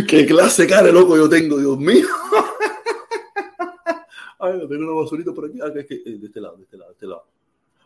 Qué 0.00 0.24
clase 0.24 0.66
cara 0.66 0.90
loco 0.90 1.16
yo 1.16 1.28
tengo, 1.28 1.58
Dios 1.58 1.78
mío. 1.78 2.06
Ay, 4.38 4.58
tengo 4.66 4.90
una 4.90 5.02
basurita 5.02 5.32
por 5.32 5.46
aquí. 5.46 5.58
Ah, 5.62 5.70
es 5.74 5.86
que, 5.86 5.94
eh, 5.94 6.16
de 6.18 6.26
este 6.26 6.40
lado, 6.40 6.56
de 6.56 6.64
este 6.64 6.78
lado, 6.78 6.90
de 6.90 6.94
este 6.94 7.06
lado. 7.06 7.26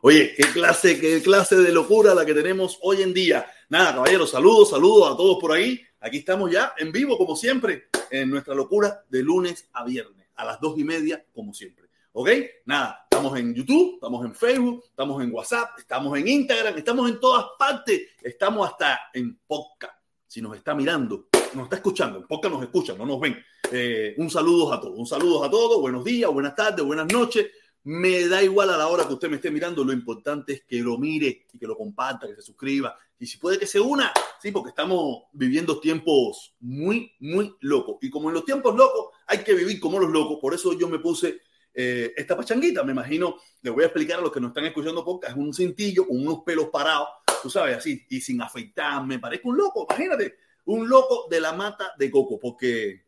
Oye, 0.03 0.35
qué 0.37 0.45
clase, 0.53 1.01
qué 1.01 1.21
clase 1.21 1.57
de 1.57 1.73
locura 1.73 2.15
la 2.15 2.25
que 2.25 2.33
tenemos 2.33 2.79
hoy 2.83 3.03
en 3.03 3.13
día. 3.13 3.47
Nada, 3.71 3.95
caballeros, 3.95 4.31
saludos, 4.31 4.71
saludos 4.71 5.13
a 5.13 5.17
todos 5.17 5.39
por 5.41 5.53
ahí. 5.53 5.81
Aquí 6.01 6.19
estamos 6.19 6.51
ya 6.51 6.75
en 6.79 6.93
vivo, 6.93 7.19
como 7.19 7.35
siempre, 7.35 7.89
en 8.11 8.31
nuestra 8.31 8.55
locura 8.55 9.05
de 9.09 9.23
lunes 9.25 9.69
a 9.73 9.85
viernes, 9.85 10.29
a 10.37 10.45
las 10.45 10.61
dos 10.61 10.79
y 10.79 10.85
media, 10.85 11.25
como 11.35 11.53
siempre. 11.53 11.87
¿Ok? 12.13 12.31
Nada, 12.67 13.05
estamos 13.11 13.37
en 13.37 13.53
YouTube, 13.53 13.95
estamos 13.95 14.25
en 14.25 14.35
Facebook, 14.35 14.85
estamos 14.89 15.25
en 15.25 15.35
WhatsApp, 15.35 15.71
estamos 15.79 16.17
en 16.17 16.29
Instagram, 16.29 16.79
estamos 16.79 17.11
en 17.11 17.19
todas 17.19 17.47
partes, 17.59 18.03
estamos 18.23 18.71
hasta 18.71 19.11
en 19.13 19.41
podcast. 19.45 19.95
Si 20.29 20.41
nos 20.41 20.57
está 20.57 20.75
mirando, 20.75 21.27
nos 21.57 21.65
está 21.65 21.77
escuchando, 21.77 22.19
en 22.19 22.27
podcast 22.27 22.55
nos 22.55 22.63
escuchan, 22.63 22.99
no 22.99 23.07
nos 23.07 23.21
ven. 23.21 23.37
Eh, 23.73 24.15
un 24.19 24.31
saludo 24.31 24.73
a 24.73 24.81
todos, 24.81 24.99
un 24.99 25.07
saludo 25.07 25.43
a 25.43 25.51
todos, 25.51 25.81
buenos 25.81 26.05
días, 26.05 26.31
buenas 26.31 26.55
tardes, 26.55 26.85
buenas 26.85 27.13
noches. 27.13 27.47
Me 27.85 28.27
da 28.29 28.43
igual 28.43 28.71
a 28.71 28.77
la 28.77 28.89
hora 28.89 29.07
que 29.07 29.15
usted 29.15 29.29
me 29.29 29.37
esté 29.37 29.51
mirando, 29.51 29.85
lo 29.85 29.93
importante 29.93 30.53
es 30.53 30.63
que 30.65 30.81
lo 30.81 30.99
mire 30.99 31.47
y 31.53 31.59
que 31.59 31.67
lo 31.67 31.77
comparta, 31.77 32.27
que 32.27 32.35
se 32.35 32.43
suscriba 32.43 32.97
y 33.19 33.27
si 33.27 33.39
puede 33.39 33.59
que 33.59 33.67
se 33.67 33.81
una, 33.81 34.13
sí, 34.41 34.53
porque 34.53 34.71
estamos 34.71 35.25
viviendo 35.33 35.81
tiempos 35.81 36.55
muy, 36.61 37.13
muy 37.21 37.55
locos. 37.61 37.97
Y 38.03 38.11
como 38.11 38.29
en 38.29 38.35
los 38.35 38.45
tiempos 38.45 38.77
locos 38.77 39.15
hay 39.27 39.39
que 39.39 39.55
vivir 39.55 39.81
como 39.81 39.99
los 39.99 40.11
locos, 40.11 40.39
por 40.41 40.53
eso 40.53 40.79
yo 40.79 40.89
me 40.89 40.99
puse 40.99 41.41
eh, 41.73 42.13
esta 42.17 42.37
pachanguita. 42.37 42.85
Me 42.85 42.93
imagino, 42.93 43.37
le 43.63 43.71
voy 43.71 43.85
a 43.85 43.87
explicar 43.87 44.19
a 44.19 44.23
los 44.23 44.33
que 44.33 44.41
nos 44.41 44.51
están 44.51 44.67
escuchando 44.67 45.05
podcast, 45.05 45.33
es 45.33 45.39
un 45.39 45.55
cintillo 45.55 46.07
con 46.07 46.21
unos 46.21 46.43
pelos 46.45 46.69
parados, 46.69 47.09
tú 47.43 47.49
sabes, 47.49 47.79
así, 47.79 48.05
y 48.11 48.21
sin 48.21 48.41
afeitarme, 48.43 49.19
parezco 49.19 49.49
un 49.49 49.57
loco, 49.57 49.87
imagínate, 49.89 50.37
un 50.67 50.89
loco 50.89 51.27
de 51.31 51.41
la 51.41 51.53
mata 51.53 51.93
de 51.99 52.11
coco, 52.11 52.39
porque 52.39 53.05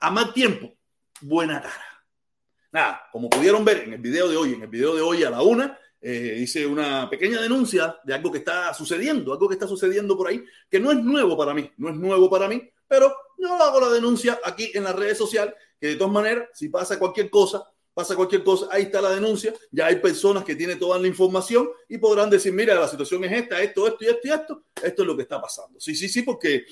a 0.00 0.10
más 0.10 0.32
tiempo, 0.32 0.72
buena 1.20 1.60
cara. 1.60 2.04
Nada, 2.72 3.08
como 3.10 3.30
pudieron 3.30 3.64
ver 3.64 3.78
en 3.84 3.94
el 3.94 4.00
video 4.00 4.28
de 4.28 4.36
hoy, 4.36 4.54
en 4.54 4.62
el 4.62 4.68
video 4.68 4.94
de 4.94 5.02
hoy 5.02 5.24
a 5.24 5.30
la 5.30 5.42
una, 5.42 5.78
eh, 6.00 6.38
hice 6.40 6.66
una 6.66 7.08
pequeña 7.08 7.40
denuncia 7.40 7.98
de 8.04 8.14
algo 8.14 8.30
que 8.30 8.38
está 8.38 8.74
sucediendo, 8.74 9.32
algo 9.32 9.48
que 9.48 9.54
está 9.54 9.66
sucediendo 9.66 10.16
por 10.16 10.28
ahí, 10.28 10.44
que 10.70 10.78
no 10.78 10.92
es 10.92 10.98
nuevo 10.98 11.36
para 11.36 11.54
mí, 11.54 11.70
no 11.78 11.88
es 11.88 11.96
nuevo 11.96 12.28
para 12.28 12.48
mí, 12.48 12.70
pero 12.86 13.14
yo 13.38 13.54
hago 13.54 13.80
la 13.80 13.88
denuncia 13.88 14.38
aquí 14.44 14.70
en 14.74 14.84
las 14.84 14.94
redes 14.94 15.16
sociales, 15.16 15.54
que 15.80 15.88
de 15.88 15.96
todas 15.96 16.12
maneras, 16.12 16.48
si 16.52 16.68
pasa 16.68 16.98
cualquier 16.98 17.30
cosa, 17.30 17.64
pasa 17.96 18.14
cualquier 18.14 18.44
cosa, 18.44 18.68
ahí 18.70 18.82
está 18.82 19.00
la 19.00 19.08
denuncia, 19.08 19.54
ya 19.70 19.86
hay 19.86 19.96
personas 19.96 20.44
que 20.44 20.54
tienen 20.54 20.78
toda 20.78 20.98
la 20.98 21.06
información 21.06 21.66
y 21.88 21.96
podrán 21.96 22.28
decir, 22.28 22.52
mira, 22.52 22.74
la 22.74 22.86
situación 22.86 23.24
es 23.24 23.32
esta, 23.32 23.62
esto, 23.62 23.86
esto 23.86 24.04
y 24.04 24.08
esto 24.08 24.20
y 24.22 24.30
esto, 24.32 24.64
esto 24.82 25.02
es 25.02 25.06
lo 25.08 25.16
que 25.16 25.22
está 25.22 25.40
pasando. 25.40 25.80
Sí, 25.80 25.94
sí, 25.94 26.06
sí, 26.06 26.20
porque 26.20 26.66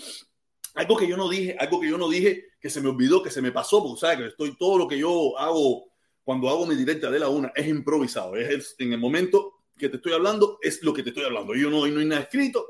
algo 0.75 0.99
que 0.99 1.09
yo 1.09 1.17
no 1.17 1.31
dije, 1.31 1.57
algo 1.59 1.81
que 1.81 1.89
yo 1.89 1.97
no 1.97 2.11
dije, 2.11 2.49
que 2.61 2.69
se 2.69 2.83
me 2.83 2.91
olvidó, 2.91 3.23
que 3.23 3.31
se 3.31 3.41
me 3.41 3.53
pasó, 3.53 3.83
porque 3.83 4.01
sabes 4.01 4.19
que 4.19 4.27
estoy 4.27 4.55
todo 4.59 4.77
lo 4.77 4.87
que 4.87 4.99
yo 4.99 5.39
hago 5.39 5.87
cuando 6.23 6.51
hago 6.51 6.67
mi 6.67 6.75
directa 6.75 7.11
de 7.11 7.19
la 7.19 7.31
una 7.31 7.51
es 7.55 7.69
improvisado, 7.69 8.37
es 8.37 8.75
en 8.79 8.93
el 8.93 8.99
momento 8.99 9.63
que 9.79 9.89
te 9.89 9.97
estoy 9.97 10.13
hablando, 10.13 10.59
es 10.61 10.83
lo 10.83 10.93
que 10.93 11.03
te 11.03 11.09
estoy 11.09 11.25
hablando. 11.25 11.55
Yo 11.55 11.71
no, 11.71 11.87
no 11.87 12.01
hay 12.01 12.07
nada 12.07 12.21
escrito, 12.21 12.67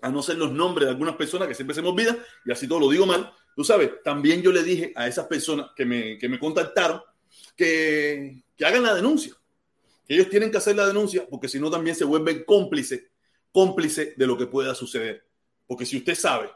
a 0.00 0.10
no 0.10 0.20
ser 0.20 0.36
los 0.36 0.50
nombres 0.50 0.86
de 0.86 0.90
algunas 0.90 1.14
personas 1.14 1.46
que 1.46 1.54
siempre 1.54 1.76
se 1.76 1.82
me 1.82 1.90
olvidan 1.90 2.18
y 2.44 2.50
así 2.50 2.66
todo 2.66 2.80
lo 2.80 2.90
digo 2.90 3.06
mal. 3.06 3.32
Tú 3.54 3.62
sabes, 3.62 4.02
también 4.02 4.42
yo 4.42 4.50
le 4.50 4.64
dije 4.64 4.92
a 4.96 5.06
esas 5.06 5.28
personas 5.28 5.70
que 5.76 5.86
me, 5.86 6.18
que 6.18 6.28
me 6.28 6.40
contactaron 6.40 7.00
que, 7.56 8.44
hagan 8.64 8.82
la 8.82 8.94
denuncia, 8.94 9.34
que 10.06 10.14
ellos 10.14 10.28
tienen 10.28 10.50
que 10.50 10.58
hacer 10.58 10.76
la 10.76 10.86
denuncia 10.86 11.26
porque 11.28 11.48
si 11.48 11.58
no 11.58 11.70
también 11.70 11.96
se 11.96 12.04
vuelven 12.04 12.44
cómplices, 12.44 13.04
cómplice 13.50 14.14
de 14.16 14.26
lo 14.26 14.36
que 14.36 14.46
pueda 14.46 14.74
suceder. 14.74 15.26
Porque 15.66 15.86
si 15.86 15.96
usted 15.96 16.14
sabe 16.14 16.50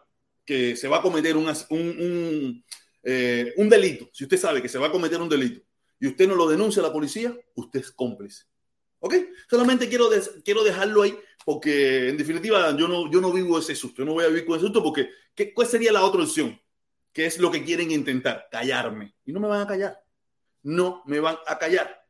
que 0.44 0.76
se 0.76 0.88
va 0.88 0.98
a 0.98 1.02
cometer 1.02 1.36
un, 1.36 1.48
un, 1.70 1.80
un, 1.80 2.64
eh, 3.02 3.52
un 3.56 3.68
delito, 3.68 4.08
si 4.12 4.24
usted 4.24 4.38
sabe 4.38 4.62
que 4.62 4.68
se 4.68 4.78
va 4.78 4.86
a 4.86 4.92
cometer 4.92 5.20
un 5.20 5.28
delito 5.28 5.60
y 5.98 6.06
usted 6.08 6.28
no 6.28 6.34
lo 6.34 6.48
denuncia 6.48 6.80
a 6.80 6.86
la 6.86 6.92
policía, 6.92 7.36
usted 7.54 7.80
es 7.80 7.90
cómplice. 7.90 8.44
¿Ok? 9.00 9.14
Solamente 9.48 9.88
quiero, 9.88 10.08
quiero 10.44 10.64
dejarlo 10.64 11.02
ahí 11.02 11.16
porque 11.44 12.08
en 12.08 12.16
definitiva 12.16 12.76
yo 12.76 12.88
no, 12.88 13.10
yo 13.10 13.20
no 13.20 13.32
vivo 13.32 13.58
ese 13.58 13.74
susto, 13.74 13.98
yo 13.98 14.04
no 14.04 14.14
voy 14.14 14.24
a 14.24 14.28
vivir 14.28 14.46
con 14.46 14.56
ese 14.56 14.66
susto 14.66 14.82
porque 14.82 15.10
¿qué, 15.34 15.52
¿cuál 15.52 15.68
sería 15.68 15.92
la 15.92 16.04
otra 16.04 16.22
opción? 16.22 16.58
¿Qué 17.12 17.26
es 17.26 17.38
lo 17.38 17.50
que 17.50 17.64
quieren 17.64 17.90
intentar? 17.90 18.48
Callarme. 18.50 19.14
Y 19.24 19.32
no 19.32 19.40
me 19.40 19.48
van 19.48 19.62
a 19.62 19.66
callar. 19.66 20.05
No 20.66 21.02
me 21.06 21.20
van 21.20 21.38
a 21.46 21.58
callar. 21.58 22.04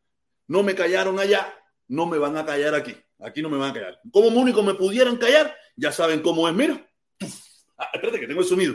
No 0.48 0.62
me 0.62 0.74
callaron 0.74 1.18
allá, 1.20 1.52
no 1.88 2.06
me 2.06 2.16
van 2.16 2.38
a 2.38 2.46
callar 2.46 2.74
aquí. 2.74 2.96
Aquí 3.20 3.42
no 3.42 3.50
me 3.50 3.58
van 3.58 3.70
a 3.70 3.74
callar. 3.74 4.00
Como 4.10 4.28
único 4.28 4.62
me 4.62 4.72
pudieran 4.72 5.18
callar, 5.18 5.54
ya 5.76 5.92
saben 5.92 6.22
cómo 6.22 6.48
es. 6.48 6.54
Mira. 6.54 6.84
Ah, 7.78 7.90
espérate 7.92 8.20
que 8.20 8.26
tengo 8.26 8.40
el 8.40 8.46
sonido. 8.46 8.74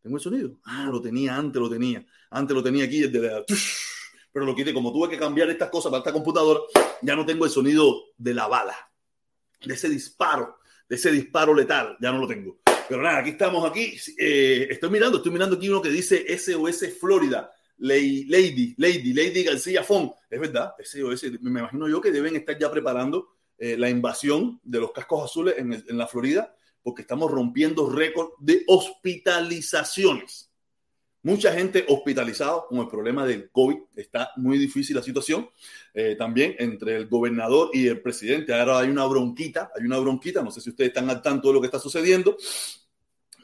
¿Tengo 0.00 0.16
el 0.16 0.22
sonido? 0.22 0.56
Ah, 0.64 0.88
lo 0.90 1.02
tenía, 1.02 1.36
antes 1.36 1.60
lo 1.60 1.68
tenía. 1.68 2.02
Antes 2.30 2.56
lo 2.56 2.62
tenía 2.62 2.86
aquí, 2.86 3.00
desde 3.02 3.20
la 3.20 3.44
pero 4.32 4.46
lo 4.46 4.54
quité. 4.54 4.72
Como 4.72 4.90
tuve 4.94 5.10
que 5.10 5.18
cambiar 5.18 5.50
estas 5.50 5.68
cosas 5.68 5.90
para 5.90 5.98
esta 5.98 6.10
computadora, 6.10 6.60
ya 7.02 7.14
no 7.14 7.26
tengo 7.26 7.44
el 7.44 7.50
sonido 7.50 8.04
de 8.16 8.32
la 8.32 8.46
bala, 8.46 8.74
de 9.62 9.74
ese 9.74 9.90
disparo, 9.90 10.56
de 10.88 10.96
ese 10.96 11.12
disparo 11.12 11.52
letal, 11.52 11.98
ya 12.00 12.10
no 12.10 12.20
lo 12.20 12.26
tengo. 12.26 12.60
Pero 12.88 13.02
nada, 13.02 13.18
aquí 13.18 13.28
estamos 13.28 13.70
aquí. 13.70 13.94
Eh, 14.16 14.68
estoy 14.70 14.88
mirando, 14.88 15.18
estoy 15.18 15.32
mirando 15.32 15.56
aquí 15.56 15.68
uno 15.68 15.82
que 15.82 15.90
dice 15.90 16.24
SOS 16.38 16.98
Florida. 16.98 17.52
Lady, 17.82 18.24
Lady, 18.26 18.74
Lady, 18.78 19.12
Lady 19.12 19.42
García 19.42 19.82
Fon. 19.82 20.12
Es 20.30 20.40
verdad, 20.40 20.74
SOS. 20.82 21.24
Me 21.40 21.60
imagino 21.60 21.88
yo 21.88 22.00
que 22.00 22.10
deben 22.10 22.36
estar 22.36 22.58
ya 22.58 22.70
preparando 22.70 23.28
eh, 23.58 23.76
la 23.76 23.90
invasión 23.90 24.60
de 24.62 24.80
los 24.80 24.92
cascos 24.92 25.24
azules 25.24 25.54
en, 25.58 25.72
en 25.72 25.98
la 25.98 26.06
Florida, 26.06 26.54
porque 26.82 27.02
estamos 27.02 27.30
rompiendo 27.30 27.90
récord 27.90 28.30
de 28.40 28.62
hospitalizaciones. 28.66 30.52
Mucha 31.24 31.52
gente 31.52 31.84
hospitalizada 31.88 32.64
con 32.68 32.78
el 32.78 32.88
problema 32.88 33.24
del 33.24 33.48
COVID. 33.50 33.76
Está 33.94 34.30
muy 34.36 34.58
difícil 34.58 34.96
la 34.96 35.02
situación. 35.02 35.48
Eh, 35.94 36.16
también 36.16 36.56
entre 36.58 36.96
el 36.96 37.06
gobernador 37.06 37.70
y 37.72 37.86
el 37.86 38.00
presidente. 38.00 38.52
Ahora 38.52 38.80
hay 38.80 38.90
una 38.90 39.06
bronquita, 39.06 39.70
hay 39.76 39.84
una 39.86 39.98
bronquita. 39.98 40.42
No 40.42 40.50
sé 40.50 40.60
si 40.60 40.70
ustedes 40.70 40.88
están 40.88 41.08
al 41.10 41.22
tanto 41.22 41.48
de 41.48 41.54
lo 41.54 41.60
que 41.60 41.66
está 41.66 41.78
sucediendo. 41.78 42.36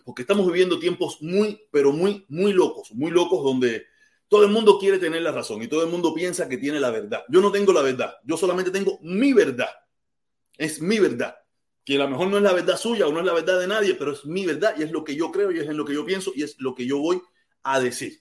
Porque 0.05 0.23
estamos 0.23 0.45
viviendo 0.47 0.81
tiempos 0.81 1.19
muy, 1.23 1.61
pero 1.71 1.93
muy, 1.93 2.25
muy 2.29 2.53
locos. 2.53 2.93
Muy 2.93 3.13
locos 3.13 3.45
donde 3.45 3.87
todo 4.29 4.45
el 4.45 4.51
mundo 4.51 4.79
quiere 4.79 4.99
tener 4.99 5.23
la 5.23 5.33
razón 5.33 5.63
y 5.63 5.69
todo 5.69 5.83
el 5.83 5.89
mundo 5.89 6.15
piensa 6.15 6.49
que 6.49 6.59
tiene 6.59 6.79
la 6.79 6.91
verdad. 6.91 7.23
Yo 7.29 7.41
no 7.41 7.51
tengo 7.51 7.73
la 7.73 7.83
verdad. 7.83 8.17
Yo 8.25 8.37
solamente 8.37 8.71
tengo 8.71 8.99
mi 9.03 9.33
verdad. 9.33 9.71
Es 10.57 10.81
mi 10.83 10.99
verdad. 10.99 11.37
Que 11.85 11.97
a 11.97 11.99
lo 12.01 12.09
mejor 12.09 12.29
no 12.29 12.37
es 12.37 12.43
la 12.43 12.53
verdad 12.53 12.77
suya 12.77 13.07
o 13.07 13.13
no 13.13 13.21
es 13.21 13.27
la 13.27 13.33
verdad 13.33 13.59
de 13.59 13.67
nadie, 13.67 13.95
pero 13.95 14.13
es 14.13 14.27
mi 14.27 14.45
verdad 14.45 14.75
y 14.79 14.83
es 14.83 14.93
lo 14.93 15.03
que 15.03 15.17
yo 15.17 15.33
creo 15.33 15.51
y 15.51 15.59
es 15.59 15.67
en 15.67 15.79
lo 15.79 15.85
que 15.85 15.95
yo 15.95 16.05
pienso 16.05 16.33
y 16.35 16.43
es 16.43 16.57
lo 16.59 16.75
que 16.75 16.87
yo 16.87 16.99
voy 16.99 17.23
a 17.63 17.81
decir. 17.81 18.21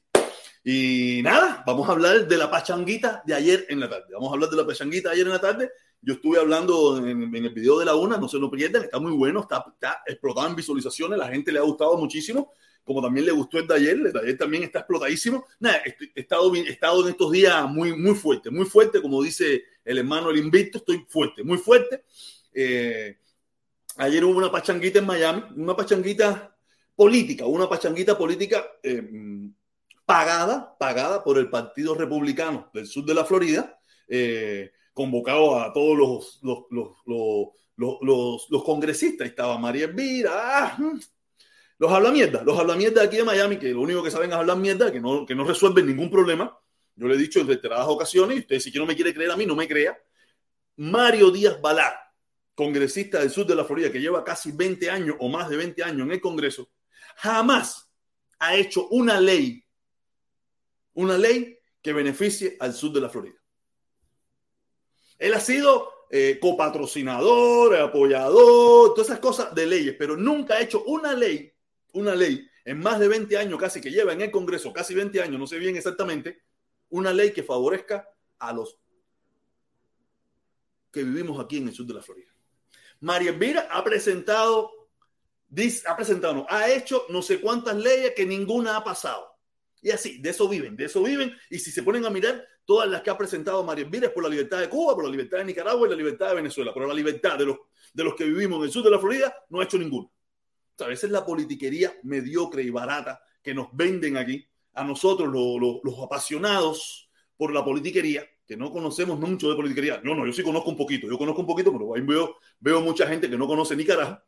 Y 0.63 1.21
nada, 1.23 1.63
vamos 1.65 1.87
a 1.89 1.91
hablar 1.91 2.27
de 2.27 2.37
la 2.37 2.49
pachanguita 2.49 3.23
de 3.25 3.33
ayer 3.33 3.65
en 3.69 3.81
la 3.81 3.89
tarde. 3.89 4.07
Vamos 4.13 4.29
a 4.29 4.33
hablar 4.33 4.49
de 4.49 4.57
la 4.57 4.65
pachanguita 4.65 5.09
de 5.09 5.15
ayer 5.15 5.25
en 5.25 5.33
la 5.33 5.41
tarde. 5.41 5.71
Yo 6.01 6.13
estuve 6.13 6.39
hablando 6.39 6.97
en, 6.97 7.35
el 7.35 7.53
video 7.53 7.79
de 7.79 7.85
la 7.85 7.95
una, 7.95 8.17
no 8.17 8.29
se 8.29 8.37
lo 8.37 8.49
pierdan, 8.49 8.83
está 8.83 8.99
muy 8.99 9.11
bueno, 9.11 9.41
está, 9.41 9.65
está 9.73 10.01
explotado 10.05 10.47
en 10.47 10.55
visualizaciones, 10.55 11.17
la 11.17 11.27
gente 11.27 11.51
le 11.51 11.59
ha 11.59 11.63
gustado 11.63 11.97
muchísimo, 11.97 12.53
como 12.87 13.01
también 13.01 13.25
le 13.25 13.33
gustó 13.33 13.59
el 13.59 13.69
ayer, 13.69 13.97
el 13.97 14.17
ayer 14.17 14.37
también 14.37 14.63
está 14.63 14.79
explotadísimo. 14.79 15.45
Nada, 15.59 15.81
he 15.85 16.21
estado, 16.21 16.55
he 16.55 16.69
estado 16.69 17.03
en 17.03 17.09
estos 17.09 17.31
días 17.33 17.69
muy, 17.69 17.93
muy 17.93 18.15
fuerte, 18.15 18.49
muy 18.49 18.65
fuerte, 18.65 19.01
como 19.01 19.21
dice 19.21 19.65
el 19.83 19.97
hermano 19.97 20.29
el 20.29 20.37
invicto, 20.37 20.77
estoy 20.77 21.05
fuerte, 21.09 21.43
muy 21.43 21.57
fuerte. 21.57 22.05
Eh, 22.53 23.17
ayer 23.97 24.23
hubo 24.23 24.37
una 24.37 24.49
pachanguita 24.49 24.99
en 24.99 25.05
Miami, 25.05 25.43
una 25.57 25.75
pachanguita 25.75 26.55
política, 26.95 27.45
una 27.45 27.67
pachanguita 27.67 28.17
política 28.17 28.65
eh, 28.81 29.05
pagada, 30.05 30.77
pagada 30.77 31.21
por 31.25 31.37
el 31.37 31.49
Partido 31.49 31.93
Republicano 31.93 32.71
del 32.73 32.87
sur 32.87 33.03
de 33.03 33.13
la 33.13 33.25
Florida, 33.25 33.77
eh, 34.07 34.71
convocado 34.93 35.59
a 35.59 35.73
todos 35.73 35.97
los, 35.97 36.39
los, 36.41 36.95
los, 37.05 38.01
los, 38.01 38.49
los 38.49 38.63
congresistas. 38.63 39.27
Estaba 39.27 39.57
María 39.57 39.87
Elvira, 39.87 40.31
ah. 40.33 40.77
Los 41.79 41.91
habla 41.91 42.11
mierda, 42.11 42.43
los 42.43 42.57
habla 42.57 42.75
mierda 42.75 43.03
aquí 43.03 43.17
de 43.17 43.23
Miami, 43.23 43.57
que 43.57 43.69
lo 43.69 43.81
único 43.81 44.01
que 44.01 44.11
saben 44.11 44.31
es 44.31 44.35
hablar 44.35 44.57
mierda, 44.57 44.91
que 44.91 44.99
no, 44.99 45.25
que 45.25 45.35
no 45.35 45.43
resuelven 45.43 45.85
ningún 45.85 46.09
problema. 46.09 46.59
Yo 46.95 47.07
le 47.07 47.15
he 47.15 47.17
dicho 47.17 47.39
en 47.39 47.47
reiteradas 47.47 47.87
ocasiones, 47.87 48.37
y 48.37 48.39
usted 48.39 48.59
si 48.59 48.71
que 48.71 48.79
no 48.79 48.85
me 48.85 48.95
quiere 48.95 49.13
creer 49.13 49.31
a 49.31 49.37
mí, 49.37 49.45
no 49.45 49.55
me 49.55 49.67
crea. 49.67 49.97
Mario 50.77 51.29
Díaz 51.29 51.61
Balar, 51.61 51.93
congresista 52.55 53.19
del 53.19 53.29
sur 53.29 53.45
de 53.45 53.55
la 53.55 53.63
Florida, 53.63 53.91
que 53.91 54.01
lleva 54.01 54.23
casi 54.23 54.51
20 54.51 54.89
años 54.89 55.15
o 55.19 55.29
más 55.29 55.49
de 55.49 55.57
20 55.57 55.83
años 55.83 56.01
en 56.01 56.11
el 56.11 56.21
Congreso, 56.21 56.71
jamás 57.17 57.91
ha 58.39 58.55
hecho 58.55 58.87
una 58.89 59.19
ley, 59.19 59.63
una 60.93 61.17
ley 61.17 61.59
que 61.81 61.93
beneficie 61.93 62.57
al 62.59 62.73
sur 62.73 62.91
de 62.91 63.01
la 63.01 63.09
Florida. 63.09 63.37
Él 65.19 65.33
ha 65.33 65.39
sido 65.39 65.91
eh, 66.09 66.37
copatrocinador, 66.39 67.75
apoyador, 67.75 68.93
todas 68.93 69.09
esas 69.09 69.19
cosas 69.19 69.53
de 69.53 69.65
leyes, 69.65 69.95
pero 69.97 70.15
nunca 70.15 70.55
ha 70.55 70.61
hecho 70.61 70.83
una 70.83 71.13
ley, 71.13 71.53
una 71.93 72.15
ley 72.15 72.47
en 72.65 72.79
más 72.79 72.99
de 72.99 73.07
20 73.07 73.37
años 73.37 73.59
casi 73.59 73.79
que 73.79 73.91
lleva 73.91 74.13
en 74.13 74.21
el 74.21 74.31
Congreso, 74.31 74.73
casi 74.73 74.93
20 74.93 75.21
años, 75.21 75.39
no 75.39 75.47
sé 75.47 75.57
bien 75.57 75.75
exactamente, 75.75 76.43
una 76.89 77.13
ley 77.13 77.31
que 77.31 77.43
favorezca 77.43 78.09
a 78.39 78.53
los 78.53 78.77
que 80.91 81.03
vivimos 81.03 81.39
aquí 81.43 81.57
en 81.57 81.67
el 81.67 81.73
sur 81.73 81.85
de 81.85 81.93
la 81.93 82.01
Florida. 82.01 82.31
María 82.99 83.29
Elvira 83.29 83.67
ha 83.71 83.83
presentado 83.83 84.77
dice, 85.47 85.87
ha 85.87 85.95
presentado, 85.95 86.45
ha 86.49 86.69
hecho 86.69 87.05
no 87.09 87.21
sé 87.21 87.39
cuántas 87.39 87.75
leyes 87.75 88.13
que 88.15 88.25
ninguna 88.25 88.77
ha 88.77 88.83
pasado. 88.83 89.35
Y 89.81 89.91
así, 89.91 90.17
de 90.19 90.31
eso 90.31 90.49
viven, 90.49 90.75
de 90.75 90.85
eso 90.85 91.03
viven. 91.03 91.35
Y 91.49 91.59
si 91.59 91.71
se 91.71 91.83
ponen 91.83 92.05
a 92.05 92.09
mirar, 92.09 92.45
todas 92.65 92.89
las 92.89 93.01
que 93.01 93.09
ha 93.09 93.17
presentado 93.17 93.63
María 93.63 93.85
Elvira 93.85 94.07
es 94.07 94.13
por 94.13 94.23
la 94.23 94.29
libertad 94.29 94.59
de 94.59 94.69
Cuba, 94.69 94.95
por 94.95 95.05
la 95.05 95.11
libertad 95.11 95.37
de 95.37 95.45
Nicaragua 95.45 95.87
y 95.87 95.91
la 95.91 95.95
libertad 95.95 96.29
de 96.29 96.35
Venezuela. 96.35 96.73
Pero 96.73 96.87
la 96.87 96.93
libertad 96.93 97.37
de 97.37 97.45
los, 97.45 97.57
de 97.93 98.03
los 98.03 98.15
que 98.15 98.25
vivimos 98.25 98.57
en 98.59 98.65
el 98.65 98.71
sur 98.71 98.83
de 98.83 98.91
la 98.91 98.99
Florida 98.99 99.33
no 99.49 99.61
ha 99.61 99.63
hecho 99.63 99.77
ninguna. 99.77 100.09
A 100.79 100.87
veces 100.87 101.05
es 101.05 101.11
la 101.11 101.25
politiquería 101.25 101.93
mediocre 102.03 102.63
y 102.63 102.69
barata 102.69 103.21
que 103.41 103.53
nos 103.53 103.67
venden 103.71 104.17
aquí, 104.17 104.45
a 104.73 104.83
nosotros 104.83 105.29
los 105.31 105.99
apasionados 106.03 107.09
por 107.35 107.51
la 107.53 107.63
politiquería, 107.63 108.23
que 108.45 108.55
no 108.55 108.71
conocemos 108.71 109.19
mucho 109.19 109.49
de 109.49 109.55
politiquería. 109.55 110.01
No, 110.03 110.15
no, 110.15 110.25
yo 110.25 110.33
sí 110.33 110.43
conozco 110.43 110.69
un 110.69 110.77
poquito, 110.77 111.07
yo 111.07 111.17
conozco 111.17 111.41
un 111.41 111.47
poquito, 111.47 111.71
pero 111.71 111.95
ahí 111.95 112.01
veo, 112.01 112.37
veo 112.59 112.81
mucha 112.81 113.07
gente 113.07 113.29
que 113.29 113.37
no 113.37 113.47
conoce 113.47 113.75
ni 113.75 113.85
carajo 113.85 114.21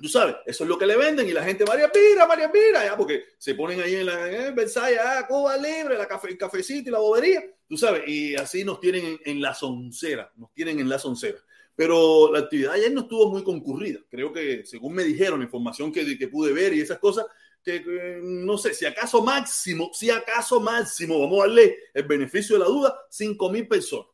Tú 0.00 0.08
sabes, 0.08 0.36
eso 0.46 0.64
es 0.64 0.70
lo 0.70 0.78
que 0.78 0.86
le 0.86 0.96
venden 0.96 1.28
y 1.28 1.32
la 1.32 1.44
gente, 1.44 1.64
María 1.66 1.90
Pira, 1.92 2.26
María 2.26 2.50
Pira, 2.50 2.84
ya, 2.84 2.96
porque 2.96 3.24
se 3.36 3.54
ponen 3.54 3.80
ahí 3.80 3.96
en 3.96 4.06
la 4.06 4.46
en 4.46 4.54
Versailles, 4.54 4.98
ah, 5.02 5.26
Cuba 5.28 5.56
libre, 5.58 5.98
la 5.98 6.08
café, 6.08 6.28
el 6.28 6.38
cafecito 6.38 6.88
y 6.88 6.92
la 6.92 7.00
bobería, 7.00 7.42
tú 7.68 7.76
sabes, 7.76 8.08
y 8.08 8.34
así 8.34 8.64
nos 8.64 8.80
tienen 8.80 9.20
en, 9.22 9.40
la 9.42 9.54
soncera, 9.54 10.32
nos 10.36 10.52
tienen 10.54 10.80
en 10.80 10.88
la 10.88 10.98
soncera. 10.98 11.38
Pero 11.80 12.30
la 12.30 12.40
actividad 12.40 12.74
ayer 12.74 12.92
no 12.92 13.00
estuvo 13.00 13.30
muy 13.30 13.42
concurrida. 13.42 14.00
Creo 14.10 14.30
que, 14.30 14.66
según 14.66 14.92
me 14.92 15.02
dijeron, 15.02 15.38
la 15.38 15.46
información 15.46 15.90
que, 15.90 16.28
pude 16.28 16.52
ver 16.52 16.74
y 16.74 16.82
esas 16.82 16.98
cosas, 16.98 17.24
que, 17.64 18.20
no 18.22 18.58
sé, 18.58 18.74
si 18.74 18.84
acaso 18.84 19.22
máximo, 19.24 19.88
si 19.94 20.10
acaso 20.10 20.60
máximo, 20.60 21.18
vamos 21.18 21.38
a 21.38 21.46
darle 21.46 21.74
el 21.94 22.02
beneficio 22.02 22.56
de 22.56 22.64
la 22.64 22.68
duda, 22.68 23.00
5 23.08 23.50
mil 23.50 23.66
personas. 23.66 24.08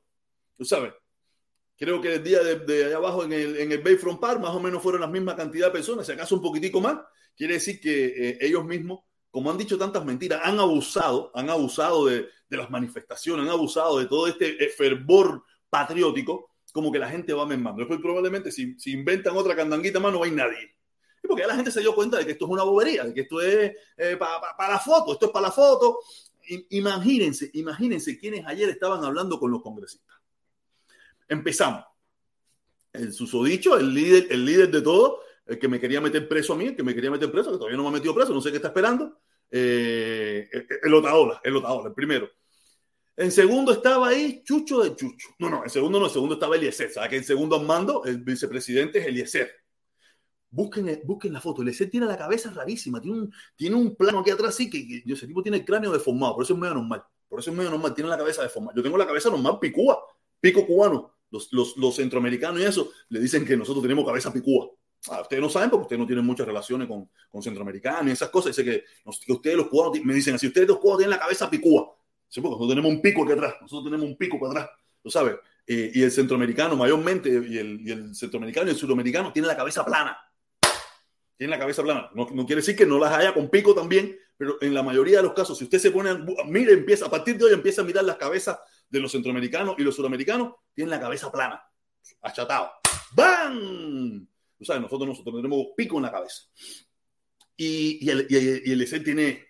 Tú 0.57 0.65
sabes, 0.65 0.93
Creo 1.77 2.01
que 2.01 2.15
el 2.15 2.23
día 2.23 2.39
de, 2.41 2.85
allá 2.85 2.99
abajo 2.99 3.25
en 3.25 3.33
el, 3.33 3.83
Bayfront 3.83 4.21
Park 4.21 4.41
más 4.41 4.55
o 4.55 4.61
menos 4.61 4.81
fueron 4.81 5.01
la 5.01 5.09
misma 5.09 5.35
cantidad 5.35 5.67
de 5.67 5.73
personas, 5.73 6.07
si 6.07 6.13
acaso 6.13 6.37
un 6.37 6.43
poquitico 6.43 6.81
más. 6.81 7.01
Quiere 7.37 7.55
decir 7.55 7.81
que 7.81 8.07
eh, 8.07 8.39
ellos 8.43 8.65
mismos, 8.65 9.01
como 9.29 9.51
han 9.51 9.59
dicho 9.59 9.77
tantas 9.77 10.05
mentiras, 10.05 10.41
han 10.45 10.61
abusado, 10.61 11.33
han 11.35 11.51
abusado 11.51 12.07
de, 12.07 12.29
de, 12.49 12.57
las 12.57 12.71
manifestaciones, 12.71 13.45
han 13.45 13.51
abusado 13.51 13.99
de 13.99 14.07
todo 14.07 14.29
este 14.29 14.65
eh, 14.65 14.69
fervor 14.69 15.43
patriótico, 15.69 16.56
como 16.77 16.93
que 16.93 16.99
la 17.01 17.09
gente 17.09 17.33
va 17.33 17.45
mermando. 17.45 17.81
Después 17.81 17.99
probablemente 18.01 18.53
si, 18.53 18.79
si 18.79 18.93
inventan 18.93 19.37
otra 19.37 19.57
candanguita 19.57 19.99
más 19.99 20.13
no 20.13 20.25
ir 20.25 20.35
nadie. 20.35 20.77
Y 21.25 21.27
porque 21.27 21.43
ya 21.43 21.49
la 21.49 21.57
gente 21.57 21.73
se 21.73 21.81
dio 21.81 21.95
cuenta 21.95 22.19
de 22.19 22.27
que 22.27 22.33
esto 22.33 22.45
es 22.45 22.51
una 22.53 22.63
bobería, 22.63 23.03
de 23.03 23.13
que 23.13 23.23
esto 23.23 23.41
es 23.41 23.73
eh, 23.97 24.17
para 24.17 24.73
la 24.73 24.79
foto, 24.79 25.15
esto 25.15 25.27
es 25.27 25.33
para 25.33 25.49
la 25.49 25.53
foto. 25.53 25.99
imagínense, 26.71 27.51
imagínense 27.55 28.19
quienes 28.19 28.47
ayer 28.47 28.69
estaban 28.69 29.03
hablando 29.03 29.41
con 29.41 29.51
los 29.51 29.63
congresistas 29.63 30.17
Empezamos. 31.29 31.85
El 32.93 33.13
susodicho, 33.13 33.77
el 33.77 33.93
líder, 33.93 34.29
el 34.31 34.45
líder 34.45 34.71
de 34.71 34.83
todo, 34.83 35.21
el 35.47 35.59
que 35.59 35.69
me 35.69 35.81
quería 35.81 36.01
meter 36.01 36.29
preso 36.29 36.53
a 36.53 36.57
mí, 36.57 36.67
el 36.67 36.77
que 36.77 36.85
me 36.85 36.95
quería 36.95 37.11
meter 37.11 37.31
preso, 37.31 37.51
que 37.51 37.59
todavía 37.59 37.77
no 37.77 37.83
me 37.83 37.89
ha 37.89 37.93
metido 37.93 38.15
preso, 38.15 38.33
no 38.33 38.41
sé 38.41 38.51
qué 38.51 38.57
está 38.57 38.69
esperando. 38.69 39.19
Eh, 39.51 40.49
el 40.83 40.95
Otaola, 40.95 41.41
el 41.43 41.57
Otaola, 41.57 41.89
el 41.89 41.95
primero. 41.95 42.31
En 43.17 43.33
segundo 43.33 43.73
estaba 43.73 44.09
ahí 44.09 44.43
Chucho 44.45 44.83
de 44.83 44.95
Chucho. 44.95 45.29
No, 45.39 45.49
no, 45.49 45.63
en 45.65 45.71
segundo 45.71 45.99
no, 45.99 46.07
en 46.07 46.13
segundo 46.13 46.35
estaba 46.35 46.57
Eliezer. 46.57 46.91
¿Sabes 46.91 47.09
que 47.09 47.17
en 47.17 47.25
segundo 47.25 47.59
mando 47.63 48.05
el 48.05 48.19
vicepresidente 48.19 48.99
es 48.99 49.07
Eliezer? 49.07 49.51
Busquen, 50.51 51.01
busquen 51.05 51.33
la 51.33 51.41
foto. 51.41 51.63
Eliezer 51.63 51.89
tiene 51.89 52.05
la 52.05 52.19
cabeza 52.19 52.51
rarísima. 52.51 53.01
Tiene 53.01 53.19
un, 53.19 53.33
tiene 53.57 53.75
un 53.75 53.97
plano 53.97 54.19
aquí 54.19 54.31
atrás, 54.31 54.55
sí, 54.55 54.69
que, 54.69 55.03
ese 55.11 55.27
tipo 55.27 55.43
tiene 55.43 55.59
el 55.59 55.65
cráneo 55.65 55.93
deformado. 55.93 56.35
Por 56.35 56.45
eso 56.45 56.53
es 56.53 56.59
medio 56.59 56.75
normal. 56.75 57.05
Por 57.27 57.41
eso 57.41 57.51
es 57.51 57.57
medio 57.57 57.71
normal. 57.71 57.95
Tiene 57.95 58.11
la 58.11 58.19
cabeza 58.19 58.43
deformada. 58.43 58.77
Yo 58.77 58.83
tengo 58.83 58.99
la 58.99 59.07
cabeza 59.07 59.31
normal, 59.31 59.59
picúa, 59.59 59.99
pico 60.39 60.67
cubano. 60.67 61.15
Los, 61.31 61.53
los, 61.53 61.77
los, 61.77 61.97
centroamericanos 61.97 62.61
y 62.61 62.65
eso 62.65 62.93
le 63.09 63.19
dicen 63.19 63.45
que 63.45 63.57
nosotros 63.57 63.83
tenemos 63.83 64.05
cabeza 64.05 64.33
picúa. 64.33 64.71
Ah, 65.09 65.23
ustedes 65.23 65.43
no 65.43 65.49
saben 65.49 65.71
porque 65.71 65.83
ustedes 65.83 65.99
no 66.01 66.07
tienen 66.07 66.25
muchas 66.25 66.47
relaciones 66.47 66.87
con, 66.87 67.11
con 67.29 67.43
centroamericanos 67.43 68.09
y 68.09 68.11
esas 68.13 68.29
cosas. 68.29 68.55
Dice 68.55 68.65
que, 68.65 68.85
que, 69.27 69.33
ustedes 69.33 69.57
los 69.57 69.69
cubanos 69.69 70.01
me 70.05 70.15
dicen 70.15 70.35
así, 70.35 70.47
ustedes 70.47 70.69
los 70.69 70.79
cubanos 70.79 70.99
tienen 70.99 71.11
la 71.11 71.19
cabeza 71.19 71.51
picúa. 71.51 71.96
Sí, 72.29 72.41
porque 72.41 72.55
nosotros 72.55 72.69
tenemos 72.71 72.91
un 72.91 73.01
pico 73.01 73.23
aquí 73.23 73.33
atrás, 73.33 73.55
nosotros 73.61 73.85
tenemos 73.85 74.07
un 74.07 74.17
pico 74.17 74.39
para 74.39 74.53
atrás, 74.53 74.71
¿lo 75.03 75.11
sabes? 75.11 75.37
Eh, 75.67 75.91
y 75.95 76.03
el 76.03 76.13
centroamericano 76.13 76.77
mayormente, 76.77 77.29
y 77.29 77.59
el, 77.59 78.15
centroamericano 78.15 78.69
y 78.69 78.71
el 78.71 78.77
sudamericano 78.77 79.33
tienen 79.33 79.49
la 79.49 79.57
cabeza 79.57 79.85
plana. 79.85 80.17
Tienen 81.37 81.51
la 81.51 81.59
cabeza 81.59 81.83
plana. 81.83 82.11
No, 82.15 82.27
quiere 82.47 82.57
decir 82.57 82.77
que 82.77 82.87
no 82.87 82.99
las 82.99 83.13
haya 83.13 83.35
con 83.35 83.51
pico 83.51 83.75
también, 83.75 84.17
pero 84.37 84.57
en 84.63 84.73
la 84.73 84.83
mayoría 84.83 85.19
de 85.19 85.25
los 85.25 85.35
casos, 85.35 85.59
si 85.59 85.65
usted 85.65 85.79
se 85.79 85.91
pone, 85.91 86.11
mire, 86.47 86.73
empieza, 86.73 87.07
a 87.07 87.11
partir 87.11 87.37
de 87.37 87.47
hoy 87.47 87.53
empieza 87.53 87.83
a 87.83 87.85
mirar 87.85 88.05
las 88.05 88.17
cabezas 88.17 88.59
de 88.89 89.01
los 89.01 89.11
centroamericanos 89.13 89.75
y 89.79 89.83
los 89.83 89.95
sudamericanos 89.95 90.55
tienen 90.73 90.91
la 90.91 91.01
cabeza 91.01 91.31
plana, 91.33 91.61
achatado. 92.23 92.71
¡Bam! 93.13 94.27
Tú 94.59 94.65
sabes, 94.65 94.83
nosotros, 94.83 95.09
nosotros 95.09 95.35
tenemos 95.37 95.67
pico 95.77 95.97
en 95.97 96.03
la 96.05 96.13
cabeza. 96.13 96.45
Y, 97.57 98.07
y 98.07 98.11
el, 98.11 98.27
y, 98.29 98.71
el, 98.71 98.83
y 98.83 99.01
tiene 99.01 99.46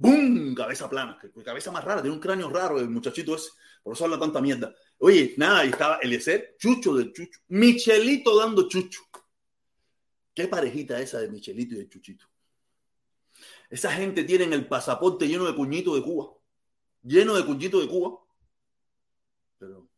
¡Bum! 0.00 0.54
Cabeza 0.54 0.88
plana, 0.88 1.18
cabeza 1.44 1.70
más 1.70 1.84
rara, 1.84 2.00
tiene 2.00 2.14
un 2.14 2.20
cráneo 2.20 2.48
raro 2.48 2.80
el 2.80 2.88
muchachito 2.88 3.34
ese, 3.36 3.50
por 3.82 3.94
eso 3.94 4.04
habla 4.04 4.18
tanta 4.18 4.40
mierda. 4.40 4.74
Oye, 4.98 5.34
nada, 5.36 5.60
ahí 5.60 5.68
estaba 5.68 5.98
Eliezer, 6.02 6.56
Chucho 6.58 6.94
del 6.94 7.12
Chucho, 7.12 7.38
Michelito 7.48 8.36
dando 8.38 8.66
Chucho. 8.68 9.02
¿Qué 10.34 10.48
parejita 10.48 11.00
esa 11.00 11.20
de 11.20 11.28
Michelito 11.28 11.74
y 11.74 11.78
de 11.78 11.88
Chuchito? 11.88 12.26
Esa 13.68 13.92
gente 13.92 14.24
tiene 14.24 14.44
el 14.54 14.66
pasaporte 14.66 15.28
lleno 15.28 15.44
de 15.44 15.52
puñitos 15.52 15.94
de 15.94 16.02
Cuba 16.02 16.40
lleno 17.02 17.34
de 17.34 17.44
cuchitos 17.44 17.82
de 17.82 17.88
Cuba. 17.88 18.18
Pero 19.58 19.88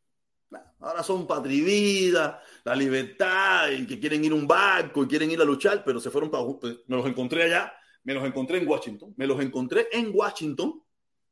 ahora 0.80 1.02
son 1.02 1.26
patrividas, 1.26 2.36
la 2.64 2.74
libertad, 2.74 3.70
y 3.70 3.86
que 3.86 3.98
quieren 3.98 4.24
ir 4.24 4.32
a 4.32 4.34
un 4.34 4.46
barco 4.46 5.04
y 5.04 5.08
quieren 5.08 5.30
ir 5.30 5.40
a 5.40 5.44
luchar, 5.44 5.82
pero 5.84 6.00
se 6.00 6.10
fueron 6.10 6.30
para. 6.30 6.44
Pues, 6.60 6.78
me 6.86 6.96
los 6.96 7.06
encontré 7.06 7.44
allá, 7.44 7.72
me 8.04 8.14
los 8.14 8.24
encontré 8.24 8.58
en 8.58 8.68
Washington, 8.68 9.14
me 9.16 9.26
los 9.26 9.40
encontré 9.40 9.88
en 9.92 10.10
Washington. 10.12 10.82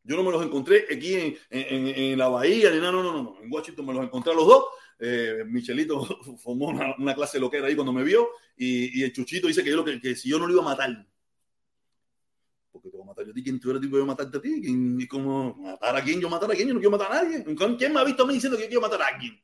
Yo 0.03 0.17
no 0.17 0.23
me 0.23 0.31
los 0.31 0.43
encontré 0.45 0.87
aquí 0.91 1.15
en, 1.15 1.37
en, 1.51 2.19
la 2.19 2.29
bahía, 2.29 2.71
ni 2.71 2.79
nada, 2.79 2.93
no, 2.93 3.03
no, 3.03 3.23
no. 3.23 3.37
En 3.43 3.53
Washington 3.53 3.87
me 3.87 3.93
los 3.93 4.05
encontré 4.05 4.33
a 4.33 4.37
los 4.37 4.47
dos. 4.47 4.65
Eh, 4.99 5.45
Michelito 5.47 6.05
formó 6.43 6.69
una, 6.69 6.95
una, 6.99 7.15
clase 7.15 7.39
loquera 7.39 7.67
ahí 7.67 7.75
cuando 7.75 7.93
me 7.93 8.05
vio 8.05 8.29
y, 8.57 9.03
el 9.03 9.13
Chuchito 9.13 9.47
dice 9.47 9.65
que, 9.65 9.71
yo, 9.71 9.83
que, 9.85 9.99
que 10.01 10.15
si 10.15 10.29
yo 10.29 10.39
no 10.39 10.47
lo 10.47 10.53
iba 10.53 10.63
a 10.63 10.67
matar, 10.67 11.07
porque 12.71 12.91
te 12.91 12.97
voy 12.97 13.05
a 13.05 13.09
matar 13.09 13.25
yo 13.25 13.33
a 13.33 13.35
ti, 13.35 13.43
¿quién 13.43 13.59
tú 13.59 13.71
eres 13.71 13.83
tipo 13.83 13.97
de 13.97 14.05
matarte 14.05 14.39
a 14.39 14.41
ti? 14.41 14.61
¿Quién, 14.63 15.01
y 15.01 15.07
como 15.07 15.55
matar 15.55 15.97
a 15.97 16.05
quién? 16.05 16.21
Yo 16.21 16.29
matar 16.29 16.51
a 16.51 16.55
quién, 16.55 16.69
yo 16.69 16.75
no 16.75 16.81
quiero 16.81 16.97
matar 16.97 17.13
a 17.13 17.23
nadie. 17.23 17.45
¿Quién 17.77 17.93
me 17.93 18.01
ha 18.01 18.05
visto 18.05 18.23
a 18.23 18.27
mí 18.27 18.35
diciendo 18.35 18.57
que 18.57 18.65
yo 18.65 18.69
quiero 18.69 18.83
matar 18.83 19.03
a 19.03 19.07
alguien? 19.07 19.41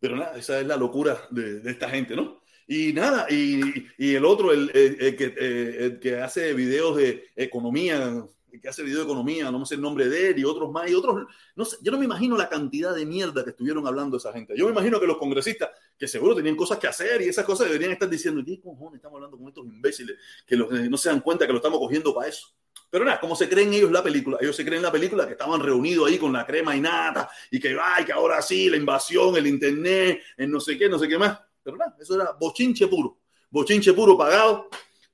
Pero 0.00 0.16
nada, 0.16 0.36
esa 0.36 0.60
es 0.60 0.66
la 0.66 0.76
locura 0.76 1.26
de 1.30 1.70
esta 1.70 1.88
gente, 1.88 2.16
¿no? 2.16 2.41
Y 2.66 2.92
nada, 2.92 3.26
y, 3.30 3.60
y 3.98 4.14
el 4.14 4.24
otro, 4.24 4.52
el, 4.52 4.70
el, 4.74 4.96
el 5.00 5.16
que, 5.16 5.34
eh, 5.38 5.76
el 5.80 6.00
que 6.00 6.20
hace 6.20 6.54
videos 6.54 6.96
de 6.96 7.24
economía, 7.36 8.24
que 8.60 8.68
hace 8.68 8.82
video 8.82 8.98
de 8.98 9.04
economía, 9.04 9.50
no 9.50 9.64
sé 9.64 9.76
el 9.76 9.80
nombre 9.80 10.08
de 10.08 10.28
él 10.30 10.38
y 10.38 10.44
otros 10.44 10.70
más 10.70 10.90
y 10.90 10.94
otros, 10.94 11.26
no 11.56 11.64
sé, 11.64 11.76
yo 11.82 11.90
no 11.90 11.98
me 11.98 12.04
imagino 12.04 12.36
la 12.36 12.48
cantidad 12.48 12.94
de 12.94 13.06
mierda 13.06 13.44
que 13.44 13.50
estuvieron 13.50 13.86
hablando 13.86 14.16
esa 14.16 14.32
gente. 14.32 14.54
Yo 14.56 14.66
me 14.66 14.72
imagino 14.72 15.00
que 15.00 15.06
los 15.06 15.16
congresistas, 15.16 15.70
que 15.98 16.06
seguro 16.06 16.34
tenían 16.34 16.56
cosas 16.56 16.78
que 16.78 16.86
hacer 16.86 17.22
y 17.22 17.28
esas 17.28 17.44
cosas 17.44 17.66
deberían 17.66 17.92
estar 17.92 18.08
diciendo, 18.08 18.42
¿qué 18.44 18.60
cojones 18.60 18.96
estamos 18.96 19.16
hablando 19.16 19.38
con 19.38 19.48
estos 19.48 19.66
imbéciles 19.66 20.16
que 20.46 20.56
los, 20.56 20.72
eh, 20.72 20.88
no 20.88 20.96
se 20.96 21.08
dan 21.08 21.20
cuenta 21.20 21.46
que 21.46 21.52
lo 21.52 21.58
estamos 21.58 21.78
cogiendo 21.78 22.14
para 22.14 22.28
eso? 22.28 22.48
Pero 22.90 23.06
nada, 23.06 23.18
como 23.18 23.34
se 23.34 23.48
creen 23.48 23.72
ellos 23.72 23.90
la 23.90 24.02
película, 24.02 24.36
ellos 24.40 24.54
se 24.54 24.66
creen 24.66 24.82
la 24.82 24.92
película 24.92 25.26
que 25.26 25.32
estaban 25.32 25.60
reunidos 25.60 26.08
ahí 26.08 26.18
con 26.18 26.32
la 26.32 26.44
crema 26.44 26.76
y 26.76 26.80
nata 26.80 27.30
y 27.50 27.58
que, 27.58 27.74
ay, 27.80 28.04
que 28.04 28.12
ahora 28.12 28.42
sí, 28.42 28.68
la 28.68 28.76
invasión, 28.76 29.34
el 29.36 29.46
internet, 29.46 30.20
el 30.36 30.50
no 30.50 30.60
sé 30.60 30.76
qué, 30.76 30.90
no 30.90 30.98
sé 30.98 31.08
qué 31.08 31.16
más. 31.16 31.38
Pero 31.62 31.76
nada, 31.76 31.96
eso 32.00 32.14
era 32.14 32.32
bochinche 32.32 32.86
puro, 32.88 33.18
bochinche 33.50 33.92
puro 33.92 34.16
pagado 34.16 34.68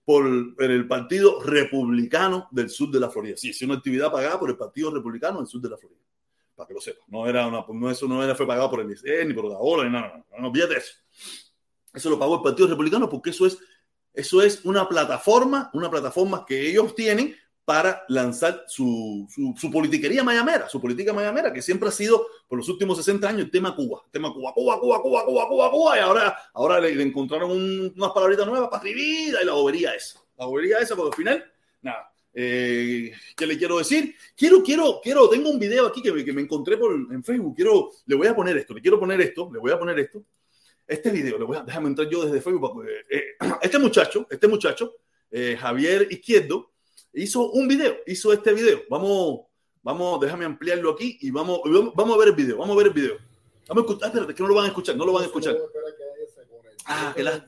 por 0.04 0.26
el 0.26 0.88
Partido 0.88 1.42
Republicano 1.42 2.48
del 2.50 2.70
sur 2.70 2.90
de 2.90 2.98
la 2.98 3.10
Florida. 3.10 3.36
Sí, 3.36 3.50
es 3.50 3.60
una 3.60 3.74
actividad 3.74 4.10
pagada 4.10 4.40
por 4.40 4.48
el 4.48 4.56
Partido 4.56 4.90
Republicano 4.90 5.38
del 5.38 5.46
sur 5.46 5.60
de 5.60 5.68
la 5.68 5.76
Florida. 5.76 6.00
Para 6.56 6.66
que 6.66 6.72
lo 6.72 6.80
sepas. 6.80 7.06
No 7.08 7.26
era 7.26 7.46
una, 7.46 7.62
no, 7.68 7.90
eso 7.90 8.08
no 8.08 8.24
era, 8.24 8.34
fue 8.34 8.46
pagado 8.46 8.70
por 8.70 8.80
el 8.80 8.90
ICE, 8.90 9.26
ni 9.26 9.34
por 9.34 9.44
la 9.44 9.58
OLA, 9.58 9.84
ni 9.84 9.90
nada. 9.90 10.24
No, 10.30 10.38
no, 10.38 10.48
olvídate 10.48 10.78
eso. 10.78 10.94
Eso 11.92 12.08
lo 12.08 12.18
pagó 12.18 12.36
el 12.36 12.42
Partido 12.42 12.68
Republicano 12.68 13.08
porque 13.08 13.30
eso 13.30 13.44
es, 13.44 13.58
eso 14.14 14.40
es 14.40 14.64
una 14.64 14.88
plataforma, 14.88 15.70
una 15.74 15.90
plataforma 15.90 16.46
que 16.46 16.70
ellos 16.70 16.94
tienen 16.94 17.36
para 17.68 18.02
lanzar 18.08 18.64
su, 18.66 19.26
su, 19.28 19.54
su, 19.54 19.70
politiquería 19.70 20.24
mayamera, 20.24 20.70
su 20.70 20.80
política 20.80 21.12
mayamera, 21.12 21.52
que 21.52 21.60
siempre 21.60 21.90
ha 21.90 21.92
sido 21.92 22.26
por 22.48 22.56
los 22.56 22.66
últimos 22.70 22.96
60 22.96 23.28
años 23.28 23.42
el 23.42 23.50
tema 23.50 23.76
Cuba, 23.76 24.00
el 24.06 24.10
tema 24.10 24.32
Cuba, 24.32 24.54
Cuba, 24.54 24.80
Cuba, 24.80 25.02
Cuba, 25.02 25.24
Cuba, 25.26 25.48
Cuba, 25.48 25.70
Cuba, 25.70 25.96
y 25.98 26.00
ahora, 26.00 26.34
ahora 26.54 26.80
le, 26.80 26.94
le 26.94 27.02
encontraron 27.02 27.50
un, 27.50 27.92
unas 27.94 28.10
palabritas 28.12 28.46
nuevas, 28.46 28.70
patrivida, 28.70 29.42
y 29.42 29.44
la 29.44 29.52
bobería 29.52 29.94
esa, 29.94 30.18
la 30.38 30.46
bobería 30.46 30.78
esa, 30.78 30.96
porque 30.96 31.10
al 31.10 31.16
final, 31.22 31.52
nada, 31.82 32.10
eh, 32.32 33.12
¿qué 33.36 33.46
le 33.46 33.58
quiero 33.58 33.76
decir? 33.76 34.14
Quiero, 34.34 34.62
quiero, 34.62 34.98
quiero, 35.02 35.28
tengo 35.28 35.50
un 35.50 35.58
video 35.58 35.88
aquí 35.88 36.00
que 36.00 36.10
me, 36.10 36.24
que 36.24 36.32
me 36.32 36.40
encontré 36.40 36.78
por, 36.78 36.94
en 36.94 37.22
Facebook, 37.22 37.54
quiero, 37.54 37.90
le 38.06 38.16
voy 38.16 38.28
a 38.28 38.34
poner 38.34 38.56
esto, 38.56 38.72
le 38.72 38.80
quiero 38.80 38.98
poner 38.98 39.20
esto, 39.20 39.50
le 39.52 39.58
voy 39.58 39.72
a 39.72 39.78
poner 39.78 39.98
esto, 39.98 40.24
este 40.86 41.10
video, 41.10 41.38
le 41.38 41.44
voy 41.44 41.58
a, 41.58 41.64
déjame 41.64 41.88
entrar 41.88 42.08
yo 42.08 42.24
desde 42.24 42.40
Facebook, 42.40 42.72
porque, 42.72 42.92
eh, 43.10 43.24
este 43.60 43.78
muchacho, 43.78 44.26
este 44.30 44.48
muchacho, 44.48 44.94
eh, 45.30 45.54
Javier 45.60 46.08
Izquierdo, 46.10 46.70
hizo 47.12 47.50
un 47.50 47.68
video, 47.68 47.96
hizo 48.06 48.32
este 48.32 48.52
video. 48.52 48.80
Vamos, 48.88 49.40
vamos, 49.82 50.20
déjame 50.20 50.44
ampliarlo 50.44 50.90
aquí 50.90 51.18
y 51.20 51.30
vamos, 51.30 51.60
vamos 51.94 52.14
a 52.14 52.18
ver 52.18 52.28
el 52.28 52.34
video, 52.34 52.58
vamos 52.58 52.74
a 52.74 52.78
ver 52.78 52.86
el 52.88 52.92
video. 52.92 53.16
Vamos 53.68 53.84
a 53.84 53.86
escuchar, 53.86 54.08
espérate, 54.08 54.34
que 54.34 54.42
no 54.42 54.48
lo 54.48 54.54
van 54.54 54.64
a 54.64 54.68
escuchar, 54.68 54.96
no 54.96 55.04
lo 55.04 55.12
van 55.12 55.22
a 55.22 55.26
escuchar. 55.26 55.56
Ah, 56.86 57.12
que 57.14 57.22
la... 57.22 57.44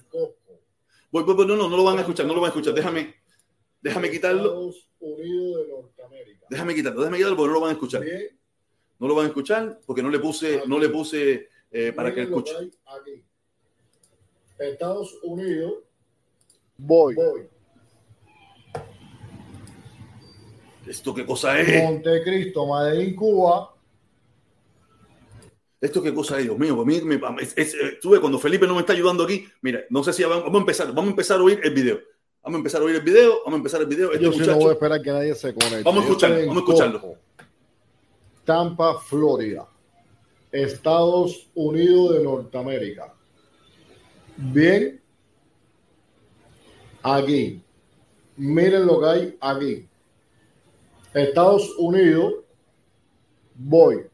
Voy, 1.11 1.25
voy, 1.25 1.35
voy, 1.35 1.47
no, 1.47 1.57
no, 1.57 1.69
no 1.69 1.76
lo 1.76 1.85
van 1.85 1.97
a 1.99 2.00
escuchar, 2.02 2.26
no 2.26 2.35
lo 2.35 2.40
van 2.40 2.49
a 2.49 2.52
escuchar. 2.52 2.75
Déjame, 2.75 3.14
déjame 3.81 4.11
quitarlo. 4.11 4.45
Estados 4.45 4.88
Unidos 5.00 5.67
de 5.67 5.73
Norteamérica. 5.73 6.47
Déjame 6.50 6.75
quitarlo, 6.75 7.00
déjame 7.00 7.17
quitarlo 7.17 7.37
porque 7.37 7.49
no 7.49 7.55
lo 7.55 7.61
van 7.61 7.71
a 7.71 7.73
escuchar. 7.73 8.05
No 8.99 9.09
lo 9.09 9.14
van 9.14 9.25
a 9.25 9.29
escuchar 9.29 9.81
porque 9.87 10.02
no 10.02 10.11
le 10.11 10.19
puse, 10.19 10.62
no 10.67 10.79
le 10.79 10.88
puse 10.90 11.49
eh, 11.71 11.93
para 11.93 12.14
que 12.14 12.23
escuche. 12.23 12.52
Estados 14.59 15.19
Unidos, 15.23 15.85
Voy. 16.76 17.14
voy. 17.14 17.50
¿Esto 20.90 21.14
qué 21.14 21.25
cosa 21.25 21.56
es? 21.61 21.85
Montecristo, 21.85 22.66
Medellín, 22.66 23.14
Cuba. 23.14 23.73
¿Esto 25.80 26.02
qué 26.02 26.12
cosa 26.12 26.37
es, 26.38 26.42
Dios 26.44 26.59
mío? 26.59 26.80
A 26.80 26.85
mí 26.85 27.00
me- 27.02 27.20
es- 27.40 27.56
es- 27.56 27.75
eh, 27.75 27.99
cuando 28.20 28.40
Felipe 28.40 28.66
no 28.66 28.75
me 28.75 28.80
está 28.80 28.92
ayudando 28.92 29.23
aquí, 29.23 29.47
mira, 29.62 29.82
no 29.88 30.02
sé 30.02 30.12
si 30.12 30.25
vamos, 30.25 30.42
vamos 30.42 30.56
a 30.56 30.61
empezar, 30.62 30.88
vamos 30.88 31.06
a 31.06 31.11
empezar 31.11 31.38
a 31.38 31.42
oír 31.44 31.61
el 31.62 31.73
video. 31.73 32.00
Vamos 32.42 32.56
a 32.56 32.59
empezar 32.59 32.80
a 32.80 32.85
oír 32.85 32.97
el 32.97 33.02
video, 33.02 33.35
vamos 33.44 33.52
a 33.52 33.56
empezar 33.59 33.80
el 33.82 33.87
video. 33.87 34.11
Este 34.12 34.25
Yo 34.25 34.32
sí 34.32 34.38
no 34.38 34.44
muchacho, 34.47 34.59
voy 34.59 34.70
a 34.70 34.73
esperar 34.73 35.00
que 35.02 35.11
nadie 35.12 35.35
se 35.37 35.54
conecte. 35.54 35.82
Vamos 35.85 36.02
a 36.02 36.06
escucharlo, 36.09 36.37
vamos 36.38 36.56
a 36.56 36.59
escucharlo. 36.59 37.00
Coco. 37.00 37.18
Tampa, 38.44 38.99
Florida. 38.99 39.68
Estados 40.50 41.49
Unidos 41.54 42.14
de 42.14 42.25
Norteamérica. 42.25 43.14
Bien. 44.37 45.00
Aquí. 47.02 47.62
Miren 48.37 48.87
lo 48.87 49.00
que 49.00 49.06
hay 49.06 49.38
aquí. 49.40 49.87
Estados 51.14 51.75
Unidos. 51.79 52.35
Voy. 53.55 54.07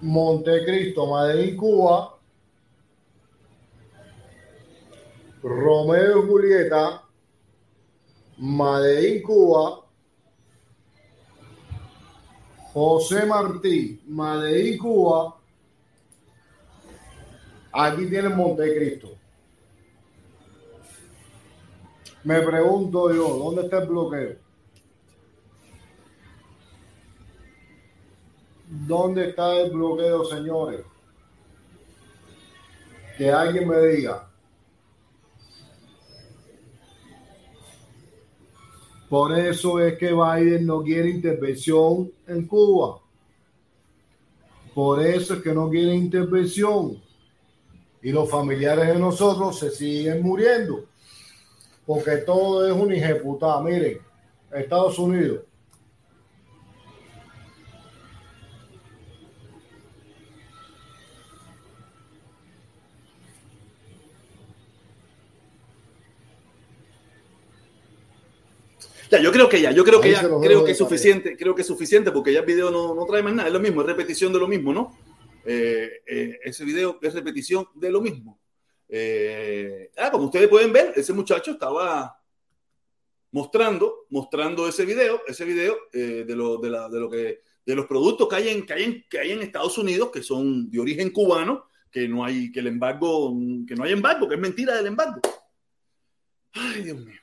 Montecristo, 0.00 1.14
Medellín, 1.14 1.56
Cuba. 1.56 2.18
Romeo 5.42 6.24
y 6.24 6.28
Julieta. 6.28 7.02
Medellín, 8.38 9.22
Cuba. 9.22 9.84
José 12.72 13.26
Martí, 13.26 14.00
Medellín, 14.06 14.78
Cuba. 14.78 15.36
Aquí 17.72 18.06
tienen 18.06 18.36
Montecristo. 18.36 19.19
Me 22.22 22.40
pregunto 22.42 23.12
yo, 23.14 23.28
¿dónde 23.38 23.62
está 23.62 23.82
el 23.82 23.88
bloqueo? 23.88 24.36
¿Dónde 28.68 29.28
está 29.30 29.56
el 29.56 29.70
bloqueo, 29.70 30.24
señores? 30.26 30.82
Que 33.16 33.30
alguien 33.30 33.68
me 33.68 33.78
diga. 33.86 34.30
Por 39.08 39.36
eso 39.36 39.80
es 39.80 39.98
que 39.98 40.12
Biden 40.12 40.66
no 40.66 40.82
quiere 40.82 41.10
intervención 41.10 42.12
en 42.28 42.46
Cuba. 42.46 43.00
Por 44.72 45.04
eso 45.04 45.34
es 45.34 45.42
que 45.42 45.52
no 45.52 45.68
quiere 45.68 45.94
intervención. 45.94 47.02
Y 48.02 48.12
los 48.12 48.30
familiares 48.30 48.86
de 48.86 48.98
nosotros 49.00 49.58
se 49.58 49.70
siguen 49.70 50.22
muriendo. 50.22 50.89
Porque 51.90 52.18
todo 52.18 52.68
es 52.68 52.72
un 52.72 52.92
ejecutado. 52.92 53.64
Miren, 53.64 53.98
Estados 54.52 54.96
Unidos. 54.96 55.40
Ya, 69.10 69.20
yo 69.20 69.32
creo 69.32 69.48
que 69.48 69.60
ya, 69.60 69.72
yo 69.72 69.82
creo 69.82 70.00
que 70.00 70.06
Ahí 70.06 70.14
ya, 70.14 70.20
creo 70.20 70.64
que 70.64 70.70
es 70.70 70.78
suficiente, 70.78 71.36
creo 71.36 71.56
que 71.56 71.62
es 71.62 71.66
suficiente 71.66 72.12
porque 72.12 72.32
ya 72.32 72.38
el 72.38 72.46
video 72.46 72.70
no, 72.70 72.94
no 72.94 73.04
trae 73.04 73.24
más 73.24 73.34
nada, 73.34 73.48
es 73.48 73.52
lo 73.52 73.58
mismo, 73.58 73.80
es 73.80 73.88
repetición 73.88 74.32
de 74.32 74.38
lo 74.38 74.46
mismo, 74.46 74.72
¿no? 74.72 74.96
Eh, 75.44 75.90
eh, 76.06 76.38
ese 76.44 76.64
video 76.64 77.00
es 77.02 77.12
repetición 77.12 77.66
de 77.74 77.90
lo 77.90 78.00
mismo. 78.00 78.38
Eh, 78.92 79.92
ah, 79.98 80.10
como 80.10 80.24
ustedes 80.24 80.48
pueden 80.48 80.72
ver, 80.72 80.92
ese 80.96 81.12
muchacho 81.12 81.52
estaba 81.52 82.20
mostrando, 83.30 84.06
mostrando 84.10 84.66
ese 84.66 84.84
video, 84.84 85.22
ese 85.28 85.44
video 85.44 85.76
eh, 85.92 86.24
de, 86.26 86.34
lo, 86.34 86.58
de, 86.58 86.70
la, 86.70 86.88
de, 86.88 86.98
lo 86.98 87.08
que, 87.08 87.42
de 87.64 87.74
los 87.76 87.86
productos 87.86 88.28
que 88.28 88.34
hay, 88.34 88.48
en, 88.48 88.66
que, 88.66 88.72
hay 88.72 88.82
en, 88.82 89.04
que 89.08 89.20
hay 89.20 89.30
en 89.30 89.42
Estados 89.42 89.78
Unidos 89.78 90.10
que 90.10 90.24
son 90.24 90.68
de 90.68 90.80
origen 90.80 91.10
cubano, 91.10 91.66
que 91.88 92.08
no 92.08 92.24
hay, 92.24 92.50
que 92.50 92.58
el 92.58 92.66
embargo, 92.66 93.32
que 93.66 93.76
no 93.76 93.84
hay 93.84 93.92
embargo, 93.92 94.28
que 94.28 94.34
es 94.34 94.40
mentira 94.40 94.74
del 94.74 94.86
embargo. 94.86 95.20
Ay, 96.52 96.82
Dios 96.82 96.98
mío. 96.98 97.20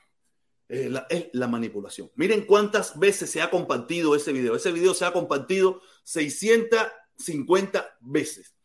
La, 0.70 1.06
es 1.08 1.28
la 1.32 1.48
manipulación. 1.48 2.10
Miren 2.14 2.44
cuántas 2.44 2.98
veces 2.98 3.30
se 3.30 3.40
ha 3.40 3.48
compartido 3.48 4.14
ese 4.14 4.32
video. 4.32 4.54
Ese 4.54 4.70
video 4.70 4.92
se 4.92 5.06
ha 5.06 5.12
compartido 5.14 5.80
650 6.04 7.96
veces. 8.00 8.57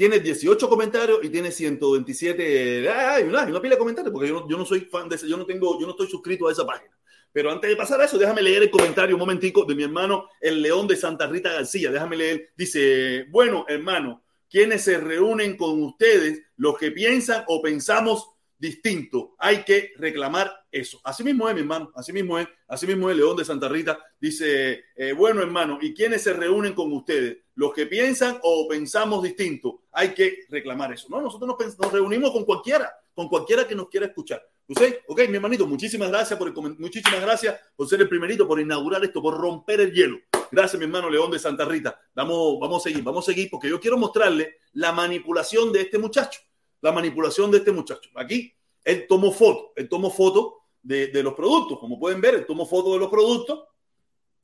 Tiene 0.00 0.18
18 0.18 0.66
comentarios 0.70 1.18
y 1.22 1.28
tiene 1.28 1.50
127. 1.50 2.88
Ay, 2.88 3.24
una, 3.24 3.42
una 3.42 3.60
pila 3.60 3.74
de 3.74 3.78
comentarios, 3.78 4.10
porque 4.10 4.28
yo 4.28 4.40
no, 4.40 4.48
yo 4.48 4.56
no 4.56 4.64
soy 4.64 4.80
fan 4.80 5.10
de 5.10 5.16
ese, 5.16 5.28
yo 5.28 5.36
no 5.36 5.44
tengo, 5.44 5.78
yo 5.78 5.84
no 5.84 5.90
estoy 5.90 6.06
suscrito 6.06 6.48
a 6.48 6.52
esa 6.52 6.64
página. 6.64 6.96
Pero 7.30 7.52
antes 7.52 7.68
de 7.68 7.76
pasar 7.76 8.00
a 8.00 8.06
eso, 8.06 8.16
déjame 8.16 8.40
leer 8.40 8.62
el 8.62 8.70
comentario 8.70 9.14
un 9.14 9.20
momentico 9.20 9.66
de 9.66 9.74
mi 9.74 9.82
hermano, 9.82 10.30
el 10.40 10.62
León 10.62 10.86
de 10.86 10.96
Santa 10.96 11.26
Rita 11.26 11.52
García. 11.52 11.90
Déjame 11.90 12.16
leer. 12.16 12.48
Dice, 12.56 13.26
bueno, 13.28 13.66
hermano, 13.68 14.24
quienes 14.48 14.84
se 14.84 14.96
reúnen 14.96 15.58
con 15.58 15.82
ustedes, 15.82 16.44
los 16.56 16.78
que 16.78 16.92
piensan 16.92 17.44
o 17.48 17.60
pensamos 17.60 18.30
distinto. 18.60 19.34
Hay 19.38 19.64
que 19.64 19.92
reclamar 19.96 20.52
eso. 20.70 21.00
Así 21.02 21.24
mismo 21.24 21.48
es, 21.48 21.54
mi 21.54 21.62
hermano. 21.62 21.90
Así 21.94 22.12
mismo 22.12 22.38
es. 22.38 22.46
Así 22.68 22.86
mismo 22.86 23.10
es 23.10 23.16
León 23.16 23.36
de 23.36 23.44
Santa 23.44 23.68
Rita. 23.68 23.98
Dice, 24.20 24.84
eh, 24.94 25.12
bueno, 25.12 25.40
hermano, 25.40 25.78
¿y 25.80 25.94
quiénes 25.94 26.22
se 26.22 26.34
reúnen 26.34 26.74
con 26.74 26.92
ustedes? 26.92 27.38
Los 27.54 27.72
que 27.72 27.86
piensan 27.86 28.38
o 28.42 28.68
pensamos 28.68 29.22
distinto. 29.22 29.82
Hay 29.92 30.10
que 30.10 30.44
reclamar 30.50 30.92
eso. 30.92 31.08
No, 31.08 31.20
nosotros 31.20 31.56
nos, 31.78 31.92
reunimos 31.92 32.30
con 32.30 32.44
cualquiera, 32.44 32.92
con 33.14 33.28
cualquiera 33.28 33.66
que 33.66 33.74
nos 33.74 33.88
quiera 33.88 34.06
escuchar. 34.06 34.46
¿Usted? 34.68 35.00
Ok, 35.08 35.22
mi 35.28 35.36
hermanito, 35.36 35.66
muchísimas 35.66 36.10
gracias 36.10 36.38
por 36.38 36.46
el, 36.46 36.54
muchísimas 36.78 37.20
gracias 37.20 37.58
por 37.74 37.88
ser 37.88 38.02
el 38.02 38.08
primerito, 38.08 38.46
por 38.46 38.60
inaugurar 38.60 39.02
esto, 39.02 39.20
por 39.20 39.36
romper 39.36 39.80
el 39.80 39.92
hielo. 39.92 40.18
Gracias, 40.52 40.78
mi 40.78 40.84
hermano 40.84 41.10
León 41.10 41.30
de 41.30 41.40
Santa 41.40 41.64
Rita. 41.64 41.98
Vamos, 42.14 42.60
vamos 42.60 42.80
a 42.80 42.88
seguir, 42.88 43.02
vamos 43.02 43.24
a 43.24 43.32
seguir, 43.32 43.50
porque 43.50 43.68
yo 43.68 43.80
quiero 43.80 43.98
mostrarle 43.98 44.58
la 44.74 44.92
manipulación 44.92 45.72
de 45.72 45.80
este 45.80 45.98
muchacho 45.98 46.40
la 46.80 46.92
manipulación 46.92 47.50
de 47.50 47.58
este 47.58 47.72
muchacho. 47.72 48.10
Aquí 48.14 48.54
él 48.84 49.06
tomó 49.08 49.32
foto, 49.32 49.72
él 49.76 49.88
tomó 49.88 50.10
foto 50.10 50.58
de, 50.82 51.08
de, 51.08 51.22
los 51.22 51.34
productos, 51.34 51.78
como 51.78 51.98
pueden 51.98 52.20
ver, 52.20 52.34
él 52.34 52.46
tomó 52.46 52.66
foto 52.66 52.92
de 52.94 52.98
los 52.98 53.10
productos. 53.10 53.64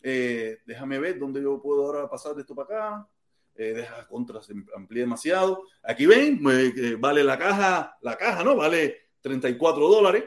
Eh, 0.03 0.59
déjame 0.66 0.99
ver 0.99 1.18
dónde 1.18 1.42
yo 1.42 1.61
puedo 1.61 1.85
ahora 1.87 2.09
pasar 2.09 2.35
de 2.35 2.42
esto 2.42 2.55
para 2.55 2.64
acá. 2.64 3.09
Eh, 3.59 3.72
deja 3.72 4.07
contra, 4.07 4.42
se 4.42 4.53
amplía 4.75 5.03
demasiado. 5.05 5.62
Aquí 5.83 6.05
ven, 6.05 6.40
eh, 6.51 6.96
vale 6.99 7.25
la 7.25 7.38
caja, 7.38 7.96
la 8.03 8.16
caja, 8.16 8.44
¿no? 8.44 8.55
Vale 8.55 9.09
34 9.22 9.88
dólares. 9.88 10.25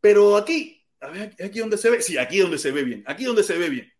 Pero 0.00 0.36
aquí, 0.36 0.84
aquí 1.00 1.60
donde 1.60 1.78
se 1.78 1.90
ve, 1.90 2.02
sí, 2.02 2.18
aquí 2.18 2.38
donde 2.38 2.58
se 2.58 2.72
ve 2.72 2.82
bien, 2.82 3.04
aquí 3.06 3.24
donde 3.24 3.44
se 3.44 3.56
ve 3.56 3.68
bien. 3.68 3.92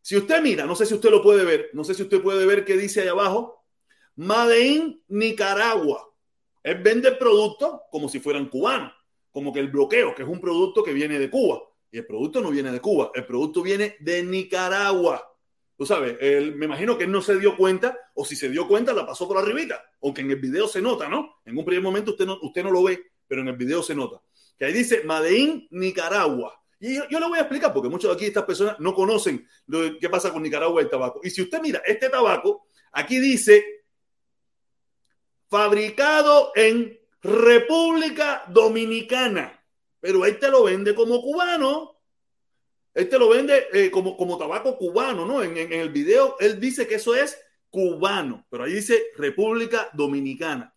Si 0.00 0.16
usted 0.16 0.40
mira, 0.40 0.64
no 0.64 0.74
sé 0.74 0.86
si 0.86 0.94
usted 0.94 1.10
lo 1.10 1.22
puede 1.22 1.44
ver, 1.44 1.70
no 1.74 1.84
sé 1.84 1.94
si 1.94 2.02
usted 2.02 2.22
puede 2.22 2.46
ver 2.46 2.64
qué 2.64 2.76
dice 2.76 3.02
ahí 3.02 3.08
abajo, 3.08 3.58
Made 4.16 4.58
in 4.58 5.02
Nicaragua. 5.08 6.07
Él 6.62 6.82
vende 6.82 7.08
el 7.08 7.18
producto 7.18 7.82
como 7.90 8.08
si 8.08 8.20
fueran 8.20 8.48
cubanos, 8.48 8.92
como 9.30 9.52
que 9.52 9.60
el 9.60 9.68
bloqueo, 9.68 10.14
que 10.14 10.22
es 10.22 10.28
un 10.28 10.40
producto 10.40 10.82
que 10.82 10.92
viene 10.92 11.18
de 11.18 11.30
Cuba. 11.30 11.62
Y 11.90 11.98
el 11.98 12.06
producto 12.06 12.40
no 12.40 12.50
viene 12.50 12.70
de 12.70 12.80
Cuba, 12.80 13.10
el 13.14 13.24
producto 13.24 13.62
viene 13.62 13.96
de 14.00 14.22
Nicaragua. 14.22 15.24
Tú 15.76 15.86
sabes, 15.86 16.16
él, 16.20 16.56
me 16.56 16.66
imagino 16.66 16.98
que 16.98 17.04
él 17.04 17.12
no 17.12 17.22
se 17.22 17.38
dio 17.38 17.56
cuenta, 17.56 17.96
o 18.14 18.24
si 18.24 18.34
se 18.34 18.50
dio 18.50 18.66
cuenta, 18.66 18.92
la 18.92 19.06
pasó 19.06 19.28
por 19.28 19.38
arribita. 19.38 19.82
Aunque 20.02 20.22
en 20.22 20.30
el 20.30 20.40
video 20.40 20.66
se 20.66 20.82
nota, 20.82 21.08
¿no? 21.08 21.36
En 21.44 21.56
un 21.56 21.64
primer 21.64 21.82
momento 21.82 22.10
usted 22.10 22.26
no, 22.26 22.38
usted 22.42 22.64
no 22.64 22.70
lo 22.70 22.82
ve, 22.82 23.00
pero 23.26 23.42
en 23.42 23.48
el 23.48 23.56
video 23.56 23.82
se 23.82 23.94
nota. 23.94 24.20
Que 24.58 24.64
ahí 24.64 24.72
dice 24.72 25.04
Madein, 25.04 25.68
Nicaragua. 25.70 26.60
Y 26.80 26.96
yo, 26.96 27.02
yo, 27.08 27.20
le 27.20 27.28
voy 27.28 27.38
a 27.38 27.42
explicar, 27.42 27.72
porque 27.72 27.88
muchos 27.88 28.10
de 28.10 28.16
aquí, 28.16 28.26
estas 28.26 28.44
personas, 28.44 28.78
no 28.80 28.92
conocen 28.92 29.46
lo, 29.66 29.98
qué 29.98 30.08
pasa 30.08 30.32
con 30.32 30.42
Nicaragua 30.42 30.80
y 30.80 30.84
el 30.84 30.90
tabaco. 30.90 31.20
Y 31.22 31.30
si 31.30 31.42
usted 31.42 31.60
mira 31.60 31.80
este 31.86 32.08
tabaco, 32.08 32.66
aquí 32.92 33.18
dice 33.20 33.77
fabricado 35.48 36.52
en 36.54 36.98
República 37.22 38.44
Dominicana. 38.48 39.62
Pero 40.00 40.24
él 40.24 40.38
te 40.38 40.48
lo 40.48 40.64
vende 40.64 40.94
como 40.94 41.20
cubano. 41.20 41.96
Él 42.94 43.08
te 43.08 43.18
lo 43.18 43.28
vende 43.28 43.66
eh, 43.72 43.90
como, 43.90 44.16
como 44.16 44.38
tabaco 44.38 44.76
cubano, 44.76 45.24
¿no? 45.24 45.42
En, 45.42 45.56
en, 45.56 45.72
en, 45.72 45.80
el 45.80 45.90
video 45.90 46.36
él 46.40 46.58
dice 46.58 46.86
que 46.86 46.96
eso 46.96 47.14
es 47.14 47.38
cubano, 47.70 48.46
pero 48.50 48.64
ahí 48.64 48.72
dice 48.72 49.08
República 49.16 49.90
Dominicana. 49.92 50.74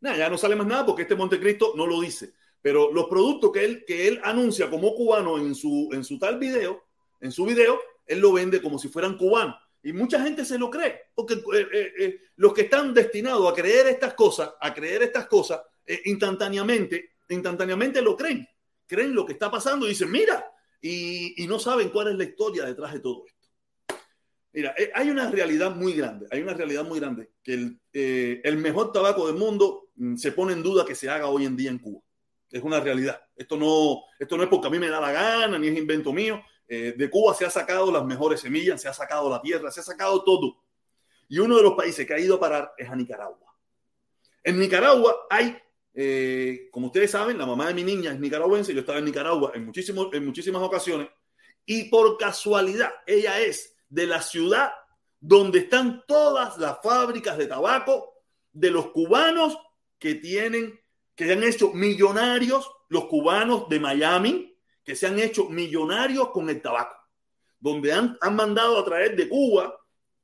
Nada, 0.00 0.16
ya 0.16 0.28
no 0.28 0.36
sale 0.36 0.56
más 0.56 0.66
nada 0.66 0.84
porque 0.84 1.02
este 1.02 1.14
Montecristo 1.14 1.74
no 1.76 1.86
lo 1.86 2.00
dice. 2.00 2.32
Pero 2.60 2.92
los 2.92 3.06
productos 3.06 3.52
que 3.52 3.64
él, 3.64 3.84
que 3.86 4.08
él 4.08 4.20
anuncia 4.24 4.68
como 4.70 4.94
cubano 4.94 5.38
en 5.38 5.54
su, 5.54 5.90
en 5.92 6.04
su 6.04 6.18
tal 6.18 6.38
video, 6.38 6.84
en 7.20 7.30
su 7.30 7.44
video, 7.44 7.80
él 8.06 8.20
lo 8.20 8.32
vende 8.32 8.60
como 8.60 8.78
si 8.78 8.88
fueran 8.88 9.16
cubanos. 9.16 9.56
Y 9.84 9.92
mucha 9.92 10.22
gente 10.22 10.44
se 10.44 10.58
lo 10.58 10.70
cree, 10.70 11.06
porque 11.14 11.34
eh, 11.34 11.68
eh, 11.72 11.92
eh, 11.98 12.20
los 12.36 12.54
que 12.54 12.62
están 12.62 12.94
destinados 12.94 13.50
a 13.50 13.54
creer 13.54 13.88
estas 13.88 14.14
cosas, 14.14 14.52
a 14.60 14.72
creer 14.72 15.02
estas 15.02 15.26
cosas, 15.26 15.60
instantáneamente, 16.04 17.16
instantáneamente 17.28 18.00
lo 18.00 18.16
creen. 18.16 18.46
Creen 18.86 19.14
lo 19.14 19.26
que 19.26 19.32
está 19.32 19.50
pasando 19.50 19.86
y 19.86 19.90
dicen, 19.90 20.10
mira, 20.10 20.48
y, 20.80 21.34
no 21.48 21.58
saben 21.58 21.88
cuál 21.90 22.08
es 22.08 22.14
la 22.16 22.24
historia 22.24 22.64
detrás 22.64 22.92
de 22.92 23.00
todo 23.00 23.24
esto. 23.26 23.48
Mira, 24.52 24.74
hay 24.94 25.10
una 25.10 25.30
realidad 25.30 25.74
muy 25.74 25.94
grande, 25.94 26.26
hay 26.30 26.42
una 26.42 26.54
realidad 26.54 26.84
muy 26.84 27.00
grande, 27.00 27.30
que 27.42 27.54
el, 27.54 27.80
el 27.92 28.56
mejor 28.58 28.92
tabaco 28.92 29.26
del 29.26 29.36
mundo 29.36 29.88
mm, 29.96 30.16
se 30.16 30.30
pone 30.32 30.52
en 30.52 30.62
duda 30.62 30.84
que 30.84 30.94
se 30.94 31.08
haga 31.08 31.26
hoy 31.26 31.46
en 31.46 31.56
día 31.56 31.70
en 31.70 31.78
Cuba. 31.78 32.02
Es 32.50 32.62
una 32.62 32.78
realidad. 32.78 33.20
Esto 33.34 33.56
no, 33.56 34.02
esto 34.18 34.36
no 34.36 34.42
es 34.42 34.48
porque 34.48 34.68
a 34.68 34.70
mí 34.70 34.78
me 34.78 34.90
da 34.90 35.00
la 35.00 35.10
gana, 35.10 35.58
ni 35.58 35.68
es 35.68 35.78
invento 35.78 36.12
mío. 36.12 36.42
Eh, 36.74 36.94
de 36.96 37.10
Cuba 37.10 37.34
se 37.34 37.44
ha 37.44 37.50
sacado 37.50 37.92
las 37.92 38.02
mejores 38.02 38.40
semillas, 38.40 38.80
se 38.80 38.88
ha 38.88 38.94
sacado 38.94 39.28
la 39.28 39.42
tierra, 39.42 39.70
se 39.70 39.80
ha 39.80 39.82
sacado 39.82 40.24
todo. 40.24 40.56
Y 41.28 41.38
uno 41.38 41.58
de 41.58 41.62
los 41.62 41.74
países 41.74 42.06
que 42.06 42.14
ha 42.14 42.18
ido 42.18 42.36
a 42.36 42.40
parar 42.40 42.72
es 42.78 42.88
a 42.88 42.96
Nicaragua. 42.96 43.54
En 44.42 44.58
Nicaragua 44.58 45.26
hay, 45.28 45.54
eh, 45.92 46.70
como 46.70 46.86
ustedes 46.86 47.10
saben, 47.10 47.36
la 47.36 47.44
mamá 47.44 47.66
de 47.66 47.74
mi 47.74 47.84
niña 47.84 48.12
es 48.12 48.18
nicaragüense, 48.18 48.72
yo 48.72 48.80
estaba 48.80 49.00
en 49.00 49.04
Nicaragua 49.04 49.52
en, 49.54 49.66
muchísimos, 49.66 50.08
en 50.14 50.24
muchísimas 50.24 50.62
ocasiones, 50.62 51.08
y 51.66 51.90
por 51.90 52.16
casualidad 52.16 52.90
ella 53.06 53.38
es 53.38 53.76
de 53.90 54.06
la 54.06 54.22
ciudad 54.22 54.72
donde 55.20 55.58
están 55.58 56.04
todas 56.08 56.56
las 56.56 56.78
fábricas 56.82 57.36
de 57.36 57.48
tabaco 57.48 58.14
de 58.50 58.70
los 58.70 58.92
cubanos 58.92 59.58
que 59.98 60.14
tienen, 60.14 60.80
que 61.14 61.30
han 61.30 61.42
hecho 61.42 61.74
millonarios, 61.74 62.66
los 62.88 63.04
cubanos 63.08 63.68
de 63.68 63.78
Miami, 63.78 64.51
que 64.84 64.96
se 64.96 65.06
han 65.06 65.18
hecho 65.18 65.48
millonarios 65.48 66.30
con 66.30 66.48
el 66.50 66.60
tabaco, 66.60 66.96
donde 67.58 67.92
han, 67.92 68.16
han 68.20 68.36
mandado 68.36 68.78
a 68.78 68.84
traer 68.84 69.16
de 69.16 69.28
Cuba 69.28 69.78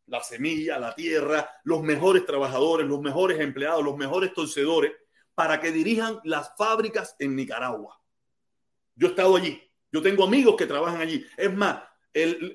la 0.09 0.23
semilla, 0.23 0.79
la 0.79 0.94
tierra, 0.94 1.49
los 1.64 1.83
mejores 1.83 2.25
trabajadores, 2.25 2.87
los 2.87 3.01
mejores 3.01 3.38
empleados, 3.40 3.85
los 3.85 3.97
mejores 3.97 4.33
torcedores, 4.33 4.92
para 5.35 5.61
que 5.61 5.71
dirijan 5.71 6.18
las 6.25 6.57
fábricas 6.57 7.14
en 7.18 7.37
Nicaragua. 7.37 8.01
Yo 8.94 9.09
he 9.09 9.11
estado 9.11 9.37
allí, 9.37 9.62
yo 9.92 10.03
tengo 10.03 10.25
amigos 10.25 10.57
que 10.57 10.66
trabajan 10.66 11.01
allí. 11.01 11.25
Es 11.37 11.55
más, 11.55 11.83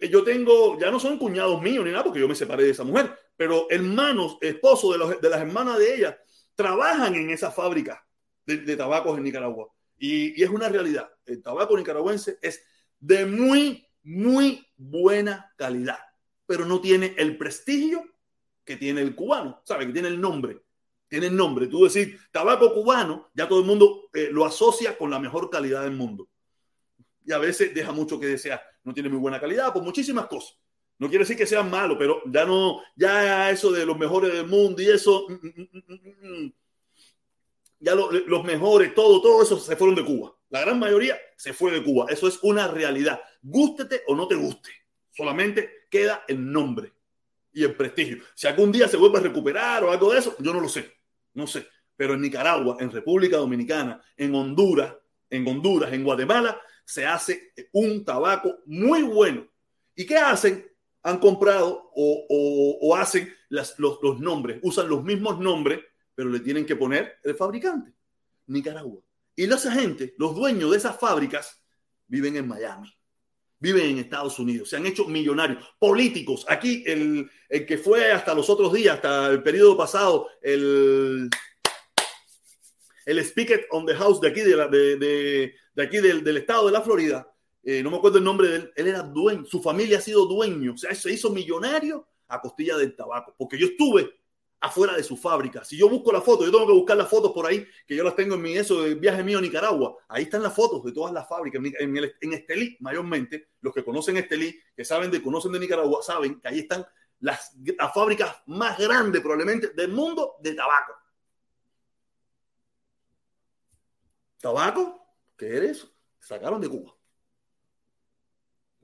yo 0.09 0.23
tengo, 0.23 0.77
ya 0.79 0.91
no 0.91 0.99
son 0.99 1.17
cuñados 1.17 1.61
míos 1.61 1.85
ni 1.85 1.91
nada, 1.91 2.03
porque 2.03 2.19
yo 2.19 2.27
me 2.27 2.35
separé 2.35 2.65
de 2.65 2.71
esa 2.71 2.83
mujer, 2.83 3.17
pero 3.37 3.67
hermanos, 3.69 4.37
esposos 4.41 5.19
de, 5.21 5.29
las 5.29 5.41
hermanas 5.41 5.77
de 5.77 5.95
ella, 5.95 6.17
trabajan 6.55 7.15
en 7.15 7.29
esa 7.29 7.51
fábrica 7.51 8.05
de, 8.45 8.57
de 8.57 8.75
tabacos 8.75 9.17
en 9.17 9.23
Nicaragua. 9.23 9.69
Y, 10.03 10.43
es 10.43 10.49
una 10.49 10.67
realidad. 10.67 11.09
El 11.25 11.41
tabaco 11.41 11.77
nicaragüense 11.77 12.37
es 12.41 12.61
de 12.99 13.25
muy, 13.25 13.87
muy 14.03 14.67
buena 14.75 15.53
calidad, 15.55 15.99
pero 16.45 16.65
no 16.65 16.81
tiene 16.81 17.15
el 17.17 17.37
prestigio 17.37 18.03
que 18.65 18.75
tiene 18.75 18.99
el 18.99 19.15
cubano, 19.15 19.61
¿sabe? 19.63 19.87
Que 19.87 19.93
tiene 19.93 20.09
el 20.09 20.19
nombre. 20.19 20.59
Tiene 21.07 21.27
el 21.27 21.37
nombre. 21.37 21.67
Tú 21.67 21.85
decir 21.85 22.19
tabaco 22.33 22.73
cubano, 22.73 23.31
ya 23.33 23.47
todo 23.47 23.61
el 23.61 23.65
mundo 23.65 24.09
eh, 24.13 24.27
lo 24.29 24.43
asocia 24.43 24.97
con 24.97 25.09
la 25.09 25.19
mejor 25.19 25.49
calidad 25.49 25.83
del 25.83 25.93
mundo. 25.93 26.27
Y 27.25 27.31
a 27.31 27.37
veces 27.37 27.73
deja 27.73 27.93
mucho 27.93 28.19
que 28.19 28.25
desear. 28.25 28.61
No 28.83 28.93
tiene 28.93 29.07
muy 29.07 29.19
buena 29.19 29.39
calidad 29.39 29.71
por 29.71 29.83
muchísimas 29.83 30.25
cosas. 30.25 30.59
No 30.99 31.07
quiere 31.07 31.23
decir 31.23 31.37
que 31.37 31.45
sean 31.45 31.71
malos, 31.71 31.95
pero 31.97 32.21
ya 32.25 32.43
no, 32.43 32.81
ya 32.97 33.49
eso 33.49 33.71
de 33.71 33.85
los 33.85 33.97
mejores 33.97 34.33
del 34.33 34.47
mundo 34.47 34.81
y 34.81 34.89
eso, 34.89 35.27
mm, 35.29 35.33
mm, 35.33 36.43
mm, 36.43 36.53
ya 37.83 37.95
lo, 37.95 38.09
los 38.11 38.43
mejores, 38.45 38.95
todo, 38.95 39.21
todo 39.21 39.43
eso 39.43 39.59
se 39.59 39.75
fueron 39.75 39.95
de 39.95 40.05
Cuba. 40.05 40.33
La 40.49 40.61
gran 40.61 40.79
mayoría 40.79 41.17
se 41.35 41.51
fue 41.51 41.71
de 41.71 41.83
Cuba. 41.83 42.05
Eso 42.09 42.27
es 42.27 42.39
una 42.41 42.67
realidad. 42.67 43.21
Gústete 43.41 44.03
o 44.07 44.15
no 44.15 44.27
te 44.27 44.35
guste. 44.35 44.69
Solamente 45.11 45.87
queda 45.89 46.23
el 46.27 46.49
nombre 46.49 46.93
y 47.51 47.63
el 47.63 47.75
prestigio. 47.75 48.19
Si 48.35 48.47
algún 48.47 48.71
día 48.71 48.87
se 48.87 48.95
vuelve 48.95 49.17
a 49.17 49.21
recuperar 49.21 49.83
o 49.83 49.91
algo 49.91 50.13
de 50.13 50.19
eso, 50.19 50.35
yo 50.39 50.53
no 50.53 50.61
lo 50.61 50.69
sé. 50.69 50.93
No 51.33 51.45
sé. 51.45 51.67
Pero 51.97 52.13
en 52.13 52.21
Nicaragua, 52.21 52.77
en 52.79 52.89
República 52.89 53.35
Dominicana, 53.35 54.01
en 54.15 54.33
Honduras, 54.33 54.95
en 55.29 55.45
Honduras, 55.45 55.91
en 55.91 56.05
Guatemala, 56.05 56.59
se 56.85 57.05
hace 57.05 57.53
un 57.73 58.05
tabaco 58.05 58.59
muy 58.65 59.03
bueno. 59.03 59.45
¿Y 59.93 60.05
qué 60.05 60.17
hacen? 60.17 60.65
Han 61.03 61.19
comprado 61.19 61.91
o, 61.93 62.25
o, 62.29 62.77
o 62.81 62.95
hacen 62.95 63.33
las, 63.49 63.77
los, 63.77 63.99
los 64.01 64.21
nombres, 64.21 64.59
usan 64.63 64.87
los 64.87 65.03
mismos 65.03 65.37
nombres 65.39 65.81
pero 66.15 66.29
le 66.29 66.39
tienen 66.39 66.65
que 66.65 66.75
poner 66.75 67.19
el 67.23 67.35
fabricante, 67.35 67.93
Nicaragua. 68.47 69.01
Y 69.35 69.45
esa 69.45 69.71
gente, 69.71 70.13
los 70.17 70.35
dueños 70.35 70.71
de 70.71 70.77
esas 70.77 70.99
fábricas, 70.99 71.63
viven 72.07 72.35
en 72.35 72.47
Miami, 72.47 72.93
viven 73.59 73.91
en 73.91 73.97
Estados 73.99 74.37
Unidos, 74.37 74.69
se 74.69 74.77
han 74.77 74.85
hecho 74.85 75.05
millonarios, 75.05 75.63
políticos. 75.79 76.45
Aquí 76.47 76.83
el, 76.85 77.29
el 77.49 77.65
que 77.65 77.77
fue 77.77 78.11
hasta 78.11 78.35
los 78.35 78.49
otros 78.49 78.73
días, 78.73 78.95
hasta 78.95 79.29
el 79.29 79.41
periodo 79.41 79.75
pasado, 79.75 80.27
el, 80.41 81.29
el 83.05 83.19
Speaker 83.19 83.67
on 83.71 83.85
the 83.85 83.95
House 83.95 84.21
de 84.21 84.27
aquí, 84.27 84.41
de, 84.41 84.55
la, 84.55 84.67
de, 84.67 84.97
de, 84.97 85.55
de 85.73 85.83
aquí 85.83 85.97
del, 85.97 86.23
del, 86.23 86.37
estado 86.37 86.67
de 86.67 86.73
la 86.73 86.81
Florida, 86.81 87.27
eh, 87.63 87.81
no 87.81 87.89
me 87.89 87.97
acuerdo 87.97 88.17
el 88.17 88.23
nombre 88.23 88.49
de 88.49 88.55
él, 88.57 88.71
él 88.75 88.87
era 88.87 89.01
dueño, 89.01 89.45
su 89.45 89.61
familia 89.61 89.97
ha 89.97 90.01
sido 90.01 90.25
dueño, 90.25 90.73
o 90.73 90.77
sea, 90.77 90.93
se 90.93 91.11
hizo 91.11 91.31
millonario 91.31 92.07
a 92.27 92.41
costilla 92.41 92.77
del 92.77 92.95
tabaco, 92.95 93.33
porque 93.37 93.57
yo 93.57 93.67
estuve 93.67 94.13
afuera 94.63 94.95
de 94.95 95.03
su 95.03 95.17
fábrica. 95.17 95.65
Si 95.65 95.77
yo 95.77 95.89
busco 95.89 96.13
la 96.13 96.21
foto, 96.21 96.45
yo 96.45 96.51
tengo 96.51 96.65
que 96.65 96.71
buscar 96.71 96.95
las 96.95 97.09
fotos 97.09 97.33
por 97.33 97.45
ahí, 97.45 97.67
que 97.85 97.97
yo 97.97 98.03
las 98.03 98.15
tengo 98.15 98.35
en 98.35 98.41
mi 98.41 98.55
eso 98.55 98.81
de 98.81 98.95
viaje 98.95 99.21
mío 99.21 99.39
a 99.39 99.41
Nicaragua. 99.41 99.97
Ahí 100.07 100.23
están 100.23 100.41
las 100.41 100.55
fotos 100.55 100.81
de 100.85 100.93
todas 100.93 101.13
las 101.13 101.27
fábricas. 101.27 101.61
En, 101.79 101.97
el, 101.97 102.15
en 102.21 102.33
Estelí, 102.33 102.77
mayormente, 102.79 103.49
los 103.59 103.73
que 103.73 103.83
conocen 103.83 104.15
Estelí, 104.15 104.57
que 104.73 104.85
saben 104.85 105.11
de, 105.11 105.21
conocen 105.21 105.51
de 105.51 105.59
Nicaragua, 105.59 106.01
saben 106.01 106.39
que 106.39 106.47
ahí 106.47 106.59
están 106.59 106.85
las, 107.19 107.53
las 107.77 107.93
fábricas 107.93 108.37
más 108.45 108.77
grandes 108.77 109.21
probablemente 109.21 109.69
del 109.69 109.91
mundo 109.91 110.35
de 110.39 110.55
tabaco. 110.55 110.93
¿Tabaco? 114.39 115.07
¿Qué 115.37 115.57
eres? 115.57 115.85
Sacaron 116.21 116.61
de 116.61 116.69
Cuba. 116.69 116.95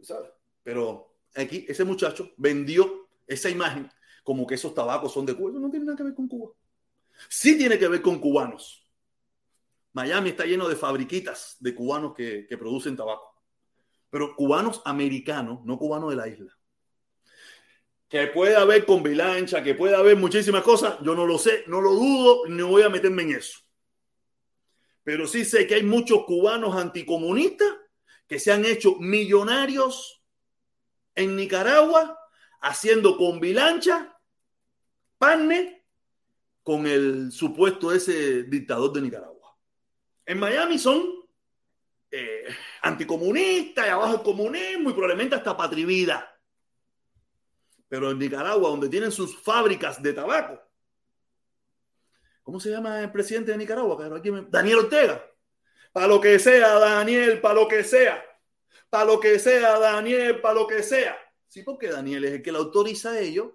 ¿Sabes? 0.02 0.30
Pero 0.62 1.16
aquí 1.36 1.66
ese 1.70 1.86
muchacho 1.86 2.32
vendió 2.36 3.08
esa 3.26 3.50
imagen 3.50 3.90
como 4.24 4.46
que 4.46 4.56
esos 4.56 4.74
tabacos 4.74 5.14
son 5.14 5.26
de 5.26 5.36
Cuba. 5.36 5.60
No 5.60 5.70
tiene 5.70 5.86
nada 5.86 5.98
que 5.98 6.04
ver 6.04 6.14
con 6.14 6.28
Cuba. 6.28 6.52
Sí 7.28 7.58
tiene 7.58 7.78
que 7.78 7.88
ver 7.88 8.02
con 8.02 8.20
cubanos. 8.20 8.88
Miami 9.94 10.30
está 10.30 10.46
lleno 10.46 10.70
de 10.70 10.76
fabriquitas 10.76 11.58
de 11.60 11.76
cubanos 11.76 12.14
que, 12.14 12.46
que 12.48 12.58
producen 12.58 12.96
tabaco. 12.96 13.36
Pero 14.10 14.36
cubanos 14.36 14.82
americanos, 14.86 15.60
no 15.66 15.78
cubanos 15.78 16.12
de 16.12 16.16
la 16.16 16.28
isla. 16.28 16.58
Que 18.08 18.28
puede 18.28 18.56
haber 18.56 18.86
con 18.86 19.04
bilancha, 19.04 19.64
que 19.64 19.76
puede 19.76 19.96
haber 19.96 20.16
muchísimas 20.16 20.64
cosas, 20.64 20.98
yo 21.02 21.14
no 21.16 21.28
lo 21.28 21.38
sé, 21.38 21.64
no 21.68 21.80
lo 21.80 21.94
dudo, 21.94 22.48
no 22.48 22.68
voy 22.68 22.82
a 22.82 22.90
meterme 22.90 23.24
en 23.24 23.36
eso. 23.36 23.60
Pero 25.04 25.28
sí 25.28 25.46
sé 25.46 25.68
que 25.68 25.76
hay 25.76 25.84
muchos 25.84 26.24
cubanos 26.26 26.76
anticomunistas 26.76 27.70
que 28.28 28.40
se 28.40 28.52
han 28.52 28.66
hecho 28.66 28.96
millonarios 29.00 30.24
en 31.16 31.36
Nicaragua 31.36 32.19
haciendo 32.62 33.18
con 33.18 33.40
bilancha 33.40 34.16
Panne 35.18 35.86
con 36.64 36.86
el 36.88 37.32
supuesto 37.32 37.92
ese 37.92 38.44
dictador 38.44 38.94
de 38.94 39.02
Nicaragua. 39.02 39.58
En 40.26 40.40
Miami 40.40 40.78
son 40.78 41.04
eh, 42.12 42.46
anticomunistas 42.82 43.86
y 43.86 43.90
abajo 43.90 44.16
el 44.16 44.22
comunismo 44.22 44.90
y 44.90 44.94
probablemente 44.94 45.36
hasta 45.36 45.58
patrivida. 45.58 46.32
Pero 47.88 48.12
en 48.12 48.20
Nicaragua, 48.20 48.70
donde 48.70 48.88
tienen 48.88 49.12
sus 49.12 49.36
fábricas 49.42 50.02
de 50.02 50.14
tabaco, 50.14 50.62
¿cómo 52.44 52.60
se 52.60 52.70
llama 52.70 53.02
el 53.02 53.12
presidente 53.12 53.52
de 53.52 53.58
Nicaragua? 53.58 54.08
Daniel 54.50 54.78
Ortega. 54.78 55.26
Para 55.92 56.08
lo 56.08 56.22
que 56.22 56.38
sea, 56.38 56.76
Daniel, 56.76 57.42
para 57.42 57.56
lo 57.56 57.68
que 57.68 57.84
sea. 57.84 58.24
Para 58.90 59.06
lo 59.06 59.20
que 59.20 59.40
sea, 59.40 59.80
Daniel, 59.80 60.40
para 60.40 60.54
lo 60.54 60.68
que 60.68 60.84
sea. 60.84 61.18
Sí, 61.50 61.64
porque 61.64 61.90
Daniel 61.90 62.26
es 62.26 62.32
el 62.34 62.42
que 62.42 62.52
le 62.52 62.60
autoriza 62.60 63.12
a 63.12 63.20
ellos 63.20 63.50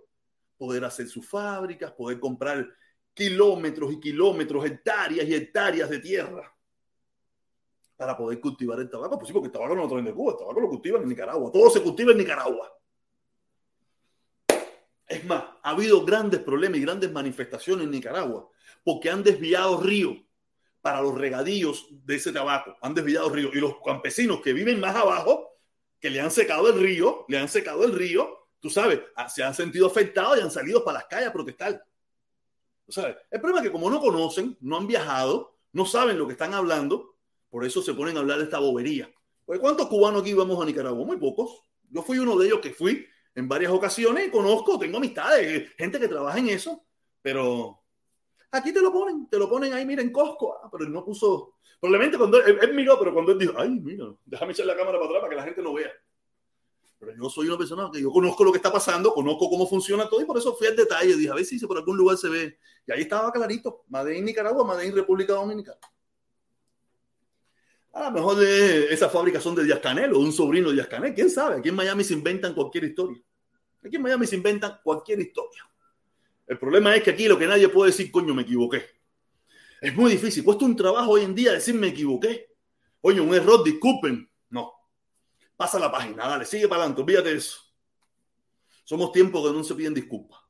poder 0.59 0.85
hacer 0.85 1.09
sus 1.09 1.26
fábricas, 1.26 1.92
poder 1.92 2.18
comprar 2.18 2.68
kilómetros 3.14 3.92
y 3.92 4.00
kilómetros, 4.00 4.66
hectáreas 4.66 5.26
y 5.28 5.35
hectáreas 5.35 5.88
de 5.88 6.00
tierra 6.00 6.52
para 7.96 8.16
poder 8.16 8.40
cultivar 8.40 8.80
el 8.80 8.90
tabaco. 8.90 9.16
Pues 9.16 9.28
sí, 9.28 9.33
porque 9.33 9.46
el 9.46 9.52
tabaco 9.52 9.76
no 9.76 9.83
lo 9.83 9.88
traen 9.88 10.04
de 10.04 10.12
Cuba, 10.12 10.33
el 10.33 10.38
tabaco 10.38 10.61
lo 10.61 10.68
cultivan 10.68 11.02
en 11.02 11.09
Nicaragua. 11.09 11.52
Todo 11.52 11.70
se 11.70 11.80
cultiva 11.83 12.11
en 12.11 12.18
Nicaragua. 12.18 12.76
Es 15.07 15.24
más, 15.24 15.44
ha 15.62 15.70
habido 15.70 16.04
grandes 16.04 16.40
problemas 16.40 16.78
y 16.78 16.83
grandes 16.83 17.12
manifestaciones 17.12 17.85
en 17.85 17.92
Nicaragua 17.92 18.50
porque 18.83 19.09
han 19.09 19.22
desviado 19.22 19.80
ríos 19.80 20.16
para 20.80 21.00
los 21.00 21.14
regadíos 21.14 21.87
de 21.90 22.16
ese 22.16 22.33
tabaco. 22.33 22.76
Han 22.83 22.94
desviado 22.94 23.30
ríos. 23.30 23.54
Y 23.54 23.61
los 23.61 23.76
campesinos 23.85 24.40
que 24.40 24.52
viven 24.52 24.80
más 24.80 24.96
abajo, 24.96 25.54
que 26.05 26.11
le 26.11 26.21
han 26.21 26.31
secado 26.31 26.69
el 26.69 26.79
río, 26.79 27.25
le 27.29 27.38
han 27.38 27.49
secado 27.49 27.83
el 27.83 27.95
río, 27.95 28.47
tú 28.61 28.69
sabes, 28.69 29.01
ah, 29.17 29.27
se 29.27 29.43
han 29.43 29.55
sentido 29.55 29.87
afectados 29.87 30.37
y 30.37 30.43
han 30.43 30.51
salido 30.51 30.85
para 30.85 30.99
las 30.99 31.07
calles 31.07 31.29
a 31.29 31.33
protestar. 31.33 31.83
¿Tú 32.85 32.93
sabes? 32.93 33.17
El 33.31 33.40
problema 33.40 33.61
es 33.61 33.69
que 33.69 33.73
como 33.73 33.88
no 33.88 33.99
conocen, 34.03 34.55
no 34.61 34.77
han 34.77 34.87
viajado, 34.87 35.57
no 35.73 35.87
saben 35.87 36.19
lo 36.19 36.27
que 36.27 36.35
están 36.35 36.53
hablando, 36.53 37.17
por 37.49 37.64
eso 37.64 37.81
se 37.81 37.95
ponen 37.95 38.19
a 38.19 38.21
hablar 38.21 38.37
de 38.37 38.45
esta 38.45 38.59
bobería. 38.59 39.11
Porque 39.47 39.62
¿cuántos 39.62 39.87
cubanos 39.87 40.21
aquí 40.21 40.33
íbamos 40.33 40.62
a 40.62 40.67
Nicaragua? 40.67 41.07
Muy 41.07 41.17
pocos. 41.17 41.62
Yo 41.88 42.03
fui 42.03 42.19
uno 42.19 42.37
de 42.37 42.49
ellos 42.49 42.61
que 42.61 42.75
fui 42.75 43.07
en 43.35 43.49
varias 43.49 43.73
ocasiones 43.73 44.29
y 44.29 44.31
conozco, 44.31 44.79
tengo 44.79 44.99
amistades, 44.99 45.73
gente 45.79 45.99
que 45.99 46.09
trabaja 46.09 46.38
en 46.38 46.51
eso, 46.51 46.85
pero 47.23 47.83
aquí 48.51 48.75
te 48.75 48.83
lo 48.83 48.93
ponen, 48.93 49.27
te 49.31 49.38
lo 49.38 49.49
ponen 49.49 49.73
ahí, 49.73 49.87
mira, 49.87 50.03
en 50.03 50.12
Costco, 50.12 50.59
ah, 50.62 50.69
pero 50.71 50.85
él 50.85 50.93
no 50.93 51.03
puso, 51.03 51.54
probablemente 51.85 52.16
cuando 52.16 52.42
él, 52.42 52.75
miró, 52.75 52.99
pero 52.99 53.12
cuando 53.12 53.33
él 53.33 53.38
dijo, 53.38 53.53
ay, 53.59 53.68
mira, 53.68 54.07
déjame 54.25 54.53
echar 54.53 54.64
la 54.64 54.75
cámara 54.75 54.99
para 54.99 55.05
atrás 55.05 55.20
para 55.20 55.31
que 55.31 55.37
la 55.37 55.42
gente 55.42 55.61
no 55.61 55.75
vea. 55.75 55.92
Pero 56.99 57.12
yo 57.14 57.29
soy 57.29 57.47
una 57.47 57.59
persona 57.59 57.90
que 57.92 58.01
yo 58.01 58.11
conozco 58.11 58.42
lo 58.42 58.53
que 58.53 58.57
está 58.57 58.73
pasando, 58.73 59.12
conozco 59.12 59.51
cómo 59.51 59.66
funciona 59.66 60.09
todo 60.09 60.23
y 60.23 60.25
por 60.25 60.38
eso 60.38 60.57
fui 60.57 60.66
al 60.66 60.77
detalle, 60.77 61.14
dije, 61.14 61.29
a 61.29 61.35
ver 61.35 61.44
si 61.44 61.59
por 61.66 61.77
algún 61.77 61.99
lugar 61.99 62.16
se 62.16 62.31
ve. 62.31 62.59
Y 62.87 62.92
ahí 62.92 63.03
estaba 63.03 63.31
clarito, 63.31 63.85
Madrid 63.88 64.23
Nicaragua, 64.23 64.64
Madrid 64.64 64.94
República 64.94 65.35
Dominicana. 65.35 65.79
A 67.92 68.05
lo 68.05 68.12
mejor 68.12 68.37
de 68.37 68.87
esas 68.90 69.12
fábricas 69.12 69.42
son 69.42 69.55
de 69.55 69.64
Díaz 69.64 69.81
Canel 69.81 70.14
o 70.14 70.20
un 70.20 70.33
sobrino 70.33 70.68
de 70.68 70.77
Díaz 70.77 70.88
Canel. 70.88 71.12
¿Quién 71.12 71.29
sabe? 71.29 71.57
Aquí 71.57 71.68
en 71.68 71.75
Miami 71.75 72.03
se 72.03 72.14
inventan 72.14 72.55
cualquier 72.55 72.85
historia. 72.85 73.23
Aquí 73.85 73.97
en 73.97 74.03
Miami 74.03 74.27
se 74.27 74.37
inventan 74.37 74.81
cualquier 74.83 75.20
historia. 75.20 75.68
El 76.47 76.59
problema 76.59 76.97
es 76.97 77.03
que 77.03 77.11
aquí 77.11 77.29
lo 77.29 77.38
que 77.38 77.47
nadie 77.47 77.68
puede 77.68 77.90
decir, 77.90 78.11
coño, 78.11 78.33
me 78.35 78.40
equivoqué. 78.40 78.93
Es 79.85 79.94
muy 79.94 80.12
difícil. 80.12 80.42
Cuesta 80.42 80.64
un 80.64 80.75
trabajo 80.75 81.11
hoy 81.11 81.25
en 81.25 81.35
día 81.35 81.53
decir 81.53 81.75
me 81.75 81.88
equivoqué. 81.88 82.57
Oye, 83.03 83.20
un 83.20 83.35
error, 83.35 83.62
disculpen. 83.62 84.27
No. 84.49 84.73
Pasa 85.59 85.79
la 85.79 85.92
página, 85.92 86.27
dale, 86.27 86.47
sigue 86.47 86.66
para 86.66 86.81
adelante, 86.81 87.03
olvídate 87.03 87.29
de 87.29 87.37
eso. 87.37 87.61
Somos 88.83 89.12
tiempos 89.12 89.47
que 89.47 89.55
no 89.55 89.62
se 89.62 89.75
piden 89.75 89.92
disculpas. 89.92 90.40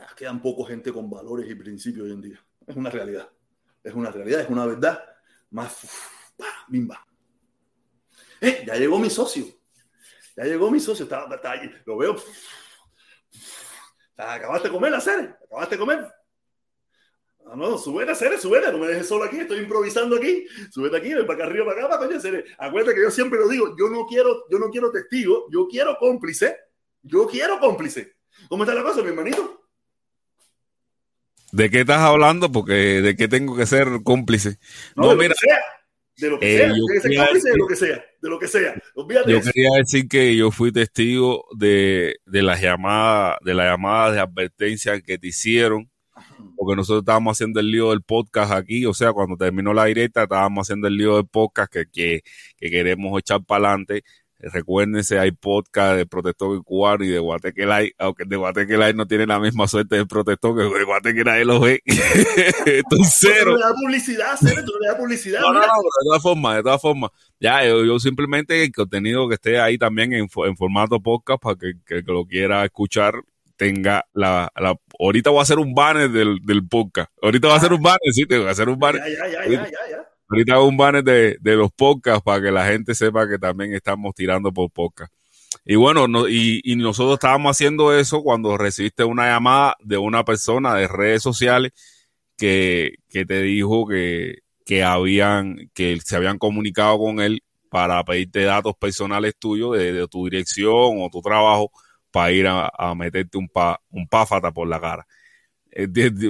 Ah, 0.00 0.14
quedan 0.14 0.42
poco 0.42 0.66
gente 0.66 0.92
con 0.92 1.08
valores 1.08 1.50
y 1.50 1.54
principios 1.54 2.04
hoy 2.04 2.12
en 2.12 2.20
día. 2.20 2.46
Es 2.66 2.76
una 2.76 2.90
realidad. 2.90 3.30
Es 3.82 3.94
una 3.94 4.10
realidad, 4.10 4.42
es 4.42 4.50
una 4.50 4.66
verdad 4.66 5.02
más 5.48 5.88
bimba. 6.68 7.06
Eh, 8.38 8.64
ya 8.66 8.74
llegó 8.76 8.98
mi 8.98 9.08
socio. 9.08 9.46
Ya 10.36 10.44
llegó 10.44 10.70
mi 10.70 10.78
socio. 10.78 11.04
Está, 11.04 11.26
está. 11.34 11.54
Lo 11.86 11.96
veo. 11.96 12.16
Acabaste 14.18 14.68
de 14.68 14.74
comer 14.74 14.90
la. 14.90 14.98
Acabaste 14.98 15.76
de 15.76 15.78
comer. 15.78 16.19
No, 17.44 17.56
no, 17.56 17.78
súbete 17.78 18.12
a 18.12 18.14
serie, 18.14 18.38
súbete. 18.38 18.70
No 18.70 18.78
me 18.78 18.86
dejes 18.86 19.08
solo 19.08 19.24
aquí. 19.24 19.38
Estoy 19.38 19.58
improvisando 19.58 20.16
aquí. 20.16 20.46
Súbete 20.70 20.96
aquí, 20.96 21.14
ven 21.14 21.26
para 21.26 21.40
acá 21.40 21.50
arriba, 21.50 21.64
para 21.66 21.80
acá, 21.80 21.88
para 21.88 22.06
coño 22.06 22.20
serie. 22.20 22.44
Acuérdate 22.58 22.94
que 22.94 23.02
yo 23.02 23.10
siempre 23.10 23.38
lo 23.38 23.48
digo. 23.48 23.74
Yo 23.78 23.88
no 23.88 24.06
quiero, 24.06 24.44
yo 24.50 24.58
no 24.58 24.70
quiero 24.70 24.90
testigo. 24.90 25.46
Yo 25.50 25.66
quiero 25.68 25.96
cómplice. 25.98 26.56
Yo 27.02 27.26
quiero 27.26 27.58
cómplice. 27.58 28.14
¿Cómo 28.48 28.64
está 28.64 28.74
la 28.74 28.82
cosa, 28.82 29.02
mi 29.02 29.08
hermanito? 29.08 29.60
¿De 31.52 31.70
qué 31.70 31.80
estás 31.80 32.00
hablando? 32.00 32.52
Porque 32.52 32.72
de 32.72 33.16
qué 33.16 33.26
tengo 33.26 33.56
que 33.56 33.66
ser 33.66 33.88
cómplice. 34.04 34.58
No, 34.94 35.04
no 35.04 35.10
de 35.10 35.16
mira. 35.16 35.28
Lo 35.28 35.34
que 35.34 35.46
sea, 35.46 35.60
de 36.16 36.30
lo 36.30 36.38
que 36.38 36.54
eh, 36.54 36.58
sea. 36.58 36.68
Yo 36.68 37.00
ser 37.00 37.16
cómplice 37.16 37.48
decir, 37.48 37.52
de 37.52 37.58
lo 37.58 37.66
que 37.66 37.76
sea. 37.76 38.04
De 38.20 38.28
lo 38.28 38.38
que 38.38 38.48
sea. 38.48 38.82
Olvídate 38.94 39.32
yo 39.32 39.38
eso. 39.38 39.50
quería 39.52 39.70
decir 39.78 40.08
que 40.08 40.36
yo 40.36 40.50
fui 40.50 40.70
testigo 40.70 41.44
de, 41.56 42.16
de 42.26 42.42
las 42.42 42.60
llamadas, 42.60 43.38
de 43.42 43.54
las 43.54 43.66
llamadas 43.66 44.14
de 44.14 44.20
advertencia 44.20 45.00
que 45.00 45.18
te 45.18 45.28
hicieron. 45.28 45.89
Porque 46.60 46.76
nosotros 46.76 47.02
estábamos 47.02 47.38
haciendo 47.38 47.58
el 47.58 47.70
lío 47.70 47.88
del 47.90 48.02
podcast 48.02 48.52
aquí, 48.52 48.84
o 48.84 48.92
sea, 48.92 49.14
cuando 49.14 49.36
terminó 49.36 49.72
la 49.72 49.86
directa, 49.86 50.24
estábamos 50.24 50.66
haciendo 50.66 50.88
el 50.88 50.96
lío 50.96 51.16
del 51.16 51.26
podcast 51.26 51.72
que, 51.72 51.86
que, 51.90 52.22
que 52.58 52.70
queremos 52.70 53.18
echar 53.18 53.42
para 53.42 53.68
adelante 53.68 54.04
Recuérdense, 54.42 55.18
hay 55.18 55.32
podcast 55.32 55.98
de 55.98 56.06
Protector 56.06 56.64
Cubano 56.64 57.04
y 57.04 57.08
de 57.08 57.18
Guatequelay, 57.18 57.92
aunque 57.98 58.24
de 58.24 58.36
Guatequelay 58.36 58.94
no 58.94 59.06
tiene 59.06 59.26
la 59.26 59.38
misma 59.38 59.68
suerte 59.68 59.96
de 59.96 60.06
Protector 60.06 60.56
que 60.56 60.78
de 60.78 60.84
Guatequelay 60.84 61.44
lo 61.44 61.60
ve. 61.60 61.82
Entonces, 62.64 63.18
cero. 63.20 63.54
le 63.54 63.62
da 63.62 63.74
publicidad, 63.74 64.38
cero, 64.40 64.62
le 64.80 64.88
da 64.88 64.96
publicidad. 64.96 65.40
No, 65.42 65.52
no, 65.52 65.60
no, 65.60 65.66
de 65.66 66.06
todas 66.06 66.22
formas, 66.22 66.56
de 66.56 66.62
todas 66.62 66.80
formas. 66.80 67.10
Ya, 67.38 67.66
yo, 67.66 67.84
yo, 67.84 67.98
simplemente 67.98 68.64
el 68.64 68.72
contenido 68.72 69.28
que 69.28 69.34
esté 69.34 69.60
ahí 69.60 69.76
también 69.76 70.14
en, 70.14 70.26
en 70.46 70.56
formato 70.56 71.00
podcast 71.00 71.42
para 71.42 71.56
que, 71.56 71.74
que, 71.84 72.02
que, 72.02 72.12
lo 72.12 72.24
quiera 72.24 72.64
escuchar 72.64 73.22
tenga 73.60 74.06
la, 74.14 74.50
la, 74.56 74.74
ahorita 74.98 75.28
voy 75.28 75.40
a 75.40 75.42
hacer 75.42 75.58
un 75.58 75.74
banner 75.74 76.10
del, 76.10 76.38
del 76.42 76.66
podcast. 76.66 77.10
Ahorita 77.20 77.48
voy 77.48 77.54
a 77.54 77.58
hacer 77.58 77.74
un 77.74 77.82
banner, 77.82 77.98
sí, 78.10 78.24
tengo 78.24 78.44
que 78.44 78.50
hacer 78.50 78.70
un 78.70 78.78
banner. 78.78 79.02
Ya, 79.02 79.28
ya, 79.28 79.46
ya. 79.46 80.08
Ahorita 80.30 80.54
hago 80.54 80.64
un 80.64 80.78
banner 80.78 81.04
de, 81.04 81.36
de, 81.38 81.56
los 81.56 81.70
podcasts 81.70 82.22
para 82.22 82.40
que 82.40 82.50
la 82.50 82.66
gente 82.66 82.94
sepa 82.94 83.28
que 83.28 83.36
también 83.38 83.74
estamos 83.74 84.14
tirando 84.14 84.50
por 84.50 84.70
podcast. 84.70 85.12
Y 85.62 85.74
bueno, 85.74 86.08
no, 86.08 86.26
y, 86.26 86.62
y, 86.64 86.76
nosotros 86.76 87.14
estábamos 87.14 87.54
haciendo 87.54 87.92
eso 87.92 88.22
cuando 88.22 88.56
recibiste 88.56 89.04
una 89.04 89.26
llamada 89.26 89.76
de 89.80 89.98
una 89.98 90.24
persona 90.24 90.74
de 90.74 90.88
redes 90.88 91.22
sociales 91.22 91.72
que, 92.38 92.94
que 93.10 93.26
te 93.26 93.42
dijo 93.42 93.86
que, 93.86 94.38
que 94.64 94.84
habían, 94.84 95.70
que 95.74 95.98
se 96.02 96.16
habían 96.16 96.38
comunicado 96.38 96.98
con 96.98 97.20
él 97.20 97.42
para 97.68 98.02
pedirte 98.04 98.44
datos 98.44 98.72
personales 98.80 99.34
tuyos 99.38 99.76
de, 99.76 99.92
de 99.92 100.08
tu 100.08 100.24
dirección 100.24 100.72
o 100.72 101.10
tu 101.12 101.20
trabajo 101.20 101.70
para 102.10 102.32
ir 102.32 102.46
a, 102.46 102.70
a 102.76 102.94
meterte 102.94 103.38
un, 103.38 103.48
pa, 103.48 103.80
un 103.90 104.06
páfata 104.08 104.52
por 104.52 104.68
la 104.68 104.80
cara. 104.80 105.06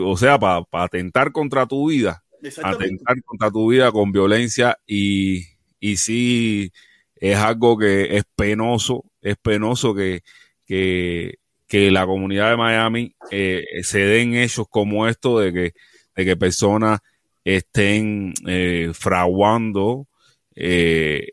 O 0.05 0.17
sea, 0.17 0.39
para, 0.39 0.63
para 0.65 0.85
atentar 0.85 1.33
contra 1.33 1.67
tu 1.67 1.89
vida 1.89 2.23
atentar 2.63 3.23
contra 3.25 3.51
tu 3.51 3.71
vida 3.71 3.93
con 3.93 4.13
violencia 4.13 4.79
y, 4.87 5.45
y 5.79 5.97
sí 5.97 6.73
es 7.17 7.37
algo 7.37 7.77
que 7.77 8.17
es 8.17 8.25
penoso, 8.35 9.05
es 9.21 9.37
penoso 9.37 9.95
que, 9.95 10.23
que, 10.65 11.39
que 11.67 11.91
la 11.91 12.07
comunidad 12.07 12.51
de 12.51 12.57
Miami 12.57 13.15
eh, 13.31 13.65
se 13.83 14.01
den 14.01 14.35
hechos 14.35 14.67
como 14.69 15.07
esto 15.07 15.39
de 15.39 15.53
que, 15.53 15.73
de 16.17 16.25
que 16.25 16.37
personas 16.37 17.01
estén 17.45 18.33
eh, 18.47 18.93
fraguando 18.95 20.09
eh, 20.55 21.33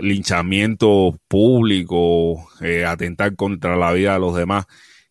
linchamiento 0.00 1.18
público, 1.28 2.48
eh, 2.60 2.84
atentar 2.84 3.34
contra 3.34 3.76
la 3.76 3.92
vida 3.92 4.14
de 4.14 4.20
los 4.20 4.36
demás 4.36 4.66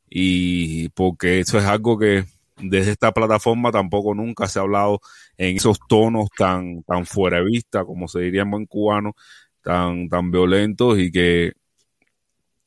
y 0.10 0.89
porque 0.89 1.39
eso 1.39 1.58
es 1.58 1.65
algo 1.65 1.98
que 1.98 2.26
desde 2.58 2.91
esta 2.91 3.12
plataforma 3.12 3.72
tampoco 3.72 4.15
nunca 4.15 4.48
se 4.48 4.60
ha 4.60 4.62
hablado 4.62 5.02
en 5.38 5.58
esos 5.58 5.78
tonos 5.89 6.30
tan, 6.38 6.84
tan 6.84 7.06
fuera 7.06 7.39
de 7.39 7.46
vista, 7.46 7.84
como 7.84 8.08
se 8.08 8.22
diría 8.22 8.44
en 8.44 8.52
buen 8.52 8.65
cubano, 8.65 9.15
tan, 9.62 10.08
tan 10.08 10.32
violentos 10.32 11.00
y 11.00 11.12
que, 11.12 11.54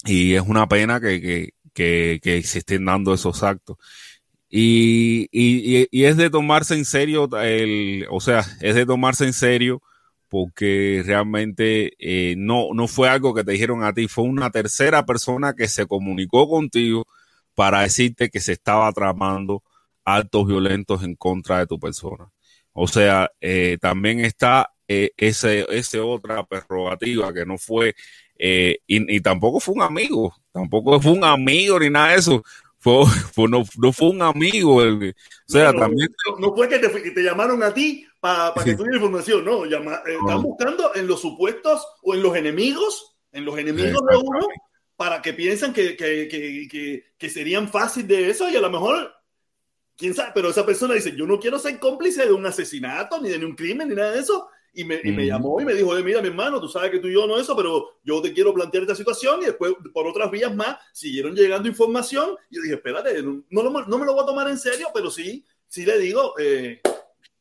y 0.05 0.35
es 0.35 0.43
una 0.43 0.69
pena 0.69 1.01
que, 1.01 1.21
que, 1.21 1.55
que, 1.73 2.21
que 2.23 2.43
se 2.43 2.59
estén 2.59 2.85
dando 2.85 3.15
esos 3.15 3.43
actos. 3.43 3.79
Y, 4.51 5.29
y, 5.31 5.89
y, 5.91 6.05
es 6.05 6.17
de 6.17 6.31
tomarse 6.31 6.75
en 6.75 6.87
serio 6.87 7.29
el, 7.41 8.07
o 8.11 8.21
sea, 8.21 8.41
es 8.61 8.75
de 8.75 8.87
tomarse 8.87 9.25
en 9.25 9.35
serio 9.35 9.83
porque 10.29 11.03
realmente 11.05 11.95
eh, 11.99 12.35
no, 12.37 12.69
no 12.75 12.89
fue 12.89 13.09
algo 13.09 13.35
que 13.35 13.45
te 13.45 13.53
dijeron 13.53 13.83
a 13.85 13.93
ti, 13.93 14.09
fue 14.09 14.25
una 14.25 14.51
tercera 14.51 15.07
persona 15.07 15.55
que 15.55 15.69
se 15.69 15.87
comunicó 15.87 16.49
contigo 16.49 17.07
para 17.55 17.83
decirte 17.83 18.31
que 18.31 18.41
se 18.41 18.53
estaba 18.53 18.93
tramando 18.93 19.63
actos 20.05 20.47
violentos 20.47 21.03
en 21.03 21.17
contra 21.17 21.59
de 21.59 21.67
tu 21.67 21.79
persona. 21.79 22.31
O 22.73 22.87
sea, 22.87 23.31
eh, 23.41 23.79
también 23.81 24.21
está 24.21 24.71
eh, 24.87 25.11
ese, 25.17 25.67
ese 25.71 26.01
otra 26.01 26.45
prerrogativa 26.47 27.33
que 27.33 27.45
no 27.45 27.59
fue, 27.59 27.95
eh, 28.39 28.79
y, 28.87 29.17
y, 29.17 29.21
tampoco 29.21 29.59
fue 29.61 29.75
un 29.75 29.83
amigo, 29.83 30.35
tampoco 30.53 31.01
fue 31.01 31.13
un 31.13 31.25
amigo 31.25 31.79
ni 31.81 31.91
nada 31.91 32.13
de 32.13 32.19
eso. 32.19 32.43
Fue, 32.79 33.05
fue 33.35 33.49
no, 33.49 33.65
no, 33.77 33.93
fue 33.93 34.11
un 34.11 34.23
amigo. 34.23 34.83
El, 34.83 35.11
o 35.11 35.53
sea, 35.53 35.73
no, 35.73 35.81
también. 35.81 36.09
No, 36.39 36.55
fue 36.55 36.69
que 36.69 36.79
te, 36.79 37.03
que 37.03 37.11
te, 37.11 37.23
llamaron 37.23 37.63
a 37.63 37.75
ti 37.75 38.07
para 38.21 38.55
pa 38.55 38.65
que 38.65 38.71
sí. 38.71 38.77
tuvieras 38.77 38.97
información, 38.97 39.45
no. 39.45 39.65
Llama, 39.65 40.03
eh, 40.07 40.17
están 40.21 40.43
buscando 40.43 40.95
en 40.95 41.07
los 41.07 41.21
supuestos 41.21 41.87
o 42.03 42.15
en 42.15 42.23
los 42.23 42.37
enemigos, 42.37 43.17
en 43.33 43.45
los 43.45 43.59
enemigos 43.59 44.01
de 44.11 44.17
uno, 44.17 44.47
para 44.97 45.23
que 45.23 45.33
piensan 45.33 45.73
que, 45.73 45.97
que, 45.97 46.29
que, 46.29 47.05
que 47.17 47.31
serían 47.31 47.69
fácil 47.69 48.07
de 48.07 48.31
eso 48.31 48.49
y 48.49 48.57
a 48.57 48.61
lo 48.61 48.71
mejor 48.71 49.13
quién 49.99 50.15
sabe, 50.15 50.31
pero 50.35 50.49
esa 50.49 50.65
persona 50.65 50.95
dice, 50.95 51.15
yo 51.17 51.27
no 51.27 51.39
quiero 51.39 51.59
ser 51.59 51.79
cómplice 51.79 52.25
de 52.25 52.33
un 52.33 52.47
asesinato, 52.47 53.21
ni 53.21 53.29
de 53.29 53.45
un 53.45 53.55
crimen, 53.55 53.89
ni 53.89 53.95
nada 53.97 54.13
de 54.13 54.21
eso. 54.21 54.49
Y 54.73 54.85
me, 54.85 55.01
y 55.03 55.11
me 55.11 55.27
llamó 55.27 55.61
y 55.61 55.65
me 55.65 55.75
dijo, 55.75 55.93
mira, 56.05 56.23
mi 56.23 56.29
hermano, 56.29 56.61
tú 56.61 56.69
sabes 56.69 56.93
que 56.93 57.01
tú 57.01 57.09
y 57.09 57.15
yo 57.15 57.27
no 57.27 57.37
eso, 57.37 57.57
pero 57.57 57.99
yo 58.05 58.23
te 58.23 58.33
quiero 58.33 58.55
plantear 58.55 58.85
esta 58.85 58.95
situación. 58.95 59.43
Y 59.43 59.47
después, 59.47 59.73
por 59.93 60.07
otras 60.07 60.31
vías 60.31 60.55
más, 60.55 60.79
siguieron 60.93 61.35
llegando 61.35 61.69
información. 61.69 62.37
Y 62.49 62.57
yo 62.57 62.63
dije, 62.63 62.75
espérate, 62.77 63.21
no, 63.23 63.43
no, 63.51 63.71
no 63.71 63.99
me 63.99 64.07
lo 64.07 64.15
voy 64.15 64.23
a 64.23 64.27
tomar 64.27 64.49
en 64.49 64.59
serio, 64.59 64.89
pero 64.95 65.11
sí, 65.11 65.45
sí 65.67 65.85
le 65.85 65.99
digo, 65.99 66.35
eh, 66.39 66.81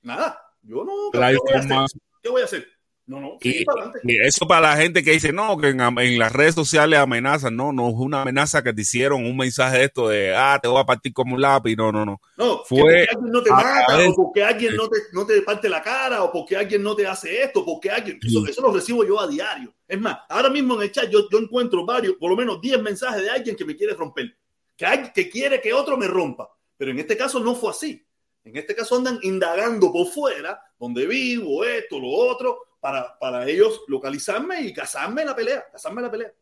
nada, 0.01 0.46
yo 0.67 0.84
no. 0.84 1.10
¿qué 1.12 1.19
voy, 1.19 1.86
¿Qué 2.21 2.30
voy 2.30 2.41
a 2.41 2.45
hacer? 2.45 2.67
No, 3.08 3.21
no, 3.21 3.38
y, 3.39 3.63
y, 4.03 4.17
eso 4.21 4.45
para 4.49 4.71
la 4.71 4.75
gente 4.75 5.01
que 5.01 5.12
dice, 5.12 5.32
no, 5.32 5.58
que 5.58 5.69
en, 5.69 5.80
en, 5.80 6.19
las 6.19 6.34
redes 6.34 6.56
sociales 6.56 6.99
amenazan, 6.99 7.56
no, 7.56 7.71
no 7.71 7.88
es 7.88 7.95
una 7.95 8.23
amenaza 8.23 8.62
que 8.62 8.73
te 8.73 8.82
hicieron 8.82 9.25
un 9.25 9.38
mensaje 9.38 9.77
de 9.77 9.84
esto 9.86 10.10
de, 10.10 10.36
ah, 10.36 10.60
te 10.62 10.67
voy 10.67 10.82
a 10.82 10.86
partir 10.86 11.13
como 11.13 11.36
un 11.36 11.39
lápiz, 11.39 11.77
no, 11.77 11.89
no, 11.89 12.06
no. 12.06 12.19
No, 12.36 12.63
fue 12.65 12.82
porque 12.82 13.08
alguien 13.10 13.32
no 13.32 13.41
te 13.43 13.49
mata, 13.49 14.10
o 14.10 14.13
porque 14.13 14.43
alguien 14.43 14.75
no 14.75 14.89
te, 14.89 14.97
no 15.13 15.25
te 15.25 15.41
parte 15.41 15.69
la 15.69 15.82
cara, 15.82 16.21
o 16.21 16.34
porque 16.34 16.58
alguien 16.58 16.84
no 16.84 16.97
te 16.97 17.08
hace 17.08 17.43
esto, 17.43 17.63
porque 17.63 17.89
alguien, 17.89 18.19
eso, 18.21 18.45
eso 18.45 18.62
lo 18.62 18.73
recibo 18.73 19.06
yo 19.06 19.21
a 19.21 19.27
diario. 19.27 19.73
Es 19.88 20.01
más, 20.01 20.17
ahora 20.27 20.49
mismo 20.49 20.75
en 20.75 20.82
el 20.82 20.91
chat 20.91 21.10
yo, 21.10 21.30
yo 21.32 21.39
encuentro 21.39 21.86
varios, 21.86 22.15
por 22.19 22.30
lo 22.30 22.36
menos 22.36 22.60
10 22.60 22.82
mensajes 22.82 23.21
de 23.21 23.30
alguien 23.30 23.56
que 23.56 23.63
me 23.63 23.77
quiere 23.77 23.93
romper, 23.93 24.36
que, 24.75 24.86
hay, 24.86 25.13
que 25.13 25.30
quiere 25.30 25.62
que 25.62 25.71
otro 25.71 25.95
me 25.95 26.08
rompa, 26.08 26.49
pero 26.75 26.91
en 26.91 26.99
este 26.99 27.15
caso 27.15 27.39
no 27.39 27.56
fue 27.56 27.69
así. 27.69 28.06
En 28.49 28.57
este 28.57 28.75
caso 28.75 28.95
andan 28.95 29.19
indagando 29.21 29.91
por 29.91 30.07
fuera, 30.07 30.62
donde 30.79 31.05
vivo, 31.05 31.63
esto, 31.63 31.99
lo 31.99 32.10
otro, 32.10 32.60
para, 32.79 33.17
para 33.19 33.47
ellos 33.47 33.81
localizarme 33.88 34.62
y 34.62 34.73
casarme 34.73 35.21
en 35.21 35.27
la 35.27 35.36
pelea, 35.36 35.65
casarme 35.71 35.99
en 35.99 36.05
la 36.05 36.12
pelea. 36.12 36.33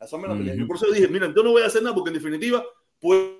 La 0.00 0.06
pelea. 0.06 0.52
Ujú. 0.52 0.60
Yo 0.60 0.66
por 0.66 0.76
eso 0.76 0.90
dije, 0.90 1.08
mira, 1.08 1.32
yo 1.34 1.42
no 1.42 1.50
voy 1.50 1.62
a 1.62 1.66
hacer 1.66 1.82
nada 1.82 1.94
porque 1.94 2.10
en 2.10 2.14
definitiva 2.14 2.64
puede 3.00 3.38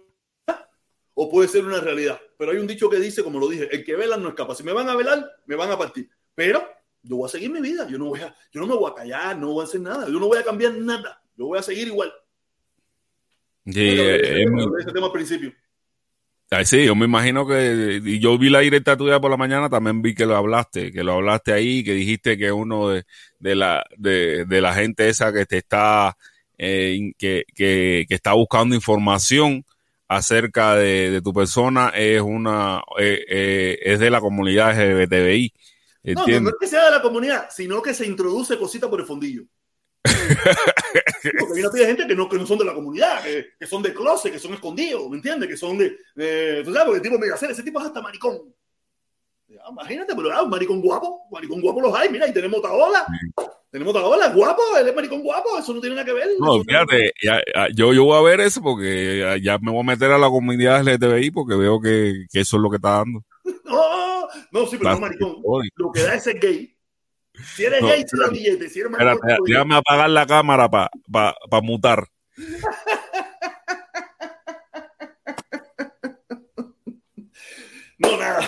o 1.20 1.28
puede 1.28 1.48
ser 1.48 1.64
una 1.64 1.80
realidad. 1.80 2.20
Pero 2.36 2.52
hay 2.52 2.58
un 2.58 2.66
dicho 2.66 2.88
que 2.88 2.98
dice, 3.00 3.24
como 3.24 3.40
lo 3.40 3.48
dije, 3.48 3.68
el 3.74 3.84
que 3.84 3.96
vela 3.96 4.16
no 4.16 4.28
escapa. 4.28 4.54
Si 4.54 4.62
me 4.62 4.72
van 4.72 4.88
a 4.88 4.94
velar, 4.94 5.28
me 5.46 5.56
van 5.56 5.70
a 5.70 5.76
partir. 5.76 6.08
Pero 6.32 6.64
yo 7.02 7.16
voy 7.16 7.26
a 7.26 7.28
seguir 7.28 7.50
mi 7.50 7.60
vida. 7.60 7.88
Yo 7.88 7.98
no 7.98 8.06
voy 8.06 8.20
a, 8.20 8.32
yo 8.52 8.60
no 8.60 8.68
me 8.68 8.76
voy 8.76 8.88
a 8.88 8.94
callar, 8.94 9.36
no 9.36 9.52
voy 9.52 9.62
a 9.62 9.64
hacer 9.64 9.80
nada. 9.80 10.06
Yo 10.06 10.20
no 10.20 10.28
voy 10.28 10.38
a 10.38 10.44
cambiar 10.44 10.74
nada. 10.74 11.20
Yo 11.36 11.46
voy 11.46 11.58
a 11.58 11.62
seguir 11.62 11.88
igual. 11.88 12.12
De 13.64 13.88
eh, 13.90 14.16
ese 14.16 14.42
es 14.42 14.44
tema, 14.44 14.62
ese 14.78 14.92
tema 14.92 15.06
al 15.06 15.12
principio. 15.12 15.52
Ay, 16.50 16.64
sí, 16.64 16.86
yo 16.86 16.94
me 16.94 17.04
imagino 17.04 17.46
que 17.46 18.00
y 18.02 18.20
yo 18.20 18.38
vi 18.38 18.48
la 18.48 18.60
directa 18.60 18.96
tuya 18.96 19.20
por 19.20 19.30
la 19.30 19.36
mañana, 19.36 19.68
también 19.68 20.00
vi 20.00 20.14
que 20.14 20.24
lo 20.24 20.34
hablaste, 20.34 20.90
que 20.92 21.04
lo 21.04 21.12
hablaste 21.12 21.52
ahí, 21.52 21.84
que 21.84 21.92
dijiste 21.92 22.38
que 22.38 22.50
uno 22.50 22.88
de, 22.88 23.04
de 23.38 23.54
la 23.54 23.84
de, 23.98 24.46
de 24.46 24.60
la 24.62 24.72
gente 24.74 25.08
esa 25.10 25.30
que 25.30 25.44
te 25.44 25.58
está 25.58 26.16
eh, 26.56 27.12
que, 27.18 27.44
que, 27.54 28.06
que 28.08 28.14
está 28.14 28.32
buscando 28.32 28.74
información 28.74 29.62
acerca 30.08 30.74
de, 30.74 31.10
de 31.10 31.20
tu 31.20 31.34
persona 31.34 31.90
es 31.94 32.22
una 32.22 32.82
eh, 32.98 33.24
eh, 33.28 33.78
es 33.82 34.00
de 34.00 34.08
la 34.08 34.20
comunidad 34.20 34.70
LGBTI, 34.70 35.52
No, 36.14 36.26
no, 36.26 36.40
no 36.40 36.48
es 36.48 36.56
que 36.58 36.66
sea 36.66 36.86
de 36.86 36.90
la 36.92 37.02
comunidad, 37.02 37.48
sino 37.50 37.82
que 37.82 37.92
se 37.92 38.06
introduce 38.06 38.58
cositas 38.58 38.88
por 38.88 39.00
el 39.00 39.06
fondillo. 39.06 39.44
Porque 41.38 41.54
viene 41.54 41.68
a 41.84 41.86
gente 41.86 42.06
que 42.06 42.14
no, 42.14 42.28
que 42.28 42.36
no 42.38 42.46
son 42.46 42.58
de 42.58 42.64
la 42.64 42.74
comunidad, 42.74 43.22
que, 43.22 43.46
que 43.58 43.66
son 43.66 43.82
de 43.82 43.92
closet, 43.92 44.32
que 44.32 44.38
son 44.38 44.54
escondidos, 44.54 45.08
¿me 45.10 45.16
entiendes? 45.16 45.48
Que 45.48 45.56
son 45.56 45.78
de. 45.78 45.96
eh, 46.16 46.62
tú 46.64 46.72
sabes, 46.72 46.86
porque 46.86 46.96
el 46.98 47.02
tipo 47.02 47.18
me 47.18 47.28
hacer 47.32 47.50
ese 47.50 47.62
tipo 47.62 47.80
es 47.80 47.86
hasta 47.86 48.00
maricón. 48.00 48.38
Ya, 49.48 49.60
imagínate, 49.70 50.14
pero 50.14 50.32
ah, 50.32 50.42
un 50.42 50.50
maricón 50.50 50.80
guapo, 50.80 51.22
maricón 51.30 51.60
guapo 51.60 51.80
los 51.80 51.94
hay, 51.94 52.10
mira, 52.10 52.28
y 52.28 52.32
tenemos 52.34 52.60
Taola, 52.60 53.06
tenemos 53.70 53.94
Taola, 53.94 54.28
guapo, 54.28 54.60
él 54.78 54.88
es 54.88 54.94
maricón 54.94 55.22
guapo, 55.22 55.58
eso 55.58 55.72
no 55.72 55.80
tiene 55.80 55.96
nada 55.96 56.04
que 56.04 56.12
ver. 56.12 56.28
No, 56.38 56.62
fíjate, 56.62 57.12
ya- 57.22 57.42
ya- 57.54 57.68
yo, 57.74 57.94
yo 57.94 58.04
voy 58.04 58.18
a 58.18 58.22
ver 58.22 58.40
eso 58.40 58.60
porque 58.60 59.18
ya, 59.20 59.36
ya 59.38 59.58
me 59.58 59.70
voy 59.72 59.80
a 59.80 59.84
meter 59.84 60.10
a 60.10 60.18
la 60.18 60.28
comunidad 60.28 60.80
LGBTI 60.86 61.30
porque 61.30 61.54
veo 61.56 61.80
que, 61.80 62.26
que 62.30 62.40
eso 62.40 62.56
es 62.58 62.62
lo 62.62 62.70
que 62.70 62.76
está 62.76 62.90
dando. 62.98 63.24
No, 63.64 64.28
no, 64.62 64.66
sí, 64.66 64.76
pero 64.78 64.90
no 64.90 65.00
maricón. 65.00 65.36
Lo 65.76 65.90
que 65.92 66.02
da 66.02 66.14
es 66.14 66.24
ser 66.24 66.38
gay. 66.38 66.74
Si 67.54 67.64
eres 67.64 67.80
No, 67.80 67.88
gay, 67.88 67.96
si 67.96 68.00
eres 68.02 68.12
espérate. 68.12 68.32
billete, 68.34 68.68
si 68.68 68.80
eres 68.80 68.90
maricón, 68.92 69.14
Espérate, 69.14 69.42
déjame 69.46 69.76
apagar 69.76 70.10
la 70.10 70.26
cámara 70.26 70.68
para 70.68 70.90
pa, 71.10 71.34
pa 71.50 71.60
mutar. 71.60 72.06
No, 77.98 78.16
nada. 78.16 78.40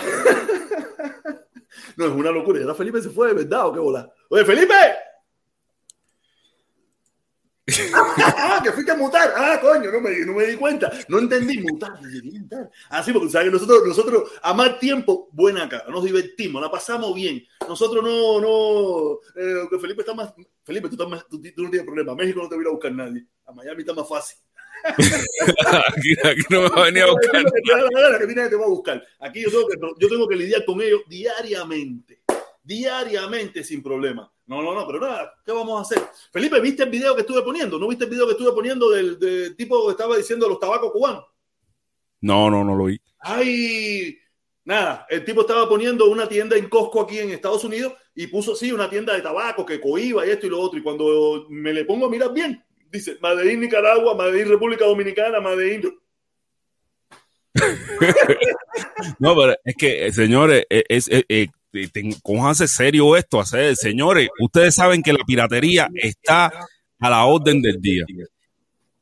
No, 1.96 2.07
es 2.07 2.12
una 2.12 2.31
locura. 2.31 2.59
Y 2.59 2.62
ahora 2.62 2.74
Felipe 2.74 3.03
se 3.03 3.11
fue 3.11 3.29
de 3.29 3.35
verdad 3.35 3.66
o 3.66 3.72
qué 3.72 3.81
bola. 3.81 4.11
Oye, 4.31 4.44
Felipe. 4.44 4.74
Ah, 7.94 8.60
que 8.62 8.72
fuiste 8.72 8.92
a 8.92 8.96
mutar. 8.96 9.32
Ah, 9.36 9.58
coño, 9.60 9.90
no 9.90 10.00
me, 10.00 10.18
no 10.20 10.32
me 10.32 10.46
di 10.46 10.56
cuenta. 10.56 10.90
No 11.08 11.18
entendí 11.18 11.58
mutar. 11.58 12.00
Dije, 12.00 12.22
¿qué 12.22 12.38
mutar? 12.38 12.70
Ah, 12.88 13.04
porque 13.12 13.30
sabes 13.30 13.52
nosotros, 13.52 13.86
nosotros 13.86 14.30
a 14.42 14.54
más 14.54 14.78
tiempo, 14.78 15.28
buena 15.32 15.68
cara, 15.68 15.86
nos 15.88 16.04
divertimos, 16.04 16.60
la 16.60 16.70
pasamos 16.70 17.14
bien. 17.14 17.44
Nosotros 17.68 18.02
no, 18.02 18.40
no, 18.40 19.14
eh, 19.36 19.68
que 19.70 19.78
Felipe 19.78 20.02
está 20.02 20.14
más, 20.14 20.32
Felipe, 20.64 20.88
tú, 20.88 20.94
estás 20.94 21.08
más, 21.08 21.26
tú, 21.28 21.40
tú 21.40 21.62
no 21.62 21.70
tienes 21.70 21.86
problema. 21.86 22.12
A 22.12 22.16
México 22.16 22.40
no 22.42 22.48
te 22.48 22.54
voy 22.54 22.62
a 22.62 22.66
ir 22.66 22.68
a 22.68 22.72
buscar 22.72 22.92
nadie. 22.92 23.26
A 23.46 23.52
Miami 23.52 23.80
está 23.80 23.94
más 23.94 24.08
fácil. 24.08 24.38
aquí, 24.84 26.12
aquí 26.24 26.42
no 26.48 26.62
me 26.62 26.68
va 26.70 26.82
a 26.82 26.84
venir 26.86 27.02
a 27.02 27.10
buscar. 27.10 27.42
La 27.42 28.18
que 28.18 28.26
viene 28.26 28.48
te 28.48 28.56
va 28.56 28.64
a 28.64 28.68
buscar. 28.68 29.06
Aquí 29.20 29.42
yo 29.42 29.50
tengo, 29.50 29.68
que, 29.68 29.76
yo 29.98 30.08
tengo 30.08 30.28
que 30.28 30.36
lidiar 30.36 30.64
con 30.64 30.80
ellos 30.80 31.02
diariamente. 31.08 32.22
Diariamente 32.62 33.64
sin 33.64 33.82
problema. 33.82 34.30
No, 34.50 34.60
no, 34.60 34.74
no, 34.74 34.84
pero 34.84 34.98
nada, 34.98 35.32
¿qué 35.46 35.52
vamos 35.52 35.78
a 35.78 35.82
hacer? 35.82 36.04
Felipe, 36.32 36.58
¿viste 36.58 36.82
el 36.82 36.90
video 36.90 37.14
que 37.14 37.20
estuve 37.20 37.40
poniendo? 37.42 37.78
¿No 37.78 37.86
viste 37.86 38.02
el 38.02 38.10
video 38.10 38.26
que 38.26 38.32
estuve 38.32 38.50
poniendo 38.50 38.90
del, 38.90 39.16
del 39.16 39.54
tipo 39.54 39.86
que 39.86 39.92
estaba 39.92 40.16
diciendo 40.16 40.48
los 40.48 40.58
tabacos 40.58 40.90
cubanos? 40.90 41.24
No, 42.20 42.50
no, 42.50 42.64
no 42.64 42.74
lo 42.74 42.86
vi. 42.86 43.00
Ay, 43.20 44.18
nada, 44.64 45.06
el 45.08 45.24
tipo 45.24 45.42
estaba 45.42 45.68
poniendo 45.68 46.10
una 46.10 46.28
tienda 46.28 46.56
en 46.56 46.68
Costco 46.68 47.02
aquí 47.02 47.20
en 47.20 47.30
Estados 47.30 47.62
Unidos 47.62 47.92
y 48.12 48.26
puso 48.26 48.54
así 48.54 48.72
una 48.72 48.90
tienda 48.90 49.14
de 49.14 49.22
tabaco 49.22 49.64
que 49.64 49.80
coiba 49.80 50.26
y 50.26 50.30
esto 50.30 50.48
y 50.48 50.50
lo 50.50 50.58
otro. 50.58 50.80
Y 50.80 50.82
cuando 50.82 51.46
me 51.48 51.72
le 51.72 51.84
pongo 51.84 52.06
a 52.06 52.10
mirar 52.10 52.32
bien, 52.32 52.60
dice 52.90 53.18
Madrid 53.20 53.56
Nicaragua, 53.56 54.16
Madrid 54.16 54.48
República 54.48 54.84
Dominicana, 54.84 55.40
Madrid 55.40 55.84
No, 59.20 59.36
pero 59.36 59.54
es 59.64 59.76
que, 59.76 60.06
eh, 60.06 60.12
señores, 60.12 60.66
eh, 60.68 60.82
es, 60.88 61.08
eh, 61.08 61.50
ten- 61.92 62.14
cójanse 62.22 62.68
serio 62.68 63.16
esto, 63.16 63.40
hacer, 63.40 63.76
señores, 63.76 64.28
ustedes 64.40 64.74
saben 64.74 65.02
que 65.02 65.12
la 65.12 65.24
piratería 65.26 65.88
está 65.94 66.52
a 66.98 67.11
la 67.11 67.24
orden 67.24 67.62
del 67.62 67.80
día. 67.80 68.04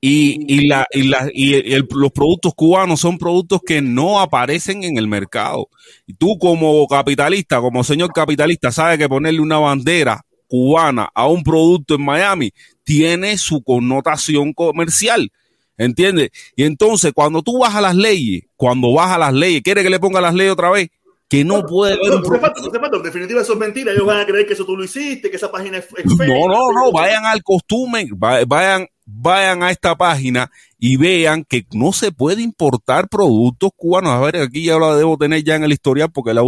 Y, 0.01 0.69
los 0.69 2.13
productos 2.13 2.55
cubanos 2.55 3.01
son 3.01 3.19
productos 3.19 3.61
que 3.67 3.83
no 3.83 4.21
aparecen 4.21 4.85
en 4.85 4.97
el 4.97 5.09
mercado. 5.09 5.69
Y 6.07 6.15
tú 6.15 6.39
como 6.39 6.87
capitalista, 6.87 7.61
como 7.61 7.83
señor 7.83 8.13
capitalista, 8.13 8.71
sabes 8.71 8.99
que 8.99 9.09
ponerle 9.09 9.41
una 9.41 9.59
bandera 9.59 10.25
cubana 10.47 11.11
a 11.15 11.27
un 11.27 11.43
producto 11.43 11.97
en 11.97 12.05
Miami 12.05 12.53
tiene 12.85 13.37
su 13.39 13.63
connotación 13.63 14.53
comercial. 14.53 15.31
¿Entiendes? 15.77 16.31
Y 16.57 16.65
entonces, 16.65 17.13
cuando 17.13 17.43
tú 17.43 17.59
vas 17.59 17.75
a 17.75 17.81
las 17.81 17.95
leyes, 17.95 18.43
cuando 18.57 18.93
vas 18.93 19.13
a 19.13 19.19
las 19.19 19.33
leyes, 19.33 19.63
¿quiere 19.63 19.85
que 19.85 19.91
le 19.91 20.01
ponga 20.01 20.21
las 20.21 20.35
leyes 20.35 20.53
otra 20.53 20.71
vez? 20.71 20.89
Que 21.29 21.45
no 21.45 21.65
puede 21.67 21.93
haber 21.93 22.11
un 22.17 22.25
falta. 22.41 22.97
En 22.97 23.03
definitiva, 23.03 23.41
eso 23.43 23.53
es 23.53 23.59
mentira. 23.59 23.93
Ellos 23.93 24.07
van 24.07 24.21
a 24.21 24.27
creer 24.27 24.47
que 24.47 24.55
eso 24.55 24.65
tú 24.65 24.77
lo 24.77 24.85
hiciste, 24.85 25.31
que 25.31 25.37
esa 25.37 25.51
página 25.53 25.79
es, 25.79 25.85
es 25.85 26.17
fake. 26.17 26.29
No, 26.29 26.49
no, 26.49 26.73
no, 26.73 26.91
vayan 26.93 27.27
al 27.27 27.43
costume, 27.43 28.09
va- 28.13 28.45
vayan, 28.47 28.87
vayan 29.05 29.63
a 29.63 29.71
esta 29.71 29.95
página 29.97 30.51
y 30.79 30.97
vean 30.97 31.45
que 31.45 31.67
no 31.73 31.93
se 31.93 32.13
puede 32.13 32.41
importar 32.43 33.09
productos 33.09 33.71
cubanos. 33.77 34.13
A 34.13 34.21
ver, 34.21 34.37
aquí 34.37 34.65
ya 34.65 34.79
lo 34.79 34.97
debo 34.97 35.19
tener 35.19 35.45
ya 35.45 35.57
en 35.57 35.65
el 35.65 35.73
historial 35.73 36.11
porque 36.11 36.33
la, 36.33 36.43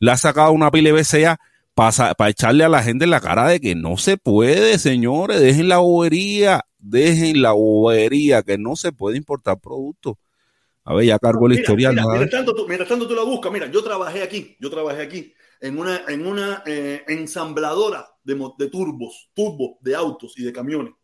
la 0.00 0.12
ha 0.14 0.16
sacado 0.16 0.50
una 0.52 0.70
pila 0.72 0.90
de 0.92 1.00
BCA 1.00 1.38
para 1.74 2.28
echarle 2.28 2.64
a 2.64 2.68
la 2.68 2.82
gente 2.82 3.04
en 3.04 3.10
la 3.12 3.20
cara 3.20 3.46
de 3.46 3.60
que 3.60 3.76
no 3.76 3.96
se 3.98 4.16
puede, 4.16 4.78
señores, 4.80 5.40
dejen 5.40 5.68
la 5.68 5.78
bobería, 5.78 6.64
dejen 6.80 7.40
la 7.40 7.52
bobería, 7.52 8.42
que 8.42 8.58
no 8.58 8.74
se 8.74 8.90
puede 8.90 9.16
importar 9.16 9.60
productos. 9.60 10.16
A 10.90 10.94
ver, 10.94 11.04
ya 11.04 11.18
cargo 11.18 11.44
el 11.46 11.50
Mira, 11.50 11.60
historial. 11.60 11.92
mira, 11.92 12.02
¿no? 12.04 12.08
mientras, 12.12 12.30
tanto, 12.30 12.54
tú, 12.54 12.66
mientras 12.66 12.88
tanto 12.88 13.06
tú 13.06 13.14
la 13.14 13.22
buscas, 13.22 13.52
mira, 13.52 13.70
yo 13.70 13.84
trabajé 13.84 14.22
aquí, 14.22 14.56
yo 14.58 14.70
trabajé 14.70 15.02
aquí 15.02 15.34
en 15.60 15.78
una, 15.78 16.02
en 16.08 16.26
una 16.26 16.62
eh, 16.64 17.04
ensambladora 17.08 18.08
de, 18.24 18.34
de 18.58 18.68
turbos, 18.70 19.30
turbos 19.34 19.76
de 19.82 19.94
autos 19.94 20.32
y 20.38 20.44
de 20.44 20.52
camiones. 20.52 20.94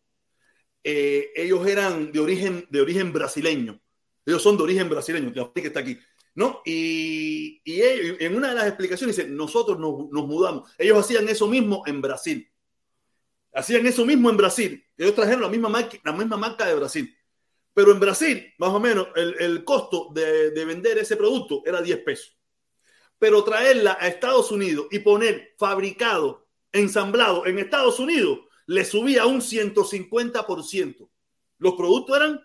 Eh, 0.83 1.29
ellos 1.37 1.67
eran 1.67 2.13
de 2.13 2.19
origen, 2.19 2.67
de 2.71 2.81
origen 2.81 3.13
brasileño. 3.13 3.79
Ellos 4.25 4.43
son 4.43 4.57
de 4.57 4.63
origen 4.63 4.89
brasileño, 4.89 5.31
que 5.53 5.61
está 5.67 5.81
aquí. 5.81 5.99
¿no? 6.35 6.63
Y, 6.65 7.61
y 7.63 7.83
ellos, 7.83 8.17
en 8.21 8.37
una 8.37 8.49
de 8.49 8.55
las 8.55 8.67
explicaciones 8.69 9.17
dice, 9.17 9.29
nosotros 9.29 9.79
nos, 9.79 10.09
nos 10.11 10.27
mudamos. 10.27 10.71
Ellos 10.79 10.99
hacían 10.99 11.29
eso 11.29 11.47
mismo 11.47 11.83
en 11.87 12.01
Brasil. 12.01 12.51
Hacían 13.53 13.87
eso 13.87 14.07
mismo 14.07 14.31
en 14.31 14.39
Brasil. 14.39 14.83
Ellos 14.97 15.15
trajeron 15.15 15.43
la 15.43 15.51
misma 15.51 15.69
marca, 15.69 15.99
la 16.03 16.13
misma 16.13 16.39
marca 16.39 16.65
de 16.65 16.75
Brasil. 16.75 17.15
Pero 17.75 17.91
en 17.91 18.01
Brasil, 18.01 18.55
más 18.59 18.71
o 18.71 18.81
menos, 18.81 19.09
el, 19.17 19.35
el 19.41 19.65
costo 19.65 20.09
de, 20.15 20.53
de, 20.53 20.65
vender 20.65 20.97
ese 20.99 21.17
producto 21.17 21.63
era 21.67 21.83
10 21.83 21.99
pesos. 21.99 22.39
Pero 23.19 23.43
traerla 23.43 23.99
a 24.01 24.07
Estados 24.07 24.53
Unidos 24.53 24.87
y 24.93 25.01
poner 25.01 25.55
fabricado, 25.59 26.47
ensamblado 26.71 27.47
en 27.47 27.59
Estados 27.59 27.99
Unidos, 27.99 28.41
le 28.67 28.85
subía 28.85 29.27
un 29.27 29.41
150%. 29.41 31.11
Los 31.59 31.75
productos 31.75 32.17
eran 32.17 32.41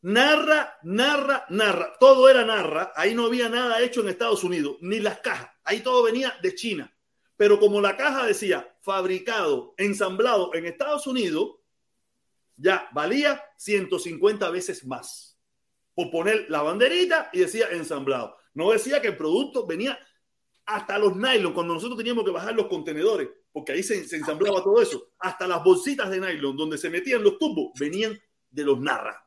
narra, 0.00 0.78
narra, 0.82 1.46
narra. 1.48 1.96
Todo 1.98 2.28
era 2.28 2.44
narra. 2.44 2.92
Ahí 2.96 3.14
no 3.14 3.26
había 3.26 3.48
nada 3.48 3.82
hecho 3.82 4.00
en 4.00 4.08
Estados 4.08 4.42
Unidos, 4.44 4.76
ni 4.80 5.00
las 5.00 5.18
cajas. 5.20 5.50
Ahí 5.64 5.80
todo 5.80 6.02
venía 6.02 6.34
de 6.42 6.54
China. 6.54 6.94
Pero 7.36 7.58
como 7.58 7.80
la 7.80 7.96
caja 7.96 8.26
decía 8.26 8.76
fabricado, 8.80 9.74
ensamblado 9.76 10.54
en 10.54 10.66
Estados 10.66 11.06
Unidos, 11.06 11.56
ya 12.56 12.88
valía 12.92 13.42
150 13.56 14.50
veces 14.50 14.86
más. 14.86 15.38
Por 15.94 16.10
poner 16.10 16.46
la 16.48 16.62
banderita 16.62 17.30
y 17.32 17.40
decía 17.40 17.68
ensamblado. 17.70 18.36
No 18.54 18.70
decía 18.70 19.00
que 19.00 19.08
el 19.08 19.16
producto 19.16 19.66
venía 19.66 19.98
hasta 20.66 20.98
los 20.98 21.14
nylon, 21.16 21.52
cuando 21.52 21.74
nosotros 21.74 21.98
teníamos 21.98 22.24
que 22.24 22.30
bajar 22.30 22.54
los 22.54 22.66
contenedores, 22.66 23.28
porque 23.52 23.72
ahí 23.72 23.82
se, 23.82 24.08
se 24.08 24.16
ensamblaba 24.16 24.62
todo 24.62 24.80
eso, 24.80 25.10
hasta 25.18 25.46
las 25.46 25.62
bolsitas 25.62 26.10
de 26.10 26.20
nylon 26.20 26.56
donde 26.56 26.78
se 26.78 26.88
metían 26.88 27.22
los 27.22 27.38
tubos, 27.38 27.72
venían 27.78 28.18
de 28.50 28.64
los 28.64 28.80
narra. 28.80 29.24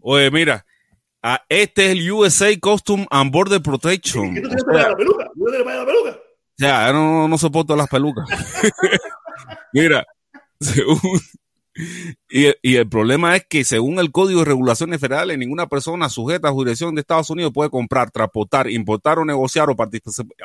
Oye, 0.00 0.30
mira, 0.30 0.64
a 1.22 1.44
este 1.48 1.86
es 1.86 1.92
el 1.92 2.10
USA 2.10 2.58
Costume 2.60 3.06
and 3.10 3.30
Border 3.30 3.60
Protection. 3.60 4.34
¿Qué 4.34 4.40
tú 4.40 4.48
tienes 4.48 4.64
para 4.64 4.88
la 4.88 4.96
peluca? 4.96 5.30
¿Tú 5.34 5.44
tienes 5.44 5.64
para 5.64 5.76
la 5.76 5.86
peluca? 5.86 6.10
O 6.10 6.56
sea, 6.56 6.92
no, 6.92 7.28
no 7.28 7.38
soporto 7.38 7.76
las 7.76 7.88
pelucas. 7.88 8.26
mira, 9.72 10.06
Y, 12.28 12.74
el 12.76 12.88
problema 12.88 13.36
es 13.36 13.46
que 13.46 13.62
según 13.62 14.00
el 14.00 14.10
Código 14.10 14.40
de 14.40 14.46
Regulaciones 14.46 15.00
Federales, 15.00 15.38
ninguna 15.38 15.68
persona 15.68 16.08
sujeta 16.08 16.48
a 16.48 16.52
jurisdicción 16.52 16.94
de 16.94 17.02
Estados 17.02 17.30
Unidos 17.30 17.52
puede 17.54 17.70
comprar, 17.70 18.10
transportar, 18.10 18.68
importar 18.68 19.18
o 19.20 19.24
negociar 19.24 19.70
o, 19.70 19.76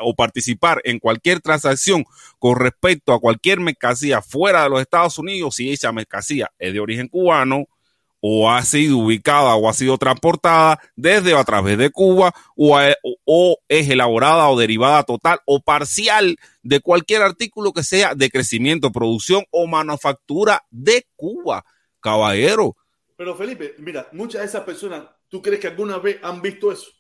o, 0.02 0.16
participar 0.16 0.80
en 0.84 1.00
cualquier 1.00 1.42
transacción 1.42 2.06
con 2.38 2.58
respecto 2.58 3.14
a 3.14 3.20
cualquier 3.20 3.60
mercancía 3.60 4.22
fuera 4.22 4.64
de 4.64 4.70
los 4.70 4.82
Estados 4.82 5.18
Unidos 5.18 5.56
si 5.56 5.72
esa 5.72 5.92
mercancía 5.92 6.52
es 6.60 6.72
de 6.72 6.80
origen 6.80 7.08
cubano 7.08 7.66
o 8.26 8.50
ha 8.50 8.64
sido 8.64 9.00
ubicada 9.00 9.54
o 9.56 9.68
ha 9.68 9.74
sido 9.74 9.98
transportada 9.98 10.80
desde 10.96 11.34
o 11.34 11.40
a 11.40 11.44
través 11.44 11.78
de 11.78 11.90
Cuba 11.90 12.34
o, 12.56 12.78
a, 12.78 12.96
o, 13.26 13.58
es 13.68 13.90
elaborada 13.90 14.48
o 14.48 14.58
derivada 14.58 15.04
total 15.04 15.42
o 15.46 15.60
parcial 15.60 16.38
de 16.62 16.80
cualquier 16.80 17.22
artículo 17.22 17.74
que 17.74 17.84
sea 17.84 18.16
de 18.16 18.30
crecimiento, 18.30 18.94
producción 18.94 19.44
o 19.52 19.68
manufactura 19.68 20.64
de 20.72 21.06
Cuba. 21.18 21.66
Caballero. 22.00 22.78
Pero 23.18 23.36
Felipe, 23.36 23.76
mira, 23.80 24.08
muchas 24.14 24.40
de 24.40 24.48
esas 24.48 24.64
personas, 24.64 25.04
¿tú 25.28 25.42
crees 25.42 25.60
que 25.60 25.68
alguna 25.68 25.98
vez 25.98 26.20
han 26.24 26.42
visto 26.42 26.72
eso? 26.72 26.92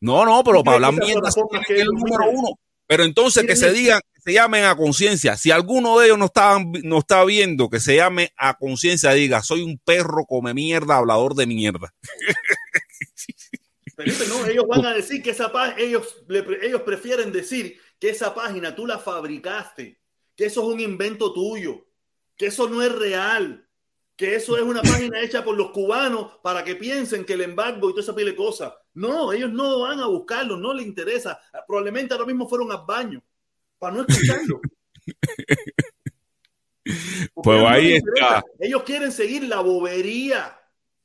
No, 0.00 0.24
no, 0.24 0.42
pero 0.42 0.64
para 0.64 0.76
hablar 0.76 0.94
mierda 0.94 1.28
que 1.66 1.74
es 1.74 1.80
el 1.82 1.88
número 1.88 2.30
uno. 2.30 2.58
Pero 2.86 3.04
entonces 3.04 3.46
que 3.46 3.54
se 3.54 3.70
digan, 3.70 4.00
se 4.28 4.34
llamen 4.34 4.64
a 4.64 4.76
conciencia. 4.76 5.38
Si 5.38 5.50
alguno 5.50 5.98
de 5.98 6.06
ellos 6.06 6.18
no 6.18 6.26
está, 6.26 6.58
no 6.84 6.98
está 6.98 7.24
viendo, 7.24 7.70
que 7.70 7.80
se 7.80 7.96
llame 7.96 8.34
a 8.36 8.58
conciencia, 8.58 9.12
diga, 9.12 9.42
soy 9.42 9.62
un 9.62 9.78
perro 9.78 10.26
come 10.26 10.52
mierda, 10.52 10.98
hablador 10.98 11.34
de 11.34 11.46
mierda. 11.46 11.94
No, 14.28 14.46
ellos 14.46 14.64
van 14.68 14.86
a 14.86 14.94
decir 14.94 15.24
que 15.24 15.30
esa 15.30 15.50
página, 15.50 15.80
ellos, 15.80 16.22
ellos 16.62 16.82
prefieren 16.82 17.32
decir 17.32 17.80
que 17.98 18.10
esa 18.10 18.32
página 18.32 18.72
tú 18.72 18.86
la 18.86 19.00
fabricaste, 19.00 20.00
que 20.36 20.44
eso 20.44 20.62
es 20.62 20.68
un 20.68 20.78
invento 20.78 21.32
tuyo, 21.32 21.84
que 22.36 22.46
eso 22.46 22.68
no 22.68 22.80
es 22.80 22.92
real, 22.92 23.68
que 24.14 24.36
eso 24.36 24.56
es 24.56 24.62
una 24.62 24.82
página 24.82 25.20
hecha 25.20 25.42
por 25.42 25.56
los 25.56 25.72
cubanos 25.72 26.38
para 26.44 26.62
que 26.62 26.76
piensen 26.76 27.24
que 27.24 27.32
el 27.32 27.40
embargo 27.40 27.90
y 27.90 27.92
toda 27.92 28.02
esa 28.02 28.14
pile 28.14 28.30
de 28.30 28.36
cosas. 28.36 28.72
No, 28.94 29.32
ellos 29.32 29.50
no 29.50 29.80
van 29.80 29.98
a 29.98 30.06
buscarlo, 30.06 30.56
no 30.56 30.72
les 30.72 30.86
interesa. 30.86 31.40
Probablemente 31.66 32.14
ahora 32.14 32.26
mismo 32.26 32.48
fueron 32.48 32.70
al 32.70 32.84
baño 32.86 33.20
para 33.78 33.96
no 33.96 34.06
escucharlo. 34.06 34.60
pues 37.34 37.64
ahí 37.66 37.94
está. 37.94 38.44
Ellos 38.58 38.82
quieren 38.82 39.12
seguir 39.12 39.44
la 39.44 39.60
bobería, 39.60 40.58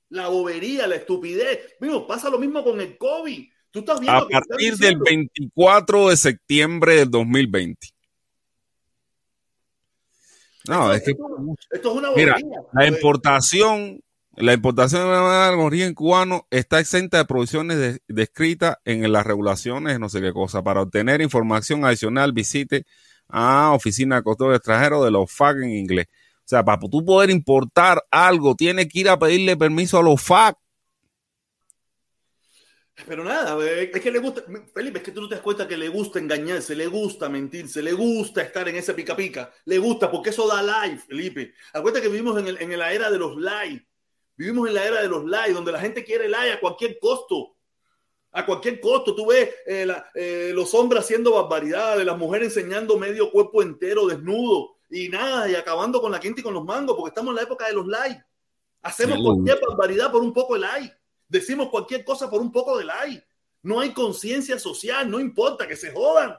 la 0.10 0.28
bobería, 0.28 0.88
la 0.88 0.96
estupidez. 0.96 1.76
Mismo, 1.80 2.08
pasa 2.08 2.30
lo 2.30 2.40
mismo 2.40 2.64
con 2.64 2.82
el 2.82 2.98
COVID. 2.98 3.50
Tú 3.72 3.80
estás 3.80 4.00
viendo 4.00 4.24
a 4.24 4.28
partir 4.28 4.76
del 4.78 4.98
24 4.98 6.10
de 6.10 6.18
septiembre 6.18 6.96
del 6.98 7.10
2020. 7.10 7.88
No, 10.68 10.94
es 10.94 11.04
que. 11.04 11.12
Esto 11.72 11.92
es 11.92 11.98
una 11.98 12.12
mira, 12.12 12.38
la 12.74 12.88
importación, 12.88 14.02
la 14.36 14.54
importación 14.54 15.04
de 15.04 15.64
origen 15.64 15.94
cubano 15.94 16.48
está 16.50 16.80
exenta 16.80 17.18
de 17.18 17.26
provisiones 17.26 18.02
descritas 18.08 18.78
en 18.84 19.12
las 19.12 19.26
regulaciones, 19.26 20.00
no 20.00 20.10
sé 20.10 20.22
qué 20.22 20.34
cosa. 20.34 20.64
Para 20.64 20.82
obtener 20.82 21.22
información 21.22 21.86
adicional, 21.86 22.34
visite 22.34 22.86
a 23.28 23.74
Oficina 23.74 24.18
de 24.18 24.24
Control 24.24 24.56
Extranjero 24.56 25.04
de 25.04 25.12
los 25.12 25.32
FAC 25.32 25.58
en 25.58 25.70
inglés. 25.72 26.08
O 26.40 26.46
sea, 26.46 26.66
para 26.66 26.80
tú 26.80 27.06
poder 27.06 27.30
importar 27.30 28.04
algo, 28.10 28.56
tienes 28.56 28.88
que 28.88 29.02
ir 29.02 29.10
a 29.10 29.20
pedirle 29.20 29.56
permiso 29.56 30.00
a 30.00 30.04
los 30.04 30.22
FAC. 30.22 30.58
Pero 33.08 33.24
nada, 33.24 33.58
es 33.68 34.02
que 34.02 34.12
le 34.12 34.20
gusta, 34.20 34.44
Felipe, 34.74 35.00
es 35.00 35.04
que 35.04 35.12
tú 35.12 35.22
no 35.22 35.28
te 35.28 35.36
das 35.36 35.44
cuenta 35.44 35.68
que 35.68 35.78
le 35.78 35.90
gusta 35.90 36.20
engañarse, 36.20 36.76
le 36.76 36.88
gusta 36.88 37.28
mentirse, 37.28 37.82
le 37.82 37.92
gusta 37.94 38.42
estar 38.42 38.68
en 38.70 38.76
esa 38.76 38.96
pica 38.96 39.16
pica, 39.16 39.52
le 39.66 39.78
gusta 39.80 40.12
porque 40.12 40.30
eso 40.30 40.48
da 40.48 40.62
live, 40.62 41.00
Felipe. 41.00 41.54
Acuérdate 41.74 42.04
que 42.04 42.12
vivimos 42.12 42.40
en, 42.40 42.48
el, 42.48 42.62
en 42.62 42.78
la 42.78 42.94
era 42.94 43.10
de 43.10 43.18
los 43.18 43.36
live, 43.36 43.86
vivimos 44.36 44.68
en 44.68 44.76
la 44.76 44.86
era 44.86 45.02
de 45.02 45.08
los 45.08 45.24
live, 45.24 45.54
donde 45.54 45.72
la 45.72 45.80
gente 45.80 46.04
quiere 46.04 46.28
live 46.28 46.52
a 46.52 46.60
cualquier 46.60 47.00
costo, 47.00 47.56
a 48.32 48.46
cualquier 48.46 48.80
costo. 48.80 49.16
Tú 49.16 49.28
ves 49.28 49.50
eh, 49.66 49.86
la, 49.86 50.10
eh, 50.16 50.52
los 50.54 50.74
hombres 50.74 51.04
haciendo 51.04 51.34
barbaridades, 51.34 52.06
las 52.06 52.18
mujeres 52.18 52.56
enseñando 52.56 52.98
medio 52.98 53.32
cuerpo 53.32 53.62
entero 53.62 54.08
desnudo 54.08 54.78
y 54.90 55.10
nada, 55.10 55.50
y 55.50 55.56
acabando 55.56 56.02
con 56.02 56.12
la 56.12 56.20
quinta 56.20 56.42
y 56.42 56.44
con 56.44 56.54
los 56.54 56.64
mangos, 56.64 56.96
porque 56.96 57.10
estamos 57.10 57.32
en 57.32 57.36
la 57.38 57.44
época 57.44 57.68
de 57.68 57.74
los 57.74 57.86
live. 57.86 58.24
Hacemos 58.82 59.18
cualquier 59.24 59.60
barbaridad 59.66 60.12
por 60.12 60.22
un 60.22 60.34
poco 60.34 60.56
de 60.56 60.60
like 60.60 61.04
decimos 61.34 61.70
cualquier 61.70 62.06
cosa 62.06 62.30
por 62.30 62.40
un 62.40 62.52
poco 62.52 62.78
de 62.78 62.86
like. 62.86 63.26
No 63.64 63.80
hay 63.80 63.92
conciencia 63.92 64.60
social, 64.60 65.10
no 65.10 65.20
importa 65.20 65.68
que 65.68 65.76
se 65.76 65.92
jodan. 65.92 66.36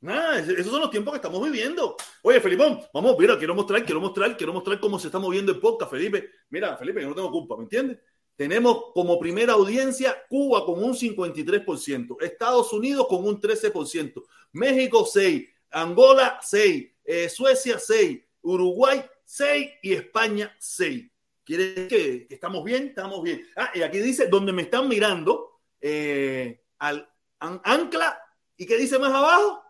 Nada, 0.00 0.38
esos 0.38 0.66
son 0.66 0.80
los 0.80 0.90
tiempos 0.90 1.12
que 1.12 1.16
estamos 1.16 1.42
viviendo. 1.42 1.96
Oye, 2.22 2.40
Felipón, 2.40 2.80
vamos, 2.94 3.16
mira, 3.18 3.36
quiero 3.36 3.54
mostrar, 3.54 3.84
quiero 3.84 4.00
mostrar, 4.00 4.36
quiero 4.36 4.52
mostrar 4.52 4.78
cómo 4.78 4.98
se 4.98 5.08
está 5.08 5.18
moviendo 5.18 5.50
el 5.50 5.58
podcast, 5.58 5.90
Felipe. 5.90 6.30
Mira, 6.50 6.76
Felipe, 6.76 7.02
yo 7.02 7.08
no 7.08 7.14
tengo 7.16 7.32
culpa, 7.32 7.56
¿me 7.56 7.64
entiendes? 7.64 7.98
Tenemos 8.36 8.92
como 8.94 9.18
primera 9.18 9.54
audiencia 9.54 10.16
Cuba 10.28 10.64
con 10.64 10.84
un 10.84 10.94
53%, 10.94 12.16
Estados 12.20 12.72
Unidos 12.72 13.08
con 13.08 13.26
un 13.26 13.40
13%, 13.40 14.24
México 14.52 15.04
6, 15.04 15.48
Angola 15.72 16.38
6, 16.42 16.86
eh, 17.04 17.28
Suecia 17.28 17.80
6, 17.80 18.20
Uruguay 18.42 19.04
6 19.24 19.70
y 19.82 19.92
España 19.94 20.54
6. 20.60 21.10
Quiere 21.42 21.74
decir 21.74 21.88
que, 21.88 22.34
estamos 22.34 22.62
bien, 22.62 22.88
estamos 22.88 23.24
bien. 23.24 23.44
Ah, 23.56 23.72
y 23.74 23.82
aquí 23.82 23.98
dice, 23.98 24.28
donde 24.28 24.52
me 24.52 24.62
están 24.62 24.86
mirando, 24.86 25.60
eh, 25.80 26.62
al 26.78 27.10
ancla, 27.40 28.20
¿y 28.56 28.66
qué 28.66 28.76
dice 28.76 29.00
más 29.00 29.12
abajo? 29.12 29.67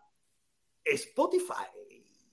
Spotify. 0.94 1.66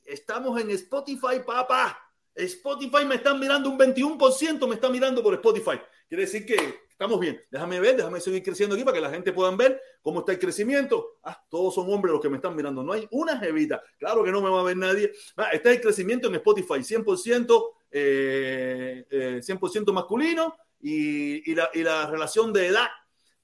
Estamos 0.03 0.59
en 0.61 0.71
Spotify, 0.71 1.39
papá. 1.45 1.99
Spotify 2.35 3.05
me 3.05 3.15
están 3.15 3.39
mirando 3.39 3.69
un 3.69 3.77
21%, 3.77 4.67
me 4.67 4.75
están 4.75 4.91
mirando 4.91 5.23
por 5.23 5.33
Spotify. 5.33 5.79
Quiere 6.07 6.23
decir 6.23 6.45
que 6.45 6.55
estamos 6.89 7.19
bien. 7.19 7.41
Déjame 7.49 7.79
ver, 7.79 7.95
déjame 7.95 8.19
seguir 8.19 8.43
creciendo 8.43 8.75
aquí 8.75 8.83
para 8.83 8.95
que 8.95 9.01
la 9.01 9.09
gente 9.09 9.31
pueda 9.31 9.55
ver 9.55 9.81
cómo 10.01 10.19
está 10.19 10.33
el 10.33 10.39
crecimiento. 10.39 11.17
Ah, 11.23 11.41
todos 11.49 11.73
son 11.73 11.91
hombres 11.91 12.11
los 12.11 12.21
que 12.21 12.29
me 12.29 12.35
están 12.35 12.55
mirando. 12.55 12.83
No 12.83 12.93
hay 12.93 13.07
una 13.11 13.37
jevita. 13.39 13.81
Claro 13.97 14.23
que 14.23 14.31
no 14.31 14.41
me 14.41 14.49
va 14.49 14.59
a 14.59 14.63
ver 14.63 14.77
nadie. 14.77 15.11
Ah, 15.37 15.49
está 15.53 15.71
el 15.71 15.81
crecimiento 15.81 16.27
en 16.27 16.35
Spotify, 16.35 16.83
100% 16.83 17.71
eh, 17.97 19.05
100% 19.41 19.89
eh, 19.89 19.93
masculino 19.93 20.57
y, 20.81 21.49
y, 21.49 21.55
la, 21.55 21.69
y, 21.73 21.81
la, 21.81 22.07
relación 22.07 22.51
de 22.51 22.67
edad 22.67 22.87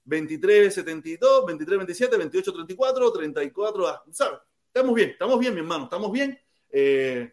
23, 0.03 0.73
72, 0.73 1.45
23, 1.45 1.77
27, 1.77 2.17
28, 2.17 2.53
34, 2.53 3.11
34, 3.13 4.03
¿sabes? 4.11 4.39
Estamos 4.73 4.95
bien, 4.95 5.09
estamos 5.09 5.37
bien, 5.37 5.53
mi 5.53 5.59
hermano, 5.59 5.83
estamos 5.83 6.09
bien. 6.13 6.39
Eh, 6.69 7.29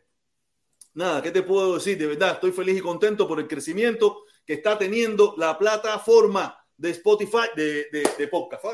nada, 0.95 1.23
¿qué 1.23 1.31
te 1.31 1.43
puedo 1.45 1.75
decir? 1.75 1.97
De 1.97 2.09
verdad, 2.09 2.33
estoy 2.33 2.51
feliz 2.51 2.77
y 2.77 2.81
contento 2.81 3.29
por 3.29 3.39
el 3.39 3.47
crecimiento 3.47 4.25
que 4.45 4.55
está 4.55 4.77
teniendo 4.77 5.37
la 5.39 5.57
plataforma 5.57 6.59
de 6.77 6.91
Spotify, 6.91 7.47
de, 7.55 7.87
de, 7.93 8.09
de 8.19 8.27
podcast. 8.27 8.65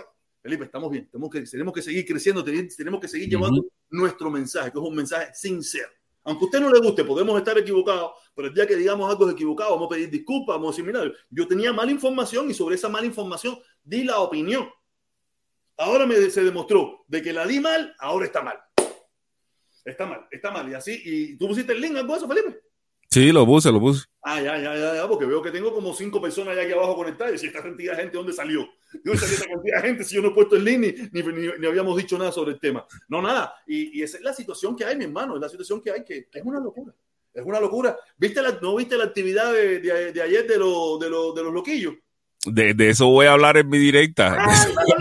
Felipe, 0.41 0.65
estamos 0.65 0.91
bien, 0.91 1.11
tenemos 1.11 1.31
que, 1.31 1.43
tenemos 1.43 1.75
que 1.75 1.83
seguir 1.83 2.07
creciendo, 2.07 2.43
tenemos 2.43 3.01
que 3.01 3.09
seguir 3.09 3.29
llevando 3.29 3.61
uh 3.61 3.65
-huh. 3.65 3.71
nuestro 3.91 4.31
mensaje, 4.31 4.73
que 4.73 4.79
es 4.79 4.85
un 4.85 4.95
mensaje 4.95 5.35
sincero. 5.35 5.91
Aunque 6.23 6.45
a 6.45 6.47
usted 6.47 6.61
no 6.61 6.71
le 6.71 6.81
guste, 6.81 7.05
podemos 7.05 7.37
estar 7.37 7.59
equivocados, 7.59 8.13
pero 8.35 8.49
el 8.49 8.55
día 8.55 8.67
que 8.67 8.77
digamos 8.77 9.11
algo 9.11 9.29
equivocado, 9.29 9.73
vamos 9.73 9.89
a 9.89 9.95
pedir 9.95 10.09
disculpas, 10.09 10.57
vamos 10.57 10.69
a 10.69 10.73
decir, 10.73 10.87
mira, 10.87 11.13
yo 11.29 11.47
tenía 11.47 11.71
mala 11.71 11.93
información 11.93 12.51
y 12.51 12.55
sobre 12.55 12.77
esa 12.77 12.89
mala 12.89 13.05
información 13.05 13.59
di 13.83 14.05
la 14.05 14.21
opinión. 14.21 14.71
Ahora 15.77 16.07
me, 16.07 16.15
se 16.31 16.45
demostró 16.45 17.05
de 17.09 17.23
que 17.23 17.33
la 17.33 17.47
di 17.47 17.61
mal, 17.61 17.95
ahora 17.99 18.27
está 18.27 18.43
mal. 18.43 18.59
Está 19.85 20.07
mal, 20.07 20.27
está 20.31 20.51
mal. 20.51 20.69
Y 20.71 20.75
así, 20.75 21.01
¿y 21.05 21.37
tú 21.37 21.49
pusiste 21.49 21.73
el 21.73 21.81
link 21.81 21.97
al 21.97 22.09
eso, 22.11 22.27
Felipe? 22.27 22.61
Sí, 23.11 23.31
lo 23.31 23.47
puse, 23.47 23.71
lo 23.71 23.79
puse. 23.79 24.07
Ah, 24.23 24.41
ya, 24.41 24.59
ya, 24.59 24.75
ya, 24.77 24.95
ya, 24.95 25.07
porque 25.07 25.25
veo 25.25 25.41
que 25.41 25.53
tengo 25.53 25.73
como 25.73 25.95
cinco 25.95 26.21
personas 26.21 26.57
ya 26.57 26.63
aquí 26.63 26.73
abajo 26.73 26.97
conectadas. 26.97 27.41
Y 27.43 27.47
esta 27.47 27.63
cantidad 27.63 27.93
de 27.93 28.03
gente, 28.03 28.17
¿dónde 28.17 28.33
salió? 28.33 28.67
¿Dónde 29.05 29.21
salió 29.21 29.35
esta 29.35 29.49
cantidad 29.49 29.77
de 29.83 29.89
gente 29.89 30.05
si 30.05 30.17
yo 30.17 30.23
no 30.23 30.29
he 30.29 30.35
puesto 30.35 30.57
el 30.57 30.65
link 30.65 30.79
ni, 31.13 31.23
ni, 31.23 31.33
ni, 31.33 31.49
ni 31.59 31.67
habíamos 31.67 31.97
dicho 31.97 32.19
nada 32.19 32.33
sobre 32.33 32.53
el 32.53 32.61
tema? 32.61 32.85
No, 33.09 33.23
nada. 33.23 33.55
Y, 33.67 34.01
y, 34.01 34.03
esa 34.03 34.17
es 34.17 34.25
la 34.25 34.33
situación 34.33 34.75
que 34.75 34.85
hay, 34.85 34.97
mi 34.97 35.05
hermano. 35.05 35.37
Es 35.37 35.41
la 35.41 35.49
situación 35.49 35.81
que 35.81 35.93
hay, 35.93 36.03
que, 36.03 36.29
que 36.29 36.39
es 36.39 36.45
una 36.45 36.59
locura. 36.59 36.93
Es 37.33 37.45
una 37.45 37.61
locura. 37.61 37.97
¿Viste 38.17 38.43
la, 38.43 38.59
¿No 38.61 38.75
viste 38.75 38.97
la 38.97 39.05
actividad 39.05 39.53
de, 39.53 39.79
de, 39.81 40.13
de 40.13 40.23
ayer 40.23 40.47
de, 40.47 40.59
lo, 40.59 40.99
de, 40.99 41.11
lo, 41.11 41.33
de 41.33 41.43
los 41.43 41.53
loquillos? 41.53 41.95
De, 42.47 42.75
de, 42.75 42.91
eso 42.91 43.07
voy 43.07 43.27
a 43.27 43.33
hablar 43.33 43.57
en 43.57 43.69
mi 43.69 43.79
directa. 43.79 44.37
Ah, 44.39 44.67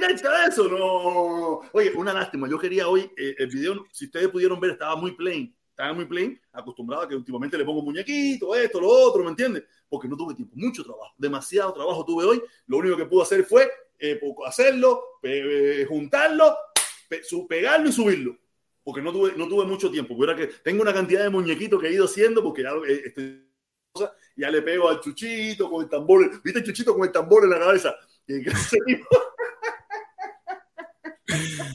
directa 0.00 0.42
de 0.42 0.48
eso? 0.48 0.68
No. 0.68 1.60
Oye, 1.72 1.92
una 1.94 2.12
lástima. 2.12 2.48
Yo 2.48 2.58
quería 2.58 2.88
hoy, 2.88 3.10
eh, 3.16 3.34
el 3.38 3.48
video, 3.48 3.84
si 3.92 4.06
ustedes 4.06 4.28
pudieron 4.28 4.60
ver, 4.60 4.72
estaba 4.72 4.96
muy 4.96 5.12
plain 5.12 5.56
estaba 5.76 5.92
muy 5.92 6.06
plain, 6.06 6.40
acostumbrado 6.52 7.02
a 7.02 7.08
que 7.08 7.14
últimamente 7.14 7.58
le 7.58 7.64
pongo 7.64 7.82
muñequito, 7.82 8.54
esto, 8.54 8.80
lo 8.80 8.88
otro, 8.88 9.22
¿me 9.22 9.28
entiendes? 9.28 9.64
Porque 9.86 10.08
no 10.08 10.16
tuve 10.16 10.34
tiempo, 10.34 10.54
mucho 10.56 10.82
trabajo, 10.82 11.14
demasiado 11.18 11.74
trabajo 11.74 12.02
tuve 12.02 12.24
hoy. 12.24 12.42
Lo 12.66 12.78
único 12.78 12.96
que 12.96 13.04
pude 13.04 13.22
hacer 13.22 13.44
fue 13.44 13.70
eh, 13.98 14.18
hacerlo, 14.46 15.02
pe 15.20 15.84
juntarlo, 15.84 16.56
pe 17.08 17.20
pegarlo 17.46 17.90
y 17.90 17.92
subirlo. 17.92 18.38
Porque 18.82 19.02
no 19.02 19.12
tuve, 19.12 19.34
no 19.36 19.46
tuve 19.48 19.66
mucho 19.66 19.90
tiempo. 19.90 20.16
Porque 20.16 20.34
que 20.34 20.46
tengo 20.62 20.80
una 20.80 20.94
cantidad 20.94 21.22
de 21.22 21.28
muñequitos 21.28 21.78
que 21.78 21.88
he 21.88 21.92
ido 21.92 22.06
haciendo 22.06 22.42
porque 22.42 22.62
ya, 22.62 22.70
eh, 22.70 23.02
este, 23.04 23.46
ya 24.34 24.50
le 24.50 24.62
pego 24.62 24.88
al 24.88 25.00
chuchito 25.00 25.68
con 25.68 25.82
el 25.82 25.90
tambor. 25.90 26.42
¿Viste 26.42 26.60
el 26.60 26.64
chuchito 26.64 26.94
con 26.94 27.04
el 27.04 27.12
tambor 27.12 27.44
en 27.44 27.50
la 27.50 27.58
cabeza? 27.58 27.94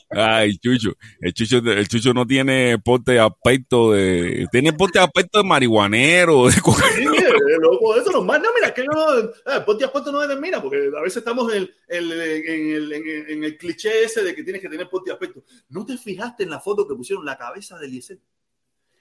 Ay, 0.09 0.57
Chucho. 0.57 0.93
El 1.20 1.34
Chucho, 1.34 1.57
el 1.57 1.88
Chucho 1.88 2.14
no 2.14 2.26
tiene 2.26 2.78
porte 2.80 3.20
aspecto 3.20 3.91
de. 3.91 4.47
Tiene 4.51 4.74
porte 4.74 4.99
aspecto 4.99 5.39
de 5.39 5.45
marihuanero. 5.45 6.47
De. 6.47 6.51
Sí, 6.51 6.59
eh, 6.62 7.57
loco, 7.59 7.95
eso 7.95 8.12
no 8.12 8.24
más. 8.24 8.41
No, 8.41 8.49
mira, 8.53 8.74
que 8.74 8.84
no. 8.84 9.20
Eh, 9.20 9.62
ponte 9.66 9.86
a 9.86 9.91
ponte 9.91 10.12
no 10.12 10.20
determina, 10.20 10.62
porque 10.62 10.89
a 10.97 11.01
veces 11.01 11.18
estamos 11.18 11.53
en 11.53 11.70
en, 11.88 12.12
el, 12.12 12.12
en, 12.12 12.76
el, 12.76 12.93
en 12.93 13.43
el 13.43 13.57
cliché 13.57 14.03
ese 14.03 14.24
de 14.24 14.36
que 14.36 14.43
tienes 14.43 14.62
que 14.62 14.70
tener 14.70 14.89
ponte 14.89 15.12
aspecto. 15.12 15.43
¿No 15.70 15.86
te 15.86 15.97
fijaste 15.97 16.43
en 16.43 16.49
la 16.49 16.59
foto 16.59 16.88
que 16.88 16.95
pusieron 16.95 17.26
la 17.26 17.38
cabeza 17.38 17.78
de 17.78 17.88
Eliezer? 17.88 18.20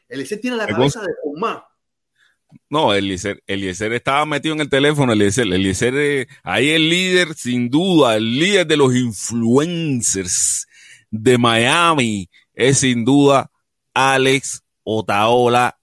Eliezer 0.09 0.41
tiene 0.41 0.57
la 0.57 0.67
¿Qué 0.67 0.73
cabeza 0.73 1.01
de 1.03 1.13
Omar. 1.25 1.65
No, 2.69 2.95
Eliezer, 2.95 3.43
Eliezer 3.47 3.93
estaba 3.93 4.25
metido 4.27 4.55
en 4.55 4.61
el 4.61 4.69
teléfono, 4.69 5.13
Eliezer, 5.13 5.47
Eliezer, 5.53 5.95
eh, 5.97 6.27
ahí 6.43 6.71
el 6.71 6.89
líder, 6.89 7.35
sin 7.35 7.69
duda, 7.71 8.17
el 8.17 8.39
líder 8.39 8.67
de 8.67 8.77
los 8.77 8.95
influencers 8.95 10.67
de 11.11 11.39
Miami 11.39 12.29
es 12.55 12.79
sin 12.79 13.05
duda 13.05 13.51
Alex 13.95 14.63
Otaola, 14.85 15.79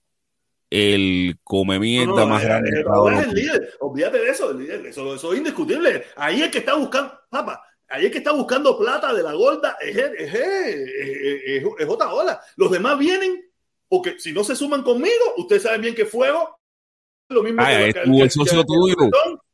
el 0.70 1.36
come 1.44 1.78
mierda 1.78 2.12
No, 2.12 2.16
no, 2.20 2.26
más 2.26 2.42
eh, 2.42 2.46
grande. 2.46 2.70
eh, 2.70 2.80
es 2.80 3.18
el 3.20 3.24
los- 3.24 3.34
líder. 3.34 3.70
Olvídate 3.80 4.18
de 4.18 4.30
eso, 4.30 4.50
el 4.50 4.58
líder. 4.58 4.86
Eso, 4.86 5.14
eso 5.14 5.32
es 5.32 5.38
indiscutible. 5.38 6.04
Ahí 6.16 6.42
es 6.42 6.50
que 6.50 6.58
está 6.58 6.74
buscando, 6.74 7.12
papá, 7.30 7.62
ahí 7.88 8.06
es 8.06 8.12
que 8.12 8.18
está 8.18 8.32
buscando 8.32 8.78
plata 8.78 9.12
de 9.14 9.22
la 9.22 9.32
gorda, 9.32 9.76
es, 9.80 9.96
es, 9.96 10.12
es, 10.18 10.34
es, 10.34 10.88
es, 11.46 11.64
es 11.78 11.88
otra 11.88 12.12
ola. 12.12 12.40
Los 12.56 12.70
demás 12.70 12.98
vienen, 12.98 13.42
porque 13.88 14.18
si 14.18 14.32
no 14.32 14.44
se 14.44 14.56
suman 14.56 14.82
conmigo, 14.82 15.14
ustedes 15.38 15.62
saben 15.62 15.80
bien 15.80 15.94
que 15.94 16.04
fuego. 16.04 16.57
Lo 17.28 17.42
mismo 17.42 17.60
Ah, 17.62 17.66
que- 17.68 17.88
estuvo 17.90 18.16
que- 18.16 18.22
el 18.22 18.30
socio 18.30 18.60
que- 18.60 18.66
tuyo. 18.66 18.96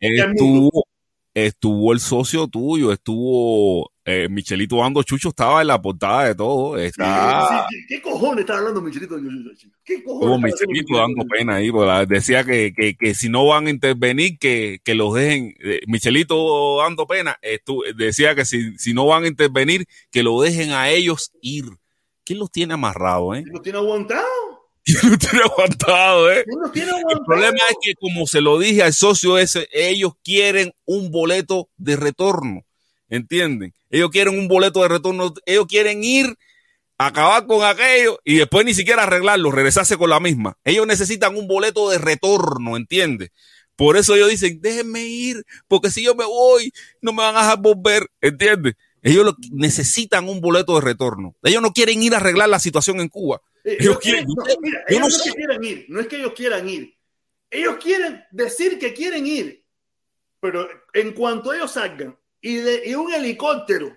Estuvo, 0.01 0.87
estuvo 1.35 1.93
el 1.93 2.01
socio 2.01 2.47
tuyo, 2.47 2.93
estuvo 2.93 3.91
eh, 4.07 4.29
Michelito 4.29 4.85
Ando 4.85 5.03
Chucho, 5.03 5.31
estaba 5.31 5.63
en 5.63 5.69
la 5.69 5.81
portada 5.81 6.27
de 6.27 6.35
todo. 6.35 6.77
Está, 6.77 7.49
Sí, 7.49 7.55
sí, 7.71 7.85
¿Qué 7.89 8.03
cojones 8.03 8.41
está 8.41 8.59
hablando 8.59 8.83
Michelito? 8.83 9.17
¿Qué 9.83 10.05
cojones? 10.05 10.53
Michelito 10.53 10.99
dando 10.99 11.25
pena 11.27 11.55
ahí, 11.57 11.71
decía 12.07 12.45
que, 12.45 12.75
que, 12.77 12.97
que 12.97 13.15
si 13.15 13.31
no 13.31 13.47
van 13.47 13.67
a 13.67 13.71
intervenir, 13.71 14.39
que, 14.39 14.79
que 14.85 14.95
los 14.95 15.15
dejen. 15.15 15.55
eh, 15.65 15.81
Michelito 15.87 16.77
dando 16.83 17.07
pena, 17.07 17.39
estu- 17.43 17.95
decía 17.97 18.35
que 18.35 18.45
si, 18.45 18.77
si 18.77 18.93
no 18.93 19.07
van 19.07 19.25
a 19.25 19.29
intervenir, 19.29 19.87
que 20.11 20.23
lo 20.23 20.39
dejen 20.43 20.73
a 20.73 20.91
ellos 20.91 21.33
ir. 21.41 21.65
¿Quién 22.27 22.39
los 22.39 22.51
tiene 22.51 22.75
amarrados, 22.75 23.39
eh? 23.39 23.43
¿Quién 23.43 23.55
los 23.55 23.63
tiene 23.63 23.79
aguantado? 23.79 24.23
¿Quién 25.01 25.11
los 25.11 25.19
tiene 25.19 25.45
aguantados, 25.45 26.33
eh? 26.33 26.45
¿Quién 26.47 26.61
los 26.61 26.73
tiene 26.73 26.89
El 26.91 26.97
aguantado? 26.97 27.25
problema 27.27 27.59
es 27.71 27.77
que, 27.83 27.95
como 27.95 28.27
se 28.27 28.41
lo 28.41 28.59
dije 28.59 28.83
al 28.83 28.93
socio 28.93 29.39
ese, 29.39 29.69
ellos 29.73 30.13
quieren 30.23 30.73
un 30.85 31.11
boleto 31.11 31.69
de 31.77 31.97
retorno. 31.97 32.65
¿Entienden? 33.09 33.75
Ellos 33.91 34.11
quieren 34.11 34.39
un 34.39 34.49
boleto 34.49 34.83
de 34.83 34.89
retorno. 34.89 35.33
Ellos 35.47 35.67
quieren 35.69 36.03
ir, 36.05 36.35
acabar 36.99 37.47
con 37.47 37.65
aquello 37.65 38.19
y 38.25 38.37
después 38.37 38.65
ni 38.65 38.75
siquiera 38.75 39.05
arreglarlo, 39.05 39.51
regresarse 39.53 39.97
con 39.97 40.11
la 40.11 40.21
misma. 40.21 40.57
Ellos 40.65 40.87
necesitan 40.87 41.37
un 41.37 41.47
boleto 41.49 41.91
de 41.91 41.99
retorno, 41.99 42.77
¿entiendes? 42.77 43.31
Por 43.77 43.97
eso 43.97 44.15
ellos 44.15 44.31
dicen, 44.31 44.61
déjenme 44.61 45.05
ir, 45.05 45.43
porque 45.69 45.91
si 45.91 46.05
yo 46.05 46.15
me 46.15 46.25
voy, 46.25 46.73
no 47.03 47.13
me 47.13 47.23
van 47.23 47.37
a 47.37 47.41
dejar 47.43 47.59
volver, 47.61 48.07
¿entiendes? 48.21 48.75
Ellos 49.03 49.25
lo- 49.25 49.37
necesitan 49.53 50.29
un 50.29 50.41
boleto 50.41 50.77
de 50.77 50.81
retorno. 50.83 51.35
Ellos 51.43 51.61
no 51.63 51.73
quieren 51.73 52.03
ir 52.03 52.15
a 52.15 52.19
arreglar 52.19 52.49
la 52.49 52.61
situación 52.61 53.01
en 53.01 53.09
Cuba. 53.09 53.41
Eh, 53.65 53.77
Ellos 53.81 53.99
quieren- 53.99 54.27
no, 54.29 54.45
mira, 54.61 54.85
ellos 54.89 55.01
no 55.01 55.09
no 55.09 55.09
es 55.09 55.23
sé. 55.23 55.31
que 55.31 55.37
quieran 55.37 55.65
ir, 55.65 55.87
no 55.89 56.01
es 56.01 56.07
que 56.07 56.17
ellos 56.17 56.33
quieran 56.35 56.69
ir. 56.69 56.95
Ellos 57.51 57.77
quieren 57.83 58.25
decir 58.31 58.79
que 58.79 58.93
quieren 58.93 59.27
ir, 59.27 59.65
pero 60.41 60.69
en 60.93 61.13
cuanto 61.13 61.53
ellos 61.53 61.71
salgan 61.73 62.19
y, 62.41 62.57
de, 62.57 62.83
y 62.87 62.95
un 62.95 63.13
helicóptero 63.13 63.97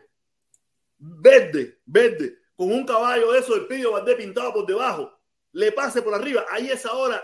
verde, 0.98 1.80
verde, 1.86 2.38
con 2.56 2.72
un 2.72 2.86
caballo 2.86 3.32
de 3.32 3.40
eso 3.40 3.54
del 3.56 3.68
Pidio 3.68 3.92
Valdés 3.92 4.16
pintado 4.16 4.54
por 4.54 4.66
debajo, 4.66 5.12
le 5.52 5.72
pase 5.72 6.02
por 6.02 6.14
arriba, 6.14 6.46
ahí 6.50 6.70
esa 6.70 6.94
hora 6.94 7.24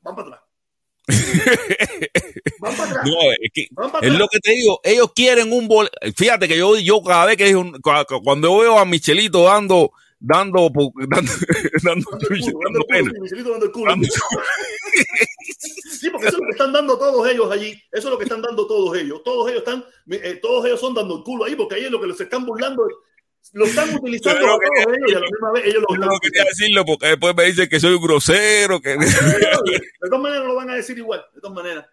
van 0.00 0.14
para 0.16 0.28
atrás. 0.28 0.40
van 2.60 2.76
para 2.76 2.90
atrás. 2.90 3.06
No, 3.06 3.32
es 3.40 3.50
que 3.52 3.68
van 3.72 3.90
para 3.90 4.06
Es 4.06 4.12
atrás. 4.12 4.18
lo 4.20 4.28
que 4.28 4.40
te 4.40 4.50
digo, 4.52 4.80
ellos 4.84 5.12
quieren 5.14 5.52
un 5.52 5.68
boleto. 5.68 5.96
Fíjate 6.16 6.48
que 6.48 6.56
yo, 6.58 6.76
yo 6.78 7.02
cada 7.02 7.26
vez 7.26 7.36
que 7.36 7.52
cu- 7.54 8.22
cuando 8.22 8.48
yo 8.48 8.58
veo 8.58 8.78
a 8.78 8.84
Michelito 8.84 9.44
dando, 9.44 9.92
dando, 10.22 10.70
dando, 11.08 11.32
dando, 11.82 12.10
Dando 12.10 12.28
el 12.30 12.40
culo, 12.40 12.60
dando 12.64 12.86
dando 13.52 13.66
el 13.66 13.72
culo, 13.72 13.94
pena. 13.94 14.08
sí, 15.90 16.10
porque 16.10 16.28
eso 16.28 16.36
es 16.36 16.40
lo 16.40 16.46
que 16.46 16.52
están 16.52 16.72
dando 16.72 16.98
todos 16.98 17.28
ellos 17.28 17.50
allí. 17.50 17.72
Eso 17.90 18.08
es 18.08 18.12
lo 18.12 18.18
que 18.18 18.24
están 18.24 18.42
dando 18.42 18.66
todos 18.66 18.96
ellos. 18.96 19.22
Todos 19.24 19.50
ellos 19.50 19.60
están, 19.60 19.84
eh, 20.10 20.38
todos 20.40 20.64
ellos 20.66 20.80
son 20.80 20.94
dando 20.94 21.18
el 21.18 21.22
culo 21.24 21.44
ahí, 21.44 21.54
porque 21.56 21.74
ahí 21.76 21.84
es 21.84 21.90
lo 21.90 22.00
que 22.00 22.06
los 22.06 22.20
están 22.20 22.46
burlando. 22.46 22.86
Lo 23.54 23.64
están 23.64 23.94
utilizando 23.94 24.40
Yo 24.40 24.58
quería- 24.58 24.84
todos 24.84 24.96
ellos 24.96 25.10
y 25.10 25.14
a 25.14 25.18
la 25.20 25.26
misma 25.26 25.52
vez 25.52 25.64
ellos 25.66 25.82
lo 25.88 25.94
están 25.94 26.08
no 26.08 26.18
quería 26.20 26.44
decirlo 26.44 26.84
porque 26.84 27.06
después 27.08 27.34
me 27.36 27.44
dicen 27.44 27.68
que 27.68 27.80
soy 27.80 27.94
un 27.94 28.02
grosero. 28.02 28.80
Que... 28.80 28.90
De 28.96 29.06
todas 30.08 30.20
maneras 30.22 30.46
lo 30.46 30.54
van 30.54 30.70
a 30.70 30.74
decir 30.76 30.96
igual, 30.96 31.24
de 31.34 31.40
todas 31.40 31.56
maneras. 31.56 31.86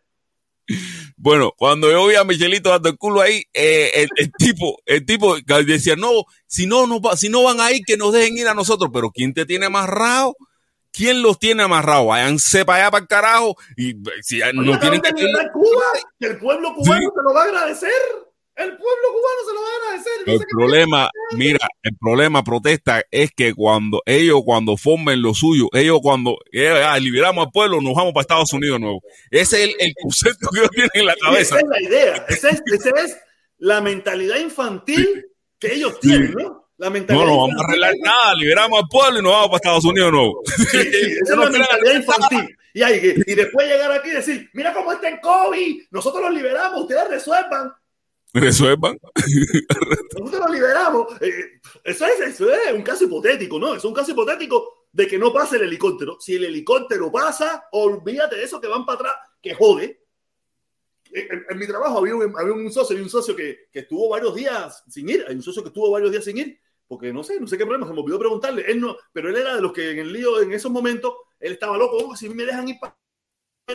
Bueno, 1.17 1.53
cuando 1.57 1.91
yo 1.91 2.05
vi 2.07 2.15
a 2.15 2.23
Michelito 2.23 2.69
dando 2.69 2.89
el 2.89 2.97
culo 2.97 3.21
ahí, 3.21 3.43
eh, 3.53 3.91
el, 3.95 4.09
el 4.15 4.31
tipo, 4.31 4.81
el 4.85 5.05
tipo 5.05 5.35
decía, 5.65 5.95
no, 5.95 6.11
si 6.47 6.65
no, 6.65 6.87
no, 6.87 7.01
va- 7.01 7.17
si 7.17 7.27
no 7.29 7.43
van 7.43 7.59
a 7.59 7.71
ir, 7.71 7.83
que 7.85 7.97
nos 7.97 8.13
dejen 8.13 8.37
ir 8.37 8.47
a 8.47 8.53
nosotros. 8.53 8.89
Pero 8.93 9.11
¿quién 9.11 9.33
te 9.33 9.45
tiene 9.45 9.65
amarrado? 9.65 10.35
¿Quién 10.91 11.21
los 11.21 11.37
tiene 11.37 11.63
amarrados? 11.63 12.07
Váyanse 12.07 12.65
para 12.65 12.83
allá, 12.83 12.91
para 12.91 13.01
el 13.01 13.07
carajo. 13.07 13.55
Y 13.77 13.93
si 14.21 14.39
ya 14.39 14.51
no 14.53 14.61
Oye, 14.61 14.79
tienen 14.79 15.01
que 15.01 15.11
Cuba, 15.53 15.85
que 16.19 16.27
el 16.27 16.37
pueblo 16.39 16.73
cubano 16.73 17.11
se 17.15 17.21
lo 17.23 17.33
va 17.33 17.41
a 17.41 17.45
agradecer. 17.45 17.91
El 18.59 18.69
pueblo 18.77 19.07
cubano 19.11 19.39
se 19.47 19.53
lo 19.53 19.61
va 19.61 19.67
a 19.67 19.87
agradecer. 19.87 20.27
No 20.27 20.33
El 20.33 20.39
problema, 20.49 21.09
mira, 21.31 21.67
el 21.83 21.95
problema 21.97 22.43
protesta 22.43 23.03
es 23.09 23.31
que 23.31 23.53
cuando 23.53 24.01
ellos 24.05 24.41
cuando 24.45 24.75
formen 24.77 25.21
lo 25.21 25.33
suyo, 25.33 25.67
ellos 25.73 25.99
cuando 26.01 26.37
eh, 26.51 26.69
ah, 26.69 26.99
liberamos 26.99 27.45
al 27.45 27.51
pueblo, 27.51 27.79
nos 27.81 27.93
vamos 27.95 28.13
para 28.13 28.21
Estados 28.21 28.51
Unidos 28.53 28.79
nuevo. 28.79 29.01
Ese 29.31 29.63
es 29.63 29.69
el, 29.69 29.75
el 29.79 29.93
concepto 30.01 30.49
que 30.53 30.59
ellos 30.59 30.71
tienen 30.71 30.89
en 30.93 31.05
la 31.05 31.15
cabeza. 31.15 31.55
Esa 31.57 31.65
es 31.65 31.69
la 31.69 31.81
idea. 31.81 32.25
Esa 32.27 32.49
es, 32.49 32.61
esa 32.65 32.89
es 33.05 33.17
la 33.59 33.81
mentalidad 33.81 34.37
infantil 34.37 35.25
que 35.57 35.73
ellos 35.73 35.99
tienen, 35.99 36.33
¿no? 36.33 36.69
La 36.77 36.87
No, 36.87 36.91
mentalidad 36.93 37.25
no 37.25 37.37
vamos 37.37 37.55
a 37.61 37.65
arreglar 37.67 37.93
nada, 38.01 38.33
liberamos 38.35 38.79
al 38.81 38.87
pueblo 38.89 39.19
y 39.19 39.21
nos 39.23 39.31
vamos 39.33 39.47
para 39.47 39.57
Estados 39.57 39.85
Unidos 39.85 40.11
nuevo. 40.13 40.41
Sí, 40.45 40.77
esa 40.77 40.83
es 41.23 41.29
la 41.39 41.49
mentalidad 41.49 41.93
infantil. 41.95 42.55
Y, 42.73 42.81
hay 42.83 43.01
que- 43.01 43.15
y 43.25 43.35
después 43.35 43.67
llegar 43.67 43.91
aquí 43.91 44.09
y 44.09 44.13
decir, 44.13 44.49
mira 44.53 44.73
cómo 44.73 44.93
está 44.93 45.09
en 45.09 45.17
COVID, 45.19 45.81
nosotros 45.91 46.23
los 46.23 46.33
liberamos, 46.33 46.81
ustedes 46.81 47.09
resuelvan, 47.09 47.73
Resuelvan. 48.33 48.99
nosotros 50.19 50.41
los 50.41 50.51
liberamos. 50.51 51.21
Eh, 51.21 51.59
eso, 51.83 52.05
es, 52.05 52.19
eso 52.19 52.51
es 52.51 52.73
un 52.73 52.83
caso 52.83 53.05
hipotético, 53.05 53.59
¿no? 53.59 53.75
Es 53.75 53.83
un 53.83 53.93
caso 53.93 54.11
hipotético 54.11 54.87
de 54.91 55.07
que 55.07 55.17
no 55.17 55.33
pase 55.33 55.55
el 55.57 55.63
helicóptero. 55.63 56.17
Si 56.19 56.35
el 56.35 56.45
helicóptero 56.45 57.11
pasa, 57.11 57.67
olvídate 57.71 58.35
de 58.35 58.43
eso 58.43 58.61
que 58.61 58.67
van 58.67 58.85
para 58.85 58.99
atrás, 58.99 59.15
que 59.41 59.55
jode. 59.55 60.03
En, 61.11 61.43
en 61.49 61.57
mi 61.57 61.65
trabajo 61.65 61.97
había 61.97 62.15
un, 62.15 62.33
había 62.37 62.53
un 62.53 62.71
socio, 62.71 62.93
había 62.93 63.03
un 63.03 63.09
socio 63.09 63.35
que, 63.35 63.67
que 63.71 63.79
estuvo 63.79 64.09
varios 64.09 64.35
días 64.35 64.83
sin 64.87 65.09
ir, 65.09 65.25
hay 65.27 65.33
un 65.35 65.41
socio 65.41 65.63
que 65.63 65.69
estuvo 65.69 65.89
varios 65.89 66.11
días 66.11 66.23
sin 66.23 66.37
ir, 66.37 66.59
porque 66.87 67.11
no 67.11 67.23
sé, 67.23 67.39
no 67.39 67.47
sé 67.47 67.57
qué 67.57 67.65
problema, 67.65 67.87
se 67.87 67.93
me 67.93 67.99
olvidó 68.01 68.19
preguntarle, 68.19 68.63
él 68.67 68.79
no, 68.79 68.95
pero 69.11 69.29
él 69.29 69.35
era 69.35 69.55
de 69.55 69.61
los 69.61 69.73
que 69.73 69.89
en 69.89 69.97
el 69.99 70.13
lío, 70.13 70.39
en 70.39 70.51
esos 70.51 70.71
momentos, 70.71 71.15
él 71.39 71.53
estaba 71.53 71.79
loco, 71.79 71.97
"Oh, 71.97 72.15
si 72.15 72.29
me 72.29 72.45
dejan 72.45 72.69
ir 72.69 72.77
para 72.79 72.95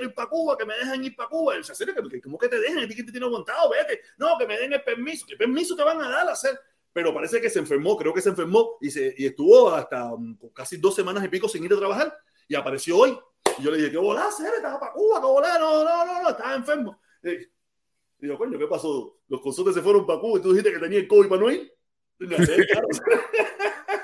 ir 0.03 0.15
para 0.15 0.29
Cuba, 0.29 0.57
que 0.57 0.65
me 0.65 0.75
dejan 0.75 1.05
ir 1.05 1.15
para 1.15 1.29
Cuba. 1.29 1.55
Acerca, 1.57 2.03
que 2.11 2.21
¿cómo 2.21 2.39
que 2.39 2.49
te 2.49 2.59
ti 2.59 2.95
quién 2.95 3.07
te 3.07 3.13
tiene 3.13 3.27
aguantado? 3.27 3.71
Vete. 3.71 4.01
No, 4.17 4.37
que 4.39 4.47
me 4.47 4.59
den 4.59 4.73
el 4.73 4.83
permiso. 4.83 5.27
¿Qué 5.27 5.37
permiso 5.37 5.77
te 5.77 5.83
van 5.83 6.01
a 6.01 6.09
dar 6.09 6.29
a 6.29 6.33
hacer? 6.33 6.59
Pero 6.93 7.13
parece 7.13 7.41
que 7.41 7.51
se 7.51 7.59
enfermó, 7.59 7.97
creo 7.97 8.15
que 8.15 8.21
se 8.21 8.29
enfermó 8.29 8.79
y, 8.81 8.89
estuvo 9.27 9.71
hasta 9.71 10.15
um, 10.15 10.39
casi 10.53 10.77
dos 10.77 10.95
semanas 10.95 11.25
y 11.25 11.29
pico 11.29 11.49
sin 11.49 11.65
ir 11.65 11.73
a 11.73 11.77
trabajar 11.77 12.17
y 12.47 12.55
apareció 12.55 12.99
hoy. 12.99 13.19
Y 13.59 13.63
yo 13.63 13.71
le 13.71 13.79
dije, 13.79 13.91
¿qué 13.91 13.99
volá, 13.99 14.29
hacer? 14.29 14.55
¿Estaba 14.55 14.79
para 14.79 14.93
Cuba? 14.93 15.21
¿Qué 15.21 15.27
volá? 15.27 15.59
No, 15.59 15.85
no, 15.85 16.07
no, 16.07 16.23
no, 16.23 16.29
estaba 16.31 16.55
enfermo. 16.55 17.01
Y 17.23 18.29
yo, 18.29 18.39
coño, 18.39 18.59
¿qué 18.59 18.67
pasó? 18.67 19.19
Los 19.29 19.41
consortes 19.41 19.75
se 19.75 19.83
fueron 19.83 20.07
para 20.07 20.21
Cuba 20.21 20.39
y 20.39 20.43
tú 20.43 20.51
dijiste 20.51 20.73
que 20.73 20.79
tenía 20.79 21.01
el 21.01 21.09
COVID 21.09 21.29
para 21.29 21.41
no 21.41 21.51
ir. 21.51 21.75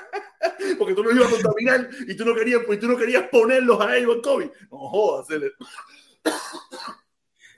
Porque 0.77 0.93
tú 0.93 1.03
los 1.03 1.15
ibas 1.15 1.27
a 1.27 1.31
contaminar 1.31 1.89
y 2.07 2.15
tú 2.15 2.25
no 2.25 2.35
querías, 2.35 2.61
y 2.67 2.77
tú 2.77 2.87
no 2.87 2.97
querías 2.97 3.27
ponerlos 3.29 3.81
a 3.81 3.97
ellos 3.97 4.15
el 4.15 4.21
COVID. 4.21 4.49
No 4.71 4.77
jodas. 4.77 5.27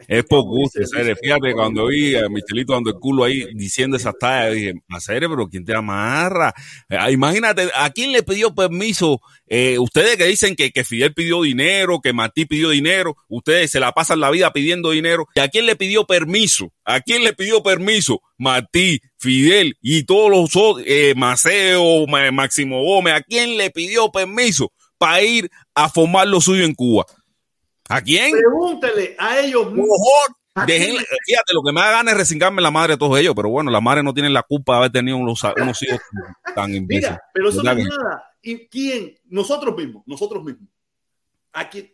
Es 0.08 0.24
por 0.26 0.43
gusto, 0.43 0.80
serio. 0.86 1.16
Fíjate, 1.22 1.54
cuando 1.54 1.88
vi 1.88 2.16
a 2.16 2.28
Michelito 2.30 2.74
dando 2.74 2.91
el 2.91 2.97
culo 2.99 3.24
ahí 3.24 3.45
diciendo 3.54 3.97
esas 3.97 4.14
tallas, 4.20 4.54
dije, 4.54 4.74
a 4.89 4.99
pero 5.08 5.47
¿quién 5.47 5.66
te 5.66 5.76
amarra? 5.76 6.54
Eh, 6.89 7.12
imagínate, 7.12 7.70
¿a 7.76 7.89
quién 7.91 8.12
le 8.12 8.24
pidió 8.24 8.54
permiso? 8.54 9.22
Eh, 9.47 9.78
ustedes 9.80 10.18
que 10.18 10.26
dicen 10.26 10.56
que, 10.56 10.72
que 10.72 10.84
Fidel 10.84 11.14
pidió 11.14 11.41
dinero, 11.41 11.99
que 12.01 12.14
Martí 12.14 12.45
pidió 12.45 12.70
dinero, 12.70 13.16
ustedes 13.28 13.72
se 13.72 13.80
la 13.80 13.91
pasan 13.91 14.20
la 14.20 14.32
vida 14.32 14.51
pidiendo 14.51 14.91
dinero. 14.91 15.28
¿Y 15.36 15.39
a 15.39 15.47
quién 15.47 15.66
le 15.66 15.76
pidió 15.76 16.06
permiso? 16.06 16.72
¿A 16.86 17.01
quién 17.01 17.24
le 17.24 17.34
pidió 17.34 17.62
permiso? 17.64 18.22
Martí, 18.38 18.99
Fidel 19.18 19.78
y 19.82 20.04
todos 20.04 20.30
los 20.30 20.56
otros, 20.56 20.84
eh, 20.86 21.14
Maceo, 21.16 22.08
Ma- 22.08 22.32
Máximo 22.32 22.84
Gómez, 22.84 23.14
¿a 23.14 23.22
quién 23.22 23.58
le 23.58 23.70
pidió 23.70 24.12
permiso 24.12 24.72
para 24.97 25.22
ir 25.22 25.49
a 25.76 25.89
formar 25.89 26.28
lo 26.28 26.41
suyo 26.41 26.64
en 26.66 26.74
Cuba? 26.74 27.06
¿A 27.89 28.01
quién? 28.01 28.31
Pregúntele 28.31 29.15
a 29.19 29.39
ellos 29.39 29.67
mismos. 29.67 29.88
Mejor 29.88 30.67
Dejen, 30.67 30.97
fíjate, 31.25 31.53
lo 31.53 31.63
que 31.63 31.73
me 31.73 31.81
da 31.81 31.89
ganas 31.89 32.13
es 32.13 32.17
resingarme 32.19 32.61
la 32.61 32.69
madre 32.69 32.93
de 32.93 32.97
todos 32.97 33.17
ellos, 33.17 33.34
pero 33.36 33.49
bueno, 33.49 33.71
la 33.71 33.81
madre 33.81 34.03
no 34.03 34.13
tiene 34.13 34.29
la 34.29 34.43
culpa 34.43 34.73
de 34.73 34.77
haber 34.77 34.91
tenido 34.91 35.17
unos, 35.17 35.43
unos 35.43 35.81
hijos 35.81 35.99
tan 36.53 36.73
imbéciles. 36.75 37.09
Mira, 37.11 37.23
pero 37.34 37.49
eso 37.49 37.57
no 37.57 37.63
¿Verdad 37.63 37.79
es 37.79 37.97
nada. 37.97 38.23
¿Y 38.39 38.67
quién? 38.67 39.15
Nosotros 39.25 39.75
mismos, 39.75 40.03
nosotros 40.05 40.43
mismos. 40.43 40.69
Aquí, 41.53 41.91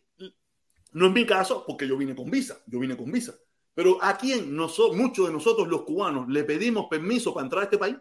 no 0.91 1.07
es 1.07 1.11
mi 1.13 1.25
caso, 1.25 1.63
porque 1.65 1.87
yo 1.87 1.95
vine 1.95 2.13
con 2.13 2.29
visa, 2.29 2.59
yo 2.67 2.79
vine 2.79 2.97
con 2.97 3.09
visa. 3.09 3.33
Pero 3.73 3.97
a 4.03 4.17
quién, 4.17 4.53
noso- 4.53 4.93
muchos 4.93 5.27
de 5.27 5.33
nosotros 5.33 5.69
los 5.69 5.83
cubanos, 5.83 6.27
le 6.27 6.43
pedimos 6.43 6.87
permiso 6.89 7.33
para 7.33 7.45
entrar 7.45 7.61
a 7.61 7.63
este 7.63 7.77
país. 7.77 7.95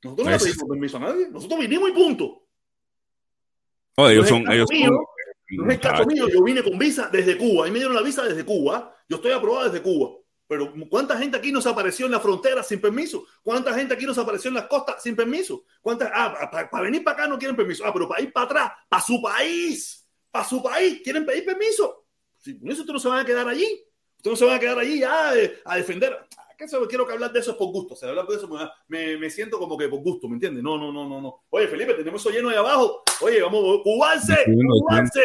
Nosotros 0.00 0.26
no 0.26 0.32
le 0.32 0.38
pedimos 0.38 0.68
permiso 0.68 0.96
a 0.98 1.00
nadie. 1.00 1.28
Nosotros 1.28 1.58
vinimos 1.58 1.88
y 1.90 1.92
punto. 1.92 2.42
No, 3.96 4.08
ellos 4.08 4.28
son, 4.28 4.50
ellos 4.52 4.70
mío, 4.70 4.86
son. 4.86 5.04
No 5.56 5.70
es 5.70 5.78
caso 5.78 6.04
mío, 6.06 6.28
yo 6.28 6.42
vine 6.42 6.62
con 6.62 6.78
visa 6.78 7.08
desde 7.10 7.36
Cuba. 7.36 7.64
Ahí 7.64 7.70
me 7.70 7.78
dieron 7.78 7.94
la 7.94 8.02
visa 8.02 8.22
desde 8.24 8.44
Cuba. 8.44 8.94
Yo 9.08 9.16
estoy 9.16 9.32
aprobado 9.32 9.70
desde 9.70 9.82
Cuba. 9.82 10.16
Pero 10.46 10.72
¿cuánta 10.90 11.16
gente 11.16 11.36
aquí 11.38 11.50
nos 11.50 11.66
apareció 11.66 12.06
en 12.06 12.12
la 12.12 12.20
frontera 12.20 12.62
sin 12.62 12.80
permiso? 12.80 13.24
¿Cuánta 13.42 13.72
gente 13.74 13.94
aquí 13.94 14.04
nos 14.04 14.18
apareció 14.18 14.48
en 14.48 14.54
las 14.54 14.66
costas 14.66 15.02
sin 15.02 15.16
permiso? 15.16 15.64
¿Cuánta? 15.80 16.12
Ah, 16.14 16.50
para 16.70 16.84
venir 16.84 17.02
para 17.02 17.16
acá 17.16 17.28
no 17.28 17.38
quieren 17.38 17.56
permiso. 17.56 17.84
Ah, 17.86 17.92
pero 17.92 18.08
para 18.08 18.22
ir 18.22 18.32
para 18.32 18.46
atrás, 18.46 18.72
para 18.88 19.02
su 19.02 19.22
país, 19.22 20.06
para 20.30 20.44
su 20.44 20.62
país, 20.62 21.00
quieren 21.02 21.24
pedir 21.24 21.44
permiso. 21.44 22.06
Si 22.38 22.58
con 22.58 22.70
eso 22.70 22.82
ustedes 22.82 22.94
no 22.94 23.00
se 23.00 23.08
van 23.08 23.20
a 23.20 23.24
quedar 23.24 23.48
allí. 23.48 23.66
Ustedes 24.18 24.32
no 24.32 24.36
se 24.36 24.44
van 24.44 24.56
a 24.56 24.60
quedar 24.60 24.78
allí 24.78 25.00
ya 25.00 25.34
eh, 25.34 25.60
a 25.64 25.76
defender. 25.76 26.26
Ah, 26.64 26.66
¿Qué 26.66 26.68
se- 26.68 26.86
quiero 26.88 27.06
que 27.06 27.12
hablar 27.12 27.32
de 27.32 27.40
eso 27.40 27.50
es 27.52 27.56
por 27.56 27.68
gusto. 27.68 27.94
Se 27.94 28.08
hablar 28.08 28.26
de 28.26 28.36
eso 28.36 28.48
me, 28.88 29.16
me, 29.18 29.30
siento 29.30 29.58
como 29.58 29.76
que 29.76 29.88
por 29.88 30.00
gusto, 30.00 30.28
¿me 30.28 30.34
entiendes? 30.34 30.62
No, 30.62 30.78
no, 30.78 30.92
no, 30.92 31.06
no, 31.08 31.20
no. 31.20 31.44
Oye, 31.50 31.68
Felipe, 31.68 31.94
tenemos 31.94 32.20
eso 32.20 32.30
lleno 32.30 32.48
ahí 32.48 32.56
abajo. 32.56 33.02
Oye, 33.20 33.42
vamos, 33.42 33.80
cubarse, 33.82 34.32
Entiendo, 34.32 34.74
cubarse. 34.80 35.20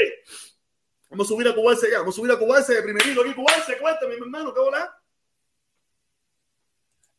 Vamos 1.10 1.26
a 1.26 1.30
subir 1.30 1.48
a 1.48 1.56
cubarse 1.56 1.90
ya, 1.90 2.00
vamos 2.00 2.14
a 2.16 2.18
subir 2.18 2.32
a 2.32 2.38
cubarse 2.38 2.76
de 2.76 2.84
primerito 2.84 3.22
aquí, 3.22 3.34
cubarse, 3.34 3.78
cuéntame, 3.80 4.16
mi 4.16 4.22
hermano, 4.22 4.54
¿qué 4.54 4.60
bola? 4.60 4.96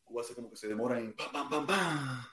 Cubarse 0.05 0.35
como 0.35 0.51
que 0.51 0.57
se 0.57 0.69
demora 0.69 0.99
en 0.99 1.13
pam, 1.15 1.33
pam, 1.33 1.49
pam, 1.51 1.67
pam. 1.67 2.27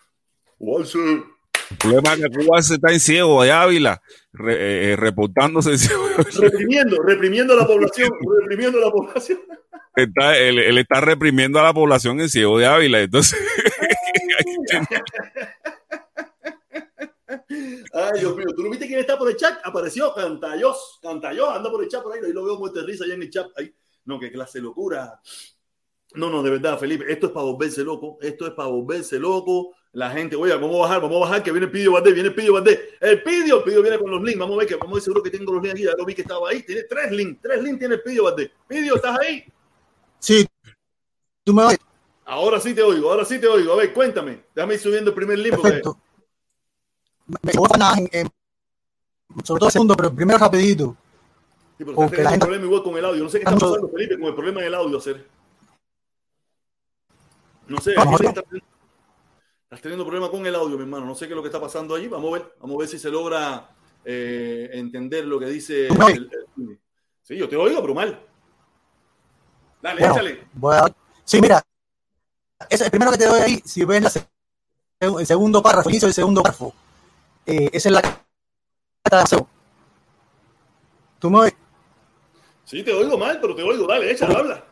Cubarse. 0.57 1.23
El 1.69 1.77
problema 1.77 2.13
es 2.13 2.21
que 2.21 2.29
Cuba 2.29 2.61
se 2.61 2.75
está 2.75 2.91
en 2.93 2.99
ciego 2.99 3.41
allá 3.41 3.61
Ávila, 3.63 4.01
re- 4.31 4.91
eh, 4.91 4.95
reportándose 4.95 5.71
en 5.71 5.77
ciego. 5.79 6.07
Reprimiendo, 6.39 7.01
reprimiendo 7.01 7.53
a 7.53 7.57
la 7.57 7.67
población, 7.67 8.09
reprimiendo 8.39 8.77
a 8.77 8.85
la 8.85 8.91
población. 8.91 9.39
Está, 9.95 10.37
él, 10.37 10.59
él 10.59 10.77
está 10.77 11.01
reprimiendo 11.01 11.59
a 11.59 11.63
la 11.63 11.73
población 11.73 12.21
en 12.21 12.29
ciego 12.29 12.57
de 12.57 12.67
Ávila. 12.67 13.01
Entonces, 13.01 13.37
Ay, 17.93 18.19
Dios 18.19 18.35
mío, 18.35 18.47
¿tú 18.55 18.63
no 18.63 18.69
viste 18.69 18.87
quién 18.87 18.99
está 18.99 19.17
por 19.17 19.29
el 19.29 19.35
chat? 19.35 19.59
Apareció 19.63 20.13
Cantayos, 20.13 20.99
Cantayos, 21.01 21.49
anda 21.49 21.69
por 21.69 21.83
el 21.83 21.89
chat 21.89 22.03
por 22.03 22.13
ahí, 22.13 22.19
ahí 22.23 22.31
lo 22.31 22.45
veo 22.45 22.57
muerto 22.57 22.79
de 22.79 22.85
risa 22.85 23.03
allá 23.05 23.15
en 23.15 23.23
el 23.23 23.29
chat. 23.29 23.47
Ahí. 23.57 23.73
No, 24.05 24.19
qué 24.19 24.31
clase 24.31 24.59
de 24.59 24.63
locura. 24.63 25.19
No, 26.13 26.29
no, 26.29 26.41
de 26.41 26.51
verdad, 26.51 26.79
Felipe, 26.79 27.05
esto 27.11 27.27
es 27.27 27.33
para 27.33 27.45
volverse 27.45 27.83
loco, 27.83 28.17
esto 28.21 28.47
es 28.47 28.53
para 28.53 28.69
volverse 28.69 29.19
loco. 29.19 29.75
La 29.97 30.11
gente, 30.11 30.35
oye, 30.35 30.53
vamos 30.53 30.75
a 30.75 30.79
bajar, 30.81 31.01
vamos 31.01 31.17
a 31.17 31.19
bajar, 31.21 31.41
que 31.41 31.51
viene 31.51 31.65
el 31.65 31.71
Pidio 31.71 31.93
Valdés, 31.93 32.13
viene 32.13 32.29
el 32.29 32.35
Pidio 32.35 32.53
Valdés. 32.53 32.79
El 33.01 33.23
Pidio, 33.23 33.57
el 33.57 33.63
Pidio 33.63 33.81
viene 33.81 33.97
con 33.97 34.11
los 34.11 34.21
links, 34.21 34.37
vamos 34.39 34.53
a 34.55 34.59
ver 34.59 34.67
que, 34.67 34.75
vamos 34.75 34.91
a 34.91 34.93
ver 34.93 35.01
seguro 35.01 35.23
que 35.23 35.31
tengo 35.31 35.51
los 35.53 35.63
links 35.63 35.73
aquí, 35.73 35.83
ya 35.85 35.95
lo 35.97 36.05
vi 36.05 36.13
que 36.13 36.21
estaba 36.21 36.49
ahí, 36.49 36.61
tiene 36.61 36.83
tres 36.83 37.11
links, 37.11 37.41
tres 37.41 37.63
links 37.63 37.79
tiene 37.79 37.95
el 37.95 38.01
Pidio 38.03 38.25
Valdés. 38.25 38.51
Pidio, 38.67 38.95
¿estás 38.95 39.17
ahí? 39.19 39.43
Sí, 40.19 40.47
tú 41.43 41.51
me 41.51 41.63
oyes. 41.63 41.79
Ahora 42.25 42.59
sí 42.59 42.75
te 42.75 42.83
oigo, 42.83 43.09
ahora 43.09 43.25
sí 43.25 43.39
te 43.39 43.47
oigo. 43.47 43.73
A 43.73 43.77
ver, 43.77 43.91
cuéntame, 43.91 44.43
déjame 44.53 44.75
ir 44.75 44.79
subiendo 44.79 45.09
el 45.09 45.15
primer 45.15 45.39
link. 45.39 45.59
Perfecto. 45.59 45.97
Me- 47.25 47.51
en- 47.53 48.09
en- 48.11 48.31
sobre 49.43 49.59
todo 49.59 49.69
el 49.69 49.73
segundo, 49.73 49.95
pero 49.97 50.13
primero 50.13 50.37
rapidito. 50.37 50.95
Sí, 51.75 51.83
pero 51.85 51.93
teniendo 51.95 52.17
la 52.17 52.21
un 52.21 52.29
gente- 52.33 52.45
problema 52.45 52.65
igual 52.65 52.83
con 52.83 52.97
el 52.97 53.05
audio. 53.05 53.23
No 53.23 53.29
sé 53.29 53.39
qué 53.39 53.45
está 53.45 53.57
pasando, 53.57 53.89
Felipe, 53.89 54.19
con 54.19 54.27
el 54.27 54.35
problema 54.35 54.61
del 54.61 54.75
audio, 54.75 54.97
hacer. 54.99 55.25
No 57.67 57.79
sé, 57.79 57.95
aquí 57.97 58.13
a 58.13 58.31
ver. 58.51 58.63
Estás, 59.67 59.81
teniendo 59.81 60.05
problema 60.05 60.29
con 60.31 60.45
el 60.45 60.55
audio, 60.55 60.77
mi 60.77 60.83
hermano. 60.83 61.05
No 61.05 61.15
sé 61.15 61.27
qué 61.27 61.33
es 61.33 61.35
lo 61.35 61.41
que 61.43 61.49
está 61.49 61.59
pasando 61.59 61.93
allí. 61.95 62.07
Vamos 62.07 62.29
a 62.31 62.39
ver, 62.39 62.55
vamos 62.59 62.75
a 62.75 62.79
ver 62.79 62.87
si 62.87 62.99
se 62.99 63.09
logra 63.09 63.69
eh, 64.05 64.69
entender 64.73 65.25
lo 65.25 65.39
que 65.39 65.47
dice. 65.47 65.87
¿Tú 65.89 65.95
me 65.95 66.11
el- 66.13 66.29
el- 66.57 66.79
Sí, 67.21 67.35
yo 67.35 67.49
te 67.49 67.57
oigo, 67.57 67.81
pero 67.81 67.93
mal. 67.93 68.25
Dale, 69.81 69.99
Bueno, 70.01 70.13
échale. 70.15 70.47
Sí, 71.25 71.41
mira, 71.41 71.61
ese, 72.69 72.85
el 72.85 72.89
primero 72.89 73.11
que 73.11 73.17
te 73.17 73.25
doy 73.25 73.41
ahí, 73.41 73.61
si 73.65 73.83
ves 73.83 74.01
la 74.01 74.11
el 75.19 75.27
segundo 75.27 75.61
párrafo, 75.61 75.89
el 75.89 75.95
inicio 75.95 76.07
del 76.07 76.13
segundo 76.13 76.41
párrafo, 76.41 76.73
eh, 77.45 77.69
esa 77.73 77.89
es 77.89 77.93
la 77.93 78.01
carta 78.01 79.35
de. 79.35 79.45
¿Tú 81.19 81.29
me 81.29 81.39
oyes? 81.39 81.55
Sí, 82.63 82.81
te 82.83 82.93
oigo 82.93 83.17
mal, 83.17 83.39
pero 83.41 83.53
te 83.55 83.63
oigo. 83.63 83.85
Dale, 83.85 84.09
échale, 84.11 84.35
habla. 84.35 84.65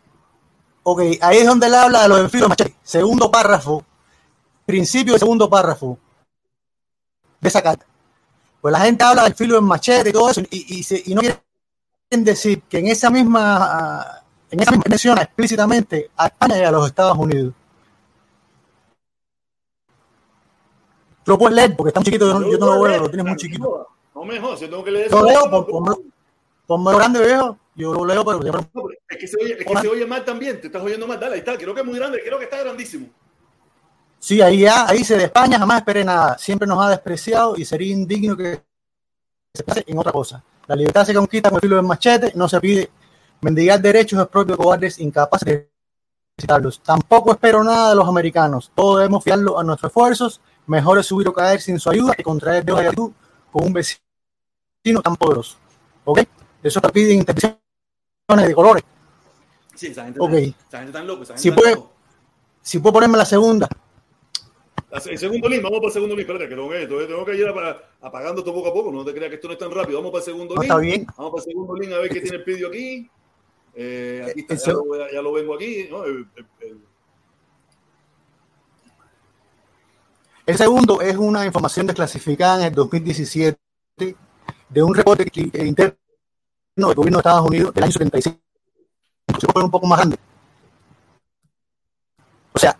Ok, 0.83 1.01
ahí 1.21 1.37
es 1.39 1.45
donde 1.45 1.67
él 1.67 1.73
habla 1.75 2.03
de 2.03 2.07
los 2.09 2.17
del 2.19 2.29
filo 2.29 2.47
machete. 2.47 2.75
Segundo 2.83 3.29
párrafo, 3.29 3.83
principio 4.65 5.13
del 5.13 5.19
segundo 5.19 5.49
párrafo 5.49 5.97
de 7.39 7.47
esa 7.49 7.61
carta. 7.61 7.85
Pues 8.61 8.71
la 8.71 8.79
gente 8.79 9.03
habla 9.03 9.23
del 9.23 9.35
filo 9.35 9.55
del 9.55 9.63
machete 9.63 10.09
y 10.09 10.13
todo 10.13 10.29
eso, 10.29 10.41
y, 10.49 10.79
y, 10.79 10.83
se- 10.83 11.03
y 11.05 11.13
no 11.13 11.21
quieren 11.21 12.25
decir 12.25 12.61
que 12.63 12.79
en 12.79 12.87
esa 12.87 13.09
misma, 13.09 14.23
en 14.49 14.59
esa 14.59 14.71
misma 14.71 14.85
menciona 14.89 15.21
explícitamente 15.21 16.09
a 16.17 16.27
España 16.27 16.57
y 16.57 16.63
a 16.63 16.71
los 16.71 16.87
Estados 16.87 17.17
Unidos. 17.17 17.53
Lo 21.25 21.37
puedes 21.37 21.55
leer 21.55 21.75
porque 21.75 21.89
está 21.89 21.99
muy 21.99 22.05
chiquito, 22.05 22.27
yo 22.27 22.39
no, 22.39 22.51
yo 22.51 22.57
no 22.57 22.75
lo 22.75 22.81
veo, 22.81 23.01
lo 23.01 23.09
tienes 23.09 23.25
muy 23.25 23.35
chiquito. 23.35 23.87
No 24.13 24.23
me 24.25 24.39
jodas, 24.39 24.59
yo 24.61 24.69
tengo 24.69 24.83
que 24.83 24.91
leer 24.91 25.11
Yo 25.11 25.23
leo, 25.23 25.49
por, 25.49 25.65
por, 25.67 26.01
ponme 26.67 26.93
grande, 26.95 27.25
viejo. 27.25 27.57
Yo 27.75 27.93
lo 27.93 28.05
leo, 28.05 28.23
pero 28.23 28.39
es 29.09 29.17
que, 29.17 29.27
se 29.27 29.37
oye, 29.43 29.57
es 29.59 29.65
que 29.65 29.77
se 29.77 29.87
oye 29.89 30.05
mal 30.05 30.23
también. 30.23 30.61
Te 30.61 30.67
estás 30.67 30.81
oyendo 30.81 31.05
mal. 31.05 31.19
Dale, 31.19 31.33
ahí 31.33 31.39
está. 31.39 31.57
Creo 31.57 31.73
que 31.73 31.81
es 31.81 31.85
muy 31.85 31.97
grande. 31.97 32.21
Creo 32.23 32.37
que 32.37 32.45
está 32.45 32.59
grandísimo. 32.59 33.07
Sí, 34.19 34.41
ahí 34.41 34.59
ya, 34.59 34.87
ahí 34.87 35.03
se 35.03 35.17
de 35.17 35.25
España 35.25 35.59
jamás 35.59 35.79
esperé 35.79 36.03
nada. 36.03 36.37
Siempre 36.37 36.67
nos 36.67 36.83
ha 36.83 36.89
despreciado 36.89 37.55
y 37.57 37.65
sería 37.65 37.91
indigno 37.93 38.35
que 38.35 38.63
se 39.53 39.63
pase 39.63 39.83
en 39.87 39.97
otra 39.97 40.11
cosa. 40.11 40.43
La 40.67 40.75
libertad 40.75 41.05
se 41.05 41.13
conquista 41.13 41.49
con 41.49 41.57
el 41.57 41.61
filo 41.61 41.75
del 41.75 41.85
machete, 41.85 42.31
no 42.35 42.49
se 42.49 42.59
pide. 42.59 42.89
Mendigar 43.41 43.79
derechos 43.81 44.19
es 44.19 44.27
propio 44.27 44.55
de 44.55 44.63
cobardes 44.63 44.97
incapaces 44.99 45.45
de 45.45 45.69
necesitarlos. 46.37 46.81
Tampoco 46.81 47.31
espero 47.33 47.63
nada 47.63 47.89
de 47.89 47.95
los 47.95 48.07
americanos. 48.07 48.71
Todo 48.73 48.97
debemos 48.97 49.23
fiarlo 49.23 49.59
a 49.59 49.63
nuestros 49.63 49.91
esfuerzos. 49.91 50.41
Mejor 50.65 50.97
es 50.97 51.05
subir 51.05 51.27
o 51.27 51.33
caer 51.33 51.61
sin 51.61 51.79
su 51.79 51.89
ayuda 51.91 52.13
que 52.15 52.23
contraer 52.23 52.65
de 52.65 52.73
gratitud 52.73 53.11
con 53.51 53.65
un 53.65 53.73
vecino 53.73 54.01
tan 55.03 55.15
poderoso. 55.15 55.57
¿Ok? 56.05 56.21
Eso 56.63 56.81
te 56.81 56.89
pide 56.89 57.13
intervenciones 57.13 57.59
de 58.47 58.55
colores. 58.55 58.83
Sí, 59.75 59.87
esa 59.87 60.05
gente, 60.05 60.19
Ok. 60.19 60.33
está, 60.33 60.57
esa 60.67 60.77
gente 60.79 60.85
está 60.97 61.03
loca. 61.03 61.23
Esa 61.23 61.33
gente 61.33 61.41
Si 61.43 61.49
está 61.49 61.61
puede- 61.61 61.75
loca. 61.75 61.89
Si 62.63 62.79
puedo 62.79 62.93
ponerme 62.93 63.17
la 63.19 63.25
segunda. 63.25 63.67
El 65.05 65.17
segundo 65.17 65.49
link, 65.49 65.61
vamos 65.61 65.79
para 65.79 65.87
el 65.87 65.93
segundo 65.93 66.15
link. 66.15 66.27
Espérate, 66.29 66.49
que 66.49 66.55
tengo 66.55 66.69
que, 66.69 66.87
tengo- 66.87 67.25
que 67.25 67.35
ir 67.35 67.47
apa- 67.47 67.81
apagando 68.01 68.39
esto 68.41 68.53
poco 68.53 68.69
a 68.69 68.73
poco. 68.73 68.91
No 68.91 69.03
te 69.03 69.13
creas 69.13 69.29
que 69.29 69.35
esto 69.35 69.47
no 69.47 69.53
es 69.53 69.59
tan 69.59 69.71
rápido. 69.71 69.97
Vamos 69.99 70.11
para 70.11 70.19
el 70.19 70.25
segundo 70.25 70.55
No, 70.55 70.61
link. 70.61 70.71
está 70.71 70.79
bien. 70.79 71.05
Vamos 71.17 71.31
para 71.31 71.43
el 71.43 71.49
segundo 71.51 71.75
link 71.75 71.91
a 71.93 71.97
ver 71.99 72.09
qué 72.11 72.21
tiene 72.21 72.37
el 72.37 72.43
vídeo 72.43 72.67
aquí. 72.69 73.09
Eh, 73.75 74.25
aquí 74.29 74.39
está, 74.41 74.53
El 74.53 74.59
ya, 74.61 74.71
lo, 74.73 75.11
ya 75.11 75.21
lo 75.21 75.31
vengo 75.33 75.55
aquí. 75.55 75.87
¿no? 75.89 76.03
El- 76.05 76.27
el- 76.35 76.47
el- 80.45 80.57
segundo 80.57 81.01
es 81.01 81.15
una 81.17 81.45
información 81.45 81.87
desclasificada 81.87 82.61
en 82.61 82.67
el 82.67 82.73
2017 82.75 83.57
de 84.69 84.83
un 84.83 84.93
reporte 84.95 85.25
eh, 85.35 85.65
interno 85.65 85.95
del 86.75 86.93
gobierno 86.95 87.17
de 87.17 87.21
Estados 87.21 87.47
Unidos 87.47 87.73
del 87.73 87.83
año 87.83 87.91
75. 87.93 88.37
Se 89.39 89.47
un 89.59 89.71
poco 89.71 89.87
más 89.87 89.97
grande. 89.99 90.17
O 92.53 92.59
sea, 92.59 92.77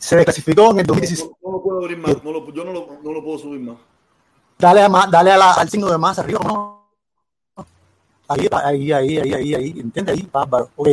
se 0.00 0.16
desclasificó 0.16 0.70
en 0.72 0.80
el 0.80 0.86
no, 0.86 0.94
2017. 0.94 1.30
no 1.42 1.52
lo 1.52 1.62
puedo 1.62 1.78
abrir 1.80 1.98
más. 1.98 2.24
No 2.24 2.32
lo- 2.32 2.52
yo 2.52 2.64
no 2.64 2.72
lo, 2.72 2.88
no 3.02 3.12
lo 3.12 3.22
puedo 3.22 3.38
subir 3.38 3.60
más. 3.60 3.76
Dale, 4.58 4.82
a 4.82 4.88
ma- 4.88 5.06
dale 5.06 5.30
a 5.30 5.36
la- 5.38 5.52
al 5.52 5.68
signo 5.68 5.88
de 5.90 5.98
más 5.98 6.18
arriba. 6.18 6.40
¿no? 6.42 6.80
Ahí, 8.28 8.48
ahí, 8.50 8.92
ahí, 8.92 9.18
ahí, 9.18 9.32
ahí, 9.34 9.54
ahí. 9.54 9.74
¿Entiendes? 9.80 10.16
Ahí, 10.16 10.28
bárbaro. 10.32 10.70
Ok. 10.76 10.88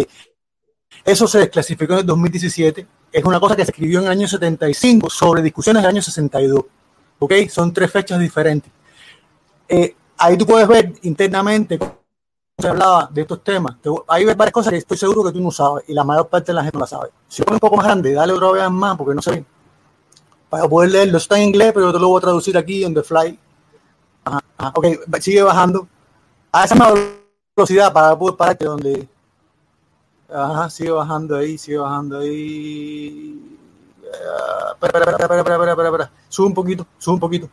Eso 1.05 1.27
se 1.27 1.39
desclasificó 1.39 1.93
en 1.93 1.99
el 1.99 2.05
2017. 2.05 2.87
Es 3.11 3.23
una 3.23 3.39
cosa 3.39 3.55
que 3.55 3.63
se 3.65 3.71
escribió 3.71 3.99
en 3.99 4.05
el 4.05 4.11
año 4.11 4.27
75 4.27 5.09
sobre 5.09 5.41
discusiones 5.41 5.83
del 5.83 5.89
año 5.89 6.01
62. 6.01 6.65
¿Ok? 7.19 7.33
Son 7.49 7.71
tres 7.73 7.91
fechas 7.91 8.19
diferentes. 8.19 8.71
Eh, 9.69 9.95
ahí 10.17 10.37
tú 10.37 10.45
puedes 10.45 10.67
ver 10.67 10.93
internamente 11.03 11.79
se 12.59 12.67
hablaba 12.67 13.07
de 13.11 13.21
estos 13.21 13.43
temas. 13.43 13.75
Ves 13.83 14.35
varias 14.35 14.51
cosas 14.51 14.71
que 14.71 14.77
estoy 14.79 14.97
seguro 14.97 15.23
que 15.23 15.31
tú 15.31 15.39
no 15.39 15.51
sabes 15.51 15.83
y 15.87 15.93
la 15.93 16.03
mayor 16.03 16.27
parte 16.27 16.47
de 16.47 16.55
la 16.55 16.63
gente 16.63 16.75
no 16.75 16.81
la 16.81 16.87
sabe. 16.87 17.09
Si 17.27 17.43
pones 17.43 17.57
un 17.57 17.59
poco 17.59 17.77
más 17.77 17.85
grande, 17.85 18.13
dale 18.13 18.33
otra 18.33 18.51
vez 18.51 18.71
más 18.71 18.97
porque 18.97 19.13
no 19.13 19.21
ve. 19.23 19.45
Para 20.49 20.67
poder 20.67 20.89
leerlo, 20.89 21.19
está 21.19 21.37
en 21.37 21.49
inglés, 21.49 21.71
pero 21.71 21.93
te 21.93 21.99
lo 21.99 22.07
voy 22.07 22.17
a 22.17 22.21
traducir 22.21 22.57
aquí 22.57 22.83
on 22.83 22.95
the 22.95 23.03
fly. 23.03 23.37
Ajá. 24.25 24.41
Ok, 24.73 24.87
sigue 25.19 25.43
bajando. 25.43 25.87
A 26.51 26.65
esa 26.65 26.75
velocidad 27.55 27.93
para 27.93 28.17
poder 28.17 28.35
pararte 28.35 28.65
donde. 28.65 29.07
Ajá, 30.27 30.67
sigue 30.71 30.89
bajando 30.89 31.35
ahí, 31.35 31.59
sigue 31.59 31.77
bajando 31.77 32.17
ahí. 32.19 33.59
Ah, 34.03 34.71
espera, 34.73 34.99
espera, 34.99 35.11
espera, 35.11 35.39
espera, 35.41 35.71
espera, 35.71 35.89
espera. 35.89 36.11
Sube 36.27 36.47
un 36.47 36.53
poquito, 36.55 36.87
sube 36.97 37.13
un 37.13 37.19
poquito. 37.19 37.49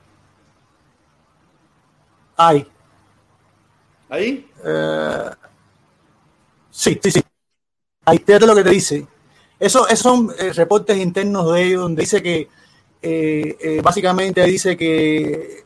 Ahí. 2.38 2.66
Ahí. 4.08 4.50
Eh, 4.64 5.30
sí, 6.70 6.98
sí, 7.02 7.10
sí. 7.10 7.20
ahí 8.04 8.18
fíjate 8.18 8.46
lo 8.46 8.54
que 8.54 8.64
te 8.64 8.70
dice. 8.70 9.06
Eso, 9.58 9.86
esos 9.88 10.00
son 10.00 10.30
eh, 10.38 10.52
reportes 10.52 10.96
internos 10.98 11.52
de 11.52 11.62
ellos 11.62 11.82
donde 11.82 12.02
dice 12.02 12.22
que 12.22 12.48
eh, 13.02 13.80
básicamente 13.82 14.42
dice 14.44 14.76
que 14.76 15.64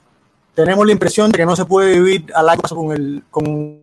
tenemos 0.55 0.85
la 0.85 0.93
impresión 0.93 1.31
de 1.31 1.39
que 1.39 1.47
no 1.47 1.55
se 1.55 1.65
puede 1.65 2.01
vivir 2.01 2.33
al 2.35 2.47
largo 2.47 2.63
plazo 2.63 2.77
con, 2.77 2.93
el, 2.93 3.23
con, 3.31 3.81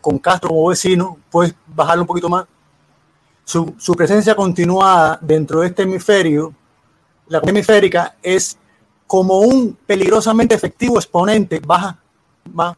con 0.00 0.18
Castro 0.18 0.48
como 0.50 0.68
vecino. 0.68 1.18
Puedes 1.30 1.54
bajarlo 1.66 2.02
un 2.02 2.08
poquito 2.08 2.28
más. 2.28 2.46
Su, 3.44 3.74
su 3.78 3.94
presencia 3.94 4.34
continuada 4.34 5.18
dentro 5.20 5.60
de 5.60 5.68
este 5.68 5.82
hemisferio, 5.82 6.54
la 7.28 7.40
hemisférica, 7.44 8.16
es 8.22 8.58
como 9.06 9.40
un 9.40 9.76
peligrosamente 9.86 10.54
efectivo 10.54 10.96
exponente. 10.96 11.60
Baja, 11.60 11.98
baja. 12.44 12.76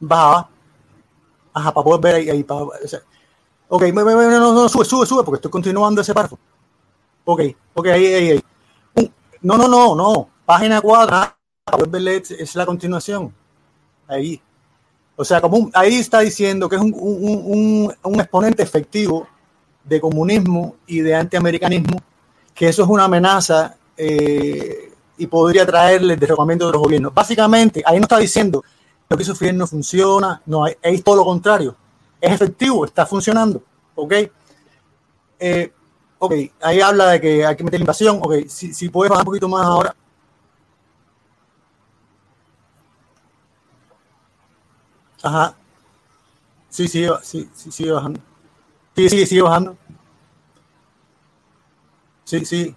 Baja, 0.00 0.48
ajá, 1.52 1.72
para 1.72 1.84
poder 1.84 2.00
ver 2.00 2.14
ahí, 2.16 2.30
ahí 2.30 2.42
para, 2.44 2.62
o 2.62 2.70
sea, 2.88 3.00
ok, 3.68 3.84
no, 3.94 4.04
no, 4.04 4.54
no, 4.54 4.68
sube, 4.68 4.84
sube, 4.84 5.06
sube, 5.06 5.24
porque 5.24 5.36
estoy 5.38 5.50
continuando 5.50 6.00
ese 6.02 6.14
párrafo. 6.14 6.38
Ok, 7.24 7.42
ok, 7.74 7.86
ahí, 7.88 8.06
ahí, 8.06 8.30
ahí. 8.32 8.42
Un- 8.96 9.12
No, 9.42 9.58
no, 9.58 9.68
no, 9.68 9.96
no, 9.96 10.30
página 10.46 10.80
4, 10.80 11.16
ah, 11.16 11.36
para 11.64 11.78
poder 11.78 11.90
verle, 11.92 12.16
es, 12.18 12.30
es 12.32 12.56
la 12.56 12.66
continuación. 12.66 13.34
Ahí. 14.08 14.40
O 15.16 15.24
sea, 15.24 15.40
como 15.40 15.58
un- 15.58 15.70
ahí 15.74 15.96
está 15.96 16.20
diciendo 16.20 16.68
que 16.68 16.76
es 16.76 16.82
un, 16.82 16.94
un, 16.96 17.42
un, 17.46 17.94
un 18.04 18.20
exponente 18.20 18.62
efectivo 18.62 19.26
de 19.84 20.00
comunismo 20.00 20.76
y 20.86 21.00
de 21.00 21.14
antiamericanismo, 21.14 21.98
que 22.54 22.68
eso 22.68 22.82
es 22.84 22.88
una 22.88 23.04
amenaza 23.04 23.76
eh, 23.96 24.92
y 25.18 25.26
podría 25.26 25.66
traerle 25.66 26.14
el 26.14 26.20
derrocamiento 26.20 26.66
de 26.66 26.72
los 26.72 26.82
gobiernos. 26.82 27.14
Básicamente, 27.14 27.82
ahí 27.86 27.96
no 27.98 28.02
está 28.04 28.18
diciendo 28.18 28.64
lo 29.08 29.16
que 29.16 29.22
hizo 29.22 29.34
Fidel 29.34 29.56
no 29.56 29.66
funciona, 29.66 30.42
no, 30.46 30.66
es 30.66 31.04
todo 31.04 31.16
lo 31.16 31.24
contrario. 31.24 31.76
Es 32.20 32.32
efectivo, 32.32 32.84
está 32.84 33.06
funcionando. 33.06 33.62
¿Ok? 33.94 34.12
Eh, 35.38 35.72
ok, 36.18 36.32
ahí 36.62 36.80
habla 36.80 37.06
de 37.10 37.20
que 37.20 37.46
hay 37.46 37.56
que 37.56 37.64
meter 37.64 37.80
invasión. 37.80 38.18
Ok, 38.22 38.46
si, 38.48 38.74
si 38.74 38.88
puedes 38.88 39.10
bajar 39.10 39.22
un 39.22 39.26
poquito 39.26 39.48
más 39.48 39.64
ahora. 39.66 39.94
Ajá. 45.22 45.56
Sí, 46.68 46.88
sigue, 46.88 47.10
sí, 47.22 47.48
sí, 47.54 47.70
sigue 47.72 47.92
bajando. 47.92 48.20
Sí, 48.96 49.08
sigue, 49.08 49.26
sigue 49.26 49.42
bajando. 49.42 49.76
Sí, 52.24 52.44
sí. 52.44 52.76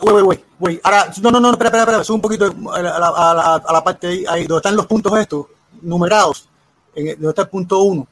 Güey, 0.00 0.24
güey, 0.24 0.44
güey. 0.58 0.80
Ahora, 0.82 1.12
no, 1.22 1.30
no, 1.30 1.40
no, 1.40 1.50
espera, 1.52 1.68
espera, 1.68 1.82
espera. 1.82 2.04
Sube 2.04 2.16
un 2.16 2.20
poquito 2.20 2.54
a 2.72 3.72
la, 3.72 3.84
parte 3.84 4.08
ahí, 4.08 4.24
ahí, 4.28 4.46
donde 4.46 4.56
están 4.56 4.76
los 4.76 4.86
puntos 4.86 5.16
estos, 5.18 5.46
numerados. 5.82 6.48
En 6.94 7.06
donde 7.06 7.28
está 7.28 7.42
el 7.42 7.48
punto 7.48 7.80
uno. 7.82 8.06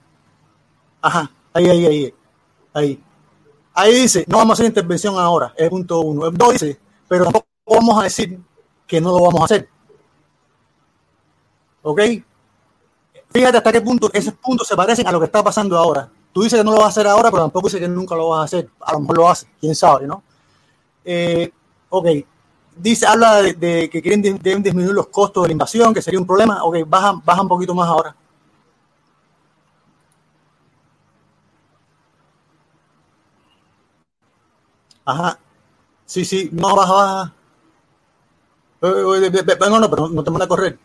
Ajá, 1.01 1.30
ahí, 1.53 1.68
ahí, 1.68 1.87
ahí. 1.87 2.14
Ahí. 2.74 3.03
Ahí 3.74 3.95
dice, 3.95 4.24
no 4.28 4.39
vamos 4.39 4.53
a 4.53 4.55
hacer 4.55 4.66
intervención 4.66 5.18
ahora, 5.18 5.53
es 5.57 5.68
punto 5.68 6.01
uno. 6.01 6.26
El 6.26 6.37
dos 6.37 6.53
dice, 6.53 6.78
pero 7.09 7.24
tampoco 7.24 7.47
vamos 7.66 8.01
a 8.01 8.05
decir 8.05 8.39
que 8.87 9.01
no 9.01 9.11
lo 9.11 9.24
vamos 9.24 9.41
a 9.41 9.45
hacer. 9.45 9.68
¿Ok? 11.83 12.01
Fíjate 13.30 13.57
hasta 13.57 13.72
qué 13.72 13.80
punto 13.80 14.11
esos 14.12 14.35
puntos 14.35 14.68
se 14.68 14.76
parecen 14.76 15.07
a 15.07 15.12
lo 15.12 15.18
que 15.18 15.26
está 15.26 15.43
pasando 15.43 15.78
ahora. 15.78 16.11
Tú 16.33 16.43
dices 16.43 16.59
que 16.59 16.64
no 16.64 16.72
lo 16.72 16.78
vas 16.78 16.87
a 16.87 16.89
hacer 16.89 17.07
ahora, 17.07 17.30
pero 17.30 17.45
tampoco 17.45 17.68
dices 17.68 17.80
que 17.80 17.89
nunca 17.89 18.14
lo 18.14 18.28
vas 18.28 18.41
a 18.41 18.45
hacer. 18.45 18.68
A 18.80 18.93
lo 18.93 19.01
mejor 19.01 19.16
lo 19.16 19.28
haces, 19.30 19.49
quién 19.59 19.74
sabe, 19.74 20.07
¿no? 20.07 20.22
Eh, 21.05 21.51
ok. 21.93 22.07
Dice, 22.76 23.07
habla 23.07 23.43
de, 23.43 23.90
que 23.90 24.01
quieren 24.03 24.22
deben 24.22 24.62
disminuir 24.62 24.95
los 24.95 25.09
costos 25.09 25.43
de 25.43 25.49
la 25.49 25.53
invasión, 25.53 25.93
que 25.95 26.01
sería 26.03 26.20
un 26.20 26.26
problema. 26.26 26.64
Ok, 26.64 26.76
baja, 26.86 27.12
baja 27.24 27.43
un 27.43 27.49
poquito 27.49 27.74
más 27.74 27.88
ahora. 27.88 28.16
Ajá. 35.05 35.38
Sí, 36.07 36.24
sí, 36.24 36.49
no, 36.53 36.74
baja, 36.74 36.93
baja. 36.95 37.32
No, 38.80 39.80
no, 39.80 39.90
pero 39.90 40.09
no 40.09 40.24
te 40.24 40.30
manda 40.30 40.45
a 40.47 40.49
correr. 40.49 40.78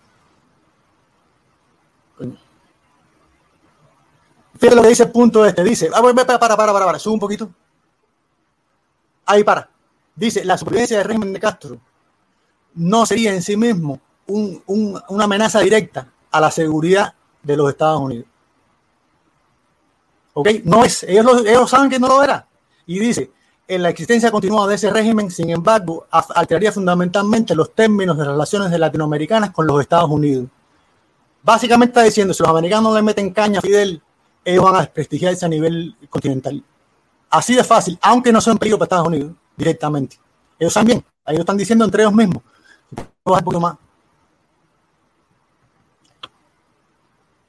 Fíjate 4.60 4.76
lo 4.76 4.82
que 4.82 4.90
dice 4.90 5.04
el 5.04 5.12
punto 5.12 5.46
este. 5.46 5.64
Dice, 5.64 5.90
ah, 5.94 6.02
para, 6.02 6.40
para, 6.40 6.58
para, 6.58 6.74
para, 6.74 7.00
sube 7.00 7.14
un 7.14 7.20
poquito. 7.20 7.50
Ahí 9.26 9.44
para. 9.44 9.70
Dice, 10.18 10.44
la 10.44 10.58
supervivencia 10.58 10.98
del 10.98 11.08
régimen 11.08 11.32
de 11.32 11.40
Castro 11.40 11.78
no 12.74 13.06
sería 13.06 13.34
en 13.34 13.42
sí 13.44 13.56
mismo 13.56 14.00
un- 14.26 14.62
un- 14.66 15.00
una 15.10 15.24
amenaza 15.26 15.60
directa 15.62 16.10
a 16.32 16.42
la 16.42 16.52
seguridad 16.52 17.14
de 17.44 17.56
los 17.56 17.70
Estados 17.70 18.02
Unidos. 18.02 18.26
¿Ok? 20.34 20.50
No 20.66 20.84
es. 20.84 21.04
Ellos, 21.04 21.24
lo- 21.24 21.40
ellos 21.46 21.70
saben 21.70 21.90
que 21.90 22.00
no 22.00 22.08
lo 22.08 22.24
era. 22.24 22.46
Y 22.88 23.00
dice, 23.00 23.32
en 23.68 23.84
la 23.84 23.90
existencia 23.90 24.32
continuada 24.32 24.68
de 24.68 24.76
ese 24.76 24.90
régimen, 24.90 25.30
sin 25.32 25.50
embargo, 25.52 26.08
alteraría 26.12 26.72
fundamentalmente 26.72 27.54
los 27.56 27.74
términos 27.74 28.18
de 28.18 28.26
relaciones 28.26 28.72
de 28.72 28.80
latinoamericanas 28.80 29.52
con 29.52 29.68
los 29.68 29.80
Estados 29.82 30.10
Unidos. 30.10 30.48
Básicamente 31.44 31.92
está 31.92 32.04
diciendo, 32.04 32.34
si 32.34 32.44
los 32.44 32.50
americanos 32.50 32.94
le 32.96 33.02
meten 33.02 33.32
caña 33.32 33.60
a 33.60 33.62
Fidel, 33.62 34.02
ellos 34.44 34.64
van 34.64 34.76
a 34.76 34.80
desprestigiarse 34.82 35.46
a 35.46 35.50
nivel 35.50 35.96
continental. 36.10 36.64
Así 37.30 37.56
de 37.56 37.64
fácil, 37.64 37.98
aunque 38.02 38.32
no 38.32 38.42
son 38.42 38.58
peligro 38.58 38.78
para 38.80 38.86
Estados 38.88 39.08
Unidos 39.08 39.32
directamente. 39.58 40.18
Ellos 40.60 40.74
también, 40.74 41.04
ahí 41.26 41.36
lo 41.36 41.42
están 41.42 41.58
diciendo 41.58 41.84
entre 41.84 42.04
ellos 42.04 42.14
mismos. 42.14 42.42
Baja 43.26 43.40
un 43.40 43.44
poquito 43.44 43.60
más. 43.60 43.76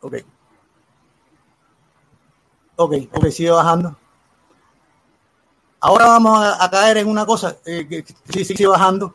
Ok. 0.00 0.14
Ok, 2.76 2.94
ok, 3.12 3.26
sigue 3.28 3.50
bajando. 3.50 3.96
Ahora 5.80 6.06
vamos 6.06 6.44
a, 6.58 6.70
caer 6.70 6.98
en 6.98 7.08
una 7.08 7.24
cosa, 7.24 7.56
eh, 7.64 7.86
que, 7.86 8.04
sí, 8.32 8.44
sigue 8.44 8.66
bajando, 8.66 9.14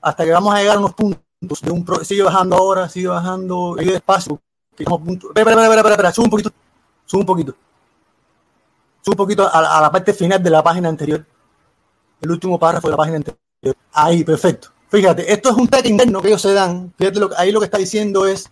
hasta 0.00 0.24
que 0.24 0.30
vamos 0.30 0.54
a 0.54 0.58
llegar 0.58 0.76
a 0.76 0.78
unos 0.78 0.94
puntos 0.94 1.60
de 1.62 1.70
un 1.70 1.84
pro- 1.84 2.04
sigue 2.04 2.22
bajando 2.22 2.56
ahora, 2.56 2.88
sigue 2.88 3.08
bajando, 3.08 3.74
sigue 3.76 3.92
despacio. 3.92 4.40
que 4.76 4.84
Espera, 4.84 5.50
espera, 5.50 5.64
espera, 5.64 5.90
espera, 5.90 6.12
sube 6.12 6.24
un 6.26 6.30
poquito, 6.30 6.50
sube 7.06 7.20
un 7.20 7.26
poquito. 7.26 7.54
Sube 9.02 9.14
un 9.14 9.16
poquito 9.16 9.48
a 9.52 9.80
la 9.80 9.90
parte 9.90 10.12
final 10.12 10.42
de 10.42 10.50
la 10.50 10.62
página 10.62 10.88
anterior. 10.88 11.24
El 12.20 12.30
último 12.30 12.58
párrafo 12.58 12.88
de 12.88 12.92
la 12.92 12.96
página 12.96 13.16
anterior. 13.16 13.38
Ahí, 13.92 14.24
perfecto. 14.24 14.68
Fíjate, 14.88 15.32
esto 15.32 15.50
es 15.50 15.56
un 15.56 15.68
tag 15.68 15.86
interno 15.86 16.20
que 16.20 16.28
ellos 16.28 16.42
se 16.42 16.52
dan. 16.52 16.92
Fíjate, 16.98 17.20
lo, 17.20 17.30
ahí 17.36 17.52
lo 17.52 17.60
que 17.60 17.66
está 17.66 17.78
diciendo 17.78 18.26
es 18.26 18.50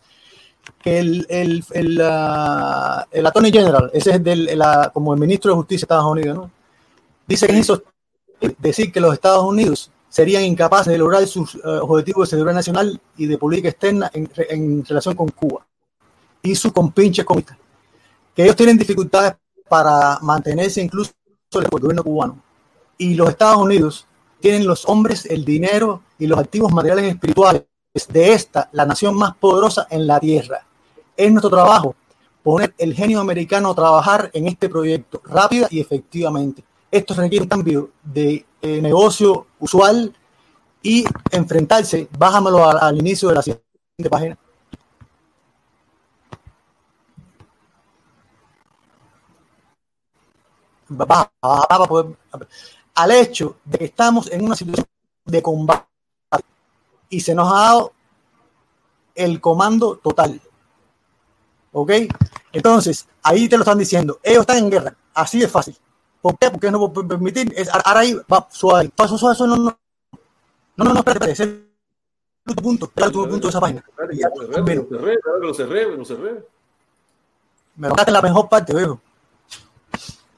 que 0.83 0.99
el, 0.99 1.27
el, 1.29 1.65
el, 1.73 2.01
ah, 2.03 3.07
el 3.11 3.27
Attorney 3.27 3.51
General, 3.51 3.91
ese 3.93 4.13
es 4.13 4.23
del, 4.23 4.49
como 4.93 5.15
el 5.15 5.21
ministro 5.21 5.51
de 5.51 5.57
Justicia 5.57 5.81
de 5.81 5.95
Estados 5.95 6.13
Unidos, 6.13 6.37
¿no? 6.37 6.51
Dice 7.27 7.47
que 7.47 8.55
decir 8.59 8.93
que 8.93 9.01
los 9.01 9.13
Estados 9.13 9.45
Unidos 9.45 9.91
serían 10.09 10.45
incapaces 10.45 10.93
de 10.93 10.99
lograr 10.99 11.27
sus 11.27 11.57
eh, 11.57 11.61
objetivos 11.65 12.29
de 12.29 12.37
seguridad 12.37 12.55
nacional 12.55 13.01
y 13.17 13.27
de 13.27 13.37
política 13.37 13.69
externa 13.69 14.11
en, 14.15 14.31
en 14.49 14.85
relación 14.85 15.15
con 15.15 15.29
Cuba 15.29 15.67
y 16.43 16.55
sus 16.55 16.73
compinches 16.73 17.25
comunistas. 17.25 17.59
Que 18.35 18.45
ellos 18.45 18.57
tienen 18.57 18.79
dificultades 18.79 19.35
para 19.69 20.19
mantenerse 20.23 20.81
incluso 20.81 21.13
el 21.53 21.69
gobierno 21.69 22.03
cubano. 22.03 22.43
Y 22.99 23.15
los 23.15 23.31
Estados 23.31 23.59
Unidos 23.59 24.07
tienen 24.41 24.67
los 24.67 24.89
hombres, 24.89 25.25
el 25.27 25.45
dinero 25.45 26.03
y 26.19 26.27
los 26.27 26.39
activos 26.39 26.73
materiales 26.73 27.05
espirituales 27.07 27.65
de 28.09 28.33
esta, 28.33 28.69
la 28.73 28.85
nación 28.85 29.17
más 29.17 29.35
poderosa 29.37 29.87
en 29.91 30.07
la 30.07 30.21
tierra. 30.21 30.65
Es 31.17 31.31
nuestro 31.31 31.51
trabajo 31.51 31.97
poner 32.43 32.75
el 32.79 32.95
genio 32.95 33.21
americano 33.21 33.71
a 33.71 33.75
trabajar 33.75 34.31
en 34.33 34.47
este 34.47 34.69
proyecto 34.69 35.21
rápida 35.25 35.67
y 35.71 35.81
efectivamente. 35.81 36.63
Esto 36.91 37.15
requiere 37.15 37.43
un 37.43 37.49
cambio 37.49 37.91
de 38.03 38.47
eh, 38.63 38.81
negocio 38.81 39.47
usual 39.59 40.15
y 40.83 41.05
enfrentarse, 41.31 42.09
bájamelo 42.17 42.69
al, 42.69 42.97
inicio 42.97 43.29
de 43.29 43.35
la 43.35 43.43
siguiente 43.43 44.11
página. 44.11 44.39
Al 52.99 53.13
hecho 53.13 53.59
de 53.65 53.79
que 53.79 53.85
estamos 53.85 54.29
en 54.33 54.45
una 54.45 54.57
situación 54.57 54.85
de 55.25 55.41
combate 55.41 55.87
y 57.09 57.21
se 57.21 57.33
nos 57.33 57.51
ha 57.53 57.57
dado 57.57 57.93
el 59.15 59.41
comando 59.41 59.97
total. 59.99 60.41
¿Ok? 61.73 61.93
Entonces, 62.53 63.07
ahí 63.23 63.49
te 63.49 63.57
lo 63.57 63.63
están 63.63 63.79
diciendo. 63.79 64.19
Ellos 64.21 64.41
están 64.41 64.59
en 64.59 64.71
guerra. 64.71 64.97
Así 65.15 65.39
de 65.39 65.47
fácil. 65.47 65.77
¿Por 66.21 66.37
qué? 66.39 66.51
Porque 66.51 66.73
no 66.73 66.93
puedo 66.93 67.07
permitir. 67.07 67.53
Es, 67.57 67.69
ahora 67.73 68.01
ahí 68.01 68.15
va 68.31 68.49
suave. 68.51 68.91
Suave, 68.97 69.19
suave, 69.19 69.37
suave, 69.37 69.51
no, 69.51 69.57
no. 69.57 69.79
No, 70.77 70.85
no, 70.85 70.93
no, 70.93 70.99
espérate, 70.99 71.31
espérate. 71.31 71.55
Es 71.55 72.49
último 72.49 72.63
punto. 72.63 72.93
Último 72.97 73.29
punto 73.29 73.47
de 73.47 73.51
esa 73.51 73.61
página. 73.61 73.85
Lo 73.97 74.07
cerré, 74.09 74.75
lo 74.75 74.89
cerré, 74.89 75.19
lo 75.41 75.55
cerré, 75.55 75.97
lo 75.97 76.05
cerré. 76.05 76.45
Me 77.77 77.89
tocaste 77.89 78.11
la 78.11 78.23
mejor 78.23 78.49
parte, 78.49 78.75
viejo. 78.75 79.01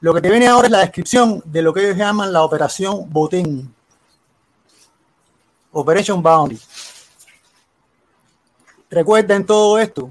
Lo 0.01 0.15
que 0.15 0.21
te 0.21 0.31
viene 0.31 0.47
ahora 0.47 0.65
es 0.65 0.71
la 0.71 0.79
descripción 0.79 1.43
de 1.45 1.61
lo 1.61 1.71
que 1.71 1.85
ellos 1.85 1.95
llaman 1.95 2.33
la 2.33 2.41
operación 2.41 3.07
Botín. 3.07 3.73
Operation 5.71 6.21
Bounty. 6.21 6.59
recuerda 8.89 9.35
en 9.35 9.45
todo 9.45 9.77
esto, 9.79 10.09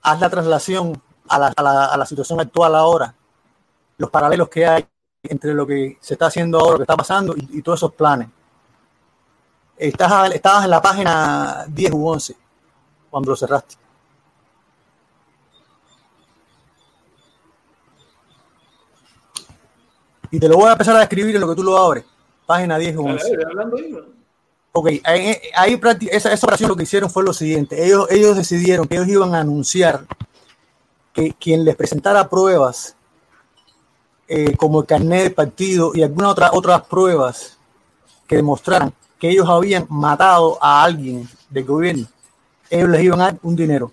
haz 0.00 0.20
la 0.20 0.30
traslación 0.30 1.02
a 1.28 1.96
la, 1.96 2.06
situación 2.06 2.40
actual 2.40 2.74
ahora, 2.76 3.14
los 3.98 4.08
paralelos 4.08 4.48
que 4.48 4.66
hay 4.66 4.86
entre 5.24 5.52
lo 5.52 5.66
que 5.66 5.98
se 6.00 6.14
está 6.14 6.26
haciendo 6.26 6.58
ahora, 6.58 6.72
lo 6.72 6.78
que 6.78 6.82
está 6.84 6.96
pasando 6.96 7.34
y, 7.36 7.60
todos 7.60 7.80
esos 7.80 7.92
planes. 7.92 8.28
Estabas 9.76 10.64
en 10.64 10.70
la 10.70 10.80
página 10.80 11.66
10 11.68 11.92
u 11.92 12.08
11 12.08 12.36
cuando 13.10 13.30
lo 13.30 13.36
cerraste. 13.36 13.83
Y 20.34 20.40
te 20.40 20.48
lo 20.48 20.56
voy 20.56 20.68
a 20.68 20.72
empezar 20.72 20.96
a 20.96 21.00
describir 21.00 21.34
en 21.36 21.40
lo 21.40 21.48
que 21.48 21.54
tú 21.54 21.62
lo 21.62 21.78
abres. 21.78 22.04
Página 22.44 22.76
10 22.76 22.96
u 22.96 23.02
Dale, 23.04 23.12
11. 23.14 23.30
dale, 23.30 23.44
hablando 23.44 23.76
ahí, 23.76 23.92
¿no? 23.92 23.98
Ok, 24.72 24.88
ahí, 25.04 25.36
ahí 25.56 25.76
prácti- 25.76 26.08
esa, 26.10 26.32
esa 26.32 26.44
operación 26.46 26.68
lo 26.70 26.74
que 26.76 26.82
hicieron 26.82 27.08
fue 27.08 27.22
lo 27.22 27.32
siguiente. 27.32 27.84
Ellos, 27.86 28.08
ellos 28.10 28.36
decidieron 28.36 28.88
que 28.88 28.96
ellos 28.96 29.06
iban 29.06 29.32
a 29.32 29.38
anunciar 29.40 30.04
que 31.12 31.32
quien 31.34 31.64
les 31.64 31.76
presentara 31.76 32.28
pruebas 32.28 32.96
eh, 34.26 34.56
como 34.56 34.80
el 34.80 34.86
carnet 34.86 35.22
del 35.22 35.34
partido 35.34 35.92
y 35.94 36.02
algunas 36.02 36.32
otra, 36.32 36.50
otras 36.52 36.82
pruebas 36.82 37.56
que 38.26 38.34
demostraran 38.36 38.92
que 39.20 39.30
ellos 39.30 39.48
habían 39.48 39.86
matado 39.88 40.58
a 40.60 40.82
alguien 40.82 41.28
del 41.50 41.64
gobierno, 41.64 42.08
ellos 42.68 42.88
les 42.88 43.02
iban 43.02 43.20
a 43.20 43.24
dar 43.26 43.38
un 43.44 43.54
dinero. 43.54 43.92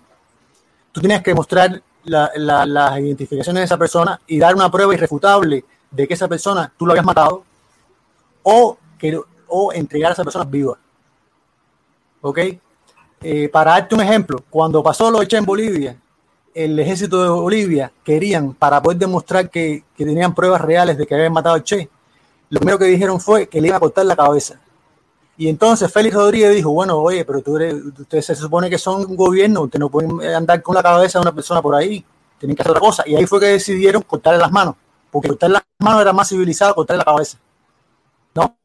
Tú 0.90 1.00
tenías 1.00 1.22
que 1.22 1.34
mostrar 1.34 1.80
la- 2.04 2.32
la- 2.34 2.66
las 2.66 2.98
identificaciones 2.98 3.60
de 3.60 3.64
esa 3.66 3.76
persona 3.78 4.20
y 4.26 4.40
dar 4.40 4.56
una 4.56 4.68
prueba 4.68 4.92
irrefutable 4.92 5.64
de 5.92 6.08
que 6.08 6.14
esa 6.14 6.26
persona 6.26 6.72
tú 6.76 6.86
lo 6.86 6.92
habías 6.92 7.06
matado 7.06 7.44
o, 8.42 8.76
que, 8.98 9.20
o 9.46 9.72
entregar 9.72 10.10
a 10.10 10.14
esa 10.14 10.24
persona 10.24 10.44
viva. 10.44 10.76
¿Ok? 12.20 12.38
Eh, 13.20 13.48
para 13.48 13.72
darte 13.72 13.94
un 13.94 14.00
ejemplo, 14.00 14.42
cuando 14.50 14.82
pasó 14.82 15.10
lo 15.10 15.22
hecho 15.22 15.36
en 15.36 15.44
Bolivia, 15.44 15.96
el 16.54 16.78
ejército 16.78 17.22
de 17.22 17.28
Bolivia 17.28 17.92
querían, 18.04 18.52
para 18.54 18.82
poder 18.82 18.98
demostrar 18.98 19.48
que, 19.48 19.84
que 19.96 20.04
tenían 20.04 20.34
pruebas 20.34 20.60
reales 20.60 20.98
de 20.98 21.06
que 21.06 21.14
habían 21.14 21.32
matado 21.32 21.54
al 21.54 21.62
Che, 21.62 21.88
lo 22.50 22.58
primero 22.58 22.78
que 22.78 22.86
dijeron 22.86 23.20
fue 23.20 23.48
que 23.48 23.60
le 23.60 23.68
iban 23.68 23.76
a 23.76 23.80
cortar 23.80 24.04
la 24.06 24.16
cabeza. 24.16 24.60
Y 25.36 25.48
entonces 25.48 25.90
Félix 25.90 26.14
Rodríguez 26.14 26.54
dijo, 26.54 26.70
bueno, 26.70 26.98
oye, 26.98 27.24
pero 27.24 27.40
tú 27.40 27.56
eres- 27.56 27.74
ustedes 27.98 28.26
se 28.26 28.34
supone 28.36 28.68
que 28.68 28.76
son 28.76 29.06
un 29.06 29.16
gobierno, 29.16 29.62
ustedes 29.62 29.80
no 29.80 29.88
pueden 29.88 30.20
andar 30.34 30.60
con 30.62 30.74
la 30.74 30.82
cabeza 30.82 31.18
de 31.18 31.22
una 31.22 31.32
persona 31.34 31.62
por 31.62 31.74
ahí, 31.74 32.04
tienen 32.38 32.54
que 32.54 32.62
hacer 32.62 32.72
otra 32.72 32.80
cosa. 32.80 33.02
Y 33.06 33.16
ahí 33.16 33.24
fue 33.24 33.40
que 33.40 33.46
decidieron 33.46 34.02
cortarle 34.02 34.38
las 34.38 34.52
manos, 34.52 34.74
porque 35.12 35.28
cortarle 35.28 35.54
las 35.54 35.62
manos 35.78 36.00
era 36.00 36.12
más 36.12 36.28
civilizado 36.28 36.72
que 36.72 36.76
cortarle 36.76 36.98
la 36.98 37.04
cabeza. 37.04 37.38
¿No? 38.34 38.56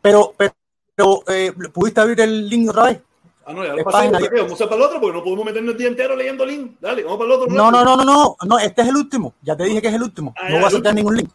Pero, 0.00 0.32
pero, 0.36 0.52
pero, 0.94 1.24
eh, 1.26 1.52
¿pudiste 1.72 2.00
abrir 2.00 2.20
el 2.20 2.48
link 2.48 2.70
otra 2.70 2.84
vez? 2.84 3.02
Ah, 3.44 3.52
no, 3.52 3.64
ya 3.64 3.74
lo 3.74 3.84
pasé. 3.84 4.08
¿por 4.08 4.30
qué? 4.30 4.40
Vamos 4.42 4.60
a 4.60 4.64
para 4.64 4.76
el 4.76 4.82
otro 4.82 5.00
porque 5.00 5.18
no 5.18 5.24
podemos 5.24 5.44
meternos 5.44 5.72
el 5.72 5.78
día 5.78 5.88
entero 5.88 6.14
leyendo 6.14 6.46
link. 6.46 6.76
Dale, 6.80 7.02
vamos 7.02 7.18
para 7.18 7.34
el 7.34 7.40
otro. 7.40 7.54
No, 7.54 7.70
no, 7.70 7.84
no, 7.84 7.96
no, 7.96 8.04
no, 8.04 8.36
no, 8.46 8.58
este 8.58 8.82
es 8.82 8.88
el 8.88 8.96
último. 8.96 9.34
Ya 9.42 9.56
te 9.56 9.64
dije 9.64 9.82
que 9.82 9.88
es 9.88 9.94
el 9.94 10.02
último. 10.02 10.32
Ah, 10.38 10.48
No 10.48 10.54
voy 10.56 10.64
a 10.64 10.66
el 10.66 10.72
soltar 10.72 10.94
ningún 10.94 11.16
link. 11.16 11.30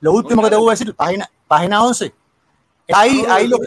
Lo 0.00 0.12
último 0.12 0.40
No, 0.40 0.46
que 0.46 0.50
te 0.50 0.56
voy 0.56 0.68
a 0.68 0.70
decir, 0.70 0.94
página, 0.94 1.28
página 1.48 1.82
11. 1.84 2.14
Ahí, 2.92 3.24
Ah, 3.28 3.34
ahí 3.34 3.48
lo 3.48 3.56
el. 3.56 3.62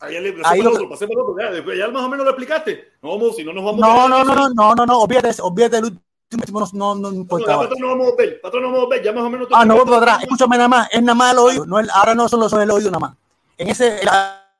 Ahí 0.00 0.16
el 0.16 0.64
lo 0.64 0.72
otro, 0.72 0.88
pasé 0.88 1.04
el 1.04 1.18
otro. 1.18 1.36
Ya, 1.38 1.50
después, 1.50 1.78
ya 1.78 1.88
más 1.88 2.02
o 2.02 2.08
menos 2.08 2.24
lo 2.24 2.30
explicaste. 2.30 2.92
No, 3.02 3.10
vamos, 3.10 3.36
si 3.36 3.44
no 3.44 3.52
nos 3.52 3.64
vamos 3.64 3.80
No, 3.80 4.08
no, 4.08 4.24
no, 4.24 4.34
no, 4.34 4.48
no, 4.50 4.74
no, 4.74 4.86
no, 4.86 4.98
olvídate, 5.00 5.30
olvídate 5.40 5.78
último, 5.78 6.02
no, 6.30 6.94
no, 6.94 7.10
no 7.10 7.24
patrón 7.26 7.78
no 7.80 7.88
vamos 7.88 8.12
a 8.12 8.16
ver, 8.16 8.40
patrón 8.40 8.62
no 8.62 8.72
vamos 8.72 8.86
a 8.86 8.88
ver, 8.90 9.02
ya 9.02 9.12
más 9.12 9.24
o 9.24 9.30
menos. 9.30 9.48
Ah, 9.52 9.64
no 9.64 9.76
voy 9.76 9.84
para 9.84 9.96
atrás, 9.98 10.22
escúchame 10.22 10.56
nada 10.56 10.68
más, 10.68 10.88
es 10.92 11.02
nada 11.02 11.14
más 11.14 11.32
el 11.32 11.38
oído, 11.38 11.66
no 11.66 11.78
el- 11.78 11.90
ahora 11.90 12.14
no 12.14 12.28
solo 12.28 12.48
son 12.48 12.60
el 12.60 12.70
oído 12.70 12.90
nada 12.90 13.00
más. 13.00 13.14
En 13.56 13.68
ese, 13.68 14.00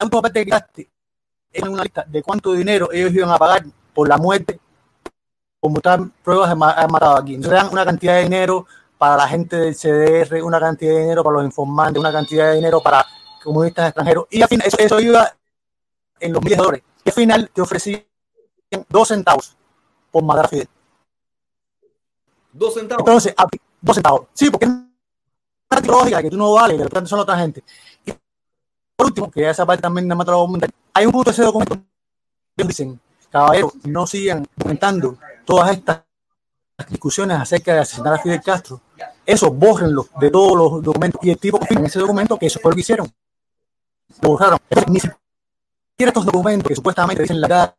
última 0.00 0.22
parte 0.22 0.40
que 0.40 0.44
quitaste, 0.46 0.88
en 1.52 1.68
una 1.68 1.82
lista 1.82 2.04
de 2.06 2.22
cuánto 2.22 2.52
dinero 2.52 2.90
ellos 2.92 3.12
iban 3.12 3.30
a 3.30 3.36
pagar 3.38 3.64
por 3.92 4.08
la 4.08 4.16
muerte, 4.16 4.58
como 5.60 5.80
tal, 5.80 6.10
pruebas 6.22 6.50
han 6.50 6.58
matado 6.58 7.16
aquí. 7.16 7.34
Entonces 7.34 7.60
dan 7.60 7.72
una 7.72 7.84
cantidad 7.84 8.14
de 8.14 8.22
dinero 8.24 8.66
para 8.96 9.16
la 9.16 9.28
gente 9.28 9.56
del 9.56 9.74
CDR, 9.74 10.42
una 10.42 10.60
cantidad 10.60 10.92
de 10.94 11.00
dinero 11.00 11.22
para 11.22 11.36
los 11.36 11.44
informantes, 11.44 12.00
una 12.00 12.12
cantidad 12.12 12.48
de 12.50 12.56
dinero 12.56 12.80
para 12.80 13.04
comunistas 13.42 13.86
extranjeros, 13.88 14.26
y 14.30 14.42
al 14.42 14.48
final 14.48 14.66
eso, 14.66 14.76
eso 14.78 15.00
iba 15.00 15.32
en 16.20 16.32
los 16.32 16.42
miles 16.42 16.58
de 16.58 16.64
dólares. 16.64 16.84
Y 17.04 17.08
al 17.10 17.14
final 17.14 17.50
te 17.52 17.60
ofrecían 17.60 18.02
dos 18.88 19.08
centavos 19.08 19.56
por 20.10 20.22
matar 20.24 20.46
a 20.46 20.48
Fidel. 20.48 20.68
Dos 22.52 22.74
centavos. 22.74 23.00
Entonces, 23.00 23.34
a- 23.36 23.46
dos 23.80 23.94
centavos. 23.94 24.26
Sí, 24.32 24.50
porque 24.50 24.66
es 24.66 24.70
una 24.70 25.80
lógica 25.80 26.22
que 26.22 26.30
tú 26.30 26.36
no 26.36 26.52
vales, 26.52 26.78
de 26.78 26.84
repente 26.84 27.08
son 27.08 27.20
otra 27.20 27.38
gente. 27.38 27.62
Y 28.04 28.12
por 28.96 29.06
último, 29.06 29.30
que 29.30 29.48
esa 29.48 29.64
parte 29.66 29.82
también 29.82 30.08
nada 30.08 30.16
más 30.16 30.24
te 30.24 30.30
la 30.32 30.36
voy 30.36 30.44
a 30.44 30.48
comentar, 30.48 30.70
hay 30.94 31.06
un 31.06 31.12
punto 31.12 31.30
de 31.30 31.34
ese 31.34 31.42
documento 31.42 31.78
que 32.56 32.64
dicen, 32.64 33.00
caballeros, 33.30 33.72
no 33.84 34.06
sigan 34.06 34.46
comentando 34.60 35.16
todas 35.44 35.70
estas 35.72 36.02
discusiones 36.88 37.38
acerca 37.38 37.74
de 37.74 37.80
asesinar 37.80 38.14
a 38.14 38.18
Fidel 38.18 38.42
Castro. 38.42 38.80
Eso, 39.24 39.50
bórrenlo 39.50 40.06
de 40.18 40.30
todos 40.30 40.56
los 40.56 40.82
documentos. 40.82 41.20
Y 41.22 41.30
el 41.30 41.38
tipo 41.38 41.60
en 41.68 41.84
ese 41.84 41.98
documento 41.98 42.38
que 42.38 42.46
eso 42.46 42.58
fue 42.60 42.70
lo 42.70 42.74
que 42.74 42.80
hicieron. 42.80 43.12
Lo 44.22 44.30
borraron. 44.30 44.58
Entonces, 44.70 44.92
ni 44.92 45.00
siquiera 45.00 46.10
estos 46.10 46.24
documentos 46.24 46.68
que 46.68 46.74
supuestamente 46.74 47.22
dicen 47.22 47.40
la 47.40 47.48
verdad, 47.48 47.74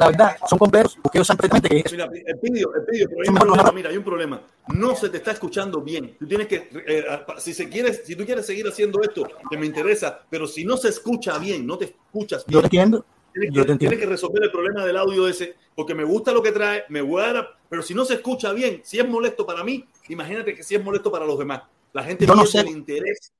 la 0.00 0.06
verdad, 0.06 0.36
son 0.48 0.58
completos, 0.58 0.98
porque 1.02 1.18
ellos 1.18 1.26
saben 1.26 1.38
perfectamente 1.50 1.82
que 1.82 1.94
Mira, 1.96 2.08
pero 2.10 3.22
hay 3.22 3.28
un 3.28 3.34
problema, 3.36 3.62
no. 3.64 3.72
mira, 3.72 3.90
hay 3.90 3.96
un 3.98 4.04
problema. 4.04 4.42
No 4.68 4.96
se 4.96 5.10
te 5.10 5.18
está 5.18 5.32
escuchando 5.32 5.80
bien. 5.82 6.16
Tú 6.18 6.26
tienes 6.26 6.46
que, 6.46 6.70
eh, 6.86 7.04
si 7.38 7.52
se 7.52 7.68
quieres, 7.68 8.02
si 8.06 8.16
tú 8.16 8.24
quieres 8.24 8.46
seguir 8.46 8.66
haciendo 8.66 9.00
esto, 9.02 9.26
que 9.50 9.58
me 9.58 9.66
interesa, 9.66 10.22
pero 10.30 10.46
si 10.46 10.64
no 10.64 10.76
se 10.78 10.88
escucha 10.88 11.38
bien, 11.38 11.66
no 11.66 11.76
te 11.76 11.84
escuchas 11.84 12.44
yo 12.46 12.60
bien, 12.60 12.60
te 12.62 12.66
entiendo. 12.66 13.04
tienes, 13.32 13.50
yo 13.54 13.62
que, 13.62 13.66
te 13.66 13.72
entiendo. 13.72 13.78
tienes 13.78 13.98
que 13.98 14.06
resolver 14.06 14.42
el 14.44 14.50
problema 14.50 14.84
del 14.86 14.96
audio 14.96 15.28
ese, 15.28 15.54
porque 15.74 15.94
me 15.94 16.04
gusta 16.04 16.32
lo 16.32 16.42
que 16.42 16.52
trae, 16.52 16.84
me 16.88 17.02
guarda, 17.02 17.46
pero 17.68 17.82
si 17.82 17.92
no 17.94 18.04
se 18.06 18.14
escucha 18.14 18.52
bien, 18.52 18.80
si 18.84 18.98
es 18.98 19.06
molesto 19.08 19.44
para 19.44 19.62
mí, 19.62 19.84
imagínate 20.08 20.54
que 20.54 20.62
si 20.62 20.74
es 20.76 20.82
molesto 20.82 21.12
para 21.12 21.26
los 21.26 21.38
demás. 21.38 21.62
La 21.92 22.02
gente 22.04 22.24
Yo 22.26 22.34
no 22.34 22.42
pierde 22.44 22.52
sé. 22.52 22.60
el 22.60 22.68
interés 22.68 23.32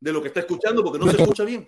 de 0.00 0.12
lo 0.12 0.20
que 0.20 0.28
está 0.28 0.40
escuchando 0.40 0.82
porque 0.82 0.98
no 0.98 1.04
Yo 1.06 1.12
se 1.12 1.16
entiendo. 1.22 1.32
escucha 1.32 1.44
bien. 1.44 1.66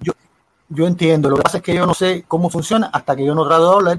Yo 0.72 0.86
entiendo, 0.86 1.28
lo 1.28 1.36
que 1.36 1.42
pasa 1.42 1.56
es 1.58 1.62
que 1.64 1.74
yo 1.74 1.84
no 1.84 1.94
sé 1.94 2.24
cómo 2.28 2.48
funciona 2.48 2.86
hasta 2.92 3.16
que 3.16 3.24
yo 3.26 3.34
no 3.34 3.44
trato 3.46 3.68
de 3.70 3.74
hablar. 3.76 3.98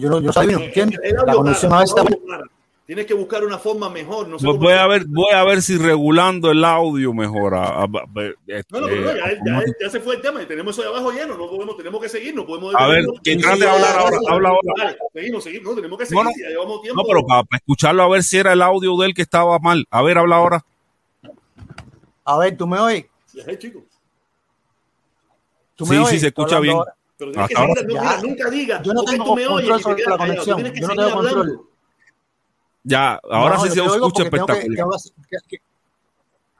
Yo 0.00 0.08
no, 0.10 0.20
yo 0.20 0.32
sabía, 0.32 0.56
¿entiendes? 0.56 0.98
El 1.02 1.14
La 1.14 1.34
conexión 1.34 1.70
para, 1.70 1.82
a 1.82 1.94
para. 1.94 2.44
Tienes 2.86 3.06
que 3.06 3.14
buscar 3.14 3.44
una 3.44 3.56
forma 3.56 3.88
mejor. 3.88 4.26
No 4.26 4.36
sé 4.36 4.44
Pues 4.44 4.58
voy 4.58 4.72
a 4.72 4.84
ver, 4.88 5.04
voy 5.06 5.30
a 5.32 5.44
ver 5.44 5.62
si 5.62 5.76
regulando 5.78 6.50
el 6.50 6.64
audio 6.64 7.14
mejora. 7.14 7.62
A, 7.62 7.82
a- 7.82 7.84
a- 7.84 8.32
este, 8.48 8.64
No, 8.74 8.80
no, 8.80 8.86
pero 8.88 9.00
no, 9.02 9.16
ya, 9.16 9.38
como- 9.38 9.60
ya- 9.60 9.72
ya 9.80 9.90
se 9.90 10.00
fue 10.00 10.16
el 10.16 10.20
tema 10.22 10.42
y 10.42 10.46
tenemos 10.46 10.74
eso 10.76 10.82
de 10.82 10.88
abajo 10.88 11.12
lleno. 11.12 11.36
No 11.36 11.48
podemos, 11.48 11.76
tenemos 11.76 12.00
que 12.02 12.08
seguir, 12.08 12.34
no 12.34 12.44
podemos. 12.44 12.74
A 12.76 12.88
ver, 12.88 13.04
que 13.22 13.34
Sí, 13.34 13.38
trate 13.38 13.60
de 13.60 13.70
hablar 13.70 13.96
ahora, 13.96 14.16
habla 14.28 14.48
ahora. 14.48 14.96
Seguimos, 15.12 15.44
seguimos. 15.44 15.68
No, 15.70 15.76
tenemos 15.76 15.98
que 16.00 16.06
seguir. 16.06 16.24
No, 16.24 16.30
si 16.32 16.42
ya 16.42 16.48
llevamos 16.48 16.82
tiempo. 16.82 17.00
No, 17.00 17.06
pero 17.06 17.24
para, 17.24 17.42
escucharlo 17.52 18.02
a 18.02 18.08
ver 18.08 18.24
si 18.24 18.38
era 18.38 18.52
el 18.54 18.62
audio 18.62 18.96
de 18.96 19.06
él 19.06 19.14
que 19.14 19.22
estaba 19.22 19.56
mal. 19.60 19.86
A 19.90 20.02
ver, 20.02 20.18
habla 20.18 20.36
ahora. 20.36 20.64
A 22.24 22.38
ver, 22.38 22.56
¿tú 22.56 22.66
me 22.66 22.78
oyes? 22.80 23.06
Eh, 23.46 23.56
chico. 23.56 23.84
¿Tú 25.76 25.86
Sí, 25.86 25.92
me 25.92 25.96
sí, 25.98 26.02
oyes? 26.02 26.20
se 26.22 26.26
Estoy 26.26 26.42
escucha 26.44 26.60
bien. 26.60 26.76
ahora. 26.76 26.94
Pero 27.20 27.32
tienes 27.32 27.48
que 27.48 27.54
Hasta 27.54 27.74
seguir, 27.80 27.98
ahora- 27.98 28.12
no, 28.12 28.16
mira, 28.18 28.22
nunca 28.22 28.50
diga. 28.50 28.82
Yo 28.82 28.92
no 28.94 29.00
"Ok, 29.02 29.10
tengo 29.10 29.24
tú 29.24 29.34
me 29.36 29.46
oyes", 29.46 29.82
sobre 29.82 30.04
la 30.04 30.16
conexión. 30.18 30.56
Que 30.56 30.62
Yo 30.64 30.70
no 30.88 30.94
seguir 30.94 31.04
tengo 31.04 31.10
control. 31.20 31.38
hablando. 31.40 31.66
Ya, 32.82 33.20
ahora 33.30 33.54
No, 33.56 33.62
sí 33.62 33.70
se 33.70 33.80
escucha 33.84 34.22
que- 34.22 34.22
espectacular. 34.28 34.60
que- 34.62 34.68
que- 34.68 35.48
que- 35.48 35.62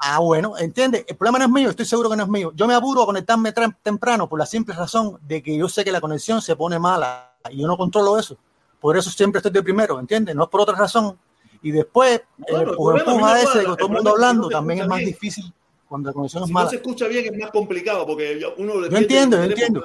Ah, 0.03 0.19
bueno, 0.19 0.57
entiende. 0.59 1.05
El 1.09 1.17
problema 1.17 1.39
no 1.39 1.45
es 1.47 1.51
mío, 1.51 1.71
estoy 1.71 1.85
seguro 1.85 2.09
que 2.11 2.17
no 2.17 2.23
es 2.23 2.29
mío. 2.29 2.53
Yo 2.55 2.67
me 2.67 2.75
apuro 2.75 3.03
a 3.03 3.07
conectarme 3.07 3.53
temprano 3.83 4.29
por 4.29 4.39
la 4.39 4.47
simple 4.47 4.75
razón 4.75 5.19
de 5.27 5.43
que 5.43 5.57
yo 5.57 5.69
sé 5.69 5.85
que 5.85 5.93
la 5.93 6.01
conexión 6.01 6.41
se 6.41 6.57
pone 6.57 6.79
mala 6.79 7.33
y 7.51 7.59
yo 7.61 7.67
no 7.67 7.77
controlo 7.77 8.19
eso. 8.19 8.37
Por 8.81 8.97
eso 8.97 9.11
siempre 9.11 9.39
estoy 9.41 9.53
de 9.53 9.63
primero, 9.63 9.99
¿entiendes? 10.01 10.35
No 10.35 10.45
es 10.45 10.49
por 10.51 10.63
otra 10.63 10.75
razón. 10.77 11.19
Y 11.63 11.71
después, 11.71 12.23
Bueno, 12.39 12.71
el 12.71 12.77
problema 12.77 13.13
empuja 13.13 13.41
ese, 13.43 13.59
que 13.61 13.65
todo 13.65 13.77
El 13.79 13.85
mundo 13.93 13.99
es 13.99 14.05
que 14.05 14.11
hablando, 14.11 14.43
no 14.45 14.49
también 14.49 14.81
es 14.81 14.87
más 14.89 14.99
bien. 14.99 15.11
difícil 15.11 15.53
cuando 15.87 16.09
la 16.09 16.15
conexión 16.15 16.43
es 16.45 16.47
Si 16.47 16.53
no 16.55 16.59
mala. 16.59 16.71
se 16.71 16.77
escucha 16.77 17.07
bien 17.07 17.35
es 17.35 17.39
más 17.39 17.51
complicado 17.51 18.07
porque 18.07 18.41
uno 18.57 18.81
le 18.81 18.89
Yo 18.89 18.97
entiendo, 18.97 19.37
yo 19.37 19.43
entiendo. 19.43 19.85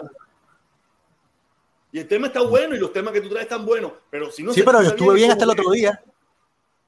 Y 1.95 1.99
el 1.99 2.09
tema 2.09 2.27
está 2.27 2.41
bueno 2.41 2.75
y 2.75 2.77
los 2.79 2.91
temas 2.91 3.13
que 3.13 3.21
tú 3.21 3.29
traes 3.29 3.43
están 3.43 3.65
buenos, 3.65 3.93
pero 4.11 4.29
si 4.29 4.43
no 4.43 4.51
Sí, 4.51 4.59
se 4.59 4.65
pero 4.65 4.79
yo 4.81 4.87
escucha 4.89 4.95
estuve 5.01 5.15
bien 5.15 5.31
hasta 5.31 5.45
el 5.45 5.49
otro 5.51 5.71
día. 5.71 6.03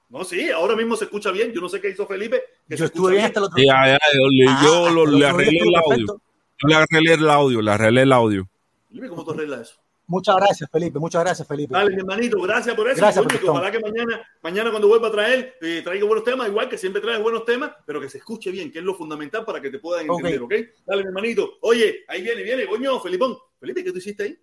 No, 0.09 0.25
sí, 0.25 0.49
ahora 0.51 0.75
mismo 0.75 0.97
se 0.97 1.05
escucha 1.05 1.31
bien. 1.31 1.53
Yo 1.53 1.61
no 1.61 1.69
sé 1.69 1.79
qué 1.79 1.91
hizo 1.91 2.05
Felipe. 2.05 2.43
que 2.67 2.75
se 2.75 2.79
Yo 2.81 2.85
estuve 2.87 3.11
bien 3.13 3.23
hasta 3.23 3.39
el 3.39 3.45
otro 3.45 3.55
día. 3.55 3.73
Ya, 3.73 3.91
ya, 3.93 3.99
yo, 4.19 4.27
le- 4.29 4.45
Ah, 4.49 4.91
lo- 4.93 5.05
le 5.05 5.25
arreglé 5.25 5.59
el 5.59 5.75
audio. 5.75 5.87
perfecto. 5.87 6.21
Yo 6.61 6.67
le 6.67 6.75
arreglé 6.75 7.13
el 7.13 7.29
audio, 7.29 7.61
le 7.61 7.71
arreglé 7.71 8.01
el 8.01 8.11
audio. 8.11 8.49
Felipe, 8.89 9.07
¿cómo 9.07 9.23
tú 9.23 9.31
arreglas 9.31 9.61
eso? 9.61 9.75
Muchas 10.07 10.35
gracias, 10.35 10.69
Felipe. 10.69 10.99
Muchas 10.99 11.23
gracias, 11.23 11.47
Felipe. 11.47 11.73
Dale, 11.73 11.91
mi 11.91 11.99
hermanito, 12.01 12.41
gracias 12.41 12.75
por 12.75 12.89
eso. 12.89 12.97
Gracias, 12.97 13.25
Coño, 13.25 13.39
que 13.39 13.47
ojalá 13.49 13.71
que 13.71 13.79
mañana, 13.79 14.27
mañana 14.41 14.71
cuando 14.71 14.89
vuelva 14.89 15.07
a 15.07 15.11
traer, 15.11 15.55
eh, 15.61 15.81
traiga 15.85 16.05
buenos 16.05 16.25
temas, 16.25 16.49
igual 16.49 16.67
que 16.67 16.77
siempre 16.77 17.01
traes 17.01 17.21
buenos 17.23 17.45
temas, 17.45 17.71
pero 17.85 18.01
que 18.01 18.09
se 18.09 18.17
escuche 18.17 18.51
bien, 18.51 18.73
que 18.73 18.79
es 18.79 18.83
lo 18.85 18.93
fundamental 18.93 19.45
para 19.45 19.61
que 19.61 19.69
te 19.69 19.79
puedan 19.79 20.05
entender, 20.09 20.41
¿ok? 20.41 20.53
Dale, 20.85 21.03
mi 21.03 21.07
hermanito. 21.07 21.57
Oye, 21.61 22.03
ahí 22.09 22.21
viene, 22.23 22.43
viene, 22.43 22.65
coño, 22.67 22.99
Felipón. 22.99 23.37
Felipe, 23.57 23.85
¿qué 23.85 23.91
tú 23.93 23.99
hiciste 23.99 24.23
ahí? 24.23 24.37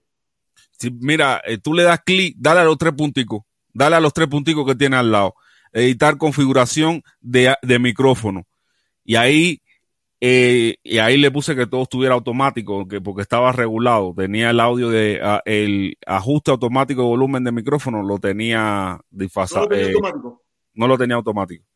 Si, 0.78 0.90
mira, 0.90 1.40
eh, 1.46 1.58
tú 1.58 1.74
le 1.74 1.82
das 1.82 2.00
clic, 2.04 2.36
dale 2.38 2.60
a 2.60 2.64
los 2.64 2.78
tres 2.78 2.92
punticos, 2.92 3.42
dale 3.72 3.96
a 3.96 4.00
los 4.00 4.12
tres 4.12 4.28
punticos 4.28 4.66
que 4.66 4.74
tiene 4.74 4.96
al 4.96 5.10
lado. 5.12 5.34
Editar 5.72 6.16
configuración 6.18 7.02
de, 7.20 7.54
de 7.62 7.78
micrófono. 7.78 8.44
Y 9.04 9.16
ahí 9.16 9.60
eh, 10.26 10.76
y 10.82 10.98
ahí 10.98 11.18
le 11.18 11.30
puse 11.30 11.54
que 11.54 11.66
todo 11.66 11.82
estuviera 11.82 12.14
automático, 12.14 12.88
que 12.88 12.98
porque 12.98 13.20
estaba 13.20 13.52
regulado. 13.52 14.14
Tenía 14.16 14.48
el 14.48 14.60
audio 14.60 14.88
de 14.88 15.20
el 15.44 15.98
ajuste 16.06 16.50
automático 16.50 17.02
de 17.02 17.08
volumen 17.08 17.44
de 17.44 17.52
micrófono, 17.52 18.02
lo 18.02 18.18
tenía 18.18 18.98
¿No 19.10 19.18
disfrazado. 19.18 19.68
eh, 19.72 19.92
no 20.72 20.88
lo 20.88 20.96
tenía 20.96 21.16
automático. 21.16 21.66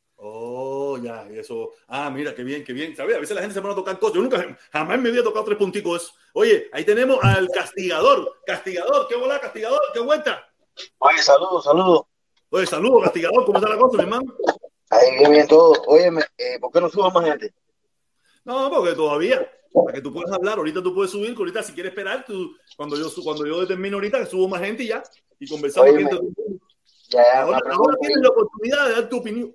Oh, 0.99 1.03
ya, 1.03 1.27
y 1.31 1.39
eso. 1.39 1.73
Ah, 1.87 2.11
mira, 2.11 2.35
qué 2.35 2.43
bien, 2.43 2.65
qué 2.65 2.73
bien. 2.73 2.95
¿Sabes? 2.97 3.17
A 3.17 3.21
veces 3.21 3.35
la 3.35 3.43
gente 3.43 3.55
se 3.55 3.61
pone 3.61 3.73
a 3.73 3.77
tocar 3.77 3.99
cosas. 3.99 4.17
Yo 4.17 4.23
nunca, 4.23 4.59
jamás 4.73 5.03
vida 5.03 5.21
he 5.21 5.23
tocado 5.23 5.45
tres 5.45 5.59
punticos. 5.59 6.15
Oye, 6.33 6.69
ahí 6.73 6.85
tenemos 6.85 7.19
al 7.23 7.49
castigador. 7.49 8.41
Castigador, 8.47 9.07
qué 9.09 9.17
bola, 9.17 9.41
castigador, 9.41 9.81
qué 9.93 10.01
vuelta. 10.01 10.49
Oye, 10.99 11.19
saludos, 11.19 11.65
saludos. 11.65 12.03
Oye, 12.51 12.67
saludos, 12.67 13.05
castigador, 13.05 13.45
¿cómo 13.45 13.59
está 13.59 13.69
la 13.69 13.79
cosa, 13.79 13.97
mi 13.99 14.03
hermano? 14.05 14.35
Ahí 14.91 15.19
bien, 15.19 15.31
bien 15.31 15.47
todo. 15.47 15.75
Óyeme, 15.87 16.23
eh, 16.39 16.59
¿por 16.59 16.73
qué 16.73 16.81
no 16.81 16.89
suba 16.89 17.11
más 17.11 17.25
gente? 17.25 17.53
No, 18.45 18.71
porque 18.71 18.95
todavía, 18.95 19.47
para 19.73 19.93
que 19.93 20.01
tú 20.01 20.13
puedas 20.13 20.33
hablar, 20.33 20.57
ahorita 20.57 20.83
tú 20.83 20.95
puedes 20.95 21.11
subir, 21.11 21.35
que 21.35 21.39
ahorita 21.39 21.63
si 21.63 21.75
quieres 21.75 21.91
esperar, 21.91 22.25
tú, 22.27 22.57
cuando 22.77 22.97
yo 22.97 23.11
cuando 23.23 23.47
yo 23.47 23.61
determino 23.61 23.99
ahorita 23.99 24.21
que 24.21 24.27
subo 24.27 24.49
más 24.49 24.63
gente 24.63 24.85
y 24.85 24.89
ya, 24.89 25.03
y 25.39 25.47
conversamos. 25.47 25.91
Ya, 27.11 27.23
ya, 27.23 27.43
Ahora, 27.43 27.61
ahora 27.71 27.97
tienes 28.01 28.19
la 28.19 28.29
oportunidad 28.31 28.89
de 28.89 28.93
dar 28.93 29.09
tu 29.09 29.19
opinión. 29.19 29.55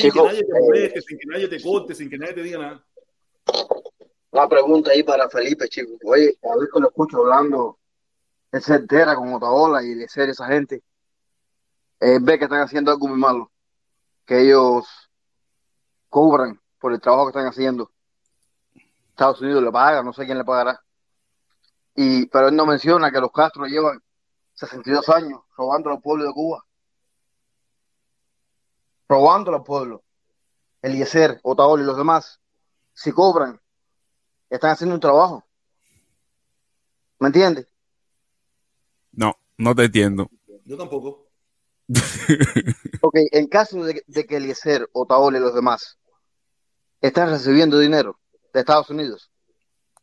Sin 0.00 0.10
Chico, 0.10 0.24
que 0.24 0.28
nadie 0.28 0.44
te 0.44 0.50
eh, 0.50 0.60
moleste, 0.60 1.00
sin 1.02 1.18
que 1.18 1.26
nadie 1.26 1.48
te 1.48 1.62
corte, 1.62 1.94
sin 1.94 2.10
que 2.10 2.18
nadie 2.18 2.32
te 2.32 2.42
diga 2.42 2.58
nada. 2.58 2.84
Una 4.30 4.48
pregunta 4.48 4.92
ahí 4.92 5.02
para 5.02 5.28
Felipe, 5.28 5.68
chico. 5.68 5.92
Oye, 6.04 6.38
a 6.42 6.56
ver 6.56 6.68
que 6.72 6.80
lo 6.80 6.88
escucho 6.88 7.18
hablando, 7.18 7.78
él 8.52 8.62
se 8.62 8.74
entera 8.74 9.14
con 9.14 9.32
Otaola 9.34 9.82
y 9.82 9.94
de 9.94 10.08
ser 10.08 10.30
esa 10.30 10.46
gente. 10.46 10.82
Eh, 12.00 12.18
ve 12.20 12.38
que 12.38 12.44
están 12.44 12.62
haciendo 12.62 12.90
algo 12.90 13.08
muy 13.08 13.18
malo. 13.18 13.50
Que 14.24 14.40
ellos 14.40 14.86
cobran 16.08 16.58
por 16.78 16.92
el 16.92 17.00
trabajo 17.00 17.26
que 17.26 17.38
están 17.38 17.46
haciendo. 17.46 17.90
Estados 19.10 19.40
Unidos 19.42 19.62
le 19.62 19.70
paga, 19.70 20.02
no 20.02 20.12
sé 20.12 20.24
quién 20.24 20.38
le 20.38 20.44
pagará. 20.44 20.80
Y, 21.94 22.26
pero 22.26 22.48
él 22.48 22.56
no 22.56 22.64
menciona 22.64 23.10
que 23.10 23.20
los 23.20 23.32
Castro 23.32 23.66
llevan 23.66 24.00
62 24.54 25.08
años 25.10 25.40
robando 25.56 25.90
al 25.90 26.00
pueblo 26.00 26.24
de 26.24 26.32
Cuba. 26.32 26.64
Robando 29.10 29.52
al 29.52 29.64
pueblo. 29.64 30.04
Eliezer, 30.82 31.40
Otaola 31.42 31.82
y 31.82 31.86
los 31.86 31.96
demás, 31.96 32.40
si 32.94 33.10
cobran, 33.10 33.60
están 34.48 34.70
haciendo 34.70 34.94
un 34.94 35.00
trabajo. 35.00 35.44
¿Me 37.18 37.26
entiendes? 37.26 37.66
No, 39.10 39.36
no 39.58 39.74
te 39.74 39.86
entiendo. 39.86 40.30
Yo 40.64 40.76
tampoco. 40.78 41.26
Ok, 43.02 43.16
en 43.32 43.48
caso 43.48 43.82
de, 43.82 44.04
de 44.06 44.26
que 44.26 44.36
Eliezer, 44.36 44.88
Otaola 44.92 45.38
y 45.38 45.40
los 45.40 45.54
demás 45.54 45.98
están 47.00 47.30
recibiendo 47.30 47.78
dinero 47.78 48.20
de 48.52 48.60
Estados 48.60 48.90
Unidos, 48.90 49.32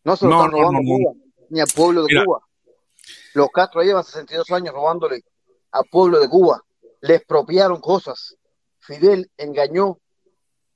no 0.03 0.18
se 0.18 0.26
lo 0.26 0.32
No, 0.32 0.38
están 0.45 0.51
robando 0.51 0.72
no, 0.74 0.78
a 0.80 0.82
no. 0.82 0.88
Cuba, 0.88 1.14
ni 1.49 1.60
al 1.62 1.68
pueblo 1.74 2.01
de 2.01 2.08
Mira. 2.08 2.26
Cuba. 2.26 2.41
Los 3.36 3.49
Castro 3.53 3.84
llevan 3.84 4.03
62 4.03 4.51
años 4.51 4.74
robándole 4.74 5.24
al 5.72 5.86
pueblo 5.89 6.20
de 6.20 6.28
Cuba. 6.28 6.62
Le 7.01 7.16
expropiaron 7.16 7.80
cosas. 7.80 8.37
Fidel 8.88 9.30
engañó 9.38 10.00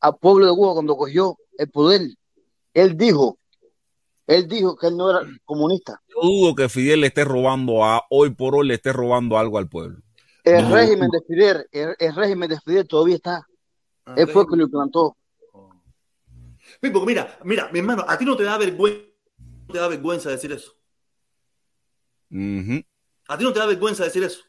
al 0.02 0.18
pueblo 0.18 0.46
de 0.48 0.52
Cuba 0.54 0.74
cuando 0.74 0.98
cogió 0.98 1.38
el 1.58 1.70
poder. 1.70 2.02
Él 2.74 2.98
dijo, 2.98 3.38
él 4.28 4.48
dijo 4.48 4.76
que 4.76 4.88
él 4.88 4.98
no 4.98 5.10
era 5.10 5.22
comunista. 5.46 6.02
Yo 6.10 6.22
dudo 6.22 6.56
que 6.56 6.70
Fidel 6.70 7.02
le 7.02 7.08
esté 7.08 7.24
robando 7.24 7.84
a, 7.86 8.04
hoy 8.10 8.32
por 8.32 8.56
hoy 8.56 8.68
le 8.68 8.76
esté 8.76 8.92
robando 8.94 9.38
algo 9.38 9.58
al 9.58 9.70
pueblo. 9.70 10.02
El 10.44 10.64
No. 10.64 10.76
régimen 10.76 11.10
de 11.10 11.22
Fidel, 11.22 11.68
el, 11.72 11.96
el 11.98 12.16
régimen 12.16 12.50
de 12.50 12.60
Fidel 12.60 12.88
todavía 12.88 13.16
está. 13.16 13.46
Ah, 14.06 14.16
Él 14.18 14.28
fue 14.28 14.42
el 14.44 14.48
que 14.50 14.56
lo 14.58 14.64
implantó. 14.64 15.16
Porque 16.82 17.06
mira, 17.06 17.38
mira, 17.44 17.70
mi 17.72 17.80
hermano, 17.80 18.04
a 18.08 18.18
ti 18.18 18.26
no 18.26 18.36
te 18.36 18.44
da 18.44 18.58
vergüenza, 18.58 19.06
no 19.68 19.74
te 19.74 19.80
da 19.80 19.88
vergüenza 19.88 20.30
decir 20.30 20.52
eso. 20.52 20.74
A 23.28 23.38
ti 23.38 23.44
no 23.44 23.54
te 23.54 23.60
da 23.60 23.66
vergüenza 23.66 24.04
decir 24.04 24.24
eso. 24.24 24.44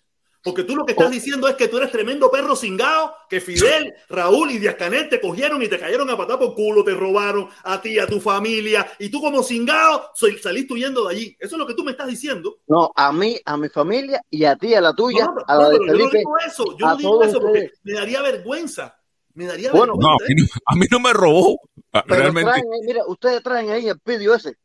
Porque 0.44 0.64
tú 0.64 0.74
lo 0.74 0.84
que 0.84 0.90
estás 0.92 1.10
diciendo 1.10 1.46
es 1.46 1.54
que 1.54 1.68
tú 1.68 1.76
eres 1.76 1.92
tremendo 1.92 2.28
perro 2.28 2.56
cingado, 2.56 3.14
que 3.28 3.40
Fidel, 3.40 3.94
Raúl 4.08 4.50
y 4.50 4.58
Díaz 4.58 4.74
Canel 4.74 5.08
te 5.08 5.20
cogieron 5.20 5.62
y 5.62 5.68
te 5.68 5.78
cayeron 5.78 6.10
a 6.10 6.16
patar 6.16 6.36
por 6.38 6.54
culo, 6.56 6.82
te 6.82 6.94
robaron 6.94 7.48
a 7.62 7.80
ti, 7.80 7.96
a 8.00 8.08
tu 8.08 8.20
familia, 8.20 8.90
y 8.98 9.08
tú 9.08 9.20
como 9.20 9.44
cingado 9.44 10.10
soy- 10.14 10.38
saliste 10.38 10.74
huyendo 10.74 11.06
de 11.06 11.14
allí. 11.14 11.36
Eso 11.38 11.54
es 11.54 11.58
lo 11.60 11.66
que 11.66 11.74
tú 11.74 11.84
me 11.84 11.92
estás 11.92 12.08
diciendo. 12.08 12.58
No, 12.66 12.90
a 12.96 13.12
mí, 13.12 13.38
a 13.44 13.56
mi 13.56 13.68
familia 13.68 14.20
y 14.30 14.44
a 14.44 14.56
ti, 14.56 14.74
a 14.74 14.80
la 14.80 14.92
tuya, 14.94 15.26
No, 15.26 15.34
no, 15.34 15.42
a 15.46 15.54
no, 15.54 15.60
la 15.62 15.68
de 15.68 15.78
pero 15.78 15.86
yo 15.86 15.92
no 15.92 15.98
Felipe. 15.98 16.18
digo 16.18 16.38
eso, 16.44 16.64
yo 16.76 16.86
no 16.86 16.96
digo 16.96 17.22
eso 17.22 17.40
porque 17.40 17.58
ustedes. 17.58 17.80
me 17.84 17.92
daría 17.92 18.22
vergüenza. 18.22 18.98
Me 19.34 19.46
daría 19.46 19.70
Bueno, 19.70 19.94
No, 19.96 20.08
a 20.08 20.16
vergüenza. 20.18 20.34
mí 20.34 20.42
no, 20.42 20.60
a 20.66 20.74
mí 20.74 20.86
no 20.90 20.98
me 21.00 21.12
robó. 21.12 21.60
Pero 21.92 22.04
Realmente. 22.16 22.50
traen, 22.50 22.66
mira, 22.84 23.02
ustedes 23.06 23.42
traen 23.44 23.70
ahí 23.70 23.88
el 23.88 24.00
vídeo 24.04 24.34
ese, 24.34 24.56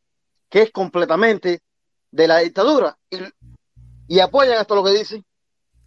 que 0.50 0.62
es 0.62 0.72
completamente 0.72 1.60
de 2.10 2.26
la 2.26 2.38
dictadura, 2.38 2.98
y, 3.10 3.18
y 4.08 4.18
apoyan 4.20 4.60
esto 4.60 4.74
lo 4.74 4.82
que 4.82 4.90
dicen. 4.90 5.24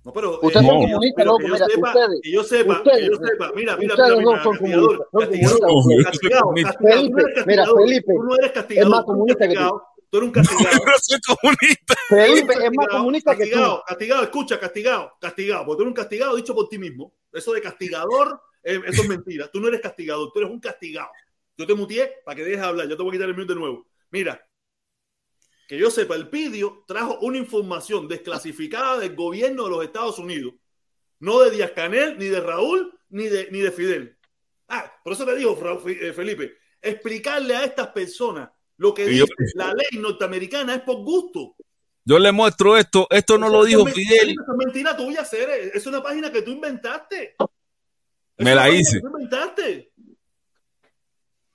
No, 0.04 0.12
pero, 0.12 0.40
Ustedes 0.42 0.66
eh, 0.66 0.68
comunistas, 0.68 1.14
pero 1.16 1.38
que 1.38 1.48
yo 1.48 1.54
mira, 1.54 1.68
sepa, 1.68 1.88
ustedes, 1.90 2.22
que 2.24 2.32
yo 2.32 2.44
sepa, 2.44 2.74
ustedes, 2.74 2.98
que 2.98 3.06
yo 3.06 3.16
sepa, 3.18 3.52
mira, 3.56 3.78
mira, 3.78 3.96
mira, 3.96 4.08
no 4.08 4.18
mira, 4.18 4.44
son 4.44 4.52
castigador, 4.54 5.10
castigador. 5.12 5.62
No, 5.62 6.04
castigado, 6.04 6.44
no 6.46 6.54
Felipe, 6.56 7.22
mira, 7.22 7.34
castigador, 7.36 7.80
Felipe, 7.82 8.14
tú 8.16 8.24
no 8.24 8.36
eres 8.36 8.46
es 8.48 8.52
castigado, 8.52 8.90
más 8.90 9.06
tú 9.06 9.12
eres 9.12 9.18
comunista 9.18 9.48
que 9.48 9.56
tú. 9.56 9.82
tú 10.10 10.18
eres 10.18 10.28
un 10.28 10.32
castigado. 10.32 10.70
Yo 10.80 10.86
no 10.86 10.94
soy 10.98 11.20
comunista. 11.22 11.96
Felipe 12.10 12.54
es 12.54 12.72
más 12.74 12.88
comunista 12.88 13.36
que 13.36 13.44
tú. 13.44 13.50
castigado, 13.52 13.84
castigado, 13.86 14.24
escucha, 14.24 14.60
castigado, 14.60 15.12
castigado, 15.22 15.66
porque 15.66 15.78
tú 15.78 15.82
eres 15.84 15.92
un 15.92 15.96
castigado 15.96 16.36
dicho 16.36 16.56
por 16.56 16.68
ti 16.68 16.80
mismo. 16.80 17.14
Eso 17.32 17.54
de 17.54 17.62
castigador, 17.62 18.42
eh, 18.64 18.82
eso 18.88 19.04
es 19.04 19.08
mentira. 19.08 19.50
Tú 19.54 19.60
no 19.60 19.68
eres 19.68 19.82
castigador, 19.82 20.32
tú 20.34 20.40
eres 20.40 20.52
un 20.52 20.60
castigado. 20.60 21.10
Yo 21.58 21.68
te 21.68 21.76
mutié 21.76 22.12
para 22.26 22.36
que 22.36 22.44
dejes 22.44 22.60
de 22.60 22.66
hablar, 22.66 22.88
yo 22.88 22.98
te 22.98 23.04
voy 23.04 23.12
a 23.12 23.14
quitar 23.14 23.30
el 23.30 23.36
minuto 23.36 23.54
de 23.54 23.60
nuevo. 23.60 23.86
Mira, 24.10 24.44
que 25.72 25.78
yo 25.78 25.90
sepa, 25.90 26.16
el 26.16 26.28
PIDIO 26.28 26.84
trajo 26.86 27.18
una 27.22 27.38
información 27.38 28.06
desclasificada 28.10 29.00
del 29.00 29.16
gobierno 29.16 29.64
de 29.64 29.70
los 29.70 29.86
Estados 29.86 30.20
Unidos, 30.20 30.54
no 31.22 31.40
de 31.40 31.50
Díaz 31.50 31.72
Canel, 31.72 32.18
ni 32.18 32.26
de 32.26 32.42
Raúl, 32.42 32.94
ni 33.08 33.30
de, 33.30 33.48
ni 33.52 33.60
de 33.60 33.72
Fidel. 33.72 34.18
Ah, 34.68 34.92
por 35.02 35.14
eso 35.14 35.26
te 35.26 35.34
digo, 35.34 35.58
eh, 35.88 36.12
Felipe, 36.12 36.58
explicarle 36.82 37.56
a 37.56 37.64
estas 37.64 37.88
personas 37.88 38.50
lo 38.76 38.94
que 38.94 39.16
yo- 39.16 39.24
dice 39.24 39.54
la 39.56 39.74
ley 39.74 39.98
norteamericana 39.98 40.76
es 40.76 40.82
por 40.82 40.98
gusto. 41.06 41.56
Yo 42.04 42.20
le 42.20 42.34
muestro 42.34 42.76
esto. 42.76 43.08
Esto 43.10 43.38
no 43.38 43.48
lo 43.48 43.64
dijo 43.64 43.86
Fidel. 43.86 44.32
Eso 44.32 44.42
es 44.42 44.58
mentira 44.66 44.98
tuya, 44.98 45.24
Cere. 45.24 45.72
Es 45.74 45.86
una 45.88 46.04
página 46.04 46.34
que 46.34 46.42
tú 46.42 46.52
inventaste. 46.52 47.36
Es 47.40 48.44
Me 48.46 48.54
la 48.54 48.70
hice. 48.70 48.98
que 48.98 49.02
tú 49.04 49.08
inventaste. 49.08 49.91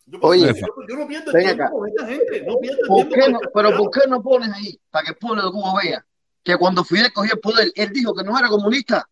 Yo, 0.07 0.19
Oye, 0.23 0.47
yo, 0.55 0.67
yo 0.89 0.97
no 0.97 1.09
pierdo 1.09 1.33
el 1.33 1.43
tiempo 1.45 1.63
acá. 1.65 1.73
con 1.73 1.89
esta 1.89 2.07
gente. 2.07 2.43
No 2.47 2.59
pierdo 2.59 2.79
el 2.81 2.87
¿Por 2.89 3.09
tiempo 3.09 3.31
no, 3.33 3.51
pero. 3.53 3.77
¿por 3.77 3.91
qué 3.91 4.01
no 4.09 4.23
pones 4.23 4.53
ahí 4.53 4.79
para 4.91 5.05
que 5.05 5.11
el 5.11 5.17
pueblo 5.17 5.45
de 5.45 5.51
Cuba 5.51 5.81
vea 5.83 6.07
que 6.45 6.57
cuando 6.57 6.85
Fidel 6.85 7.13
cogió 7.13 7.35
el 7.35 7.41
poder, 7.41 7.73
él 7.75 7.91
dijo 7.93 8.15
que 8.15 8.23
no 8.23 8.39
era 8.39 8.49
comunista? 8.49 9.05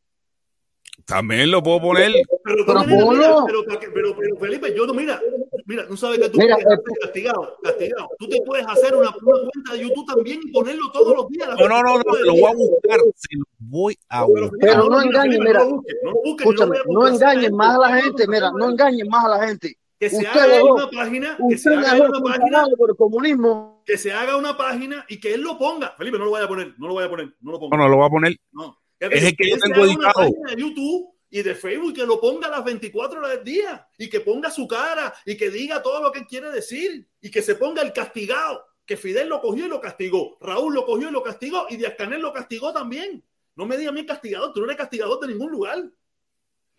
También 1.04 1.50
lo 1.50 1.62
puedo 1.62 1.80
poner. 1.80 2.12
Pero, 2.44 2.64
Pero 2.64 2.82
tú, 2.82 2.86
mira, 2.88 3.04
mira, 3.10 3.34
pero, 3.46 3.64
pero, 3.66 3.92
pero, 3.92 4.16
pero, 4.16 4.36
Felipe, 4.38 4.74
yo 4.74 4.86
no, 4.86 4.94
mira, 4.94 5.20
mira, 5.66 5.86
tú 5.88 5.96
sabes 5.96 6.18
que 6.20 6.28
tú 6.30 6.38
Mira, 6.38 6.54
puedes 6.54 6.70
eh, 6.70 6.74
hacer 6.80 6.98
castigado, 7.02 7.56
castigado. 7.62 8.08
Tú 8.18 8.28
te 8.28 8.40
puedes 8.46 8.66
hacer 8.66 8.94
una, 8.94 9.10
una 9.10 9.50
cuenta 9.50 9.72
de 9.72 9.80
YouTube 9.80 10.06
también 10.06 10.40
y 10.44 10.52
ponerlo 10.52 10.90
todos 10.92 11.16
los 11.16 11.28
días. 11.28 11.48
No, 11.58 11.68
no, 11.68 11.82
no, 11.82 11.98
no, 11.98 12.04
24 12.04 12.14
se 12.14 12.24
lo 12.24 12.32
voy 12.34 12.44
a 12.44 12.54
buscar. 12.54 13.00
Se 13.16 13.36
lo 13.36 13.44
voy 13.58 13.98
a 14.08 14.26
Pero, 14.26 14.40
buscar. 14.50 14.58
Pero 14.60 14.88
no 14.88 14.98
mira, 15.04 15.24
mira. 15.24 15.58
no 15.58 15.64
lo 15.64 15.70
busques, 15.74 15.96
no 16.04 16.10
lo 16.12 16.16
busques, 16.22 16.46
Escúchame, 16.46 16.78
no 16.86 17.06
a 17.06 17.50
más 17.50 17.74
a 17.74 17.78
la 17.80 18.02
gente, 18.02 18.26
mira, 18.28 18.50
no 18.52 18.70
engañes 18.70 19.08
más 19.08 19.24
a 19.24 19.28
la 19.28 19.46
gente. 19.48 19.76
Que 19.98 20.10
se 20.10 20.26
haga 20.26 20.62
una 20.64 20.90
página, 20.90 21.38
que 21.48 21.56
se 21.56 21.74
haga 21.74 22.08
una 22.08 22.20
página 22.20 22.64
por 22.76 22.90
el 22.90 22.96
comunismo. 22.96 23.82
que 23.86 23.96
se 23.96 24.12
haga 24.12 24.36
una 24.36 24.56
página 24.56 25.04
y 25.08 25.20
que 25.20 25.34
él 25.34 25.42
lo 25.42 25.56
ponga. 25.58 25.94
Felipe, 25.96 26.18
no 26.18 26.24
lo 26.24 26.32
vaya 26.32 26.46
a 26.46 26.48
poner, 26.48 26.74
no 26.78 26.88
lo 26.88 26.94
vaya 26.94 27.06
a 27.06 27.10
poner, 27.10 27.34
no 27.40 27.52
lo 27.52 27.60
ponga. 27.60 27.76
no 27.76 27.88
lo 27.88 27.96
voy 27.96 28.06
a 28.06 28.10
poner. 28.10 28.36
No. 28.52 28.78
Es 28.98 29.22
el 29.22 29.36
que 29.36 29.48
yo 29.48 29.54
él 29.54 29.60
se 29.60 29.72
tengo 29.72 29.86
editado. 29.86 30.12
página 30.14 30.50
de 30.50 30.60
YouTube 30.60 31.14
y 31.30 31.42
de 31.42 31.54
Facebook 31.54 31.94
que 31.94 32.06
lo 32.06 32.20
ponga 32.20 32.46
a 32.46 32.50
las 32.50 32.64
24 32.64 33.18
horas 33.18 33.30
del 33.32 33.44
día 33.44 33.88
y 33.98 34.08
que 34.08 34.20
ponga 34.20 34.50
su 34.50 34.66
cara 34.68 35.12
y 35.26 35.36
que 35.36 35.50
diga 35.50 35.82
todo 35.82 36.02
lo 36.02 36.12
que 36.12 36.20
él 36.20 36.26
quiere 36.26 36.50
decir 36.50 37.08
y 37.20 37.30
que 37.30 37.42
se 37.42 37.54
ponga 37.56 37.82
el 37.82 37.92
castigado. 37.92 38.64
Que 38.86 38.96
Fidel 38.96 39.30
lo 39.30 39.40
cogió 39.40 39.64
y 39.64 39.68
lo 39.68 39.80
castigó, 39.80 40.36
Raúl 40.40 40.74
lo 40.74 40.84
cogió 40.84 41.08
y 41.08 41.12
lo 41.12 41.22
castigó 41.22 41.66
y 41.70 41.76
Díaz 41.76 41.94
Canel 41.96 42.20
lo 42.20 42.32
castigó 42.32 42.72
también. 42.72 43.24
No 43.56 43.66
me 43.66 43.76
digas 43.76 43.92
a 43.92 43.94
mí 43.94 44.04
castigador, 44.04 44.52
tú 44.52 44.60
no 44.60 44.66
eres 44.66 44.76
castigador 44.76 45.20
de 45.20 45.28
ningún 45.28 45.50
lugar. 45.50 45.82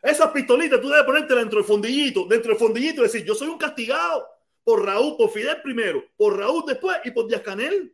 Esas 0.05 0.29
pistolitas 0.29 0.79
tú 0.79 0.87
debes 0.87 1.03
ponerte 1.03 1.33
dentro 1.33 1.57
del 1.57 1.67
fondillito, 1.67 2.27
dentro 2.27 2.51
del 2.51 2.59
fondillito 2.59 3.01
y 3.01 3.05
decir, 3.05 3.25
yo 3.25 3.33
soy 3.33 3.47
un 3.47 3.57
castigado 3.57 4.27
por 4.63 4.85
Raúl, 4.85 5.17
por 5.17 5.31
Fidel 5.31 5.63
primero, 5.63 6.03
por 6.15 6.37
Raúl 6.37 6.63
después 6.67 6.97
y 7.05 7.09
por 7.09 7.27
Díaz 7.27 7.41
Canel. 7.41 7.91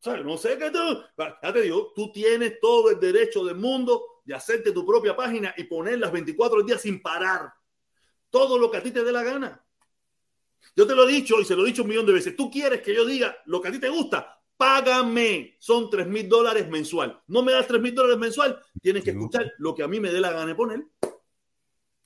O 0.00 0.02
sea, 0.02 0.18
no 0.18 0.36
sé 0.36 0.58
qué 0.58 0.70
tú, 0.70 1.02
ya 1.16 1.52
te 1.52 1.62
digo, 1.62 1.94
tú 1.96 2.12
tienes 2.12 2.60
todo 2.60 2.90
el 2.90 3.00
derecho 3.00 3.42
del 3.42 3.56
mundo 3.56 4.20
de 4.22 4.34
hacerte 4.34 4.70
tu 4.70 4.84
propia 4.84 5.16
página 5.16 5.54
y 5.56 5.64
poner 5.64 5.98
las 5.98 6.12
24 6.12 6.62
días 6.62 6.82
sin 6.82 7.00
parar. 7.00 7.54
Todo 8.28 8.58
lo 8.58 8.70
que 8.70 8.76
a 8.76 8.82
ti 8.82 8.90
te 8.90 9.02
dé 9.02 9.10
la 9.10 9.22
gana. 9.22 9.64
Yo 10.76 10.86
te 10.86 10.94
lo 10.94 11.08
he 11.08 11.12
dicho 11.12 11.40
y 11.40 11.46
se 11.46 11.56
lo 11.56 11.64
he 11.64 11.68
dicho 11.68 11.84
un 11.84 11.88
millón 11.88 12.04
de 12.04 12.12
veces. 12.12 12.36
Tú 12.36 12.50
quieres 12.50 12.82
que 12.82 12.94
yo 12.94 13.06
diga 13.06 13.34
lo 13.46 13.62
que 13.62 13.68
a 13.68 13.72
ti 13.72 13.78
te 13.78 13.88
gusta, 13.88 14.42
págame. 14.58 15.56
Son 15.58 15.88
3 15.88 16.06
mil 16.06 16.28
dólares 16.28 16.68
mensual. 16.68 17.18
No 17.28 17.42
me 17.42 17.52
das 17.52 17.66
3 17.66 17.80
mil 17.80 17.94
dólares 17.94 18.18
mensual, 18.18 18.62
tienes 18.82 19.02
que 19.02 19.10
escuchar 19.10 19.50
lo 19.56 19.74
que 19.74 19.82
a 19.82 19.88
mí 19.88 19.98
me 20.00 20.10
dé 20.10 20.20
la 20.20 20.32
gana 20.32 20.46
de 20.46 20.54
poner. 20.54 20.84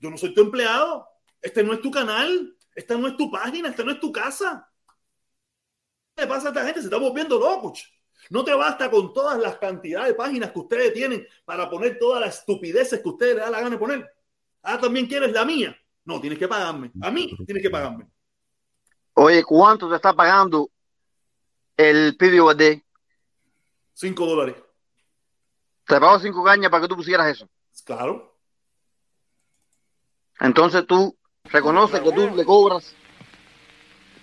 Yo 0.02 0.10
no 0.10 0.18
soy 0.18 0.34
tu 0.34 0.42
empleado. 0.42 1.08
Este 1.40 1.62
no 1.62 1.72
es 1.72 1.80
tu 1.80 1.90
canal. 1.90 2.56
Esta 2.74 2.96
no 2.96 3.06
es 3.06 3.16
tu 3.16 3.30
página, 3.30 3.68
esta 3.68 3.84
no 3.84 3.92
es 3.92 4.00
tu 4.00 4.10
casa. 4.10 4.68
¿Qué 6.14 6.22
le 6.22 6.28
pasa 6.28 6.48
a 6.48 6.50
esta 6.50 6.64
gente? 6.64 6.80
Se 6.80 6.86
está 6.86 6.98
volviendo 6.98 7.38
locos. 7.38 7.90
No 8.30 8.44
te 8.44 8.54
basta 8.54 8.90
con 8.90 9.12
todas 9.12 9.38
las 9.38 9.58
cantidades 9.58 10.08
de 10.08 10.14
páginas 10.14 10.52
que 10.52 10.58
ustedes 10.58 10.92
tienen 10.92 11.26
para 11.44 11.68
poner 11.68 11.98
todas 11.98 12.20
las 12.20 12.38
estupideces 12.38 13.00
que 13.00 13.08
ustedes 13.08 13.36
les 13.36 13.44
da 13.44 13.50
la 13.50 13.58
gana 13.58 13.70
de 13.70 13.78
poner. 13.78 14.14
Ah, 14.62 14.78
también 14.78 15.06
quieres 15.06 15.32
la 15.32 15.44
mía. 15.44 15.76
No, 16.04 16.20
tienes 16.20 16.38
que 16.38 16.48
pagarme. 16.48 16.90
A 17.00 17.10
mí 17.10 17.36
tienes 17.46 17.62
que 17.62 17.70
pagarme. 17.70 18.06
Oye, 19.14 19.44
¿cuánto 19.44 19.88
te 19.88 19.96
está 19.96 20.12
pagando 20.12 20.70
el 21.76 22.16
Pidio? 22.16 22.48
Cinco 23.92 24.26
dólares. 24.26 24.56
Te 25.86 26.00
pagó 26.00 26.18
cinco 26.18 26.42
cañas 26.42 26.70
para 26.70 26.82
que 26.82 26.88
tú 26.88 26.96
pusieras 26.96 27.28
eso. 27.28 27.48
Claro. 27.84 28.31
Entonces 30.42 30.84
tú 30.86 31.16
reconoces 31.44 32.00
que 32.00 32.12
tú 32.12 32.30
le 32.34 32.44
cobras. 32.44 32.94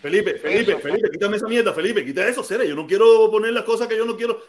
Felipe, 0.01 0.35
Felipe. 0.35 0.75
Felipe, 0.77 1.09
quítame 1.11 1.37
esa 1.37 1.47
mierda, 1.47 1.73
Felipe, 1.73 2.05
quita 2.05 2.27
eso, 2.27 2.43
Cere. 2.43 2.67
Yo 2.67 2.75
no 2.75 2.85
quiero 2.85 3.29
poner 3.31 3.53
las 3.53 3.63
cosas 3.63 3.87
que 3.87 3.97
yo 3.97 4.05
no 4.05 4.15
quiero. 4.15 4.39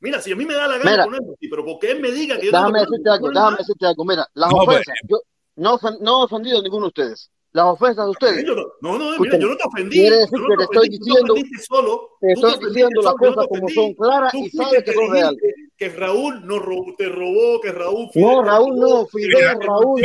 Mira, 0.00 0.20
si 0.20 0.32
a 0.32 0.36
mí 0.36 0.44
me 0.44 0.54
da 0.54 0.66
la 0.68 0.78
gana 0.78 0.90
Mira. 0.90 1.04
ponerlo, 1.04 1.34
sí, 1.40 1.48
pero 1.48 1.64
porque 1.64 1.90
él 1.90 2.00
me 2.00 2.10
diga 2.10 2.38
que 2.38 2.46
yo 2.46 2.52
Déjame 2.52 2.78
tengo 2.80 2.84
que 2.84 2.90
decirte 2.90 3.10
algo, 3.10 3.28
déjame 3.30 3.56
decirte 3.58 3.86
algo. 3.86 4.04
Mira, 4.04 4.28
las 4.34 4.50
No, 4.50 4.56
pues, 4.64 4.80
ofensas, 4.80 4.94
yo 5.08 5.20
no, 5.56 5.78
no 6.00 6.20
he 6.20 6.24
ofendido 6.24 6.58
a 6.58 6.62
ninguno 6.62 6.86
de 6.86 6.88
ustedes. 6.88 7.30
Las 7.54 7.66
ofensas 7.66 8.04
de 8.06 8.10
ustedes, 8.10 8.44
no, 8.44 8.54
no, 8.56 8.98
no, 8.98 9.16
mira, 9.20 9.38
yo 9.38 9.46
no 9.46 9.56
te 9.56 9.62
ofendí. 9.64 10.00
quiere 10.00 10.16
decir 10.16 10.38
no 10.40 10.48
que 10.48 10.54
te 10.54 10.56
te 10.56 10.64
estoy 10.64 10.88
diciendo- 10.88 11.32
ofendiste 11.34 11.64
solo. 11.64 12.10
te 12.20 12.32
estoy 12.32 12.66
diciendo 12.66 13.00
las 13.00 13.12
no 13.12 13.16
cosas 13.16 13.44
te 13.44 13.48
como 13.48 13.68
son 13.68 13.94
claras 13.94 14.34
y 14.34 14.50
sabes 14.50 14.82
que 14.82 14.92
son 14.92 15.12
reales. 15.12 15.54
Que 15.76 15.88
Raúl 15.88 16.46
nos 16.46 16.60
robó, 16.60 16.94
te 16.98 17.08
robó, 17.08 17.60
que 17.60 17.70
Raúl. 17.70 18.08
No, 18.16 18.42
Raúl 18.42 18.76
no, 18.76 19.06
Fidel, 19.06 19.56
Raúl, 19.60 20.02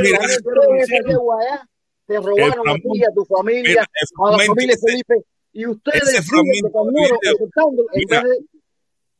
te 2.06 2.20
robaron 2.20 2.70
a 2.70 2.76
ti, 2.76 3.04
a 3.04 3.14
tu 3.16 3.26
familia, 3.26 3.82
a 3.82 4.32
la 4.32 4.38
familia 4.45 4.76
Felipe, 4.86 5.16
y 5.52 5.66
ustedes 5.66 6.24
siguen 6.24 6.45
en 6.56 8.06
vez 8.06 8.22
de 8.22 8.38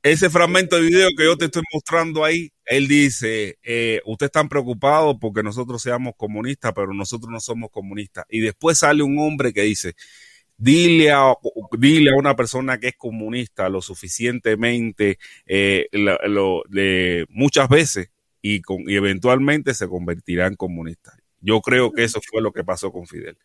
ese 0.04 0.30
fragmento 0.30 0.78
de 0.78 0.84
video 0.84 1.10
que 1.18 1.26
yo 1.26 1.38
te 1.38 1.45
estoy 1.45 1.64
mostrando 1.74 2.24
ahí, 2.24 2.52
él 2.66 2.88
dice, 2.88 3.58
eh, 3.64 4.02
ustedes 4.06 4.30
están 4.30 4.47
preocupados 4.50 5.18
porque 5.20 5.43
nosotros 5.43 5.82
seamos 5.82 6.14
comunistas, 6.18 6.72
pero 6.74 6.93
nosotros 6.93 7.30
no 7.32 7.39
somos 7.39 7.70
comunistas. 7.72 8.26
Y 8.30 8.39
después 8.39 8.78
sale 8.80 9.04
un 9.04 9.18
hombre 9.20 9.52
que 9.54 9.64
dice, 9.64 9.93
dile 10.58 11.12
a, 11.12 11.34
dile 11.78 12.12
a 12.12 12.16
una 12.16 12.36
persona 12.36 12.80
que 12.80 12.89
es 12.89 12.95
comunista 12.97 13.70
lo 13.70 13.82
suficientemente, 13.82 15.20
eh, 15.45 15.88
de- 16.70 17.26
muchas 17.30 17.70
veces, 17.70 18.10
y, 18.41 18.62
con, 18.62 18.89
y 18.89 18.95
eventualmente 18.95 19.74
se 19.74 19.88
convertirá 19.88 20.47
en 20.47 20.56
comunista. 20.56 21.18
Yo 21.41 21.62
creo 21.62 21.91
que 21.91 22.04
eso 22.04 22.20
fue 22.22 22.41
lo 22.41 22.52
que 22.52 22.64
pasó 22.64 22.91
con 22.91 23.08
Fidel. 23.08 23.38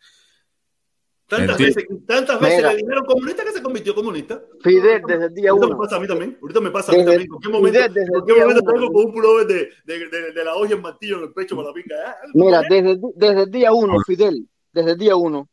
Tantas 1.27 1.59
Entiendo. 1.59 1.75
veces, 1.75 2.05
tantas 2.05 2.39
veces 2.39 2.57
Mira. 2.57 2.69
le 2.73 2.77
dijeron 2.77 3.05
comunista 3.05 3.43
que 3.43 3.51
se 3.51 3.63
convirtió 3.63 3.95
comunista. 3.95 4.43
Fidel 4.61 5.01
desde 5.07 5.25
el 5.25 5.33
día 5.33 5.49
Ahorita 5.49 5.67
me 5.67 5.73
uno. 5.73 5.81
pasa 5.83 5.95
a 5.95 5.99
mí 5.99 6.07
también. 6.07 6.37
Ahorita 6.39 6.61
me 6.61 6.69
pasa 6.71 6.91
a 6.91 6.95
mí 6.95 6.99
Desde- 7.01 7.11
también. 7.11 7.29
¿Por 7.29 7.41
qué 7.41 7.49
momento, 7.49 7.77
Fidel, 7.79 7.93
desde 7.93 8.07
por 8.11 8.17
el 8.19 8.25
qué 8.25 8.33
día 8.33 8.43
momento 8.43 8.63
uno. 8.63 8.73
tengo 8.73 8.91
con 8.93 9.05
un 9.05 9.11
pullover 9.13 9.47
de, 9.47 9.69
de, 9.85 10.07
de, 10.09 10.31
de 10.33 10.43
la 10.45 10.55
hoja 10.55 10.73
en 10.73 10.81
martillo 10.83 11.17
en 11.17 11.23
el 11.23 11.33
pecho 11.33 11.55
para 11.55 11.69
la 11.69 11.73
pinga? 11.73 11.95
Ah, 12.07 12.15
Mira, 12.35 12.61
desde, 12.69 12.99
desde 13.15 13.41
el 13.43 13.49
día 13.51 13.73
uno, 13.73 13.95
Fidel, 14.05 14.47
desde 14.71 14.91
el 14.91 14.97
día 14.99 15.15
uno, 15.15 15.49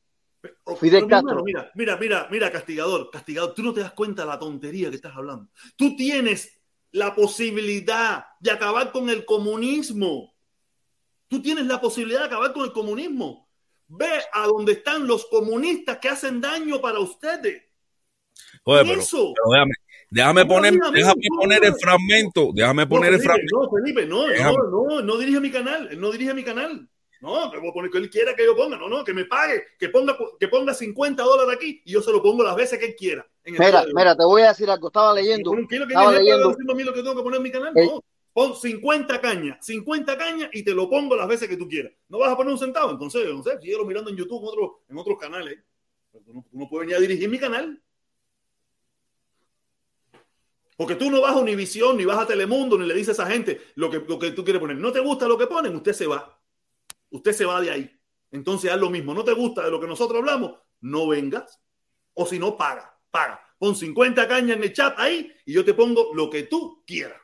Fidel 0.79 1.07
Castro. 1.07 1.43
Mira, 1.43 1.70
mira, 1.75 1.97
mira, 1.97 2.29
mira, 2.31 2.53
castigador, 2.53 3.11
castigador, 3.11 3.55
tú 3.55 3.62
no 3.62 3.73
te 3.73 3.81
das 3.81 3.93
cuenta 3.93 4.23
de 4.23 4.29
la 4.29 4.39
tontería 4.39 4.91
que 4.91 4.97
estás 4.97 5.16
hablando. 5.16 5.49
Tú 5.77 5.97
tienes 5.97 6.61
la 6.91 7.14
posibilidad 7.14 8.27
de 8.41 8.51
acabar 8.51 8.93
con 8.93 9.09
el 9.09 9.25
comunismo. 9.25 10.35
Tú 11.29 11.41
tienes 11.41 11.64
la 11.66 11.81
posibilidad 11.81 12.20
de 12.20 12.27
acabar 12.27 12.53
con 12.53 12.64
el 12.64 12.73
comunismo. 12.73 13.49
Ve 13.95 14.20
a 14.32 14.47
donde 14.47 14.72
están 14.72 15.07
los 15.07 15.26
comunistas 15.26 15.99
que 15.99 16.09
hacen 16.09 16.40
daño 16.40 16.80
para 16.80 16.99
ustedes. 16.99 17.62
Oye, 18.64 18.82
pero, 18.86 19.01
Eso. 19.01 19.32
pero 19.34 19.51
déjame, 19.53 19.72
déjame 20.11 20.43
No, 20.45 20.49
poner, 20.49 20.72
mira, 20.72 20.90
déjame 20.90 21.22
no, 21.30 21.36
poner 21.40 21.61
no. 21.61 21.66
el 21.68 21.74
fragmento, 21.74 22.51
déjame 22.55 22.86
poner 22.86 23.11
no, 23.11 23.16
el 23.16 23.22
Felipe, 23.22 23.49
fragmento. 23.49 23.62
no, 23.62 23.70
Felipe, 23.82 24.07
no, 24.07 24.26
Déjame. 24.28 24.57
no, 24.70 24.84
no, 24.88 25.03
no 25.03 25.16
dirige 25.18 25.40
mi 25.40 25.51
canal, 25.51 25.88
él 25.90 26.01
no 26.01 26.11
dirige 26.11 26.32
mi 26.34 26.43
canal. 26.45 26.88
No, 27.20 27.51
te 27.51 27.59
voy 27.59 27.68
a 27.68 27.72
poner 27.72 27.90
que 27.90 27.99
él 27.99 28.11
quiera 28.11 28.34
que 28.34 28.45
yo 28.45 28.57
ponga, 28.57 28.76
no, 28.76 28.88
no, 28.88 29.05
que 29.05 29.12
me 29.14 29.26
pague, 29.26 29.62
que 29.78 29.90
ponga, 29.90 30.16
que 30.40 30.49
ponga 30.49 30.74
50 30.74 31.22
dólares 31.22 31.55
aquí 31.57 31.80
y 31.84 31.93
yo 31.93 32.03
se 32.03 32.11
lo 32.11 32.20
pongo 32.22 32.43
las 32.43 32.57
veces 32.57 32.78
que 32.80 32.86
él 32.86 32.97
quiera. 32.97 33.24
En 33.45 33.55
el 33.55 33.61
mira, 33.61 33.84
mira, 33.95 34.16
te 34.16 34.24
voy 34.24 34.43
a 34.43 34.49
decir 34.49 34.68
algo, 34.70 34.88
estaba 34.88 35.12
leyendo, 35.14 35.53
que 35.68 35.76
estaba 35.76 36.12
leyendo. 36.12 36.49
diciendo 36.49 36.72
a 36.72 36.76
mí 36.76 36.82
lo 36.82 36.93
que 36.93 37.01
tengo 37.03 37.14
que 37.16 37.22
poner 37.22 37.36
en 37.36 37.43
mi 37.45 37.51
canal, 37.53 37.72
Eh. 37.76 37.86
no. 37.86 38.03
Pon 38.33 38.57
50 38.57 39.20
cañas, 39.20 39.59
50 39.64 40.16
cañas 40.16 40.51
y 40.53 40.62
te 40.62 40.72
lo 40.72 40.89
pongo 40.89 41.14
las 41.14 41.28
veces 41.28 41.49
que 41.49 41.57
tú 41.57 41.68
quieras. 41.68 41.93
No 42.09 42.18
vas 42.18 42.33
a 42.33 42.37
poner 42.37 42.53
un 42.53 42.59
centavo, 42.59 42.91
entonces, 42.91 43.28
no 43.28 43.43
sé, 43.43 43.61
síguelo 43.61 43.85
mirando 43.85 44.11
en 44.11 44.16
YouTube, 44.16 44.43
en 44.43 44.49
otros, 44.49 44.70
en 44.89 44.99
otros 44.99 45.18
canales. 45.18 45.59
Pero 46.11 46.24
tú 46.24 46.45
no 46.53 46.68
puedes 46.68 46.87
venir 46.87 46.97
a 46.97 47.01
dirigir 47.01 47.28
mi 47.28 47.39
canal. 47.39 47.83
Porque 50.76 50.97
tú 50.97 51.11
no 51.11 51.20
vas 51.20 51.37
a 51.37 51.39
Univisión, 51.39 51.97
ni 51.97 52.05
vas 52.05 52.18
a 52.18 52.26
Telemundo, 52.26 52.78
ni 52.78 52.87
le 52.87 52.95
dices 52.95 53.18
a 53.18 53.22
esa 53.22 53.30
gente 53.30 53.61
lo 53.76 53.91
que, 53.91 54.01
lo 54.01 54.18
que 54.18 54.33
tú 54.33 54.43
quieres 54.43 54.61
poner. 54.61 54.76
No 54.78 54.91
te 54.91 55.01
gusta 55.01 55.28
lo 55.28 55.39
que 55.39 55.47
ponen, 55.47 55.76
usted 55.76 55.93
se 55.93 56.07
va. 56.07 56.41
Usted 57.11 57.33
se 57.33 57.45
va 57.45 57.61
de 57.61 57.70
ahí. 57.70 58.01
Entonces 58.33 58.70
haz 58.70 58.80
lo 58.80 58.91
mismo. 58.91 59.14
No 59.14 59.22
te 59.22 59.33
gusta 59.33 59.64
de 59.64 59.70
lo 59.70 59.78
que 59.78 59.87
nosotros 59.87 60.18
hablamos, 60.18 60.59
no 60.80 61.07
vengas. 61.07 61.61
O 62.14 62.26
si 62.26 62.39
no, 62.39 62.57
paga, 62.57 62.99
paga. 63.11 63.41
Pon 63.59 63.76
50 63.76 64.26
cañas 64.26 64.57
en 64.57 64.64
el 64.64 64.72
chat 64.72 64.99
ahí 64.99 65.33
y 65.47 65.53
yo 65.53 65.64
te 65.64 65.72
pongo 65.74 66.12
lo 66.14 66.28
que 66.28 66.45
tú 66.45 66.83
quieras. 66.85 67.22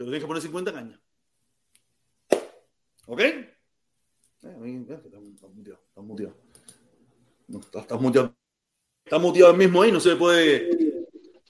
Pero 0.00 0.12
tienes 0.12 0.22
que 0.22 0.28
poner 0.28 0.42
50 0.42 0.72
cañas. 0.72 0.98
¿Ok? 3.06 3.20
Eh, 3.20 3.44
Estás 4.40 4.56
muteado, 4.56 5.78
estás 5.88 6.04
muteado. 6.04 6.34
No, 7.48 7.60
estás, 7.60 8.00
muteado. 8.00 8.34
El 9.50 9.56
mismo 9.58 9.82
ahí, 9.82 9.92
no 9.92 10.00
se 10.00 10.16
puede. 10.16 10.70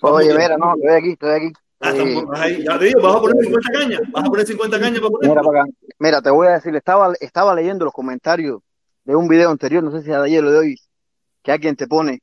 Oye, 0.01 0.34
mira, 0.34 0.59
no, 0.59 0.74
estoy 0.74 0.90
aquí, 0.90 1.11
estoy 1.11 1.30
aquí. 1.30 1.53
Ah, 1.78 1.92
Eh, 1.94 2.24
ahí, 2.34 2.64
ya 2.64 2.76
te 2.76 2.86
digo, 2.86 3.03
vas 3.03 3.14
a 3.14 3.20
poner 3.20 3.44
50 3.44 3.70
cañas. 3.72 4.01
Vas 4.11 4.24
a 4.24 4.28
poner 4.28 4.46
50 4.48 4.80
cañas 4.80 4.98
para 5.01 5.11
poner. 5.11 5.30
Mira 5.30 5.42
para 5.44 5.62
acá. 5.62 5.70
Mira, 6.01 6.20
te 6.20 6.30
voy 6.30 6.46
a 6.48 6.51
decir, 6.55 6.74
estaba, 6.74 7.14
estaba 7.20 7.55
leyendo 7.55 7.84
los 7.84 7.94
comentarios 7.94 8.62
de 9.05 9.14
un 9.14 9.28
video 9.28 9.51
anterior, 9.51 9.84
no 9.84 9.92
sé 9.92 10.03
si 10.03 10.09
de 10.09 10.16
ayer 10.16 10.44
o 10.44 10.51
de 10.51 10.59
hoy, 10.59 10.76
que 11.44 11.53
alguien 11.53 11.76
te 11.76 11.86
pone, 11.86 12.20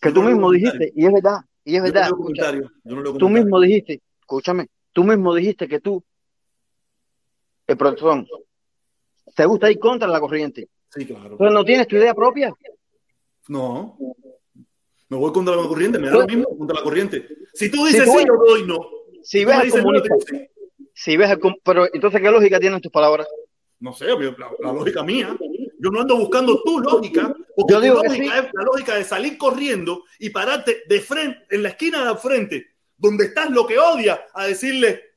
que 0.00 0.10
tú 0.10 0.24
mismo 0.24 0.50
dijiste, 0.50 0.92
y 0.96 1.06
es 1.06 1.12
verdad, 1.12 1.38
y 1.64 1.76
es 1.76 1.82
Yo 1.84 1.86
no 1.86 1.92
verdad, 1.92 2.06
leo 2.08 2.18
escucha. 2.18 2.52
Yo 2.82 2.96
no 2.96 3.02
leo 3.02 3.12
tú 3.12 3.18
comentarios. 3.20 3.30
mismo 3.30 3.60
dijiste, 3.60 4.02
escúchame, 4.18 4.66
tú 4.94 5.04
mismo 5.04 5.34
dijiste 5.34 5.68
que 5.68 5.80
tú, 5.80 6.02
el 7.66 7.76
profesor, 7.76 8.24
te 9.34 9.44
gusta 9.44 9.70
ir 9.70 9.78
contra 9.78 10.08
la 10.08 10.20
corriente. 10.20 10.68
Sí, 10.88 11.04
claro. 11.04 11.32
Entonces 11.32 11.52
no 11.52 11.64
tienes 11.64 11.88
tu 11.88 11.96
idea 11.96 12.14
propia. 12.14 12.54
No. 13.48 13.98
Me 15.08 15.16
voy 15.18 15.32
contra 15.32 15.54
la 15.56 15.66
corriente, 15.68 15.98
me 15.98 16.06
da 16.08 16.14
lo 16.14 16.26
mismo 16.26 16.56
contra 16.56 16.78
la 16.78 16.82
corriente. 16.82 17.28
Si 17.52 17.70
tú 17.70 17.84
dices 17.84 18.04
Si 18.04 18.10
tú 18.12 18.18
sí, 18.18 18.24
yo 18.26 18.34
doy 18.36 18.66
no. 18.66 18.80
Si 19.22 19.44
ves 19.44 19.62
dices 19.64 19.84
no, 19.84 19.90
sí. 20.26 20.48
si 20.94 21.16
ves 21.16 21.36
com- 21.38 21.56
pero 21.62 21.86
entonces 21.92 22.20
qué 22.20 22.30
lógica 22.30 22.60
tienen 22.60 22.80
tus 22.80 22.92
palabras. 22.92 23.26
No 23.80 23.92
sé, 23.92 24.06
la, 24.06 24.16
la 24.60 24.72
lógica 24.72 25.02
mía. 25.02 25.36
Yo 25.78 25.90
no 25.90 26.00
ando 26.00 26.16
buscando 26.16 26.62
tu 26.62 26.78
lógica, 26.80 27.34
porque 27.54 27.72
Yo 27.74 27.78
tu 27.78 27.82
digo 27.84 28.00
que 28.00 28.08
lógica 28.08 28.32
sí. 28.40 28.46
es 28.46 28.54
la 28.54 28.62
lógica 28.62 28.94
de 28.96 29.04
salir 29.04 29.36
corriendo 29.36 30.04
y 30.18 30.30
pararte 30.30 30.82
de 30.88 31.00
frente, 31.00 31.44
en 31.50 31.62
la 31.62 31.70
esquina 31.70 32.06
de 32.10 32.18
frente, 32.18 32.73
donde 33.04 33.26
estás 33.26 33.50
lo 33.50 33.66
que 33.66 33.78
odias, 33.78 34.18
a 34.32 34.46
decirle, 34.46 35.16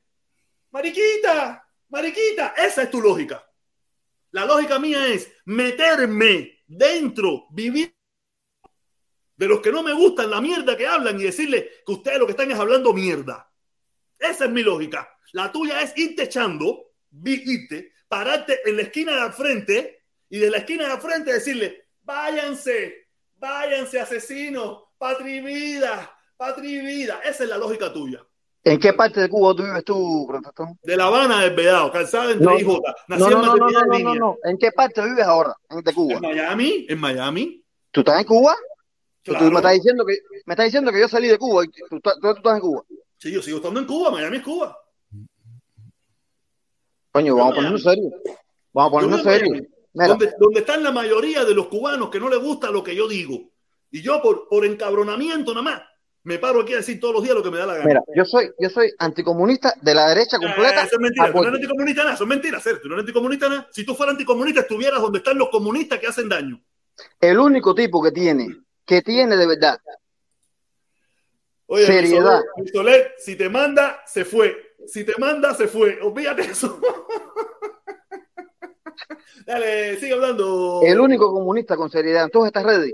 Mariquita, 0.72 1.66
Mariquita, 1.88 2.48
esa 2.48 2.82
es 2.82 2.90
tu 2.90 3.00
lógica. 3.00 3.42
La 4.32 4.44
lógica 4.44 4.78
mía 4.78 5.08
es 5.08 5.32
meterme 5.46 6.64
dentro, 6.66 7.46
vivir 7.50 7.96
de 9.36 9.46
los 9.46 9.60
que 9.60 9.72
no 9.72 9.82
me 9.82 9.94
gustan 9.94 10.28
la 10.30 10.42
mierda 10.42 10.76
que 10.76 10.86
hablan 10.86 11.18
y 11.18 11.22
decirle 11.22 11.70
que 11.86 11.92
ustedes 11.92 12.18
lo 12.18 12.26
que 12.26 12.32
están 12.32 12.50
es 12.50 12.58
hablando 12.58 12.92
mierda. 12.92 13.50
Esa 14.18 14.44
es 14.44 14.50
mi 14.50 14.62
lógica. 14.62 15.08
La 15.32 15.50
tuya 15.50 15.80
es 15.80 15.96
irte 15.96 16.24
echando, 16.24 16.90
irte, 17.24 17.92
pararte 18.06 18.60
en 18.68 18.76
la 18.76 18.82
esquina 18.82 19.14
de 19.14 19.20
al 19.22 19.32
frente 19.32 20.04
y 20.28 20.38
de 20.38 20.50
la 20.50 20.58
esquina 20.58 20.88
de 20.88 20.92
al 20.92 21.00
frente 21.00 21.32
decirle, 21.32 21.86
váyanse, 22.02 23.08
váyanse 23.36 23.98
asesinos, 23.98 24.82
vida, 25.42 26.17
patria 26.38 26.70
y 26.82 26.86
vida. 26.86 27.20
Esa 27.24 27.44
es 27.44 27.50
la 27.50 27.58
lógica 27.58 27.92
tuya. 27.92 28.24
¿En 28.64 28.78
qué 28.80 28.92
parte 28.92 29.20
de 29.20 29.28
Cuba 29.28 29.54
tú 29.54 29.62
vives 29.64 29.84
tú, 29.84 30.26
profesor? 30.28 30.68
De 30.82 30.96
La 30.96 31.06
Habana 31.06 31.42
del 31.42 31.54
Vedado, 31.54 31.90
calzada 31.92 32.32
entre 32.32 32.44
No, 32.46 32.58
IJ, 32.58 32.80
nací 33.08 33.22
No, 33.22 33.26
en 33.28 33.32
no, 33.32 33.42
no, 33.42 33.56
no, 33.56 33.56
no, 33.56 33.70
no, 33.70 33.86
no, 33.86 33.94
línea. 33.98 34.14
no. 34.14 34.36
¿En 34.44 34.58
qué 34.58 34.72
parte 34.72 35.02
vives 35.04 35.24
ahora? 35.24 35.54
En 35.70 35.82
de 35.82 35.94
Cuba. 35.94 36.14
En 36.14 36.20
Miami, 36.22 36.86
en 36.88 36.98
Miami. 37.00 37.62
¿Tú 37.90 38.00
estás 38.00 38.20
en 38.20 38.26
Cuba? 38.26 38.54
Tú- 39.22 39.32
Claro. 39.32 39.46
Tú 39.46 39.50
me 39.52 39.58
estás 39.58 39.72
diciendo 39.74 40.04
que 40.06 40.14
me 40.46 40.52
estás 40.54 40.64
diciendo 40.66 40.92
que 40.92 41.00
yo 41.00 41.08
salí 41.08 41.28
de 41.28 41.38
Cuba 41.38 41.64
y 41.64 41.68
tú, 41.68 42.00
tú- 42.00 42.10
tú 42.20 42.28
estás 42.30 42.54
en 42.54 42.60
Cuba. 42.60 42.82
Sí, 43.18 43.32
yo 43.32 43.42
sigo 43.42 43.58
estando 43.58 43.80
en 43.80 43.86
Cuba, 43.86 44.10
Miami 44.10 44.36
es 44.38 44.42
Cuba. 44.42 44.76
Coño, 47.12 47.36
vamos 47.36 47.52
a 47.52 47.56
ponernos 47.56 47.82
serio. 47.82 48.10
Vamos 48.72 48.88
a 48.88 48.92
ponernos 48.92 49.22
serio. 49.22 49.66
Donde, 49.92 50.32
donde 50.38 50.60
están 50.60 50.82
la 50.82 50.92
mayoría 50.92 51.44
de 51.44 51.54
los 51.54 51.66
cubanos 51.68 52.10
que 52.10 52.20
no 52.20 52.28
les 52.28 52.38
gusta 52.40 52.70
lo 52.70 52.82
que 52.84 52.94
yo 52.94 53.08
digo. 53.08 53.50
Y 53.90 54.02
yo 54.02 54.20
por, 54.22 54.46
por 54.48 54.64
encabronamiento 54.64 55.52
nada 55.52 55.62
más 55.62 55.82
me 56.28 56.38
paro 56.38 56.60
aquí 56.60 56.74
a 56.74 56.76
decir 56.76 57.00
todos 57.00 57.14
los 57.14 57.22
días 57.22 57.34
lo 57.34 57.42
que 57.42 57.50
me 57.50 57.56
da 57.56 57.64
la 57.64 57.72
gana. 57.72 57.86
Mira, 57.86 58.02
yo 58.14 58.22
soy, 58.26 58.52
yo 58.58 58.68
soy 58.68 58.92
anticomunista 58.98 59.72
de 59.80 59.94
la 59.94 60.10
derecha 60.10 60.36
completa. 60.36 60.82
Eso 60.82 60.96
es 60.96 61.00
mentira. 61.00 61.32
Tú 61.32 61.38
no 61.38 61.44
eres 61.44 61.54
anticomunista 61.54 62.02
nada. 62.02 62.14
Eso 62.14 62.24
es 62.24 62.28
mentira, 62.28 62.60
Ser. 62.60 62.82
Tú 62.82 62.88
no 62.88 62.94
eres 62.94 63.04
anticomunista 63.04 63.48
nada. 63.48 63.68
Si 63.72 63.86
tú 63.86 63.94
fueras 63.94 64.12
anticomunista, 64.12 64.60
estuvieras 64.60 65.00
donde 65.00 65.20
están 65.20 65.38
los 65.38 65.48
comunistas 65.48 65.98
que 65.98 66.06
hacen 66.06 66.28
daño. 66.28 66.60
El 67.18 67.38
único 67.38 67.74
tipo 67.74 68.02
que 68.02 68.12
tiene, 68.12 68.58
que 68.84 69.00
tiene 69.00 69.36
de 69.36 69.46
verdad, 69.46 69.78
Oye, 71.66 71.86
Seriedad. 71.86 72.42
Soler, 72.72 73.14
si 73.18 73.36
te 73.36 73.48
manda, 73.48 74.02
se 74.06 74.26
fue. 74.26 74.74
Si 74.86 75.04
te 75.04 75.14
manda, 75.18 75.54
se 75.54 75.66
fue. 75.66 75.98
Olvídate 76.02 76.42
eso. 76.42 76.78
Dale, 79.46 79.96
sigue 79.96 80.12
hablando. 80.12 80.82
el 80.84 81.00
único 81.00 81.32
comunista 81.32 81.74
con 81.74 81.90
seriedad 81.90 82.24
en 82.24 82.30
todas 82.30 82.48
estas 82.48 82.64
redes, 82.64 82.92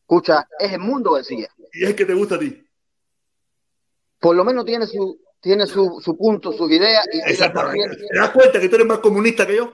escucha, 0.00 0.46
es 0.58 0.72
el 0.72 0.80
mundo 0.80 1.12
García. 1.12 1.48
Y 1.74 1.84
es 1.84 1.94
que 1.94 2.04
te 2.04 2.14
gusta 2.14 2.36
a 2.36 2.38
ti. 2.38 2.60
Por 4.20 4.36
lo 4.36 4.44
menos 4.44 4.64
tiene 4.64 4.86
su, 4.86 5.20
tiene 5.40 5.66
su, 5.66 6.00
su 6.02 6.16
punto, 6.16 6.52
sus 6.52 6.70
ideas 6.70 7.06
y, 7.12 7.18
Exactamente. 7.30 7.96
¿Te 7.96 8.18
das 8.18 8.30
cuenta 8.30 8.60
que 8.60 8.68
tú 8.68 8.76
eres 8.76 8.86
más 8.86 8.98
comunista 8.98 9.46
que 9.46 9.56
yo? 9.56 9.64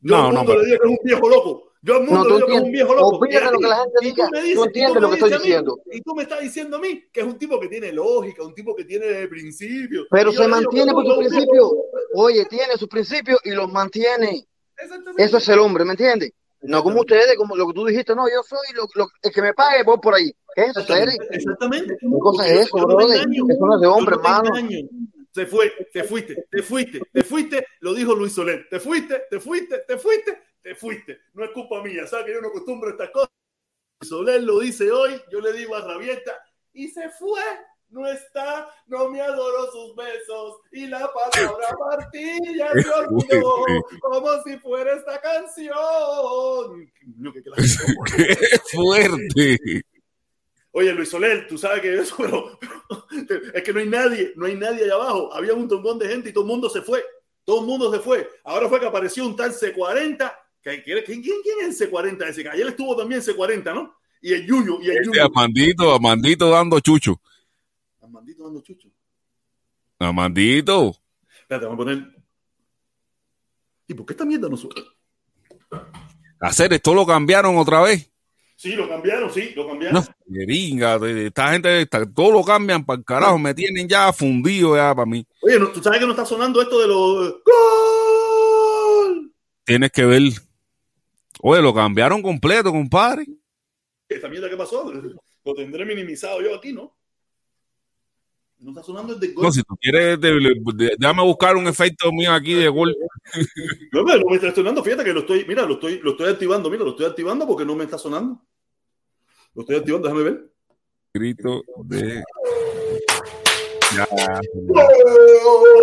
Yo 0.00 0.16
No, 0.16 0.26
al 0.28 0.34
no, 0.34 0.38
mundo 0.40 0.56
le 0.56 0.64
digo 0.66 0.78
que 0.80 0.86
es 0.88 0.90
un 0.90 1.04
viejo 1.04 1.28
loco. 1.28 1.72
Yo 1.84 1.94
al 1.96 2.04
mundo 2.04 2.18
No, 2.24 2.24
le 2.28 2.34
digo 2.36 2.46
que 2.46 2.54
es 2.54 2.60
un 2.62 2.72
viejo 2.72 2.94
loco. 2.94 3.18
Olvídate 3.18 3.52
lo 3.52 3.58
que 3.58 3.66
la 3.68 3.76
gente 3.76 3.98
y 4.02 4.08
tú 4.14 4.14
diga. 4.14 4.30
me 4.30 4.54
Tú 4.54 4.64
entiendes 4.64 4.94
lo 5.02 5.08
me 5.08 5.08
que 5.08 5.14
estoy 5.14 5.30
mí- 5.30 5.36
diciendo. 5.44 5.78
Y 5.92 6.00
tú 6.00 6.14
me 6.14 6.22
estás 6.24 6.40
diciendo 6.40 6.76
a 6.76 6.80
mí 6.80 7.04
que 7.12 7.20
es 7.20 7.26
un 7.26 7.38
tipo 7.38 7.60
que 7.60 7.68
tiene 7.68 7.92
lógica, 7.92 8.42
un 8.42 8.54
tipo 8.54 8.74
que 8.74 8.84
tiene 8.84 9.28
principios. 9.28 10.06
Pero 10.10 10.32
se 10.32 10.48
mantiene 10.48 10.92
por 10.92 11.04
sus 11.06 11.16
principios. 11.18 11.70
Oye, 12.14 12.44
tiene 12.46 12.76
sus 12.76 12.88
principios 12.88 13.38
y 13.44 13.50
los 13.52 13.70
mantiene. 13.70 14.46
Eso 15.16 15.36
es 15.38 15.48
el 15.48 15.58
hombre, 15.60 15.84
¿me 15.84 15.92
entiendes? 15.92 16.32
No 16.64 16.82
como 16.84 17.00
ustedes, 17.00 17.36
como 17.36 17.56
lo 17.56 17.66
que 17.68 17.72
tú 17.74 17.84
dijiste, 17.86 18.14
no, 18.14 18.28
yo 18.28 18.42
soy 18.44 18.58
lo, 18.76 18.86
lo- 18.94 19.08
el 19.20 19.32
que 19.32 19.42
me 19.42 19.52
pague, 19.52 19.82
voy 19.82 19.98
por 20.00 20.14
ahí. 20.14 20.32
¿Qué 20.54 20.62
es 20.62 20.70
eso, 20.70 20.82
serio? 20.82 21.14
Exactamente. 21.30 21.96
¿Qué 21.98 22.06
cosa 22.18 22.46
es 22.46 22.60
eso, 22.66 22.86
brother? 22.86 23.20
es 23.20 23.80
de 23.80 23.86
hombre, 23.86 24.16
hermano. 24.16 24.50
Se 25.32 25.46
fue, 25.46 25.72
te 25.92 26.04
fuiste, 26.04 26.46
te 26.50 26.62
fuiste, 26.62 27.00
te 27.10 27.24
fuiste, 27.24 27.66
lo 27.80 27.94
dijo 27.94 28.14
Luis 28.14 28.34
Soler. 28.34 28.66
Te 28.68 28.78
fuiste, 28.78 29.22
te 29.30 29.40
fuiste, 29.40 29.78
te 29.86 29.96
fuiste, 29.96 30.38
te 30.62 30.74
fuiste. 30.74 31.20
No 31.32 31.44
es 31.44 31.50
culpa 31.52 31.82
mía, 31.82 32.06
¿sabes 32.06 32.26
que 32.26 32.34
yo 32.34 32.42
no 32.42 32.48
acostumbro 32.48 32.90
a 32.90 32.92
estas 32.92 33.10
cosas? 33.10 33.30
Luis 34.00 34.10
Soler 34.10 34.42
lo 34.42 34.58
dice 34.60 34.90
hoy, 34.90 35.18
yo 35.30 35.40
le 35.40 35.54
digo 35.54 35.74
a 35.74 35.80
Rabieta, 35.80 36.32
y 36.74 36.88
se 36.88 37.08
fue. 37.10 37.40
No 37.88 38.06
está, 38.06 38.70
no 38.86 39.10
me 39.10 39.20
adoró 39.20 39.70
sus 39.70 39.94
besos 39.94 40.60
y 40.72 40.86
la 40.86 41.12
palabra 41.12 41.76
partilla 41.78 42.70
se 42.72 42.88
olvidó 43.06 43.54
como 44.00 44.42
si 44.44 44.56
fuera 44.60 44.94
esta 44.94 45.20
canción. 45.20 46.90
¡Qué 48.16 48.58
fuerte! 48.72 49.82
Oye, 50.72 50.92
Luis 50.92 51.10
Soler, 51.10 51.46
tú 51.46 51.58
sabes 51.58 51.80
que 51.82 51.98
eso, 52.00 52.14
pero, 52.18 52.58
pero 53.28 53.52
es 53.54 53.62
que 53.62 53.72
no 53.72 53.80
hay 53.80 53.88
nadie, 53.88 54.32
no 54.36 54.46
hay 54.46 54.54
nadie 54.56 54.84
allá 54.84 54.94
abajo. 54.94 55.32
Había 55.32 55.52
un 55.54 55.66
montón 55.68 55.98
de 55.98 56.08
gente 56.08 56.30
y 56.30 56.32
todo 56.32 56.44
el 56.44 56.48
mundo 56.50 56.68
se 56.70 56.80
fue. 56.82 57.04
Todo 57.44 57.60
el 57.60 57.66
mundo 57.66 57.92
se 57.92 57.98
fue. 58.00 58.28
Ahora 58.44 58.68
fue 58.68 58.80
que 58.80 58.86
apareció 58.86 59.26
un 59.26 59.36
tal 59.36 59.52
C40. 59.52 60.32
Que, 60.62 60.82
que- 60.82 61.02
¿quién, 61.04 61.22
quién, 61.22 61.40
quién 61.42 61.68
es 61.68 61.80
el 61.80 61.90
C40 61.90 62.28
ese? 62.28 62.42
Que 62.42 62.48
ayer 62.48 62.66
estuvo 62.68 62.96
también 62.96 63.20
C40, 63.20 63.74
¿no? 63.74 63.96
Y 64.20 64.32
el 64.32 64.46
Yuyo, 64.46 64.78
y 64.80 64.86
el 64.90 64.92
Este 64.98 65.06
Yuyo. 65.06 65.24
Amandito, 65.26 65.92
Amandito 65.92 66.48
dando 66.50 66.78
chucho. 66.80 67.20
Amandito 68.00 68.44
dando 68.44 68.60
chucho. 68.62 68.88
Amandito. 69.98 70.96
Espérate, 71.40 71.66
vamos 71.66 71.74
a 71.74 71.84
poner. 71.84 72.16
¿Y 73.88 73.94
por 73.94 74.06
qué 74.06 74.12
esta 74.12 74.24
mierda 74.24 74.48
no 74.48 74.56
sube? 74.56 74.74
Hacer 76.40 76.72
esto 76.72 76.94
lo 76.94 77.04
cambiaron 77.04 77.56
otra 77.56 77.82
vez. 77.82 78.11
Sí, 78.62 78.76
lo 78.76 78.88
cambiaron, 78.88 79.28
sí, 79.28 79.50
lo 79.56 79.66
cambiaron. 79.66 80.04
No, 80.28 80.98
de- 81.00 81.26
esta 81.26 81.50
gente, 81.50 81.84
todo 82.14 82.30
lo 82.30 82.44
cambian 82.44 82.84
para 82.84 83.00
el 83.00 83.04
carajo, 83.04 83.36
me 83.36 83.52
tienen 83.54 83.88
ya 83.88 84.12
fundido 84.12 84.76
ya 84.76 84.94
para 84.94 85.04
mí. 85.04 85.26
Oye, 85.40 85.58
¿no- 85.58 85.72
¿tú 85.72 85.82
sabes 85.82 85.98
que 85.98 86.04
no 86.06 86.12
está 86.12 86.24
sonando 86.24 86.62
esto 86.62 86.80
de 86.80 86.86
los 86.86 87.42
gol? 87.44 89.32
Tienes 89.64 89.90
que 89.90 90.04
ver. 90.04 90.22
Oye, 91.40 91.60
lo 91.60 91.74
cambiaron 91.74 92.22
completo, 92.22 92.70
compadre. 92.70 93.26
Esta 94.08 94.28
mierda 94.28 94.48
que 94.48 94.56
pasó, 94.56 94.92
lo 95.44 95.54
tendré 95.54 95.84
minimizado 95.84 96.40
yo 96.40 96.54
aquí, 96.54 96.72
¿no? 96.72 96.96
No 98.60 98.70
está 98.70 98.84
sonando 98.84 99.14
el 99.14 99.18
de 99.18 99.32
gol. 99.32 99.46
No, 99.46 99.50
si 99.50 99.60
tú 99.64 99.74
quieres, 99.80 100.20
de- 100.20 100.34
de- 100.76 100.94
déjame 100.96 101.24
buscar 101.24 101.56
un 101.56 101.66
efecto 101.66 102.12
mío 102.12 102.32
aquí 102.32 102.54
de 102.54 102.68
gol. 102.68 102.94
No, 103.90 104.04
pero 104.04 104.20
no 104.20 104.30
me 104.30 104.36
está 104.36 104.54
sonando, 104.54 104.84
fíjate 104.84 105.02
que 105.02 105.12
lo 105.12 105.20
estoy, 105.20 105.44
mira, 105.48 105.64
lo 105.64 105.74
estoy, 105.74 105.98
lo 105.98 106.12
estoy 106.12 106.28
activando, 106.30 106.70
mira, 106.70 106.84
lo 106.84 106.90
estoy 106.90 107.06
activando 107.06 107.44
porque 107.44 107.64
no 107.64 107.74
me 107.74 107.82
está 107.82 107.98
sonando. 107.98 108.40
Lo 109.54 109.62
estoy 109.62 109.76
activando, 109.76 110.08
déjame 110.08 110.24
ver. 110.24 110.50
Grito 111.12 111.62
de. 111.84 112.22
Ya. 113.94 114.08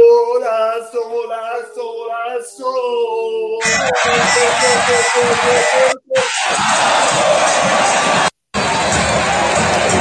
Golazo, 0.10 1.10
golazo, 1.10 1.94
golazo. 1.94 2.74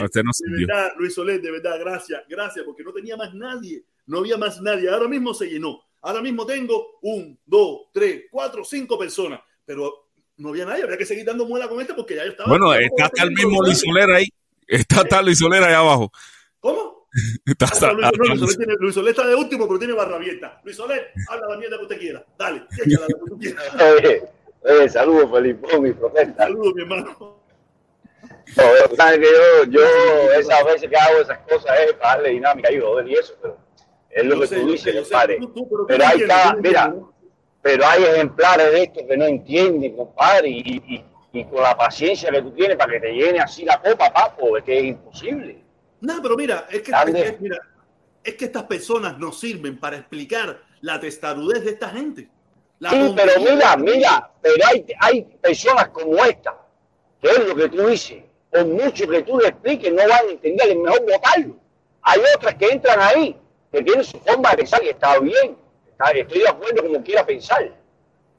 No, 0.01 0.07
este 0.07 0.23
no 0.23 0.31
De 0.33 0.67
verdad, 0.67 0.93
Luis 0.97 1.15
Soler, 1.15 1.43
de 1.43 1.51
verdad, 1.51 1.79
gracias, 1.79 2.23
gracias, 2.27 2.65
porque 2.65 2.83
no 2.83 2.95
tenía 2.95 3.19
más 3.19 3.35
nadie, 3.35 3.85
no 4.07 4.21
había 4.21 4.39
más 4.39 4.63
nadie. 4.63 4.89
Ahora 4.89 5.09
mismo 5.09 5.35
se 5.35 5.47
llenó. 5.47 5.79
Ahora 6.01 6.23
mismo 6.23 6.47
tengo 6.47 6.99
un, 7.03 7.39
dos, 7.45 7.89
tres, 7.93 8.25
cuatro, 8.31 8.65
cinco 8.65 8.99
personas, 8.99 9.41
pero 9.67 10.08
no 10.39 10.49
había 10.51 10.65
nadie, 10.65 10.85
había 10.85 10.97
que 10.97 11.05
seguir 11.07 11.25
dando 11.25 11.45
muela 11.47 11.69
con 11.69 11.81
este 11.81 11.95
porque 11.95 12.17
ya 12.17 12.25
yo 12.25 12.31
estaba. 12.31 12.49
Bueno, 12.49 12.73
está 12.75 13.05
hasta 13.07 13.23
el 13.25 13.31
mismo 13.33 13.63
Luis 13.63 13.81
Soler 13.81 14.11
ahí. 14.11 14.29
Está 14.67 15.01
hasta 15.03 15.21
Luis 15.23 15.39
Soler 15.39 15.63
ahí 15.63 15.75
abajo. 15.75 16.11
¿Cómo? 16.61 17.09
Está 17.47 17.65
hasta- 17.67 17.93
Luis, 17.93 18.07
Soler 18.39 18.57
tiene- 18.57 18.75
Luis 18.81 18.95
Soler 18.95 19.11
está 19.11 19.27
de 19.27 19.35
último, 19.35 19.67
pero 19.67 19.79
tiene 19.79 19.95
barra 19.95 20.17
abierta. 20.17 20.61
Luis 20.63 20.77
Soler, 20.77 21.11
habla 21.29 21.47
la 21.49 21.57
mierda 21.57 21.77
que 21.79 21.83
usted 21.85 21.99
quiera. 21.99 22.25
Dale, 22.39 22.65
échala 22.85 23.07
lo 23.09 23.25
que 23.25 23.31
tú 23.31 23.39
quieras. 23.39 23.65
Oye, 23.75 24.23
oye, 24.63 24.89
saludos, 24.89 25.31
Felipe, 25.33 25.81
mi 25.81 25.93
protesta. 25.93 26.45
Saludos, 26.45 26.75
mi 26.75 26.83
hermano. 26.83 27.39
No, 28.57 28.97
sabes 28.97 29.19
que 29.19 29.25
yo, 29.25 29.71
yo 29.71 30.33
esas 30.39 30.65
veces 30.65 30.89
que 30.91 30.97
hago 30.97 31.21
esas 31.21 31.39
cosas 31.41 31.79
es 31.87 31.93
para 31.95 32.15
darle 32.17 32.31
dinámica 32.31 32.73
y 32.73 32.81
joder 32.81 33.09
y 33.09 33.15
eso, 33.15 33.35
pero 33.43 33.59
es 34.11 34.25
lo 34.25 34.35
Yo 34.35 34.41
que 34.41 34.47
sé, 34.47 34.61
tú 34.61 34.67
dices, 34.73 34.83
sé, 34.83 34.93
yo 34.95 35.05
sé, 35.05 35.11
compadre. 35.11 35.39
tú- 35.39 35.49
tú, 35.55 35.69
pero 35.69 35.87
Pero 35.87 35.99
no 36.05 36.11
hay 36.11 36.27
cada, 36.27 36.55
mira. 36.55 36.95
Pero 37.69 37.87
hay 37.87 38.03
ejemplares 38.03 38.73
de 38.73 38.83
estos 38.85 39.03
que 39.07 39.15
no 39.15 39.27
entienden, 39.27 39.95
compadre, 39.95 40.49
y, 40.49 40.83
y, 40.89 41.05
y 41.39 41.45
con 41.45 41.63
la 41.63 41.77
paciencia 41.77 42.31
que 42.31 42.41
tú 42.41 42.51
tienes 42.53 42.79
para 42.79 42.93
que 42.93 43.01
te 43.01 43.13
llene 43.13 43.41
así 43.41 43.63
la 43.67 43.79
copa, 43.79 44.11
papo, 44.11 44.57
es 44.57 44.65
que 44.65 44.79
es 44.79 44.85
imposible. 44.87 45.63
No, 46.01 46.23
pero 46.23 46.35
mira, 46.35 46.67
es 46.71 46.81
que, 46.81 46.91
es 46.93 47.05
que- 47.05 47.37
mira, 47.39 47.59
es 48.25 48.35
que 48.37 48.47
estas 48.47 48.63
personas 48.63 49.19
nos 49.19 49.39
sirven 49.39 49.79
para 49.79 49.99
explicar 49.99 50.63
la 50.81 50.99
testarudez 50.99 51.63
de 51.63 51.73
esta 51.73 51.91
gente. 51.91 52.31
La 52.79 52.89
Sí, 52.89 53.13
pero 53.15 53.33
mira, 53.39 53.77
mira, 53.77 54.31
pero 54.41 54.65
hay, 54.67 54.87
hay 55.01 55.23
personas 55.43 55.89
como 55.89 56.25
esta, 56.25 56.57
que 57.21 57.29
es 57.29 57.49
lo 57.49 57.55
que 57.55 57.69
tú 57.69 57.87
dices, 57.87 58.23
por 58.51 58.65
mucho 58.65 59.07
que 59.07 59.23
tú 59.25 59.39
le 59.39 59.49
expliques, 59.49 59.93
no 59.93 59.99
van 60.09 60.27
a 60.27 60.31
entender, 60.31 60.69
es 60.71 60.77
mejor 60.77 61.03
votarlo. 61.03 61.57
Hay 62.01 62.21
otras 62.35 62.55
que 62.55 62.67
entran 62.69 62.99
ahí, 62.99 63.37
que 63.71 63.83
tienen 63.83 64.05
su 64.05 64.19
forma 64.21 64.53
de 64.53 64.57
pensar 64.57 64.83
y 64.83 64.89
está 64.89 65.19
bien, 65.19 65.55
estoy 66.15 66.39
de 66.41 66.49
acuerdo 66.49 66.83
como 66.83 67.03
quiera 67.03 67.25
pensar, 67.27 67.75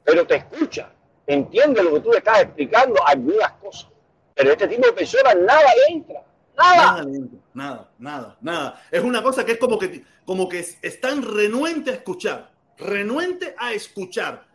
pero 0.04 0.26
te 0.26 0.36
escucha, 0.36 0.92
entiende 1.26 1.82
lo 1.82 1.94
que 1.94 2.00
tú 2.00 2.10
le 2.12 2.18
estás 2.18 2.42
explicando, 2.42 2.94
algunas 3.06 3.52
cosas. 3.54 3.88
Pero 4.34 4.52
este 4.52 4.68
tipo 4.68 4.86
de 4.86 4.92
personas 4.92 5.36
nada 5.36 5.68
le 5.88 5.94
entra, 5.94 6.24
Nada, 6.56 6.76
nada. 6.76 7.02
le 7.04 7.16
entra, 7.16 7.38
nada, 7.54 7.90
nada, 7.98 8.38
nada. 8.40 8.82
Es 8.90 9.02
una 9.02 9.22
cosa 9.22 9.44
que 9.44 9.52
es 9.52 9.58
como 9.58 9.78
que, 9.78 10.04
como 10.24 10.48
que 10.48 10.64
están 10.82 11.22
renuentes 11.22 11.94
a 11.94 11.96
escuchar, 11.98 12.50
renuentes 12.78 13.54
a 13.58 13.72
escuchar. 13.72 14.48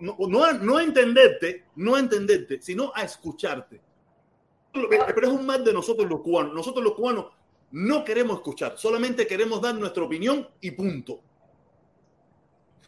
No, 0.00 0.16
no, 0.18 0.44
a- 0.44 0.52
no 0.52 0.76
a 0.78 0.82
entenderte, 0.82 1.64
no 1.76 1.94
a 1.94 2.00
entenderte, 2.00 2.60
sino 2.60 2.92
a 2.94 3.02
escucharte. 3.02 3.80
Pero 4.72 5.26
es 5.26 5.32
un 5.32 5.46
mal 5.46 5.64
de 5.64 5.72
nosotros 5.72 6.08
los 6.10 6.20
cubanos. 6.20 6.52
Nosotros 6.52 6.84
los 6.84 6.94
cubanos 6.94 7.26
no 7.70 8.04
queremos 8.04 8.36
escuchar, 8.38 8.74
solamente 8.76 9.26
queremos 9.26 9.60
dar 9.62 9.74
nuestra 9.74 10.02
opinión 10.02 10.48
y 10.60 10.72
punto. 10.72 11.20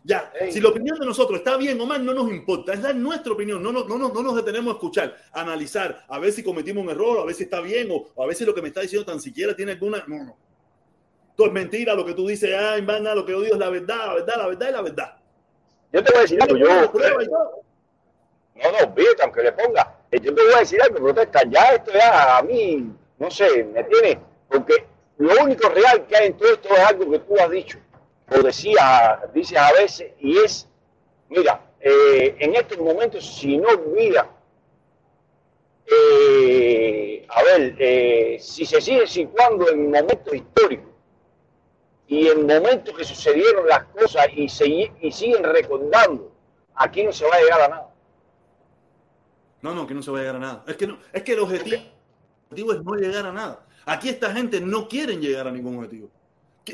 Ya, 0.04 0.32
si 0.50 0.60
la 0.60 0.68
opinión 0.70 0.98
de 0.98 1.04
nosotros 1.04 1.38
está 1.38 1.56
bien 1.56 1.80
o 1.80 1.86
mal, 1.86 2.04
no 2.04 2.14
nos 2.14 2.30
importa, 2.30 2.72
es 2.72 2.80
dar 2.80 2.94
nuestra 2.94 3.32
opinión, 3.32 3.62
no, 3.62 3.72
nos- 3.72 3.86
no, 3.88 3.98
nos- 3.98 4.12
no 4.14 4.22
nos 4.22 4.36
detenemos 4.36 4.72
a 4.72 4.76
escuchar, 4.76 5.16
a 5.32 5.40
analizar, 5.42 6.04
a 6.08 6.18
ver 6.18 6.32
si 6.32 6.42
cometimos 6.42 6.84
un 6.84 6.90
error, 6.90 7.18
a 7.20 7.24
ver 7.24 7.34
si 7.34 7.42
está 7.44 7.60
bien 7.60 7.90
o, 7.90 8.06
o 8.14 8.22
a 8.22 8.26
ver 8.26 8.34
si 8.36 8.44
lo 8.44 8.54
que 8.54 8.62
me 8.62 8.68
está 8.68 8.80
diciendo 8.80 9.04
tan 9.04 9.20
siquiera 9.20 9.54
tiene 9.54 9.72
alguna... 9.72 10.04
No, 10.06 10.24
no. 10.24 10.36
Todo 11.36 11.46
es 11.48 11.52
mentira, 11.52 11.94
lo 11.94 12.04
que 12.04 12.14
tú 12.14 12.26
dices, 12.26 12.54
ay, 12.56 12.80
vana, 12.82 13.14
lo 13.14 13.24
que 13.24 13.32
yo 13.32 13.40
digo 13.40 13.54
es 13.54 13.60
la 13.60 13.68
verdad, 13.70 14.06
la 14.06 14.14
verdad, 14.14 14.34
la 14.38 14.46
verdad 14.48 14.68
y 14.68 14.72
la 14.72 14.82
verdad. 14.82 15.16
Yo 15.92 16.02
te 16.04 16.10
voy 16.12 16.18
a 16.18 16.22
decir 16.22 16.42
algo, 16.42 16.56
yo. 16.56 16.66
No, 18.56 18.72
no, 18.72 18.78
olvídate, 18.92 19.22
aunque 19.22 19.42
le 19.42 19.52
ponga. 19.52 19.94
Eh, 20.10 20.20
Yo 20.20 20.34
te 20.34 20.42
voy 20.42 20.52
a 20.54 20.58
decir 20.60 20.82
algo, 20.82 20.96
protesta. 20.98 21.42
Ya 21.48 21.60
esto 21.74 21.92
ya 21.92 22.38
a 22.38 22.42
mí, 22.42 22.90
no 23.18 23.30
sé, 23.30 23.62
me 23.64 23.84
tiene. 23.84 24.18
Porque 24.48 24.84
lo 25.18 25.44
único 25.44 25.68
real 25.68 26.06
que 26.06 26.16
hay 26.16 26.26
en 26.28 26.36
todo 26.36 26.52
esto 26.52 26.68
es 26.74 26.78
algo 26.80 27.10
que 27.10 27.18
tú 27.20 27.38
has 27.38 27.50
dicho. 27.50 27.78
O 28.30 28.42
decía, 28.42 29.20
dices 29.34 29.58
a 29.58 29.72
veces, 29.72 30.12
y 30.20 30.38
es, 30.38 30.68
mira, 31.28 31.64
eh, 31.80 32.36
en 32.38 32.54
estos 32.54 32.78
momentos, 32.78 33.24
si 33.24 33.56
no 33.56 33.68
olvida 33.68 34.28
eh, 35.90 37.26
a 37.28 37.42
ver, 37.42 37.74
eh, 37.78 38.38
si 38.40 38.66
se 38.66 38.80
sigue 38.80 39.06
situando 39.06 39.70
en 39.70 39.90
momentos 39.90 40.34
históricos 40.34 40.92
y 42.06 42.28
en 42.28 42.46
momentos 42.46 42.94
que 42.94 43.04
sucedieron 43.04 43.66
las 43.66 43.84
cosas 43.84 44.26
y, 44.34 44.48
se, 44.48 44.66
y 45.00 45.12
siguen 45.12 45.44
recordando, 45.44 46.32
aquí 46.74 47.04
no 47.04 47.12
se 47.12 47.26
va 47.26 47.36
a 47.36 47.40
llegar 47.40 47.60
a 47.62 47.68
nada. 47.68 47.94
No, 49.60 49.74
no, 49.74 49.86
que 49.86 49.94
no 49.94 50.02
se 50.02 50.10
va 50.10 50.18
a 50.18 50.20
llegar 50.20 50.36
a 50.36 50.40
nada. 50.40 50.64
Es 50.66 50.76
que, 50.76 50.86
no, 50.86 50.98
es 51.12 51.22
que 51.22 51.32
el 51.32 51.40
objetivo, 51.40 51.82
es 52.50 52.84
no 52.84 52.94
llegar 52.94 53.26
a 53.26 53.32
nada. 53.32 53.66
Aquí 53.86 54.08
esta 54.08 54.32
gente 54.32 54.60
no 54.60 54.88
quieren 54.88 55.20
llegar 55.20 55.48
a 55.48 55.50
ningún 55.50 55.76
objetivo. 55.76 56.10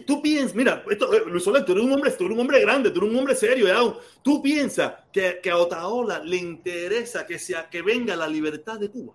Tú 0.02 0.20
piensas, 0.22 0.54
mira, 0.54 0.84
esto, 0.90 1.12
eh, 1.12 1.22
Luis 1.26 1.44
Soler, 1.44 1.64
tú 1.64 1.72
eres 1.72 1.84
un 1.84 1.92
hombre, 1.92 2.10
tú 2.12 2.24
eres 2.24 2.34
un 2.34 2.40
hombre 2.40 2.60
grande, 2.60 2.90
tú 2.90 3.00
eres 3.00 3.10
un 3.10 3.18
hombre 3.18 3.34
serio, 3.34 3.66
ya. 3.66 3.78
Tú 4.22 4.42
piensas 4.42 4.92
que, 5.12 5.40
que 5.42 5.50
a 5.50 5.58
Otaola 5.58 6.18
le 6.18 6.36
interesa 6.36 7.26
que, 7.26 7.38
sea, 7.38 7.68
que 7.68 7.82
venga 7.82 8.16
la 8.16 8.26
libertad 8.26 8.78
de 8.78 8.90
Cuba. 8.90 9.14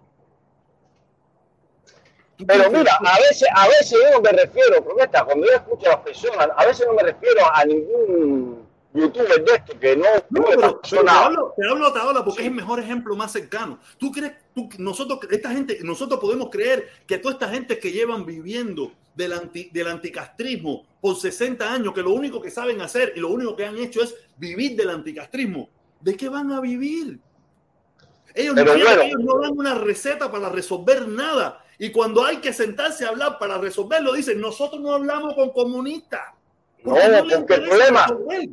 Pero 2.48 2.72
mira, 2.72 2.98
a 3.06 3.20
veces, 3.20 3.50
a 3.54 3.68
veces 3.68 3.92
yo 3.92 4.12
no 4.12 4.22
me 4.22 4.32
refiero, 4.32 4.84
prometa, 4.84 5.26
cuando 5.26 5.46
yo 5.46 5.54
escucho 5.54 5.88
a 5.88 5.90
las 5.90 6.00
personas, 6.00 6.50
a 6.56 6.66
veces 6.66 6.88
no 6.88 6.94
me 6.94 7.04
refiero 7.04 7.42
a 7.54 7.66
ningún 7.66 8.69
youtuber 8.94 9.44
de 9.46 9.54
esto 9.56 9.80
que 9.80 9.96
no, 9.96 10.06
no 10.30 10.46
pero, 10.46 10.82
pero 10.90 11.04
te 11.04 11.10
hablo, 11.10 11.54
te 11.56 11.68
hablo 11.68 11.88
hasta 11.88 12.02
ahora 12.02 12.24
porque 12.24 12.42
sí. 12.42 12.46
es 12.46 12.52
el 12.52 12.56
mejor 12.56 12.80
ejemplo 12.80 13.16
más 13.16 13.32
cercano. 13.32 13.80
Tú 13.98 14.12
crees, 14.12 14.34
tú, 14.54 14.70
nosotros, 14.78 15.20
esta 15.30 15.52
gente, 15.52 15.80
nosotros 15.84 16.20
podemos 16.20 16.50
creer 16.50 16.90
que 17.06 17.18
toda 17.18 17.34
esta 17.34 17.50
gente 17.50 17.80
que 17.80 17.92
llevan 17.92 18.26
viviendo 18.26 18.92
del, 19.16 19.34
anti, 19.34 19.70
del 19.72 19.88
anticastrismo 19.88 20.86
por 21.02 21.16
60 21.16 21.72
años, 21.72 21.94
que 21.94 22.02
lo 22.02 22.14
único 22.14 22.42
que 22.42 22.50
saben 22.52 22.82
hacer 22.82 23.14
y 23.16 23.20
lo 23.20 23.30
único 23.30 23.56
que 23.56 23.66
han 23.66 23.78
hecho 23.78 24.02
es 24.02 24.16
vivir 24.38 24.76
del 24.76 24.90
anticastrismo, 24.90 25.70
¿de 26.00 26.16
qué 26.16 26.30
van 26.30 26.52
a 26.52 26.60
vivir? 26.60 27.20
Ellos, 28.34 28.56
no, 28.56 28.64
bueno. 28.64 29.02
ellos 29.02 29.20
no 29.20 29.40
dan 29.40 29.58
una 29.58 29.76
receta 29.76 30.32
para 30.32 30.50
resolver 30.50 31.08
nada. 31.08 31.64
Y 31.78 31.92
cuando 31.92 32.24
hay 32.24 32.38
que 32.38 32.54
sentarse 32.54 33.06
a 33.06 33.10
hablar 33.10 33.40
para 33.40 33.58
resolverlo, 33.58 34.14
dicen, 34.14 34.40
nosotros 34.40 34.82
no 34.82 34.94
hablamos 34.94 35.34
con 35.34 35.52
comunistas. 35.52 36.22
No, 36.84 36.94
no 36.94 37.28
porque 37.28 37.56
el 37.56 37.64
problema, 37.64 38.08
resolver. 38.08 38.50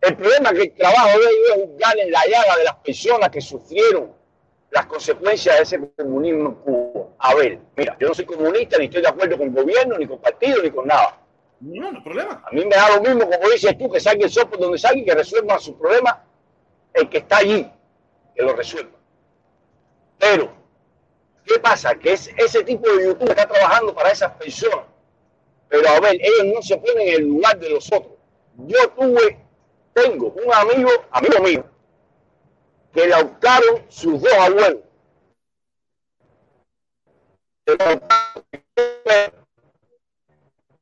El 0.00 0.16
problema 0.16 0.50
es 0.50 0.54
que 0.54 0.62
el 0.62 0.74
trabajo 0.74 1.08
de 1.08 1.24
ellos 1.24 1.56
es 1.56 1.64
juzgar 1.64 1.98
en 1.98 2.10
la 2.10 2.26
llaga 2.26 2.56
de 2.56 2.64
las 2.64 2.76
personas 2.76 3.28
que 3.30 3.40
sufrieron 3.40 4.12
las 4.70 4.86
consecuencias 4.86 5.56
de 5.56 5.62
ese 5.62 5.90
comunismo 5.96 6.48
en 6.48 6.54
Cuba. 6.56 7.06
A 7.18 7.34
ver, 7.34 7.58
mira, 7.76 7.96
yo 8.00 8.08
no 8.08 8.14
soy 8.14 8.24
comunista, 8.24 8.78
ni 8.78 8.84
estoy 8.84 9.02
de 9.02 9.08
acuerdo 9.08 9.36
con 9.36 9.48
el 9.48 9.54
gobierno, 9.54 9.98
ni 9.98 10.06
con 10.06 10.20
partido, 10.20 10.62
ni 10.62 10.70
con 10.70 10.86
nada. 10.86 11.18
No, 11.60 11.90
no 11.92 11.98
hay 11.98 12.04
problema. 12.04 12.42
A 12.46 12.50
mí 12.52 12.64
me 12.64 12.74
da 12.74 12.96
lo 12.96 13.02
mismo, 13.02 13.28
como 13.28 13.50
dices 13.50 13.76
tú, 13.76 13.90
que 13.90 14.00
salga 14.00 14.24
el 14.24 14.30
sol 14.30 14.48
por 14.48 14.58
donde 14.58 14.78
salga 14.78 14.98
y 14.98 15.04
que 15.04 15.14
resuelva 15.14 15.58
su 15.58 15.76
problema 15.76 16.24
el 16.94 17.08
que 17.08 17.18
está 17.18 17.38
allí, 17.38 17.70
que 18.34 18.42
lo 18.42 18.54
resuelva. 18.54 18.96
Pero, 20.18 20.52
¿qué 21.44 21.58
pasa? 21.58 21.94
Que 21.94 22.12
es, 22.12 22.30
ese 22.36 22.64
tipo 22.64 22.88
de 22.90 23.06
YouTube 23.06 23.30
está 23.30 23.46
trabajando 23.46 23.94
para 23.94 24.10
esas 24.10 24.32
personas. 24.32 24.86
Pero 25.68 25.88
a 25.88 26.00
ver, 26.00 26.16
ellos 26.20 26.54
no 26.54 26.62
se 26.62 26.76
ponen 26.78 27.08
en 27.08 27.14
el 27.14 27.28
lugar 27.28 27.58
de 27.58 27.70
los 27.70 27.92
otros. 27.92 28.14
Yo 28.66 28.88
tuve, 28.90 29.38
tengo 29.92 30.28
un 30.28 30.52
amigo, 30.52 30.90
amigo 31.10 31.42
mío, 31.42 31.64
que 32.92 33.06
le 33.06 33.14
optaron 33.14 33.84
sus 33.88 34.20
dos 34.20 34.32
abuelos. 34.32 34.82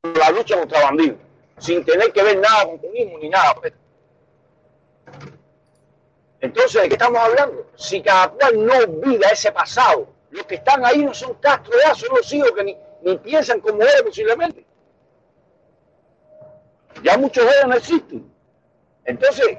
La 0.03 0.31
lucha 0.31 0.59
contra 0.59 0.83
bandidos, 0.83 1.19
sin 1.59 1.85
tener 1.85 2.13
que 2.13 2.23
ver 2.23 2.39
nada 2.39 2.65
con 2.65 2.79
comunismo 2.79 3.19
ni 3.19 3.29
nada. 3.29 3.55
Entonces, 6.41 6.83
¿de 6.83 6.89
qué 6.89 6.95
estamos 6.95 7.19
hablando? 7.21 7.67
Si 7.77 8.01
cada 8.01 8.29
cual 8.31 8.65
no 8.65 8.75
olvida 8.75 9.29
ese 9.29 9.51
pasado, 9.53 10.09
los 10.31 10.47
que 10.47 10.55
están 10.57 10.85
ahí 10.85 11.05
no 11.05 11.13
son 11.13 11.35
Castro 11.35 11.73
ya, 11.85 11.95
son 11.95 12.17
los 12.17 12.33
hijos 12.33 12.53
que 12.53 12.65
ni, 12.65 12.77
ni 13.03 13.19
piensan 13.19 13.61
como 13.61 13.83
él 13.83 14.05
posiblemente. 14.05 14.65
Ya 17.03 17.19
muchos 17.19 17.45
de 17.45 17.51
ellos 17.51 17.69
no 17.69 17.75
existen. 17.75 18.38
Entonces, 19.09 19.59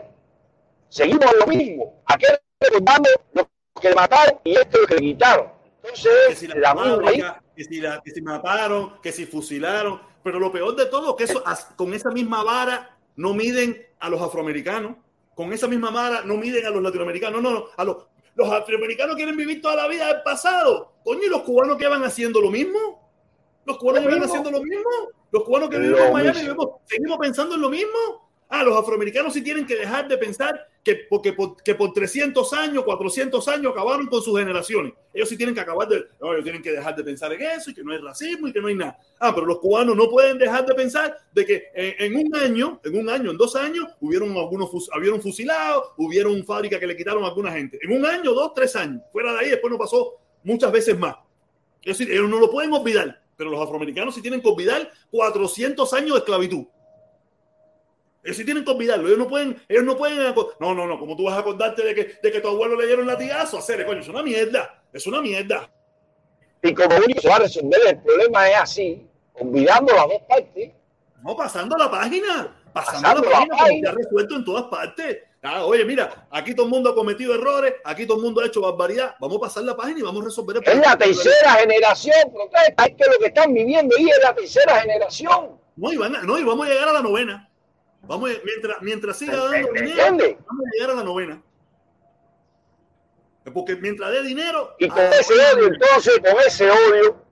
seguimos 0.87 1.25
lo 1.39 1.47
mismo. 1.47 2.01
Aquel 2.05 2.39
recordando 2.59 3.09
lo 3.33 3.49
que 3.81 3.93
mataron 3.93 4.39
y 4.43 4.53
esto 4.53 4.79
lo 4.79 4.87
que 4.87 4.95
le 4.95 5.01
quitaron. 5.01 5.51
Entonces, 5.83 6.11
que 6.29 6.35
si 6.35 6.47
la, 6.47 6.75
fábrica, 6.75 7.43
que, 7.55 7.63
si 7.63 7.81
la, 7.81 8.01
que 8.01 8.11
si 8.11 8.21
mataron, 8.21 9.01
que 9.01 9.11
si 9.11 9.25
fusilaron. 9.25 10.01
Pero 10.23 10.39
lo 10.39 10.51
peor 10.51 10.75
de 10.75 10.85
todo, 10.85 11.15
que 11.15 11.25
eso, 11.25 11.43
con 11.75 11.93
esa 11.93 12.11
misma 12.11 12.43
vara 12.43 12.97
no 13.15 13.33
miden 13.33 13.85
a 13.99 14.09
los 14.09 14.21
afroamericanos 14.21 14.95
con 15.39 15.53
esa 15.53 15.69
misma 15.69 15.89
vara 15.89 16.21
no 16.25 16.35
miden 16.35 16.65
a 16.65 16.69
los 16.69 16.83
latinoamericanos, 16.83 17.41
no, 17.41 17.49
no, 17.49 17.65
a 17.77 17.85
los, 17.85 17.95
los 18.35 18.49
latinoamericanos 18.49 19.15
quieren 19.15 19.37
vivir 19.37 19.61
toda 19.61 19.77
la 19.77 19.87
vida 19.87 20.07
del 20.07 20.21
pasado. 20.21 20.95
Coño, 21.01 21.21
¿y 21.23 21.29
los 21.29 21.43
cubanos 21.43 21.77
que 21.77 21.87
van 21.87 22.03
haciendo 22.03 22.41
lo 22.41 22.51
mismo? 22.51 23.09
¿Los 23.63 23.77
cubanos 23.77 24.01
que 24.01 24.09
van 24.09 24.23
haciendo 24.23 24.51
lo 24.51 24.61
mismo? 24.61 24.89
¿Los 25.31 25.43
cubanos 25.45 25.69
que 25.69 25.79
viven 25.79 25.97
en 25.97 26.11
Miami 26.11 26.41
vivimos, 26.41 26.67
seguimos 26.83 27.17
pensando 27.19 27.55
en 27.55 27.61
lo 27.61 27.69
mismo? 27.69 28.28
Ah, 28.51 28.63
los 28.63 28.75
afroamericanos 28.75 29.31
sí 29.31 29.43
tienen 29.43 29.63
que 29.63 29.75
dejar 29.75 30.07
de 30.07 30.17
pensar 30.17 30.67
que, 30.83 30.95
porque, 31.07 31.33
por, 31.33 31.61
que 31.61 31.75
por 31.75 31.93
300 31.93 32.51
años, 32.53 32.83
400 32.83 33.47
años 33.47 33.71
acabaron 33.71 34.07
con 34.07 34.23
sus 34.23 34.39
generaciones. 34.39 34.93
Ellos 35.13 35.29
sí 35.29 35.37
tienen 35.37 35.53
que 35.53 35.61
acabar 35.61 35.87
de, 35.87 36.03
no, 36.19 36.33
ellos 36.33 36.43
tienen 36.43 36.63
que 36.63 36.71
dejar 36.71 36.95
de 36.95 37.03
pensar 37.03 37.31
en 37.31 37.43
eso 37.43 37.69
y 37.69 37.75
que 37.75 37.83
no 37.83 37.91
hay 37.91 37.99
racismo 37.99 38.47
y 38.47 38.51
que 38.51 38.59
no 38.59 38.67
hay 38.67 38.73
nada. 38.73 38.97
Ah, 39.19 39.35
pero 39.35 39.45
los 39.45 39.59
cubanos 39.59 39.95
no 39.95 40.09
pueden 40.09 40.39
dejar 40.39 40.65
de 40.65 40.73
pensar 40.73 41.15
de 41.31 41.45
que 41.45 41.63
en, 41.75 42.15
en 42.15 42.25
un 42.25 42.35
año, 42.35 42.81
en 42.83 42.97
un 42.97 43.07
año, 43.07 43.29
en 43.29 43.37
dos 43.37 43.55
años, 43.55 43.85
hubieron 44.01 44.35
algunos, 44.35 44.71
hubieron 44.97 45.21
fusilados, 45.21 45.91
hubieron 45.97 46.43
fábricas 46.43 46.79
que 46.79 46.87
le 46.87 46.97
quitaron 46.97 47.23
a 47.23 47.27
alguna 47.27 47.51
gente. 47.51 47.77
En 47.83 47.91
un 47.91 48.03
año, 48.03 48.33
dos, 48.33 48.55
tres 48.55 48.75
años. 48.75 49.03
Fuera 49.11 49.31
de 49.33 49.39
ahí, 49.41 49.49
después 49.51 49.71
no 49.71 49.77
pasó 49.77 50.15
muchas 50.43 50.71
veces 50.71 50.97
más. 50.97 51.17
Es 51.83 51.99
decir, 51.99 52.11
ellos 52.11 52.27
no 52.27 52.39
lo 52.39 52.49
pueden 52.49 52.73
olvidar, 52.73 53.21
pero 53.37 53.51
los 53.51 53.61
afroamericanos 53.61 54.15
sí 54.15 54.23
tienen 54.23 54.41
que 54.41 54.49
olvidar 54.49 54.91
400 55.11 55.93
años 55.93 56.13
de 56.13 56.17
esclavitud. 56.17 56.65
Ellos 58.29 58.37
sí 58.37 58.45
tienen 58.45 58.63
que 58.63 58.69
olvidarlo. 58.69 59.07
Ellos 59.07 59.17
no 59.17 59.27
pueden, 59.27 59.59
ellos 59.67 59.83
no 59.83 59.97
pueden. 59.97 60.35
No, 60.59 60.75
no, 60.75 60.85
no. 60.85 60.99
Como 60.99 61.15
tú 61.15 61.23
vas 61.23 61.35
a 61.35 61.39
acordarte 61.39 61.83
de 61.83 61.95
que, 61.95 62.19
de 62.21 62.31
que 62.31 62.39
tu 62.39 62.47
abuelo 62.47 62.79
le 62.79 62.85
dieron 62.85 63.07
latigazo, 63.07 63.57
hacer, 63.57 63.83
coño, 63.87 64.01
es 64.01 64.07
una 64.07 64.21
mierda. 64.21 64.83
Es 64.93 65.07
una 65.07 65.19
mierda. 65.19 65.67
Y 66.61 66.71
como 66.75 66.95
único 66.95 67.21
se 67.21 67.27
va 67.27 67.37
a 67.37 67.39
resolver 67.39 67.79
el 67.87 67.97
problema 68.03 68.47
es 68.51 68.57
así, 68.57 69.07
olvidando 69.33 69.95
las 69.95 70.07
dos 70.09 70.21
partes. 70.29 70.71
No, 71.23 71.35
pasando 71.35 71.75
la 71.75 71.89
página. 71.89 72.55
Pasando, 72.71 73.01
pasando 73.01 73.21
la, 73.23 73.31
página, 73.31 73.55
la 73.55 73.63
página. 73.63 73.91
resuelto 73.93 74.35
en 74.35 74.45
todas 74.45 74.63
partes. 74.65 75.17
Ah, 75.41 75.65
oye, 75.65 75.83
mira, 75.83 76.27
aquí 76.29 76.53
todo 76.53 76.67
el 76.67 76.71
mundo 76.71 76.91
ha 76.91 76.95
cometido 76.95 77.33
errores, 77.33 77.73
aquí 77.83 78.05
todo 78.05 78.17
el 78.17 78.23
mundo 78.23 78.41
ha 78.41 78.45
hecho 78.45 78.61
barbaridad. 78.61 79.15
Vamos 79.19 79.37
a 79.37 79.41
pasar 79.41 79.63
la 79.63 79.75
página 79.75 80.01
y 80.01 80.03
vamos 80.03 80.21
a 80.21 80.25
resolver 80.25 80.57
el 80.57 80.63
problema. 80.63 80.85
Es 80.85 80.91
la 80.91 80.97
tercera 80.97 81.53
generación, 81.53 82.31
protesta. 82.31 82.85
Es 82.85 82.95
que 82.95 83.05
lo 83.11 83.17
que 83.17 83.25
están 83.25 83.53
viviendo 83.55 83.95
ahí 83.97 84.07
es 84.07 84.19
la 84.21 84.35
tercera 84.35 84.81
generación. 84.81 85.57
No, 85.75 85.91
y, 85.91 85.97
van 85.97 86.15
a, 86.15 86.21
no, 86.21 86.37
y 86.37 86.43
vamos 86.43 86.67
a 86.67 86.69
llegar 86.69 86.89
a 86.89 86.93
la 86.93 87.01
novena. 87.01 87.48
Vamos, 88.03 88.31
mientras, 88.43 88.81
mientras 88.81 89.17
siga 89.17 89.35
dando 89.35 89.71
dinero, 89.71 90.37
vamos 90.47 90.65
a 90.65 90.69
llegar 90.73 90.91
a 90.91 90.95
la 90.95 91.03
novena. 91.03 91.41
Porque 93.53 93.75
mientras 93.75 94.11
dé 94.11 94.23
dinero. 94.23 94.75
Y 94.79 94.87
con 94.87 95.01
ese 95.01 95.33
odio, 95.33 95.67
entonces, 95.67 96.19
con 96.19 96.39
ese 96.45 96.69
odio, 96.69 97.23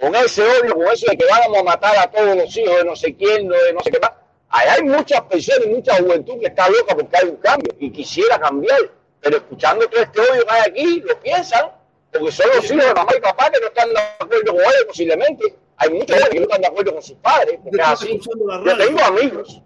con 0.00 0.14
ese 0.14 0.42
odio, 0.42 0.74
con 0.74 0.86
eso 0.88 1.06
de 1.10 1.16
que 1.16 1.24
vamos 1.26 1.58
a 1.58 1.62
matar 1.62 1.98
a 1.98 2.10
todos 2.10 2.36
los 2.36 2.56
hijos 2.56 2.76
de 2.76 2.84
no 2.84 2.96
sé 2.96 3.14
quién, 3.14 3.48
de 3.48 3.72
no 3.72 3.80
sé 3.80 3.90
qué 3.90 4.00
más. 4.00 4.12
Ahí 4.48 4.68
hay 4.68 4.82
muchas 4.82 5.20
personas 5.22 5.66
y 5.66 5.68
mucha 5.68 5.96
juventud 5.96 6.40
que 6.40 6.46
está 6.46 6.68
loca 6.68 6.96
porque 6.96 7.16
hay 7.16 7.28
un 7.28 7.36
cambio 7.36 7.72
y 7.78 7.90
quisiera 7.90 8.38
cambiar. 8.38 8.80
Pero 9.20 9.36
escuchando 9.36 9.86
todo 9.88 10.00
este 10.00 10.20
odio 10.20 10.46
que 10.46 10.52
hay 10.52 10.62
aquí, 10.62 11.00
lo 11.00 11.20
piensan, 11.20 11.70
porque 12.10 12.32
son 12.32 12.46
los 12.56 12.64
hijos 12.64 12.86
de 12.86 12.94
mamá 12.94 13.12
y 13.16 13.20
papá 13.20 13.50
que 13.50 13.60
no 13.60 13.66
están 13.66 13.90
de 13.90 14.00
acuerdo 14.18 14.52
con 14.52 14.60
ellos 14.60 14.84
posiblemente. 14.88 15.54
Hay 15.80 15.90
muchos 15.90 16.16
que 16.28 16.36
no 16.36 16.42
están 16.42 16.60
de 16.60 16.66
acuerdo 16.66 16.92
con 16.92 17.02
sus 17.02 17.16
padres. 17.16 17.58
Porque 17.62 17.78
yo, 17.78 17.84
así. 17.84 18.20
yo 18.20 18.76
tengo 18.76 19.02
amigos. 19.02 19.62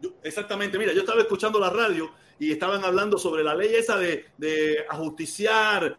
Yo, 0.00 0.10
exactamente, 0.22 0.78
mira, 0.78 0.92
yo 0.92 1.00
estaba 1.00 1.20
escuchando 1.20 1.58
la 1.58 1.70
radio 1.70 2.10
y 2.38 2.50
estaban 2.50 2.84
hablando 2.84 3.18
sobre 3.18 3.44
la 3.44 3.54
ley 3.54 3.74
esa 3.74 3.98
de, 3.98 4.24
de 4.38 4.84
ajusticiar 4.88 5.98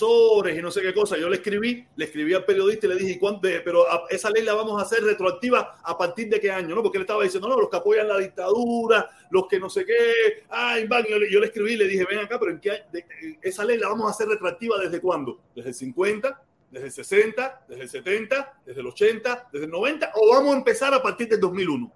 y 0.00 0.62
no 0.62 0.70
sé 0.70 0.80
qué 0.80 0.94
cosa. 0.94 1.18
Yo 1.18 1.28
le 1.28 1.36
escribí, 1.36 1.86
le 1.96 2.04
escribí 2.04 2.32
al 2.32 2.44
periodista 2.44 2.86
y 2.86 2.90
le 2.90 2.96
dije, 2.96 3.18
¿cuánto? 3.18 3.42
pero 3.64 3.84
esa 4.08 4.30
ley 4.30 4.42
la 4.42 4.54
vamos 4.54 4.80
a 4.80 4.84
hacer 4.84 5.04
retroactiva 5.04 5.80
a 5.82 5.98
partir 5.98 6.28
de 6.28 6.40
qué 6.40 6.50
año, 6.50 6.74
¿no? 6.74 6.82
Porque 6.82 6.98
él 6.98 7.02
estaba 7.02 7.22
diciendo, 7.22 7.48
no, 7.48 7.60
los 7.60 7.68
que 7.68 7.76
apoyan 7.76 8.08
la 8.08 8.18
dictadura, 8.18 9.10
los 9.30 9.46
que 9.48 9.60
no 9.60 9.68
sé 9.68 9.84
qué, 9.84 10.44
ay, 10.48 10.86
van, 10.86 11.04
yo, 11.04 11.18
le, 11.18 11.30
yo 11.30 11.40
le 11.40 11.46
escribí 11.46 11.72
y 11.72 11.76
le 11.76 11.86
dije, 11.86 12.06
ven 12.08 12.20
acá, 12.20 12.38
pero 12.38 12.52
¿en 12.52 12.60
qué, 12.60 12.82
de, 12.90 13.04
esa 13.42 13.64
ley 13.64 13.78
la 13.78 13.88
vamos 13.88 14.06
a 14.06 14.10
hacer 14.10 14.28
retroactiva 14.28 14.78
desde 14.78 15.00
cuándo? 15.00 15.40
¿Desde 15.54 15.70
el 15.70 15.74
50? 15.74 16.42
¿Desde 16.72 16.86
el 16.86 16.92
60? 16.92 17.66
¿Desde 17.68 17.82
el 17.82 17.88
70? 17.90 18.60
¿Desde 18.64 18.80
el 18.80 18.86
80? 18.86 19.48
¿Desde 19.52 19.66
el 19.66 19.70
90? 19.70 20.12
¿O 20.14 20.30
vamos 20.32 20.54
a 20.54 20.56
empezar 20.56 20.94
a 20.94 21.02
partir 21.02 21.28
del 21.28 21.38
2001? 21.38 21.92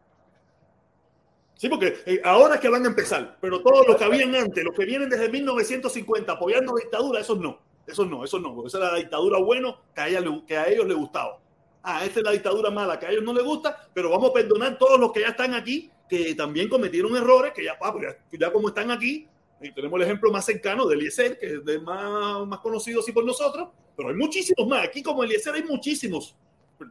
Sí, 1.55 1.71
porque 1.71 1.97
eh, 2.05 2.21
ahora 2.23 2.57
es 2.57 2.61
que 2.61 2.69
van 2.69 2.85
a 2.85 2.89
empezar, 2.89 3.39
pero 3.41 3.63
todos 3.63 3.87
los 3.87 3.97
que 3.97 4.05
habían 4.05 4.35
antes, 4.35 4.63
los 4.63 4.75
que 4.75 4.85
vienen 4.85 5.09
desde 5.09 5.31
1950 5.31 6.31
apoyando 6.31 6.75
la 6.75 6.83
dictadura, 6.83 7.21
esos 7.21 7.39
no. 7.39 7.59
Eso 7.87 8.05
no, 8.05 8.23
eso 8.23 8.39
no, 8.39 8.55
porque 8.55 8.69
esa 8.69 8.79
es 8.79 8.93
la 8.93 8.99
dictadura 8.99 9.39
bueno 9.39 9.81
que 9.95 10.01
a, 10.03 10.09
ella, 10.09 10.23
que 10.47 10.59
a 10.59 10.69
ellos 10.69 10.87
les 10.87 10.97
gustaba. 10.97 11.39
Ah, 11.83 12.05
esta 12.05 12.21
es 12.21 12.27
la 12.27 12.33
dictadura 12.33 12.71
mala 12.71 12.99
que 12.99 13.07
a 13.07 13.11
ellos 13.11 13.25
no 13.25 13.33
les 13.33 13.45
gusta, 13.45 13.89
pero 13.95 14.11
vamos 14.11 14.29
a 14.29 14.33
perdonar 14.35 14.77
todos 14.77 15.01
los 15.01 15.11
que 15.11 15.21
ya 15.21 15.29
están 15.29 15.55
aquí, 15.55 15.91
que 16.07 16.35
también 16.35 16.69
cometieron 16.69 17.17
errores, 17.17 17.55
que 17.55 17.65
ya, 17.65 17.79
ya, 17.81 18.39
ya 18.39 18.53
como 18.53 18.69
están 18.69 18.91
aquí, 18.91 19.27
Y 19.63 19.73
tenemos 19.73 19.99
el 19.99 20.07
ejemplo 20.07 20.31
más 20.31 20.45
cercano 20.45 20.87
de 20.87 20.97
Eliezer, 20.97 21.39
que 21.39 21.47
es 21.47 21.65
de 21.65 21.79
más, 21.79 22.47
más 22.47 22.59
conocido 22.59 23.01
así 23.01 23.13
por 23.13 23.25
nosotros, 23.25 23.69
pero 23.97 24.11
hay 24.11 24.15
muchísimos 24.15 24.67
más. 24.69 24.85
Aquí 24.85 25.03
como 25.03 25.23
Eliezer 25.25 25.55
hay 25.55 25.63
muchísimos. 25.65 26.37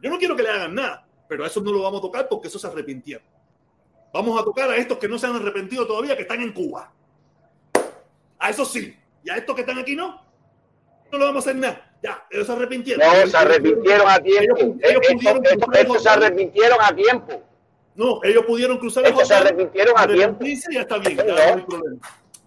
Yo 0.02 0.10
no 0.10 0.18
quiero 0.18 0.34
que 0.36 0.42
le 0.42 0.48
hagan 0.50 0.74
nada, 0.74 1.06
pero 1.28 1.44
a 1.44 1.46
eso 1.46 1.60
no 1.60 1.72
lo 1.72 1.82
vamos 1.82 2.00
a 2.00 2.02
tocar 2.02 2.28
porque 2.28 2.48
eso 2.48 2.58
se 2.58 2.66
arrepintieron. 2.66 3.24
Vamos 4.12 4.40
a 4.40 4.44
tocar 4.44 4.70
a 4.70 4.76
estos 4.76 4.98
que 4.98 5.08
no 5.08 5.18
se 5.18 5.26
han 5.26 5.36
arrepentido 5.36 5.86
todavía, 5.86 6.16
que 6.16 6.22
están 6.22 6.40
en 6.40 6.52
Cuba. 6.52 6.92
A 8.38 8.50
eso 8.50 8.64
sí. 8.64 8.96
Y 9.24 9.30
a 9.30 9.36
estos 9.36 9.54
que 9.54 9.60
están 9.62 9.78
aquí 9.78 9.94
no. 9.94 10.20
No 11.12 11.18
lo 11.18 11.26
vamos 11.26 11.46
a 11.46 11.50
hacer 11.50 11.60
nada. 11.60 11.96
Ya, 12.02 12.26
ellos 12.30 12.46
se 12.46 12.52
arrepintieron. 12.52 13.06
No, 13.06 13.26
se 13.26 13.36
arrepintieron 13.36 14.08
a 14.08 14.18
tiempo. 14.20 14.56
Ellos- 14.56 14.76
ellos 14.82 15.00
Estos- 15.02 15.14
pudieron 15.14 15.42
comprar 15.60 15.82
estos 15.82 16.02
se 16.02 16.08
arrepintieron 16.08 16.78
a 16.80 16.94
tiempo. 16.96 17.42
No, 17.94 18.20
ellos 18.24 18.44
pudieron 18.44 18.78
cruzar 18.78 19.04
el 19.04 19.12
Estos 19.12 19.28
se 19.28 19.34
arrepintieron 19.34 19.94
a 19.96 20.06
tiempo. 20.06 20.44
y 20.44 20.60
ya 20.72 20.80
está 20.82 20.98
bien, 20.98 21.16
ya 21.16 21.24
No. 21.24 21.32
no 21.34 21.40
hay 21.40 21.62
problema. 21.62 22.00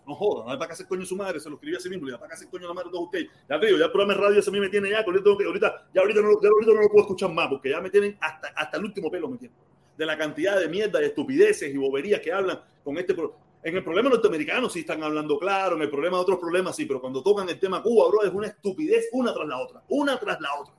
No 0.10 0.16
joda, 0.16 0.46
no 0.46 0.52
hay 0.52 0.58
para 0.58 0.70
qué 0.70 0.74
hacer 0.74 0.88
coño 0.88 1.06
su 1.06 1.16
madre, 1.16 1.40
se 1.40 1.48
lo 1.50 1.56
escribí 1.56 1.76
así 1.78 1.88
mismo, 1.88 2.08
le 2.08 2.14
da 2.14 2.18
para 2.18 2.30
qué 2.30 2.34
hacer 2.36 2.50
coño 2.50 2.68
la 2.68 2.74
madre 2.74 2.90
de 2.92 2.98
ustedes. 2.98 3.28
Ya 3.48 3.60
te 3.60 3.70
ya 3.78 3.86
el 3.86 3.92
programa 3.92 4.16
de 4.16 4.20
radio 4.20 4.40
ese 4.40 4.50
a 4.50 4.54
mí 4.54 4.60
me 4.60 4.70
tiene 4.70 4.90
ya, 4.90 5.04
que 5.06 5.12
ahorita, 5.12 5.90
ya 5.94 6.02
ahorita, 6.02 6.22
no, 6.22 6.42
ya 6.42 6.50
ahorita 6.50 6.74
no 6.74 6.82
lo 6.82 6.90
puedo 6.90 7.02
escuchar 7.02 7.32
más, 7.32 7.48
porque 7.48 7.70
ya 7.70 7.80
me 7.80 7.92
tienen 7.92 8.18
hasta, 8.20 8.48
hasta 8.56 8.78
el 8.78 8.86
último 8.86 9.12
pelo 9.12 9.30
me 9.30 9.38
tienen. 9.38 9.56
De 9.96 10.06
la 10.06 10.18
cantidad 10.18 10.60
de 10.60 10.68
mierda, 10.68 10.98
de 11.00 11.06
estupideces 11.06 11.72
y 11.72 11.78
boberías 11.78 12.22
que 12.22 12.34
hablan 12.34 12.60
con 12.84 12.98
este 12.98 13.14
pro- 13.14 13.36
En 13.62 13.76
el 13.76 13.84
problema 13.84 14.10
norteamericano 14.10 14.68
sí 14.68 14.80
están 14.80 15.04
hablando 15.04 15.38
claro, 15.38 15.76
en 15.76 15.84
el 15.84 15.90
problema 15.92 16.18
de 16.18 16.24
otros 16.24 16.40
problemas 16.40 16.76
sí, 16.76 16.86
pero 16.86 17.00
cuando 17.00 17.22
tocan 17.22 17.48
el 17.50 17.60
tema 17.60 17.84
Cuba, 17.84 18.08
bro, 18.10 18.24
es 18.24 18.34
una 18.34 18.48
estupidez 18.48 19.10
una 19.12 19.32
tras 19.32 19.48
la 19.48 19.60
otra, 19.60 19.84
una 19.90 20.18
tras 20.18 20.42
la 20.42 20.50
otra. 20.60 20.74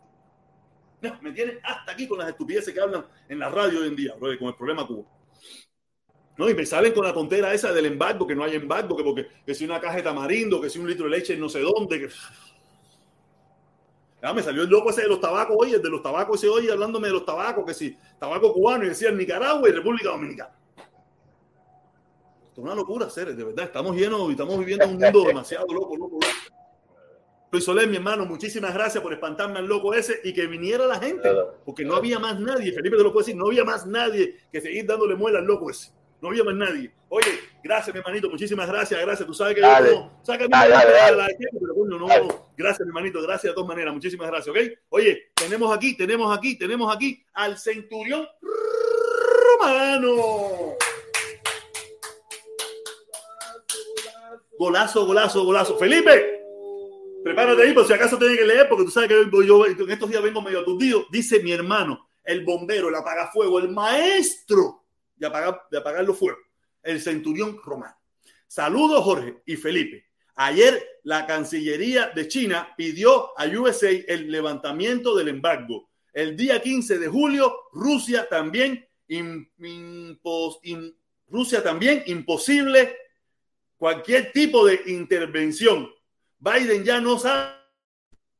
No, 1.02 1.18
me 1.22 1.32
tienen 1.32 1.60
hasta 1.62 1.92
aquí 1.92 2.08
con 2.08 2.18
las 2.18 2.28
estupideces 2.28 2.74
que 2.74 2.80
hablan 2.80 3.06
en 3.28 3.38
la 3.38 3.48
radio 3.48 3.80
hoy 3.80 3.86
en 3.88 3.96
día, 3.96 4.14
bro, 4.18 4.36
con 4.38 4.48
el 4.48 4.54
problema 4.56 4.86
Cuba. 4.86 5.04
¿No? 6.36 6.48
Y 6.48 6.54
me 6.54 6.64
salen 6.64 6.92
con 6.92 7.04
la 7.04 7.12
tontera 7.12 7.52
esa 7.52 7.72
del 7.72 7.86
embargo, 7.86 8.26
que 8.26 8.34
no 8.34 8.44
hay 8.44 8.54
embargo, 8.56 8.96
que 8.96 9.04
porque 9.04 9.26
que 9.44 9.54
si 9.54 9.64
una 9.64 9.80
caja 9.80 9.96
de 9.96 10.02
tamarindo, 10.02 10.60
que 10.60 10.70
si 10.70 10.78
un 10.78 10.88
litro 10.88 11.04
de 11.04 11.10
leche 11.10 11.34
en 11.34 11.40
no 11.40 11.48
sé 11.48 11.60
dónde. 11.60 12.00
Que... 12.00 12.08
Ya 14.22 14.32
me 14.32 14.42
salió 14.42 14.62
el 14.62 14.68
loco 14.68 14.90
ese 14.90 15.02
de 15.02 15.08
los 15.08 15.20
tabacos 15.20 15.56
hoy, 15.58 15.72
el 15.72 15.82
de 15.82 15.90
los 15.90 16.02
tabacos 16.02 16.38
ese 16.38 16.48
hoy, 16.48 16.68
hablándome 16.68 17.08
de 17.08 17.14
los 17.14 17.24
tabacos, 17.24 17.64
que 17.64 17.74
si 17.74 17.96
tabaco 18.18 18.52
cubano 18.52 18.84
y 18.84 18.88
decía 18.88 19.10
Nicaragua 19.10 19.68
y 19.68 19.72
República 19.72 20.10
Dominicana. 20.10 20.54
Esto 22.48 22.60
es 22.60 22.64
una 22.64 22.74
locura, 22.74 23.08
seres, 23.08 23.36
de 23.36 23.44
verdad. 23.44 23.66
Estamos 23.66 23.96
llenos, 23.96 24.28
estamos 24.30 24.58
viviendo 24.58 24.84
en 24.84 24.90
un 24.90 24.98
mundo 24.98 25.24
demasiado 25.24 25.66
loco, 25.72 25.96
loco, 25.96 26.16
loco. 26.16 26.26
Luis 27.52 27.64
Soler, 27.64 27.88
mi 27.88 27.96
hermano, 27.96 28.24
muchísimas 28.26 28.72
gracias 28.72 29.02
por 29.02 29.12
espantarme 29.12 29.58
al 29.58 29.66
loco 29.66 29.92
ese 29.92 30.20
y 30.22 30.32
que 30.32 30.46
viniera 30.46 30.86
la 30.86 31.00
gente, 31.00 31.28
porque 31.64 31.84
no 31.84 31.96
había 31.96 32.18
más 32.20 32.38
nadie, 32.38 32.72
Felipe 32.72 32.96
te 32.96 33.02
lo 33.02 33.12
puedo 33.12 33.26
decir, 33.26 33.36
no 33.36 33.48
había 33.48 33.64
más 33.64 33.86
nadie 33.86 34.36
que 34.52 34.60
seguir 34.60 34.86
dándole 34.86 35.16
muela 35.16 35.40
al 35.40 35.46
loco 35.46 35.68
ese. 35.68 35.90
No 36.20 36.28
había 36.28 36.44
más 36.44 36.54
nadie. 36.54 36.92
Oye, 37.08 37.40
gracias, 37.64 37.94
mi 37.94 38.00
hermanito, 38.00 38.28
muchísimas 38.28 38.68
gracias, 38.68 39.00
gracias. 39.00 39.26
Tú 39.26 39.34
sabes 39.34 39.54
que 39.54 39.60
Dale. 39.62 39.90
yo 39.90 39.94
no, 40.00 40.20
sabes 40.22 40.38
que 40.38 40.44
a 40.44 40.46
mí 40.48 40.52
Dale, 40.52 40.68
me 40.68 40.74
dale, 40.74 40.86
gusta 40.90 41.04
dale. 41.04 41.16
la 41.16 41.26
de 41.26 41.34
tiempo, 41.34 41.58
pero 41.60 41.74
coño, 41.74 41.98
no, 41.98 42.46
gracias, 42.56 42.80
mi 42.80 42.88
hermanito, 42.88 43.22
gracias 43.22 43.50
de 43.50 43.54
todas 43.54 43.68
maneras, 43.68 43.94
muchísimas 43.94 44.28
gracias, 44.28 44.48
¿ok? 44.54 44.62
Oye, 44.90 45.32
tenemos 45.34 45.74
aquí, 45.76 45.96
tenemos 45.96 46.36
aquí, 46.36 46.58
tenemos 46.58 46.94
aquí 46.94 47.24
al 47.32 47.58
centurión 47.58 48.28
romano. 49.58 50.74
Golazo, 54.58 55.06
golazo, 55.06 55.44
golazo. 55.44 55.78
Felipe, 55.78 56.42
prepárate 57.24 57.62
ahí 57.62 57.72
por 57.72 57.86
si 57.86 57.94
acaso 57.94 58.18
tienes 58.18 58.38
que 58.38 58.44
leer, 58.44 58.68
porque 58.68 58.84
tú 58.84 58.90
sabes 58.90 59.08
que 59.08 59.24
yo, 59.32 59.42
yo 59.42 59.66
en 59.66 59.90
estos 59.90 60.10
días 60.10 60.22
vengo 60.22 60.42
medio 60.42 60.60
aturdido. 60.60 61.06
Dice 61.10 61.40
mi 61.42 61.52
hermano, 61.52 62.08
el 62.24 62.44
bombero, 62.44 62.88
el 62.90 62.94
apagafuego, 62.94 63.58
el 63.58 63.70
maestro 63.70 64.79
de 65.20 65.26
apagar, 65.26 65.62
de 65.70 65.78
apagar 65.78 66.04
los 66.04 66.18
fuegos, 66.18 66.40
el 66.82 67.00
centurión 67.00 67.60
romano. 67.62 67.94
Saludos, 68.48 69.04
Jorge 69.04 69.42
y 69.46 69.56
Felipe. 69.56 70.06
Ayer 70.34 70.82
la 71.04 71.26
Cancillería 71.26 72.08
de 72.08 72.26
China 72.26 72.72
pidió 72.76 73.38
a 73.38 73.46
USA 73.46 73.90
el 73.90 74.30
levantamiento 74.30 75.14
del 75.14 75.28
embargo. 75.28 75.90
El 76.12 76.36
día 76.36 76.60
15 76.60 76.98
de 76.98 77.08
julio, 77.08 77.54
Rusia 77.72 78.26
también, 78.28 78.88
Rusia 81.28 81.62
también 81.62 82.02
imposible 82.06 82.96
cualquier 83.76 84.32
tipo 84.32 84.66
de 84.66 84.80
intervención. 84.86 85.90
Biden 86.38 86.84
ya 86.84 87.00
no 87.00 87.18
sabe 87.18 87.60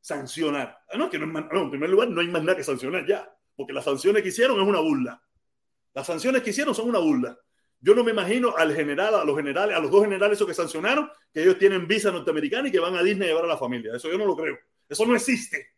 sancionar. 0.00 0.80
Ah, 0.90 0.96
no, 0.96 1.10
que 1.10 1.18
no 1.18 1.26
no, 1.26 1.62
en 1.62 1.70
primer 1.70 1.90
lugar, 1.90 2.08
no 2.08 2.20
hay 2.20 2.28
más 2.28 2.42
nada 2.42 2.56
que 2.56 2.64
sancionar 2.64 3.06
ya, 3.06 3.30
porque 3.54 3.74
las 3.74 3.84
sanciones 3.84 4.22
que 4.22 4.30
hicieron 4.30 4.58
es 4.60 4.66
una 4.66 4.80
burla. 4.80 5.22
Las 5.94 6.06
sanciones 6.06 6.42
que 6.42 6.50
hicieron 6.50 6.74
son 6.74 6.88
una 6.88 6.98
burla. 6.98 7.38
Yo 7.80 7.94
no 7.94 8.04
me 8.04 8.10
imagino 8.10 8.54
al 8.56 8.74
general, 8.74 9.14
a 9.14 9.24
los 9.24 9.36
generales, 9.36 9.76
a 9.76 9.80
los 9.80 9.90
dos 9.90 10.02
generales 10.02 10.36
esos 10.36 10.46
que 10.46 10.54
sancionaron, 10.54 11.10
que 11.32 11.42
ellos 11.42 11.58
tienen 11.58 11.86
visa 11.86 12.10
norteamericana 12.10 12.68
y 12.68 12.72
que 12.72 12.78
van 12.78 12.94
a 12.94 13.02
Disney 13.02 13.28
a 13.28 13.30
llevar 13.30 13.44
a 13.44 13.48
la 13.48 13.56
familia. 13.56 13.96
Eso 13.96 14.10
yo 14.10 14.18
no 14.18 14.26
lo 14.26 14.36
creo. 14.36 14.58
Eso 14.88 15.06
no 15.06 15.14
existe. 15.14 15.68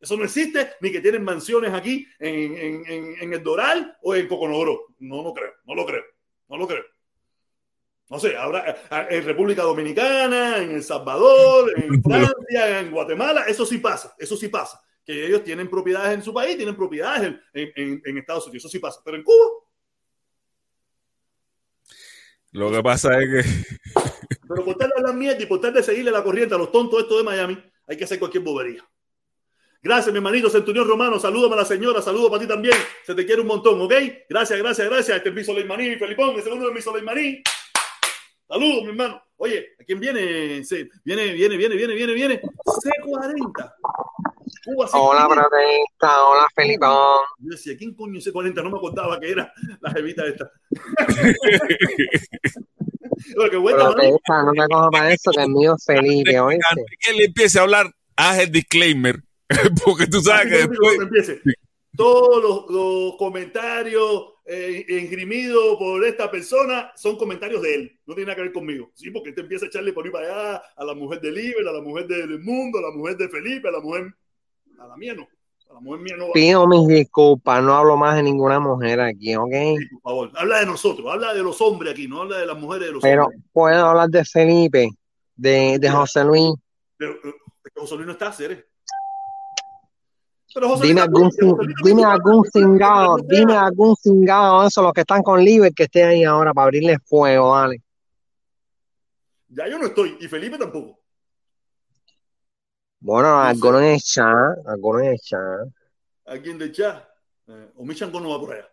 Eso 0.00 0.16
no 0.16 0.24
existe, 0.24 0.72
ni 0.80 0.90
que 0.90 1.00
tienen 1.00 1.22
mansiones 1.22 1.72
aquí 1.72 2.06
en, 2.18 2.56
en, 2.56 2.86
en, 2.86 3.14
en 3.20 3.32
el 3.32 3.42
Doral 3.42 3.96
o 4.02 4.16
en 4.16 4.26
Coconodoro. 4.26 4.86
No 4.98 5.22
lo 5.22 5.32
creo, 5.32 5.52
no 5.64 5.76
lo 5.76 5.86
creo, 5.86 6.02
no 6.48 6.56
lo 6.56 6.66
creo. 6.66 6.84
No 8.10 8.18
sé, 8.18 8.36
habrá 8.36 8.76
en 9.08 9.24
República 9.24 9.62
Dominicana, 9.62 10.58
en 10.58 10.72
El 10.72 10.82
Salvador, 10.82 11.72
en 11.76 12.02
Francia, 12.02 12.80
en 12.80 12.90
Guatemala, 12.90 13.44
eso 13.46 13.64
sí 13.64 13.78
pasa, 13.78 14.14
eso 14.18 14.36
sí 14.36 14.48
pasa. 14.48 14.82
Que 15.04 15.26
ellos 15.26 15.42
tienen 15.42 15.68
propiedades 15.68 16.14
en 16.14 16.22
su 16.22 16.32
país, 16.32 16.56
tienen 16.56 16.76
propiedades 16.76 17.22
en, 17.22 17.40
en, 17.54 17.72
en, 17.76 18.02
en 18.04 18.18
Estados 18.18 18.46
Unidos, 18.46 18.62
eso 18.62 18.68
sí 18.68 18.78
pasa. 18.78 19.00
Pero 19.04 19.16
en 19.16 19.24
Cuba, 19.24 19.46
Lo 22.52 22.70
que 22.70 22.82
pasa 22.82 23.10
es 23.18 23.28
que 23.28 23.78
pero 24.52 24.64
por 24.66 24.76
tal 24.76 24.90
de 24.90 24.94
hablar 24.98 25.14
mierda 25.14 25.42
y 25.42 25.46
por 25.46 25.60
tal 25.60 25.72
de 25.72 25.82
seguirle 25.82 26.10
la 26.10 26.22
corriente 26.22 26.54
a 26.54 26.58
los 26.58 26.70
tontos 26.70 27.00
estos 27.00 27.18
de 27.18 27.24
Miami, 27.24 27.58
hay 27.86 27.96
que 27.96 28.04
hacer 28.04 28.18
cualquier 28.18 28.44
bobería. 28.44 28.86
Gracias, 29.82 30.12
mi 30.12 30.18
hermanito 30.18 30.50
Centurión 30.50 30.86
Romano. 30.86 31.18
Salúdame 31.18 31.54
a 31.54 31.58
la 31.58 31.64
señora, 31.64 32.02
saludo 32.02 32.30
para 32.30 32.42
ti 32.42 32.46
también. 32.46 32.76
Se 33.04 33.14
te 33.14 33.24
quiere 33.24 33.40
un 33.40 33.48
montón, 33.48 33.80
¿ok? 33.80 33.92
Gracias, 34.28 34.58
gracias, 34.58 34.88
gracias. 34.88 35.16
Este 35.16 35.30
es 35.30 35.34
mi 35.34 35.42
Soleimaní, 35.42 35.96
Felipón, 35.96 36.36
el 36.36 36.42
segundo 36.42 36.68
de 36.68 36.74
mi 36.74 36.82
Soleimaní. 36.82 37.42
Saludos, 38.46 38.82
mi 38.82 38.90
hermano. 38.90 39.22
Oye, 39.36 39.74
¿a 39.80 39.84
quién 39.84 39.98
viene? 39.98 40.62
Viene, 41.02 41.32
viene, 41.32 41.56
viene, 41.56 41.76
viene, 41.76 41.94
viene, 41.94 42.12
viene. 42.12 42.42
C40. 42.42 43.72
Cuba 44.64 44.86
Hola, 44.92 45.22
50. 45.22 45.48
protesta. 45.48 46.24
Hola, 46.24 46.46
Felipón. 46.54 47.18
Yo 47.38 47.50
decía, 47.50 47.76
¿quién 47.76 47.94
coño 47.94 48.18
es 48.18 48.26
C40? 48.26 48.62
No 48.62 48.70
me 48.70 48.78
acordaba 48.78 49.18
que 49.18 49.30
era 49.30 49.52
la 49.80 49.90
jevita 49.90 50.26
esta. 50.26 50.50
Mano. 53.36 53.92
Protesta, 53.92 54.42
no 54.44 54.52
te 54.52 54.68
cojas 54.68 54.88
para 54.92 55.12
eso, 55.12 55.30
que 55.32 55.42
es 55.42 55.48
mío 55.48 55.76
Felipe, 55.84 56.36
antes 56.36 56.84
que 57.00 57.10
él 57.12 57.24
empiece 57.26 57.58
a 57.58 57.62
hablar, 57.62 57.92
haz 58.16 58.38
el 58.40 58.52
disclaimer. 58.52 59.16
Porque 59.84 60.06
tú 60.06 60.20
sabes 60.20 60.46
que 60.50 60.68
después. 60.68 60.98
empiece. 61.00 61.40
Todos 61.94 62.42
los, 62.42 62.70
los 62.70 63.16
comentarios 63.16 64.32
eh, 64.46 64.84
engrimidos 64.88 65.76
por 65.76 66.04
esta 66.04 66.30
persona 66.30 66.90
son 66.96 67.16
comentarios 67.16 67.60
de 67.62 67.74
él. 67.74 68.00
No 68.06 68.14
tiene 68.14 68.28
nada 68.28 68.36
que 68.36 68.42
ver 68.42 68.52
conmigo. 68.52 68.90
Sí, 68.94 69.10
porque 69.10 69.28
este 69.30 69.42
empieza 69.42 69.66
a 69.66 69.68
echarle 69.68 69.92
por 69.92 70.04
ahí 70.04 70.10
para 70.10 70.26
allá 70.26 70.62
a 70.76 70.84
la 70.84 70.94
mujer 70.94 71.20
de 71.20 71.30
Liber, 71.32 71.68
a 71.68 71.72
la 71.72 71.82
mujer 71.82 72.06
del 72.06 72.40
mundo, 72.40 72.78
a 72.78 72.82
la 72.82 72.90
mujer 72.90 73.16
de 73.18 73.28
Felipe, 73.28 73.68
a 73.68 73.72
la 73.72 73.80
mujer. 73.80 74.12
A 74.82 74.86
la 74.88 74.96
mía 74.96 75.14
no. 75.14 75.22
A 75.70 75.74
la 75.74 75.80
mujer 75.80 76.00
mía 76.00 76.16
no. 76.18 76.32
Pido 76.32 76.66
mis 76.66 76.88
disculpas, 76.88 77.62
no 77.62 77.74
hablo 77.74 77.96
más 77.96 78.16
de 78.16 78.22
ninguna 78.24 78.58
mujer 78.58 79.00
aquí, 79.00 79.36
¿ok? 79.36 79.52
Sí, 79.78 79.86
por 79.92 80.02
favor. 80.02 80.30
Habla 80.34 80.58
de 80.60 80.66
nosotros, 80.66 81.06
habla 81.10 81.32
de 81.32 81.42
los 81.42 81.60
hombres 81.60 81.92
aquí, 81.92 82.08
no 82.08 82.22
habla 82.22 82.38
de 82.38 82.46
las 82.46 82.58
mujeres 82.58 82.88
de 82.88 82.92
los 82.94 83.02
Pero 83.02 83.24
hombres. 83.26 83.40
puedo 83.52 83.86
hablar 83.86 84.08
de 84.08 84.24
Felipe, 84.24 84.88
de, 85.36 85.78
de 85.78 85.90
José 85.90 86.24
Luis. 86.24 86.50
Pero, 86.96 87.12
eh, 87.12 87.34
José 87.76 87.94
Luis 87.94 88.06
no 88.06 88.12
está, 88.12 88.32
Ceres. 88.32 88.64
Pero 90.54 90.68
José 90.68 90.86
Dime 90.88 91.00
algún, 91.00 91.30
dime 91.82 92.04
algún 92.04 92.44
cingado, 92.52 93.16
dime 93.26 93.54
algún 93.54 93.96
cingado, 93.96 94.66
eso, 94.66 94.82
los 94.82 94.92
que 94.92 95.00
están 95.02 95.22
con 95.22 95.42
Liber, 95.42 95.72
que 95.72 95.84
esté 95.84 96.02
ahí 96.04 96.24
ahora 96.24 96.52
para 96.52 96.64
abrirle 96.64 96.98
fuego, 97.06 97.56
dale. 97.56 97.80
Ya 99.48 99.68
yo 99.68 99.78
no 99.78 99.86
estoy, 99.86 100.18
y 100.20 100.28
Felipe 100.28 100.58
tampoco. 100.58 100.98
Bueno, 103.04 103.36
algunos 103.40 103.82
en 103.82 103.88
el 103.88 104.00
chat, 104.00 104.58
algunos 104.64 105.02
en 105.02 105.08
el 105.08 105.18
chat. 105.18 105.68
Alguien 106.24 106.56
de 106.56 106.70
chat. 106.70 107.02
Eh, 107.48 107.72
o 107.74 107.84
Michango 107.84 108.20
no 108.20 108.30
va 108.30 108.38
por 108.38 108.52
allá. 108.52 108.68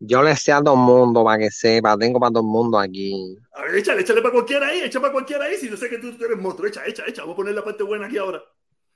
Yo 0.00 0.20
le 0.20 0.34
sé 0.34 0.50
a 0.50 0.60
todo 0.60 0.74
el 0.74 0.80
mundo 0.80 1.24
para 1.24 1.38
que 1.38 1.50
sepa, 1.50 1.96
tengo 1.96 2.18
para 2.18 2.32
todo 2.32 2.42
el 2.42 2.48
mundo 2.48 2.76
aquí. 2.76 3.36
A 3.52 3.62
ver, 3.62 3.76
échale, 3.76 4.00
échale 4.00 4.20
para 4.20 4.32
cualquiera 4.32 4.66
ahí, 4.66 4.80
echa 4.80 5.00
para 5.00 5.12
cualquiera 5.12 5.44
ahí. 5.44 5.56
Si 5.56 5.70
yo 5.70 5.76
sé 5.76 5.88
que 5.88 5.98
tú 5.98 6.08
eres 6.24 6.38
monstruo, 6.38 6.68
echa, 6.68 6.84
echa, 6.86 7.04
echa. 7.06 7.22
Vamos 7.22 7.34
a 7.34 7.36
poner 7.36 7.54
la 7.54 7.62
parte 7.62 7.84
buena 7.84 8.06
aquí 8.06 8.18
ahora. 8.18 8.42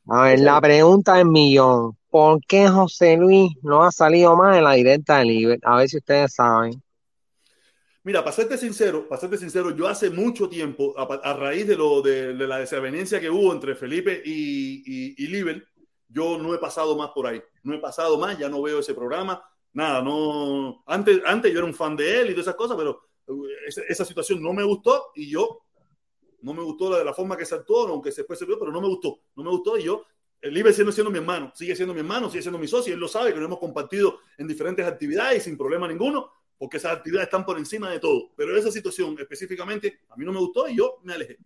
A 0.08 0.22
ver, 0.24 0.40
la 0.40 0.60
pregunta 0.60 1.14
del 1.14 1.26
millón. 1.26 1.96
¿Por 2.10 2.40
qué 2.46 2.68
José 2.68 3.16
Luis 3.16 3.52
no 3.62 3.84
ha 3.84 3.92
salido 3.92 4.34
más 4.36 4.56
en 4.56 4.64
la 4.64 4.72
directa 4.72 5.18
de 5.18 5.26
Liber? 5.26 5.60
A 5.62 5.76
ver 5.76 5.88
si 5.88 5.98
ustedes 5.98 6.34
saben. 6.34 6.82
Mira, 8.04 8.24
para 8.24 8.34
serte 8.34 8.58
sincero, 8.58 9.08
para 9.08 9.20
serte 9.20 9.38
sincero, 9.38 9.70
yo 9.70 9.86
hace 9.86 10.10
mucho 10.10 10.48
tiempo, 10.48 10.94
a, 10.98 11.02
a 11.02 11.34
raíz 11.34 11.66
de, 11.66 11.76
lo, 11.76 12.02
de, 12.02 12.34
de 12.34 12.46
la 12.46 12.58
desavenencia 12.58 13.20
que 13.20 13.30
hubo 13.30 13.52
entre 13.52 13.76
Felipe 13.76 14.20
y, 14.24 14.82
y, 14.84 15.14
y 15.24 15.26
Liber, 15.28 15.68
yo 16.08 16.36
no 16.36 16.52
he 16.54 16.58
pasado 16.58 16.96
más 16.96 17.10
por 17.10 17.26
ahí. 17.26 17.40
No 17.62 17.74
he 17.74 17.78
pasado 17.78 18.18
más, 18.18 18.38
ya 18.38 18.48
no 18.48 18.60
veo 18.60 18.80
ese 18.80 18.94
programa. 18.94 19.42
Nada, 19.72 20.02
no. 20.02 20.82
Antes, 20.86 21.22
antes 21.24 21.52
yo 21.52 21.58
era 21.58 21.66
un 21.66 21.74
fan 21.74 21.96
de 21.96 22.20
él 22.20 22.26
y 22.26 22.32
todas 22.32 22.46
esas 22.48 22.56
cosas, 22.56 22.76
pero 22.76 23.00
esa, 23.66 23.82
esa 23.88 24.04
situación 24.04 24.42
no 24.42 24.52
me 24.52 24.64
gustó 24.64 25.12
y 25.14 25.30
yo 25.30 25.62
no 26.42 26.52
me 26.54 26.62
gustó 26.62 26.90
la 26.90 26.98
de 26.98 27.04
la 27.04 27.14
forma 27.14 27.36
que 27.36 27.46
se 27.46 27.54
actuó, 27.54 27.86
aunque 27.88 28.10
después 28.10 28.38
se 28.38 28.44
vio, 28.44 28.58
pero 28.58 28.72
no 28.72 28.80
me 28.80 28.88
gustó, 28.88 29.20
no 29.36 29.44
me 29.44 29.50
gustó 29.50 29.78
y 29.78 29.84
yo, 29.84 30.04
el 30.40 30.56
Iber 30.56 30.74
siendo, 30.74 30.92
siendo 30.92 31.10
mi 31.10 31.18
hermano, 31.18 31.52
sigue 31.54 31.76
siendo 31.76 31.94
mi 31.94 32.00
hermano, 32.00 32.28
sigue 32.28 32.42
siendo 32.42 32.58
mi 32.58 32.66
socio, 32.66 32.92
él 32.92 33.00
lo 33.00 33.08
sabe, 33.08 33.32
que 33.32 33.38
lo 33.38 33.46
hemos 33.46 33.60
compartido 33.60 34.18
en 34.36 34.48
diferentes 34.48 34.84
actividades 34.84 35.44
sin 35.44 35.56
problema 35.56 35.86
ninguno, 35.86 36.32
porque 36.62 36.76
esas 36.76 36.92
actividades 36.92 37.26
están 37.26 37.44
por 37.44 37.58
encima 37.58 37.90
de 37.90 37.98
todo, 37.98 38.30
pero 38.36 38.56
esa 38.56 38.70
situación 38.70 39.16
específicamente 39.18 39.98
a 40.08 40.14
mí 40.14 40.24
no 40.24 40.32
me 40.32 40.38
gustó 40.38 40.68
y 40.68 40.76
yo 40.76 41.00
me 41.02 41.12
alejé. 41.12 41.36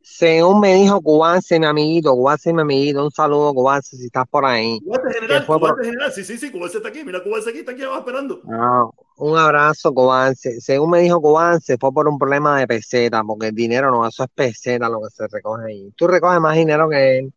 Según 0.00 0.58
me 0.58 0.72
dijo 0.74 1.02
Cubance, 1.02 1.60
mi 1.60 1.66
amiguito, 1.66 2.14
Cubance, 2.14 2.50
mi 2.50 2.62
amiguito, 2.62 3.04
un 3.04 3.10
saludo, 3.10 3.52
Cubance, 3.52 3.94
si 3.94 4.06
estás 4.06 4.26
por 4.26 4.46
ahí. 4.46 4.80
Cubance 4.80 5.12
general, 5.12 5.44
fue 5.44 5.60
por- 5.60 5.84
general, 5.84 6.10
sí, 6.14 6.24
sí, 6.24 6.38
sí, 6.38 6.50
Cubance 6.50 6.78
está 6.78 6.88
aquí, 6.88 7.04
mira, 7.04 7.22
Cubance 7.22 7.50
aquí, 7.50 7.58
está 7.58 7.72
aquí 7.72 7.82
abajo 7.82 7.98
esperando. 7.98 8.40
Ah, 8.50 8.88
un 9.18 9.36
abrazo, 9.36 9.92
Cubance. 9.92 10.62
Según 10.62 10.92
me 10.92 11.00
dijo 11.00 11.20
Cubance, 11.20 11.76
fue 11.78 11.92
por 11.92 12.08
un 12.08 12.18
problema 12.18 12.58
de 12.58 12.66
peseta, 12.66 13.22
porque 13.22 13.48
el 13.48 13.54
dinero 13.54 13.90
no, 13.90 14.08
eso 14.08 14.24
es 14.24 14.30
peseta 14.34 14.88
lo 14.88 15.02
que 15.02 15.10
se 15.10 15.28
recoge 15.28 15.66
ahí. 15.66 15.92
Tú 15.94 16.06
recoges 16.06 16.40
más 16.40 16.56
dinero 16.56 16.88
que 16.88 17.18
él. 17.18 17.34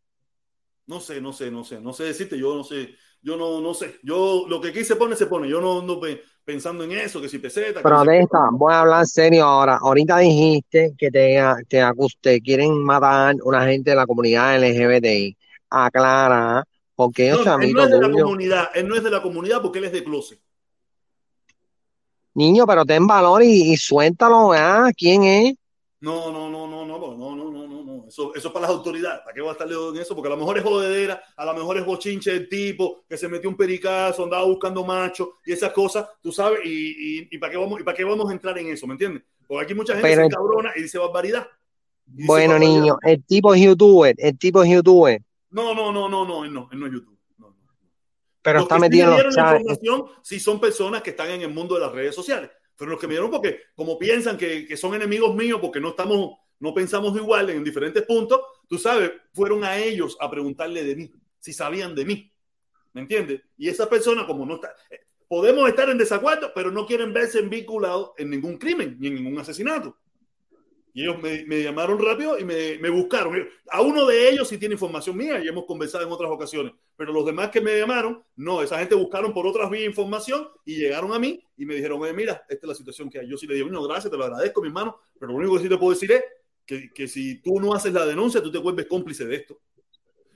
No 0.87 1.01
sé, 1.01 1.19
no 1.19 1.33
sé, 1.33 1.51
no 1.51 1.65
sé, 1.65 1.81
no 1.81 1.91
sé 1.91 2.05
decirte, 2.05 2.39
yo 2.39 2.55
no 2.55 2.63
sé, 2.63 2.95
yo 3.21 3.35
no, 3.35 3.59
no 3.59 3.73
sé. 3.73 3.99
Yo 4.03 4.45
lo 4.47 4.61
que 4.61 4.69
aquí 4.69 4.83
se 4.83 4.95
pone, 4.95 5.15
se 5.15 5.27
pone. 5.27 5.49
Yo 5.49 5.59
no 5.59 5.79
ando 5.79 5.99
pensando 6.45 6.83
en 6.83 6.91
eso, 6.93 7.21
que 7.21 7.29
si 7.29 7.37
te 7.37 7.43
peseta. 7.43 7.81
Pero 7.83 8.03
de 8.03 8.19
esta, 8.21 8.49
voy 8.51 8.73
a 8.73 8.81
hablar 8.81 9.05
serio 9.05 9.45
ahora. 9.45 9.77
Ahorita 9.81 10.17
dijiste 10.19 10.93
que 10.97 11.11
te, 11.11 11.39
te, 11.67 11.83
te 12.21 12.41
quieren 12.41 12.77
matar 12.83 13.35
una 13.43 13.65
gente 13.65 13.91
de 13.91 13.95
la 13.95 14.07
comunidad 14.07 14.57
LGBTI. 14.57 15.37
Aclara, 15.69 16.63
porque 16.95 17.27
ellos 17.29 17.45
no, 17.45 17.59
él 17.59 17.73
no 17.73 17.83
es 17.83 17.89
de 17.91 18.01
la 18.01 18.11
comunidad, 18.11 18.69
él 18.73 18.87
no 18.87 18.95
es 18.95 19.03
de 19.03 19.11
la 19.11 19.21
comunidad 19.21 19.61
porque 19.61 19.79
él 19.79 19.85
es 19.85 19.91
de 19.91 20.03
closet. 20.03 20.39
Niño, 22.33 22.65
pero 22.65 22.85
ten 22.85 23.05
valor 23.05 23.43
y, 23.43 23.73
y 23.73 23.77
suéltalo, 23.77 24.53
¿ah? 24.53 24.89
¿Quién 24.95 25.23
es? 25.23 25.55
No, 26.01 26.31
no, 26.31 26.49
no, 26.49 26.67
no, 26.67 26.85
no, 26.85 26.97
no, 26.97 27.35
no, 27.35 27.48
eso, 28.09 28.33
eso 28.35 28.47
es 28.47 28.53
para 28.53 28.63
las 28.67 28.71
autoridades. 28.75 29.21
¿Para 29.21 29.33
qué 29.33 29.41
voy 29.41 29.49
a 29.49 29.53
estar 29.53 29.67
en 29.71 29.97
eso? 30.01 30.15
Porque 30.15 30.27
a 30.27 30.31
lo 30.31 30.37
mejor 30.37 30.57
es 30.57 30.63
jodedera, 30.63 31.23
a 31.37 31.45
lo 31.45 31.53
mejor 31.53 31.77
es 31.77 31.85
bochinche 31.85 32.31
el 32.31 32.49
tipo 32.49 33.03
que 33.07 33.17
se 33.17 33.27
metió 33.27 33.49
un 33.49 33.55
pericazo, 33.55 34.23
andaba 34.23 34.43
buscando 34.45 34.83
macho 34.83 35.35
y 35.45 35.53
esas 35.53 35.71
cosas, 35.71 36.07
tú 36.21 36.31
sabes, 36.31 36.59
y, 36.65 36.69
y, 37.21 37.27
y 37.31 37.37
para 37.37 37.51
qué 37.51 37.57
vamos, 37.57 37.79
y 37.79 37.83
para 37.83 37.95
qué 37.95 38.03
vamos 38.03 38.29
a 38.29 38.33
entrar 38.33 38.57
en 38.57 38.67
eso, 38.67 38.85
¿me 38.87 38.93
entiendes? 38.93 39.23
Porque 39.47 39.63
aquí 39.63 39.73
mucha 39.73 39.93
gente 39.93 40.07
Pero- 40.09 40.21
se 40.21 40.25
encabrona 40.27 40.71
y 40.75 40.81
dice 40.81 40.97
barbaridad. 40.97 41.47
Y 42.07 42.11
dice 42.17 42.27
Bueno, 42.27 42.53
barbaridad. 42.53 42.73
niño, 42.81 42.97
el 43.03 43.23
tipo 43.23 43.53
es 43.53 43.61
youtuber, 43.61 44.15
el 44.17 44.37
tipo 44.37 44.63
es 44.63 44.69
youtuber, 44.71 45.21
No, 45.51 45.73
no, 45.75 45.91
no, 45.91 46.09
no, 46.09 46.25
no, 46.25 46.43
él 46.45 46.53
no, 46.53 46.67
él 46.71 46.79
no 46.79 46.85
es 46.87 46.93
YouTube. 46.93 47.17
No, 47.37 47.47
no. 47.49 47.55
pero 48.41 48.59
Los 48.59 48.63
está 48.63 48.75
que 48.75 48.81
metido 48.81 49.11
me 49.13 49.17
en 49.19 49.25
los 49.27 49.35
la 49.35 49.41
chats. 49.43 49.59
información 49.61 50.05
sí 50.23 50.39
son 50.39 50.59
personas 50.59 51.01
que 51.03 51.11
están 51.11 51.29
en 51.29 51.41
el 51.41 51.49
mundo 51.53 51.75
de 51.75 51.81
las 51.81 51.91
redes 51.91 52.15
sociales. 52.15 52.49
Pero 52.75 52.91
los 52.91 52.99
que 52.99 53.07
me 53.07 53.13
dieron 53.13 53.29
porque 53.29 53.59
como 53.75 53.99
piensan 53.99 54.37
que, 54.37 54.65
que 54.65 54.77
son 54.77 54.95
enemigos 54.95 55.35
míos 55.35 55.59
porque 55.61 55.79
no 55.81 55.89
estamos, 55.89 56.37
no 56.59 56.73
pensamos 56.73 57.15
igual 57.15 57.49
en 57.49 57.63
diferentes 57.63 58.03
puntos, 58.03 58.41
tú 58.67 58.77
sabes, 58.77 59.11
fueron 59.33 59.63
a 59.63 59.77
ellos 59.77 60.17
a 60.19 60.29
preguntarle 60.29 60.83
de 60.83 60.95
mí, 60.95 61.11
si 61.39 61.53
sabían 61.53 61.95
de 61.95 62.05
mí. 62.05 62.33
¿Me 62.93 63.01
entiendes? 63.01 63.41
Y 63.57 63.69
esa 63.69 63.87
persona 63.87 64.25
como 64.25 64.45
no 64.45 64.55
está, 64.55 64.73
eh, 64.89 64.99
podemos 65.27 65.69
estar 65.69 65.89
en 65.89 65.97
desacuerdo, 65.97 66.51
pero 66.53 66.71
no 66.71 66.85
quieren 66.85 67.13
verse 67.13 67.41
vinculados 67.41 68.11
en 68.17 68.29
ningún 68.29 68.57
crimen 68.57 68.97
ni 68.99 69.07
en 69.07 69.15
ningún 69.15 69.37
asesinato. 69.39 69.95
Y 70.91 71.03
ellos 71.03 71.21
me, 71.21 71.61
llamaron 71.61 72.03
rápido 72.03 72.39
y 72.39 72.43
me, 72.43 72.79
me 72.79 72.89
buscaron. 72.89 73.47
A 73.69 73.81
uno 73.81 74.07
de 74.07 74.29
ellos 74.29 74.47
sí 74.47 74.57
tiene 74.57 74.73
información 74.73 75.15
mía 75.15 75.39
y 75.39 75.47
hemos 75.47 75.65
conversado 75.65 76.03
en 76.03 76.11
otras 76.11 76.31
ocasiones. 76.31 76.73
Pero 76.95 77.13
los 77.13 77.25
demás 77.25 77.51
que 77.51 77.61
me 77.61 77.77
llamaron, 77.77 78.23
no, 78.35 78.63
esa 78.63 78.79
gente 78.79 78.95
buscaron 78.95 79.31
por 79.31 79.45
otras 79.45 79.69
vías 79.69 79.85
información 79.85 80.49
y 80.65 80.77
llegaron 80.77 81.13
a 81.13 81.19
mí 81.19 81.41
y 81.55 81.65
me 81.65 81.75
dijeron, 81.75 82.01
oye, 82.01 82.11
mira, 82.11 82.43
esta 82.49 82.65
es 82.65 82.67
la 82.67 82.75
situación 82.75 83.09
que 83.09 83.19
hay. 83.19 83.29
Yo 83.29 83.37
sí 83.37 83.45
le 83.45 83.53
digo, 83.53 83.69
no, 83.69 83.83
gracias, 83.83 84.11
te 84.11 84.17
lo 84.17 84.25
agradezco, 84.25 84.61
mi 84.61 84.67
hermano, 84.67 84.99
pero 85.19 85.31
lo 85.31 85.37
único 85.37 85.55
que 85.55 85.63
sí 85.63 85.69
te 85.69 85.77
puedo 85.77 85.91
decir 85.91 86.11
es 86.11 86.23
que, 86.69 86.91
que 86.93 87.07
si 87.07 87.41
tú 87.41 87.59
no 87.59 87.73
haces 87.73 87.91
la 87.91 88.05
denuncia, 88.05 88.43
tú 88.43 88.51
te 88.51 88.59
vuelves 88.59 88.85
cómplice 88.85 89.25
de 89.25 89.37
esto. 89.37 89.57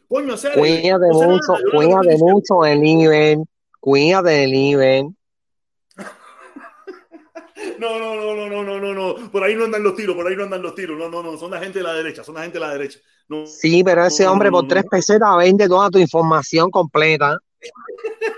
Coño, 0.07 0.33
hacer. 0.33 0.53
Cuídate 0.57 1.05
mucho, 1.11 1.53
cuídate 1.71 2.17
mucho 2.17 2.61
del 2.63 2.81
nivel, 2.81 3.43
cuídate 3.79 4.29
del 4.31 4.51
nivel. 4.51 5.09
No, 7.77 7.99
no, 7.99 8.15
no, 8.15 8.35
no, 8.35 8.49
no, 8.49 8.63
no, 8.63 8.79
no, 8.79 8.93
no. 8.93 9.31
Por 9.31 9.43
ahí 9.43 9.55
no 9.55 9.65
andan 9.65 9.83
los 9.83 9.95
tiros, 9.95 10.15
por 10.15 10.25
ahí 10.27 10.35
no 10.35 10.45
andan 10.45 10.63
los 10.63 10.73
tiros. 10.73 10.97
No, 10.97 11.07
no, 11.07 11.21
no, 11.21 11.37
son 11.37 11.51
la 11.51 11.59
gente 11.59 11.79
de 11.79 11.83
la 11.83 11.93
derecha, 11.93 12.23
son 12.23 12.33
la 12.33 12.41
gente 12.41 12.57
de 12.59 12.65
la 12.65 12.71
derecha. 12.73 12.97
No, 13.29 13.45
Sí, 13.45 13.83
pero 13.83 14.03
ese 14.03 14.23
no, 14.23 14.31
hombre 14.31 14.49
no, 14.49 14.53
por 14.57 14.63
no, 14.63 14.69
tres 14.69 14.85
no. 14.85 14.89
pesetas 14.89 15.37
vende 15.37 15.67
toda 15.67 15.91
tu 15.91 15.99
información 15.99 16.71
completa. 16.71 17.37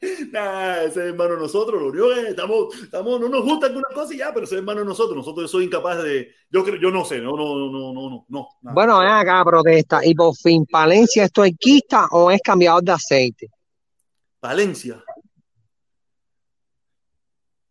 Nah, 0.32 0.82
ese 0.82 1.00
es 1.00 1.06
hermano 1.08 1.34
de 1.34 1.40
nosotros, 1.40 1.80
lo 1.80 1.88
único 1.88 2.08
que 2.14 2.30
estamos, 2.30 2.74
estamos, 2.82 3.20
no 3.20 3.28
nos 3.28 3.44
gusta 3.44 3.66
alguna 3.66 3.88
cosa 3.94 4.14
y 4.14 4.18
ya, 4.18 4.32
pero 4.32 4.44
ese 4.44 4.54
es 4.54 4.58
hermano 4.58 4.80
de 4.80 4.86
nosotros. 4.86 5.16
Nosotros 5.16 5.50
soy 5.50 5.64
incapaz 5.64 6.02
de, 6.02 6.32
yo 6.50 6.64
creo, 6.64 6.76
yo 6.76 6.90
no 6.90 7.04
sé, 7.04 7.18
no, 7.18 7.36
no, 7.36 7.56
no, 7.56 7.70
no, 7.70 7.92
no, 7.92 8.26
no. 8.28 8.48
nada. 8.62 8.74
Bueno, 8.74 8.98
ven 9.00 9.08
acá, 9.08 9.44
protesta. 9.44 10.04
Y 10.04 10.14
por 10.14 10.34
fin, 10.34 10.66
¿Palencia 10.66 11.24
es 11.24 11.32
tuerquista 11.32 12.06
o 12.12 12.30
es 12.30 12.40
cambiador 12.42 12.82
de 12.82 12.92
aceite? 12.92 13.50
Valencia. 14.40 15.02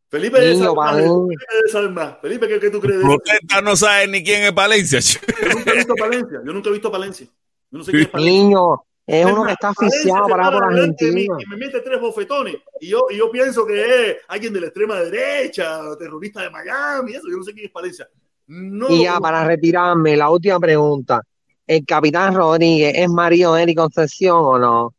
Felipe 0.09 0.39
Niño, 0.39 0.73
de 0.73 1.67
eso, 1.67 1.93
Felipe 2.19 2.47
¿qué, 2.47 2.59
qué 2.59 2.71
tú 2.71 2.79
crees? 2.79 2.99
Protesta 2.99 3.61
no 3.61 3.75
sabe 3.75 4.07
ni 4.07 4.23
quién 4.23 4.41
es 4.41 4.53
Palencia. 4.53 4.99
Yo 4.99 5.49
nunca 5.53 5.71
he 5.71 5.75
visto 5.75 5.93
Palencia, 5.95 6.41
yo 6.43 6.53
nunca 6.53 6.69
he 6.69 6.73
visto 6.73 6.91
Palencia. 6.91 7.27
Yo 7.71 7.77
no 7.77 7.83
sé 7.83 7.91
quién 7.91 8.03
es 8.03 8.09
Palencia. 8.11 8.31
Niño, 8.31 8.83
es 9.09 9.25
uno 9.25 9.43
que 9.43 9.53
está 9.53 9.69
asfixiado 9.69 10.27
para 10.27 10.51
por 10.51 10.63
Argentina. 10.63 11.35
y 11.39 11.49
me 11.49 11.57
mete 11.57 11.81
tres 11.81 11.99
bofetones 11.99 12.57
y 12.79 12.89
yo, 12.89 13.07
y 13.09 13.17
yo 13.17 13.31
pienso 13.31 13.65
que 13.65 13.81
es 14.11 14.17
alguien 14.27 14.53
de 14.53 14.61
la 14.61 14.67
extrema 14.67 14.99
derecha, 15.01 15.81
terrorista 15.97 16.43
de 16.43 16.51
Miami, 16.51 17.13
eso, 17.13 17.27
yo 17.29 17.37
no 17.37 17.43
sé 17.43 17.53
quién 17.53 17.65
es 17.65 17.71
Palencia. 17.71 18.07
No 18.47 18.89
Y 18.89 19.03
ya 19.03 19.19
para 19.19 19.43
retirarme, 19.45 20.15
la 20.15 20.29
última 20.29 20.59
pregunta. 20.59 21.21
¿El 21.65 21.85
capitán 21.85 22.33
Rodríguez 22.33 22.93
es 22.95 23.09
marido 23.09 23.53
de 23.55 23.63
Eric 23.63 23.77
Concepción 23.77 24.37
o 24.39 24.57
no? 24.59 24.95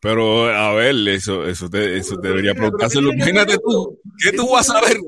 Pero 0.00 0.46
a 0.48 0.72
ver, 0.74 0.96
eso, 1.08 1.44
eso, 1.44 1.68
te, 1.68 1.96
eso 1.96 2.16
debería 2.16 2.54
preguntárselo. 2.54 3.12
Imagínate 3.12 3.58
tú, 3.58 3.98
¿qué 4.22 4.32
tú 4.32 4.50
vas 4.50 4.70
a 4.70 4.74
saber? 4.74 4.98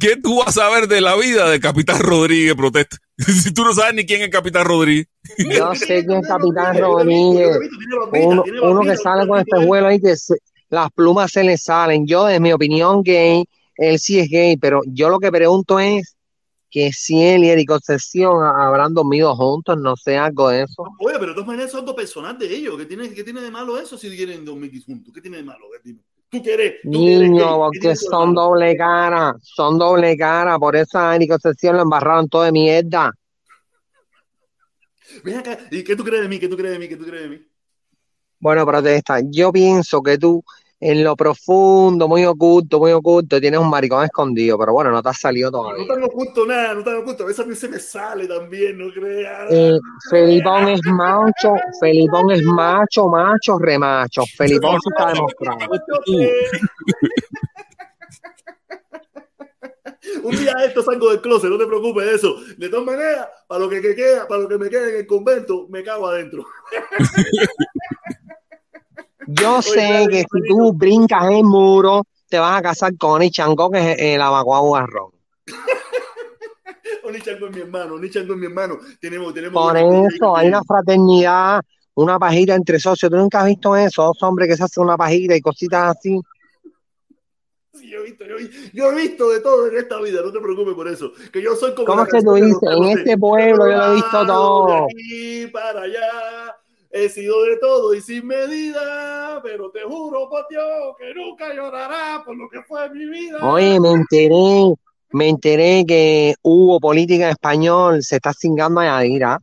¿Qué 0.00 0.16
tú 0.16 0.38
vas 0.38 0.48
a 0.56 0.62
saber 0.62 0.88
de 0.88 1.00
la 1.00 1.14
vida 1.16 1.48
de 1.50 1.60
Capitán 1.60 2.00
Rodríguez 2.00 2.54
protesta? 2.54 2.96
Si 3.18 3.52
tú 3.52 3.64
no 3.64 3.74
sabes 3.74 3.94
ni 3.94 4.06
quién 4.06 4.22
es 4.22 4.30
Capitán 4.30 4.64
Rodríguez. 4.64 5.06
Yo 5.38 5.74
sé 5.74 6.04
quién 6.06 6.20
es 6.20 6.26
Capitán 6.28 6.78
Rodríguez. 6.78 7.58
Uno, 8.12 8.44
uno 8.62 8.80
que 8.80 8.96
sale 8.96 9.28
con 9.28 9.38
este 9.38 9.58
vuelo 9.66 9.88
ahí 9.88 10.00
que 10.00 10.16
se- 10.16 10.38
las 10.70 10.90
plumas 10.92 11.30
se 11.30 11.44
le 11.44 11.58
salen. 11.58 12.06
Yo, 12.06 12.28
en 12.30 12.42
mi 12.42 12.52
opinión, 12.52 13.02
gay, 13.02 13.44
él 13.76 13.98
sí 13.98 14.18
es 14.18 14.28
gay, 14.30 14.56
pero 14.56 14.80
yo 14.86 15.10
lo 15.10 15.18
que 15.18 15.30
pregunto 15.30 15.78
es 15.78 16.16
que 16.70 16.92
si 16.92 17.22
él 17.22 17.44
y 17.44 17.50
Eric 17.50 17.68
Concepción 17.68 18.42
habrán 18.44 18.94
dormido 18.94 19.34
juntos, 19.34 19.76
no 19.78 19.96
sé, 19.96 20.16
algo 20.16 20.48
de 20.48 20.62
eso. 20.62 20.84
Oye, 21.00 21.16
pero 21.18 21.32
de 21.32 21.34
todas 21.34 21.48
maneras 21.48 21.70
es 21.70 21.74
algo 21.74 21.94
personal 21.94 22.38
de 22.38 22.46
ellos. 22.54 22.78
¿Qué 22.78 22.86
tiene, 22.86 23.12
qué 23.12 23.24
tiene 23.24 23.40
de 23.40 23.50
malo 23.50 23.78
eso 23.78 23.98
si 23.98 24.08
quieren 24.16 24.44
dormir 24.44 24.72
juntos? 24.84 25.12
¿Qué 25.12 25.20
tiene 25.20 25.38
de 25.38 25.42
malo? 25.42 25.66
Tú 25.66 25.82
quieres. 25.82 26.02
Tú 26.30 26.40
que 26.42 26.54
eres 26.54 26.74
gay, 26.84 27.28
Niño, 27.28 27.38
¿qué 27.38 27.54
porque 27.56 27.78
tiene 27.80 27.92
eso 27.94 28.04
de 28.04 28.10
son 28.10 28.34
doble 28.34 28.76
cara, 28.76 29.34
son 29.42 29.78
doble 29.78 30.16
cara, 30.16 30.58
por 30.58 30.76
eso 30.76 30.98
a 30.98 31.16
Eric 31.16 31.30
Concepción 31.30 31.76
lo 31.76 31.82
embarraron 31.82 32.28
todo 32.28 32.44
de 32.44 32.52
mierda. 32.52 33.12
Ven 35.24 35.38
acá. 35.38 35.58
¿Y 35.72 35.82
qué 35.82 35.96
tú 35.96 36.04
crees 36.04 36.22
de 36.22 36.28
mí? 36.28 36.38
¿Qué 36.38 36.48
tú 36.48 36.56
crees 36.56 36.72
de 36.72 36.78
mí? 36.78 36.88
¿Qué 36.88 36.96
tú 36.96 37.04
crees 37.04 37.24
de 37.24 37.28
mí? 37.30 37.46
Bueno, 38.38 38.64
protesta, 38.64 39.18
yo 39.22 39.52
pienso 39.52 40.00
que 40.02 40.16
tú 40.16 40.42
en 40.82 41.04
lo 41.04 41.14
profundo, 41.14 42.08
muy 42.08 42.24
oculto, 42.24 42.78
muy 42.78 42.92
oculto, 42.92 43.38
tienes 43.38 43.60
un 43.60 43.68
maricón 43.68 44.02
escondido, 44.04 44.58
pero 44.58 44.72
bueno, 44.72 44.90
no 44.90 45.02
te 45.02 45.10
ha 45.10 45.12
salido 45.12 45.50
No 45.50 45.58
todavía. 45.58 45.86
tan 45.86 46.02
oculto 46.02 46.46
nada, 46.46 46.72
no 46.74 46.82
tan 46.82 46.96
oculto. 46.96 47.24
A 47.24 47.26
veces 47.26 47.44
a 47.44 47.48
mí 47.48 47.54
se 47.54 47.68
me 47.68 47.78
sale 47.78 48.26
también, 48.26 48.78
no 48.78 48.90
creas. 48.90 49.46
Eh, 49.50 49.78
Felipón 50.10 50.68
es 50.68 50.80
macho, 50.86 51.54
Felipón 51.80 52.30
es 52.30 52.42
macho, 52.44 53.08
macho, 53.08 53.58
remacho. 53.58 54.22
Felipón 54.36 54.78
sí 54.80 54.88
está 54.90 55.12
demostrado. 55.12 55.58
Un 60.22 60.34
día 60.36 60.52
esto 60.64 60.82
salgo 60.82 61.10
del 61.10 61.20
closet, 61.20 61.50
no 61.50 61.58
te 61.58 61.66
preocupes 61.66 62.06
de 62.06 62.14
eso. 62.14 62.34
De 62.56 62.68
todas 62.70 62.86
maneras, 62.86 63.28
para 63.46 63.60
lo 63.60 63.68
que, 63.68 63.82
que 63.82 63.94
queda, 63.94 64.26
para 64.26 64.40
lo 64.42 64.48
que 64.48 64.56
me 64.58 64.68
quede 64.70 64.90
en 64.94 64.96
el 65.00 65.06
convento, 65.06 65.66
me 65.68 65.82
cago 65.84 66.08
adentro. 66.08 66.44
Yo 69.32 69.62
sé 69.62 70.06
que 70.10 70.20
si 70.20 70.48
tú 70.48 70.72
brincas 70.72 71.24
el 71.30 71.44
muro, 71.44 72.02
te 72.28 72.38
vas 72.38 72.58
a 72.58 72.62
casar 72.62 72.96
con 72.96 73.22
el 73.22 73.30
chango, 73.30 73.70
que 73.70 73.92
es 73.92 73.96
el 74.00 74.20
abacuado 74.20 74.72
garrón. 74.72 75.10
Ni 77.12 77.20
chango 77.20 77.46
es 77.46 77.52
mi 77.56 77.60
hermano, 77.62 77.98
ni 77.98 78.08
chango 78.08 78.34
es 78.34 78.38
mi 78.38 78.46
hermano. 78.46 78.78
Tenemos, 79.00 79.34
tenemos. 79.34 79.52
Por 79.60 79.76
eso 79.76 80.36
hay 80.36 80.46
una 80.46 80.62
fraternidad, 80.62 81.60
una 81.94 82.18
pajita 82.20 82.54
entre 82.54 82.78
socios. 82.78 83.10
¿Tú 83.10 83.16
nunca 83.16 83.40
has 83.40 83.46
visto 83.46 83.74
eso? 83.76 84.04
Dos 84.04 84.22
hombres 84.22 84.48
que 84.48 84.56
se 84.56 84.62
hacen 84.62 84.84
una 84.84 84.96
pajita 84.96 85.34
y 85.34 85.40
cositas 85.40 85.96
así. 85.96 86.20
Sí, 87.74 87.90
yo 87.90 87.98
he 88.00 88.04
visto, 88.04 88.24
yo, 88.26 88.36
he- 88.38 88.70
yo 88.72 88.92
he 88.92 88.94
visto 88.94 89.28
de 89.30 89.40
todo 89.40 89.66
en 89.66 89.76
esta 89.76 90.00
vida, 90.00 90.20
no 90.24 90.30
te 90.32 90.38
preocupes 90.40 90.74
por 90.74 90.86
eso. 90.86 91.10
Que 91.32 91.42
yo 91.42 91.56
soy 91.56 91.74
como 91.74 91.86
¿Cómo 91.86 92.02
es 92.04 92.10
que 92.12 92.22
tú 92.22 92.34
dices? 92.34 92.62
En 92.62 92.84
este 92.84 93.18
pueblo 93.18 93.68
yo 93.68 93.76
lo 93.76 93.90
he 93.92 93.94
visto 93.96 94.26
todo. 94.26 94.66
De 94.66 94.84
aquí 94.84 95.46
para 95.52 95.82
allá, 95.82 96.56
He 96.92 97.08
sido 97.08 97.44
de 97.44 97.56
todo 97.58 97.94
y 97.94 98.00
sin 98.00 98.26
medida, 98.26 99.40
pero 99.44 99.70
te 99.70 99.82
juro 99.82 100.28
por 100.28 100.44
Dios 100.50 100.64
que 100.98 101.14
nunca 101.14 101.54
llorará 101.54 102.24
por 102.24 102.36
lo 102.36 102.48
que 102.48 102.62
fue 102.64 102.90
mi 102.90 103.06
vida. 103.06 103.38
Oye, 103.48 103.78
me 103.78 103.92
enteré, 103.92 104.74
me 105.12 105.28
enteré 105.28 105.84
que 105.86 106.34
hubo 106.42 106.80
política 106.80 107.26
en 107.26 107.30
español, 107.30 108.02
se 108.02 108.16
está 108.16 108.32
cingando 108.32 108.80
a 108.80 108.86
Yadira. 108.86 109.38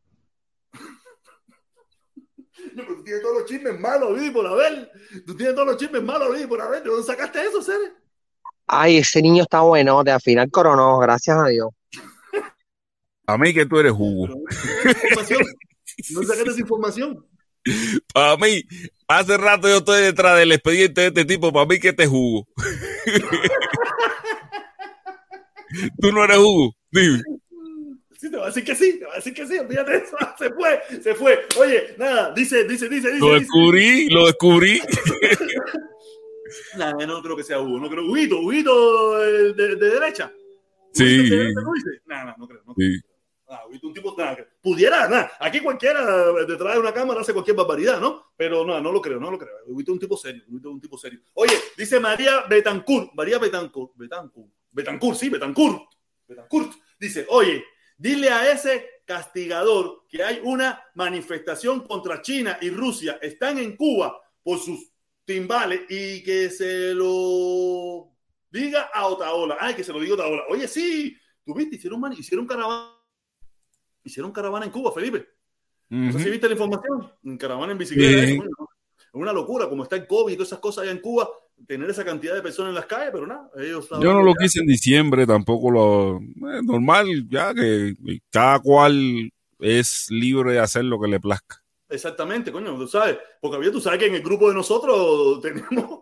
No, 2.74 2.84
pero 2.84 2.98
tú 2.98 3.04
tienes 3.06 3.22
todos 3.22 3.38
los 3.38 3.46
chismes 3.46 3.80
malos, 3.80 4.12
Luis, 4.12 4.32
por 4.32 4.46
haber. 4.46 4.92
Tú 5.26 5.36
tienes 5.38 5.56
todos 5.56 5.68
los 5.70 5.78
chismes 5.78 6.04
malos, 6.04 6.30
Luis, 6.30 6.48
por 6.48 6.62
haber. 6.62 6.84
¿De 6.84 6.90
dónde 6.90 7.06
sacaste 7.06 7.42
eso, 7.44 7.62
Cere? 7.62 7.94
Ay, 8.68 8.98
ese 8.98 9.22
niño 9.22 9.44
está 9.44 9.62
bueno, 9.62 10.04
de 10.04 10.12
al 10.12 10.20
final 10.20 10.52
coronó, 10.52 11.00
gracias 11.00 11.38
a 11.38 11.48
Dios. 11.48 11.70
A 13.26 13.38
mí 13.38 13.54
que 13.54 13.66
tú 13.66 13.80
eres 13.80 13.94
jugo. 13.94 14.28
¿No 14.28 16.24
sacaste 16.24 16.50
esa 16.50 16.60
información? 16.60 17.26
Para 18.14 18.38
mí, 18.38 18.64
hace 19.08 19.38
rato 19.38 19.68
yo 19.68 19.78
estoy 19.78 20.02
detrás 20.02 20.38
del 20.38 20.52
expediente 20.52 21.02
de 21.02 21.08
este 21.08 21.26
tipo. 21.26 21.52
Para 21.52 21.66
mí 21.66 21.80
que 21.80 21.94
te 21.94 22.08
jugo. 22.08 22.48
tú 26.02 26.12
no 26.12 26.24
eres 26.24 26.38
jugo. 26.38 26.76
Dime. 26.92 27.22
Sí, 28.18 28.32
te 28.32 28.38
va 28.38 28.46
a 28.46 28.48
decir 28.48 28.64
que 28.64 28.76
sí, 28.76 28.98
te 28.98 29.06
va 29.06 29.14
a 29.14 29.18
decir 29.18 29.34
que 29.34 29.46
sí, 29.46 29.60
olvídate 29.60 29.92
de 29.92 29.98
eso, 30.00 30.18
se 30.40 30.50
fue, 30.52 30.82
se 31.02 31.14
fue. 31.14 31.46
Oye, 31.60 31.94
nada, 31.98 32.34
dice, 32.34 32.64
dice, 32.64 32.90
dice, 32.90 33.12
dice. 33.12 33.20
Lo 33.20 33.34
dice. 33.34 33.42
descubrí, 33.42 34.10
lo 34.10 34.26
descubrí. 34.26 34.82
Nada, 36.78 36.94
no 37.06 37.22
creo 37.22 37.36
que 37.36 37.44
sea 37.44 37.60
Hugo, 37.60 37.78
no 37.80 37.90
creo. 37.90 38.06
Huguito, 38.06 38.40
Huguito 38.40 39.22
eh, 39.24 39.54
de, 39.54 39.76
de 39.76 39.90
derecha. 39.90 40.32
Sí. 40.94 41.04
¿Huguito 41.04 41.36
de 41.36 41.42
derecha, 41.42 41.62
no 41.62 41.74
no 42.38 42.48
creo. 42.48 42.62
No 42.66 42.74
creo. 42.74 42.76
Sí. 42.78 43.02
Ah, 43.50 43.64
un 43.66 43.94
tipo, 43.94 44.14
nada, 44.18 44.46
pudiera, 44.62 45.08
nada. 45.08 45.32
Aquí 45.40 45.62
cualquiera 45.62 46.04
detrás 46.46 46.74
de 46.74 46.80
una 46.80 46.94
cámara 46.94 47.22
hace 47.22 47.32
cualquier 47.32 47.56
barbaridad, 47.56 47.98
¿no? 47.98 48.34
Pero 48.36 48.66
no, 48.66 48.80
no 48.82 48.92
lo 48.92 49.02
creo, 49.02 49.22
no 49.22 49.32
lo 49.32 49.38
creo. 49.38 49.54
Un 49.66 50.00
tipo 50.00 50.18
serio, 50.18 50.44
un 50.50 50.82
tipo 50.82 50.98
serio. 50.98 51.22
Oye, 51.34 51.54
dice 51.78 51.98
María 51.98 52.42
Betancourt, 52.50 53.14
María 53.14 53.40
Betancourt, 53.40 53.94
Betancourt, 53.96 54.52
Betancourt, 54.70 55.18
sí, 55.18 55.30
Betancourt, 55.30 55.82
Betancourt. 56.28 56.74
Dice, 57.00 57.26
oye, 57.30 57.64
dile 57.98 58.30
a 58.30 58.52
ese 58.52 59.04
castigador 59.06 60.04
que 60.10 60.22
hay 60.24 60.42
una 60.44 60.84
manifestación 60.96 61.88
contra 61.88 62.22
China 62.22 62.58
y 62.60 62.70
Rusia. 62.70 63.18
Están 63.22 63.60
en 63.60 63.78
Cuba 63.78 64.20
por 64.44 64.60
sus 64.60 64.92
timbales 65.24 65.84
y 65.88 66.22
que 66.22 66.50
se 66.50 66.94
lo 66.94 68.12
diga 68.50 68.90
a 68.94 69.08
Otaola. 69.08 69.56
Ay, 69.58 69.74
que 69.74 69.86
se 69.86 69.94
lo 69.94 70.02
diga 70.02 70.16
a 70.16 70.18
Otaola. 70.18 70.44
Oye, 70.50 70.68
sí, 70.68 71.16
tú 71.46 71.54
viste, 71.54 71.78
hicieron, 71.78 72.12
hicieron 72.12 72.46
caravana. 72.46 72.97
Hicieron 74.08 74.32
caravana 74.32 74.66
en 74.66 74.72
Cuba, 74.72 74.92
Felipe. 74.94 75.28
No 75.90 76.14
sé 76.14 76.20
si 76.20 76.30
viste 76.30 76.48
la 76.48 76.54
información. 76.54 77.12
Caravana 77.38 77.74
en 77.74 77.78
bicicleta. 77.78 78.24
Es 78.24 79.14
una 79.14 79.34
locura, 79.34 79.68
como 79.68 79.84
está 79.84 79.96
el 79.96 80.08
COVID 80.08 80.34
y 80.34 80.36
todas 80.36 80.50
esas 80.50 80.60
cosas 80.60 80.84
allá 80.84 80.92
en 80.92 81.00
Cuba, 81.00 81.28
tener 81.66 81.90
esa 81.90 82.06
cantidad 82.06 82.36
de 82.36 82.42
personas 82.42 82.70
en 82.70 82.76
las 82.76 82.86
calles, 82.86 83.10
pero 83.12 83.28
nada, 83.28 83.50
ellos 83.58 83.90
Yo 83.90 84.14
no 84.14 84.22
lo 84.22 84.34
quise 84.34 84.60
en 84.60 84.68
diciembre, 84.68 85.26
tampoco 85.26 85.72
lo. 85.72 86.18
eh, 86.18 86.62
normal, 86.64 87.28
ya 87.30 87.54
que 87.54 87.96
cada 88.32 88.60
cual 88.60 89.32
es 89.60 90.08
libre 90.10 90.54
de 90.54 90.60
hacer 90.60 90.86
lo 90.86 91.00
que 91.00 91.08
le 91.08 91.20
plazca. 91.20 91.64
Exactamente, 91.90 92.52
coño, 92.52 92.78
tú 92.78 92.88
sabes, 92.88 93.18
porque 93.40 93.56
había, 93.56 93.72
tú 93.72 93.80
sabes 93.80 94.00
que 94.00 94.08
en 94.08 94.16
el 94.16 94.22
grupo 94.22 94.50
de 94.50 94.56
nosotros 94.56 95.40
tenemos, 95.42 96.02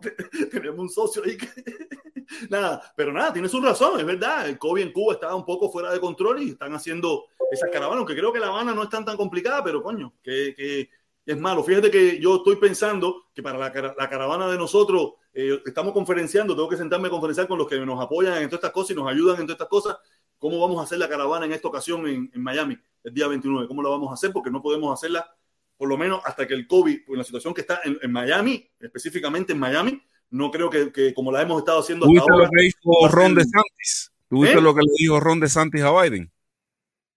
tenemos 0.50 0.78
un 0.80 0.90
socio 0.90 1.22
ahí 1.24 1.36
que, 1.36 1.46
nada, 2.50 2.92
pero 2.96 3.12
nada, 3.12 3.32
tiene 3.32 3.48
su 3.48 3.60
razón, 3.60 4.00
es 4.00 4.06
verdad, 4.06 4.48
el 4.48 4.58
COVID 4.58 4.82
en 4.82 4.92
Cuba 4.92 5.14
estaba 5.14 5.36
un 5.36 5.44
poco 5.44 5.70
fuera 5.70 5.92
de 5.92 6.00
control 6.00 6.42
y 6.42 6.50
están 6.50 6.74
haciendo 6.74 7.26
esas 7.52 7.70
caravanas, 7.70 7.98
aunque 7.98 8.16
creo 8.16 8.32
que 8.32 8.40
La 8.40 8.48
Habana 8.48 8.74
no 8.74 8.82
es 8.82 8.88
tan 8.88 9.04
tan 9.04 9.16
complicada, 9.16 9.62
pero 9.62 9.80
coño, 9.82 10.12
que, 10.22 10.54
que 10.56 10.90
es 11.26 11.38
malo. 11.38 11.62
Fíjate 11.62 11.90
que 11.90 12.20
yo 12.20 12.36
estoy 12.36 12.56
pensando 12.56 13.26
que 13.34 13.42
para 13.42 13.58
la, 13.58 13.94
la 13.96 14.08
caravana 14.08 14.48
de 14.48 14.56
nosotros, 14.56 15.14
eh, 15.32 15.60
estamos 15.66 15.92
conferenciando, 15.92 16.54
tengo 16.54 16.68
que 16.68 16.76
sentarme 16.76 17.08
a 17.08 17.10
conferenciar 17.10 17.46
con 17.46 17.58
los 17.58 17.68
que 17.68 17.78
nos 17.84 18.00
apoyan 18.00 18.38
en 18.38 18.48
todas 18.48 18.58
estas 18.58 18.72
cosas 18.72 18.90
y 18.92 18.94
nos 18.94 19.08
ayudan 19.08 19.40
en 19.40 19.46
todas 19.46 19.56
estas 19.56 19.68
cosas, 19.68 19.98
cómo 20.38 20.60
vamos 20.60 20.80
a 20.80 20.84
hacer 20.84 20.98
la 20.98 21.08
caravana 21.08 21.46
en 21.46 21.52
esta 21.52 21.68
ocasión 21.68 22.06
en, 22.06 22.30
en 22.32 22.42
Miami, 22.42 22.78
el 23.04 23.12
día 23.12 23.28
29, 23.28 23.68
cómo 23.68 23.82
la 23.82 23.90
vamos 23.90 24.10
a 24.10 24.14
hacer, 24.14 24.32
porque 24.32 24.50
no 24.50 24.62
podemos 24.62 24.92
hacerla 24.92 25.28
por 25.76 25.88
lo 25.88 25.96
menos 25.96 26.20
hasta 26.24 26.46
que 26.46 26.54
el 26.54 26.66
COVID, 26.66 27.00
en 27.08 27.18
la 27.18 27.24
situación 27.24 27.54
que 27.54 27.60
está 27.62 27.80
en, 27.84 27.98
en 28.00 28.12
Miami, 28.12 28.68
específicamente 28.80 29.52
en 29.52 29.58
Miami, 29.58 30.00
no 30.30 30.50
creo 30.50 30.70
que, 30.70 30.90
que 30.92 31.14
como 31.14 31.30
la 31.30 31.42
hemos 31.42 31.58
estado 31.58 31.80
haciendo 31.80 32.06
hasta 32.06 32.12
¿Tuviste 32.12 32.32
ahora. 32.32 32.44
lo 32.44 32.50
que 32.50 32.62
dijo 32.62 33.08
Ron 33.08 33.34
DeSantis? 33.34 34.12
¿Tuviste 34.28 34.58
¿Eh? 34.58 34.60
lo 34.60 34.74
que 34.74 34.80
le 34.80 34.92
dijo 34.98 35.20
Ron 35.20 35.40
DeSantis 35.40 35.82
a 35.82 36.02
Biden? 36.02 36.32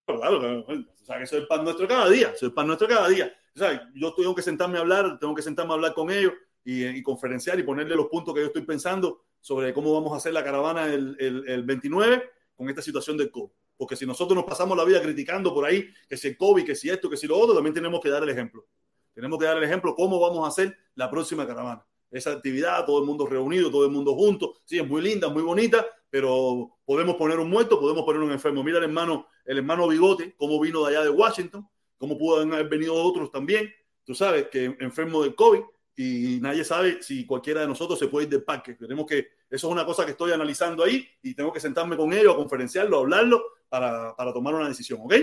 Claro, 0.05 0.39
claro, 0.39 0.65
o 0.67 1.05
sea, 1.05 1.17
que 1.17 1.23
eso 1.23 1.37
es 1.37 1.45
pan 1.47 1.63
nuestro 1.63 1.87
cada 1.87 2.09
día, 2.09 2.31
eso 2.35 2.47
es 2.47 2.53
pan 2.53 2.67
nuestro 2.67 2.87
cada 2.87 3.07
día. 3.09 3.31
O 3.55 3.59
sea, 3.59 3.89
yo 3.95 4.13
tengo 4.13 4.35
que 4.35 4.41
sentarme 4.41 4.77
a 4.77 4.81
hablar, 4.81 5.19
tengo 5.19 5.35
que 5.35 5.41
sentarme 5.41 5.71
a 5.71 5.75
hablar 5.75 5.93
con 5.93 6.09
ellos 6.11 6.33
y, 6.63 6.85
y 6.85 7.01
conferenciar 7.03 7.59
y 7.59 7.63
ponerle 7.63 7.95
los 7.95 8.07
puntos 8.07 8.33
que 8.33 8.41
yo 8.41 8.47
estoy 8.47 8.63
pensando 8.63 9.23
sobre 9.39 9.73
cómo 9.73 9.93
vamos 9.93 10.13
a 10.13 10.17
hacer 10.17 10.33
la 10.33 10.43
caravana 10.43 10.85
el, 10.85 11.15
el, 11.19 11.47
el 11.47 11.63
29 11.63 12.29
con 12.55 12.69
esta 12.69 12.81
situación 12.81 13.17
del 13.17 13.31
COVID. 13.31 13.51
Porque 13.79 13.95
si 13.95 14.05
nosotros 14.05 14.35
nos 14.35 14.43
pasamos 14.43 14.75
la 14.75 14.83
vida 14.83 15.01
criticando 15.01 15.53
por 15.53 15.63
ahí 15.65 15.87
que 16.09 16.17
si 16.17 16.27
el 16.27 16.37
COVID, 16.37 16.65
que 16.65 16.75
si 16.75 16.89
esto, 16.89 17.09
que 17.09 17.15
si 17.15 17.27
lo 17.27 17.39
otro, 17.39 17.55
también 17.55 17.73
tenemos 17.73 18.01
que 18.01 18.09
dar 18.09 18.21
el 18.21 18.27
ejemplo. 18.27 18.67
Tenemos 19.13 19.39
que 19.39 19.45
dar 19.45 19.55
el 19.55 19.63
ejemplo 19.63 19.95
cómo 19.95 20.19
vamos 20.19 20.43
a 20.43 20.49
hacer 20.49 20.77
la 20.95 21.09
próxima 21.09 21.47
caravana. 21.47 21.85
Esa 22.11 22.33
actividad, 22.33 22.85
todo 22.85 22.99
el 22.99 23.05
mundo 23.05 23.25
reunido, 23.25 23.71
todo 23.71 23.85
el 23.85 23.91
mundo 23.91 24.15
junto. 24.15 24.55
Sí, 24.65 24.79
es 24.79 24.85
muy 24.85 25.01
linda, 25.01 25.29
muy 25.29 25.43
bonita, 25.43 25.87
pero 26.09 26.77
podemos 26.83 27.15
poner 27.15 27.39
un 27.39 27.49
muerto, 27.49 27.79
podemos 27.79 28.03
poner 28.03 28.21
un 28.21 28.33
enfermo. 28.33 28.65
Mira 28.65 28.79
el 28.79 28.83
hermano, 28.83 29.27
el 29.45 29.59
hermano 29.59 29.87
Bigote, 29.87 30.35
cómo 30.35 30.59
vino 30.59 30.83
de 30.83 30.97
allá 30.97 31.05
de 31.05 31.11
Washington, 31.11 31.65
cómo 31.97 32.17
pudo 32.17 32.41
haber 32.41 32.67
venido 32.67 32.93
otros 32.95 33.31
también. 33.31 33.73
Tú 34.03 34.13
sabes 34.13 34.49
que 34.49 34.75
enfermo 34.81 35.23
del 35.23 35.35
COVID 35.35 35.61
y 35.95 36.39
nadie 36.41 36.65
sabe 36.65 37.01
si 37.01 37.25
cualquiera 37.25 37.61
de 37.61 37.67
nosotros 37.67 37.97
se 37.97 38.09
puede 38.09 38.25
ir 38.25 38.29
del 38.29 38.43
parque. 38.43 38.73
Tenemos 38.73 39.05
que, 39.05 39.19
eso 39.49 39.67
es 39.67 39.71
una 39.71 39.85
cosa 39.85 40.03
que 40.03 40.11
estoy 40.11 40.33
analizando 40.33 40.83
ahí 40.83 41.07
y 41.23 41.33
tengo 41.33 41.53
que 41.53 41.61
sentarme 41.61 41.95
con 41.95 42.11
ellos, 42.11 42.33
a 42.33 42.37
conferenciarlo, 42.37 42.97
a 42.97 42.99
hablarlo 42.99 43.41
para, 43.69 44.15
para 44.15 44.33
tomar 44.33 44.55
una 44.55 44.67
decisión, 44.67 44.99
¿ok? 45.01 45.13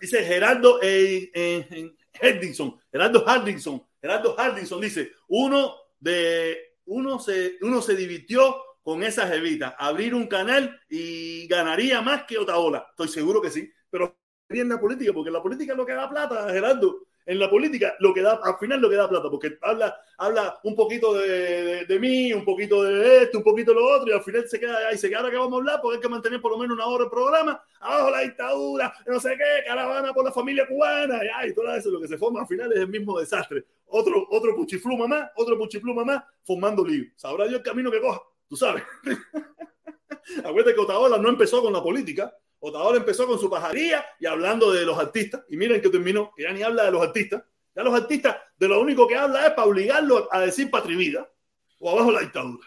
Dice 0.00 0.24
Gerardo 0.24 0.80
eh, 0.82 1.30
eh, 1.32 1.94
Hardinson, 2.20 2.78
Gerardo 2.90 3.24
Hardinson, 3.26 3.82
Gerardo 4.00 4.34
Hardinson 4.38 4.80
dice, 4.80 5.12
uno 5.28 5.74
de 5.98 6.74
uno 6.86 7.18
se 7.18 7.56
uno 7.62 7.80
se 7.80 7.96
divirtió 7.96 8.56
con 8.82 9.02
esa 9.02 9.26
jevita, 9.26 9.74
abrir 9.78 10.14
un 10.14 10.26
canal 10.26 10.80
y 10.88 11.46
ganaría 11.48 12.00
más 12.02 12.24
que 12.24 12.38
Otaola. 12.38 12.86
Estoy 12.90 13.08
seguro 13.08 13.40
que 13.40 13.50
sí, 13.50 13.68
pero 13.90 14.16
en 14.48 14.68
la 14.68 14.80
política, 14.80 15.12
porque 15.12 15.30
la 15.30 15.42
política 15.42 15.72
es 15.72 15.76
lo 15.76 15.86
que 15.86 15.94
da 15.94 16.08
plata, 16.08 16.48
Gerardo. 16.50 17.05
En 17.26 17.40
la 17.40 17.50
política, 17.50 17.96
lo 17.98 18.14
que 18.14 18.22
da, 18.22 18.40
al 18.42 18.56
final 18.56 18.80
lo 18.80 18.88
que 18.88 18.94
da 18.94 19.08
plata, 19.08 19.28
porque 19.28 19.58
habla, 19.60 20.00
habla 20.16 20.60
un 20.62 20.76
poquito 20.76 21.12
de, 21.12 21.28
de, 21.28 21.84
de 21.84 21.98
mí, 21.98 22.32
un 22.32 22.44
poquito 22.44 22.84
de 22.84 23.24
esto, 23.24 23.38
un 23.38 23.44
poquito 23.44 23.72
de 23.72 23.80
lo 23.80 23.86
otro, 23.96 24.08
y 24.08 24.12
al 24.12 24.22
final 24.22 24.48
se 24.48 24.60
queda 24.60 24.88
ahí, 24.88 24.96
se 24.96 25.08
queda 25.08 25.18
ahora 25.18 25.32
que 25.32 25.36
vamos 25.36 25.54
a 25.54 25.56
hablar, 25.56 25.80
porque 25.82 25.96
hay 25.96 26.02
que 26.02 26.08
mantener 26.08 26.40
por 26.40 26.52
lo 26.52 26.58
menos 26.58 26.76
una 26.76 26.86
hora 26.86 27.04
el 27.04 27.10
programa, 27.10 27.60
abajo 27.80 28.10
la 28.10 28.20
dictadura, 28.20 28.94
no 29.06 29.18
sé 29.18 29.30
qué, 29.36 29.66
caravana 29.66 30.14
por 30.14 30.24
la 30.24 30.30
familia 30.30 30.68
cubana, 30.68 31.16
y, 31.24 31.28
ay, 31.34 31.52
todo 31.52 31.74
eso, 31.74 31.90
lo 31.90 32.00
que 32.00 32.06
se 32.06 32.16
forma 32.16 32.42
al 32.42 32.46
final 32.46 32.72
es 32.72 32.78
el 32.78 32.88
mismo 32.88 33.18
desastre. 33.18 33.64
Otro, 33.86 34.26
otro 34.30 34.54
puchifluma 34.54 35.08
más, 35.08 35.30
otro 35.34 35.58
puchifluma 35.58 36.04
más, 36.04 36.22
formando 36.44 36.84
lío. 36.84 37.06
Sabrá 37.16 37.46
Dios 37.48 37.58
el 37.58 37.64
camino 37.64 37.90
que 37.90 38.00
coja, 38.00 38.22
tú 38.48 38.56
sabes. 38.56 38.84
Acuérdate 40.44 40.74
que 40.74 40.80
Otaola 40.80 41.18
no 41.18 41.28
empezó 41.28 41.62
con 41.62 41.72
la 41.72 41.82
política, 41.82 42.32
Otaola 42.66 42.98
empezó 42.98 43.28
con 43.28 43.38
su 43.38 43.48
pajaría 43.48 44.04
y 44.18 44.26
hablando 44.26 44.72
de 44.72 44.84
los 44.84 44.98
artistas. 44.98 45.42
Y 45.48 45.56
miren 45.56 45.80
que 45.80 45.88
terminó, 45.88 46.32
que 46.36 46.42
ya 46.42 46.52
ni 46.52 46.62
habla 46.62 46.84
de 46.84 46.90
los 46.90 47.00
artistas. 47.00 47.44
Ya 47.74 47.82
los 47.82 47.94
artistas, 47.94 48.36
de 48.58 48.68
lo 48.68 48.80
único 48.80 49.06
que 49.06 49.14
habla 49.16 49.46
es 49.46 49.52
para 49.52 49.68
obligarlos 49.68 50.26
a 50.32 50.40
decir 50.40 50.68
patria 50.68 50.94
y 50.94 50.98
vida 50.98 51.30
o 51.78 51.90
abajo 51.90 52.10
la 52.10 52.20
dictadura. 52.20 52.66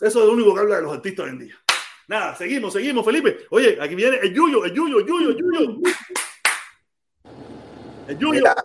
Eso 0.00 0.20
es 0.20 0.26
lo 0.26 0.32
único 0.32 0.52
que 0.54 0.60
habla 0.60 0.76
de 0.76 0.82
los 0.82 0.92
artistas 0.92 1.24
hoy 1.26 1.30
en 1.30 1.38
día. 1.38 1.54
Nada, 2.08 2.34
seguimos, 2.34 2.72
seguimos, 2.72 3.04
Felipe. 3.04 3.46
Oye, 3.50 3.78
aquí 3.80 3.94
viene 3.94 4.16
el 4.16 4.34
Yuyo, 4.34 4.64
el 4.64 4.74
Yuyo, 4.74 4.98
el 4.98 5.06
Yuyo, 5.06 5.28
el 5.30 5.36
Yuyo. 5.36 5.76
El 8.08 8.18
Yuyo. 8.18 8.32
Mira, 8.32 8.56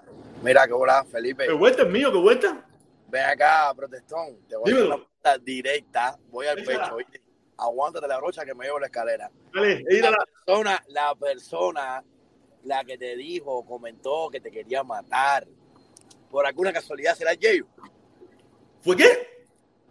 mira 0.41 0.65
qué 0.65 0.73
bola, 0.73 1.03
Felipe. 1.03 1.45
¿Qué 1.45 1.53
vuelta 1.53 1.83
es 1.83 1.89
mío? 1.89 2.11
¿Qué 2.11 2.17
vuelta? 2.17 2.65
Ven 3.07 3.25
acá, 3.25 3.71
protestón. 3.75 4.47
Te 4.47 4.55
voy 4.55 4.71
a 4.71 4.73
hacer 4.73 4.75
Dímelo. 4.75 4.95
una 4.95 4.95
pregunta 4.95 5.37
directa. 5.37 6.17
Voy 6.29 6.47
al 6.47 6.63
pecho. 6.63 6.95
¿oíste? 6.95 7.24
Aguántate 7.57 8.07
la 8.07 8.17
brocha 8.17 8.45
que 8.45 8.53
me 8.53 8.65
llevo 8.65 8.79
la 8.79 8.87
escalera. 8.87 9.31
Dale, 9.53 9.83
La 10.01 10.11
la... 10.11 10.17
persona, 10.17 10.83
la 10.87 11.15
persona, 11.15 12.03
la 12.63 12.83
que 12.83 12.97
te 12.97 13.15
dijo, 13.15 13.65
comentó 13.65 14.29
que 14.29 14.41
te 14.41 14.51
quería 14.51 14.83
matar, 14.83 15.47
por 16.29 16.45
alguna 16.45 16.73
casualidad 16.73 17.15
será 17.15 17.31
Jayo. 17.39 17.65
¿Fue 18.81 18.95
qué? 18.95 19.45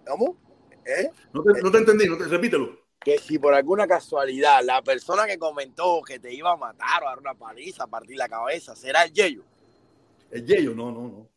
¿Cómo? 0.06 0.36
¿Eh? 0.84 1.10
No 1.32 1.42
te, 1.42 1.62
no 1.62 1.70
te 1.70 1.78
entendí, 1.78 2.06
no 2.06 2.18
te, 2.18 2.24
repítelo. 2.24 2.84
Que 3.00 3.18
si 3.18 3.38
por 3.38 3.54
alguna 3.54 3.86
casualidad 3.86 4.62
la 4.62 4.82
persona 4.82 5.26
que 5.26 5.38
comentó 5.38 6.02
que 6.02 6.18
te 6.18 6.32
iba 6.32 6.52
a 6.52 6.56
matar 6.56 7.02
o 7.02 7.06
a 7.06 7.10
dar 7.10 7.18
una 7.18 7.34
paliza, 7.34 7.84
a 7.84 7.86
partir 7.86 8.16
la 8.16 8.28
cabeza, 8.28 8.76
será 8.76 9.04
el 9.04 9.12
Jayo. 9.14 9.44
El 10.30 10.44
Yeyo, 10.46 10.74
no, 10.74 10.90
no, 10.90 11.02
no. 11.02 11.28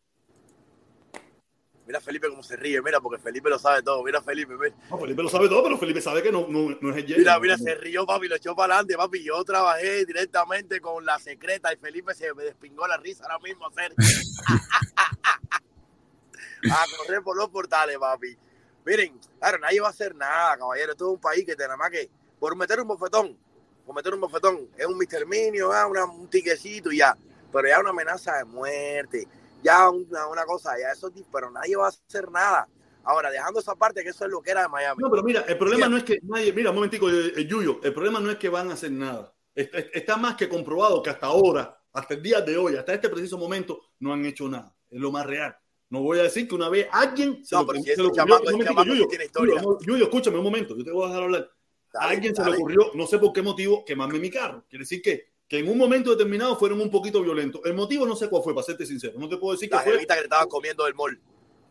Mira 1.87 1.99
Felipe 2.01 2.29
cómo 2.29 2.43
se 2.43 2.57
ríe, 2.57 2.81
mira, 2.81 2.99
porque 2.99 3.17
Felipe 3.17 3.49
lo 3.49 3.57
sabe 3.57 3.81
todo. 3.81 4.03
Mira 4.03 4.21
Felipe, 4.21 4.57
mira. 4.57 4.75
No, 4.89 4.97
Felipe 4.97 5.23
lo 5.23 5.29
sabe 5.29 5.47
todo, 5.47 5.63
pero 5.63 5.77
Felipe 5.77 6.01
sabe 6.01 6.21
que 6.21 6.33
no, 6.33 6.45
no, 6.49 6.77
no 6.81 6.91
es 6.91 6.97
el. 6.97 7.17
Mira, 7.17 7.39
mira, 7.39 7.57
se 7.57 7.75
rió, 7.75 8.05
papi, 8.05 8.27
lo 8.27 8.35
echó 8.35 8.53
para 8.57 8.73
adelante, 8.73 8.97
papi. 8.97 9.23
Yo 9.23 9.41
trabajé 9.45 10.05
directamente 10.05 10.81
con 10.81 11.05
la 11.05 11.17
secreta 11.17 11.71
y 11.71 11.77
Felipe 11.77 12.13
se 12.13 12.33
me 12.33 12.43
despingó 12.43 12.85
la 12.87 12.97
risa 12.97 13.23
ahora 13.23 13.39
mismo 13.39 13.65
a 13.65 13.69
hacer. 13.69 13.93
a 16.71 16.85
correr 16.97 17.23
por 17.23 17.37
los 17.37 17.47
portales, 17.47 17.97
papi. 17.97 18.37
Miren, 18.85 19.17
claro, 19.39 19.59
nadie 19.59 19.79
va 19.79 19.87
a 19.87 19.91
hacer 19.91 20.13
nada, 20.13 20.57
caballero. 20.57 20.91
Esto 20.91 21.07
es 21.07 21.15
un 21.15 21.21
país 21.21 21.45
que 21.45 21.55
te 21.55 21.63
nada 21.63 21.77
más 21.77 21.89
que 21.89 22.09
por 22.37 22.53
meter 22.57 22.81
un 22.81 22.87
bofetón, 22.87 23.37
por 23.85 23.95
meter 23.95 24.13
un 24.13 24.19
bofetón, 24.19 24.69
es 24.77 24.85
un 24.85 24.97
misterminio, 24.97 25.71
ah, 25.71 25.87
un 25.87 26.29
tiquecito 26.29 26.91
y 26.91 26.97
ya. 26.97 27.15
Pero 27.51 27.67
ya 27.67 27.79
una 27.79 27.91
amenaza 27.91 28.37
de 28.37 28.43
muerte, 28.43 29.27
ya 29.63 29.89
una, 29.89 30.27
una 30.27 30.45
cosa, 30.45 30.71
ya 30.79 30.91
eso, 30.91 31.11
pero 31.31 31.51
nadie 31.51 31.75
va 31.75 31.85
a 31.85 31.89
hacer 31.89 32.29
nada. 32.31 32.67
Ahora, 33.03 33.31
dejando 33.31 33.61
esa 33.61 33.73
parte, 33.75 34.03
que 34.03 34.09
eso 34.09 34.25
es 34.25 34.31
lo 34.31 34.41
que 34.41 34.51
era 34.51 34.63
de 34.63 34.67
Miami. 34.67 35.01
No, 35.01 35.09
pero 35.09 35.23
mira, 35.23 35.41
el 35.47 35.57
problema 35.57 35.87
no 35.87 35.95
es 35.95 36.03
que 36.03 36.19
nadie, 36.23 36.51
mira, 36.51 36.71
un 36.71 36.75
momentico, 36.75 37.07
el, 37.07 37.33
el 37.37 37.47
Yuyo, 37.47 37.79
el 37.81 37.93
problema 37.93 38.19
no 38.19 38.29
es 38.29 38.37
que 38.37 38.49
van 38.49 38.69
a 38.69 38.73
hacer 38.73 38.91
nada. 38.91 39.33
Está, 39.55 39.79
está, 39.79 40.17
más 40.17 40.35
que 40.35 40.49
comprobado 40.49 41.01
que 41.01 41.09
hasta 41.09 41.27
ahora, 41.27 41.81
hasta 41.93 42.13
el 42.15 42.21
día 42.21 42.41
de 42.41 42.57
hoy, 42.57 42.75
hasta 42.75 42.93
este 42.93 43.09
preciso 43.09 43.37
momento, 43.37 43.79
no 43.99 44.13
han 44.13 44.25
hecho 44.25 44.49
nada. 44.49 44.75
Es 44.89 44.99
lo 44.99 45.11
más 45.11 45.25
real. 45.25 45.57
No 45.89 46.01
voy 46.01 46.19
a 46.19 46.23
decir 46.23 46.47
que 46.47 46.55
una 46.55 46.67
vez 46.67 46.87
alguien 46.91 47.45
se 47.45 47.55
no, 47.55 47.61
lo, 47.61 47.67
pero 47.67 47.79
si 47.79 47.91
se 47.91 47.97
lo 47.97 48.09
momentico, 48.09 48.63
chamaco 48.63 48.83
sí 48.83 48.89
Yuyo, 48.89 49.07
tiene 49.07 49.25
historia. 49.25 49.61
Yuyo, 49.61 49.79
Yuyo, 49.79 50.03
escúchame 50.03 50.37
un 50.37 50.43
momento, 50.43 50.75
yo 50.75 50.83
te 50.83 50.91
voy 50.91 51.05
a 51.05 51.07
dejar 51.07 51.23
hablar. 51.23 51.51
A 51.93 51.99
Dale, 51.99 52.15
alguien 52.15 52.35
se 52.35 52.41
dale. 52.41 52.51
le 52.51 52.57
ocurrió, 52.57 52.91
no 52.93 53.07
sé 53.07 53.17
por 53.19 53.31
qué 53.31 53.41
motivo, 53.41 53.85
quemarme 53.85 54.19
mi 54.19 54.29
carro. 54.29 54.65
Quiere 54.69 54.83
decir 54.83 55.01
que, 55.01 55.31
que 55.47 55.59
en 55.59 55.69
un 55.69 55.77
momento 55.77 56.11
determinado 56.11 56.57
fueron 56.57 56.81
un 56.81 56.91
poquito 56.91 57.21
violentos. 57.21 57.61
El 57.65 57.73
motivo 57.73 58.05
no 58.05 58.15
sé 58.15 58.29
cuál 58.29 58.43
fue, 58.43 58.53
para 58.53 58.65
serte 58.65 58.85
sincero. 58.85 59.13
No 59.17 59.29
te 59.29 59.37
puedo 59.37 59.53
decir 59.53 59.69
que 59.69 59.75
La 59.75 59.81
fue. 59.81 59.93
jevita 59.93 60.15
que 60.15 60.21
estaba 60.23 60.45
comiendo 60.47 60.83
del 60.85 60.93
mall. 60.95 61.19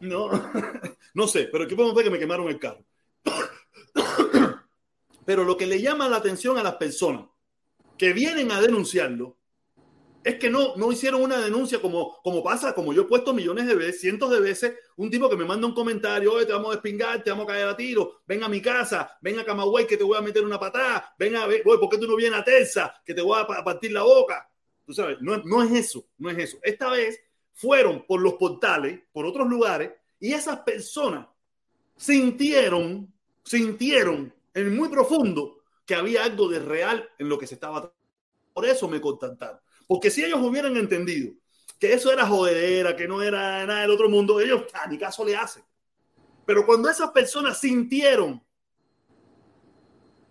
No, 0.00 0.30
no 1.14 1.28
sé, 1.28 1.48
pero 1.50 1.64
aquí 1.64 1.74
podemos 1.74 1.94
ver 1.94 2.04
que 2.04 2.10
me 2.10 2.18
quemaron 2.18 2.48
el 2.48 2.58
carro. 2.58 2.84
Pero 5.24 5.42
lo 5.42 5.56
que 5.56 5.66
le 5.66 5.80
llama 5.82 6.08
la 6.08 6.18
atención 6.18 6.56
a 6.56 6.62
las 6.62 6.76
personas 6.76 7.26
que 7.98 8.12
vienen 8.12 8.52
a 8.52 8.60
denunciarlo 8.60 9.35
es 10.26 10.36
que 10.38 10.50
no, 10.50 10.74
no 10.76 10.90
hicieron 10.92 11.22
una 11.22 11.38
denuncia 11.38 11.80
como, 11.80 12.20
como 12.22 12.42
pasa, 12.42 12.74
como 12.74 12.92
yo 12.92 13.02
he 13.02 13.06
puesto 13.06 13.32
millones 13.32 13.66
de 13.66 13.74
veces, 13.76 14.00
cientos 14.00 14.30
de 14.30 14.40
veces, 14.40 14.74
un 14.96 15.10
tipo 15.10 15.30
que 15.30 15.36
me 15.36 15.44
manda 15.44 15.66
un 15.68 15.74
comentario, 15.74 16.32
oye, 16.32 16.46
te 16.46 16.52
vamos 16.52 16.70
a 16.70 16.74
despingar, 16.74 17.22
te 17.22 17.30
vamos 17.30 17.44
a 17.44 17.48
caer 17.52 17.68
a 17.68 17.76
tiro, 17.76 18.22
ven 18.26 18.42
a 18.42 18.48
mi 18.48 18.60
casa, 18.60 19.16
ven 19.22 19.38
a 19.38 19.44
Camagüey 19.44 19.86
que 19.86 19.96
te 19.96 20.04
voy 20.04 20.18
a 20.18 20.20
meter 20.22 20.44
una 20.44 20.58
patada, 20.58 21.14
ven 21.18 21.36
a 21.36 21.46
ver, 21.46 21.62
oye, 21.64 21.78
¿por 21.78 21.88
qué 21.88 21.98
tú 21.98 22.08
no 22.08 22.16
vienes 22.16 22.40
a 22.40 22.44
Terza 22.44 22.94
que 23.04 23.14
te 23.14 23.22
voy 23.22 23.40
a 23.40 23.46
pa- 23.46 23.58
a 23.58 23.64
partir 23.64 23.92
la 23.92 24.02
boca? 24.02 24.48
Tú 24.84 24.92
sabes, 24.92 25.18
no, 25.20 25.38
no 25.44 25.62
es 25.62 25.72
eso, 25.72 26.06
no 26.18 26.30
es 26.30 26.38
eso. 26.38 26.58
Esta 26.62 26.90
vez 26.90 27.20
fueron 27.54 28.04
por 28.06 28.20
los 28.20 28.34
portales, 28.34 29.00
por 29.12 29.26
otros 29.26 29.48
lugares, 29.48 29.92
y 30.20 30.32
esas 30.32 30.60
personas 30.60 31.26
sintieron, 31.96 33.12
sintieron 33.44 34.32
en 34.54 34.76
muy 34.76 34.88
profundo 34.88 35.58
que 35.86 35.94
había 35.94 36.24
algo 36.24 36.48
de 36.48 36.58
real 36.60 37.08
en 37.18 37.28
lo 37.28 37.38
que 37.38 37.46
se 37.46 37.54
estaba. 37.54 37.92
Por 38.54 38.66
eso 38.66 38.88
me 38.88 39.00
contactaron. 39.00 39.60
Porque 39.86 40.10
si 40.10 40.24
ellos 40.24 40.40
hubieran 40.42 40.76
entendido 40.76 41.34
que 41.78 41.92
eso 41.92 42.12
era 42.12 42.26
jodedera, 42.26 42.96
que 42.96 43.08
no 43.08 43.22
era 43.22 43.66
nada 43.66 43.82
del 43.82 43.90
otro 43.90 44.08
mundo, 44.08 44.40
ellos 44.40 44.64
a 44.74 44.86
ni 44.88 44.98
caso 44.98 45.24
le 45.24 45.36
hacen. 45.36 45.64
Pero 46.46 46.66
cuando 46.66 46.90
esas 46.90 47.10
personas 47.12 47.60
sintieron 47.60 48.42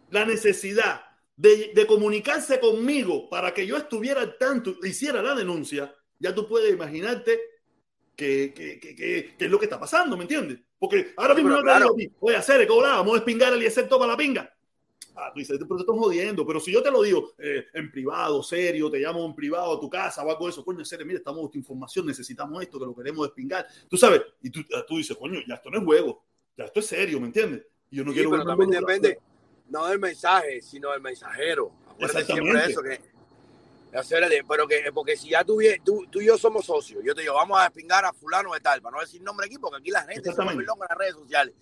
la 0.09 0.25
necesidad 0.25 1.01
de, 1.35 1.71
de 1.73 1.87
comunicarse 1.87 2.59
conmigo 2.59 3.29
para 3.29 3.53
que 3.53 3.65
yo 3.67 3.77
estuviera 3.77 4.21
al 4.21 4.37
tanto, 4.37 4.75
hiciera 4.83 5.21
la 5.21 5.35
denuncia, 5.35 5.93
ya 6.19 6.33
tú 6.33 6.47
puedes 6.47 6.73
imaginarte 6.73 7.39
que, 8.15 8.53
que, 8.55 8.79
que, 8.81 8.95
que- 8.95 9.35
que 9.37 9.45
es 9.45 9.51
lo 9.51 9.59
que 9.59 9.65
está 9.67 9.79
pasando, 9.79 10.17
¿me 10.17 10.23
entiendes? 10.23 10.59
Porque 10.79 11.13
ahora 11.17 11.35
mismo 11.35 11.55
yo 11.55 11.65
te 11.65 11.73
digo 11.73 11.89
claro. 11.89 11.91
a 11.91 11.95
ti, 11.95 12.13
oye, 12.21 12.37
hacer 12.37 12.67
¿qué? 12.67 12.73
Vamos 12.73 13.13
a 13.13 13.15
despingar 13.17 13.53
el 13.53 13.63
IEC 13.63 13.89
para 13.99 14.07
la 14.13 14.17
pinga. 14.17 14.54
Ah, 15.15 15.31
tú 15.33 15.39
dices, 15.39 15.57
pero 15.59 15.77
te 15.77 15.81
estás 15.81 15.95
jodiendo. 15.97 16.45
Pero 16.45 16.59
si 16.59 16.71
yo 16.71 16.83
te 16.83 16.91
lo 16.91 17.01
digo 17.01 17.33
eh, 17.37 17.65
en 17.73 17.91
privado, 17.91 18.43
serio, 18.43 18.89
te 18.89 18.99
llamo 18.99 19.25
en 19.25 19.33
privado 19.33 19.77
a 19.77 19.79
tu 19.79 19.89
casa 19.89 20.23
o 20.23 20.29
algo 20.29 20.45
de 20.45 20.51
eso, 20.51 20.63
coño, 20.63 20.79
en 20.79 20.85
serio, 20.85 21.05
mira, 21.05 21.19
estamos 21.19 21.41
buscando 21.41 21.59
información, 21.59 22.05
necesitamos 22.05 22.61
esto, 22.61 22.79
que 22.79 22.85
lo 22.85 22.95
queremos 22.95 23.27
despingar. 23.27 23.65
Tú 23.89 23.97
sabes, 23.97 24.21
y 24.41 24.49
tú, 24.49 24.61
ah, 24.75 24.83
tú 24.87 24.97
dices, 24.97 25.15
coño, 25.17 25.39
ya 25.47 25.55
esto 25.55 25.69
no 25.69 25.79
es 25.79 25.83
juego, 25.83 26.23
ya 26.57 26.65
esto 26.65 26.79
es 26.79 26.85
serio, 26.85 27.19
¿me 27.19 27.27
entiendes? 27.27 27.65
Y 27.89 27.97
yo 27.97 28.03
no 28.03 28.11
Sí, 28.11 28.15
quiero 28.15 28.31
pero 28.31 28.45
también 28.45 28.71
depende, 28.71 29.19
no 29.69 29.87
del 29.87 29.99
mensaje, 29.99 30.61
sino 30.61 30.91
del 30.91 31.01
mensajero. 31.01 31.71
Acuérdate 31.89 32.25
siempre 32.25 32.65
eso 32.65 32.81
que 32.81 32.99
pero 34.47 34.67
que 34.67 34.91
porque 34.93 35.15
si 35.15 35.29
ya 35.29 35.43
tú, 35.43 35.59
tú, 35.83 36.05
tú 36.09 36.21
y 36.21 36.25
yo 36.25 36.37
somos 36.37 36.65
socios, 36.65 37.01
yo 37.03 37.15
te 37.15 37.21
digo, 37.21 37.33
vamos 37.33 37.59
a 37.59 37.63
despingar 37.63 38.03
a 38.03 38.13
fulano 38.13 38.53
de 38.53 38.59
tal, 38.59 38.81
para 38.81 38.97
no 38.97 39.01
decir 39.01 39.21
nombre 39.21 39.45
aquí, 39.45 39.57
porque 39.57 39.77
aquí 39.77 39.91
la 39.91 40.03
gente 40.03 40.31
se 40.31 40.43
vuelve 40.43 40.63
loca 40.63 40.85
en 40.85 40.87
las 40.89 40.97
redes 40.97 41.15
sociales. 41.15 41.53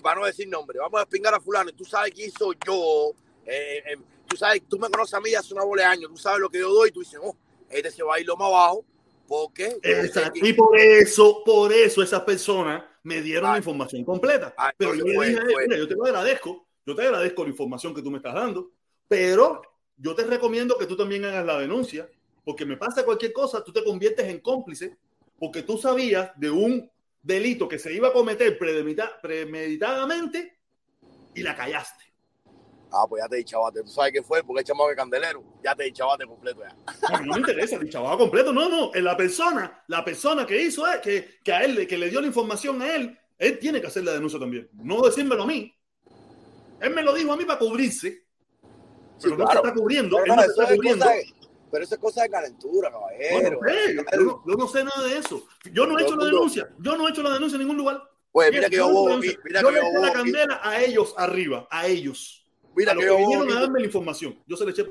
Para 0.00 0.20
no 0.20 0.26
decir 0.26 0.48
nombre, 0.48 0.78
vamos 0.78 1.00
a 1.00 1.04
despingar 1.04 1.34
a 1.34 1.40
fulano, 1.40 1.70
y 1.70 1.74
tú 1.74 1.84
sabes 1.84 2.12
quién 2.12 2.30
soy 2.30 2.56
yo, 2.66 3.12
eh, 3.44 3.82
eh, 3.86 3.96
tú 4.26 4.36
sabes, 4.36 4.62
tú 4.68 4.78
me 4.78 4.88
conoces 4.88 5.14
a 5.14 5.20
mí 5.20 5.34
hace 5.34 5.52
una 5.54 5.64
bola 5.64 5.82
de 5.82 5.88
años, 5.88 6.10
tú 6.10 6.16
sabes 6.16 6.40
lo 6.40 6.48
que 6.48 6.58
yo 6.58 6.72
doy, 6.72 6.90
tú 6.90 7.00
dices, 7.00 7.20
oh, 7.22 7.36
este 7.68 7.90
se 7.90 8.02
va 8.02 8.16
a 8.16 8.20
ir 8.20 8.26
lo 8.26 8.36
más 8.36 8.48
abajo, 8.48 8.84
porque 9.26 9.78
Exacto. 9.82 10.40
Y 10.42 10.52
por 10.52 10.78
eso, 10.78 11.42
por 11.44 11.72
eso 11.72 12.02
esas 12.02 12.22
personas 12.22 12.84
me 13.02 13.20
dieron 13.20 13.50
la 13.50 13.58
información 13.58 14.04
completa. 14.04 14.54
Ah, 14.56 14.72
pero 14.76 14.94
yo 14.94 15.04
le 15.04 15.28
dije 15.28 15.40
mira, 15.66 15.76
yo 15.76 15.88
te 15.88 15.94
lo 15.94 16.04
agradezco, 16.04 16.66
yo 16.84 16.94
te 16.94 17.02
agradezco 17.02 17.42
la 17.44 17.50
información 17.50 17.94
que 17.94 18.02
tú 18.02 18.10
me 18.10 18.18
estás 18.18 18.34
dando, 18.34 18.70
pero 19.08 19.62
yo 19.96 20.14
te 20.14 20.24
recomiendo 20.24 20.76
que 20.76 20.86
tú 20.86 20.96
también 20.96 21.24
hagas 21.24 21.44
la 21.44 21.58
denuncia, 21.58 22.08
porque 22.44 22.64
me 22.64 22.76
pasa 22.76 23.04
cualquier 23.04 23.32
cosa, 23.32 23.62
tú 23.62 23.72
te 23.72 23.84
conviertes 23.84 24.26
en 24.28 24.40
cómplice, 24.40 24.96
porque 25.38 25.62
tú 25.62 25.78
sabías 25.78 26.30
de 26.36 26.50
un 26.50 26.90
delito 27.22 27.68
que 27.68 27.78
se 27.78 27.92
iba 27.92 28.08
a 28.08 28.12
cometer 28.12 28.58
premedita- 28.58 29.20
premeditadamente 29.20 30.58
y 31.34 31.42
la 31.42 31.56
callaste. 31.56 32.04
Ah, 32.94 33.06
pues 33.08 33.22
ya 33.22 33.28
te 33.28 33.36
di 33.36 33.44
chavate. 33.44 33.82
Tú 33.82 33.88
sabes 33.88 34.12
qué 34.12 34.22
fue, 34.22 34.42
porque 34.44 34.60
el 34.60 34.66
chamaco 34.66 34.90
de 34.90 34.96
candelero. 34.96 35.42
Ya 35.64 35.74
te 35.74 35.84
di 35.84 35.92
chavate 35.92 36.26
completo 36.26 36.60
ya. 36.62 36.76
No, 37.10 37.20
no 37.24 37.32
me 37.34 37.38
interesa 37.38 37.78
chaval 37.88 38.18
completo, 38.18 38.52
no, 38.52 38.68
no. 38.68 38.90
La 39.00 39.16
persona, 39.16 39.82
la 39.88 40.04
persona 40.04 40.46
que 40.46 40.60
hizo 40.60 40.86
es 40.86 41.00
que, 41.00 41.38
que 41.42 41.52
a 41.52 41.64
él, 41.64 41.74
le- 41.74 41.86
que 41.86 41.96
le 41.96 42.10
dio 42.10 42.20
la 42.20 42.26
información 42.26 42.82
a 42.82 42.94
él, 42.94 43.18
él 43.38 43.58
tiene 43.58 43.80
que 43.80 43.86
hacer 43.86 44.04
la 44.04 44.12
denuncia 44.12 44.38
también. 44.38 44.68
No 44.74 45.00
decírmelo 45.00 45.44
a 45.44 45.46
mí. 45.46 45.74
Él 46.80 46.90
me 46.94 47.02
lo 47.02 47.14
dijo 47.14 47.32
a 47.32 47.36
mí 47.36 47.44
para 47.46 47.58
cubrirse. 47.58 48.24
Pero 49.22 49.36
no 49.38 49.46
se 49.50 49.56
está 49.56 49.72
cubriendo. 49.72 50.16
Pero, 50.18 50.24
él 50.24 50.28
no 50.28 50.36
no, 50.36 50.42
se 50.42 50.48
está 50.48 50.64
es 50.64 50.74
cubriendo. 50.74 51.06
Pero 51.72 51.84
eso 51.84 51.94
es 51.94 52.00
cosa 52.02 52.22
de 52.22 52.28
calentura, 52.28 52.90
caballero. 52.90 53.58
Bueno, 53.58 53.66
eh, 53.66 53.96
yo, 53.96 54.20
no, 54.20 54.42
yo 54.46 54.54
no 54.56 54.68
sé 54.68 54.84
nada 54.84 55.08
de 55.08 55.16
eso. 55.16 55.46
Yo 55.72 55.86
no 55.86 55.98
he 55.98 56.02
hecho 56.02 56.16
la 56.16 56.26
denuncia. 56.26 56.68
Yo 56.78 56.96
no 56.98 57.08
he 57.08 57.10
hecho 57.10 57.22
la 57.22 57.32
denuncia 57.32 57.56
en 57.56 57.60
ningún 57.62 57.78
lugar. 57.78 58.02
Pues 58.30 58.52
mira 58.52 58.68
que 58.68 58.76
yo 58.76 58.90
voy, 58.90 59.38
mira 59.42 59.62
yo 59.62 59.68
que 59.68 59.74
le 59.74 59.80
yo 59.80 59.88
eché 59.88 60.00
la 60.00 60.12
candela 60.12 60.60
a 60.62 60.82
ellos 60.82 61.14
arriba, 61.16 61.66
a 61.70 61.86
ellos. 61.86 62.46
Mira 62.76 62.92
a 62.92 62.94
los 62.94 63.02
que 63.02 63.08
que 63.08 63.14
yo 63.14 63.18
vinieron 63.18 63.50
a 63.52 63.60
darme 63.60 63.80
la 63.80 63.86
información. 63.86 64.38
Yo 64.46 64.56
se 64.56 64.66
le 64.66 64.72
eché. 64.72 64.82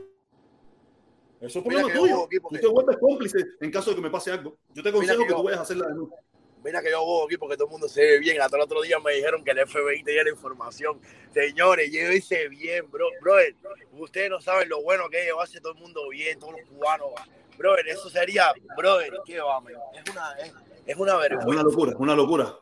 Eso 1.40 1.60
es 1.60 1.66
Mira 1.66 1.82
problema 1.82 1.88
que 1.88 1.94
yo 1.94 2.02
tuyo. 2.02 2.28
Tú 2.41 2.49
que- 2.49 2.60
te 2.60 2.68
vuelves 2.68 2.98
cómplice 2.98 3.45
en 3.62 3.72
caso 3.72 3.91
de 3.91 3.95
que 3.98 4.02
me 4.02 4.10
pase 4.10 4.32
algo. 4.32 4.58
Yo 4.74 4.82
te 4.82 4.90
aconsejo 4.90 5.22
que 5.22 5.28
que, 5.28 5.34
tú 5.36 5.44
vayas 5.44 5.60
a 5.60 5.64
hacer 5.64 5.78
la 5.78 5.88
denuncia. 5.88 6.18
Mira 6.63 6.81
que 6.81 6.91
yo 6.91 7.03
voy 7.03 7.25
aquí 7.25 7.38
porque 7.38 7.55
todo 7.55 7.65
el 7.65 7.71
mundo 7.71 7.88
se 7.89 8.01
ve 8.01 8.19
bien. 8.19 8.39
Hasta 8.41 8.55
el 8.57 8.63
otro 8.63 8.81
día 8.81 8.99
me 8.99 9.13
dijeron 9.13 9.43
que 9.43 9.51
el 9.51 9.67
FBI 9.67 10.03
tenía 10.03 10.23
la 10.23 10.29
información. 10.29 11.01
Señores, 11.33 11.91
yo 11.91 12.11
hice 12.11 12.47
bien, 12.49 12.89
bro. 12.91 13.07
Brother, 13.21 13.55
ustedes 13.93 14.29
no 14.29 14.39
saben 14.41 14.69
lo 14.69 14.81
bueno 14.81 15.09
que 15.09 15.19
es 15.19 15.25
llevarse 15.25 15.59
todo 15.59 15.73
el 15.73 15.79
mundo 15.79 16.07
bien, 16.09 16.39
todos 16.39 16.53
los 16.59 16.69
cubanos. 16.69 17.09
Brother, 17.57 17.88
eso 17.89 18.09
sería, 18.09 18.53
brother, 18.77 19.11
¿qué 19.25 19.39
va? 19.39 19.59
Es 19.93 20.09
una, 20.13 20.31
es, 20.39 20.53
es 20.85 20.95
una 20.97 21.13
Es 21.13 21.19
vergüenza. 21.19 21.47
una 21.49 21.63
locura, 21.63 21.91
es 21.91 21.97
una 21.99 22.15
locura. 22.15 22.55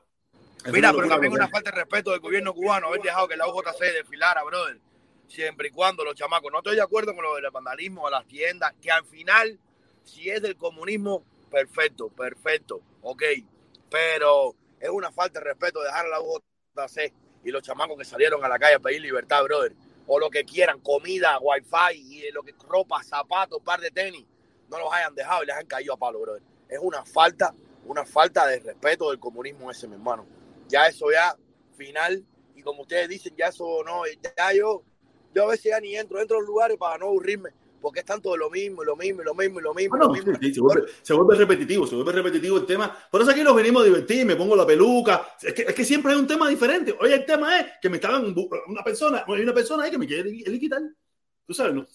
Es 0.65 0.71
Mira, 0.73 0.89
una 0.89 0.97
pero 0.97 1.09
también 1.09 1.33
una 1.33 1.47
falta 1.47 1.71
de 1.71 1.77
respeto 1.77 2.11
del 2.11 2.19
gobierno 2.19 2.53
cubano 2.53 2.87
haber 2.87 3.01
dejado 3.01 3.27
que 3.27 3.37
la 3.37 3.47
UJC 3.47 3.79
desfilara, 3.79 4.43
brother. 4.43 4.79
Siempre 5.27 5.67
y 5.67 5.71
cuando 5.71 6.03
los 6.03 6.15
chamacos. 6.15 6.51
No 6.51 6.57
estoy 6.59 6.75
de 6.75 6.81
acuerdo 6.81 7.13
con 7.13 7.23
lo 7.23 7.35
del 7.35 7.49
vandalismo 7.51 8.07
a 8.07 8.11
las 8.11 8.25
tiendas, 8.27 8.73
que 8.81 8.91
al 8.91 9.05
final, 9.05 9.59
si 10.03 10.29
es 10.29 10.41
del 10.41 10.57
comunismo, 10.57 11.23
perfecto, 11.51 12.09
perfecto, 12.09 12.81
ok. 13.01 13.23
Pero 13.89 14.55
es 14.79 14.89
una 14.89 15.11
falta 15.11 15.39
de 15.39 15.45
respeto 15.45 15.81
dejar 15.81 16.05
a 16.05 16.09
la 16.09 16.21
UJC 16.21 17.13
y 17.43 17.51
los 17.51 17.63
chamacos 17.63 17.97
que 17.97 18.05
salieron 18.05 18.43
a 18.43 18.49
la 18.49 18.59
calle 18.59 18.75
a 18.75 18.79
pedir 18.79 19.01
libertad, 19.01 19.43
brother. 19.43 19.73
O 20.07 20.19
lo 20.19 20.29
que 20.29 20.43
quieran, 20.43 20.79
comida, 20.79 21.37
wifi, 21.39 21.95
y 21.95 22.21
eh, 22.21 22.31
lo 22.31 22.41
que 22.43 22.53
ropa, 22.67 23.03
zapatos, 23.03 23.61
par 23.63 23.79
de 23.79 23.91
tenis, 23.91 24.25
no 24.69 24.79
los 24.79 24.91
hayan 24.91 25.13
dejado 25.13 25.43
y 25.43 25.47
les 25.47 25.55
han 25.55 25.67
caído 25.67 25.93
a 25.93 25.97
palo, 25.97 26.19
brother. 26.19 26.41
Es 26.67 26.79
una 26.81 27.05
falta, 27.05 27.53
una 27.85 28.05
falta 28.05 28.47
de 28.47 28.59
respeto 28.59 29.09
del 29.09 29.19
comunismo 29.19 29.69
ese, 29.69 29.87
mi 29.87 29.93
hermano 29.95 30.39
ya 30.69 30.85
eso 30.85 31.11
ya 31.11 31.35
final 31.75 32.23
y 32.55 32.61
como 32.61 32.83
ustedes 32.83 33.09
dicen 33.09 33.33
ya 33.35 33.47
eso 33.47 33.83
no 33.83 34.03
ya 34.05 34.53
yo 34.53 34.83
yo 35.33 35.43
a 35.43 35.47
veces 35.47 35.71
ya 35.71 35.79
ni 35.79 35.95
entro 35.95 36.21
entro 36.21 36.37
a 36.37 36.39
los 36.39 36.47
lugares 36.47 36.77
para 36.77 36.97
no 36.97 37.07
aburrirme 37.07 37.49
porque 37.81 37.99
es 38.01 38.05
tanto 38.05 38.31
de 38.31 38.37
lo 38.37 38.49
mismo 38.49 38.83
lo 38.83 38.95
mismo 38.95 39.21
lo 39.23 39.33
mismo 39.33 39.59
lo 39.59 39.73
mismo, 39.73 39.95
y 39.97 39.99
Ah, 39.99 40.03
lo 40.05 40.09
mismo. 40.13 40.33
sí, 40.41 40.53
se, 40.53 40.61
vuelve, 40.61 40.87
se 41.01 41.13
vuelve 41.13 41.35
repetitivo, 41.35 41.87
se 41.87 41.95
vuelve 41.95 42.11
repetitivo 42.11 42.57
el 42.57 42.65
tema. 42.65 42.95
Por 43.11 43.21
eso 43.21 43.31
aquí 43.31 43.41
nos 43.43 43.55
venimos 43.55 43.81
a 43.81 43.85
divertir, 43.85 44.25
me 44.25 44.35
pongo 44.35 44.55
la 44.55 44.65
peluca. 44.65 45.35
Es 45.41 45.53
que, 45.53 45.61
es 45.63 45.73
que 45.73 45.85
siempre 45.85 46.11
hay 46.13 46.19
un 46.19 46.27
tema 46.27 46.47
diferente. 46.49 46.95
Oye, 46.99 47.15
el 47.15 47.25
tema 47.25 47.59
es 47.59 47.65
que 47.81 47.89
me 47.89 47.97
estaban 47.97 48.35
una 48.67 48.83
persona, 48.83 49.23
hay 49.27 49.41
una 49.41 49.53
persona 49.53 49.83
ahí 49.83 49.91
que 49.91 49.97
me 49.97 50.07
quiere 50.07 50.29
li- 50.29 50.59
quitar. 50.59 50.81
Tú 51.45 51.53
sabes, 51.53 51.73
¿no? 51.73 51.85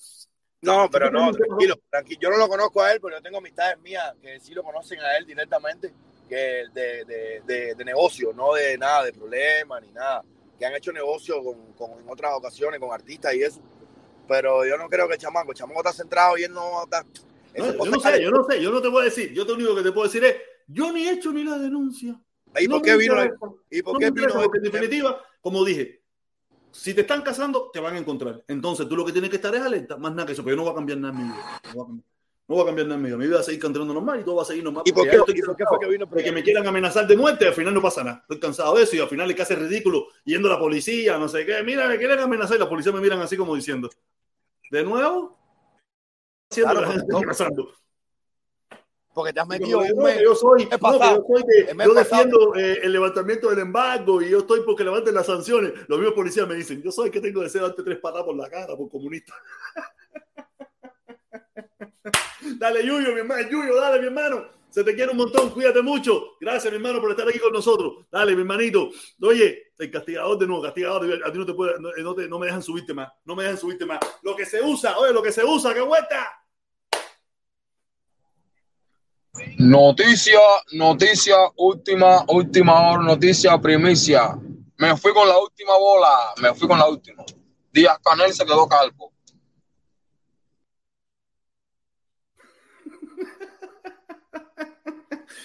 no 0.62 0.88
pero 0.90 1.10
no 1.10 1.30
tranquilo 1.32 1.78
tranquilo 1.90 2.20
yo 2.22 2.30
no 2.30 2.38
lo 2.38 2.48
conozco 2.48 2.82
a 2.82 2.92
él 2.92 3.00
pero 3.00 3.16
yo 3.16 3.22
tengo 3.22 3.38
amistades 3.38 3.78
mías 3.80 4.14
que 4.22 4.40
sí 4.40 4.54
lo 4.54 4.62
conocen 4.62 4.98
a 5.00 5.16
él 5.18 5.26
directamente 5.26 5.92
que 6.28 6.64
de, 6.72 7.04
de, 7.04 7.42
de, 7.46 7.74
de 7.74 7.84
negocio, 7.84 8.32
no 8.32 8.54
de 8.54 8.78
nada, 8.78 9.04
de 9.04 9.12
problema 9.12 9.78
ni 9.80 9.88
nada. 9.92 10.24
Que 10.58 10.64
han 10.64 10.74
hecho 10.74 10.92
negocio 10.92 11.42
con, 11.42 11.72
con, 11.74 12.00
en 12.00 12.08
otras 12.08 12.32
ocasiones 12.34 12.80
con 12.80 12.92
artistas 12.92 13.34
y 13.34 13.42
eso. 13.42 13.60
Pero 14.26 14.64
yo 14.64 14.76
no 14.76 14.88
creo 14.88 15.06
que 15.06 15.14
el 15.14 15.20
chamaco, 15.20 15.52
el 15.52 15.56
chamaco 15.56 15.80
está 15.80 15.92
centrado 15.92 16.38
y 16.38 16.44
él 16.44 16.52
no 16.52 16.84
está. 16.84 17.04
No, 17.56 17.84
yo 17.84 17.90
no 17.90 18.00
sé, 18.00 18.22
yo 18.22 18.30
no 18.30 18.44
sé, 18.44 18.62
yo 18.62 18.70
no 18.70 18.82
te 18.82 18.88
voy 18.88 19.02
a 19.02 19.04
decir. 19.04 19.32
Yo 19.32 19.44
lo 19.44 19.54
único 19.54 19.74
que 19.76 19.82
te 19.82 19.92
puedo 19.92 20.06
decir 20.06 20.24
es, 20.24 20.36
yo 20.66 20.92
ni 20.92 21.06
he 21.06 21.12
hecho 21.12 21.32
ni 21.32 21.44
la 21.44 21.58
denuncia. 21.58 22.20
¿Y 22.58 22.66
No 22.66 22.76
por 22.76 22.82
qué 22.82 22.96
vino? 22.96 23.14
¿Y 23.70 23.82
por 23.82 23.94
No 23.94 23.98
qué 23.98 24.10
vino? 24.10 24.34
porque 24.34 24.58
en 24.58 24.64
definitiva, 24.64 25.20
como 25.40 25.64
dije, 25.64 26.02
si 26.70 26.94
te 26.94 27.02
están 27.02 27.22
casando, 27.22 27.70
te 27.72 27.78
van 27.80 27.94
a 27.94 27.98
encontrar. 27.98 28.42
Entonces 28.48 28.88
tú 28.88 28.96
lo 28.96 29.04
que 29.04 29.12
tienes 29.12 29.30
que 29.30 29.36
estar 29.36 29.54
es 29.54 29.62
alerta, 29.62 29.96
más 29.96 30.12
nada 30.12 30.26
que 30.26 30.32
eso, 30.32 30.42
pero 30.42 30.56
yo 30.56 30.62
no 30.62 30.66
va 30.66 30.72
a 30.72 30.74
cambiar 30.74 30.98
nada 30.98 31.14
en 31.14 31.26
mi 31.26 31.32
vida. 31.32 31.60
No 32.46 32.56
va 32.56 32.62
a 32.62 32.66
cambiar, 32.66 32.86
nada 32.88 32.96
en 32.96 33.02
mi 33.02 33.08
vida. 33.08 33.16
Mi 33.16 33.26
vida 33.26 33.36
va 33.36 33.40
a 33.40 33.44
seguir 33.44 33.60
cantando 33.60 33.94
normal 33.94 34.20
y 34.20 34.24
todo 34.24 34.36
va 34.36 34.42
a 34.42 34.44
seguir 34.44 34.64
normal. 34.64 34.82
¿Y 34.84 34.92
por 34.92 35.04
porque 35.04 35.10
qué, 35.10 35.16
estoy 35.16 35.38
y 35.38 35.42
por 35.42 35.56
qué 35.56 35.64
fue 35.66 35.78
que 35.78 35.86
vino? 35.88 36.06
de 36.06 36.24
que 36.24 36.32
me 36.32 36.42
quieran 36.42 36.66
amenazar 36.66 37.06
de 37.06 37.16
muerte, 37.16 37.46
al 37.46 37.54
final 37.54 37.72
no 37.72 37.80
pasa 37.80 38.04
nada. 38.04 38.18
Estoy 38.22 38.38
cansado 38.40 38.76
de 38.76 38.82
eso 38.82 38.96
y 38.96 39.00
al 39.00 39.08
final 39.08 39.30
es 39.30 39.36
que 39.36 39.42
hace 39.42 39.54
ridículo 39.56 40.08
yendo 40.24 40.48
a 40.48 40.54
la 40.54 40.58
policía, 40.58 41.16
no 41.16 41.28
sé 41.28 41.46
qué. 41.46 41.62
Mira, 41.62 41.88
me 41.88 41.96
quieren 41.96 42.18
amenazar 42.18 42.56
y 42.56 42.60
la 42.60 42.68
policía 42.68 42.92
me 42.92 43.00
miran 43.00 43.20
así 43.20 43.36
como 43.36 43.54
diciendo, 43.54 43.88
¿de 44.70 44.84
nuevo? 44.84 45.36
Haciendo 46.50 46.72
Claro, 46.72 46.86
la 46.86 46.92
porque 49.14 49.30
no. 49.30 49.34
te 49.34 49.40
has 49.40 49.46
metido 49.46 49.78
un 49.78 50.02
mes. 50.02 50.16
que 50.18 50.24
yo 50.24 50.34
soy, 50.34 50.64
no, 50.64 50.78
yo, 50.80 51.24
soy 51.28 51.42
de- 51.46 51.84
yo 51.84 51.94
defiendo 51.94 52.54
eh, 52.56 52.80
el 52.82 52.92
levantamiento 52.92 53.48
del 53.48 53.60
embargo 53.60 54.20
y 54.20 54.28
yo 54.30 54.38
estoy 54.40 54.62
porque 54.66 54.82
levanten 54.82 55.14
las 55.14 55.26
sanciones. 55.26 55.72
Los 55.88 55.98
mismos 56.00 56.14
policías 56.14 56.48
me 56.48 56.56
dicen, 56.56 56.82
yo 56.82 56.90
soy 56.90 57.10
que 57.12 57.20
tengo 57.20 57.40
deseo 57.40 57.62
de 57.62 57.68
darte 57.68 57.84
tres 57.84 57.98
patas 57.98 58.24
por 58.24 58.34
la 58.36 58.50
cara 58.50 58.76
por 58.76 58.90
comunista. 58.90 59.32
dale, 62.58 62.84
Yuyo, 62.84 63.12
mi 63.12 63.20
hermano, 63.20 63.48
Yuyo, 63.48 63.76
dale, 63.80 64.00
mi 64.00 64.06
hermano. 64.06 64.46
Se 64.74 64.82
te 64.82 64.92
quiere 64.96 65.12
un 65.12 65.18
montón, 65.18 65.50
cuídate 65.50 65.80
mucho. 65.82 66.32
Gracias, 66.40 66.68
mi 66.72 66.78
hermano, 66.78 67.00
por 67.00 67.12
estar 67.12 67.28
aquí 67.28 67.38
con 67.38 67.52
nosotros. 67.52 68.06
Dale, 68.10 68.34
mi 68.34 68.40
hermanito. 68.40 68.90
Oye, 69.22 69.68
el 69.78 69.88
castigador 69.88 70.36
de 70.36 70.48
nuevo, 70.48 70.62
castigador, 70.64 71.22
a 71.24 71.30
ti 71.30 71.38
no 71.38 71.46
te 71.46 71.54
puede, 71.54 71.78
no, 71.78 71.90
no 71.96 72.12
te- 72.16 72.26
no 72.26 72.40
me 72.40 72.46
dejan 72.46 72.60
subirte 72.60 72.92
más, 72.92 73.08
no 73.24 73.36
me 73.36 73.44
dejan 73.44 73.56
subirte 73.56 73.86
más. 73.86 74.00
Lo 74.22 74.34
que 74.34 74.44
se 74.44 74.60
usa, 74.60 74.98
oye, 74.98 75.12
lo 75.12 75.22
que 75.22 75.30
se 75.30 75.44
usa, 75.44 75.72
qué 75.72 75.80
vuelta. 75.80 76.28
Noticia, 79.58 80.40
noticia, 80.72 81.36
última, 81.54 82.24
última 82.26 82.90
hora, 82.90 83.04
noticia, 83.04 83.56
primicia. 83.60 84.36
Me 84.78 84.96
fui 84.96 85.12
con 85.12 85.28
la 85.28 85.38
última 85.38 85.78
bola, 85.78 86.34
me 86.42 86.52
fui 86.52 86.66
con 86.66 86.80
la 86.80 86.88
última. 86.88 87.22
Díaz 87.72 88.00
Canel 88.02 88.32
se 88.32 88.44
quedó 88.44 88.66
calvo. 88.66 89.12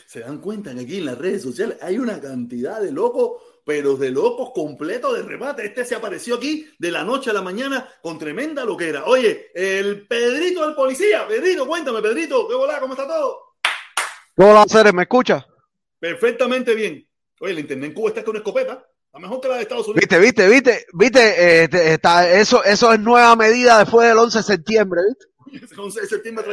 Se 0.09 0.21
dan 0.21 0.39
cuenta 0.39 0.73
que 0.73 0.81
aquí 0.81 0.97
en 0.97 1.05
las 1.05 1.19
redes 1.19 1.43
sociales 1.43 1.77
hay 1.83 1.99
una 1.99 2.19
cantidad 2.19 2.81
de 2.81 2.91
locos, 2.91 3.43
pero 3.63 3.95
de 3.95 4.09
locos 4.09 4.49
completos 4.55 5.15
de 5.15 5.21
remate. 5.21 5.63
Este 5.63 5.85
se 5.85 5.93
apareció 5.93 6.37
aquí 6.37 6.67
de 6.79 6.89
la 6.89 7.03
noche 7.03 7.29
a 7.29 7.33
la 7.33 7.43
mañana 7.43 7.87
con 8.01 8.17
tremenda 8.17 8.65
loquera. 8.65 9.05
Oye, 9.05 9.51
el 9.53 10.07
Pedrito 10.07 10.65
del 10.65 10.73
policía. 10.73 11.27
Pedrito, 11.27 11.67
cuéntame, 11.67 12.01
Pedrito, 12.01 12.47
¿qué 12.47 12.55
volá? 12.55 12.79
¿Cómo 12.79 12.95
está 12.95 13.05
todo? 13.07 13.37
Hola, 14.37 14.65
Ceres, 14.67 14.95
¿me 14.95 15.03
escucha? 15.03 15.45
Perfectamente 15.99 16.73
bien. 16.73 17.07
Oye, 17.41 17.51
el 17.53 17.59
internet 17.59 17.89
en 17.89 17.93
Cuba 17.93 18.09
está 18.09 18.23
con 18.23 18.31
una 18.31 18.39
escopeta. 18.39 18.83
La 19.13 19.19
mejor 19.19 19.41
que 19.41 19.47
la 19.47 19.55
de 19.57 19.61
Estados 19.61 19.89
Unidos. 19.89 20.01
Viste, 20.01 20.17
viste, 20.17 20.47
viste, 20.49 20.85
viste, 20.93 21.63
eh, 21.63 21.67
te- 21.67 21.93
está, 21.93 22.31
eso, 22.31 22.63
eso 22.63 22.91
es 22.93 22.99
nueva 22.99 23.35
medida 23.35 23.77
después 23.77 24.07
del 24.07 24.17
11 24.17 24.39
de 24.39 24.43
septiembre, 24.43 25.01
¿viste? 25.07 25.25
Ese 25.53 25.75
11 25.79 26.01
de 26.01 26.07
septiembre 26.07 26.45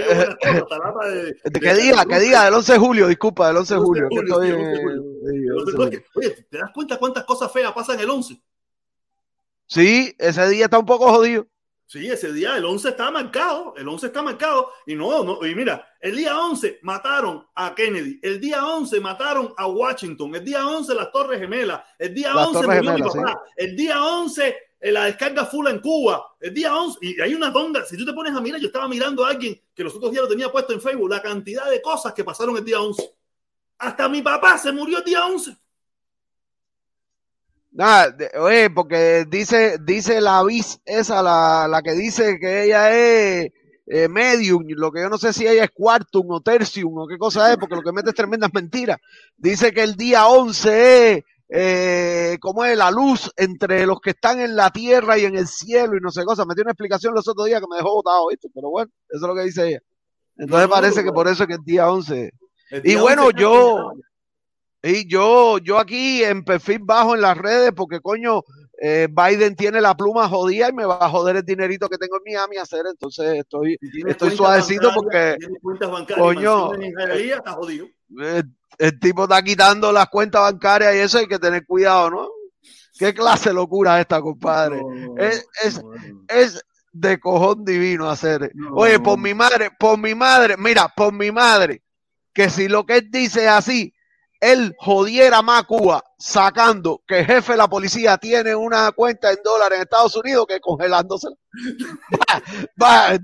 Que 1.60 1.74
diga, 1.74 2.04
que 2.04 2.18
diga, 2.20 2.44
del 2.44 2.54
11 2.54 2.72
de 2.72 2.78
julio, 2.78 3.06
disculpa, 3.08 3.48
del 3.48 3.56
11 3.58 3.74
de 3.74 3.80
11 3.80 4.00
de 4.00 4.06
julio. 4.06 4.08
que 4.08 4.16
julio, 4.16 4.34
estoy 4.34 4.46
sí, 4.48 4.52
en- 4.54 4.60
11 4.60 4.70
de 4.72 4.82
julio. 4.82 5.02
sí, 5.02 5.40
Pero 5.46 5.56
11 5.56 5.66
de 5.66 5.72
te- 5.72 5.76
julio. 5.76 6.04
Oye, 6.14 6.46
¿te 6.50 6.58
das 6.58 6.70
cuenta 6.74 6.98
cuántas 6.98 7.24
cosas 7.24 7.52
feas 7.52 7.72
pasan 7.72 8.00
el 8.00 8.10
11? 8.10 8.40
Sí, 9.66 10.14
ese 10.18 10.48
día 10.48 10.66
está 10.66 10.78
un 10.78 10.86
poco 10.86 11.08
jodido. 11.12 11.46
Sí, 11.88 12.04
ese 12.08 12.32
día 12.32 12.56
el 12.56 12.64
11 12.64 12.88
está 12.88 13.12
marcado, 13.12 13.74
el 13.76 13.86
11 13.86 14.06
está 14.08 14.20
marcado 14.20 14.72
y 14.86 14.96
no, 14.96 15.22
no, 15.22 15.46
y 15.46 15.54
mira, 15.54 15.86
el 16.00 16.16
día 16.16 16.36
11 16.36 16.80
mataron 16.82 17.46
a 17.54 17.76
Kennedy, 17.76 18.18
el 18.24 18.40
día 18.40 18.66
11 18.66 19.00
mataron 19.00 19.54
a 19.56 19.68
Washington, 19.68 20.34
el 20.34 20.44
día 20.44 20.66
11 20.66 20.94
las 20.96 21.12
Torres 21.12 21.38
Gemelas, 21.38 21.82
el 22.00 22.12
día 22.12 22.34
Las 22.34 22.48
11 22.48 22.60
Torres 22.60 22.82
murió 22.82 22.92
mi 22.94 23.02
papá, 23.02 23.40
el 23.54 23.76
día 23.76 24.04
11 24.04 24.48
eh, 24.48 24.56
la 24.92 25.04
descarga 25.04 25.46
full 25.46 25.66
en 25.68 25.80
Cuba, 25.80 26.24
el 26.40 26.54
día 26.54 26.74
11, 26.76 26.98
y 27.02 27.20
hay 27.20 27.34
una 27.34 27.52
tonga, 27.52 27.84
si 27.84 27.96
tú 27.96 28.04
te 28.04 28.12
pones 28.12 28.34
a 28.34 28.40
mirar, 28.40 28.60
yo 28.60 28.66
estaba 28.68 28.88
mirando 28.88 29.24
a 29.24 29.30
alguien 29.30 29.60
que 29.74 29.84
los 29.84 29.94
otros 29.94 30.10
días 30.12 30.22
lo 30.24 30.28
tenía 30.28 30.50
puesto 30.50 30.72
en 30.72 30.80
Facebook, 30.80 31.10
la 31.10 31.22
cantidad 31.22 31.68
de 31.70 31.82
cosas 31.82 32.12
que 32.14 32.24
pasaron 32.24 32.56
el 32.56 32.64
día 32.64 32.80
11. 32.80 33.14
Hasta 33.78 34.08
mi 34.08 34.22
papá 34.22 34.58
se 34.58 34.72
murió 34.72 34.98
el 34.98 35.04
día 35.04 35.26
11. 35.26 35.56
Nada, 37.72 38.10
de- 38.10 38.30
oye, 38.38 38.70
porque 38.70 39.26
dice, 39.28 39.76
dice 39.82 40.20
la 40.20 40.42
bis 40.44 40.80
esa, 40.86 41.22
la, 41.22 41.68
la 41.68 41.82
que 41.82 41.92
dice 41.92 42.38
que 42.40 42.64
ella 42.64 42.90
es 42.90 43.52
eh, 43.86 44.08
medium, 44.08 44.64
lo 44.68 44.90
que 44.90 45.00
yo 45.02 45.10
no 45.10 45.18
sé 45.18 45.32
si 45.32 45.46
ella 45.46 45.64
es 45.64 45.70
quartum 45.72 46.30
o 46.30 46.40
tertium 46.40 46.96
o 46.98 47.06
qué 47.06 47.18
cosa 47.18 47.50
es, 47.52 47.58
porque 47.58 47.74
lo 47.76 47.82
que 47.82 47.92
mete 47.92 48.10
es 48.10 48.14
tremendas 48.16 48.50
mentiras. 48.54 48.98
Dice 49.36 49.72
que 49.72 49.82
el 49.82 49.94
día 49.94 50.26
11 50.26 51.12
es, 51.18 51.24
eh, 51.48 52.36
¿cómo 52.40 52.64
es? 52.64 52.76
La 52.76 52.90
luz 52.90 53.30
entre 53.36 53.86
los 53.86 54.00
que 54.00 54.10
están 54.10 54.40
en 54.40 54.56
la 54.56 54.70
tierra 54.70 55.18
y 55.18 55.24
en 55.24 55.36
el 55.36 55.46
cielo 55.46 55.96
y 55.96 56.00
no 56.00 56.10
sé 56.10 56.24
cosa. 56.24 56.44
Me 56.44 56.54
dio 56.54 56.62
una 56.62 56.72
explicación 56.72 57.14
los 57.14 57.28
otros 57.28 57.46
días 57.46 57.60
que 57.60 57.66
me 57.70 57.76
dejó 57.76 57.94
botado, 57.94 58.28
¿viste? 58.28 58.48
Pero 58.52 58.70
bueno, 58.70 58.90
eso 59.08 59.24
es 59.24 59.28
lo 59.28 59.34
que 59.34 59.44
dice 59.44 59.68
ella. 59.68 59.80
Entonces 60.36 60.68
No, 60.68 60.74
parece 60.74 61.04
que 61.04 61.12
por 61.12 61.28
eso 61.28 61.44
es 61.44 61.48
que 61.48 61.54
el 61.54 61.64
día 61.64 61.90
11. 61.90 62.32
El 62.70 62.82
Y 62.84 62.96
bueno, 62.96 63.26
11 63.26 63.30
está 63.30 63.40
yo, 63.40 63.92
y 64.82 65.08
yo, 65.08 65.58
yo 65.58 65.78
aquí 65.78 66.22
en 66.22 66.44
perfil 66.44 66.80
bajo 66.82 67.14
en 67.14 67.20
las 67.20 67.36
redes, 67.36 67.72
porque 67.74 68.00
coño, 68.00 68.42
eh, 68.80 69.08
Biden 69.10 69.56
tiene 69.56 69.80
la 69.80 69.96
pluma 69.96 70.28
jodida 70.28 70.68
y 70.68 70.72
me 70.72 70.84
va 70.84 70.98
a 71.00 71.08
joder 71.08 71.36
el 71.36 71.44
dinerito 71.44 71.88
que 71.88 71.96
tengo 71.96 72.16
en 72.16 72.22
Miami 72.24 72.58
a 72.58 72.62
hacer, 72.62 72.84
entonces 72.88 73.38
estoy, 73.38 73.78
estoy 74.06 74.36
suavecito 74.36 74.90
porque 74.94 75.38
coño, 76.16 76.74
en 76.74 76.82
estás 76.92 77.54
jodido. 77.54 77.86
eh, 78.20 78.42
el 78.78 78.98
tipo 78.98 79.24
está 79.24 79.42
quitando 79.42 79.92
las 79.92 80.08
cuentas 80.08 80.42
bancarias 80.42 80.94
y 80.94 80.98
eso 80.98 81.18
hay 81.18 81.26
que 81.26 81.38
tener 81.38 81.64
cuidado, 81.66 82.10
¿no? 82.10 82.28
¿Qué 82.98 83.12
clase 83.14 83.50
de 83.50 83.54
locura 83.54 83.96
es 83.96 84.02
esta, 84.02 84.20
compadre? 84.20 84.82
No, 84.82 85.16
Es, 85.18 85.46
es, 85.62 85.82
es 86.28 86.64
de 86.92 87.20
cojón 87.20 87.64
divino 87.64 88.08
hacer. 88.08 88.50
No. 88.54 88.74
Oye, 88.74 88.98
por 88.98 89.18
mi 89.18 89.34
madre, 89.34 89.70
por 89.78 89.98
mi 89.98 90.14
madre, 90.14 90.56
mira, 90.56 90.88
por 90.88 91.12
mi 91.12 91.30
madre, 91.30 91.82
que 92.32 92.48
si 92.48 92.68
lo 92.68 92.86
que 92.86 92.98
él 92.98 93.10
dice 93.10 93.44
es 93.44 93.50
así, 93.50 93.94
él 94.52 94.74
jodiera 94.78 95.42
más 95.42 95.62
a 95.62 95.66
Cuba 95.66 96.04
sacando 96.18 97.02
que 97.06 97.20
el 97.20 97.26
jefe 97.26 97.52
de 97.52 97.58
la 97.58 97.68
policía 97.68 98.18
tiene 98.18 98.54
una 98.54 98.92
cuenta 98.92 99.30
en 99.32 99.38
dólares 99.44 99.76
en 99.76 99.82
Estados 99.82 100.16
Unidos 100.16 100.46
que 100.48 100.60
congelándosela. 100.60 101.36
Va, 102.80 103.18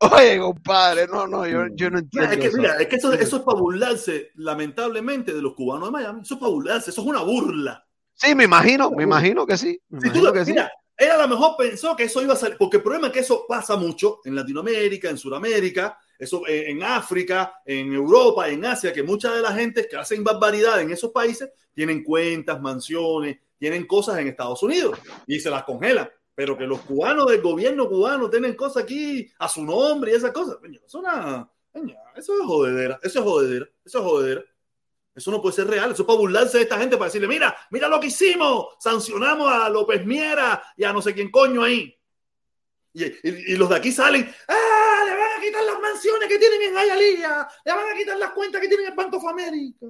Oye, 0.00 0.38
compadre, 0.40 1.06
no, 1.06 1.26
no, 1.26 1.46
yo, 1.46 1.66
yo 1.74 1.90
no 1.90 1.98
Mira, 2.12 2.30
entiendo 2.30 2.34
es 2.34 2.38
que, 2.40 2.48
eso. 2.48 2.58
mira, 2.58 2.76
es 2.78 2.86
que 2.88 2.96
eso, 2.96 3.12
eso 3.14 3.36
es 3.38 3.42
para 3.42 3.58
burlarse, 3.58 4.30
lamentablemente, 4.34 5.32
de 5.34 5.40
los 5.42 5.54
cubanos 5.54 5.88
de 5.88 5.92
Miami. 5.92 6.20
Eso 6.22 6.34
es 6.34 6.40
para 6.40 6.52
burlarse, 6.52 6.90
eso 6.90 7.00
es 7.02 7.06
una 7.06 7.22
burla. 7.22 7.86
Sí, 8.14 8.34
me 8.34 8.44
imagino, 8.44 8.90
me 8.90 9.04
imagino 9.04 9.46
que 9.46 9.56
sí. 9.56 9.80
Me 9.88 9.98
Si 9.98 10.10
tú, 10.10 10.20
imagino 10.20 10.32
que 10.32 10.44
sí. 10.44 10.54
mira, 10.54 10.70
él 10.96 11.10
a 11.10 11.16
lo 11.18 11.28
mejor 11.28 11.56
pensó 11.56 11.96
que 11.96 12.04
eso 12.04 12.22
iba 12.22 12.34
a 12.34 12.36
salir, 12.36 12.56
porque 12.58 12.78
el 12.78 12.82
problema 12.82 13.08
es 13.08 13.12
que 13.12 13.20
eso 13.20 13.44
pasa 13.48 13.76
mucho 13.76 14.20
en 14.24 14.34
Latinoamérica, 14.34 15.10
en 15.10 15.18
Sudamérica, 15.18 15.98
eso 16.18 16.46
eh, 16.46 16.70
en 16.70 16.82
África, 16.82 17.60
en 17.64 17.92
Europa, 17.92 18.48
en 18.48 18.64
Asia, 18.64 18.92
que 18.92 19.02
muchas 19.02 19.34
de 19.34 19.42
las 19.42 19.54
gentes 19.54 19.86
que 19.86 19.96
hacen 19.96 20.24
barbaridad 20.24 20.80
en 20.80 20.90
esos 20.90 21.12
países 21.12 21.50
tienen 21.72 22.02
cuentas, 22.02 22.60
mansiones, 22.60 23.38
tienen 23.58 23.86
cosas 23.86 24.18
en 24.18 24.28
Estados 24.28 24.62
Unidos 24.62 24.98
y 25.26 25.38
se 25.40 25.50
las 25.50 25.64
congelan. 25.64 26.10
Pero 26.34 26.56
que 26.56 26.64
los 26.66 26.80
cubanos 26.82 27.26
del 27.28 27.40
gobierno 27.42 27.88
cubano 27.88 28.30
tienen 28.30 28.54
cosas 28.54 28.84
aquí 28.84 29.28
a 29.38 29.48
su 29.48 29.64
nombre 29.64 30.12
y 30.12 30.14
esas 30.14 30.30
cosas. 30.32 30.56
Es 30.84 30.94
una- 30.94 31.50
eso 32.16 32.34
es 32.40 32.46
jodedera, 32.46 32.98
eso 33.02 33.18
es 33.20 33.24
jodedera, 33.24 33.66
eso 33.84 33.98
es 33.98 34.04
jodedera. 34.04 34.44
Eso 35.14 35.32
no 35.32 35.42
puede 35.42 35.56
ser 35.56 35.66
real. 35.66 35.90
Eso 35.90 36.02
es 36.02 36.06
para 36.06 36.18
burlarse 36.18 36.58
de 36.58 36.62
esta 36.62 36.78
gente, 36.78 36.96
para 36.96 37.06
decirle, 37.06 37.26
mira, 37.26 37.56
mira 37.70 37.88
lo 37.88 37.98
que 37.98 38.06
hicimos. 38.06 38.66
Sancionamos 38.78 39.50
a 39.50 39.68
López 39.68 40.06
Miera 40.06 40.62
y 40.76 40.84
a 40.84 40.92
no 40.92 41.02
sé 41.02 41.12
quién 41.12 41.28
coño 41.28 41.64
ahí. 41.64 41.97
Y, 43.04 43.28
y- 43.28 43.52
y 43.52 43.56
los 43.56 43.68
de 43.68 43.76
aquí 43.76 43.92
salen, 43.92 44.28
¡ah! 44.48 45.02
Le 45.06 45.10
van 45.16 45.38
a 45.38 45.40
quitar 45.40 45.64
las 45.64 45.80
mansiones 45.80 46.28
que 46.28 46.38
tienen 46.38 46.62
en 46.62 46.74
Hialeah. 46.74 47.48
Le 47.64 47.72
van 47.72 47.88
a 47.94 47.96
quitar 47.96 48.18
las 48.18 48.30
cuentas 48.30 48.60
que 48.60 48.68
tienen 48.68 48.86
en 48.88 48.96
Bank 48.96 49.14
of 49.14 49.24
America. 49.26 49.86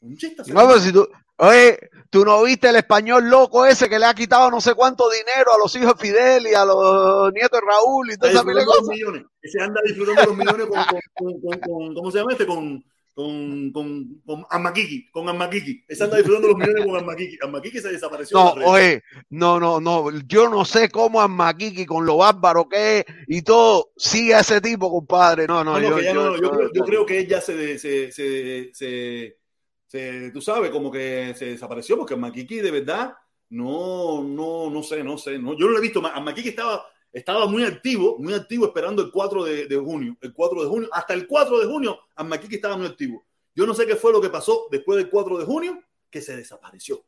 Un 0.00 0.16
chiste. 0.16 0.42
No, 0.52 0.66
pero 0.66 0.80
si 0.80 0.92
tú, 0.92 1.08
oye, 1.36 1.78
tú 2.10 2.24
no 2.24 2.42
viste 2.42 2.68
el 2.68 2.76
español 2.76 3.28
loco 3.30 3.64
ese 3.64 3.88
que 3.88 3.98
le 3.98 4.06
ha 4.06 4.14
quitado 4.14 4.50
no 4.50 4.60
sé 4.60 4.74
cuánto 4.74 5.08
dinero 5.10 5.52
a 5.54 5.58
los 5.58 5.74
hijos 5.76 5.94
de 5.96 6.00
Fidel 6.06 6.46
y 6.48 6.54
a 6.54 6.64
los 6.64 7.32
nietos 7.32 7.60
de 7.60 7.66
Raúl 7.66 8.10
y 8.12 8.16
toda 8.16 8.32
esa 8.32 8.42
millones. 8.44 9.24
Ese 9.40 9.60
anda 9.60 9.80
disfrutando 9.84 10.24
los 10.24 10.36
millones 10.36 10.66
con, 10.66 10.84
con- 10.84 11.00
con- 11.14 11.40
con- 11.40 11.60
con- 11.60 11.94
¿cómo 11.94 12.10
se 12.10 12.18
llama 12.18 12.32
este? 12.32 12.46
Con, 12.46 12.84
con, 13.14 13.72
con, 13.72 14.20
con 14.24 14.46
Amakiki, 14.50 15.10
con 15.10 15.28
Amakiki. 15.28 15.84
Anda 16.00 16.16
disfrutando 16.18 16.48
los 16.48 16.56
millones 16.56 16.86
con 16.86 16.96
Amakiki. 16.96 17.38
Amakiki 17.42 17.78
se 17.78 17.92
desapareció. 17.92 18.38
No, 18.38 18.52
oye, 18.66 19.02
no, 19.30 19.60
no, 19.60 19.80
no. 19.80 20.10
Yo 20.26 20.48
no 20.48 20.64
sé 20.64 20.88
cómo 20.88 21.20
Amakiki, 21.20 21.84
con 21.86 22.06
lo 22.06 22.18
bárbaro 22.18 22.68
que 22.68 23.00
es 23.00 23.04
y 23.28 23.42
todo, 23.42 23.92
sigue 23.96 24.34
a 24.34 24.40
ese 24.40 24.60
tipo, 24.60 24.90
compadre. 24.90 25.46
No, 25.46 25.62
no, 25.62 25.80
yo, 25.80 25.90
no, 25.90 26.34
creo, 26.34 26.70
yo 26.72 26.84
creo 26.84 27.06
que 27.06 27.18
ella 27.18 27.40
se, 27.40 27.78
se, 27.78 28.12
se, 28.12 28.70
se, 28.72 30.30
tú 30.32 30.40
sabes, 30.40 30.70
como 30.70 30.90
que 30.90 31.34
se 31.36 31.46
desapareció 31.46 31.98
porque 31.98 32.16
Makiki 32.16 32.60
de 32.60 32.70
verdad 32.70 33.14
no, 33.52 34.24
no, 34.24 34.70
no 34.70 34.82
sé, 34.82 35.04
no 35.04 35.18
sé. 35.18 35.38
No, 35.38 35.52
yo 35.52 35.66
no 35.66 35.72
lo 35.72 35.78
he 35.78 35.82
visto. 35.82 36.04
A 36.06 36.20
Makiki 36.20 36.50
estaba, 36.50 36.86
estaba 37.12 37.46
muy 37.46 37.64
activo, 37.64 38.16
muy 38.18 38.32
activo 38.32 38.66
esperando 38.66 39.02
el 39.02 39.10
4 39.10 39.44
de, 39.44 39.76
junio. 39.76 40.16
El 40.20 40.32
4 40.32 40.62
de 40.62 40.68
junio, 40.68 40.88
hasta 40.92 41.14
el 41.14 41.26
4 41.26 41.60
de 41.60 41.66
junio, 41.66 41.98
a 42.14 42.24
Makiki 42.24 42.54
estaba 42.54 42.76
muy 42.76 42.86
activo. 42.86 43.24
Yo 43.54 43.66
no 43.66 43.74
sé 43.74 43.86
qué 43.86 43.96
fue 43.96 44.12
lo 44.12 44.20
que 44.20 44.30
pasó 44.30 44.66
después 44.70 44.96
del 44.96 45.10
4 45.10 45.38
de 45.38 45.44
junio, 45.44 45.82
que 46.10 46.22
se 46.22 46.36
desapareció. 46.36 47.04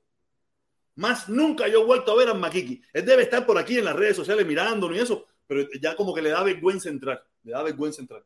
Más 0.97 1.29
nunca 1.29 1.67
yo 1.69 1.83
he 1.83 1.85
vuelto 1.85 2.13
a 2.13 2.17
ver 2.17 2.29
a 2.29 2.35
Makiki. 2.35 2.83
Él 2.93 3.05
debe 3.05 3.23
estar 3.23 3.47
por 3.47 3.59
aquí 3.59 3.79
en 3.79 3.87
las 3.87 3.97
redes 3.97 4.17
sociales 4.17 4.47
mirándonos 4.47 4.97
y 4.97 5.01
eso, 5.01 5.27
pero 5.47 5.67
ya 5.81 5.97
como 5.97 6.15
que 6.15 6.23
le 6.23 6.31
da 6.31 6.43
vergüenza 6.43 6.91
entrar. 6.91 7.25
Le 7.43 7.53
da 7.53 7.63
vergüenza 7.63 8.03
entrar. 8.03 8.25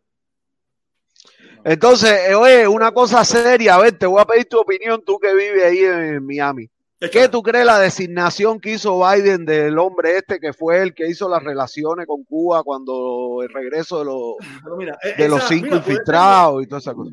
Entonces, 1.65 2.11
eh, 2.29 2.35
oye, 2.35 2.69
una 2.69 2.93
cosa 2.93 3.25
seria, 3.25 3.77
a 3.77 3.81
ver, 3.81 3.99
te 3.99 4.07
voy 4.07 4.21
a 4.21 4.25
pedir 4.25 4.47
tu 4.47 4.59
opinión, 4.59 5.03
tú 5.05 5.19
que 5.19 5.35
vives 5.35 5.65
ahí 5.65 5.79
en 5.79 6.25
Miami. 6.25 6.69
¿Qué 7.01 7.29
tú 7.29 7.43
crees 7.43 7.65
la 7.65 7.79
designación 7.79 8.59
que 8.61 8.73
hizo 8.73 9.01
Biden 9.01 9.45
del 9.45 9.79
hombre 9.79 10.17
este 10.17 10.41
que 10.41 10.53
fue 10.53 10.83
el 10.83 10.95
que 10.95 11.07
hizo 11.09 11.29
las 11.29 11.43
relaciones 11.43 12.07
con 12.07 12.25
Cuba 12.25 12.63
cuando 12.65 13.41
el 13.43 13.49
regreso 13.51 14.01
de 14.01 14.05
los, 14.07 14.77
mira, 14.77 14.99
esa- 15.03 15.49
cinco 15.49 15.65
mira, 15.67 15.83
ser- 15.83 15.93
infiltrados 15.93 16.63
y 16.63 16.67
toda 16.67 16.81
esa 16.81 16.95
cosa? 16.95 17.13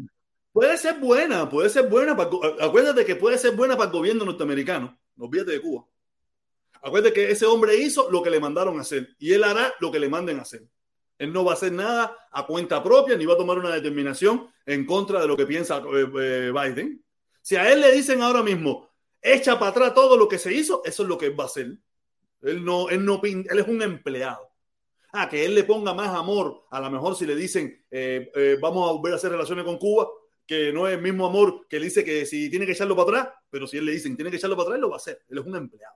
Puede 0.51 0.77
ser 0.77 0.95
buena, 0.99 1.47
puede 1.49 1.69
ser 1.69 1.87
buena. 1.87 2.15
Para, 2.17 2.29
acuérdate 2.61 3.05
que 3.05 3.15
puede 3.15 3.37
ser 3.37 3.51
buena 3.55 3.75
para 3.77 3.89
el 3.91 3.95
gobierno 3.95 4.25
norteamericano. 4.25 4.97
No 5.17 5.25
olvídate 5.25 5.51
de 5.51 5.61
Cuba. 5.61 5.85
Acuérdate 6.81 7.13
que 7.13 7.31
ese 7.31 7.45
hombre 7.45 7.75
hizo 7.77 8.09
lo 8.09 8.23
que 8.23 8.29
le 8.29 8.39
mandaron 8.39 8.77
a 8.77 8.81
hacer 8.81 9.09
y 9.19 9.33
él 9.33 9.43
hará 9.43 9.73
lo 9.79 9.91
que 9.91 9.99
le 9.99 10.09
manden 10.09 10.39
a 10.39 10.43
hacer. 10.43 10.63
Él 11.17 11.31
no 11.31 11.43
va 11.45 11.51
a 11.51 11.55
hacer 11.55 11.71
nada 11.71 12.15
a 12.31 12.45
cuenta 12.45 12.83
propia 12.83 13.15
ni 13.17 13.25
va 13.25 13.33
a 13.33 13.37
tomar 13.37 13.57
una 13.57 13.69
determinación 13.69 14.47
en 14.65 14.85
contra 14.85 15.21
de 15.21 15.27
lo 15.27 15.37
que 15.37 15.45
piensa 15.45 15.77
eh, 15.77 16.07
eh, 16.19 16.51
Biden. 16.53 17.03
Si 17.41 17.55
a 17.55 17.71
él 17.71 17.81
le 17.81 17.91
dicen 17.91 18.21
ahora 18.21 18.41
mismo, 18.43 18.89
echa 19.33 19.57
para 19.57 19.71
atrás 19.71 19.93
todo 19.93 20.17
lo 20.17 20.27
que 20.27 20.37
se 20.37 20.53
hizo, 20.53 20.81
eso 20.85 21.03
es 21.03 21.09
lo 21.09 21.17
que 21.17 21.25
él 21.27 21.39
va 21.39 21.43
a 21.45 21.47
hacer. 21.47 21.77
Él 22.41 22.63
no, 22.63 22.89
él 22.89 23.03
no, 23.03 23.19
él 23.23 23.45
es 23.59 23.67
un 23.67 23.81
empleado. 23.81 24.49
Ah, 25.13 25.27
que 25.29 25.45
él 25.45 25.55
le 25.55 25.63
ponga 25.63 25.93
más 25.93 26.09
amor, 26.15 26.65
a 26.69 26.79
lo 26.81 26.91
mejor 26.91 27.15
si 27.15 27.25
le 27.25 27.35
dicen, 27.35 27.83
eh, 27.89 28.29
eh, 28.35 28.57
vamos 28.61 28.87
a 28.89 28.93
volver 28.93 29.13
a 29.13 29.15
hacer 29.15 29.31
relaciones 29.31 29.63
con 29.65 29.77
Cuba, 29.77 30.07
que 30.45 30.71
no 30.73 30.87
es 30.87 30.93
el 30.95 31.01
mismo 31.01 31.25
amor 31.25 31.65
que 31.67 31.79
le 31.79 31.85
dice 31.85 32.03
que 32.03 32.25
si 32.25 32.49
tiene 32.49 32.65
que 32.65 32.73
echarlo 32.73 32.95
para 32.95 33.19
atrás, 33.21 33.33
pero 33.49 33.65
si 33.65 33.77
él 33.77 33.85
le 33.85 33.93
dicen 33.93 34.15
tiene 34.15 34.29
que 34.29 34.37
echarlo 34.37 34.55
para 34.55 34.65
atrás, 34.67 34.75
él 34.75 34.81
lo 34.81 34.89
va 34.89 34.95
a 34.95 34.97
hacer. 34.97 35.21
Él 35.29 35.37
es 35.39 35.45
un 35.45 35.55
empleado. 35.55 35.95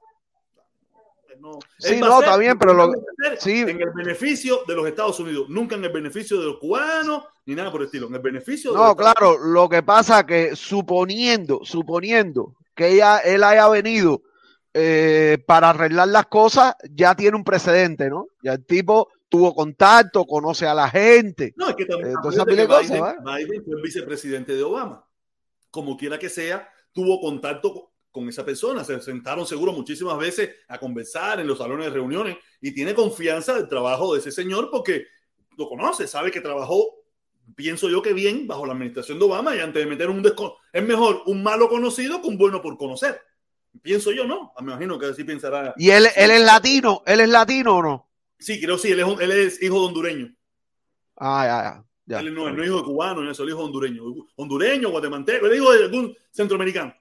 No- 1.40 1.58
Sí, 1.78 1.98
no, 2.02 2.20
está 2.20 2.36
bien, 2.36 2.58
pero 2.60 2.74
lo- 2.74 2.92
sí. 3.38 3.60
en 3.62 3.80
el 3.82 3.92
beneficio 3.96 4.64
de 4.68 4.76
los 4.76 4.86
Estados 4.88 5.20
Unidos, 5.22 5.48
nunca 5.48 5.76
en 5.76 5.86
el 5.86 5.92
beneficio 5.92 6.38
de 6.38 6.46
los 6.48 6.58
cubanos, 6.58 7.24
ni 7.46 7.56
nada 7.56 7.72
por 7.72 7.80
el 7.82 7.86
estilo, 7.86 8.08
en 8.08 8.16
el 8.16 8.22
beneficio 8.22 8.72
de 8.72 8.78
los 8.78 8.86
No, 8.86 8.92
Estados 8.92 9.14
claro, 9.16 9.38
lo 9.38 9.70
que 9.70 9.82
pasa 9.82 10.26
que 10.26 10.54
suponiendo, 10.58 11.62
suponiendo 11.64 12.56
que 12.80 12.94
ella, 12.94 13.18
él 13.20 13.44
haya 13.44 13.68
venido 13.68 14.22
eh, 14.74 15.38
para 15.46 15.72
arreglar 15.72 16.08
las 16.08 16.28
cosas, 16.28 16.76
ya 16.90 17.14
tiene 17.14 17.36
un 17.36 17.44
precedente, 17.44 18.10
¿no? 18.10 18.28
Ya 18.42 18.54
el 18.54 18.66
tipo 18.66 19.10
tuvo 19.28 19.54
contacto, 19.54 20.26
conoce 20.26 20.66
a 20.66 20.74
la 20.74 20.90
gente. 20.90 21.54
No, 21.58 21.68
es 21.68 21.76
que 21.76 21.86
también 21.86 22.12
Eh, 22.12 22.16
que 22.24 22.56
Biden, 22.56 23.64
fue 23.66 23.76
el 23.76 23.82
vicepresidente 23.82 24.56
de 24.56 24.64
Obama. 24.64 25.06
Como 25.70 25.98
quiera 25.98 26.18
que 26.18 26.30
sea, 26.30 26.70
tuvo 26.94 27.20
contacto 27.20 27.74
con, 27.74 27.84
con 28.12 28.30
esa 28.30 28.46
persona. 28.46 28.86
Se 28.86 29.02
sentaron 29.02 29.46
seguro 29.46 29.74
muchísimas 29.74 30.18
veces 30.18 30.50
a 30.70 30.80
conversar 30.80 31.42
en 31.42 31.48
los 31.48 31.58
salones 31.58 31.88
de 31.88 31.92
reuniones 31.92 32.38
y 32.62 32.74
tiene 32.74 32.96
confianza 32.96 33.56
del 33.56 33.68
trabajo 33.68 34.14
de 34.14 34.22
ese 34.22 34.32
señor 34.32 34.70
porque 34.72 35.06
lo 35.58 35.68
conoce, 35.68 36.08
sabe 36.08 36.32
que 36.32 36.40
trabajó, 36.40 36.99
pienso 37.56 37.90
yo 37.90 38.02
que 38.02 38.14
bien, 38.14 38.48
bajo 38.48 38.66
la 38.66 38.74
administración 38.74 39.20
de 39.20 39.26
Obama 39.26 39.56
y 39.56 39.60
antes 39.60 39.84
de 39.84 39.90
meter 39.90 40.10
un 40.10 40.22
desco 40.22 40.58
es 40.72 40.84
mejor 40.84 41.24
un 41.26 41.44
malo 41.44 41.70
conocido 41.70 42.22
que 42.22 42.28
un 42.28 42.38
bueno 42.38 42.62
por 42.62 42.78
conocer. 42.78 43.22
Pienso 43.82 44.12
yo, 44.12 44.26
¿no? 44.26 44.52
Me 44.60 44.72
imagino 44.72 44.98
que 44.98 45.08
así 45.08 45.24
pensará. 45.24 45.74
Y 45.78 45.92
él, 45.92 46.08
él 46.16 46.32
es 46.32 46.42
latino, 46.42 47.04
él 47.06 47.20
es 47.22 47.30
latino 47.30 47.78
o 47.78 47.84
no? 47.84 48.10
Sí, 48.38 48.60
creo 48.60 48.78
sí, 48.78 48.92
él 48.92 49.00
es, 49.02 49.20
él 49.20 49.32
es 49.32 49.62
hijo 49.62 49.80
de 49.82 49.86
hondureño. 49.88 50.36
Ah, 51.18 51.44
ya, 51.46 51.64
ya. 51.64 51.86
ya. 52.06 52.20
Él 52.20 52.34
no, 52.34 52.48
él 52.48 52.56
no 52.56 52.64
es 52.64 52.70
hijo 52.70 52.78
de 52.78 52.84
cubano, 52.84 53.22
él 53.22 53.30
es 53.30 53.40
hijo 53.40 53.48
de 53.48 53.54
hondureño. 53.54 54.04
Hondureño, 54.36 54.90
guatemalteco, 54.90 55.46
él 55.46 55.52
es 55.54 55.58
hijo 55.60 55.72
de 55.74 55.84
algún 55.84 56.18
centroamericano. 56.32 56.96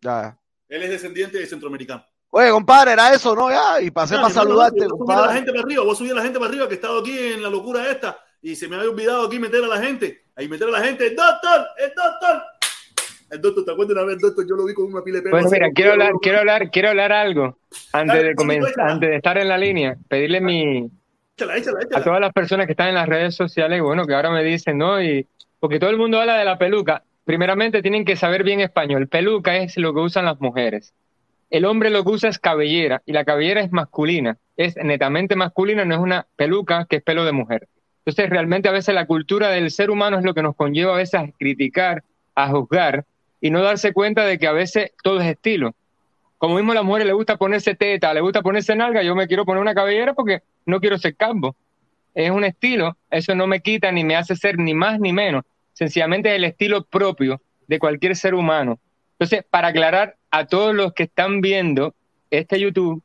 ya, 0.00 0.22
ya. 0.22 0.38
Él 0.68 0.82
es 0.82 0.90
descendiente 0.90 1.38
de 1.38 1.46
centroamericano. 1.46 2.04
Oye, 2.30 2.50
compadre, 2.50 2.92
era 2.92 3.14
eso, 3.14 3.34
¿no? 3.36 3.48
Ya, 3.48 3.80
y 3.80 3.90
pasé 3.92 4.16
Ah, 4.16 4.22
para 4.22 4.34
saludarte, 4.34 4.86
voy 4.88 5.06
a 5.08 5.14
subir 5.14 5.22
a 5.22 5.26
la 5.26 5.34
gente 5.34 5.52
para 5.52 5.62
arriba, 5.62 5.82
voy 5.84 5.92
a 5.92 5.94
subir 5.94 6.12
a 6.12 6.14
la 6.16 6.22
gente 6.22 6.38
para 6.40 6.48
arriba 6.48 6.66
que 6.66 6.74
he 6.74 6.76
estado 6.76 6.98
aquí 6.98 7.16
en 7.16 7.42
la 7.42 7.48
locura 7.48 7.88
esta 7.88 8.18
y 8.44 8.54
se 8.54 8.68
me 8.68 8.76
había 8.76 8.90
olvidado 8.90 9.26
aquí 9.26 9.38
meter 9.38 9.64
a 9.64 9.68
la 9.68 9.82
gente. 9.82 10.24
Ahí 10.36 10.48
meter 10.48 10.68
a 10.68 10.72
la 10.72 10.84
gente, 10.84 11.06
el 11.06 11.16
doctor, 11.16 11.66
el 11.78 11.92
doctor. 11.96 12.42
El 13.30 13.40
doctor, 13.40 13.64
¿te 13.64 13.72
acuerdas 13.72 13.96
una 13.96 14.04
vez, 14.04 14.20
doctor? 14.20 14.46
Yo 14.46 14.54
lo 14.54 14.66
vi 14.66 14.74
con 14.74 14.84
una 14.84 15.02
pila 15.02 15.16
de 15.16 15.22
pelo. 15.22 15.36
Bueno, 15.36 15.48
mira, 15.50 15.70
quiero 15.74 15.92
hablar, 15.92 16.12
quiero 16.20 16.38
hablar, 16.40 16.70
quiero 16.70 16.88
hablar 16.90 17.10
algo 17.10 17.58
antes 17.92 18.22
de 18.22 18.34
comenzar, 18.34 18.72
antes 18.80 19.08
de 19.08 19.16
estar 19.16 19.38
en 19.38 19.48
la 19.48 19.56
línea, 19.56 19.96
pedirle 20.08 20.42
mi 20.42 20.90
Échala, 21.36 21.56
échala, 21.56 21.80
a 21.94 22.04
todas 22.04 22.20
las 22.20 22.32
personas 22.32 22.66
que 22.66 22.72
están 22.72 22.88
en 22.88 22.94
las 22.96 23.08
redes 23.08 23.34
sociales, 23.34 23.80
bueno, 23.80 24.06
que 24.06 24.14
ahora 24.14 24.30
me 24.30 24.44
dicen, 24.44 24.76
¿no? 24.76 25.02
Y 25.02 25.26
porque 25.58 25.80
todo 25.80 25.88
el 25.88 25.96
mundo 25.96 26.20
habla 26.20 26.36
de 26.36 26.44
la 26.44 26.58
peluca. 26.58 27.02
Primeramente 27.24 27.80
tienen 27.80 28.04
que 28.04 28.14
saber 28.14 28.44
bien 28.44 28.60
español. 28.60 29.08
Peluca 29.08 29.56
es 29.56 29.78
lo 29.78 29.94
que 29.94 30.00
usan 30.00 30.26
las 30.26 30.38
mujeres. 30.38 30.92
El 31.48 31.64
hombre 31.64 31.88
lo 31.88 32.04
que 32.04 32.10
usa 32.10 32.28
es 32.28 32.38
cabellera 32.38 33.02
y 33.06 33.12
la 33.12 33.24
cabellera 33.24 33.62
es 33.62 33.72
masculina, 33.72 34.36
es 34.56 34.76
netamente 34.76 35.34
masculina, 35.34 35.86
no 35.86 35.94
es 35.94 36.00
una 36.00 36.26
peluca 36.36 36.86
que 36.88 36.96
es 36.96 37.02
pelo 37.02 37.24
de 37.24 37.32
mujer. 37.32 37.68
Entonces, 38.04 38.28
realmente 38.28 38.68
a 38.68 38.72
veces 38.72 38.94
la 38.94 39.06
cultura 39.06 39.48
del 39.48 39.70
ser 39.70 39.90
humano 39.90 40.18
es 40.18 40.24
lo 40.24 40.34
que 40.34 40.42
nos 40.42 40.54
conlleva 40.54 40.92
a 40.92 40.98
veces 40.98 41.20
a 41.20 41.26
criticar, 41.38 42.04
a 42.34 42.48
juzgar 42.48 43.06
y 43.40 43.50
no 43.50 43.62
darse 43.62 43.92
cuenta 43.94 44.26
de 44.26 44.38
que 44.38 44.46
a 44.46 44.52
veces 44.52 44.92
todo 45.02 45.20
es 45.20 45.26
estilo. 45.26 45.74
Como 46.36 46.56
mismo 46.56 46.72
a 46.72 46.74
las 46.74 46.84
mujeres 46.84 47.06
le 47.06 47.14
gusta 47.14 47.38
ponerse 47.38 47.74
teta, 47.74 48.12
le 48.12 48.20
gusta 48.20 48.42
ponerse 48.42 48.76
nalga, 48.76 49.02
yo 49.02 49.14
me 49.14 49.26
quiero 49.26 49.46
poner 49.46 49.62
una 49.62 49.74
cabellera 49.74 50.12
porque 50.12 50.42
no 50.66 50.80
quiero 50.80 50.98
ser 50.98 51.16
calvo. 51.16 51.56
Es 52.14 52.30
un 52.30 52.44
estilo, 52.44 52.96
eso 53.10 53.34
no 53.34 53.46
me 53.46 53.60
quita 53.60 53.90
ni 53.90 54.04
me 54.04 54.16
hace 54.16 54.36
ser 54.36 54.58
ni 54.58 54.74
más 54.74 55.00
ni 55.00 55.12
menos. 55.12 55.44
Sencillamente 55.72 56.28
es 56.28 56.36
el 56.36 56.44
estilo 56.44 56.84
propio 56.84 57.40
de 57.66 57.78
cualquier 57.78 58.16
ser 58.16 58.34
humano. 58.34 58.78
Entonces, 59.12 59.44
para 59.48 59.68
aclarar 59.68 60.16
a 60.30 60.46
todos 60.46 60.74
los 60.74 60.92
que 60.92 61.04
están 61.04 61.40
viendo 61.40 61.94
este 62.30 62.60
YouTube, 62.60 63.02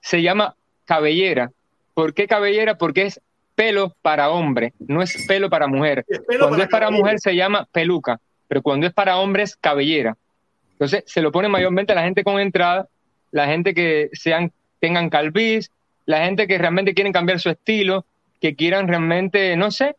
se 0.00 0.22
llama 0.22 0.56
cabellera. 0.84 1.52
¿Por 1.94 2.12
qué 2.12 2.26
cabellera? 2.26 2.76
Porque 2.76 3.02
es 3.02 3.20
pelo 3.54 3.94
para 4.02 4.30
hombre, 4.30 4.72
no 4.78 5.02
es 5.02 5.26
pelo 5.26 5.48
para 5.48 5.66
mujer. 5.66 6.04
Es 6.08 6.20
pelo 6.20 6.48
Cuando 6.48 6.56
para 6.56 6.64
es 6.64 6.70
para 6.70 6.86
cabello. 6.86 7.02
mujer 7.02 7.20
se 7.20 7.34
llama 7.34 7.68
peluca, 7.70 8.20
pero 8.48 8.62
cuando 8.62 8.86
es 8.86 8.92
para 8.92 9.18
hombre 9.18 9.44
es 9.44 9.56
cabellera. 9.56 10.16
Entonces 10.72 11.04
se 11.06 11.22
lo 11.22 11.32
pone 11.32 11.48
mayormente 11.48 11.92
a 11.92 11.96
la 11.96 12.02
gente 12.02 12.24
con 12.24 12.40
entrada, 12.40 12.88
la 13.30 13.46
gente 13.46 13.74
que 13.74 14.10
sean, 14.12 14.52
tengan 14.80 15.08
calviz, 15.10 15.70
la 16.06 16.24
gente 16.24 16.46
que 16.46 16.58
realmente 16.58 16.94
quieren 16.94 17.12
cambiar 17.12 17.40
su 17.40 17.50
estilo, 17.50 18.04
que 18.40 18.54
quieran 18.54 18.88
realmente, 18.88 19.56
no 19.56 19.70
sé, 19.70 19.96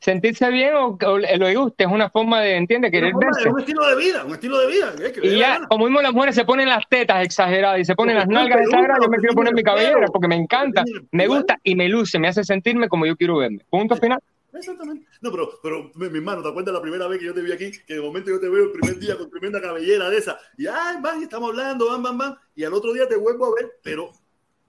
sentirse 0.00 0.50
bien 0.50 0.74
o, 0.74 0.96
o 1.06 1.18
le 1.18 1.54
guste, 1.54 1.84
es 1.84 1.90
una 1.90 2.08
forma 2.10 2.40
de, 2.40 2.56
¿entiende? 2.56 2.90
Querer 2.90 3.12
forma- 3.12 3.26
verse. 3.26 3.48
Es 3.48 3.52
un 3.54 3.60
estilo 3.60 3.86
de 3.88 3.96
vida, 3.96 4.24
un 4.24 4.32
estilo 4.32 4.58
de 4.60 4.66
vida. 4.66 4.94
eh, 5.02 5.12
que 5.12 5.26
Y 5.26 5.38
ya, 5.38 5.60
como 5.68 5.84
mismo 5.86 6.00
las 6.02 6.12
mujeres 6.12 6.34
se 6.34 6.44
ponen 6.44 6.68
las 6.68 6.88
tetas 6.88 7.24
exageradas 7.24 7.80
y 7.80 7.84
se 7.84 7.94
ponen 7.94 8.16
las 8.16 8.28
nalgas 8.28 8.60
exageradas, 8.60 8.98
yo 9.02 9.08
me 9.08 9.18
quiero 9.18 9.34
poner 9.34 9.54
mi 9.54 9.62
cabellera 9.62 10.06
porque 10.12 10.28
me 10.28 10.36
encanta, 10.36 10.84
me 11.12 11.26
gusta 11.26 11.58
y 11.62 11.74
me 11.74 11.88
luce, 11.88 12.18
me 12.18 12.28
hace 12.28 12.44
sentirme 12.44 12.88
como 12.88 13.06
yo 13.06 13.16
quiero 13.16 13.38
verme. 13.38 13.64
Punto 13.70 13.96
final. 13.96 14.18
Exactamente. 14.54 15.06
No, 15.20 15.30
pero, 15.30 15.50
pero 15.62 15.90
mi, 15.94 16.08
mi 16.08 16.18
hermano, 16.18 16.42
¿te 16.42 16.48
acuerdas 16.48 16.74
la 16.74 16.80
primera 16.80 17.06
vez 17.06 17.18
que 17.18 17.26
yo 17.26 17.34
te 17.34 17.42
vi 17.42 17.52
aquí? 17.52 17.70
Que 17.86 17.94
de 17.94 18.00
momento 18.00 18.30
yo 18.30 18.40
te 18.40 18.48
veo 18.48 18.64
el 18.64 18.72
primer 18.72 18.98
día 18.98 19.16
con 19.16 19.30
tremenda 19.30 19.60
cabellera 19.60 20.08
de 20.08 20.16
esa. 20.16 20.38
Y 20.56 20.66
ay, 20.66 20.96
van, 21.00 21.22
estamos 21.22 21.50
hablando, 21.50 21.86
van, 21.90 22.02
van, 22.02 22.18
van. 22.18 22.36
Y 22.56 22.64
al 22.64 22.72
otro 22.72 22.92
día 22.92 23.06
te 23.06 23.16
vuelvo 23.16 23.46
a 23.46 23.54
ver, 23.60 23.72
pero 23.82 24.10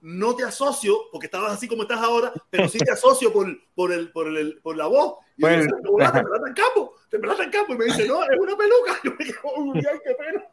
no 0.02 0.34
te 0.34 0.44
asocio, 0.44 0.96
porque 1.12 1.26
estabas 1.26 1.52
así 1.52 1.68
como 1.68 1.82
estás 1.82 2.00
ahora, 2.00 2.32
pero 2.48 2.68
sí 2.68 2.78
te 2.78 2.90
asocio 2.90 3.32
por, 3.32 3.46
por, 3.74 3.92
el, 3.92 4.10
por, 4.12 4.26
el, 4.28 4.58
por 4.62 4.76
la 4.76 4.86
voz. 4.86 5.14
Y 5.36 5.42
Bueno. 5.42 5.58
decía, 5.58 5.74
"Hola, 5.88 6.12
te 6.12 6.22
pelaste 6.22 6.48
en 6.48 6.54
campo, 6.54 6.94
te 7.10 7.18
pelaste 7.18 7.42
en 7.44 7.50
campo. 7.50 7.74
Y 7.74 7.78
me 7.78 7.84
dice, 7.86 8.06
no, 8.08 8.22
es 8.22 8.38
una 8.38 8.56
peluca. 8.56 8.98
Yo 9.04 9.10
me 9.12 9.24
quedo, 9.24 9.54
uy, 9.56 9.78
ay, 9.78 9.98
qué 10.04 10.14
pena. 10.14 10.44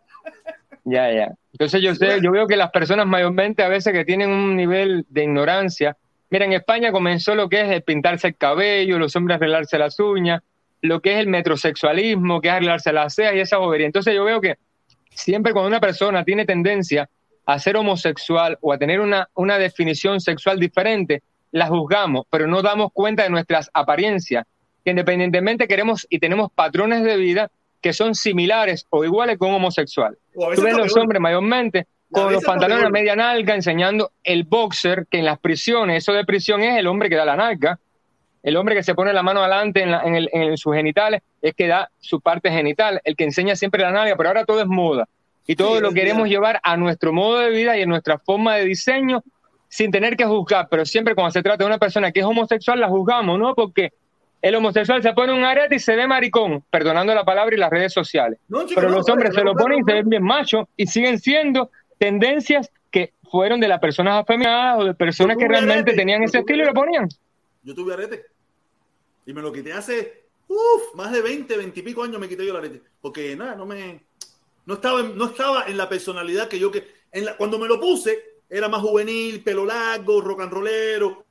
Ya, 0.84 1.12
ya. 1.12 1.28
Entonces 1.52 1.82
yo 1.82 1.94
sé, 1.96 2.22
yo 2.22 2.32
veo 2.32 2.48
que 2.48 2.56
las 2.56 2.72
personas 2.72 3.06
mayormente 3.08 3.62
a 3.64 3.68
veces 3.68 3.92
que 3.94 4.06
tienen 4.06 4.30
un 4.30 4.56
nivel 4.56 5.06
de 5.10 5.24
ignorancia, 5.24 5.98
mira, 6.30 6.46
en 6.46 6.54
España 6.54 6.92
comenzó 6.92 7.36
lo 7.36 7.50
que 7.50 7.62
es 7.62 7.70
el 7.72 7.82
pintarse 7.84 8.28
el 8.28 8.38
cabello, 8.38 8.98
los 9.00 9.16
hombres 9.16 9.36
arreglarse 9.36 9.78
las 9.78 10.00
uñas, 10.00 10.42
lo 10.82 11.02
que 11.02 11.14
es 11.14 11.20
el 11.20 11.28
metrosexualismo, 11.28 12.40
que 12.40 12.48
es 12.50 12.54
arreglarse 12.54 12.94
las 12.94 13.16
cejas 13.16 13.36
y 13.36 13.40
esa 13.40 13.58
bobería. 13.58 13.88
Entonces 13.88 14.14
yo 14.16 14.24
veo 14.24 14.40
que 14.40 14.58
siempre 15.10 15.52
cuando 15.52 15.68
una 15.68 15.80
persona 15.82 16.24
tiene 16.24 16.46
tendencia 16.46 17.10
a 17.48 17.58
ser 17.60 17.78
homosexual 17.78 18.58
o 18.62 18.72
a 18.74 18.78
tener 18.78 19.00
una, 19.00 19.28
una 19.34 19.58
definición 19.58 20.20
sexual 20.22 20.60
diferente, 20.60 21.24
la 21.52 21.68
juzgamos, 21.68 22.26
pero 22.30 22.46
no 22.46 22.62
damos 22.62 22.92
cuenta 22.94 23.24
de 23.24 23.30
nuestras 23.30 23.70
apariencias, 23.74 24.46
que 24.84 24.92
independientemente 24.92 25.68
queremos 25.68 26.06
y 26.10 26.20
tenemos 26.20 26.52
patrones 26.54 27.04
de 27.04 27.18
vida 27.18 27.50
que 27.82 27.94
son 27.94 28.16
similares 28.16 28.86
o 28.90 29.04
iguales 29.06 29.38
con 29.38 29.50
un 29.50 29.56
homosexual. 29.56 30.18
Tú 30.56 30.62
ves 30.62 30.74
los 30.78 30.96
hombres 31.02 31.22
mayormente 31.22 31.88
con 32.12 32.24
los 32.34 32.44
pantalones 32.44 32.84
a 32.86 32.90
media 32.90 33.16
nalga 33.16 33.56
enseñando 33.56 34.12
el 34.24 34.44
boxer, 34.44 35.08
que 35.10 35.20
en 35.20 35.26
las 35.26 35.40
prisiones, 35.40 36.04
eso 36.04 36.14
de 36.14 36.26
prisión 36.26 36.62
es 36.64 36.78
el 36.78 36.88
hombre 36.88 37.10
que 37.10 37.16
da 37.16 37.26
la 37.26 37.36
nalga, 37.36 37.80
el 38.44 38.56
hombre 38.56 38.76
que 38.76 38.84
se 38.84 38.96
pone 38.96 39.12
la 39.14 39.24
mano 39.24 39.42
adelante 39.42 39.82
en, 39.84 39.92
la- 39.92 40.02
en 40.04 40.16
el- 40.16 40.30
en 40.32 40.58
sus 40.58 40.74
genitales 40.74 41.22
es 41.42 41.54
que 41.54 41.68
da 41.68 41.90
su 42.00 42.20
parte 42.22 42.50
genital, 42.52 43.02
el 43.04 43.16
que 43.16 43.24
enseña 43.26 43.56
siempre 43.56 43.82
la 43.82 43.92
nalga, 43.92 44.16
pero 44.16 44.30
ahora 44.30 44.46
todo 44.46 44.60
es 44.62 44.68
moda. 44.68 45.08
Y 45.48 45.56
todo 45.56 45.78
Sí, 45.78 45.82
lo 45.82 45.92
queremos 45.92 46.28
llevar 46.28 46.60
a 46.62 46.78
nuestro 46.78 47.14
modo 47.14 47.40
de 47.40 47.50
vida 47.50 47.78
y 47.78 47.82
en 47.82 47.90
nuestra 47.90 48.20
forma 48.20 48.56
de 48.56 48.66
diseño 48.66 49.24
sin 49.70 49.92
tener 49.92 50.16
que 50.16 50.26
juzgar, 50.26 50.68
pero 50.70 50.86
siempre 50.86 51.16
cuando 51.16 51.32
se 51.32 51.42
trata 51.42 51.64
de 51.64 51.68
una 51.68 51.78
persona 51.78 52.12
que 52.12 52.20
es 52.20 52.26
homosexual 52.26 52.80
la 52.80 52.88
juzgamos, 52.88 53.38
¿no? 53.40 53.54
Porque 53.56 53.92
el 54.42 54.56
homosexual 54.56 55.02
se 55.02 55.14
pone 55.14 55.34
un 55.34 55.44
arete 55.44 55.76
y 55.76 55.80
se 55.80 55.96
ve 55.96 56.08
maricón, 56.08 56.64
perdonando 56.70 57.14
la 57.14 57.26
palabra 57.26 57.56
y 57.56 57.60
las 57.60 57.70
redes 57.70 57.92
sociales. 57.92 58.40
No, 58.48 58.66
chico, 58.66 58.80
Pero 58.80 58.90
no, 58.90 58.98
los 58.98 59.10
hombres 59.10 59.34
se 59.34 59.44
lo 59.44 59.54
ponen 59.56 59.80
y 59.80 59.84
se 59.84 59.94
ven 59.94 60.10
bien 60.10 60.24
machos 60.24 60.68
y 60.78 60.86
siguen 60.88 61.20
siendo 61.20 61.72
tendencias 61.98 62.70
que 62.92 63.14
fueron 63.30 63.60
de 63.60 63.68
las 63.68 63.80
personas 63.80 64.22
afeminadas 64.22 64.80
o 64.80 64.86
de 64.86 64.94
personas 64.94 65.38
que 65.38 65.48
realmente 65.48 65.92
arete, 65.92 65.96
tenían 65.96 66.24
ese 66.24 66.40
estilo 66.40 66.64
y 66.64 66.66
lo 66.68 66.74
ponían. 66.74 67.10
Yo 67.64 67.74
tuve 67.74 67.94
arete. 67.94 68.26
Y 69.26 69.34
me 69.34 69.42
lo 69.42 69.52
quité 69.52 69.74
hace, 69.74 70.28
uff, 70.48 70.96
más 70.96 71.12
de 71.12 71.22
20, 71.22 71.58
20 71.58 71.80
y 71.80 71.84
pico 71.84 72.04
años 72.04 72.20
me 72.20 72.30
quité 72.30 72.46
yo 72.46 72.52
el 72.52 72.58
arete. 72.58 72.82
Porque 73.02 73.36
nada, 73.36 73.56
no 73.56 73.66
me. 73.66 74.07
No 74.68 74.76
estaba, 74.76 75.00
en- 75.00 75.18
no 75.18 75.26
estaba 75.26 75.66
en 75.68 75.78
la 75.78 75.90
personalidad 75.90 76.48
que 76.48 76.60
yo 76.60 76.70
que. 76.72 76.86
Cuando 77.40 77.58
me 77.58 77.68
lo 77.68 77.80
puse, 77.80 78.42
era 78.50 78.68
más 78.70 78.82
juvenil, 78.82 79.42
pelo 79.44 79.66
largo, 79.66 80.22
rock 80.22 80.42
and 80.42 80.52
rollero. 80.54 81.26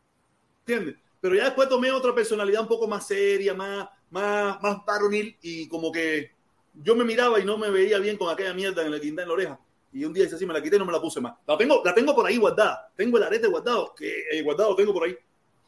¿Entiendes? 0.67 0.97
Pero 1.21 1.35
ya 1.37 1.45
después 1.45 1.69
tomé 1.69 1.93
otra 1.93 2.15
personalidad 2.15 2.63
un 2.63 2.69
poco 2.69 2.89
más 2.89 3.07
seria, 3.07 3.55
más, 3.55 3.89
más, 4.11 4.61
más 4.63 4.85
varonil. 4.85 5.37
Y 5.43 5.69
como 5.69 5.93
que 5.93 6.31
yo 6.83 6.97
me 6.97 7.05
miraba 7.05 7.39
y 7.39 7.45
no 7.45 7.57
me 7.57 7.71
veía 7.71 7.99
bien 7.99 8.17
con 8.17 8.29
aquella 8.33 8.53
mierda 8.55 8.85
en 8.85 8.91
la 8.91 8.99
guinda 8.99 9.23
en 9.23 9.29
la 9.29 9.35
oreja. 9.35 9.61
Y 9.93 10.05
un 10.05 10.13
día 10.13 10.25
dice 10.25 10.37
así, 10.37 10.45
me 10.47 10.53
la 10.53 10.63
quité 10.63 10.79
no 10.79 10.85
me 10.85 10.93
la 10.93 11.01
puse 11.01 11.21
más. 11.21 11.35
La 11.47 11.57
tengo, 11.57 11.81
la 11.85 11.95
tengo 11.95 12.15
por 12.15 12.27
ahí 12.27 12.37
guardada. 12.37 12.91
Tengo 12.97 13.17
el 13.19 13.23
arete 13.23 13.47
guardado, 13.47 13.95
que 13.95 14.25
eh, 14.31 14.43
guardado 14.43 14.75
tengo 14.77 14.93
por 14.93 15.05
ahí. 15.05 15.17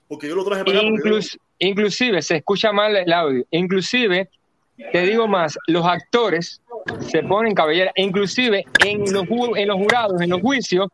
Porque 0.08 0.26
yo 0.28 0.34
lo 0.34 0.44
traje 0.44 0.64
para 0.64 0.80
Inclus- 0.82 1.38
inclusive, 1.58 2.22
se 2.22 2.36
escucha 2.36 2.72
mal 2.72 2.96
el 2.96 3.12
audio. 3.12 3.44
Inclusive, 3.50 4.30
te 4.92 5.02
digo 5.02 5.26
más, 5.28 5.58
los 5.66 5.84
actores 5.86 6.60
se 7.00 7.22
ponen 7.22 7.54
cabellera. 7.54 7.92
Inclusive, 7.96 8.64
en 8.84 9.00
los, 9.12 9.24
ju- 9.24 9.56
en 9.58 9.68
los 9.68 9.76
jurados, 9.76 10.20
en 10.20 10.30
los 10.30 10.40
juicios, 10.40 10.88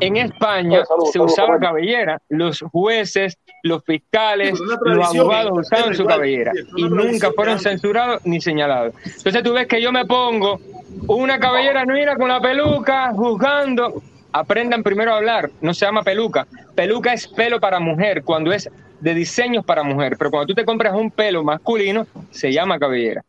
en 0.00 0.16
España 0.16 0.84
Salud, 0.86 1.04
se 1.06 1.12
salud, 1.12 1.24
usaba 1.26 1.48
salud. 1.48 1.60
cabellera. 1.60 2.18
Los 2.30 2.60
jueces, 2.72 3.36
los 3.62 3.84
fiscales, 3.84 4.58
los 4.84 5.14
abogados 5.14 5.52
usaban 5.58 5.94
su 5.94 6.04
cabellera. 6.06 6.52
Y 6.76 6.84
nunca 6.84 7.30
fueron 7.32 7.58
censurados 7.58 8.24
ni 8.24 8.40
señalados. 8.40 8.94
Entonces 9.04 9.42
tú 9.42 9.52
ves 9.52 9.66
que 9.66 9.82
yo 9.82 9.92
me 9.92 10.06
pongo 10.06 10.58
una 11.06 11.38
cabellera 11.38 11.84
nueva 11.84 12.16
con 12.16 12.28
la 12.28 12.40
peluca, 12.40 13.12
juzgando. 13.14 14.02
Aprendan 14.32 14.82
primero 14.84 15.12
a 15.12 15.16
hablar, 15.16 15.50
no 15.60 15.74
se 15.74 15.84
llama 15.84 16.02
peluca. 16.02 16.46
Peluca 16.74 17.12
es 17.12 17.26
pelo 17.26 17.58
para 17.60 17.80
mujer, 17.80 18.22
cuando 18.24 18.52
es 18.52 18.70
de 19.00 19.14
diseños 19.14 19.64
para 19.64 19.82
mujer. 19.82 20.16
Pero 20.18 20.30
cuando 20.30 20.46
tú 20.48 20.54
te 20.54 20.64
compras 20.64 20.94
un 20.94 21.10
pelo 21.10 21.42
masculino, 21.42 22.06
se 22.30 22.52
llama 22.52 22.78
cabellera. 22.78 23.24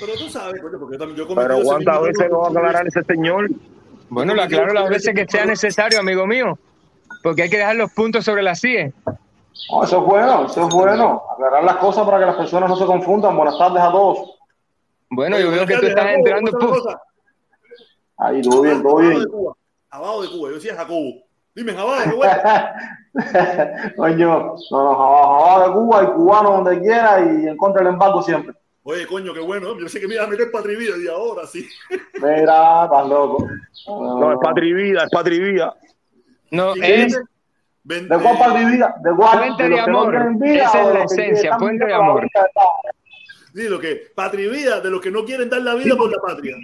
Pero 0.00 0.12
tú 0.14 0.28
sabes, 0.28 0.60
coño, 0.60 0.78
porque 0.78 0.94
yo 0.94 0.98
también 0.98 1.16
yo 1.28 1.34
Pero 1.34 1.60
¿cuántas 1.62 2.02
veces 2.02 2.30
lo 2.30 2.40
va 2.40 2.46
a 2.46 2.50
aclarar 2.50 2.86
ese 2.86 3.02
señor? 3.02 3.48
Bueno, 4.10 4.34
lo 4.34 4.42
aclaro 4.42 4.72
las 4.72 4.88
veces 4.88 5.14
que 5.14 5.26
sea 5.26 5.44
necesario, 5.44 6.00
amigo 6.00 6.26
mío. 6.26 6.58
Porque 7.22 7.42
hay 7.42 7.50
que 7.50 7.58
dejar 7.58 7.76
los 7.76 7.92
puntos 7.92 8.24
sobre 8.24 8.42
las 8.42 8.60
CIE. 8.60 8.92
Eso 9.82 9.82
es 9.84 9.92
bueno, 10.06 10.46
eso 10.46 10.68
es 10.68 10.74
bueno. 10.74 11.22
Aclarar 11.34 11.64
las 11.64 11.76
cosas 11.76 12.04
para 12.06 12.20
que 12.20 12.26
las 12.26 12.36
personas 12.36 12.68
no 12.70 12.76
se 12.76 12.86
confundan. 12.86 13.36
Buenas 13.36 13.58
tardes 13.58 13.82
a 13.82 13.90
todos. 13.90 14.38
Bueno, 15.10 15.38
yo 15.40 15.50
veo 15.50 15.66
que 15.66 15.76
tú 15.78 15.86
estás 15.86 16.10
entrando. 16.12 16.52
¿cómo 16.52 16.72
pu- 16.72 16.76
está 16.76 16.90
la 16.90 16.96
cosa? 16.96 17.02
Ahí, 18.18 18.42
todo 18.42 18.62
bien, 18.62 18.82
todo 18.82 18.98
Abajo 18.98 19.08
bien. 19.08 19.20
de 19.20 19.26
Cuba. 19.28 19.52
Abajo 19.90 20.22
de 20.22 20.28
Cuba. 20.28 20.48
Yo 20.50 20.54
decía 20.56 20.74
Jacobo. 20.76 21.12
Dime, 21.58 21.74
Jabajo, 21.74 22.10
qué 22.10 22.14
bueno. 22.14 22.32
Coño, 23.96 24.54
no, 24.70 24.82
no, 24.84 24.90
abajo 24.92 25.66
de 25.66 25.72
Cuba 25.74 26.02
y 26.04 26.06
cubano 26.06 26.50
donde 26.52 26.80
quiera 26.80 27.20
y 27.20 27.48
en 27.48 27.56
contra 27.56 27.82
del 27.82 27.94
embargo 27.94 28.22
siempre. 28.22 28.54
Oye, 28.84 29.08
coño, 29.08 29.34
qué 29.34 29.40
bueno. 29.40 29.76
Yo 29.76 29.88
sé 29.88 29.98
que 29.98 30.06
me 30.06 30.14
iba 30.14 30.22
a 30.22 30.28
meter 30.28 30.52
patria 30.52 30.78
y 30.78 31.08
ahora 31.08 31.46
sí. 31.48 31.68
Mira, 32.14 32.84
estás 32.84 33.08
loco. 33.08 33.48
No, 33.88 34.32
es 34.32 34.38
vida, 34.72 35.02
es 35.02 35.10
patria 35.10 35.36
y 35.36 35.40
vida. 35.40 35.74
No, 36.52 36.74
es 36.76 37.18
¿De 37.82 38.06
cuál 38.06 38.38
parte 38.38 38.58
de 38.60 38.64
vida? 38.66 38.94
¿De 39.02 39.16
cuál? 39.16 39.38
Fuente 39.38 39.62
¿De 39.64 39.68
de 39.70 39.76
no 39.88 40.00
amor. 40.02 40.38
vida 40.38 40.64
Esa 40.64 40.82
es 40.82 40.94
la 40.94 41.02
esencia, 41.04 41.58
fuente 41.58 41.86
de 41.86 41.94
amor. 41.94 42.22
vida? 42.22 42.48
Sí, 43.54 43.68
lo 43.68 43.80
que 43.80 44.10
patria 44.14 44.46
y 44.46 44.48
vida 44.50 44.80
de 44.80 44.90
los 44.90 45.00
que 45.00 45.10
no 45.10 45.24
quieren 45.24 45.48
dar 45.48 45.62
la 45.62 45.74
vida 45.74 45.96
por 45.96 46.10
la 46.10 46.18
patria. 46.20 46.54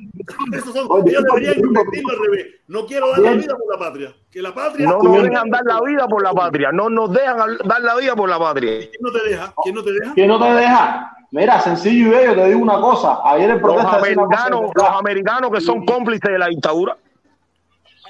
Esos 0.52 0.74
son, 0.74 1.09
ellos 1.09 1.24
deberían 1.24 1.61
convertirlo 1.62 2.11
al 2.11 2.19
revés. 2.27 2.47
No 2.69 2.86
quiero 2.86 3.11
dar 3.11 3.20
la 3.20 3.32
vida 3.32 3.56
por 3.56 3.73
la 3.73 3.78
patria. 3.78 4.15
Que 4.31 4.43
la 4.43 4.55
patria. 4.55 4.89
No 4.89 4.98
nos 4.98 5.23
dejan 5.23 5.51
dar 5.51 5.62
la 5.65 5.81
vida 5.81 6.06
por 6.06 6.23
la 6.23 6.32
patria. 6.32 6.73
No 6.73 6.90
nos 6.90 7.12
dejan 7.12 7.59
dar 7.65 7.81
la 7.81 7.97
vida 7.97 8.15
por 8.15 8.28
la 8.28 8.39
patria. 8.39 8.78
¿Quién 8.81 8.93
no 9.01 9.12
te 9.12 9.28
deja? 9.28 9.55
¿Quién 9.62 9.74
no 9.74 9.82
te 9.82 9.93
deja? 9.93 10.15
¿Quién 10.15 10.28
no 10.28 10.39
te 10.39 10.55
deja? 10.55 11.11
Mira, 11.31 11.61
sencillo 11.62 12.06
y 12.06 12.11
bello, 12.11 12.35
te 12.35 12.47
digo 12.48 12.61
una 12.61 12.81
cosa. 12.81 13.19
Ayer 13.24 13.51
el 13.51 13.59
Los 13.59 13.62
protesta 13.62 13.90
de 13.90 13.97
americanos, 13.98 14.61
verdad. 14.61 14.73
los 14.77 14.89
americanos 15.01 15.51
que 15.52 15.61
son 15.62 15.85
cómplices 15.85 16.31
de 16.31 16.39
la 16.39 16.47
dictadura. 16.47 16.97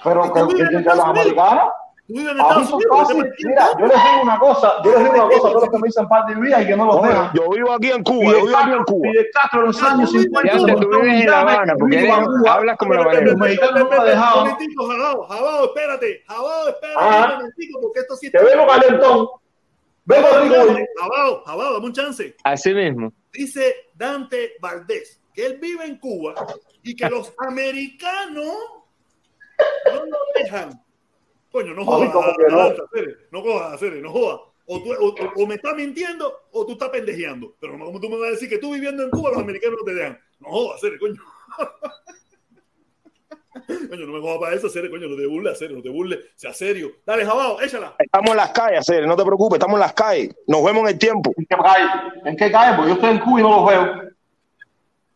Pero 0.02 0.30
que, 0.32 0.46
que, 0.48 0.62
que, 0.62 0.68
que 0.68 0.82
los 0.82 0.98
americanos, 1.00 1.64
En 2.06 2.28
Estados 2.28 2.70
Unidos. 2.70 2.98
fácil. 2.98 3.22
¿qué 3.22 3.30
te 3.30 3.48
Mira, 3.48 3.68
yo 3.78 3.86
les 3.86 3.96
digo 3.96 4.22
una 4.22 4.38
cosa, 4.38 4.74
yo 4.84 4.90
les 4.90 4.98
digo 5.00 5.10
una 5.14 5.24
cosa 5.24 5.36
a 5.36 5.40
todos 5.52 5.62
los 5.62 5.70
que 5.70 5.78
me 5.78 5.86
dicen 5.88 6.08
parte 6.08 6.34
de 6.34 6.40
vida 6.42 6.62
y 6.62 6.66
que 6.66 6.76
no 6.76 6.84
los 6.86 6.96
Oye, 6.96 7.08
dejan. 7.08 7.30
yo 7.34 7.48
vivo 7.50 7.72
aquí 7.72 7.90
en 7.90 8.02
Cuba, 8.04 8.32
yo 8.32 8.44
vivo 8.46 8.56
aquí 8.58 8.70
en 8.72 8.84
Cuba. 8.84 9.08
Fidel 9.10 9.26
Castro 9.32 9.60
en 9.60 9.66
los 9.66 9.82
años 9.82 10.10
50 10.12 10.52
Ya 10.52 10.74
tú 10.76 10.88
vives 10.90 11.20
en 11.22 11.30
La 11.30 11.40
Habana, 11.40 11.74
porque 11.78 11.98
eres- 11.98 12.14
hablas 12.48 12.76
como 12.76 12.94
la 12.94 13.00
Habana. 13.02 13.20
Los 13.22 13.36
mexicanos 13.36 13.80
no 13.80 13.88
me 13.88 14.04
dejaban. 14.10 14.38
Momentito, 14.38 14.86
Jabao, 14.86 15.26
Jabao, 15.28 15.64
espérate. 15.64 16.24
Jabao, 16.28 16.68
espérate 16.68 17.04
un 17.32 17.36
momentico, 17.38 17.80
porque 17.80 18.00
esto 18.00 18.16
sí 18.16 18.30
Te 18.30 18.44
vengo 18.44 18.66
calentón. 18.66 19.28
Vengo 20.04 20.28
rico. 20.42 20.78
Jabao, 21.00 21.42
Jabao, 21.46 21.72
dame 21.72 21.86
un 21.86 21.92
chance. 21.94 22.36
Así 22.44 22.74
mismo. 22.74 23.12
Dice 23.32 23.74
Dante 23.94 24.52
Valdés 24.60 25.22
que 25.32 25.46
él 25.46 25.58
vive 25.58 25.86
en 25.86 25.98
Cuba 25.98 26.34
y 26.82 26.94
que 26.94 27.08
los 27.08 27.32
americanos 27.38 28.46
no 29.86 30.04
lo 30.04 30.18
dejan. 30.34 30.83
Coño, 31.54 31.72
no 31.72 31.84
jodas, 31.84 32.10
no. 32.50 32.74
Cere, 32.92 33.16
no 33.30 33.40
jodas, 33.40 33.78
Cere, 33.78 34.00
no 34.02 34.10
jodas. 34.10 34.40
O, 34.66 34.82
tú- 34.82 35.14
o- 35.36 35.46
me 35.46 35.54
estás 35.54 35.76
mintiendo 35.76 36.34
o 36.50 36.66
tú 36.66 36.72
estás 36.72 36.88
pendejeando. 36.88 37.54
Pero 37.60 37.78
no, 37.78 37.84
como 37.84 38.00
tú 38.00 38.08
me 38.10 38.16
vas 38.18 38.30
a 38.30 38.32
decir 38.32 38.48
que 38.48 38.58
tú 38.58 38.74
viviendo 38.74 39.04
en 39.04 39.10
Cuba 39.10 39.30
los 39.30 39.38
americanos 39.38 39.78
no 39.78 39.84
te 39.84 39.94
dejan. 39.94 40.18
No 40.40 40.48
jodas, 40.48 40.80
Cere, 40.80 40.98
coño. 40.98 41.14
coño, 43.88 44.04
no 44.06 44.12
me 44.14 44.20
jodas 44.20 44.38
para 44.40 44.56
eso, 44.56 44.68
Cere, 44.68 44.90
coño, 44.90 45.06
no 45.06 45.14
te 45.16 45.26
burles, 45.26 45.56
Cere, 45.56 45.74
no 45.74 45.80
te 45.82 45.90
burles. 45.90 46.18
Sea 46.34 46.52
serio. 46.52 46.90
Dale, 47.06 47.24
Jabao, 47.24 47.60
échala. 47.60 47.94
Estamos 48.00 48.30
en 48.32 48.36
las 48.36 48.50
calles, 48.50 48.84
Cere, 48.84 49.06
no 49.06 49.14
te 49.14 49.24
preocupes, 49.24 49.58
estamos 49.58 49.74
en 49.74 49.80
las 49.80 49.92
calles. 49.92 50.34
Nos 50.48 50.64
vemos 50.64 50.82
en 50.82 50.88
el 50.88 50.98
tiempo. 50.98 51.32
¿En 51.36 51.46
qué 51.46 51.54
calle? 51.56 51.86
¿En 52.24 52.36
qué 52.36 52.50
calle? 52.50 52.76
Porque 52.76 52.88
yo 52.90 52.94
estoy 52.96 53.10
en 53.10 53.18
Cuba 53.20 53.38
y 53.38 53.42
no 53.44 53.50
los 53.60 53.66
veo. 53.68 54.10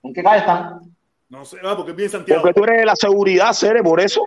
¿En 0.05 0.15
qué 0.15 0.23
calle 0.23 0.39
están? 0.39 0.83
No 1.31 1.45
sé, 1.45 1.59
ah, 1.63 1.75
porque 1.77 1.91
es 1.91 1.97
bien 1.97 2.09
Santiago. 2.09 2.41
Porque 2.41 2.55
tú 2.59 2.65
eres 2.65 2.79
de 2.79 2.87
la 2.87 2.97
seguridad, 2.97 3.53
Cere, 3.53 3.83
por 3.83 4.01
eso. 4.01 4.25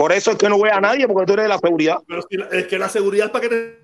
Por 0.00 0.12
eso 0.12 0.30
es 0.30 0.38
que 0.38 0.48
no 0.48 0.56
voy 0.56 0.70
a 0.70 0.80
nadie, 0.80 1.06
porque 1.06 1.26
tú 1.26 1.34
eres 1.34 1.42
de 1.42 1.48
la 1.50 1.58
seguridad. 1.58 1.98
Pero 2.08 2.22
si 2.22 2.38
la- 2.38 2.46
es 2.46 2.66
que 2.68 2.78
la 2.78 2.88
seguridad 2.88 3.26
es 3.26 3.32
para 3.32 3.42
que 3.42 3.48
te... 3.54 3.78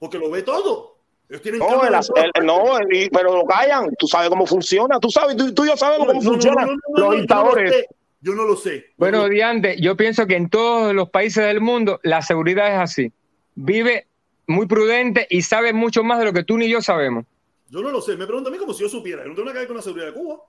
Porque 0.00 0.18
lo 0.18 0.28
ve 0.28 0.42
todo. 0.42 0.96
Ellos 1.28 1.40
tienen 1.40 1.60
No, 1.60 1.84
el- 1.86 1.94
el- 1.94 2.44
no, 2.46 2.64
pero 3.12 3.36
lo 3.36 3.46
callan. 3.46 3.94
Tú 3.96 4.08
sabes 4.08 4.28
cómo 4.28 4.44
funciona. 4.44 4.98
Tú 4.98 5.08
sabes, 5.08 5.36
tú, 5.36 5.54
tú 5.54 5.64
y 5.64 5.68
yo 5.68 5.76
sabemos 5.76 6.08
No, 6.08 6.14
cómo 6.14 6.24
no, 6.24 6.30
funcionan 6.32 6.66
no, 6.66 6.72
no, 6.72 6.78
no, 6.96 7.10
los 7.12 7.20
dictadores. 7.20 7.86
Yo 8.20 8.34
no 8.34 8.42
lo 8.42 8.56
sé. 8.56 8.86
Bueno, 8.96 9.28
Diante, 9.28 9.80
yo 9.80 9.96
pienso 9.96 10.26
que 10.26 10.34
en 10.34 10.50
todos 10.50 10.92
los 10.94 11.08
países 11.10 11.44
del 11.44 11.60
mundo 11.60 12.00
la 12.02 12.22
seguridad 12.22 12.66
es 12.74 12.80
así. 12.80 13.12
Vive 13.54 14.08
muy 14.48 14.66
prudente 14.66 15.28
y 15.30 15.42
sabe 15.42 15.72
mucho 15.72 16.02
más 16.02 16.18
de 16.18 16.24
lo 16.24 16.32
que 16.32 16.42
tú 16.42 16.58
ni 16.58 16.68
yo 16.68 16.82
sabemos. 16.82 17.24
Yo 17.68 17.82
no 17.82 17.90
lo 17.92 18.00
sé. 18.00 18.16
Me 18.16 18.26
pregunta 18.26 18.50
a 18.50 18.52
mí 18.52 18.58
como 18.58 18.74
si 18.74 18.82
yo 18.82 18.88
supiera. 18.88 19.22
Yo 19.22 19.28
no 19.28 19.34
tengo 19.36 19.44
nada 19.46 19.52
que 19.54 19.58
ver 19.60 19.68
con 19.68 19.76
la 19.76 19.82
seguridad 19.84 20.06
de 20.08 20.14
Cuba. 20.14 20.40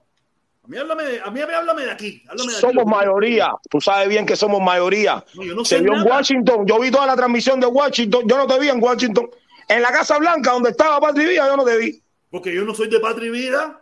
A 0.64 0.68
mí 0.68 0.78
háblame, 0.78 1.04
de- 1.04 1.22
a 1.22 1.32
mí 1.32 1.42
háblame 1.42 1.86
de 1.86 1.92
aquí. 1.92 2.24
Háblame 2.30 2.52
de 2.52 2.58
aquí. 2.58 2.68
Somos 2.68 2.86
mayoría. 2.86 3.52
Tú 3.70 3.82
sabes 3.82 4.08
bien 4.10 4.26
que 4.26 4.36
somos 4.36 4.62
mayoría. 4.62 5.24
No, 5.34 5.44
yo 5.44 5.56
no 5.56 5.66
Se 5.66 5.80
vio 5.82 5.94
en. 5.94 6.04
Washington. 6.08 6.66
Yo 6.68 6.80
vi 6.80 6.92
toda 6.92 7.08
la 7.08 7.16
transmisión 7.16 7.60
de 7.60 7.66
Washington. 7.68 8.24
Yo 8.28 8.38
no 8.38 8.46
te 8.46 8.60
vi 8.60 8.70
en 8.70 8.82
Washington. 8.82 9.30
En 9.68 9.82
la 9.82 9.92
Casa 9.92 10.18
Blanca, 10.20 10.52
donde 10.52 10.70
estaba 10.70 11.00
Patria 11.00 11.26
y 11.26 11.30
Vida, 11.30 11.48
yo 11.48 11.58
no 11.58 11.66
te 11.66 11.78
vi. 11.78 12.02
Porque 12.30 12.54
yo 12.54 12.64
no 12.64 12.74
soy 12.76 12.90
de 12.90 13.00
patria 13.00 13.28
y 13.28 13.32
vida. 13.32 13.82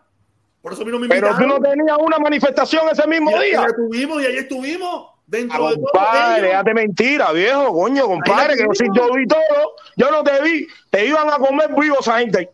Por 0.62 0.74
eso 0.74 0.82
a 0.82 0.86
mí 0.86 0.92
no 0.92 1.00
me 1.00 1.08
Pero 1.08 1.36
tú 1.38 1.46
no 1.46 1.60
tenías 1.60 1.98
una 2.00 2.18
manifestación 2.18 2.88
ese 2.90 3.08
mismo 3.08 3.30
Y 3.32 3.46
día. 3.50 3.66
estuvimos 3.68 4.22
y 4.22 4.26
ahí 4.26 4.38
estuvimos. 4.38 5.06
Ah, 5.10 5.16
Dentro 5.28 5.68
de 5.70 5.76
todo 5.76 5.84
compadre, 5.92 6.48
déjate 6.48 6.74
mentira, 6.74 7.32
viejo, 7.32 7.72
coño, 7.72 8.06
compadre, 8.08 8.56
que 8.56 8.64
yo, 8.64 8.70
sí, 8.74 8.86
yo 8.96 9.14
vi 9.14 9.28
todo, 9.28 9.76
yo 9.96 10.10
no 10.10 10.24
te 10.24 10.42
vi, 10.42 10.66
te 10.90 11.06
iban 11.06 11.30
a 11.30 11.38
comer 11.38 11.70
vivo 11.80 11.98
esa 12.00 12.18
gente. 12.18 12.50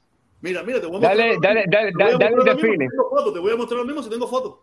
Mira, 0.46 0.62
mira, 0.62 0.80
te 0.80 0.86
voy 0.86 0.98
a 0.98 1.00
Dale, 1.00 1.28
mostrar. 1.34 1.56
dale, 1.56 1.66
dale, 1.68 1.92
te 1.92 1.98
voy 1.98 2.04
a 2.04 2.18
dale, 2.18 2.36
dale 2.46 2.78
tengo 2.78 3.10
fotos, 3.10 3.34
Te 3.34 3.40
voy 3.40 3.52
a 3.52 3.56
mostrar 3.56 3.80
lo 3.80 3.86
mismo 3.86 4.04
si 4.04 4.10
tengo 4.12 4.28
fotos. 4.28 4.54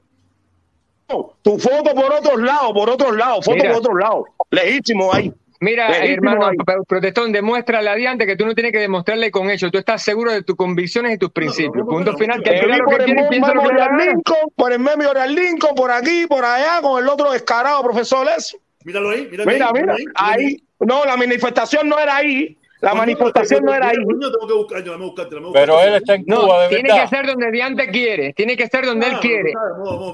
Tu 1.42 1.58
foto 1.58 1.94
por 1.94 2.12
otros 2.12 2.40
lados, 2.40 2.70
por 2.72 2.88
otros 2.88 3.16
lados, 3.16 3.44
foto 3.44 3.56
Mira. 3.56 3.70
por 3.70 3.78
otros 3.80 3.96
lados, 4.00 4.24
legítimo 4.50 5.12
ahí. 5.12 5.32
Mira, 5.60 5.88
hermano, 5.98 6.46
ahí. 6.46 6.56
protestón, 6.86 7.32
demuéstrale 7.32 7.90
a 7.90 7.94
Diante 7.94 8.26
que 8.26 8.36
tú 8.36 8.46
no 8.46 8.54
tienes 8.54 8.72
que 8.72 8.78
demostrarle 8.78 9.30
con 9.32 9.50
hechos. 9.50 9.70
Tú 9.72 9.78
estás 9.78 10.02
seguro 10.02 10.32
de 10.32 10.42
tus 10.42 10.56
convicciones 10.56 11.14
y 11.14 11.18
tus 11.18 11.30
principios. 11.30 11.84
Punto 11.86 12.16
final. 12.16 12.42
Que 12.42 12.50
que 12.50 12.60
por 12.84 13.00
el 13.00 13.06
que 13.06 13.14
da 13.14 13.28
Memorial 13.30 13.76
la 13.76 13.86
gana. 13.88 14.04
Lincoln, 14.04 14.50
por 14.56 14.72
el 14.72 14.78
Memorial 14.78 15.34
Lincoln, 15.34 15.74
por 15.74 15.90
aquí, 15.90 16.26
por 16.28 16.44
allá, 16.44 16.80
con 16.80 17.02
el 17.02 17.08
otro 17.08 17.32
descarado, 17.32 17.82
profesor 17.82 18.24
Les. 18.26 18.56
Míralo 18.84 19.10
ahí, 19.10 19.28
míralo 19.30 19.50
Mira, 19.52 19.66
ahí, 19.66 19.72
mira, 19.74 19.94
míralo 19.94 19.98
ahí, 19.98 20.44
ahí. 20.46 20.64
No, 20.80 21.04
la 21.04 21.16
manifestación 21.16 21.88
no 21.88 21.98
era 21.98 22.16
ahí. 22.16 22.56
La 22.82 22.94
manifestación 22.94 23.64
no 23.64 23.72
era 23.72 23.88
ahí. 23.90 23.96
coño, 24.04 24.30
tengo 24.32 24.46
que 24.48 24.54
buscar, 24.54 24.78
yo, 24.78 24.84
déjame 24.92 25.04
buscarte, 25.04 25.34
déjame 25.36 25.52
Pero 25.52 25.80
él 25.80 25.94
está 25.94 26.14
en 26.14 26.24
No, 26.26 26.40
Cuba, 26.42 26.62
de 26.62 26.68
tiene 26.68 26.88
verdad. 26.88 27.02
que 27.10 27.16
ser 27.16 27.26
donde 27.26 27.50
Diante 27.52 27.88
quiere. 27.90 28.32
Tiene 28.34 28.56
que 28.56 28.66
ser 28.66 28.84
donde 28.86 29.06
él 29.06 29.12
Ah, 29.16 29.20
quiere. 29.20 29.52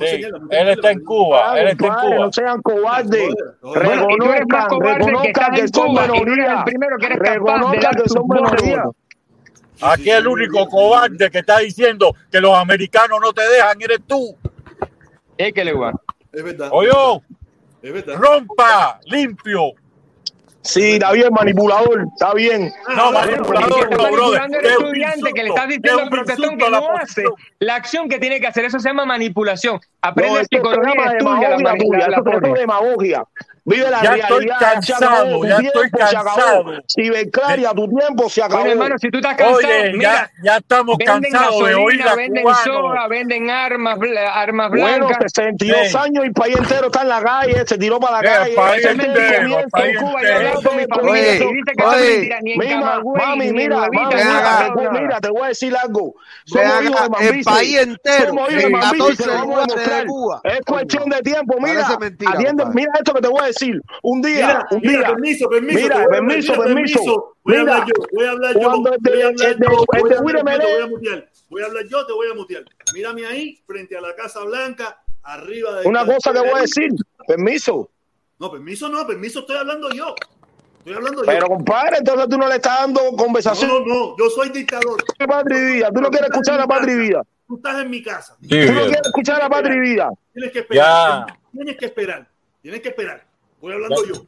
Sí, 0.00 0.22
él 0.50 0.68
está 0.68 0.90
en 0.90 1.00
Cuba, 1.04 1.60
él 1.60 1.68
está 1.68 1.86
en 1.86 1.92
Cuba. 1.94 2.14
no 2.16 2.32
sean 2.32 2.60
cobardes. 2.62 3.34
Reconozcan, 3.74 4.80
reconozcan 4.80 5.24
estás 5.26 5.50
que 5.54 5.60
en 5.62 5.72
son 5.74 5.88
minoría. 5.92 6.58
el 6.58 6.64
primero 6.64 6.98
que 6.98 7.06
eres 7.06 7.18
capaz 7.18 7.30
de 7.32 7.38
Reconozcan 7.38 7.80
dar 7.80 7.96
que 7.96 8.02
tu 8.02 8.08
son 8.10 8.22
minoría. 8.28 8.84
Aquí 9.80 10.10
el 10.10 10.26
único 10.26 10.68
cobarde 10.68 11.30
que 11.30 11.38
está 11.38 11.58
diciendo 11.60 12.14
que 12.30 12.40
los 12.40 12.52
americanos 12.54 13.18
no 13.22 13.32
te 13.32 13.48
dejan 13.48 13.80
eres 13.80 14.00
tú. 14.06 14.36
Es 15.38 15.52
que 15.54 15.64
le. 15.64 15.72
Es 16.32 16.44
verdad. 16.44 16.68
Oye, 16.72 16.90
Es 17.80 17.92
verdad. 17.94 18.16
rompa, 18.18 19.00
limpio. 19.06 19.72
Sí, 20.68 20.92
está 20.92 21.12
bien, 21.12 21.28
manipulador, 21.32 22.06
está 22.12 22.34
bien. 22.34 22.70
No, 22.94 23.10
manipulador, 23.10 23.90
no, 23.90 24.10
brother. 24.12 24.50
estudiante 24.62 25.32
que 25.32 25.42
le 25.42 25.48
estás 25.48 25.66
diciendo 25.66 26.02
al 26.02 26.10
protestón 26.10 26.58
que 26.58 26.70
no 26.70 26.96
hace 26.98 27.24
la 27.58 27.76
acción 27.76 28.06
que 28.06 28.18
tiene 28.18 28.38
que 28.38 28.48
hacer. 28.48 28.66
Eso 28.66 28.78
se 28.78 28.90
llama 28.90 29.06
manipulación. 29.06 29.80
Aprende 30.02 30.44
psicología 30.44 31.12
estudia 31.12 31.56
la, 31.56 32.52
demagogia 32.54 33.24
Vive 33.68 33.90
la 33.90 34.02
ya 34.02 34.14
realidad. 34.14 34.30
Estoy 34.30 34.46
cansado, 34.58 35.44
ya 35.44 35.56
estoy 35.58 35.90
cansado. 35.90 36.64
Ciberclaria, 36.86 37.70
tu 37.72 37.86
tiempo 37.88 38.30
se 38.30 38.42
acabó. 38.42 38.62
Oye, 38.62 38.72
hermano, 38.72 38.98
si 38.98 39.10
tú 39.10 39.18
estás 39.18 39.36
cansado, 39.36 39.58
Oye, 39.58 39.92
mira, 39.92 40.10
ya, 40.10 40.30
ya, 40.42 40.56
estamos 40.56 40.96
cansados 41.04 41.66
de 41.66 41.74
oír 41.74 42.02
Venden 42.16 42.42
cubano. 42.42 42.64
soga, 42.64 43.08
venden 43.08 43.50
armas, 43.50 43.98
armas 44.32 44.70
blancas. 44.70 44.98
Bueno, 45.00 45.18
62 45.20 45.88
sí. 45.88 45.96
años 45.98 46.24
y 46.24 46.26
el 46.28 46.32
país 46.32 46.56
entero 46.56 46.86
está 46.86 47.02
en 47.02 47.08
la 47.08 47.22
calle, 47.22 47.64
se 47.66 47.76
tiró 47.76 48.00
para 48.00 48.22
la 48.22 48.44
sí, 48.46 48.54
calle. 48.54 48.88
El 48.88 48.96
Mami, 53.04 53.52
mira, 53.52 53.88
mira, 53.92 55.20
te 55.20 55.28
voy 55.30 55.42
a 55.42 55.48
decir 55.48 55.76
algo. 55.76 56.14
El 57.20 57.44
país 57.44 57.78
entero, 57.78 58.34
Es 60.44 60.60
cuestión 60.64 61.10
de 61.10 61.20
tiempo, 61.20 61.56
mira. 61.60 61.98
Mira 62.72 62.92
esto 62.98 63.12
que 63.12 63.20
te 63.20 63.28
voy 63.28 63.42
a 63.42 63.46
decir. 63.46 63.57
Un 64.02 64.22
día, 64.22 64.47
Mira, 64.47 64.66
un 64.70 64.80
mira, 64.80 64.98
día. 64.98 65.09
permiso, 65.09 65.48
permiso. 65.48 65.78
Mira, 65.80 66.06
permiso, 66.09 66.52
mira, 66.52 66.64
permiso. 66.64 67.35
Voy 67.43 67.56
a 67.56 67.60
hablar 67.60 67.86
yo, 67.86 67.94
voy 68.12 68.24
a 68.26 68.30
hablar 68.30 68.55
yo. 68.55 68.60
voy 68.60 68.66
a 68.68 68.72
hablar 68.72 68.97
yo, 69.01 69.06
voy 69.09 69.22
a 69.22 69.26
hablar 69.28 69.56
yo, 69.59 70.59
te 70.59 70.72
voy 70.72 70.82
a 70.82 70.86
mutear. 70.86 71.28
Voy 71.51 71.62
a 71.62 71.66
hablar 71.66 71.85
yo, 71.89 72.06
te 72.06 72.12
voy 72.12 72.30
a 72.30 72.35
mutear. 72.35 72.64
Mírame 72.94 73.26
ahí, 73.26 73.62
frente 73.66 73.97
a 73.97 74.01
la 74.01 74.14
Casa 74.14 74.44
Blanca, 74.44 75.01
arriba 75.22 75.80
de... 75.80 75.89
Una 75.89 76.05
cosa 76.06 76.32
que 76.32 76.40
voy 76.40 76.59
a 76.59 76.60
decir. 76.62 76.90
Permiso. 77.26 77.90
No, 78.39 78.51
permiso 78.51 78.89
no, 78.89 79.06
permiso 79.06 79.40
estoy 79.40 79.56
hablando 79.56 79.90
yo. 79.90 80.14
Estoy 80.78 80.94
hablando 80.94 81.22
Pero, 81.26 81.40
yo. 81.40 81.55
compadre, 81.55 81.97
entonces 81.98 82.28
tú 82.28 82.39
no 82.39 82.48
le 82.48 82.55
estás 82.55 82.80
dando 82.80 83.01
conversación 83.16 83.68
No, 83.70 83.80
no, 83.80 83.86
no, 83.86 84.16
yo 84.16 84.30
soy 84.30 84.51
dictador. 84.51 85.02
patria 85.26 85.59
y 85.59 85.72
vida. 85.74 85.90
Tú 85.93 86.01
no 86.01 86.09
quieres 86.10 86.30
escuchar 86.30 86.55
a 86.55 86.59
la 86.59 86.66
patria 86.66 86.94
y 86.94 86.98
vida. 86.98 87.22
Tú 87.47 87.56
estás 87.56 87.82
en 87.82 87.90
mi 87.90 88.02
casa. 88.02 88.36
Sí, 88.40 88.48
Tú 88.48 88.72
no 88.72 88.80
quieres 88.82 89.01
escuchar 89.05 89.36
a 89.40 89.44
la 89.44 89.48
patria 89.51 89.74
y 89.76 89.80
vida. 89.80 90.10
Tienes 90.32 90.52
que 90.52 90.59
esperar. 90.60 91.26
Ya. 91.26 91.39
Tienes 91.52 91.76
que 91.76 91.86
esperar. 91.86 92.28
Tienes 92.62 92.80
que 92.82 92.89
esperar. 92.90 93.26
Voy 93.60 93.72
hablando 93.72 94.05
yo. 94.05 94.24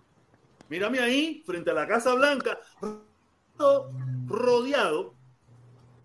Mírame 0.68 1.00
ahí, 1.00 1.42
frente 1.44 1.70
a 1.70 1.74
la 1.74 1.86
Casa 1.86 2.14
Blanca, 2.14 2.58
rodeado 4.26 5.14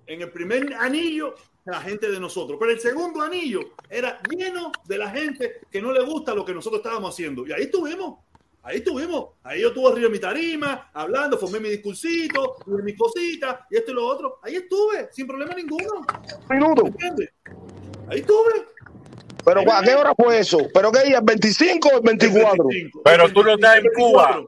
en 0.07 0.21
el 0.21 0.31
primer 0.31 0.73
anillo 0.73 1.35
la 1.65 1.81
gente 1.81 2.09
de 2.09 2.19
nosotros. 2.19 2.57
Pero 2.59 2.71
el 2.71 2.79
segundo 2.79 3.21
anillo 3.21 3.61
era 3.89 4.21
lleno 4.29 4.71
de 4.85 4.97
la 4.97 5.09
gente 5.09 5.61
que 5.71 5.81
no 5.81 5.91
le 5.91 6.03
gusta 6.03 6.33
lo 6.33 6.45
que 6.45 6.53
nosotros 6.53 6.79
estábamos 6.79 7.13
haciendo. 7.13 7.45
Y 7.45 7.51
ahí 7.51 7.63
estuvimos. 7.63 8.19
Ahí 8.63 8.77
estuvimos. 8.77 9.33
Ahí 9.43 9.61
yo 9.61 9.67
estuve 9.67 9.91
arriba 9.91 10.07
de 10.07 10.13
mi 10.13 10.19
tarima, 10.19 10.89
hablando, 10.91 11.37
formé 11.37 11.59
mi 11.59 11.69
discursito, 11.69 12.55
mis 12.65 12.97
cositas, 12.97 13.59
y 13.69 13.77
esto 13.77 13.91
y 13.91 13.93
lo 13.93 14.07
otro. 14.07 14.39
Ahí 14.41 14.55
estuve, 14.55 15.09
sin 15.11 15.27
problema 15.27 15.53
ninguno. 15.53 16.03
Minuto. 16.49 16.87
¿Entiendes? 16.87 17.29
Ahí 18.09 18.21
estuve. 18.21 18.74
Pero 19.45 19.61
¿a 19.71 19.81
qué 19.83 19.93
hora 19.95 20.13
fue 20.15 20.39
eso? 20.39 20.57
¿Pero 20.73 20.91
qué 20.91 21.03
día? 21.03 21.19
¿El 21.19 21.23
25 21.23 21.87
o 21.89 21.95
el 21.97 22.01
24? 22.03 22.65
Pero 23.03 23.29
tú 23.31 23.43
no 23.43 23.53
estás 23.53 23.77
en 23.77 23.85
Cuba. 23.95 24.41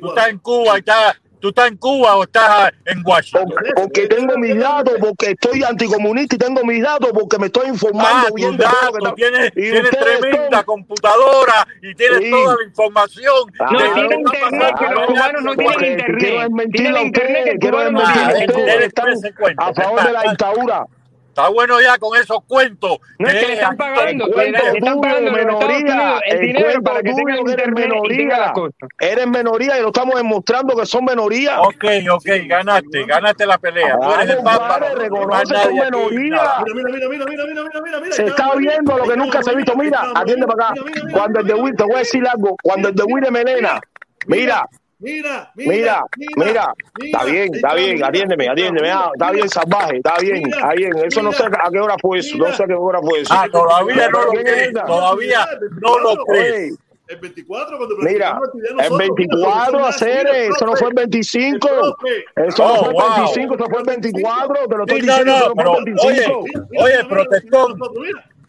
Tú 0.00 0.08
estás 0.08 0.28
en 0.28 0.38
Cuba 0.38 0.76
y 0.76 0.78
estás, 0.80 1.20
tú 1.38 1.48
estás 1.50 1.68
en 1.68 1.76
Cuba 1.76 2.16
o 2.16 2.22
estás 2.24 2.72
en 2.86 3.02
Washington. 3.04 3.54
Porque 3.76 4.06
tengo 4.08 4.36
mis 4.38 4.58
datos, 4.58 4.94
porque 4.98 5.30
estoy 5.32 5.62
anticomunista 5.62 6.34
y 6.34 6.38
tengo 6.38 6.64
mis 6.64 6.82
datos, 6.82 7.10
porque 7.12 7.38
me 7.38 7.46
estoy 7.46 7.68
informando 7.68 8.26
Ah, 8.28 8.32
bien 8.34 8.56
de 8.56 8.64
lo 8.64 8.70
que 8.70 8.98
está- 8.98 9.14
tienes, 9.14 9.48
Y 9.54 9.70
tienes 9.70 9.90
tremenda 9.90 10.56
son- 10.58 10.64
computadora 10.64 11.66
y 11.82 11.94
tienes 11.94 12.18
Sí. 12.18 12.30
toda 12.30 12.56
la 12.56 12.64
información. 12.64 13.50
Claro. 13.56 13.72
No 13.72 13.78
de 13.78 13.84
lo 13.88 13.94
tiene 13.94 14.08
que 14.08 14.14
va 14.16 14.20
a 14.20 14.50
internet, 14.50 14.74
que 14.78 14.94
los 14.94 15.06
cubanos 15.06 15.42
no 15.42 15.54
tienen 15.54 15.90
internet. 15.92 16.16
quiero 16.18 16.40
desmentirlo 16.40 16.70
Tienen 16.82 16.96
a 16.96 17.02
internet 17.02 17.32
que 17.34 17.40
ustedes, 17.40 17.54
el 17.54 17.58
quiero 17.60 17.76
cubano 17.76 17.90
no 17.90 17.98
desmentirlo 18.00 18.24
a 18.24 18.34
tiene. 18.34 18.48
Ah, 18.50 18.86
ustedes, 18.86 19.54
a 19.58 19.74
favor 19.74 20.04
de 20.04 20.12
la 20.12 20.22
dictadura. 20.22 20.86
Está 21.30 21.48
bueno 21.48 21.80
ya 21.80 21.96
con 21.96 22.18
esos 22.18 22.38
cuentos. 22.44 22.98
No, 23.20 23.28
es 23.28 23.34
que 23.34 23.46
le 23.46 23.52
están 23.54 23.76
pagando. 23.76 24.26
El 24.26 24.32
cuento 24.32 24.62
le 24.72 24.78
están 24.78 25.00
menoría. 25.32 26.20
El, 26.26 26.40
dinero 26.40 26.82
para 26.82 27.02
que 27.02 27.14
tengan 27.14 27.48
eres 27.48 27.68
menoría. 27.68 28.52
Eres 28.98 29.26
menoría 29.28 29.78
y 29.78 29.82
lo 29.82 29.88
estamos 29.88 30.16
demostrando 30.16 30.76
que 30.76 30.86
son 30.86 31.04
menoría. 31.04 31.60
Ok, 31.60 31.84
ok, 32.10 32.26
ganaste, 32.46 33.04
ganaste 33.04 33.46
la 33.46 33.58
pelea. 33.58 33.96
Tú 34.00 34.12
eres 34.12 34.36
el 34.36 34.42
papa. 34.42 34.80
Reconoce 34.96 35.54
tu 35.54 35.76
menoría. 35.76 36.18
Mira, 36.20 36.64
mira, 36.66 37.08
mira, 37.08 37.08
mira, 37.08 37.44
mira, 37.46 37.62
mira, 37.84 38.00
mira. 38.00 38.12
Se 38.12 38.24
está 38.24 38.52
viendo 38.56 38.98
lo 38.98 39.04
que 39.04 39.16
nunca 39.16 39.40
se 39.44 39.50
ha 39.50 39.54
visto. 39.54 39.76
Mira, 39.76 40.02
atiende 40.16 40.46
para 40.48 40.70
acá. 40.70 40.82
Cuando 41.12 41.40
el 41.40 41.46
de 41.46 41.54
Will, 41.54 41.76
te 41.76 41.84
voy 41.84 41.94
a 41.94 41.98
decir 41.98 42.26
algo. 42.26 42.56
Cuando 42.60 42.88
el 42.88 42.94
de 42.96 43.04
Will 43.04 43.24
es 43.24 43.30
melena, 43.30 43.80
mira, 44.26 44.68
Mira, 45.00 45.50
mira, 45.54 46.04
mira. 46.36 46.74
Está 47.02 47.24
bien, 47.24 47.54
está 47.54 47.74
bien, 47.74 48.04
atiéndeme, 48.04 48.48
atiéndeme. 48.48 48.90
Ah, 48.90 49.10
está 49.14 49.30
bien, 49.30 49.48
salvaje, 49.48 49.96
está 49.96 50.18
bien, 50.20 50.46
está 50.46 50.72
bien. 50.74 50.92
Eso 50.98 51.22
no 51.22 51.32
sé 51.32 51.44
a 51.44 51.70
qué 51.70 51.80
hora 51.80 51.96
fue 52.00 52.18
eso. 52.18 52.36
No 52.36 52.52
sé 52.52 52.64
a 52.64 52.66
qué 52.66 52.74
hora 52.74 53.00
fue 53.00 53.20
eso. 53.20 53.32
Ah, 53.34 53.46
todavía 53.50 54.10
no 54.10 54.24
lo 54.24 54.30
¿Quién 54.30 54.46
es 54.46 54.52
crees. 54.52 54.72
Todavía 54.74 55.46
no 55.80 55.98
lo 56.00 56.24
crees. 56.26 56.72
Oye, 56.72 56.78
El 57.08 57.16
24, 57.16 57.78
cuando 57.78 57.96
Mira, 57.96 58.28
el 58.28 58.34
nosotros, 58.34 58.54
mira, 58.54 58.98
24 58.98 59.72
mira, 59.72 59.86
a 59.86 59.88
hacer, 59.88 60.26
mira, 60.26 60.36
eso 60.38 60.66
no 60.66 60.76
fue 60.76 60.88
el 60.88 60.94
25. 60.94 61.58
profe. 61.68 62.24
Eso 62.36 62.68
no 62.68 62.76
fue 62.76 62.88
el 62.88 62.92
wow. 62.92 63.16
25, 63.16 63.54
eso 63.54 63.66
fue 63.70 63.78
el 63.78 63.86
24. 63.86 64.54
Te 64.68 64.76
lo 64.76 64.84
estoy 64.84 65.00
diciendo, 65.00 65.32
no, 65.32 65.48
no 65.48 65.54
pero, 65.54 65.70
fue 65.70 65.78
el 65.78 65.84
25. 65.86 66.44
Mira, 66.44 66.66
mira, 66.70 66.84
Oye, 66.84 66.96
mira, 66.96 67.08
protestón. 67.08 67.78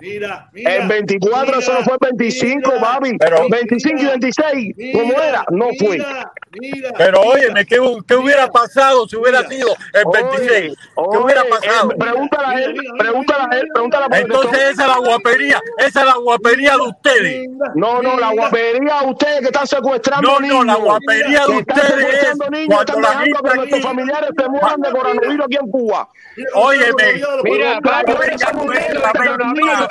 Mira, 0.01 0.49
mira, 0.51 0.69
mira. 0.71 0.75
El 0.75 0.87
24, 0.87 1.59
eso 1.59 1.73
no 1.73 1.81
fue 1.83 1.93
el 1.93 1.99
25, 2.17 2.71
mira, 2.71 2.81
papi. 2.81 3.17
Pero- 3.19 3.47
25 3.49 4.01
y 4.01 4.05
26, 4.05 4.75
¿cómo 4.93 5.05
mira, 5.05 5.29
era? 5.29 5.45
No 5.51 5.67
fue. 5.79 5.89
Mira, 5.97 6.31
mira, 6.59 6.89
Pero 6.97 7.19
mira. 7.21 7.31
óyeme, 7.33 7.65
¿qué, 7.65 7.77
qué 8.07 8.15
hubiera 8.15 8.47
pasado 8.47 9.07
si 9.07 9.15
hubiera 9.15 9.41
Mira. 9.43 9.51
sido 9.51 9.69
el 9.93 10.03
26? 10.13 10.77
¿Qué 11.11 11.17
hubiera 11.17 11.43
pasado? 11.45 11.91
eh, 11.91 11.95
pregúntale 11.99 12.47
a 12.47 12.59
él, 12.65 12.75
pregúntale 12.97 13.43
a 13.43 13.59
él, 13.59 13.67
pregúntale 13.73 14.05
a 14.09 14.19
Entonces 14.19 14.59
esa 14.71 14.81
es 14.83 14.87
la 14.87 14.97
guapería, 14.97 15.61
esa 15.77 15.99
es 16.01 16.05
la 16.07 16.15
guapería 16.15 16.71
de 16.71 16.81
ustedes. 16.81 17.49
No, 17.75 18.01
no, 18.01 18.19
la 18.19 18.31
guapería 18.31 18.99
a 18.99 19.03
ustedes 19.03 19.39
que 19.41 19.45
están 19.45 19.67
secuestrando 19.67 20.31
No, 20.31 20.39
niños. 20.39 20.65
no, 20.65 20.73
la 20.73 20.75
guapería 20.75 21.45
de 21.45 21.53
que 21.53 21.59
están 21.59 21.77
ustedes 21.77 21.91
es 21.91 21.99
secuestrando 21.99 22.49
niños, 22.49 22.67
cuando 22.75 22.93
están 22.93 23.01
la 23.01 23.19
gente 23.21 23.39
que 23.49 23.55
nuestros 23.55 23.81
familiares 23.81 24.29
se 24.37 24.49
mueran 24.49 24.81
de 24.81 24.91
coronavirus 24.91 25.45
aquí 25.45 25.57
en 25.61 25.67
Cuba. 25.71 26.09
Óyeme, 26.55 27.21
Mira, 27.43 27.79
papi, 27.81 28.11
Oye, 28.13 28.35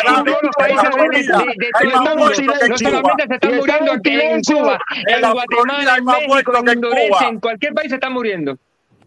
todos 0.05 0.39
los 0.43 0.57
países 0.57 0.83
No 0.91 1.05
en 1.05 1.27
solamente 2.79 3.27
se 3.29 3.35
están 3.35 3.55
muriendo 3.57 3.93
en 3.93 3.99
aquí 3.99 4.21
en. 4.21 4.41
Cuba, 4.43 4.79
En 5.07 5.15
en 5.15 5.21
la 5.23 5.31
Guatemala, 5.33 5.97
en 5.97 6.05
México, 6.05 6.53
en 6.57 6.69
Honduras, 6.69 7.23
en 7.23 7.41
cualquier 7.41 7.75
país 7.75 7.89
se 7.91 7.95
están 7.97 8.13
muriendo. 8.13 8.57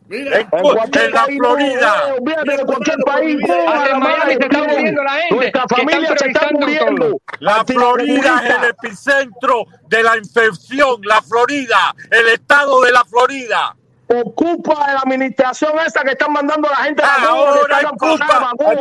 Mira, 0.09 0.39
En, 0.41 0.47
Cu- 0.47 0.59
cualquier 0.61 1.05
en 1.05 1.11
la 1.13 1.23
Florida. 1.23 1.93
olvídate 2.19 2.57
de 2.57 2.65
cualquier 2.65 2.97
país. 3.05 3.37
Cuba, 3.41 3.85
en 3.85 3.91
la 3.91 3.99
Miami 3.99 4.33
se 4.33 4.43
está 4.43 4.63
muriendo 4.63 5.03
la 5.03 5.11
gente, 5.11 5.35
Nuestra 5.35 5.63
familia 5.69 6.17
se 6.17 6.27
está 6.27 6.47
muriendo. 6.51 7.05
todo. 7.07 7.21
La 7.39 7.63
Florida 7.65 8.41
es 8.45 8.49
el 8.55 8.63
epicentro 8.69 9.65
de 9.87 10.03
la 10.03 10.17
infección. 10.17 11.01
La 11.03 11.21
Florida, 11.21 11.95
el 12.11 12.27
estado 12.27 12.81
de 12.81 12.91
la 12.91 13.03
Florida. 13.05 13.75
Por 14.05 14.35
culpa 14.35 14.85
de 14.87 14.93
la 14.93 14.99
administración 14.99 15.71
esa 15.87 16.03
que 16.03 16.11
están 16.11 16.33
mandando 16.33 16.67
a 16.67 16.71
la 16.71 16.77
gente 16.85 17.01
a 17.01 17.17
la 17.19 17.27
Ahora 17.29 17.79
es 17.79 17.85
culpa. 17.97 18.32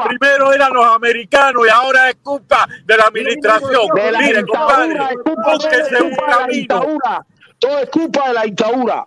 Primero 0.09 0.52
eran 0.52 0.73
los 0.73 0.86
americanos 0.86 1.62
y 1.66 1.70
ahora 1.70 2.10
es 2.10 2.16
culpa 2.23 2.66
de 2.85 2.97
la 2.97 3.05
administración. 3.05 3.86
De 3.94 4.12
la 4.12 4.19
Mire, 4.20 4.44
compadre, 4.47 4.98
búsquese 5.24 6.02
un 6.02 6.10
culpa 6.10 6.24
de 6.27 6.31
la 6.32 6.39
camino. 6.39 6.48
dictadura. 6.59 7.27
Todo 7.59 7.78
es 7.78 7.90
culpa 7.90 8.28
de 8.28 8.35
la 8.35 8.43
dictadura. 8.43 9.06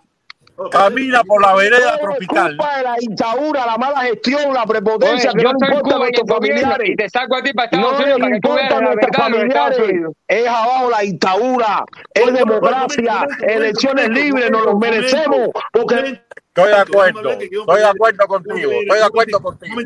camina 0.70 1.22
por 1.24 1.42
la 1.42 1.54
vereda 1.54 1.90
Es 1.96 2.00
tropical. 2.00 2.48
culpa 2.56 2.76
de 2.78 2.82
la 2.82 2.94
dictadura, 2.98 3.66
la 3.66 3.76
mala 3.76 4.00
gestión, 4.00 4.54
la 4.54 4.62
Oye, 4.62 4.68
prepotencia, 4.68 5.30
que 5.32 5.42
yo 5.42 5.52
no 5.52 5.66
importa 5.68 5.98
nuestros 5.98 6.28
familiares. 6.28 6.88
y 6.90 6.96
te 6.96 7.10
saco 7.10 7.36
a 7.36 7.42
ti 7.42 7.52
para 7.52 7.70
No 7.78 7.90
Unidos 7.90 8.18
para 8.20 8.34
importa 8.36 8.80
nuestros 8.80 9.16
familiares. 9.16 9.92
Es 10.28 10.48
abajo 10.48 10.90
la 10.90 11.00
dictadura, 11.00 11.84
es 12.14 12.32
democracia, 12.32 13.26
elecciones 13.46 14.08
libres, 14.08 14.50
nos 14.50 14.64
los 14.64 14.78
merecemos. 14.78 15.50
Porque 15.72 16.22
Estoy 16.56 16.70
de 16.70 16.76
acuerdo, 16.78 17.30
estoy 17.32 17.78
de 17.80 17.84
acuerdo 17.86 18.26
contigo, 18.26 18.70
estoy 18.72 18.98
de 18.98 19.04
acuerdo 19.04 19.40
contigo. 19.42 19.76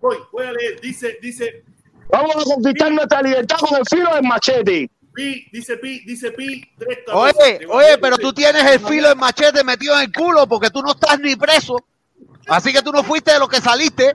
Voy, 0.00 0.16
voy, 0.32 0.46
a 0.46 0.52
leer. 0.52 0.80
Dice, 0.80 1.18
dice, 1.20 1.64
vamos 2.10 2.36
a 2.36 2.44
conquistar 2.44 2.92
nuestra 2.92 3.22
libertad 3.22 3.56
con 3.58 3.78
el 3.78 3.84
filo 3.88 4.14
del 4.14 4.22
machete. 4.22 4.90
Pi, 5.14 5.48
dice 5.52 5.76
Pi, 5.78 6.04
dice 6.04 6.30
Pi, 6.30 6.62
tres 6.78 6.98
cabezas. 7.06 7.36
Oye, 7.40 7.58
De 7.58 7.66
oye, 7.66 7.98
pero 8.00 8.16
tú 8.18 8.32
tienes 8.32 8.64
el 8.64 8.80
filo 8.80 9.08
de 9.08 9.14
machete 9.16 9.64
metido 9.64 9.94
en 9.94 10.02
el 10.02 10.12
culo 10.12 10.46
porque 10.46 10.70
tú 10.70 10.80
no 10.82 10.92
estás 10.92 11.18
ni 11.18 11.34
preso. 11.34 11.76
Así 12.46 12.72
que 12.72 12.82
tú 12.82 12.92
no 12.92 13.02
fuiste 13.02 13.32
de 13.32 13.38
los 13.38 13.48
que 13.48 13.60
saliste. 13.60 14.14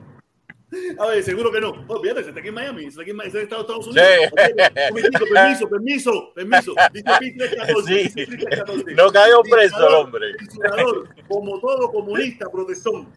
A 0.97 1.05
ver, 1.07 1.23
seguro 1.23 1.51
que 1.51 1.61
no. 1.61 1.85
Oh, 1.87 2.01
fíjate, 2.01 2.23
se 2.23 2.29
está 2.29 2.39
aquí 2.39 2.49
en 2.49 2.55
Miami, 2.55 2.81
se 2.83 2.87
está 2.89 3.01
aquí 3.03 3.11
en, 3.11 3.21
está 3.21 3.37
en 3.37 3.43
Estados 3.43 3.85
Sí. 3.85 3.91
Unidos. 3.91 4.31
Momentito, 4.89 5.25
permiso, 5.31 5.69
permiso, 5.69 6.33
permiso. 6.33 6.73
Dice 6.93 7.11
Pi 7.19 7.37
314. 7.37 7.87
Sí. 7.87 8.03
dice 8.03 8.31
Pi 8.31 8.37
314. 8.45 8.93
No 8.95 9.11
cayó 9.11 9.41
preso 9.43 9.87
el 9.87 9.93
hombre. 9.93 10.27
como 11.27 11.59
todo 11.59 11.91
comunista 11.91 12.49
protestón. 12.49 13.07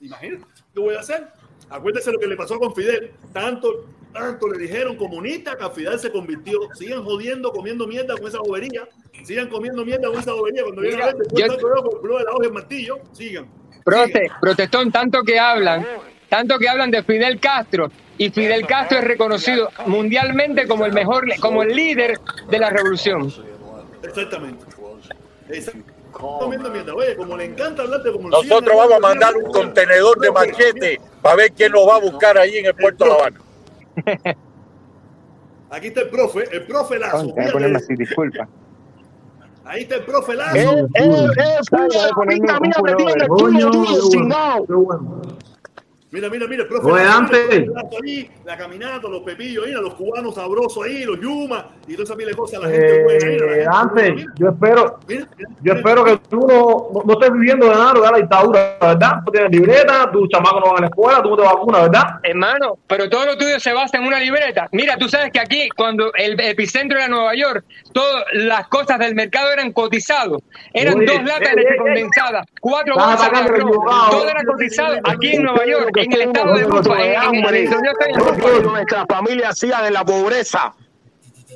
Imagínate, 0.00 0.44
¿qué 0.74 0.80
voy 0.80 0.94
a 0.94 1.00
hacer? 1.00 1.28
Acuérdese 1.70 2.12
lo 2.12 2.18
que 2.18 2.26
le 2.26 2.36
pasó 2.36 2.58
con 2.58 2.74
Fidel. 2.74 3.12
Tanto, 3.32 3.86
tanto 4.12 4.48
le 4.48 4.58
dijeron 4.58 4.96
comunista 4.96 5.56
que 5.56 5.64
a 5.64 5.70
Fidel 5.70 5.98
se 5.98 6.10
convirtió. 6.10 6.58
Sigan 6.74 7.04
jodiendo, 7.04 7.52
comiendo 7.52 7.86
mierda 7.86 8.16
con 8.16 8.26
esa 8.26 8.38
bobería. 8.40 8.88
Sigan 9.22 9.48
comiendo 9.48 9.84
mierda 9.84 10.08
con 10.08 10.18
esa 10.18 10.32
bobería. 10.32 10.62
Cuando 10.64 10.82
viene 10.82 11.02
a 11.02 11.06
ver, 11.06 11.16
después 11.16 11.44
yo- 11.46 11.48
con 11.48 12.10
el 12.10 12.18
de 12.18 12.24
la 12.24 12.30
hoja 12.32 12.42
y 12.42 12.46
el 12.46 12.52
martillo. 12.52 12.98
Sigan. 13.12 13.46
Prote, 13.84 14.30
protestón, 14.40 14.90
tanto 14.92 15.22
que 15.22 15.38
hablan, 15.38 15.86
tanto 16.28 16.58
que 16.58 16.68
hablan 16.68 16.90
de 16.90 17.02
Fidel 17.02 17.40
Castro, 17.40 17.90
y 18.18 18.28
Fidel 18.30 18.66
Castro 18.66 18.98
es 18.98 19.04
reconocido 19.04 19.70
mundialmente 19.86 20.66
como 20.66 20.84
el 20.84 20.92
mejor, 20.92 21.24
como 21.40 21.62
el 21.62 21.74
líder 21.74 22.18
de 22.50 22.58
la 22.58 22.68
revolución. 22.70 23.32
Exactamente. 24.02 24.64
Exactamente. 25.48 25.89
Comiendo 26.20 26.70
mierda. 26.70 26.94
Oye, 26.94 27.16
como 27.16 27.36
le 27.36 27.44
encanta 27.46 27.82
hablar 27.82 28.02
de 28.02 28.12
como 28.12 28.28
Nosotros 28.28 28.76
vamos 28.76 28.92
a 28.92 29.00
mandar 29.00 29.36
un 29.36 29.50
contenedor 29.50 30.18
de 30.18 30.30
machete 30.30 31.00
para 31.22 31.36
ver 31.36 31.52
quién 31.52 31.72
nos 31.72 31.88
va 31.88 31.96
a 31.96 32.00
buscar 32.00 32.38
ahí 32.38 32.58
en 32.58 32.66
el 32.66 32.74
puerto 32.74 33.04
de 33.04 33.10
La 33.10 33.16
Habana. 33.16 33.40
Aquí 35.70 35.86
está 35.88 36.00
el 36.00 36.08
profe, 36.08 36.44
el 36.50 36.66
profe 36.66 36.98
Lazo. 36.98 37.32
Así, 37.76 37.94
disculpa. 37.94 38.48
Ahí 39.64 39.82
está 39.82 39.96
el 39.96 40.04
profe 40.04 40.34
Lazo. 40.34 40.56
Eh, 40.56 40.86
eh, 40.94 41.28
eh, 41.38 41.58
Mira, 46.12 46.28
mira, 46.28 46.46
mira, 46.48 46.62
el 46.62 46.68
profe 46.68 46.88
mira, 48.02 48.30
la 48.44 48.56
caminata, 48.56 49.06
los 49.08 49.22
pepillos 49.22 49.64
ahí, 49.64 49.72
los 49.72 49.94
cubanos 49.94 50.34
sabrosos 50.34 50.84
ahí, 50.84 51.04
los 51.04 51.20
yumas 51.20 51.66
y 51.86 51.92
toda 51.92 52.02
esa 52.02 52.16
pila 52.16 52.30
de 52.30 52.36
cosas. 52.36 52.60
La 52.62 52.68
gente 52.68 53.04
buena, 53.04 53.26
mira, 53.26 53.44
Eh, 53.44 53.64
buena, 53.68 54.24
yo 54.36 54.48
espero, 54.48 54.98
mira, 55.06 55.26
mira, 55.36 55.48
yo 55.48 55.56
mira. 55.60 55.74
espero 55.76 56.04
que 56.04 56.16
tú 56.28 56.40
no, 56.40 56.88
no, 56.92 57.02
no 57.04 57.12
estés 57.12 57.32
viviendo 57.32 57.66
de 57.66 57.74
nada 57.76 57.92
de 57.92 58.00
la 58.00 58.18
dictadura, 58.18 58.76
¿verdad? 58.80 59.12
Tú 59.24 59.30
tienes 59.30 59.50
libreta, 59.52 60.10
tus 60.10 60.28
chamacos 60.30 60.60
no 60.60 60.66
van 60.72 60.78
a 60.78 60.80
la 60.80 60.86
escuela, 60.88 61.22
tú 61.22 61.30
no 61.30 61.36
te 61.36 61.42
vacunas, 61.42 61.82
¿verdad? 61.82 62.04
Hermano, 62.24 62.78
pero 62.88 63.08
todo 63.08 63.26
lo 63.26 63.38
tuyo 63.38 63.60
se 63.60 63.72
basa 63.72 63.98
en 63.98 64.04
una 64.04 64.18
libreta. 64.18 64.66
Mira, 64.72 64.96
tú 64.96 65.08
sabes 65.08 65.30
que 65.30 65.38
aquí, 65.38 65.68
cuando 65.76 66.12
el 66.14 66.40
epicentro 66.40 66.98
era 66.98 67.06
Nueva 67.06 67.36
York, 67.36 67.64
todas 67.92 68.24
las 68.32 68.66
cosas 68.66 68.98
del 68.98 69.14
mercado 69.14 69.52
eran 69.52 69.72
cotizados. 69.72 70.42
Eran 70.72 71.04
dos 71.04 71.22
latas 71.22 71.40
de 71.40 71.48
ey, 71.50 71.56
leche 71.56 71.70
ey. 71.70 71.78
condensada, 71.78 72.44
cuatro 72.60 72.94
bolsas 72.96 73.30
de. 73.30 73.60
Todo 73.60 74.28
era 74.28 74.42
cotizado 74.44 74.96
aquí 75.04 75.36
en 75.36 75.44
Nueva 75.44 75.66
York, 75.66 75.99
en 76.04 76.12
el 76.12 76.20
estado 76.22 76.54
de 76.54 76.62
en, 76.62 76.70
en, 76.70 77.00
en 77.00 77.16
hambre, 77.16 77.68
yo 77.70 77.78
en 77.78 78.40
que 78.40 78.62
nuestras 78.62 79.06
familias 79.08 79.58
sigan 79.58 79.84
en 79.86 79.92
la 79.92 80.04
pobreza. 80.04 80.74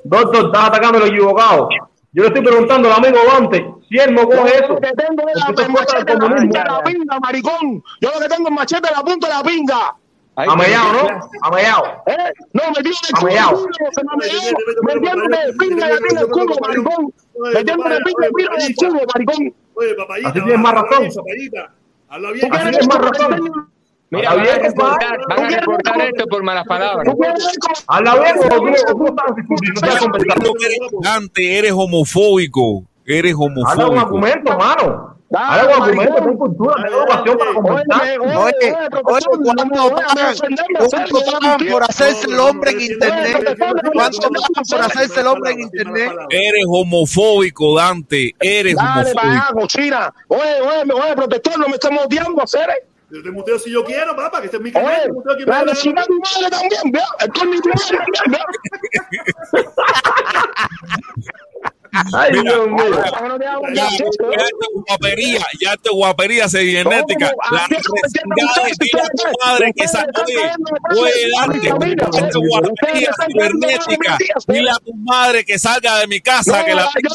Doctor, 0.05 0.47
estás 0.47 0.69
atacando 0.69 0.99
a 0.99 1.01
los 1.03 1.11
equivocados. 1.11 1.69
Yo 2.13 2.23
le 2.23 2.29
estoy 2.29 2.43
preguntando 2.45 2.93
al 2.93 3.05
amigo 3.05 3.19
Dante 3.33 3.75
si 3.89 3.99
él 3.99 4.15
no 4.15 4.23
Yo 4.23 4.29
coge 4.37 4.55
eso. 4.57 4.69
lo 4.69 4.81
que 4.81 4.93
tengo 4.93 5.29
es 5.29 5.35
la 5.37 5.69
machete 5.69 6.13
en 6.13 6.19
la 6.19 6.29
punta 6.29 6.63
de 6.63 6.71
la 6.71 6.83
pinga, 6.83 7.21
maricón. 7.21 7.83
Yo 8.01 8.11
lo 8.15 8.21
que 8.21 8.29
tengo 8.29 8.49
es 8.49 8.55
machete 8.55 8.89
en 8.89 8.95
la 8.95 9.03
punta 9.03 9.27
de 9.29 9.33
la 9.35 9.43
pinga. 9.43 9.97
Amellado, 10.37 10.93
¿no? 10.93 11.29
Amellado. 11.43 12.03
¿Eh? 12.07 12.33
No, 12.53 12.63
me 12.69 12.83
tiene 12.83 12.97
el 13.09 13.15
culo. 13.21 13.69
Metiéndome 14.83 15.37
el 15.45 15.57
pinga 15.57 15.89
ya 15.89 15.99
tiene 15.99 16.21
el 16.21 16.29
culo, 16.29 16.55
maricón. 16.61 17.15
Metiéndome 17.53 17.97
el 17.97 18.03
pinga 18.03 18.27
ya 18.27 18.31
tiene 18.37 18.67
el 18.67 18.75
culo, 18.77 19.01
maricón. 19.15 19.55
Oye, 19.75 19.95
papayita. 19.95 20.29
Así 20.29 20.41
tienes 20.41 20.61
más 20.61 20.75
razón. 20.75 21.01
bien, 21.01 21.15
papayita. 21.15 21.71
Habla 22.09 22.29
¿Tú 22.29 22.35
bien. 22.35 22.53
Así 22.55 22.71
tienes 22.71 22.89
más 22.89 22.99
razón. 22.99 23.74
Mira, 24.15 24.31
Habla 24.31 24.45
van 24.45 24.61
a 24.61 24.63
reportar, 24.69 25.19
van 25.29 25.45
a 25.45 25.49
reportar 25.49 26.01
esto 26.03 26.27
por 26.27 26.43
malas 26.43 26.65
palabras. 26.67 27.07
No 27.07 27.15
estás 29.75 30.01
conversando. 30.01 30.53
Dante, 31.01 31.59
eres 31.59 31.73
homofóbico. 31.73 32.85
Eres 33.07 33.35
homofóbico. 33.37 34.01
argumentos, 34.01 34.53
hermano. 34.53 35.11
Dale, 35.31 35.63
Habla 35.63 35.73
con 35.75 35.81
maricón. 35.81 36.07
argumentos, 36.07 36.25
ten 36.27 36.37
cultura, 36.39 36.75
ten 36.77 36.93
educación 36.95 37.39
para 37.39 37.55
conversar. 37.55 38.03
Oye, 38.21 38.37
Oye, 38.37 38.75
¿cuánto 39.03 39.31
a 39.33 39.95
pagan? 39.95 40.33
defenderme, 40.33 40.79
¿Cuánto 40.79 40.97
hacerlo, 40.97 41.19
yo 41.27 41.33
pagan 41.33 41.59
no 41.67 41.73
por 41.73 41.83
hacerse 41.83 42.27
el 42.27 42.39
hombre 42.41 42.71
en 42.71 42.81
internet? 42.81 43.57
¿Cuánto 43.95 44.21
pagan 44.31 44.65
por 44.71 44.81
hacerse 44.81 45.21
el 45.21 45.27
hombre 45.27 45.51
en 45.53 45.61
internet? 45.61 46.13
Eres 46.31 46.65
homofóbico, 46.69 47.77
Dante. 47.77 48.33
Eres 48.39 48.77
Dale 48.77 49.13
para 49.15 49.29
allá, 49.33 49.41
homofóbico. 49.51 49.61
cochina. 49.61 50.15
Oye, 50.29 50.41
oye, 50.61 50.93
oye, 50.93 51.17
protector, 51.17 51.59
no 51.59 51.67
me 51.69 51.75
estamos 51.75 52.07
odiando, 52.07 52.43
hacer. 52.43 52.69
Yo 53.11 53.23
te 53.23 53.31
muteo 53.31 53.59
si 53.59 53.71
yo 53.71 53.85
quiero, 53.85 54.17
papá, 54.17 54.41
que 54.41 54.47
este 54.47 54.57
es 54.57 54.63
mi 54.63 54.73
canal. 54.73 55.11
Oye, 55.11 55.35
aquí, 55.35 55.45
la 55.45 55.65
vecina 55.65 56.01
de 56.03 56.07
tu 56.07 56.19
madre 56.19 56.51
también, 56.51 56.93
vea. 56.93 57.07
Tony 57.33 57.61
tu 57.61 57.69
madre. 57.69 57.99
Ay, 62.13 62.33
Dios 62.33 62.67
mío. 62.69 62.91
Ya, 63.73 63.89
ya, 63.89 63.99
ya 63.99 64.47
te 64.47 64.67
guapería, 64.75 65.47
ya 65.61 65.77
te 65.77 65.91
guapería 65.91 66.49
cibernética. 66.49 67.33
La 67.53 67.67
dile 67.69 69.01
a 69.01 69.09
tu 69.09 69.25
madre 69.45 69.73
que 69.73 69.87
de. 69.87 69.93
de 71.61 71.73
mi 71.79 71.95
ya 71.95 72.29
te 72.29 72.39
guapería 72.39 73.11
de 73.11 73.25
cibernética. 73.33 74.19
mi 74.49 74.55
Dile 74.55 74.71
a 74.71 74.77
tu 74.77 74.95
madre 74.95 75.45
que 75.45 75.59
salga 75.59 75.99
de 76.01 76.07
mi 76.09 76.21
casa, 76.21 76.65
que 76.65 76.75
la 76.75 76.89
tengo 76.93 77.15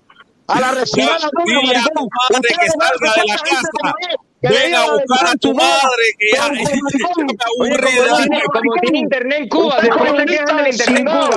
a 0.56 0.60
la 0.60 0.68
aburrida 0.68 0.86
darle 0.86 0.86
tuya, 0.86 1.06
maricón. 1.06 1.30
Tuya, 1.44 1.60
Dile 1.60 1.76
a 1.76 1.84
tu 1.84 2.00
maricón. 2.00 2.08
madre 2.10 2.48
que 2.58 2.66
salga 2.70 3.12
de 3.14 3.24
la 3.28 3.36
casa. 3.36 3.94
Ven 4.42 4.52
venga 4.54 4.82
a 4.82 4.90
buscar 4.92 5.26
a 5.28 5.34
tu 5.36 5.54
madre. 5.54 6.04
que 6.18 6.26
ya, 6.34 6.42
maricón. 6.48 7.26
de 7.26 7.36
como 7.38 8.04
darle. 8.06 8.80
tiene, 8.82 8.98
internet 8.98 9.38
en 9.40 9.48
Cuba, 9.48 9.76
después 9.80 9.98
comunista 10.10 10.44
quejan 10.44 10.56
del 10.64 10.72
internet 10.72 10.98
en. 10.98 11.04
Cuba. 11.06 11.36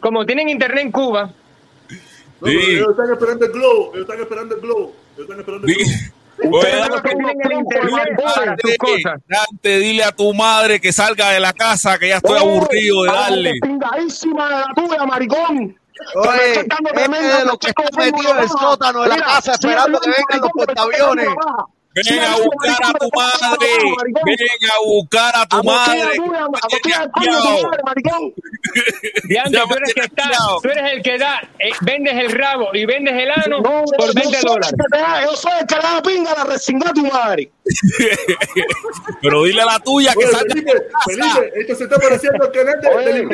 Como 0.00 0.26
tienen 0.26 0.48
internet 0.48 0.84
en 0.84 0.92
Cuba, 0.92 1.22
No, 1.24 1.32
pero 2.40 2.60
Sí. 2.60 2.66
ellos 2.70 2.90
están 2.90 3.10
esperando 3.12 3.44
el 3.46 3.52
globo. 3.52 3.90
Ellos 3.94 4.02
están 4.08 4.20
esperando 4.20 4.54
el 4.54 4.60
globo. 4.60 4.92
Ellos 5.16 5.28
están 5.28 5.40
esperando 5.40 5.66
el 5.66 5.74
globo. 5.74 5.90
Dante, 9.26 9.78
dile 9.80 10.04
a 10.04 10.12
tu 10.12 10.32
madre 10.34 10.80
que 10.80 10.92
salga 10.92 11.30
de 11.30 11.40
la 11.40 11.52
casa, 11.52 11.98
que 11.98 12.08
ya 12.10 12.18
estoy 12.18 12.38
Oye, 12.38 12.40
aburrido 12.48 13.02
de 13.02 13.10
a 13.10 13.12
la 13.12 13.20
darle. 13.22 13.52
Oye, 16.14 16.60
este 16.60 17.38
de 17.38 17.44
los 17.44 17.58
que 17.58 17.74
como 17.74 17.88
metidos 17.96 18.32
en 18.32 18.38
el 18.38 18.48
sótano 18.48 19.02
de 19.02 19.08
la 19.08 19.16
casa 19.16 19.52
esperando 19.52 20.00
que 20.00 20.10
vengan 20.10 20.40
los 20.40 20.50
está 20.56 20.84
portaaviones. 20.84 21.28
La. 21.94 22.02
Ven 22.10 22.20
a 22.22 22.36
buscar 22.36 22.76
a 22.84 22.92
tu 22.98 23.08
madre. 23.16 23.68
la. 23.82 23.90
Ven 24.24 24.36
a 24.70 24.72
buscar 24.84 25.32
a 25.36 25.46
tu 25.46 25.56
A 25.56 25.62
madre. 25.62 26.02
a 26.02 26.08
Ya 29.28 29.44
tú 29.44 29.74
eres 29.74 29.94
que 29.94 30.00
está, 30.02 30.30
tú 30.62 30.68
eres 30.68 30.92
el 30.92 31.02
que 31.02 31.18
da, 31.18 31.40
eh, 31.58 31.70
vendes 31.82 32.14
el 32.14 32.30
rabo 32.32 32.68
y 32.74 32.84
vendes 32.86 33.14
el 33.14 33.30
ano 33.30 33.60
No, 33.60 33.84
por 33.96 34.06
yo 34.08 34.12
20 34.14 34.22
soy 34.22 34.34
el 34.36 34.42
dólares. 34.42 34.72
da- 34.90 35.24
Yo 35.24 35.36
soy 35.36 35.52
el 35.60 35.66
que 35.66 35.74
da 35.76 36.02
pinga 36.02 36.32
a 36.32 36.38
la 36.38 36.44
resingada 36.44 36.92
tu 36.92 37.06
madre. 37.06 37.50
Pero 39.22 39.44
dile 39.44 39.62
a 39.62 39.66
la 39.66 39.78
tuya 39.80 40.14
que 40.14 40.26
salga 40.26 40.54
Felipe, 40.54 40.72
la 41.16 41.40
esto 41.60 41.74
se 41.74 41.84
está 41.84 41.96
pareciendo 41.98 42.44
al 42.44 42.52
canal 42.52 42.80
de, 42.80 42.88
Oye, 42.88 43.26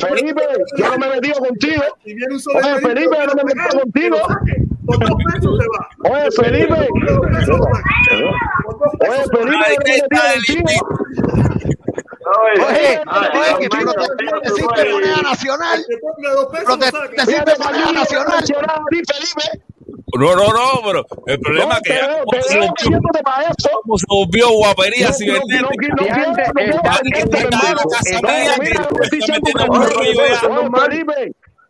Felipe, 0.00 0.42
yo 0.78 0.90
no 0.90 0.98
me 0.98 1.06
he 1.06 1.10
metido 1.10 1.34
contigo. 1.40 1.82
Y 2.04 2.14
viene 2.14 2.34
un 2.34 2.40
solo 2.40 2.58
Oye, 2.58 2.68
invicto, 2.68 2.88
Felipe, 2.88 3.16
yo 3.18 3.26
no 3.26 3.34
me 3.34 3.42
he 3.42 3.44
metido 3.54 3.80
contigo. 3.80 4.18
Por 4.98 5.08
dos 5.08 5.18
pesos 5.32 5.52
se 5.58 5.66
va. 5.68 5.80
Oye, 6.10 6.28
Felipe. 6.32 6.74
Oye. 9.08 9.24
Felipe. 10.46 10.74
Oye, 12.34 13.00
oye, 13.34 13.58
que 13.60 13.68
te 13.68 14.50
sirve 14.50 14.92
moneda 14.92 15.22
nacional. 15.22 15.78
Te 17.16 17.24
sirve 17.26 17.52
moneda 17.58 17.92
nacional. 17.92 18.44
Felipe. 18.46 19.62
No, 20.14 20.36
no, 20.36 20.44
no, 20.52 20.82
pero 20.84 21.06
el 21.26 21.40
problema 21.40 21.70
No, 21.70 21.76
es 21.76 21.82
que 21.82 21.94
ya 21.94 22.22
como 22.22 22.42
se 22.42 22.58
volvió, 22.58 23.00
se 23.96 24.06
volvió 24.08 24.50
guapería 24.50 25.06
No, 25.06 25.12
no, 25.12 25.16
cibernética. 25.16 25.62
no, 25.62 25.96
no, 25.96 26.04
no, 30.48 30.70
no, 30.70 30.70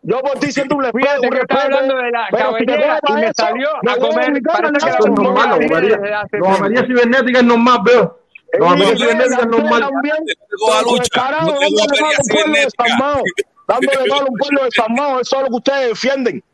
no, 0.02 0.16
no, 0.16 0.20
No, 0.20 0.20
no, 0.20 0.20
Yo 0.20 0.20
por 0.20 0.38
ti 0.40 0.52
siento 0.52 0.76
un 0.76 0.82
respeto. 0.82 1.06
Fíjate 1.06 1.26
un 1.26 1.32
que 1.32 1.40
estaba 1.40 1.60
respeto, 1.62 1.78
hablando 1.78 1.96
de 1.96 2.10
la 2.10 2.28
pero 2.30 2.58
si 2.58 2.66
cabellera 2.66 2.98
y 3.08 3.12
me 3.12 3.24
eso, 3.24 3.32
salió 3.36 3.68
me 3.82 3.92
a 3.92 3.96
comer. 3.96 4.42
Parece 4.42 4.96
que 4.96 5.08
un 5.08 5.14
normal, 5.14 5.52
hace 5.52 5.68
la 5.68 6.26
tiempo. 6.28 6.48
anomalía 6.48 6.86
cibernética 6.86 7.38
es 7.38 7.44
normal, 7.44 7.78
veo. 7.84 8.18
Eh, 8.52 8.56
anomalía 8.56 8.86
usted 8.86 8.96
cibernética 8.96 9.40
es 9.40 9.46
normal. 9.46 9.80
no 9.80 11.54
tengo 11.56 11.62
dándole 11.68 12.00
mal 12.00 12.12
a 12.14 12.18
un 12.18 12.28
pueblo 12.28 12.58
desarmado. 12.58 13.22
Dándole 13.68 14.08
mal 14.08 14.20
a 14.20 14.24
un 14.24 14.36
pueblo 14.36 14.64
desarmado, 14.64 15.20
eso 15.20 15.36
es 15.36 15.42
lo 15.42 15.48
que 15.48 15.54
ustedes 15.56 15.88
defienden. 15.88 16.44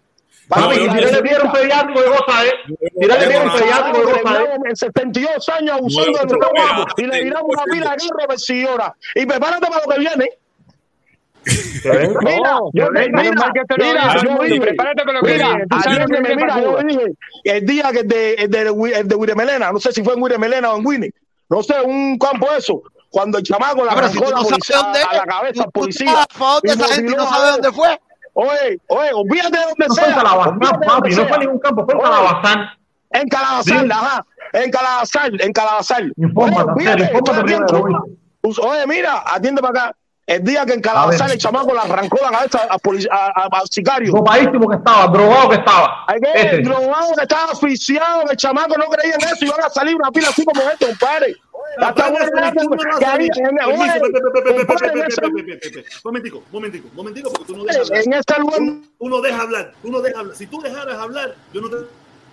Para 0.48 0.62
Papi, 0.62 0.76
tirarle 0.78 1.36
a 1.36 1.42
un 1.44 1.52
pediátrico 1.52 2.00
de 2.00 2.08
goza, 2.08 2.46
¿eh? 2.46 2.52
Tirarle 2.98 3.36
a 3.36 3.42
un 3.42 3.52
pediátrico 3.52 3.98
de 3.98 4.12
goza, 4.12 4.42
¿eh? 4.42 4.48
en 4.64 4.76
72 4.76 5.48
años 5.50 5.76
abusando 5.76 6.18
de 6.18 6.24
nuestro 6.24 6.50
guapo 6.50 6.86
y 6.96 7.02
le 7.02 7.22
tiramos 7.22 7.48
una 7.50 7.64
pila 7.64 7.90
de 7.90 7.96
carro 7.96 8.28
persiguiora. 8.28 8.96
Y 9.14 9.26
prepárate 9.26 9.66
para 9.66 9.82
lo 9.84 9.92
que 9.92 10.00
viene. 10.00 10.30
Mira, 11.84 12.58
yo, 12.72 12.90
mira, 12.90 13.22
yo 14.22 14.42
dije, 14.42 14.60
Prepárate 14.60 15.02
para 15.04 15.12
lo 15.12 15.22
que 15.22 15.32
mira, 15.32 15.58
que 16.06 16.34
mira, 16.36 16.60
yo 16.60 16.78
dije, 16.78 17.14
el 17.44 17.66
día 17.66 17.92
que 17.92 18.02
de, 18.02 18.34
el 18.34 18.50
de, 18.50 18.60
el 18.96 19.08
de 19.08 19.16
Guiremelena, 19.16 19.72
no 19.72 19.78
sé 19.80 19.92
si 19.92 20.02
fue 20.02 20.14
en 20.14 20.22
Guiremelena 20.22 20.72
o 20.72 20.78
en 20.78 20.86
Winnie, 20.86 21.12
no 21.48 21.62
sé, 21.62 21.80
un 21.80 22.18
campo 22.18 22.48
eso, 22.56 22.82
cuando 23.10 23.38
el 23.38 23.44
chamaco 23.44 23.84
si 23.84 23.88
arrancó 23.88 24.24
la 24.24 24.30
no 24.30 24.42
policía 24.42 24.76
dónde 24.76 25.00
a 25.00 25.16
la 25.16 25.24
cabeza 25.24 25.62
al 25.64 25.70
policía. 25.70 26.10
estás 26.10 26.26
a 26.30 26.38
favor 26.38 26.62
de 26.62 26.68
y 26.68 26.72
esa 26.72 26.94
gente 26.94 27.16
no 27.16 27.24
dos. 27.24 27.52
dónde 27.52 27.72
fue. 27.72 28.00
Oye, 28.34 28.78
oye, 28.88 29.10
olvídate 29.14 29.58
de 29.58 29.64
No 29.78 29.84
en 29.86 29.90
sea. 29.92 30.14
Calabazán, 30.14 30.58
papi, 30.58 31.14
no 31.14 31.26
fue 31.26 31.38
ningún 31.38 31.58
campo, 31.58 31.84
fue 31.84 31.94
en 31.94 32.00
Calabazán. 32.00 32.68
En 33.10 33.28
Calabazal, 33.28 33.80
Sí. 33.86 33.88
ajá. 33.90 34.26
En 34.52 34.70
Calabazal, 34.70 35.40
en. 35.40 36.12
Infórmate, 36.16 36.70
Oye. 36.72 37.94
Pues, 38.40 38.58
Oye, 38.58 38.86
mira, 38.86 39.24
atiende 39.26 39.60
para 39.60 39.86
acá. 39.86 39.96
El 40.28 40.44
día 40.44 40.66
que 40.66 40.74
en 40.74 40.80
Calabazal 40.82 41.28
ver. 41.28 41.36
el 41.36 41.38
chamaco 41.40 41.72
le 41.72 41.80
arrancó 41.80 42.18
la 42.22 42.30
cabeza 42.30 42.58
al 42.68 42.78
a- 43.10 43.32
a- 43.34 43.48
al 43.60 43.68
sicario. 43.70 44.12
Dopadísimo 44.12 44.68
que 44.68 44.76
estaba, 44.76 45.06
drogado 45.06 45.48
que 45.48 45.54
estaba. 45.56 46.04
Ese. 46.34 46.58
drogado 46.58 47.14
que 47.16 47.22
estaba 47.22 47.52
asfixiado, 47.52 48.24
que 48.26 48.32
el 48.32 48.36
chamaco 48.36 48.76
no 48.76 48.84
creía 48.90 49.14
en 49.14 49.22
eso 49.22 49.44
y 49.44 49.48
van 49.48 49.62
a 49.64 49.70
salir 49.70 49.96
una 49.96 50.10
pila 50.10 50.28
así 50.28 50.44
como 50.44 50.60
esto, 50.68 50.86
compadre. 50.86 51.34
Momentico, 56.04 56.42
momentico, 56.52 56.88
momentico, 56.94 57.30
porque 57.32 57.44
tú 57.46 57.56
no 57.56 57.64
dejas 57.64 57.86
hablar. 57.88 58.02
en 58.04 58.12
este 58.12 58.40
lugar 58.40 58.58
Tú 58.98 59.08
no 59.08 59.20
dejas 59.20 59.40
hablar, 59.40 59.72
tú 59.82 59.90
no 59.90 60.00
dejas 60.00 60.18
hablar. 60.20 60.36
Si 60.36 60.46
tú 60.46 60.60
dejaras 60.60 60.96
hablar, 60.98 61.34
yo 61.52 61.60
no 61.60 61.68
te... 61.70 61.76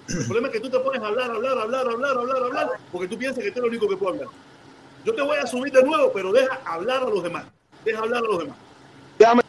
El 0.07 0.25
problema 0.25 0.47
es 0.49 0.53
que 0.53 0.59
tú 0.59 0.69
te 0.69 0.79
pones 0.79 1.01
a 1.01 1.07
hablar, 1.07 1.31
hablar, 1.31 1.57
hablar, 1.57 1.87
hablar, 1.87 2.17
hablar, 2.17 2.37
hablar, 2.43 2.69
porque 2.91 3.07
tú 3.07 3.17
piensas 3.17 3.43
que 3.43 3.51
tú 3.51 3.59
eres 3.59 3.63
el 3.71 3.77
único 3.77 3.87
que 3.89 3.97
puede 3.97 4.17
hablar. 4.17 4.33
Yo 5.03 5.13
te 5.15 5.21
voy 5.21 5.37
a 5.37 5.47
subir 5.47 5.71
de 5.73 5.83
nuevo, 5.83 6.11
pero 6.13 6.31
deja 6.31 6.59
hablar 6.65 7.03
a 7.03 7.09
los 7.09 7.23
demás. 7.23 7.45
Deja 7.85 7.99
hablar 7.99 8.23
a 8.23 8.27
los 8.27 8.39
demás. 8.39 8.57
déjame 9.17 9.41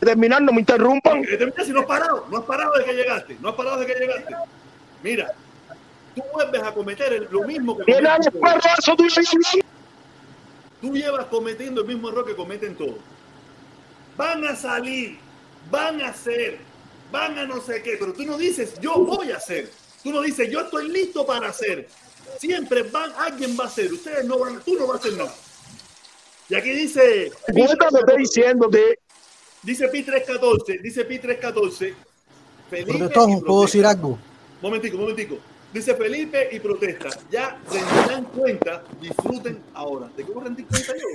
terminar, 0.00 0.42
no 0.42 0.52
me 0.52 0.60
interrumpan. 0.60 1.22
Termina 1.22 1.64
si 1.64 1.72
no 1.72 1.80
has 1.80 1.86
parado, 1.86 2.26
no 2.30 2.38
has 2.38 2.44
parado 2.44 2.72
de 2.74 2.84
que 2.84 2.92
llegaste, 2.92 3.38
no 3.40 3.48
has 3.48 3.54
parado 3.54 3.78
de 3.78 3.86
que 3.86 3.94
llegaste. 3.94 4.34
Mira, 5.02 5.32
tú 6.14 6.22
vuelves 6.32 6.62
a 6.62 6.74
cometer 6.74 7.28
lo 7.30 7.42
mismo 7.42 7.78
que 7.78 7.84
cometes 7.84 8.30
tú 10.84 10.92
llevas 10.94 11.26
cometiendo 11.26 11.80
el 11.80 11.86
mismo 11.86 12.10
error 12.10 12.26
que 12.26 12.36
cometen 12.36 12.76
todos. 12.76 12.96
Van 14.18 14.44
a 14.44 14.54
salir, 14.54 15.16
van 15.70 16.00
a 16.02 16.08
hacer, 16.08 16.58
van 17.10 17.38
a 17.38 17.46
no 17.46 17.60
sé 17.62 17.82
qué, 17.82 17.96
pero 17.98 18.12
tú 18.12 18.24
no 18.24 18.36
dices 18.36 18.78
yo 18.80 18.96
voy 18.96 19.30
a 19.30 19.38
hacer. 19.38 19.70
Tú 20.02 20.12
no 20.12 20.20
dices 20.20 20.50
yo 20.50 20.60
estoy 20.60 20.90
listo 20.90 21.24
para 21.24 21.48
hacer. 21.48 21.88
Siempre 22.38 22.82
van, 22.82 23.10
alguien 23.16 23.56
va 23.58 23.64
a 23.64 23.66
hacer. 23.68 23.90
Ustedes 23.90 24.26
no 24.26 24.38
van, 24.38 24.60
tú 24.60 24.74
no 24.78 24.86
vas 24.86 24.96
a 24.96 24.98
hacer 24.98 25.14
nada. 25.14 25.34
Y 26.54 26.56
aquí 26.56 26.70
dice. 26.70 27.32
Cuenta 27.52 27.88
que 27.88 27.98
estoy 27.98 28.18
diciéndote. 28.18 29.00
Dice 29.64 29.88
Pi 29.88 30.04
314, 30.04 30.78
dice 30.78 31.04
Pi 31.04 31.18
314. 31.18 31.94
Felipe 32.70 33.08
¿puedo 33.44 33.62
decir 33.62 33.84
algo? 33.84 34.16
Momentico, 34.62 34.96
momentico. 34.96 35.38
Dice 35.72 35.96
Felipe 35.96 36.50
y 36.52 36.60
protesta. 36.60 37.08
Ya 37.28 37.58
rendirán 37.72 38.24
cuenta, 38.26 38.84
disfruten 39.00 39.58
ahora. 39.74 40.08
¿De 40.16 40.24
qué 40.24 40.30
voy 40.30 40.42
a 40.42 40.44
rendir 40.44 40.66
cuenta 40.68 40.92
yo? 40.94 41.06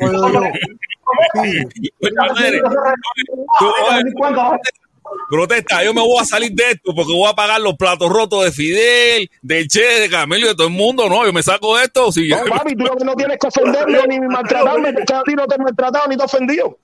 Protesta, 5.29 5.83
yo 5.83 5.93
me 5.93 6.01
voy 6.01 6.17
a 6.19 6.25
salir 6.25 6.51
de 6.53 6.71
esto 6.71 6.91
porque 6.95 7.13
voy 7.13 7.29
a 7.29 7.33
pagar 7.33 7.61
los 7.61 7.75
platos 7.75 8.09
rotos 8.09 8.43
de 8.45 8.51
Fidel, 8.51 9.29
del 9.41 9.67
Che, 9.67 10.01
de 10.01 10.09
Camilo, 10.09 10.47
de 10.47 10.55
todo 10.55 10.67
el 10.67 10.73
mundo. 10.73 11.07
No, 11.07 11.25
yo 11.25 11.31
me 11.33 11.43
saco 11.43 11.77
de 11.77 11.83
esto. 11.85 12.11
Si 12.11 12.29
No, 12.29 12.37
papi, 12.45 12.75
tú 12.75 12.85
lo 12.85 12.95
que 12.95 13.05
no 13.05 13.15
tienes 13.15 13.37
que 13.37 13.47
ofenderme 13.47 13.99
ni 14.07 14.19
maltratarme, 14.27 14.93
porque 14.93 15.13
a 15.13 15.21
ti 15.23 15.33
no 15.35 15.45
te 15.47 15.55
he 15.55 15.57
maltratado 15.59 16.07
ni 16.09 16.15
te 16.17 16.23
he 16.23 16.25
ofendido. 16.25 16.77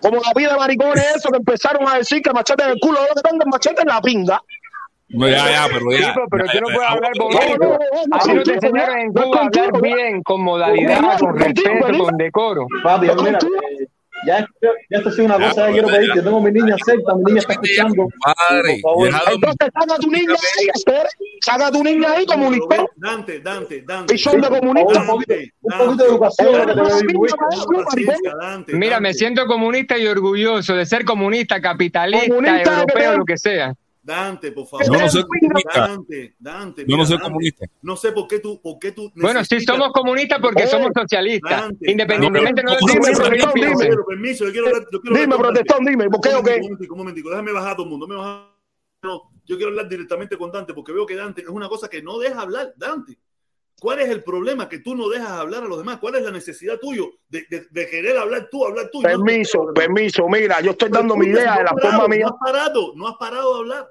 Como 0.00 0.16
la 0.16 0.32
vida 0.34 0.52
de 0.52 0.58
maricones, 0.58 1.04
eso 1.16 1.28
que 1.30 1.36
empezaron 1.36 1.86
a 1.88 1.98
decir 1.98 2.22
que 2.22 2.32
machete 2.32 2.64
en 2.64 2.70
el 2.70 2.78
culo, 2.80 2.98
yo 3.00 3.22
que 3.22 3.30
el 3.30 3.50
machete 3.50 3.82
en 3.82 3.88
la 3.88 4.00
pinga. 4.00 4.40
No, 5.12 5.28
ya, 5.28 5.50
ya, 5.50 5.66
pero 5.66 5.90
ya. 5.92 6.14
Pero 6.30 6.46
ya, 6.46 6.52
tú 6.52 6.60
no 6.60 6.66
puedes 6.72 6.88
hablar 6.90 7.10
No, 7.16 7.24
bonito. 7.24 7.56
no, 7.58 7.68
no, 7.72 7.78
no, 8.06 8.16
Así 8.16 8.32
no 8.32 8.42
te 8.44 8.52
enseñaron 8.54 8.98
en 8.98 9.12
Cuba 9.12 9.40
a 9.40 9.46
hablar 9.46 9.82
bien, 9.82 10.22
con 10.22 10.42
modalidad, 10.42 11.00
No, 11.00 11.18
con 11.18 11.36
respeto, 11.36 12.04
con 12.04 12.16
decoro. 12.16 12.66
Papi, 12.84 13.06
No 13.08 13.14
mira, 13.16 13.38
ya, 14.26 14.38
ya 14.62 14.98
esto 14.98 15.08
ha 15.08 15.12
sido 15.12 15.24
una 15.26 15.38
Ya, 15.38 15.48
cosa 15.48 15.66
que 15.66 15.72
quiero 15.72 15.88
ya. 15.88 15.94
pedir. 15.96 16.10
Yo 16.16 16.22
tengo 16.24 16.40
mi 16.40 16.52
niña 16.52 16.76
cerca, 16.84 17.14
mi 17.14 17.24
niña 17.24 17.38
está 17.40 17.52
escuchando. 17.54 18.08
Entonces 19.32 19.56
saca 19.72 19.94
a 19.94 19.98
tu 19.98 20.10
niña 20.10 20.34
ahí, 20.58 20.68
espera. 20.74 21.08
saca 21.40 21.66
a 21.66 21.70
tu 21.70 21.82
niña 21.84 22.12
ahí 22.12 22.26
comunicó. 22.26 22.90
Dante, 22.96 23.40
Dante, 23.40 23.82
Dante. 23.82 24.14
Y 24.14 24.18
son 24.18 24.40
de 24.40 24.48
Un 24.48 24.58
comunistas. 24.58 24.98
un 24.98 25.06
poquito 25.78 26.04
de 26.04 26.08
educación 26.10 26.52
Mira, 28.68 29.00
me 29.00 29.14
siento 29.14 29.46
comunista 29.46 29.98
y 29.98 30.06
orgulloso 30.06 30.74
de 30.74 30.86
ser 30.86 31.04
comunista, 31.04 31.60
capitalista, 31.60 32.28
Comunista, 32.28 32.80
europeo, 32.80 33.18
lo 33.18 33.24
que 33.24 33.36
sea. 33.38 33.74
Dante, 34.02 34.52
por 34.52 34.66
favor. 34.66 34.86
Yo 34.86 34.92
no 34.92 35.08
soy 35.08 35.24
comunista. 35.24 35.80
Dante, 35.88 36.34
Dante. 36.38 36.82
Yo 36.82 36.86
mira, 36.86 36.98
no 36.98 37.04
soy 37.06 37.16
Dante, 37.16 37.24
comunista. 37.30 37.66
No 37.82 37.96
sé 37.96 38.12
por 38.12 38.26
qué 38.26 38.38
tú, 38.38 38.60
por 38.62 38.78
qué 38.78 38.92
tú. 38.92 39.12
Bueno, 39.14 39.44
sí 39.44 39.60
somos 39.60 39.92
comunistas 39.92 40.38
porque 40.40 40.62
Eh, 40.62 40.68
somos 40.68 40.90
socialistas, 40.94 41.50
Dante, 41.50 41.90
independientemente 41.90 42.62
no 42.62 42.70
Dante, 42.72 42.86
del 42.86 43.02
dime, 43.02 43.14
protestón, 43.16 43.52
dime. 43.54 43.74
Pero 43.78 44.04
permiso, 44.06 44.44
yo 44.46 44.52
quiero. 44.52 44.66
Yo 44.90 45.00
quiero 45.00 45.16
Dime, 45.16 45.36
protestón, 45.36 45.84
dime, 45.84 46.08
¿por 46.08 46.20
qué 46.20 46.34
o 46.34 46.42
qué? 46.42 46.60
un 46.90 46.98
momentico, 46.98 47.30
déjame 47.30 47.52
bajar 47.52 47.72
a 47.72 47.76
todo 47.76 47.84
el 47.84 47.90
mundo. 47.90 48.06
déjame 48.06 48.20
bajar. 48.26 48.50
No, 49.02 49.22
yo 49.46 49.56
quiero 49.56 49.70
hablar 49.70 49.88
directamente 49.88 50.36
con 50.36 50.50
Dante 50.52 50.74
porque 50.74 50.92
veo 50.92 51.06
que 51.06 51.16
Dante 51.16 51.42
es 51.42 51.48
una 51.48 51.68
cosa 51.68 51.88
que 51.88 52.02
no 52.02 52.18
deja 52.18 52.40
hablar. 52.40 52.72
Dante, 52.76 53.18
¿cuál 53.80 53.98
es 54.00 54.08
el 54.10 54.22
problema 54.22 54.68
que 54.68 54.78
tú 54.78 54.94
no 54.94 55.08
dejas 55.08 55.30
hablar 55.30 55.64
a 55.64 55.66
los 55.66 55.78
demás? 55.78 55.98
¿Cuál 55.98 56.16
es 56.16 56.22
la 56.22 56.30
necesidad 56.30 56.78
tuyo 56.78 57.10
de, 57.28 57.44
de- 57.50 57.66
de 57.70 57.88
querer 57.88 58.16
hablar 58.18 58.48
tú, 58.50 58.64
hablar 58.64 58.90
tú? 58.92 59.02
no 59.02 59.08
Permiso, 59.08 59.72
permiso. 59.74 60.28
Mira, 60.28 60.60
yo 60.60 60.72
estoy 60.72 60.90
dando 60.90 61.16
mi 61.16 61.26
idea 61.26 61.52
no 61.52 61.58
de 61.58 61.64
la 61.64 61.70
parado, 61.72 61.92
forma 62.00 62.08
mía 62.14 62.26
No 62.26 62.32
has 62.34 62.52
parado, 62.52 62.92
no 62.94 63.08
has 63.08 63.16
parado 63.16 63.54
de 63.54 63.60
hablar. 63.60 63.88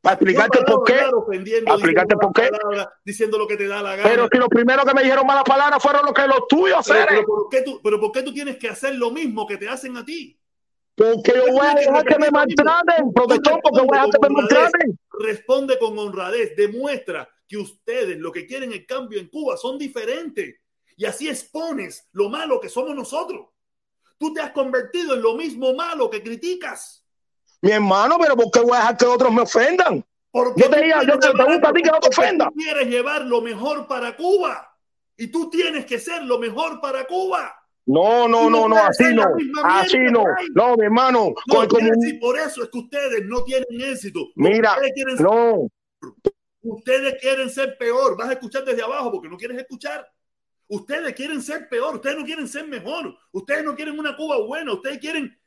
para 0.00 0.14
explicarte 0.14 0.60
No 0.60 0.64
por 0.64 0.84
qué. 0.84 1.00
ofendiendo, 1.12 1.72
Explicarte 1.74 2.16
por 2.16 2.32
qué. 2.32 2.50
diciendo 3.04 3.36
lo 3.38 3.46
que 3.46 3.56
te 3.56 3.66
da 3.66 3.82
la 3.82 3.96
gana. 3.96 4.08
Pero 4.08 4.28
si 4.32 4.38
los 4.38 4.48
primeros 4.48 4.84
que 4.86 4.94
me 4.94 5.02
dijeron 5.02 5.26
malas 5.26 5.44
palabras 5.44 5.82
fueron 5.82 6.02
los 6.06 6.14
que 6.14 6.26
los 6.26 6.48
tuyos, 6.48 6.86
Pero, 6.88 7.06
pero 7.08 7.24
¿por 7.26 7.48
qué 7.50 7.62
tú, 7.62 7.80
pero 7.82 8.00
¿por 8.00 8.12
qué 8.12 8.22
tú 8.22 8.32
tienes 8.32 8.56
que 8.56 8.68
hacer 8.68 8.94
lo 8.94 9.10
mismo 9.10 9.46
que 9.46 9.56
te 9.58 9.68
hacen 9.68 9.96
a 9.96 10.04
ti? 10.04 10.36
Porque 10.94 11.32
yo 11.34 11.52
voy 11.52 11.66
a 11.66 11.74
dejar 11.74 12.04
que 12.04 12.18
me 12.18 12.30
maltraten, 12.30 13.12
protestón, 13.12 13.60
porque 13.62 13.80
voy 13.86 13.98
a 13.98 14.02
dejar 14.06 14.20
que 14.20 14.28
me 14.28 14.34
maltraten. 14.34 14.98
Responde 15.18 15.78
con 15.78 15.98
honradez, 15.98 16.54
demuestra 16.56 17.28
que 17.50 17.58
ustedes 17.58 18.16
lo 18.16 18.30
que 18.30 18.46
quieren 18.46 18.72
el 18.72 18.86
cambio 18.86 19.18
en 19.18 19.26
Cuba 19.28 19.56
son 19.56 19.76
diferentes. 19.76 20.54
Y 20.96 21.04
así 21.04 21.28
expones 21.28 22.08
lo 22.12 22.28
malo 22.28 22.60
que 22.60 22.68
somos 22.68 22.94
nosotros. 22.94 23.48
Tú 24.18 24.32
te 24.32 24.40
has 24.40 24.52
convertido 24.52 25.14
en 25.16 25.22
lo 25.22 25.34
mismo 25.34 25.74
malo 25.74 26.08
que 26.08 26.22
criticas. 26.22 27.04
Mi 27.60 27.72
hermano, 27.72 28.18
pero 28.20 28.36
¿por 28.36 28.52
qué 28.52 28.60
voy 28.60 28.74
a 28.76 28.80
dejar 28.80 28.96
que 28.96 29.06
otros 29.06 29.32
me 29.32 29.42
ofendan? 29.42 30.04
Porque 30.30 30.62
Yo 30.62 30.70
te 30.70 30.80
diga, 30.80 31.02
yo 31.02 31.18
te, 31.18 31.28
te 31.32 31.44
gusta 31.44 31.68
a 31.70 31.72
ti 31.72 31.82
que 31.82 31.90
no 31.90 31.98
te 31.98 32.08
ofenda. 32.08 32.48
Quieres 32.56 32.86
llevar 32.86 33.22
lo 33.22 33.40
mejor 33.40 33.88
para 33.88 34.16
Cuba. 34.16 34.68
Y 35.16 35.26
tú 35.26 35.50
tienes 35.50 35.84
que 35.86 35.98
ser 35.98 36.22
lo 36.22 36.38
mejor 36.38 36.80
para 36.80 37.04
Cuba. 37.04 37.52
No, 37.86 38.28
no, 38.28 38.48
no, 38.48 38.68
no, 38.68 38.76
así 38.76 39.12
no. 39.12 39.24
Así 39.64 39.98
no. 39.98 40.22
No, 40.54 40.76
mi 40.76 40.84
hermano, 40.84 41.34
con 41.50 41.62
No, 41.64 41.68
comun- 41.68 41.90
decir, 41.98 42.20
por 42.20 42.38
eso 42.38 42.62
es 42.62 42.70
que 42.70 42.78
ustedes 42.78 43.24
no 43.26 43.42
tienen 43.42 43.66
éxito. 43.80 44.28
Mira, 44.36 44.76
no. 45.18 45.66
Ustedes 46.62 47.20
quieren 47.20 47.50
ser 47.50 47.76
peor. 47.78 48.16
Vas 48.16 48.28
a 48.28 48.32
escuchar 48.32 48.64
desde 48.64 48.82
abajo 48.82 49.10
porque 49.10 49.28
no 49.28 49.36
quieres 49.36 49.58
escuchar. 49.58 50.06
Ustedes 50.68 51.14
quieren 51.14 51.42
ser 51.42 51.68
peor. 51.68 51.96
Ustedes 51.96 52.16
no 52.16 52.24
quieren 52.24 52.48
ser 52.48 52.66
mejor. 52.66 53.16
Ustedes 53.32 53.64
no 53.64 53.74
quieren 53.74 53.98
una 53.98 54.16
Cuba 54.16 54.38
buena. 54.38 54.72
Ustedes 54.72 54.98
quieren 54.98 55.38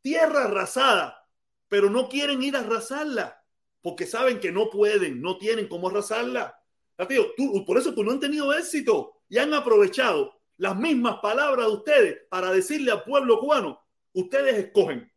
tierra 0.00 0.44
arrasada, 0.44 1.26
pero 1.68 1.90
no 1.90 2.08
quieren 2.08 2.42
ir 2.42 2.56
a 2.56 2.60
arrasarla 2.60 3.44
porque 3.82 4.06
saben 4.06 4.40
que 4.40 4.52
no 4.52 4.70
pueden, 4.70 5.20
no 5.20 5.38
tienen 5.38 5.68
cómo 5.68 5.88
arrasarla. 5.88 6.60
Digo, 7.08 7.26
tú- 7.36 7.64
por 7.64 7.78
eso 7.78 7.94
tú 7.94 8.02
no 8.04 8.10
han 8.12 8.20
tenido 8.20 8.52
éxito 8.52 9.22
y 9.28 9.38
han 9.38 9.54
aprovechado 9.54 10.34
las 10.56 10.76
mismas 10.76 11.18
palabras 11.22 11.66
de 11.66 11.72
ustedes 11.72 12.18
para 12.28 12.50
decirle 12.50 12.90
al 12.90 13.04
pueblo 13.04 13.38
cubano, 13.38 13.80
ustedes 14.12 14.56
escogen 14.56 15.10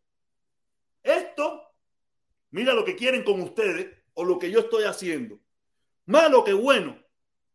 esto, 1.03 1.61
mira 2.51 2.73
lo 2.73 2.85
que 2.85 2.95
quieren 2.95 3.23
con 3.23 3.41
ustedes 3.41 3.89
lo 4.23 4.39
que 4.39 4.51
yo 4.51 4.59
estoy 4.59 4.83
haciendo. 4.83 5.39
Malo 6.05 6.43
que 6.43 6.53
bueno, 6.53 6.97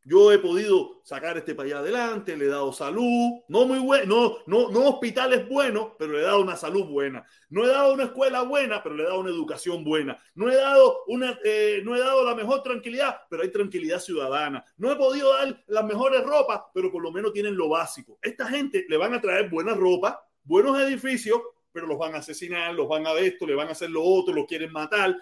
Yo 0.08 0.30
he 0.30 0.38
podido 0.38 1.00
sacar 1.02 1.36
este 1.36 1.56
país 1.56 1.74
adelante, 1.74 2.36
le 2.36 2.44
he 2.44 2.48
dado 2.48 2.72
salud, 2.72 3.40
no 3.48 3.66
muy 3.66 3.80
bueno, 3.80 4.06
no, 4.06 4.36
no, 4.46 4.70
no 4.70 4.88
hospitales 4.88 5.48
buenos, 5.48 5.94
pero 5.98 6.12
le 6.12 6.20
he 6.20 6.22
dado 6.22 6.42
una 6.42 6.54
salud 6.54 6.84
buena. 6.84 7.26
No 7.50 7.64
he 7.64 7.66
dado 7.66 7.92
una 7.92 8.04
escuela 8.04 8.42
buena, 8.42 8.84
pero 8.84 8.94
le 8.94 9.02
he 9.02 9.06
dado 9.06 9.18
una 9.18 9.30
educación 9.30 9.82
buena. 9.82 10.16
No 10.36 10.48
he 10.48 10.54
dado 10.54 11.02
una, 11.08 11.36
eh, 11.44 11.80
no 11.84 11.96
he 11.96 11.98
dado 11.98 12.24
la 12.24 12.36
mejor 12.36 12.62
tranquilidad, 12.62 13.22
pero 13.28 13.42
hay 13.42 13.50
tranquilidad 13.50 13.98
ciudadana. 13.98 14.64
No 14.76 14.92
he 14.92 14.96
podido 14.96 15.32
dar 15.32 15.64
las 15.66 15.84
mejores 15.84 16.22
ropas, 16.22 16.60
pero 16.72 16.92
por 16.92 17.02
lo 17.02 17.10
menos 17.10 17.32
tienen 17.32 17.56
lo 17.56 17.68
básico. 17.68 18.20
Esta 18.22 18.46
gente 18.46 18.86
le 18.88 18.96
van 18.96 19.12
a 19.12 19.20
traer 19.20 19.50
buena 19.50 19.74
ropa, 19.74 20.24
buenos 20.44 20.78
edificios, 20.78 21.40
pero 21.72 21.88
los 21.88 21.98
van 21.98 22.14
a 22.14 22.18
asesinar, 22.18 22.72
los 22.74 22.86
van 22.86 23.08
a 23.08 23.12
ver 23.12 23.24
esto, 23.24 23.44
le 23.44 23.56
van 23.56 23.68
a 23.68 23.72
hacer 23.72 23.90
lo 23.90 24.04
otro, 24.04 24.32
los 24.32 24.46
quieren 24.46 24.70
matar, 24.70 25.16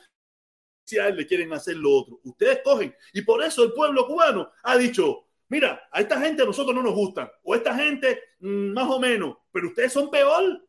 le 0.90 1.26
quieren 1.26 1.52
hacer 1.52 1.76
lo 1.76 1.90
otro. 1.90 2.20
Ustedes 2.24 2.60
cogen. 2.62 2.94
Y 3.12 3.22
por 3.22 3.42
eso 3.42 3.64
el 3.64 3.72
pueblo 3.72 4.06
cubano 4.06 4.50
ha 4.62 4.76
dicho, 4.76 5.26
mira, 5.48 5.88
a 5.90 6.00
esta 6.00 6.20
gente 6.20 6.42
a 6.42 6.46
nosotros 6.46 6.74
no 6.74 6.82
nos 6.82 6.94
gustan. 6.94 7.30
O 7.42 7.54
esta 7.54 7.74
gente 7.74 8.20
mm, 8.40 8.72
más 8.72 8.88
o 8.90 8.98
menos. 9.00 9.36
Pero 9.52 9.68
ustedes 9.68 9.92
son 9.92 10.10
peor. 10.10 10.66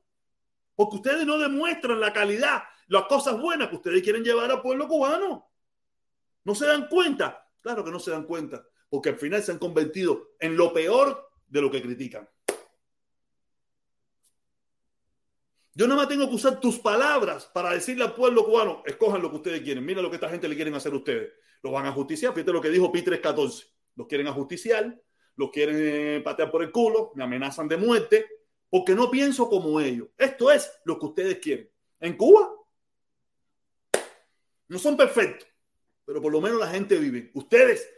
Porque 0.76 0.98
ustedes 0.98 1.26
no 1.26 1.38
demuestran 1.38 2.00
la 2.00 2.12
calidad, 2.12 2.64
las 2.88 3.04
cosas 3.04 3.40
buenas 3.40 3.70
que 3.70 3.76
ustedes 3.76 4.04
quieren 4.04 4.24
llevar 4.24 4.52
al 4.52 4.62
pueblo 4.62 4.88
cubano. 4.88 5.50
¿No 6.44 6.54
se 6.54 6.66
dan 6.66 6.88
cuenta? 6.88 7.50
Claro 7.62 7.84
que 7.84 7.92
no 7.92 8.00
se 8.00 8.12
dan 8.12 8.24
cuenta. 8.24 8.64
Porque 8.90 9.10
al 9.10 9.18
final 9.18 9.42
se 9.42 9.52
han 9.52 9.58
convertido 9.58 10.36
en 10.40 10.58
lo 10.58 10.74
peor 10.74 11.30
de 11.48 11.62
lo 11.62 11.72
que 11.72 11.82
critican. 11.82 12.28
Yo 15.78 15.88
nada 15.88 16.00
más 16.00 16.08
tengo 16.08 16.30
que 16.30 16.36
usar 16.36 16.62
tus 16.62 16.80
palabras 16.80 17.52
para 17.54 17.74
decirle 17.74 18.06
al 18.06 18.16
pueblo 18.16 18.46
cubano, 18.46 18.82
escojan 18.86 19.22
lo 19.22 19.30
que 19.30 19.36
ustedes 19.36 19.62
quieren. 19.62 19.86
Mira 19.86 20.02
lo 20.02 20.10
que 20.10 20.16
esta 20.16 20.30
gente 20.30 20.48
le 20.48 20.56
quieren 20.56 20.74
hacer 20.74 20.94
a 20.94 20.96
ustedes. 20.96 21.34
Los 21.62 21.74
van 21.74 21.86
a 21.86 21.92
justiciar. 21.92 22.34
Fíjate 22.34 22.54
lo 22.54 22.62
que 22.62 22.70
dijo 22.70 22.94
Pi 22.94 23.02
314. 23.02 23.66
Los 23.98 24.08
quieren 24.08 24.28
ajusticiar, 24.28 24.98
los 25.36 25.52
quieren 25.52 25.76
eh, 25.78 26.22
patear 26.24 26.50
por 26.50 26.64
el 26.64 26.72
culo, 26.72 27.12
me 27.16 27.26
amenazan 27.26 27.68
de 27.68 27.76
muerte, 27.76 28.26
porque 28.70 28.96
no 28.96 29.12
pienso 29.12 29.50
como 29.50 29.82
ellos. 29.82 30.08
Esto 30.18 30.50
es 30.50 30.72
lo 30.86 30.98
que 30.98 31.06
ustedes 31.08 31.40
quieren. 31.40 31.70
En 32.00 32.16
Cuba 32.16 32.50
no 34.70 34.80
son 34.80 34.96
perfectos, 34.96 35.48
pero 36.06 36.22
por 36.22 36.32
lo 36.32 36.40
menos 36.40 36.58
la 36.58 36.70
gente 36.70 36.98
vive. 36.98 37.32
Ustedes, 37.34 37.90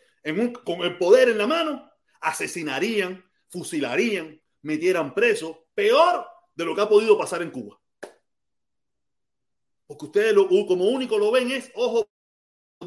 con 0.66 0.82
el 0.82 0.98
poder 0.98 1.30
en 1.30 1.38
la 1.38 1.46
mano, 1.46 1.92
asesinarían, 2.22 3.24
fusilarían, 3.50 4.42
metieran 4.64 5.14
presos. 5.14 5.58
Peor 5.76 6.26
de 6.58 6.66
lo 6.66 6.74
que 6.74 6.82
ha 6.82 6.90
podido 6.90 7.16
pasar 7.18 7.44
en 7.44 7.52
Cuba. 7.52 7.80
Porque 9.86 10.06
ustedes 10.06 10.34
lo, 10.34 10.50
como 10.66 10.86
único 10.86 11.18
lo 11.18 11.32
ven 11.32 11.52
es 11.52 11.72
ojo 11.76 12.08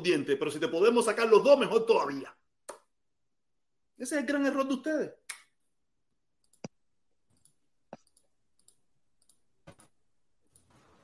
diente, 0.03 0.37
pero 0.37 0.51
si 0.51 0.59
te 0.59 0.69
podemos 0.69 1.05
sacar 1.05 1.29
los 1.29 1.43
dos, 1.43 1.59
mejor 1.59 1.87
todavía. 1.87 2.35
Ese 3.97 4.17
es 4.17 4.21
el 4.21 4.27
gran 4.27 4.45
error 4.45 4.67
de 4.67 4.75
ustedes. 4.75 5.13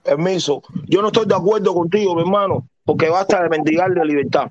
Permiso, 0.03 0.63
yo 0.87 1.03
no 1.03 1.09
estoy 1.09 1.27
de 1.27 1.35
acuerdo 1.35 1.73
contigo, 1.73 2.15
mi 2.17 2.23
hermano, 2.23 2.69
porque 2.85 3.09
basta 3.09 3.43
de 3.43 3.49
mendigar 3.49 3.93
de 3.93 4.05
libertad. 4.05 4.49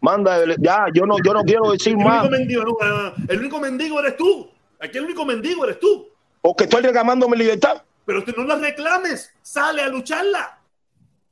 Manda, 0.00 0.44
ya, 0.58 0.86
yo 0.94 1.04
no, 1.04 1.16
yo 1.22 1.34
no 1.34 1.42
quiero 1.42 1.72
decir 1.72 1.92
el 1.92 2.04
más. 2.04 2.26
Único 2.26 2.38
mendigo, 2.38 2.64
no, 2.64 3.14
el 3.28 3.38
único 3.38 3.60
mendigo 3.60 4.00
eres 4.00 4.16
tú. 4.16 4.50
Aquí 4.78 4.96
el 4.96 5.04
único 5.04 5.26
mendigo 5.26 5.64
eres 5.64 5.78
tú. 5.78 6.09
O 6.42 6.56
que 6.56 6.64
estoy 6.64 6.82
reclamando 6.82 7.28
mi 7.28 7.36
libertad. 7.36 7.82
Pero 8.06 8.24
tú 8.24 8.32
no 8.36 8.44
la 8.44 8.56
reclames, 8.56 9.32
sale 9.42 9.82
a 9.82 9.88
lucharla. 9.88 10.58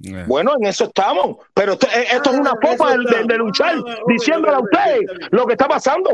Eh. 0.05 0.25
Bueno, 0.29 0.53
en 0.61 0.67
eso 0.67 0.85
estamos. 0.85 1.39
Pero 1.55 1.73
esto, 1.73 1.87
eh, 1.89 2.07
es 2.13 2.21
una 2.33 2.51
Ah, 2.51 2.55
popa 2.61 2.93
de, 2.97 3.25
de- 3.27 3.37
luchar, 3.39 3.75
Ah, 3.87 3.97
diciéndole 4.07 4.55
a 4.55 4.61
ustedes 4.61 5.01
lo 5.31 5.47
que 5.47 5.55
está 5.55 5.67
pasando. 5.67 6.11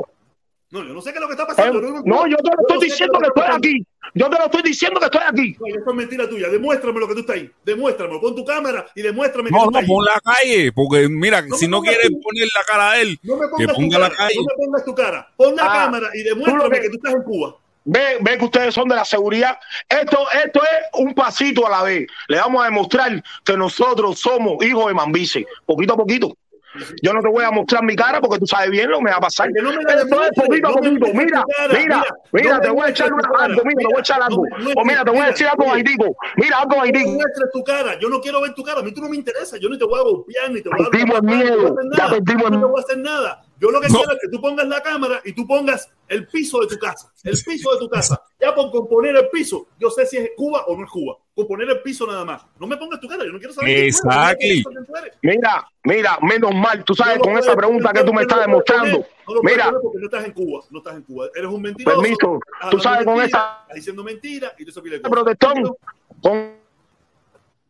No, 0.71 0.83
yo 0.83 0.95
no 0.95 1.01
sé 1.03 1.13
qué 1.13 1.19
es 1.19 1.21
lo 1.21 1.27
que 1.29 1.35
está 1.35 1.47
pasando. 1.47 1.79
Eh, 1.81 2.03
no, 2.05 2.27
yo 2.27 2.37
te 2.39 2.51
lo 2.51 2.61
estoy 2.67 2.89
diciendo 2.89 3.19
que 3.21 3.27
estoy 3.29 3.45
aquí. 3.55 3.87
Yo 4.15 4.31
te 4.31 4.39
lo 4.39 4.45
estoy 4.47 4.63
diciendo 4.63 4.99
que 5.01 5.07
estoy 5.07 5.21
aquí. 5.27 5.57
No, 5.61 5.67
eso 5.67 5.91
es 5.91 5.97
mentira 5.97 6.29
tuya. 6.29 6.49
Demuéstrame 6.49 6.99
lo 7.01 7.09
que 7.09 7.15
tú 7.15 7.21
estás 7.21 7.37
ahí. 7.37 7.51
Demuéstramelo. 7.65 8.21
Pon 8.21 8.35
tu 8.35 8.45
cámara 8.45 8.87
y 8.95 9.03
demuéstrame 9.03 9.51
que 9.51 9.55
No, 9.55 9.65
tú 9.65 9.71
no, 9.71 9.79
estás 9.79 9.89
pon 9.89 10.05
la 10.05 10.21
calle, 10.21 10.73
porque 10.73 11.09
mira, 11.09 11.43
No 11.43 11.57
si 11.57 11.69
no 11.69 11.79
pongas 11.79 11.95
quiere 11.95 12.09
tú. 12.11 12.21
poner 12.23 12.49
la 12.57 12.63
cara 12.67 12.91
a 12.93 13.01
él, 13.01 13.19
No 13.23 13.37
me 13.37 13.47
que 13.57 13.67
tu 13.67 13.75
ponga 13.75 13.99
la 13.99 14.11
calle. 14.11 14.35
No 14.37 14.43
me 14.43 14.67
pongas 14.67 14.85
tu 14.85 14.95
cara. 14.95 15.29
Pon 15.37 15.55
la 15.57 15.63
Ah, 15.65 15.85
cámara 15.85 16.09
y 16.15 16.23
tú 16.25 16.29
demuéstrame 16.31 16.77
que- 16.77 16.83
que 16.83 16.89
tú 16.91 16.97
estás 16.97 17.15
en 17.15 17.23
Cuba. 17.23 17.57
Ve, 17.85 18.19
ve 18.21 18.39
que 18.39 18.45
ustedes 18.45 18.75
son 18.75 18.89
de 18.89 18.97
la 18.97 19.05
seguridad. 19.05 19.59
Esto, 19.89 20.27
esto 20.45 20.63
es 20.63 21.01
un 21.01 21.15
pasito 21.15 21.67
a 21.67 21.71
la 21.71 21.83
vez. 21.83 22.07
Le 22.29 22.39
vamos 22.39 22.63
a 22.63 22.67
demostrar 22.67 23.23
que 23.45 23.57
nosotros 23.57 24.19
somos 24.19 24.65
hijos 24.65 24.87
de 24.87 24.95
Mambice, 24.95 25.47
poquito 25.67 25.95
a 25.95 25.97
poquito. 25.97 26.35
Yo 27.03 27.13
no 27.13 27.21
te 27.23 27.29
voy 27.29 27.45
a 27.45 27.53
mostrar 27.53 27.85
mi 27.85 27.95
cara 27.95 28.21
porque 28.21 28.41
tú 28.41 28.49
sabes 28.49 28.69
bien 28.71 28.91
lo 28.91 28.99
que 28.99 29.05
me 29.05 29.11
va 29.13 29.19
a 29.19 29.21
pasar. 29.21 29.49
No 29.63 29.71
me 29.71 29.77
la 29.85 30.05
poquito 30.35 30.67
a 30.67 30.71
no 30.73 30.77
poquito. 30.77 31.07
Mira, 31.15 31.45
cara, 31.57 31.79
mira, 31.79 32.05
mira, 32.33 32.55
no 32.55 32.61
te 32.63 32.71
voy 32.71 32.87
a 32.87 32.89
echar 32.91 33.13
una- 33.13 33.29
algo, 33.45 33.63
mira, 33.65 33.79
te 33.79 33.85
voy 33.87 33.97
a 33.97 34.01
echar 34.01 34.19
no 34.19 34.25
algo. 34.25 34.43
O 34.77 34.85
mira, 34.85 35.05
te 35.05 35.11
voy 35.13 35.21
a 35.21 35.27
decir 35.27 35.47
algo. 35.47 35.73
Haitico. 35.73 36.17
Mira, 36.37 36.59
algo 36.59 36.75
No 36.75 36.83
Haitico. 36.83 37.11
muestres 37.11 37.51
tu 37.53 37.63
cara. 37.63 37.97
Yo 38.01 38.09
no 38.09 38.21
quiero 38.21 38.41
ver 38.41 38.55
tu 38.55 38.65
cara. 38.65 38.81
A 38.81 38.83
mí 38.83 38.91
tú 38.93 39.03
no 39.03 39.09
me 39.09 39.17
interesa. 39.17 39.57
Yo 39.59 39.69
ni 39.69 39.79
te 39.79 39.85
voy 39.85 40.01
a 40.01 40.03
golpear, 40.03 40.51
ni 40.51 40.63
te 40.63 40.69
voy 40.69 40.81
a 40.81 40.83
dar 40.83 40.91
Perdimos 40.91 41.17
el 41.19 41.23
miedo. 41.23 41.77
Ya 41.97 42.09
perdimos 42.09 42.45
el 42.47 42.51
No 42.51 42.59
te 42.61 42.67
voy 42.67 42.81
a 42.81 42.83
hacer 42.83 42.99
nada. 42.99 43.43
Yo 43.61 43.71
lo 43.71 43.81
que 43.81 43.89
No. 43.89 43.99
quiero 43.99 44.13
es 44.13 44.19
que 44.21 44.29
tú 44.29 44.41
pongas 44.41 44.67
la 44.67 44.83
cámara 44.83 45.21
y 45.25 45.33
tú 45.33 45.47
pongas 45.47 45.89
el 46.09 46.27
piso 46.27 46.61
de 46.61 46.67
tu 46.67 46.77
casa. 46.79 47.11
El 47.23 47.33
piso 47.45 47.73
de 47.73 47.79
tu 47.79 47.89
casa. 47.89 48.21
Ya 48.41 48.55
por 48.55 48.71
componer 48.71 49.15
el 49.17 49.29
piso, 49.31 49.69
yo 49.79 49.91
sé 49.91 50.05
si 50.07 50.17
es 50.17 50.31
Cuba 50.37 50.65
o 50.67 50.77
no 50.77 50.85
es 50.85 50.91
Cuba. 50.91 51.17
Componer 51.35 51.71
el 51.71 51.81
piso 51.81 52.07
nada 52.07 52.25
más. 52.25 52.45
No 52.59 52.67
me 52.67 52.77
pongas 52.77 53.01
tu 53.01 53.09
cara. 53.09 53.25
Yo 53.25 53.31
no 53.33 53.39
quiero 53.39 53.55
saber 53.55 53.91
tú 53.93 54.01
tú 54.85 54.97
eres. 54.97 55.13
Mira, 55.23 55.67
mira, 55.85 56.19
menos 56.23 56.55
mal. 56.55 56.85
Tú 56.85 56.95
sabes, 56.95 57.17
No 57.19 57.23
con 57.25 57.33
esa 57.35 57.41
puedes- 57.55 57.57
pregunta 57.57 57.93
que 57.93 58.05
tú 58.05 58.13
me 58.13 58.23
estás 58.23 58.41
demostrando. 58.41 58.99
No 59.29 59.41
Mira, 59.43 59.73
porque 59.83 59.99
no 59.99 60.05
estás 60.05 60.25
en 60.27 60.33
Cuba. 60.33 60.65
No 60.71 60.79
estás 60.79 60.97
en 60.97 61.03
Cuba. 61.03 61.27
Eres 61.35 61.51
un 61.51 61.63
mentiroso. 61.63 62.01
permiso. 62.03 62.41
Tú 62.71 62.79
sabes, 62.81 63.05
con 63.05 63.15
esa 63.21 63.59
Estás 63.63 63.75
diciendo 63.77 64.05
mentiras 64.05 64.53
y 64.59 64.65
cosas. 64.67 65.11
protestón, 65.11 65.77
con... 66.23 66.33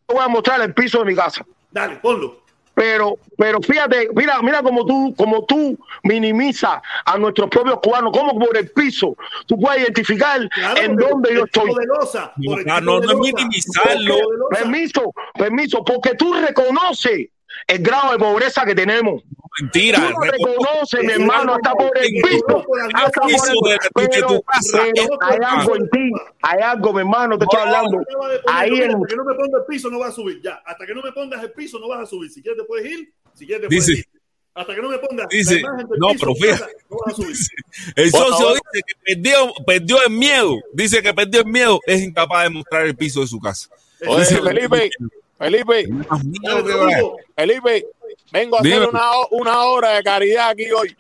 te 0.07 0.15
voy 0.15 0.25
a 0.25 0.29
mostrar 0.29 0.61
el 0.63 0.75
piso 0.75 0.99
de 1.01 1.05
mi 1.05 1.15
casa. 1.15 1.45
Dale, 1.71 1.97
ponlo. 1.97 2.43
Pero, 2.75 3.19
pero 3.39 3.61
fíjate, 3.61 4.09
mira, 4.15 4.43
mira 4.43 4.63
como 4.63 4.85
tú, 4.85 5.15
como 5.17 5.45
tú 5.45 5.79
minimizas 6.03 6.83
a 7.05 7.17
nuestros 7.19 7.49
propios 7.49 7.79
cubanos, 7.81 8.13
como 8.13 8.39
por 8.39 8.57
el 8.57 8.69
piso 8.71 9.17
tú 9.47 9.59
puedes 9.59 9.83
identificar 9.83 10.49
Claro, 10.49 10.81
en 10.81 10.97
dónde 10.97 11.35
yo 11.35 11.45
estoy. 11.45 11.71
losa, 11.87 12.33
No, 12.37 12.81
no, 12.81 13.01
minimizarlo. 13.19 14.17
Permiso, 14.51 15.13
permiso, 15.35 15.85
porque 15.85 16.15
tú 16.17 16.35
reconoces 16.35 17.29
el 17.67 17.79
grado 17.83 18.13
de 18.13 18.19
pobreza 18.19 18.65
que 18.65 18.75
tenemos. 18.75 19.23
Mentira. 19.61 19.99
Tú 20.01 20.11
lo 20.11 20.21
reconoces, 20.21 21.05
mi 21.05 21.13
hermano, 21.13 21.55
hasta 21.55 21.73
por 21.75 21.91
el 21.99 22.13
las 22.13 23.05
Hasta 23.05 23.21
por 23.21 23.31
el 23.31 24.11
pero, 24.11 24.43
pero 24.73 25.19
hay 25.21 25.39
algo 25.47 25.77
en 25.77 25.91
ti, 25.91 26.11
hay 26.43 26.61
algo, 26.61 26.93
mi 26.93 27.01
hermano, 27.01 27.39
te 27.39 27.45
estoy 27.45 27.61
No, 27.61 27.67
hablando. 27.67 27.99
Ahí 28.49 28.71
en, 28.81 28.91
hasta 28.95 29.07
que 29.09 29.17
no 29.17 29.25
me 29.25 29.35
ponga 29.35 29.59
el 29.59 29.65
piso 29.69 29.91
no 29.91 29.99
vas 30.01 30.09
a 30.09 30.13
subir. 30.13 30.41
Ya, 30.43 30.61
hasta 30.67 30.85
que 30.87 30.95
no 30.95 31.03
me 31.03 31.13
pongas 31.13 31.43
el 31.45 31.53
piso 31.53 31.79
no 31.79 31.89
vas 31.89 32.01
a 32.01 32.07
subir. 32.07 32.31
Si 32.31 32.43
quieres 32.43 32.61
te 32.61 32.67
puedes 32.67 32.87
ir, 32.91 33.13
si 33.35 33.47
quieres 33.47 33.63
te 33.63 33.69
puedes 33.69 33.87
Dice- 33.87 33.99
ir. 34.01 34.07
Hasta 34.57 34.73
que 34.73 34.83
no 34.83 34.89
me 34.89 34.99
pongas 34.99 35.27
dice, 35.31 35.61
la 35.63 35.73
del 35.73 35.87
no, 35.99 36.09
piso 36.13 36.27
casa, 36.41 36.69
no 36.89 36.97
vas 37.05 37.13
a 37.13 37.17
subir. 37.17 37.37
El 37.97 38.11
socio 38.11 38.49
dice 38.51 38.81
que 38.87 39.15
perdió, 39.15 39.53
perdió 39.67 39.97
el 40.07 40.13
miedo. 40.13 40.55
Dice 40.73 41.03
que 41.03 41.13
perdió 41.13 41.41
el 41.41 41.47
miedo. 41.47 41.81
Es 41.87 42.03
incapaz 42.03 42.45
de 42.45 42.51
mostrar 42.51 42.87
el 42.87 42.95
piso 42.97 43.21
de 43.21 43.27
su 43.27 43.41
casa. 43.41 43.69
Oye, 44.07 44.21
Dice- 44.21 44.41
Felipe, 44.41 44.91
Felipe. 45.45 45.87
Felipe, 47.37 47.87
vengo 48.33 48.59
a 48.59 48.63
Dime. 48.63 48.77
hacer 48.77 48.89
una, 48.89 49.03
una 49.31 49.63
obra 49.65 49.91
de 49.93 50.03
caridad 50.03 50.51
aquí 50.51 50.71
hoy. 50.71 50.97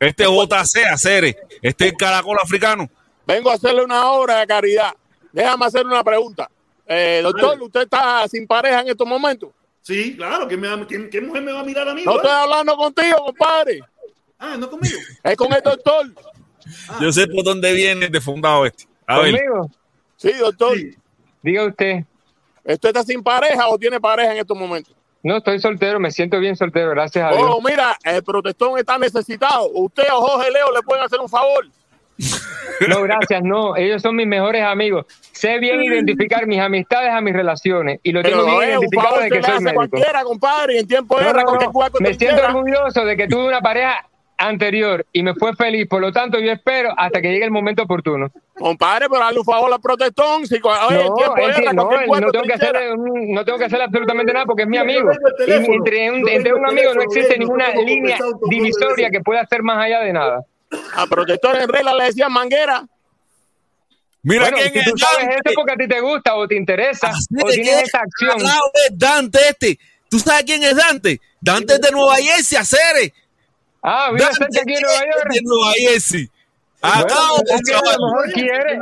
Este 0.00 0.24
JC, 0.24 0.84
Acere, 0.90 1.36
este 1.60 1.86
es 1.86 1.92
el 1.92 1.96
caracol 1.96 2.36
africano. 2.42 2.88
Vengo 3.26 3.50
a 3.50 3.54
hacerle 3.54 3.84
una 3.84 4.10
obra 4.12 4.40
de 4.40 4.46
caridad. 4.46 4.92
Déjame 5.32 5.66
hacer 5.66 5.86
una 5.86 6.02
pregunta. 6.02 6.50
Eh, 6.86 7.20
doctor. 7.22 7.60
¿usted 7.62 7.82
está 7.82 8.26
sin 8.28 8.46
pareja 8.46 8.80
en 8.80 8.88
estos 8.88 9.06
momentos? 9.06 9.50
Sí, 9.80 10.16
claro, 10.16 10.46
¿qué, 10.48 10.56
me 10.56 10.68
va- 10.68 10.86
quién- 10.86 11.08
qué 11.10 11.20
mujer 11.20 11.42
me 11.42 11.52
va 11.52 11.60
a 11.60 11.64
mirar 11.64 11.88
a 11.88 11.94
mí? 11.94 12.02
No 12.04 12.16
estoy 12.16 12.30
hablando 12.30 12.76
contigo, 12.76 13.16
compadre. 13.26 13.80
Ah, 14.38 14.56
no 14.58 14.68
conmigo. 14.68 14.98
Es 15.22 15.36
con 15.36 15.52
el 15.52 15.62
doctor. 15.62 16.06
Yo 17.00 17.12
sé 17.12 17.26
por 17.28 17.44
dónde 17.44 17.72
viene 17.72 18.08
de 18.08 18.20
fundado 18.20 18.66
este. 18.66 18.86
A 19.06 19.18
ver, 19.20 19.34
Conmigo, 19.36 19.70
Sí, 20.16 20.32
doctor. 20.32 20.76
Sí. 20.76 20.90
diga 21.42 21.66
usted. 21.66 22.04
¿Usted 22.64 22.88
está 22.88 23.02
sin 23.02 23.22
pareja 23.22 23.68
o 23.68 23.78
tiene 23.78 24.00
pareja 24.00 24.32
en 24.32 24.38
estos 24.38 24.56
momentos? 24.56 24.94
No, 25.22 25.36
estoy 25.36 25.60
soltero, 25.60 26.00
me 26.00 26.10
siento 26.10 26.38
bien 26.40 26.56
soltero, 26.56 26.90
gracias 26.90 27.24
a 27.24 27.36
Dios. 27.36 27.48
Oh, 27.48 27.60
mira, 27.60 27.96
el 28.04 28.22
protestón 28.24 28.76
está 28.78 28.98
necesitado. 28.98 29.70
Usted 29.72 30.04
o 30.12 30.20
Jorge 30.20 30.50
Leo 30.50 30.72
le 30.72 30.82
pueden 30.82 31.04
hacer 31.04 31.20
un 31.20 31.28
favor. 31.28 31.64
No, 32.88 33.02
gracias, 33.02 33.42
no. 33.42 33.76
Ellos 33.76 34.02
son 34.02 34.16
mis 34.16 34.26
mejores 34.26 34.62
amigos. 34.64 35.06
Sé 35.32 35.58
bien 35.58 35.80
identificar 35.82 36.46
mis 36.46 36.60
amistades 36.60 37.10
a 37.12 37.20
mis 37.20 37.34
relaciones 37.34 38.00
y 38.02 38.12
lo 38.12 38.22
tengo 38.22 38.44
bien 38.44 38.70
identificado 38.70 39.20
de 39.20 39.30
que 39.30 39.42
soy 39.42 39.60
médico. 39.60 39.88
cualquiera, 39.88 40.24
compadre. 40.24 40.78
En 40.80 40.88
tiempo 40.88 41.18
de 41.18 41.24
No, 41.32 41.32
Me 42.00 42.14
siento 42.14 42.36
quiera. 42.36 42.48
orgulloso 42.54 43.04
de 43.04 43.16
que 43.16 43.28
tuve 43.28 43.46
una 43.46 43.60
pareja 43.60 44.04
anterior 44.38 45.06
y 45.12 45.22
me 45.22 45.34
fue 45.34 45.54
feliz. 45.54 45.86
Por 45.88 46.00
lo 46.00 46.12
tanto, 46.12 46.38
yo 46.40 46.50
espero 46.50 46.92
hasta 46.96 47.20
que 47.20 47.30
llegue 47.30 47.44
el 47.44 47.50
momento 47.50 47.82
oportuno. 47.84 48.30
Compadre, 48.54 49.08
pero 49.08 49.22
hazle 49.24 49.38
un 49.40 49.44
favor 49.44 49.72
al 49.72 49.80
protestón. 49.80 50.46
Si, 50.46 50.56
oye, 50.56 51.04
No, 51.08 51.14
tiempo 51.14 51.36
es 51.38 51.56
que 51.56 51.62
era, 51.62 51.72
no, 51.72 51.90
no 51.90 52.30
tengo 52.30 52.44
que 52.44 52.52
hacer, 52.52 52.76
no 52.96 53.44
tengo 53.44 53.58
que 53.58 53.64
hacer 53.64 53.80
absolutamente 53.80 54.32
nada 54.32 54.44
porque 54.46 54.62
es 54.62 54.68
mi 54.68 54.76
amigo. 54.76 55.10
Y 55.10 55.36
teléfono, 55.46 55.74
entre 55.74 56.10
un, 56.10 56.28
entre 56.28 56.54
un 56.54 56.66
amigo 56.68 56.94
no 56.94 57.02
existe 57.02 57.38
ninguna 57.38 57.70
línea 57.70 58.18
divisoria 58.50 59.10
que 59.10 59.20
pueda 59.20 59.44
ser 59.46 59.62
más 59.62 59.78
allá 59.84 60.00
de 60.00 60.12
nada. 60.12 60.44
A 60.96 61.06
protector 61.06 61.56
en 61.56 61.68
regla 61.68 61.94
le 61.94 62.04
decían 62.04 62.32
manguera. 62.32 62.84
Mira 64.24 64.42
Bueno, 64.42 64.56
quién 64.58 64.72
si 64.72 64.78
es 64.78 64.84
tú 64.84 64.98
sabes 64.98 65.26
Dante. 65.28 65.34
eso 65.44 65.54
porque 65.56 65.72
a 65.72 65.76
ti 65.76 65.88
te 65.88 66.00
gusta 66.00 66.34
o 66.36 66.46
te 66.46 66.54
interesa 66.54 67.08
Así 67.08 67.26
o 67.42 67.48
de 67.48 67.54
tienes 67.54 67.82
esa 67.82 67.98
acción. 68.00 68.36
es 68.86 68.98
Dante 68.98 69.38
este. 69.48 69.78
¿Tú 70.08 70.18
sabes 70.20 70.44
quién 70.44 70.62
es 70.62 70.76
Dante? 70.76 71.20
Dante 71.40 71.74
es 71.74 71.80
de 71.80 71.90
Nueva 71.90 72.16
Jersey, 72.16 72.56
Acere. 72.58 73.12
Ah, 73.82 74.10
vive 74.12 74.24
Dante 74.38 74.60
aquí 74.60 74.74
en 74.74 74.82
Nueva 74.82 74.98
es 74.98 75.06
York. 75.16 75.32
de 75.32 75.40
Nueva 75.42 75.72
Jersey. 75.76 76.30
Bueno, 76.82 76.98
Acabo 77.06 77.36
de 77.38 77.44
Dante 77.48 77.72
a 77.72 77.76
lo 77.76 77.82
chaval. 77.82 77.96
mejor 78.00 78.32
quiere. 78.32 78.78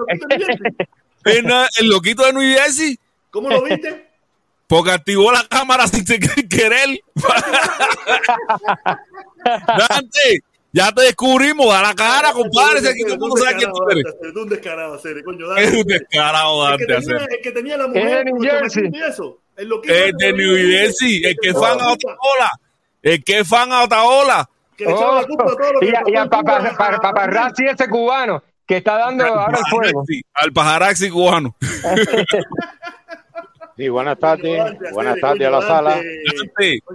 El, 1.25 1.47
el 1.81 1.87
loquito 1.89 2.25
de 2.25 2.33
New 2.33 2.43
Jersey. 2.57 2.99
¿Cómo 3.31 3.49
lo 3.51 3.63
viste? 3.63 4.09
Porque 4.67 4.93
activó 4.93 5.31
la 5.33 5.45
cámara 5.49 5.87
sin 5.87 6.05
querer. 6.49 7.01
Dante, 9.45 10.41
ya 10.73 10.93
te 10.93 11.03
descubrimos. 11.03 11.67
Da 11.69 11.83
la 11.83 11.95
cara, 11.95 12.33
compadre. 12.33 12.81
Si 12.81 12.87
aquí 12.89 13.03
todo 13.03 13.15
el 13.15 13.21
mundo 13.21 13.37
sabe 13.37 13.57
quién 13.57 13.71
tú 13.73 13.91
eres. 13.91 14.05
Eres 14.23 14.37
un 14.37 14.49
descarado, 14.49 14.95
Acere, 14.95 15.23
coño. 15.25 15.55
Es 15.57 15.67
dale. 15.71 15.81
un 15.81 15.87
descarado, 15.87 16.69
El 16.71 16.77
que 16.79 16.87
Dante. 16.87 17.07
tenía, 17.09 17.25
el 17.27 17.41
que 17.43 17.51
tenía 17.53 17.77
la 17.77 17.85
Es 17.85 17.91
mujer. 17.91 18.25
de 18.25 18.25
New 18.33 18.43
Jersey. 18.43 18.85
El 19.57 19.73
Es 19.85 20.13
de 20.19 20.33
New 20.33 20.57
Jersey. 20.57 21.23
El 21.25 21.37
que 21.41 21.49
es 21.51 21.55
fan 21.55 21.81
a 21.81 21.93
Otaola. 21.93 22.51
El 23.03 23.25
que 23.25 23.39
es 23.41 23.49
fan 23.49 23.73
a 23.73 23.83
Otaola. 23.85 24.49
Que 24.85 24.87
le 24.87 24.93
echaba 24.97 25.21
la 25.21 25.27
culpa 25.27 25.45
a 25.45 25.47
todo 25.57 25.73
lo 25.75 25.81
que 25.81 25.87
y 25.87 25.95
a, 25.95 26.03
le 26.03 26.13
y 26.13 26.17
a 26.17 26.25
pasó 26.27 26.41
en 26.41 26.45
Cuba, 26.45 26.59
Papa- 26.59 26.77
Pa- 26.77 26.95
a- 26.97 27.01
Paparazzi 27.01 27.65
ese 27.67 27.89
cubano 27.89 28.43
que 28.67 28.77
está 28.79 28.97
dando 28.99 29.25
ahora 29.27 29.59
el 29.59 29.65
fuego. 29.71 30.05
Al 30.35 30.53
pajaraxi 30.53 31.11
cubano. 31.11 31.57
Sí, 33.77 33.89
buenas 33.89 34.19
tardes. 34.19 34.61
Buenas 34.93 35.19
tardes 35.21 35.47
a 35.47 35.51
la 35.51 35.63
sala. 35.63 36.01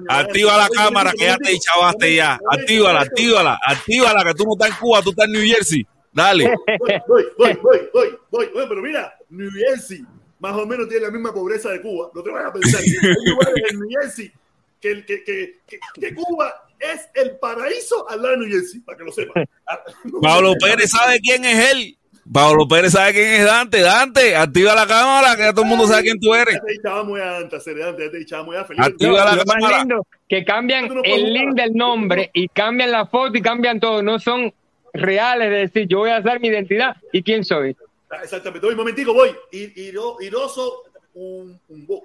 Activa 0.07 0.55
la 0.57 0.69
cámara 0.69 1.11
que 1.13 1.25
ya 1.25 1.35
te 1.37 1.57
chavaste 1.57 2.13
ya. 2.15 2.37
Actívala, 2.51 3.01
actívala, 3.01 3.59
actívala, 3.65 4.23
que 4.23 4.33
tú 4.35 4.43
no 4.45 4.51
estás 4.53 4.69
en 4.69 4.75
Cuba, 4.75 5.01
tú 5.01 5.09
estás 5.09 5.25
en 5.25 5.31
New 5.31 5.41
Jersey. 5.43 5.87
Dale. 6.13 6.45
Voy, 6.79 7.27
voy, 7.37 7.59
voy, 7.61 7.89
voy, 8.31 8.49
voy, 8.53 8.65
pero 8.69 8.81
mira, 8.83 9.13
New 9.29 9.49
Jersey 9.51 10.03
más 10.39 10.53
o 10.53 10.65
menos 10.67 10.87
tiene 10.87 11.05
la 11.05 11.11
misma 11.11 11.33
pobreza 11.33 11.71
de 11.71 11.81
Cuba. 11.81 12.09
No 12.13 12.21
te 12.21 12.29
vayas 12.29 12.49
a 12.49 12.53
pensar. 12.53 12.81
Hay 12.85 13.25
lugares 13.31 13.63
en 13.71 13.79
New 13.79 13.89
Jersey 13.99 14.31
que, 14.79 15.03
que, 15.05 15.23
que, 15.23 15.59
que, 15.67 15.79
que 15.99 16.13
Cuba 16.13 16.53
es 16.79 17.09
el 17.15 17.37
paraíso 17.37 18.07
al 18.09 18.21
lado 18.21 18.31
de 18.35 18.37
New 18.45 18.49
Jersey, 18.51 18.79
para 18.81 18.97
que 18.97 19.03
lo 19.03 19.11
sepan. 19.11 19.45
Ah, 19.67 19.79
Pablo 20.21 20.53
Pérez 20.61 20.91
sabe 20.91 21.19
quién 21.19 21.43
es 21.45 21.71
él. 21.71 21.97
Pablo 22.31 22.67
Pérez 22.67 22.91
sabe 22.93 23.13
quién 23.13 23.29
es 23.33 23.45
Dante. 23.45 23.81
Dante, 23.81 24.35
activa 24.35 24.73
la 24.75 24.85
cámara, 24.87 25.35
que 25.35 25.41
ya 25.43 25.51
todo 25.53 25.63
el 25.63 25.69
mundo 25.69 25.87
sabe 25.87 26.03
quién 26.03 26.19
tú 26.19 26.33
eres. 26.35 26.55
Ya 26.55 26.61
te 26.61 26.73
echaba 26.75 27.03
muy 27.03 27.19
antes, 27.21 27.65
Dante, 27.65 28.05
ya 28.05 28.11
te 28.11 28.21
echaba 28.21 28.43
muy 28.43 28.55
a 28.57 28.65
Felipe. 28.65 28.85
Activa 28.85 29.25
la 29.25 29.31
lo 29.35 29.43
más 29.45 29.55
cámara. 29.55 29.77
lindo 29.79 30.07
que 30.29 30.43
cambian 30.45 30.87
no 30.87 31.01
el 31.03 31.19
jugar. 31.21 31.31
link 31.31 31.53
del 31.55 31.73
nombre 31.73 32.29
y 32.33 32.47
cambian 32.47 32.91
la 32.91 33.05
foto 33.07 33.37
y 33.37 33.41
cambian 33.41 33.79
todo. 33.79 34.01
No 34.03 34.19
son 34.19 34.53
reales 34.93 35.49
de 35.49 35.55
decir 35.57 35.87
yo 35.87 35.99
voy 35.99 36.09
a 36.11 36.21
dar 36.21 36.39
mi 36.39 36.47
identidad 36.47 36.95
y 37.11 37.21
quién 37.23 37.43
soy. 37.43 37.75
Ah, 38.09 38.17
Exactamente. 38.23 38.65
Voy, 38.65 38.73
un 38.73 38.79
momentico, 38.79 39.13
voy. 39.13 39.29
Ir- 39.51 39.73
Iro- 39.75 40.17
Iroso 40.21 40.83
un, 41.15 41.59
umbo. 41.69 42.03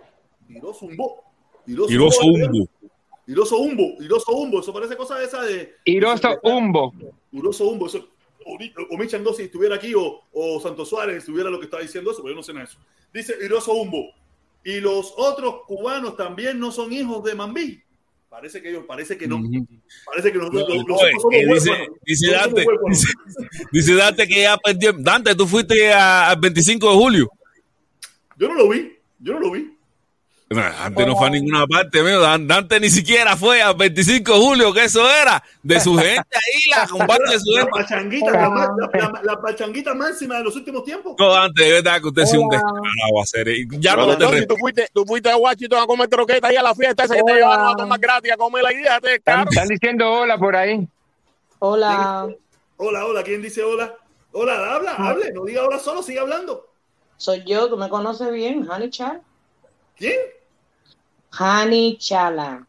Iroso 0.49 0.87
umbo. 0.87 1.25
Iroso 1.67 1.93
Iroso 1.93 2.21
umbo. 2.25 2.47
Umbo. 2.47 2.69
Iroso 3.31 3.59
umbo. 3.59 3.95
Iroso 4.01 4.33
umbo. 4.33 4.61
Eso 4.61 4.73
parece 4.73 4.97
cosa 4.97 5.23
esa 5.23 5.43
de... 5.43 5.77
Iroso 5.85 6.41
Umbo. 6.43 6.93
Iroso 7.31 7.69
umbo. 7.69 7.87
Eso, 7.87 8.09
o, 8.45 8.55
o 8.55 8.97
estuviera 9.45 9.77
aquí 9.77 9.95
o, 9.95 10.23
o 10.33 10.61
Santos 10.61 10.89
Suárez 10.89 11.19
estuviera 11.19 11.49
lo 11.49 11.61
que 11.61 11.67
estaba 11.67 11.83
diciendo 11.83 12.11
eso, 12.11 12.23
pero 12.23 12.33
yo 12.35 12.37
no 12.37 12.43
sé 12.43 12.53
nada 12.53 12.67
de 12.67 12.73
eso. 12.73 12.81
Dice 13.15 13.35
Iroso 13.45 13.73
umbo. 13.75 14.13
Y 14.65 14.81
los 14.81 15.15
otros 15.17 15.63
cubanos 15.67 16.17
también 16.17 16.59
no 16.59 16.73
son 16.73 16.93
hijos 16.93 17.23
de 17.23 17.35
Mambí. 17.37 17.81
Parece 18.29 18.61
que 18.61 18.71
ellos, 18.71 18.85
parece 18.87 19.17
que 19.17 19.27
no. 19.29 19.41
Parece 20.07 20.33
que 20.33 20.39
nosotros 20.39 20.69
los, 20.69 20.87
los 20.89 21.01
Oye, 21.03 21.09
otros 21.17 21.23
somos 21.23 21.35
eh, 21.35 21.47
dice, 21.55 21.89
dice 22.05 22.33
Dante, 22.33 22.67
dice, 22.89 23.13
dice 23.73 23.95
Dante 23.95 24.27
que 24.29 24.43
ya 24.43 24.57
perdió. 24.57 24.93
Dante, 24.93 25.35
tú 25.37 25.47
fuiste 25.47 25.93
a- 25.93 26.31
al 26.31 26.41
25 26.41 26.91
de 26.91 26.95
julio. 26.97 27.31
Yo 28.37 28.49
no 28.49 28.55
lo 28.55 28.69
vi. 28.69 28.93
Yo 29.21 29.35
no 29.35 29.41
lo 29.41 29.51
vi. 29.53 29.70
Dante 30.61 31.07
no 31.07 31.15
fue 31.15 31.29
a 31.29 31.31
ninguna 31.31 31.65
parte, 31.65 32.03
mío. 32.03 32.21
Dan- 32.21 32.49
Dante 32.49 32.81
ni 32.81 32.91
siquiera 32.91 33.37
fue 33.37 33.63
al 33.63 33.77
25 33.77 34.33
de 34.33 34.39
julio, 34.41 34.73
que 34.75 34.83
eso 34.83 35.09
era 35.09 35.41
de 35.63 35.79
su 35.81 35.95
gente 35.97 36.19
ahí, 36.35 36.71
la 36.77 36.87
combate 36.91 37.23
de 37.31 37.39
su 37.39 37.53
La 37.53 37.61
gente. 37.61 37.71
pachanguita, 37.71 38.31
la, 38.33 38.51
ma- 38.51 38.75
la- 38.93 39.09
la- 39.13 39.21
la 39.23 39.41
pachanguita 39.41 39.95
máxima 39.95 40.39
de 40.39 40.43
los 40.45 40.57
últimos 40.57 40.83
tiempos. 40.83 41.15
No, 41.17 41.33
Dante, 41.33 41.63
de 41.63 41.71
verdad 41.75 42.01
que 42.01 42.09
usted 42.09 42.25
sí 42.25 42.33
es 42.37 42.43
un 42.43 42.49
descarado 42.49 42.83
a 42.83 43.23
hacer. 43.23 43.47
Ya 43.79 43.95
no 43.95 44.19
te 44.19 44.27
respeto. 44.27 44.55
tú 44.55 44.59
fuiste, 44.61 44.89
tú 44.93 45.05
fuiste 45.07 45.31
a 45.31 45.37
Washington 45.37 45.83
a 45.85 45.87
comer 45.87 46.09
troqueta 46.09 46.49
ahí 46.49 46.57
a 46.57 46.63
la 46.65 46.75
fiesta 46.75 47.05
esa 47.05 47.15
que 47.15 47.23
te 47.23 47.33
llevaron 47.35 47.69
a 47.69 47.77
tomar 47.77 48.01
gratis 48.01 48.33
a 48.33 48.37
comer 48.37 48.65
la 48.65 48.73
idea. 48.73 49.01
Te 49.01 49.15
Están, 49.15 49.47
diciendo 49.69 50.11
hola 50.11 50.37
por 50.37 50.57
ahí. 50.57 50.85
Hola, 51.61 52.29
Hola, 52.77 53.07
hola, 53.07 53.23
¿quién 53.23 53.41
dice 53.41 53.63
hola? 53.63 53.95
Hola, 54.33 54.75
habla, 54.75 54.95
hable, 54.97 55.31
no 55.33 55.45
diga 55.45 55.63
hola 55.65 55.79
solo, 55.79 56.03
sigue 56.03 56.19
hablando. 56.19 56.67
soy 57.19 57.45
yo, 57.47 57.69
tú 57.69 57.77
me 57.77 57.89
conoces 57.89 58.33
bien, 58.33 58.67
Hani 58.69 58.91
Chala. 58.91 59.21
¿Quién? 59.97 60.17
Hani 61.33 61.99
Chala. 61.99 62.67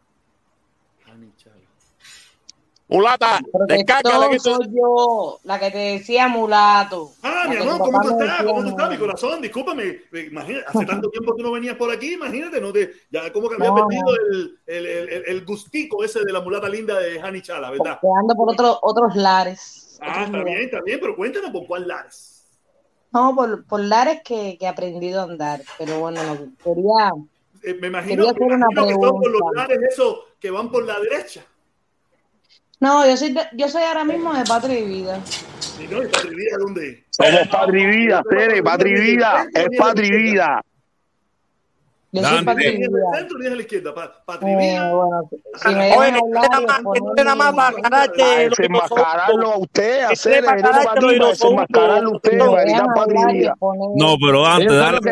Mulata, 2.88 3.40
descárgale 3.70 4.32
que 4.32 4.36
Protector 4.38 4.58
tú. 4.58 4.64
soy 4.66 4.76
yo, 4.76 5.40
la 5.46 5.58
que 5.58 5.72
te 5.72 5.78
decía 5.78 6.28
mulato. 6.28 7.14
Ah, 7.24 7.46
mi 7.50 7.56
amor, 7.56 7.78
¿cómo 7.80 8.02
tú 8.02 8.10
estás? 8.20 8.44
¿Cómo 8.44 8.62
tú 8.64 8.68
estás, 8.68 8.90
mi 8.90 8.98
corazón? 8.98 9.42
Discúlpame, 9.42 10.02
imagínate, 10.30 10.66
hace 10.68 10.86
tanto 10.86 11.10
tiempo 11.10 11.34
que 11.34 11.42
no 11.42 11.54
venías 11.54 11.78
por 11.78 11.90
aquí, 11.90 12.16
imagínate, 12.16 12.60
no 12.60 12.74
te, 12.74 12.92
ya 13.10 13.32
como 13.32 13.48
que 13.48 13.56
había 13.56 13.70
No, 13.70 13.76
perdido 13.88 14.08
el, 14.30 14.60
el, 14.68 14.86
el, 14.86 15.10
el- 15.10 15.24
el 15.26 15.46
gustico 15.46 16.04
ese 16.04 16.26
de 16.26 16.34
la 16.34 16.42
mulata 16.42 16.68
linda 16.68 17.00
de 17.00 17.18
Hani 17.22 17.42
Chala, 17.42 17.70
¿verdad? 17.72 17.98
Porque 18.02 18.14
ando 18.20 18.36
por 18.36 18.52
otro- 18.52 18.80
otros 18.82 19.16
lares. 19.16 19.98
Ah, 20.02 20.10
otros 20.10 20.26
está 20.26 20.38
lugares. 20.40 20.54
bien, 20.58 20.66
está 20.66 20.82
bien, 20.84 21.00
pero 21.00 21.16
cuéntame 21.16 21.50
por 21.50 21.66
cuál 21.68 21.88
lares. 21.88 22.44
No, 23.14 23.34
por, 23.34 23.66
por 23.68 23.80
lares 23.80 24.20
que, 24.22 24.58
que 24.58 24.66
he 24.66 24.68
aprendido 24.68 25.22
a 25.22 25.24
andar. 25.24 25.62
Pero 25.78 26.02
bueno, 26.02 26.22
no, 26.24 26.36
quería, 26.62 27.12
Eh, 27.64 27.78
me 27.80 27.88
imagino, 27.88 28.24
quería 28.34 28.48
me 28.50 28.56
imagino 28.56 28.88
que 28.88 28.94
son 28.94 29.22
por 29.22 29.32
los 29.32 29.42
lares 29.56 29.80
esos 29.90 30.16
que 30.40 30.50
van 30.52 30.72
por 30.72 30.84
la 30.86 31.00
derecha. 31.00 31.44
No, 32.80 33.06
yo 33.08 33.16
soy, 33.16 33.32
de- 33.34 33.48
yo 33.54 33.68
soy 33.68 33.84
ahora 33.84 34.04
mismo 34.04 34.34
de 34.34 34.44
Patria 34.44 34.80
y 34.80 34.86
Vida. 34.86 35.20
Y 35.80 35.88
no, 35.88 36.02
¿y 36.02 36.08
Patria 36.08 36.32
y 36.32 36.36
Vida 36.36 36.58
dónde? 36.60 37.04
Somos 37.12 37.48
Patria 37.50 37.84
y 37.84 37.88
Vida, 37.88 38.24
Tere, 38.28 38.64
Patria 38.64 38.98
y 38.98 39.02
Vida, 39.02 39.46
es 39.54 39.68
Patria 39.78 40.08
y 40.08 40.12
Vida. 40.24 40.62
Yo 42.14 42.22
soy 42.24 42.32
Dante. 42.32 42.46
Patria 42.46 42.72
y 42.72 42.78
¿Ni 42.80 42.84
en 42.86 42.92
Vida. 42.94 43.04
el 43.14 43.20
centro 43.20 43.38
ni 43.38 43.46
la 43.56 43.62
izquierda? 43.62 43.94
Patria 44.26 44.50
y 44.50 44.54
Eh, 44.54 44.58
Vida. 44.58 44.94
Oye, 45.98 46.10
y 46.10 46.32
más- 47.36 47.72
A 48.26 48.50
desenmascararlo 48.50 49.60
usted, 49.60 50.02
hacer 50.02 50.44
desenmascararlo 50.44 52.20
a 52.82 52.94
Patria 52.96 53.22
y 53.30 53.34
Vida. 53.38 53.56
No, 53.96 54.16
pero 54.26 54.46
antes, 54.46 54.68
dale 54.74 55.00
que 55.00 55.10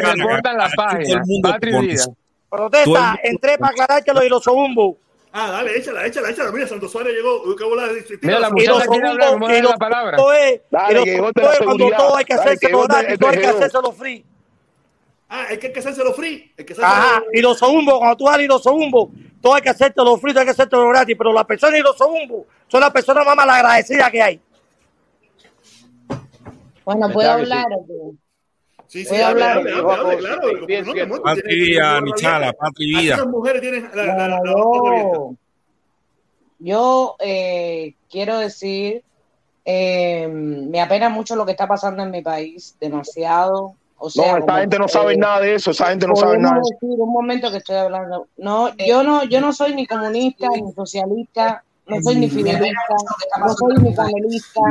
Patria 1.43 1.79
y 1.79 1.87
Vida. 1.87 2.05
El 2.51 2.57
Protesta, 2.57 3.19
entré 3.23 3.57
para 3.57 3.71
aclarar 3.71 4.03
que 4.03 4.13
los 4.13 4.23
irosobumbo. 4.25 4.97
Ah, 5.31 5.51
dale, 5.51 5.77
échala, 5.77 6.05
échala, 6.07 6.31
échala. 6.31 6.51
Mira, 6.51 6.67
Santos 6.67 6.91
Suárez 6.91 7.13
llegó. 7.13 7.55
Qué 7.55 7.63
bola 7.63 7.87
de 7.87 8.03
Mira, 8.23 8.39
la 8.39 8.49
muchacha 8.49 8.87
quiere 8.87 9.07
hablar, 9.09 9.39
la 9.39 9.77
palabra. 9.77 10.17
es, 10.39 10.61
Dale, 10.71 11.03
que 11.03 11.11
llegó 11.11 11.31
de 11.31 11.43
la 11.43 11.57
cuando 11.63 11.89
todo 11.91 12.15
hay 12.15 12.25
que 12.25 12.33
Dale, 12.35 12.57
que 12.57 12.65
hacérselo 12.65 12.69
llegó 12.69 12.81
de- 12.87 12.87
gratis, 13.03 13.19
todo 13.19 13.29
hay 13.29 13.37
que 13.37 13.47
hacérselo 13.47 13.91
free. 13.91 14.25
Ah, 15.31 15.45
es 15.51 15.59
que 15.59 15.67
hay 15.67 15.73
que 15.73 15.79
hacérselo 15.79 16.13
free. 16.15 16.51
Hay 16.57 16.65
que 16.65 16.73
Ajá, 16.81 17.07
hacérselo... 17.17 17.31
irosobumbo, 17.33 17.99
cuando 17.99 18.17
tú 18.17 18.25
das 18.25 18.39
irosobumbo, 18.39 19.11
todo 19.39 19.53
hay 19.53 19.61
que 19.61 19.69
hacértelo 19.69 20.17
free, 20.17 20.33
todo 20.33 20.39
hay 20.39 20.45
que 20.47 20.51
hacértelo 20.51 20.89
gratis, 20.89 21.15
pero 21.15 21.31
las 21.31 21.45
personas 21.45 21.79
irosobumbo 21.79 22.47
son 22.67 22.81
las 22.81 22.89
personas 22.89 23.23
más 23.23 23.35
malagradecidas 23.35 24.09
que 24.09 24.21
hay. 24.23 24.41
Bueno, 26.83 27.11
¿puedo 27.13 27.31
hablar? 27.31 27.65
qué? 27.87 28.28
Sí, 28.89 29.05
sí, 29.05 29.15
hable, 29.21 29.39
claro. 29.39 29.61
Patria 29.87 30.17
tienes- 30.65 30.87
y 31.47 31.59
Vida, 31.59 31.99
tienes 31.99 32.01
mi 32.01 32.09
la 32.09 32.15
chala, 32.17 32.35
abierta. 32.37 32.57
Patria 32.59 32.99
Vida. 33.01 33.17
las 33.17 33.27
mujeres 33.27 33.61
tienen 33.61 33.89
la, 33.93 34.39
yo, 36.59 37.15
eh, 37.19 37.93
quiero 38.09 38.39
decir, 38.39 39.03
eh, 39.63 40.27
me 40.27 40.81
apena 40.81 41.09
mucho 41.09 41.35
lo 41.35 41.45
que 41.45 41.51
está 41.51 41.67
pasando 41.67 42.03
en 42.03 42.11
mi 42.11 42.21
país, 42.21 42.75
demasiado. 42.81 43.75
O 43.97 44.09
sea, 44.09 44.31
No, 44.31 44.37
esta 44.39 44.45
como 44.47 44.59
gente 44.59 44.79
no 44.79 44.87
sabe 44.87 45.17
nada 45.17 45.41
de 45.41 45.55
eso, 45.55 45.71
esa 45.71 45.87
gente 45.87 46.07
no 46.07 46.15
sabe 46.15 46.37
nada 46.37 46.55
de 46.55 46.61
eso. 46.61 46.77
un 46.81 47.11
momento 47.11 47.51
que 47.51 47.57
estoy 47.57 47.75
hablando. 47.75 48.27
No, 48.37 48.75
yo 48.77 49.03
no, 49.03 49.23
yo 49.25 49.39
no 49.41 49.53
soy 49.53 49.75
ni 49.75 49.85
comunista, 49.85 50.47
ni 50.49 50.71
socialista, 50.73 51.63
no 51.89 52.01
soy 52.01 52.15
ni 52.15 52.29
fidelista, 52.29 52.95
no 53.39 53.53
soy 53.53 53.75
ni 53.81 53.91
panelista, 53.93 54.61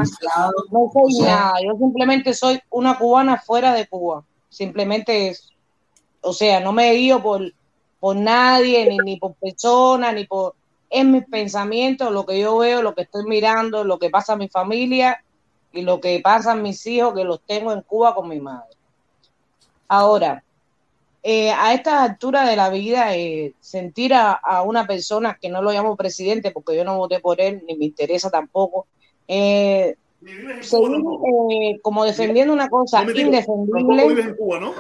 no 0.71 0.91
soy 0.93 1.21
nada. 1.23 1.55
Yo 1.65 1.77
simplemente 1.77 2.35
soy 2.35 2.61
una 2.71 2.99
cubana 2.99 3.39
fuera 3.39 3.75
de 3.75 3.87
Cuba. 3.87 4.25
Simplemente 4.49 5.29
es, 5.29 5.53
o 6.21 6.33
sea, 6.33 6.61
no 6.61 6.73
me 6.73 6.93
guío 6.93 7.23
por, 7.23 7.43
por 8.01 8.17
nadie, 8.17 8.89
ni, 8.89 8.99
ni 8.99 9.17
por 9.19 9.35
persona, 9.35 10.13
ni 10.13 10.25
por, 10.25 10.55
es 10.91 11.05
mi 11.05 11.21
pensamiento, 11.21 12.11
lo 12.11 12.25
que 12.25 12.41
yo 12.41 12.57
veo, 12.59 12.83
lo 12.83 12.95
que 12.95 13.03
estoy 13.03 13.25
mirando, 13.25 13.85
lo 13.85 13.99
que 13.99 14.11
pasa 14.11 14.33
en 14.35 14.39
mi 14.41 14.49
familia 14.49 15.23
y 15.73 15.83
lo 15.83 16.01
que 16.01 16.21
pasa 16.21 16.53
en 16.53 16.63
mis 16.63 16.87
hijos, 16.87 17.15
que 17.15 17.25
los 17.25 17.41
tengo 17.43 17.73
en 17.73 17.83
Cuba 17.83 18.15
con 18.15 18.29
mi 18.29 18.41
madre. 18.41 18.77
Ahora, 19.87 20.43
eh, 21.23 21.51
a 21.51 21.75
esta 21.75 22.03
altura 22.03 22.47
de 22.47 22.57
la 22.57 22.71
vida, 22.71 23.15
eh, 23.17 23.55
sentir 23.61 24.15
a, 24.15 24.33
a, 24.33 24.63
una 24.63 24.87
persona 24.87 25.39
que 25.41 25.49
no 25.49 25.63
lo 25.63 25.73
llamo 25.73 25.97
presidente, 25.97 26.51
porque 26.51 26.77
yo 26.77 26.85
no 26.85 26.97
voté 26.97 27.21
por 27.21 27.41
él, 27.41 27.63
ni 27.67 27.77
me 27.77 27.87
interesa 27.87 28.31
tampoco, 28.31 28.87
eh, 29.27 29.97
seguir 30.61 30.97
eh, 30.97 31.79
como 31.83 32.05
defendiendo 32.05 32.53
una 32.53 32.69
cosa 32.69 33.05
No 33.05 33.13
indefendible. 33.13 34.09
Vives 34.09 34.27
en 34.27 34.35
Cuba, 34.35 34.61
¿no? 34.61 34.75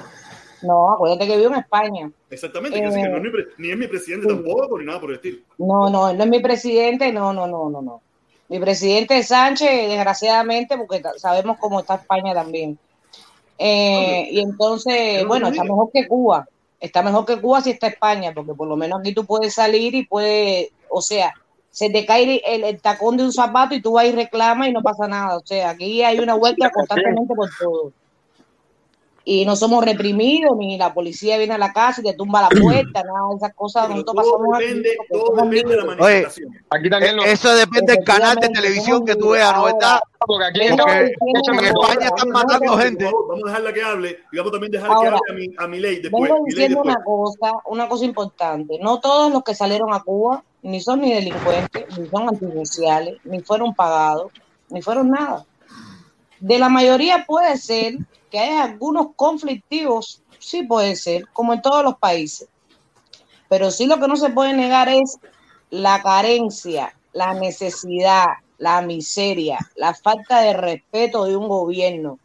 No, 0.63 0.93
acuérdate 0.93 1.29
que 1.29 1.37
vivo 1.37 1.51
en 1.51 1.61
España. 1.61 2.11
Exactamente, 2.31 2.81
que 2.81 2.91
sí, 2.91 3.03
no 3.03 3.17
es 3.17 3.23
mi 3.23 3.31
ni 3.59 3.71
es 3.71 3.79
mi 3.79 3.87
presidente 3.87 4.27
tampoco, 4.27 4.79
ni 4.79 4.87
nada 4.87 5.01
por 5.01 5.11
el 5.11 5.17
estilo. 5.17 5.39
No, 5.59 5.89
no, 5.89 6.09
él 6.09 6.19
no 6.19 6.25
es 6.25 6.31
mi 6.31 6.41
presidente, 6.41 7.13
no, 7.13 7.33
no, 7.33 7.47
no, 7.47 7.71
no, 7.71 7.81
no. 7.81 8.03
Mi 8.49 8.59
presidente 8.59 9.19
es 9.19 9.29
Sánchez, 9.29 9.89
desgraciadamente, 9.89 10.77
porque 10.77 11.03
sabemos 11.19 11.59
cómo 11.61 11.81
está 11.81 11.97
España 11.97 12.35
también. 12.35 12.79
Eh, 13.59 14.29
y 14.31 14.41
entonces, 14.41 15.23
no 15.23 15.29
bueno, 15.29 15.49
está 15.49 15.65
mejor 15.65 15.91
que 15.93 16.07
Cuba. 16.07 16.49
Está 16.81 17.03
mejor 17.03 17.27
que 17.27 17.41
Cuba 17.41 17.61
si 17.61 17.71
está 17.71 17.89
España, 17.89 18.33
porque 18.33 18.55
por 18.55 18.69
lo 18.69 18.77
menos 18.77 19.01
aquí 19.01 19.13
tú 19.13 19.25
puedes 19.25 19.55
salir 19.55 19.95
y 19.95 20.07
puedes, 20.07 20.69
o 20.89 21.03
sea, 21.03 21.35
se 21.71 21.91
te 21.91 22.07
cae 22.07 22.41
el, 22.47 22.65
el 22.65 22.81
tacón 22.81 23.17
de 23.17 23.25
un 23.25 23.33
zapato 23.33 23.75
y 23.75 23.83
tú 23.83 23.93
vas 23.93 24.07
y 24.07 24.13
reclamas 24.13 24.69
y 24.69 24.73
no 24.73 24.83
pasa 24.83 25.09
nada. 25.09 25.37
O 25.37 25.47
sea, 25.47 25.71
aquí 25.71 26.03
hay 26.03 26.21
una 26.21 26.35
vuelta 26.35 26.71
constantemente 26.71 27.35
por 27.35 27.49
todo. 27.59 27.93
Y 29.31 29.45
no 29.45 29.57
somos 29.57 29.85
reprimidos, 29.85 30.57
ni 30.57 30.79
la 30.79 30.95
policía 30.95 31.37
viene 31.37 31.53
a 31.53 31.59
la 31.59 31.71
casa 31.71 32.01
y 32.01 32.05
te 32.05 32.15
tumba 32.15 32.41
la 32.41 32.49
puerta, 32.49 33.03
nada 33.03 33.29
de 33.29 33.37
esas 33.37 33.55
cosas. 33.55 33.83
Pero 33.83 33.97
Nosotros 33.97 34.25
todo 34.25 34.39
pasamos 34.39 34.57
aquí 34.57 34.65
depende, 34.65 34.97
todo 35.11 35.35
depende 35.35 35.69
de 35.69 35.77
la. 35.77 35.83
Oye, 35.83 35.97
manifestación. 35.99 36.53
Aquí 36.71 36.89
también 36.89 37.17
lo. 37.17 37.25
Eh, 37.25 37.33
Eso 37.33 37.55
depende 37.55 37.93
del 37.93 38.05
canal 38.05 38.37
de 38.37 38.49
televisión 38.49 39.05
que 39.05 39.15
tú 39.17 39.29
veas, 39.33 39.55
¿no 39.55 39.65
verdad? 39.65 40.01
Porque 40.27 40.47
aquí 40.47 40.61
en 40.63 40.73
España 40.73 42.07
están 42.07 42.31
matando 42.31 42.79
gente. 42.79 43.05
vamos 43.05 43.45
a 43.45 43.49
dejarla 43.49 43.73
que 43.75 43.83
hable 43.83 44.19
y 44.33 44.37
vamos 44.39 44.53
también 44.53 44.75
a 44.75 44.81
dejar 44.81 44.99
que 44.99 45.07
hable 45.09 45.19
a 45.29 45.35
mi, 45.35 45.47
a 45.59 45.67
mi 45.69 45.79
ley 45.79 46.01
después. 46.01 46.23
vengo 46.23 46.45
diciendo 46.47 46.81
después. 46.83 46.97
una 46.97 47.05
cosa, 47.05 47.53
una 47.67 47.87
cosa 47.87 48.05
importante. 48.07 48.79
No 48.81 48.99
todos 48.99 49.31
los 49.31 49.45
que 49.45 49.55
salieron 49.55 49.93
a 49.93 50.01
Cuba 50.01 50.43
ni 50.63 50.81
son 50.81 51.03
ni 51.03 51.13
delincuentes, 51.13 51.99
ni 51.99 52.09
son 52.09 52.31
antisociales, 52.31 53.19
ni 53.25 53.41
fueron 53.41 53.75
pagados, 53.75 54.33
ni 54.71 54.81
fueron 54.81 55.11
nada. 55.11 55.45
De 56.41 56.59
la 56.59 56.71
mayoría 56.71 57.27
puede 57.27 57.59
ser 57.59 57.99
que 58.29 58.39
haya 58.39 58.65
algunos 58.65 59.09
conflictivos, 59.17 60.23
sí 60.39 60.63
puede 60.63 60.97
ser, 60.97 61.29
como 61.33 61.53
en 61.53 61.63
todos 61.63 61.85
los 61.85 61.97
países. 61.97 62.49
Pero 63.49 63.71
sí 63.71 63.87
lo 63.87 63.99
que 63.99 64.09
no 64.09 64.17
se 64.17 64.31
puede 64.31 64.53
negar 64.53 64.89
es 64.89 65.19
la 65.71 66.03
carencia, 66.03 66.95
la 67.13 67.35
necesidad, 67.35 68.27
la 68.59 68.81
miseria, 68.83 69.59
la 69.77 69.95
falta 69.95 70.41
de 70.41 70.53
respeto 70.53 71.25
de 71.25 71.37
un 71.37 71.49
gobierno, 71.49 72.19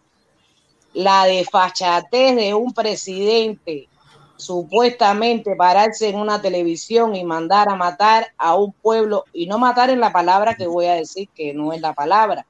la 0.93 1.25
desfachatez 1.25 2.35
de 2.35 2.53
un 2.53 2.73
presidente 2.73 3.87
supuestamente 4.35 5.55
pararse 5.55 6.09
en 6.09 6.17
una 6.17 6.41
televisión 6.41 7.15
y 7.15 7.23
mandar 7.23 7.69
a 7.69 7.75
matar 7.75 8.33
a 8.37 8.55
un 8.55 8.73
pueblo, 8.73 9.25
y 9.31 9.47
no 9.47 9.57
matar 9.57 9.89
en 9.89 9.99
la 9.99 10.11
palabra 10.11 10.55
que 10.55 10.67
voy 10.67 10.87
a 10.87 10.95
decir 10.95 11.29
que 11.33 11.53
no 11.53 11.71
es 11.71 11.81
la 11.81 11.93
palabra, 11.93 12.45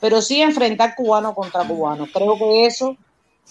pero 0.00 0.22
sí 0.22 0.40
enfrentar 0.42 0.94
cubano 0.94 1.34
contra 1.34 1.66
cubano. 1.66 2.06
Creo 2.12 2.36
que 2.36 2.66
eso 2.66 2.96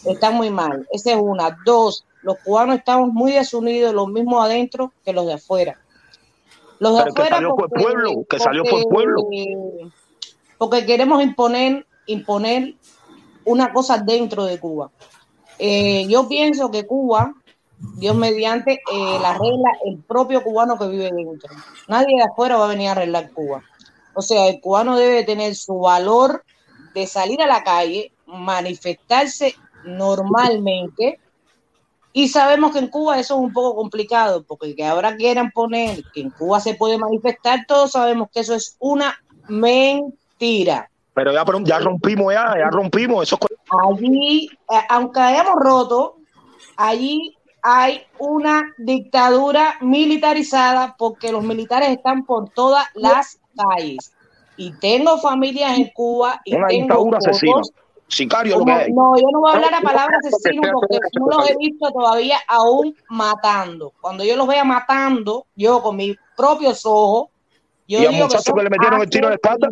está 0.05 0.31
muy 0.31 0.49
mal. 0.49 0.87
Esa 0.91 1.11
es 1.11 1.17
una. 1.19 1.57
Dos, 1.65 2.05
los 2.21 2.37
cubanos 2.39 2.77
estamos 2.77 3.09
muy 3.09 3.31
desunidos, 3.31 3.93
los 3.93 4.07
mismos 4.07 4.43
adentro 4.43 4.91
que 5.03 5.13
los 5.13 5.25
de 5.25 5.33
afuera. 5.33 5.79
Los 6.79 6.97
de 6.97 7.03
Pero 7.03 7.13
que 7.13 7.21
afuera 7.21 7.35
salió 7.37 7.55
por 7.55 7.69
porque, 7.69 7.83
pueblo, 7.83 8.25
que 8.29 8.39
salió 8.39 8.63
por 8.63 8.89
pueblo. 8.89 9.21
porque, 9.21 9.91
porque 10.57 10.85
queremos 10.85 11.23
imponer, 11.23 11.85
imponer 12.05 12.75
una 13.45 13.71
cosa 13.71 13.97
dentro 13.97 14.45
de 14.45 14.59
Cuba. 14.59 14.91
Eh, 15.57 16.05
yo 16.07 16.27
pienso 16.27 16.69
que 16.69 16.85
Cuba, 16.85 17.33
Dios 17.97 18.15
mediante, 18.15 18.73
eh, 18.91 19.19
la 19.21 19.33
regla 19.33 19.69
el 19.85 19.97
propio 19.99 20.43
cubano 20.43 20.77
que 20.77 20.87
vive 20.87 21.11
dentro. 21.11 21.53
Nadie 21.87 22.17
de 22.17 22.23
afuera 22.23 22.57
va 22.57 22.65
a 22.65 22.69
venir 22.69 22.89
a 22.89 22.91
arreglar 22.91 23.31
Cuba. 23.31 23.63
O 24.15 24.21
sea, 24.21 24.47
el 24.47 24.59
cubano 24.59 24.97
debe 24.97 25.23
tener 25.23 25.55
su 25.55 25.79
valor 25.79 26.43
de 26.93 27.05
salir 27.05 27.41
a 27.41 27.47
la 27.47 27.63
calle, 27.63 28.11
manifestarse 28.25 29.55
normalmente. 29.83 31.19
Y 32.13 32.29
sabemos 32.29 32.71
que 32.71 32.79
en 32.79 32.87
Cuba 32.87 33.19
eso 33.19 33.35
es 33.35 33.41
un 33.41 33.51
poco 33.51 33.75
complicado, 33.75 34.43
porque 34.43 34.73
que 34.73 34.85
ahora 34.85 35.17
quieran 35.17 35.51
poner 35.51 36.01
que 36.13 36.21
en 36.21 36.29
Cuba 36.29 36.61
se 36.61 36.75
puede 36.75 36.97
manifestar, 36.97 37.65
todos 37.67 37.91
sabemos 37.91 38.29
que 38.33 38.39
eso 38.39 38.55
es 38.55 38.77
una 38.79 39.19
mentira. 39.49 40.89
Pero 41.13 41.33
ya, 41.33 41.79
rompimos 41.79 42.33
ya, 42.33 42.55
ya 42.57 42.69
rompimos. 42.69 43.23
Eso 43.23 43.37
es 43.41 43.57
Allí, 43.69 44.49
eh, 44.69 44.81
aunque 44.89 45.19
hayamos 45.19 45.55
roto, 45.59 46.17
allí 46.77 47.35
hay 47.61 48.03
una 48.19 48.73
dictadura 48.77 49.75
militarizada 49.81 50.95
porque 50.97 51.31
los 51.31 51.43
militares 51.43 51.89
están 51.89 52.25
por 52.25 52.49
todas 52.49 52.85
las 52.93 53.39
calles. 53.55 54.11
Y 54.57 54.71
tengo 54.79 55.17
familias 55.17 55.77
en 55.77 55.89
Cuba 55.93 56.41
y 56.45 56.55
una 56.55 56.67
tengo 56.67 56.81
dictadura 56.83 57.17
asesina. 57.17 57.53
fotos. 57.53 57.71
Sicario 58.07 58.59
lo 58.59 58.65
que 58.65 58.71
hay. 58.71 58.93
no, 58.93 59.15
yo 59.17 59.25
no 59.33 59.39
voy 59.41 59.51
a 59.51 59.55
hablar 59.55 59.71
la 59.71 59.81
palabra 59.81 60.17
asesino 60.19 60.61
porque 60.73 60.99
no 61.19 61.27
los 61.27 61.49
he 61.49 61.55
visto 61.57 61.91
todavía 61.91 62.37
aún 62.47 62.95
matando. 63.09 63.93
Cuando 63.99 64.23
yo 64.23 64.35
los 64.35 64.47
vea 64.47 64.63
matando, 64.63 65.47
yo 65.55 65.81
con 65.81 65.95
mis 65.95 66.15
propios 66.37 66.81
ojos, 66.85 67.29
yo 67.87 67.99
¿Y 67.99 68.05
al 68.05 68.13
digo 68.13 68.27
que 68.27 68.35
muchacho 68.35 68.43
son 68.43 68.55
que 68.57 68.63
le 68.63 68.69
metieron 68.69 69.01
el 69.01 69.09
tiro 69.09 69.25
en 69.25 69.29
la 69.31 69.35
espalda? 69.35 69.67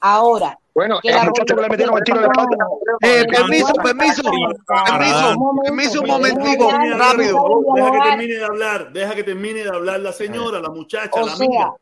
Ahora, 0.00 0.58
Bueno, 0.74 1.00
que 1.00 1.10
la 1.10 1.24
muchacho 1.24 1.56
que 1.56 1.62
le 1.62 1.68
metieron 1.68 1.96
el 1.98 2.04
tiro 2.04 2.16
en 2.18 2.22
la 2.22 2.28
espalda. 2.28 2.66
Eh, 3.00 3.26
que 3.28 3.36
permiso, 3.36 3.72
permiso, 3.74 4.22
permiso, 4.22 5.28
Un 5.30 5.36
momento, 5.38 5.62
permiso 5.64 5.98
un 6.00 6.04
que 6.06 6.12
momentico, 6.12 6.68
que 6.68 6.94
rápido. 6.94 7.38
no 7.48 7.74
Deja 7.74 7.90
que 7.92 7.98
termine 8.10 8.34
de 8.34 8.44
hablar, 8.44 8.92
deja 8.92 9.14
que 9.14 9.24
termine 9.24 9.64
de 9.64 9.68
hablar 9.70 10.00
la 10.00 10.12
señora, 10.12 10.60
la 10.60 10.70
muchacha, 10.70 11.20
O 11.20 11.26
la 11.26 11.34
sea, 11.36 11.46
amiga. 11.46 11.72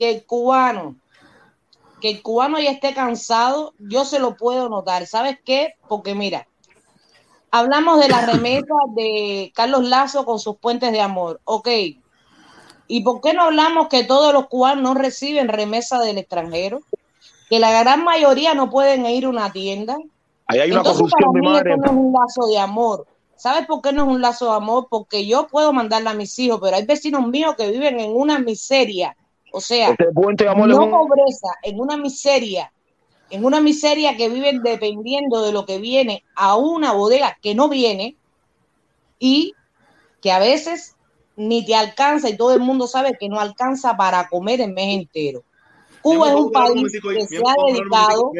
Que 0.00 0.10
el 0.10 0.24
cubano, 0.24 0.96
que 2.00 2.08
el 2.08 2.22
cubano 2.22 2.58
ya 2.58 2.70
esté 2.70 2.94
cansado, 2.94 3.74
yo 3.78 4.06
se 4.06 4.18
lo 4.18 4.34
puedo 4.34 4.70
notar. 4.70 5.06
¿Sabes 5.06 5.38
qué? 5.44 5.74
Porque 5.88 6.14
mira, 6.14 6.48
hablamos 7.50 8.00
de 8.00 8.08
la 8.08 8.24
remesa 8.32 8.74
de 8.96 9.52
Carlos 9.54 9.84
Lazo 9.84 10.24
con 10.24 10.38
sus 10.38 10.56
puentes 10.56 10.90
de 10.90 11.02
amor. 11.02 11.42
Ok. 11.44 11.68
¿Y 12.88 13.02
por 13.02 13.20
qué 13.20 13.34
no 13.34 13.42
hablamos 13.42 13.88
que 13.88 14.02
todos 14.02 14.32
los 14.32 14.48
cubanos 14.48 14.82
no 14.82 14.94
reciben 14.94 15.48
remesa 15.48 16.00
del 16.00 16.16
extranjero? 16.16 16.80
Que 17.50 17.58
la 17.60 17.70
gran 17.82 18.02
mayoría 18.02 18.54
no 18.54 18.70
pueden 18.70 19.04
ir 19.04 19.26
a 19.26 19.28
una 19.28 19.52
tienda. 19.52 19.98
Ahí 20.46 20.60
hay 20.60 20.70
una 20.70 20.80
Entonces, 20.80 21.12
para 21.12 21.30
mí 21.30 21.46
madre. 21.46 21.74
esto 21.74 21.82
no 21.82 21.92
es 21.92 22.06
un 22.06 22.12
lazo 22.14 22.46
de 22.48 22.58
amor. 22.58 23.06
¿Sabes 23.36 23.66
por 23.66 23.82
qué 23.82 23.92
no 23.92 24.04
es 24.04 24.08
un 24.08 24.22
lazo 24.22 24.46
de 24.46 24.56
amor? 24.56 24.86
Porque 24.88 25.26
yo 25.26 25.46
puedo 25.46 25.74
mandarle 25.74 26.08
a 26.08 26.14
mis 26.14 26.38
hijos, 26.38 26.58
pero 26.62 26.76
hay 26.76 26.86
vecinos 26.86 27.26
míos 27.26 27.54
que 27.58 27.70
viven 27.70 28.00
en 28.00 28.12
una 28.16 28.38
miseria. 28.38 29.14
O 29.52 29.60
sea, 29.60 29.90
Este 29.90 30.06
no 30.14 30.84
un- 30.84 30.90
pobreza, 30.90 31.48
en 31.62 31.80
una 31.80 31.96
miseria, 31.96 32.72
en 33.30 33.44
una 33.44 33.60
miseria 33.60 34.16
que 34.16 34.28
viven 34.28 34.62
dependiendo 34.62 35.42
de 35.42 35.52
lo 35.52 35.64
que 35.66 35.78
viene 35.78 36.24
a 36.34 36.56
una 36.56 36.92
bodega 36.92 37.36
que 37.40 37.54
no 37.54 37.68
viene 37.68 38.16
y 39.18 39.54
que 40.20 40.32
a 40.32 40.38
veces 40.38 40.96
ni 41.36 41.64
te 41.64 41.74
alcanza 41.74 42.28
y 42.28 42.36
todo 42.36 42.54
el 42.54 42.60
mundo 42.60 42.86
sabe 42.86 43.16
que 43.18 43.28
no 43.28 43.40
alcanza 43.40 43.96
para 43.96 44.28
comer 44.28 44.60
el 44.60 44.72
mes 44.72 44.98
entero. 44.98 45.42
Cuba 46.02 46.28
es 46.28 46.34
un 46.34 46.50
país 46.52 46.92
que 46.92 47.26
se 47.26 47.36
ha 47.36 47.54
dedicado 47.66 48.32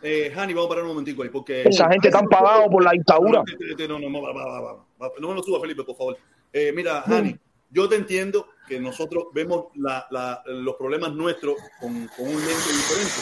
eh, 0.00 0.32
Hani, 0.34 0.54
vamos 0.54 0.66
a 0.66 0.68
parar 0.68 0.84
un 0.84 0.90
momentico 0.90 1.22
ahí, 1.22 1.28
porque... 1.28 1.62
Esa 1.62 1.90
gente 1.90 2.10
tan 2.10 2.26
pagado 2.26 2.70
por 2.70 2.84
la 2.84 2.92
dictadura. 2.92 3.42
No, 3.88 3.98
no, 3.98 4.08
no, 4.08 4.22
va, 4.22 4.32
va, 4.32 4.44
va, 4.44 4.60
va, 4.60 4.72
va. 5.02 5.12
no 5.18 5.28
me 5.28 5.34
lo 5.34 5.42
suba, 5.42 5.60
Felipe, 5.60 5.82
por 5.82 5.96
favor. 5.96 6.16
Eh, 6.52 6.72
mira, 6.74 7.02
Hani, 7.02 7.36
yo 7.70 7.88
te 7.88 7.96
entiendo 7.96 8.46
que 8.68 8.78
nosotros 8.80 9.24
vemos 9.32 9.66
la- 9.74 10.06
la- 10.10 10.42
los 10.46 10.76
problemas 10.76 11.12
nuestros 11.14 11.56
con, 11.80 12.06
con 12.16 12.26
un 12.26 12.36
lente 12.36 12.72
diferente. 12.72 13.14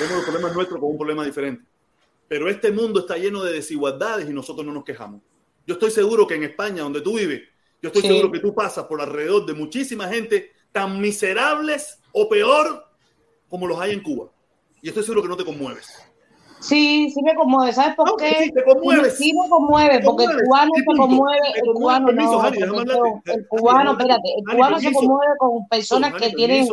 Vemos 0.00 0.14
los 0.16 0.24
problemas 0.24 0.54
nuestros 0.54 0.80
con 0.80 0.90
un 0.90 0.96
problema 0.98 1.24
diferente. 1.24 1.64
Pero 2.28 2.48
este 2.48 2.72
mundo 2.72 3.00
está 3.00 3.16
lleno 3.16 3.42
de 3.44 3.52
desigualdades 3.52 4.28
y 4.28 4.32
nosotros 4.32 4.66
no 4.66 4.72
nos 4.72 4.84
quejamos. 4.84 5.20
Yo 5.66 5.74
estoy 5.74 5.90
seguro 5.90 6.26
que 6.26 6.34
en 6.34 6.44
España, 6.44 6.82
donde 6.82 7.00
tú 7.00 7.16
vives, 7.16 7.42
yo 7.82 7.88
estoy 7.88 8.02
Sí. 8.02 8.08
seguro 8.08 8.32
que 8.32 8.40
tú 8.40 8.54
pasas 8.54 8.86
por 8.86 9.00
alrededor 9.00 9.46
de 9.46 9.54
muchísima 9.54 10.08
gente 10.08 10.52
tan 10.72 11.00
miserables 11.00 12.00
o 12.12 12.28
peor 12.28 12.84
como 13.48 13.66
los 13.66 13.78
hay 13.78 13.92
en 13.92 14.02
Cuba. 14.02 14.30
Y 14.82 14.88
estoy 14.88 15.02
seguro 15.04 15.22
que 15.22 15.28
no 15.28 15.36
te 15.36 15.44
conmueves. 15.44 15.88
Sí, 16.68 17.10
sí 17.10 17.22
me 17.22 17.34
conmueve. 17.34 17.72
¿Sabes 17.72 17.94
por 17.96 18.08
No, 18.08 18.16
qué? 18.16 18.34
sí, 18.44 18.52
te 18.52 18.64
conmueves. 18.64 19.16
Sí 19.16 19.32
me 19.32 19.48
conmueve, 19.48 20.00
porque 20.04 20.24
el 20.24 20.42
cubano 20.44 20.70
se 20.76 20.84
conmueve, 20.84 21.48
el 21.54 21.72
cubano 21.72 22.12
no, 22.12 23.22
el 23.24 23.46
cubano, 23.48 23.90
espérate, 23.92 24.28
el 24.38 24.52
cubano 24.54 24.80
se 24.80 24.92
conmueve 24.92 25.32
con 25.38 25.68
personas 25.68 26.14
que 26.14 26.30
tienen 26.30 26.66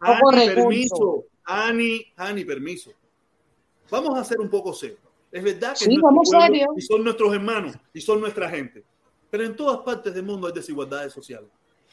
Ani, 0.00 0.14
recursos. 0.14 0.54
permiso. 0.54 1.24
Ani, 1.44 2.00
Ani, 2.16 2.44
permiso. 2.44 2.90
Vamos 3.90 4.18
a 4.18 4.24
ser 4.24 4.38
un 4.40 4.48
poco 4.48 4.72
serios. 4.72 5.00
Es 5.32 5.42
verdad 5.42 5.70
que 5.78 5.84
Sí, 5.84 5.96
vamos 6.00 6.28
pueblo 6.30 6.46
serios. 6.46 6.68
y 6.76 6.80
son 6.82 7.04
nuestros 7.04 7.32
hermanos 7.34 7.76
y 7.92 8.00
son 8.00 8.20
nuestra 8.20 8.48
gente. 8.48 8.84
Pero 9.30 9.44
en 9.44 9.54
todas 9.56 9.78
partes 9.80 10.12
del 10.14 10.24
mundo 10.24 10.46
hay 10.46 10.52
desigualdades 10.52 11.12
sociales. 11.12 11.48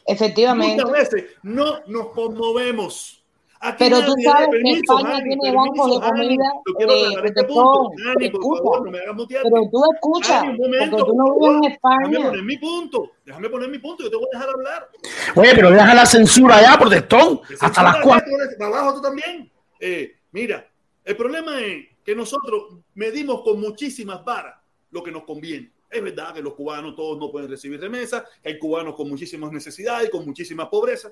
Efectivamente. 0.06 0.84
Muchas 0.84 0.92
veces 1.12 1.26
no 1.44 1.80
nos 1.88 2.08
conmovemos. 2.10 3.24
Aquí 3.60 3.76
Pero 3.80 4.06
tú 4.06 4.14
sabes 4.24 4.46
que 4.46 4.52
permiso, 4.52 4.98
España 4.98 5.16
Jani, 5.18 5.24
tiene 5.24 5.42
permiso, 5.42 5.58
bancos 5.58 6.02
de 6.02 6.08
comida. 6.08 6.46
yo 6.68 6.74
quiero 6.76 6.94
eh, 6.94 7.04
este 7.08 7.22
protección. 7.22 7.48
punto. 7.48 7.92
Jani, 8.04 8.30
por 8.30 8.40
Escucha, 8.42 8.58
favor, 8.64 8.86
no 8.86 8.92
me 8.92 9.00
hagas 9.00 9.16
mutearte. 9.16 9.50
pero 9.52 9.70
tú 9.72 9.84
escucha, 9.94 10.40
Jani, 10.40 10.50
un 10.50 10.58
momento, 10.58 10.98
porque 10.98 11.12
tú 11.12 11.18
no 11.18 11.24
vives 11.40 11.72
en 11.74 11.80
favor. 11.80 11.98
Déjame 11.98 12.08
España. 12.14 12.30
poner 12.30 12.44
mi 12.44 12.58
punto. 12.58 13.12
Déjame 13.26 13.50
poner 13.50 13.70
mi 13.70 13.80
punto. 13.80 14.04
Yo 14.04 14.10
te 14.10 14.16
voy 14.16 14.26
a 14.34 14.38
dejar 14.38 14.54
hablar. 14.54 14.90
Oye, 15.36 15.52
pero 15.56 15.72
deja 15.72 15.94
la 15.96 16.06
censura 16.06 16.62
ya, 16.62 16.78
protestón. 16.80 17.42
Hasta 17.60 17.84
las 17.84 17.98
cuatro. 18.02 18.32
Para 18.60 18.78
abajo 18.80 18.96
tú 18.96 19.02
también. 19.02 19.52
Eh, 19.80 20.12
mira, 20.32 20.68
el 21.04 21.16
problema 21.18 21.60
es 21.62 21.86
que 22.04 22.16
nosotros 22.16 22.76
medimos 22.94 23.42
con 23.42 23.60
muchísimas 23.60 24.24
varas 24.24 24.56
lo 24.92 25.04
que 25.04 25.12
nos 25.12 25.24
conviene. 25.24 25.72
Es 25.90 26.04
verdad 26.04 26.34
que 26.34 26.42
los 26.42 26.54
cubanos 26.54 26.96
todos 26.96 27.18
no 27.18 27.32
pueden 27.32 27.50
recibir 27.50 27.80
remesas, 27.80 28.24
que 28.44 28.50
hay 28.50 28.60
cubanos 28.60 28.94
con 28.96 29.08
muchísimas 29.10 29.52
necesidades, 29.52 30.10
con 30.10 30.26
muchísima 30.26 30.70
pobreza. 30.70 31.12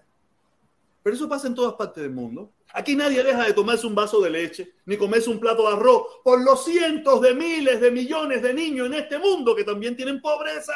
Pero 1.06 1.18
eso 1.18 1.30
pasa 1.30 1.46
en 1.46 1.54
todas 1.54 1.76
partes 1.76 2.02
del 2.02 2.12
mundo. 2.12 2.52
Aquí 2.74 2.96
nadie 2.96 3.22
deja 3.24 3.46
de 3.46 3.54
tomarse 3.54 3.86
un 3.86 3.94
vaso 3.94 4.20
de 4.22 4.32
leche, 4.32 4.74
ni 4.88 4.98
comerse 4.98 5.30
un 5.30 5.40
plato 5.40 5.62
de 5.62 5.76
arroz, 5.76 6.02
por 6.24 6.44
los 6.44 6.66
cientos 6.66 7.22
de 7.22 7.36
miles 7.36 7.80
de 7.80 7.92
millones 7.92 8.42
de 8.42 8.52
niños 8.56 8.88
en 8.88 8.96
este 8.96 9.20
mundo 9.20 9.56
que 9.56 9.64
también 9.64 9.96
tienen 9.96 10.20
pobreza. 10.20 10.74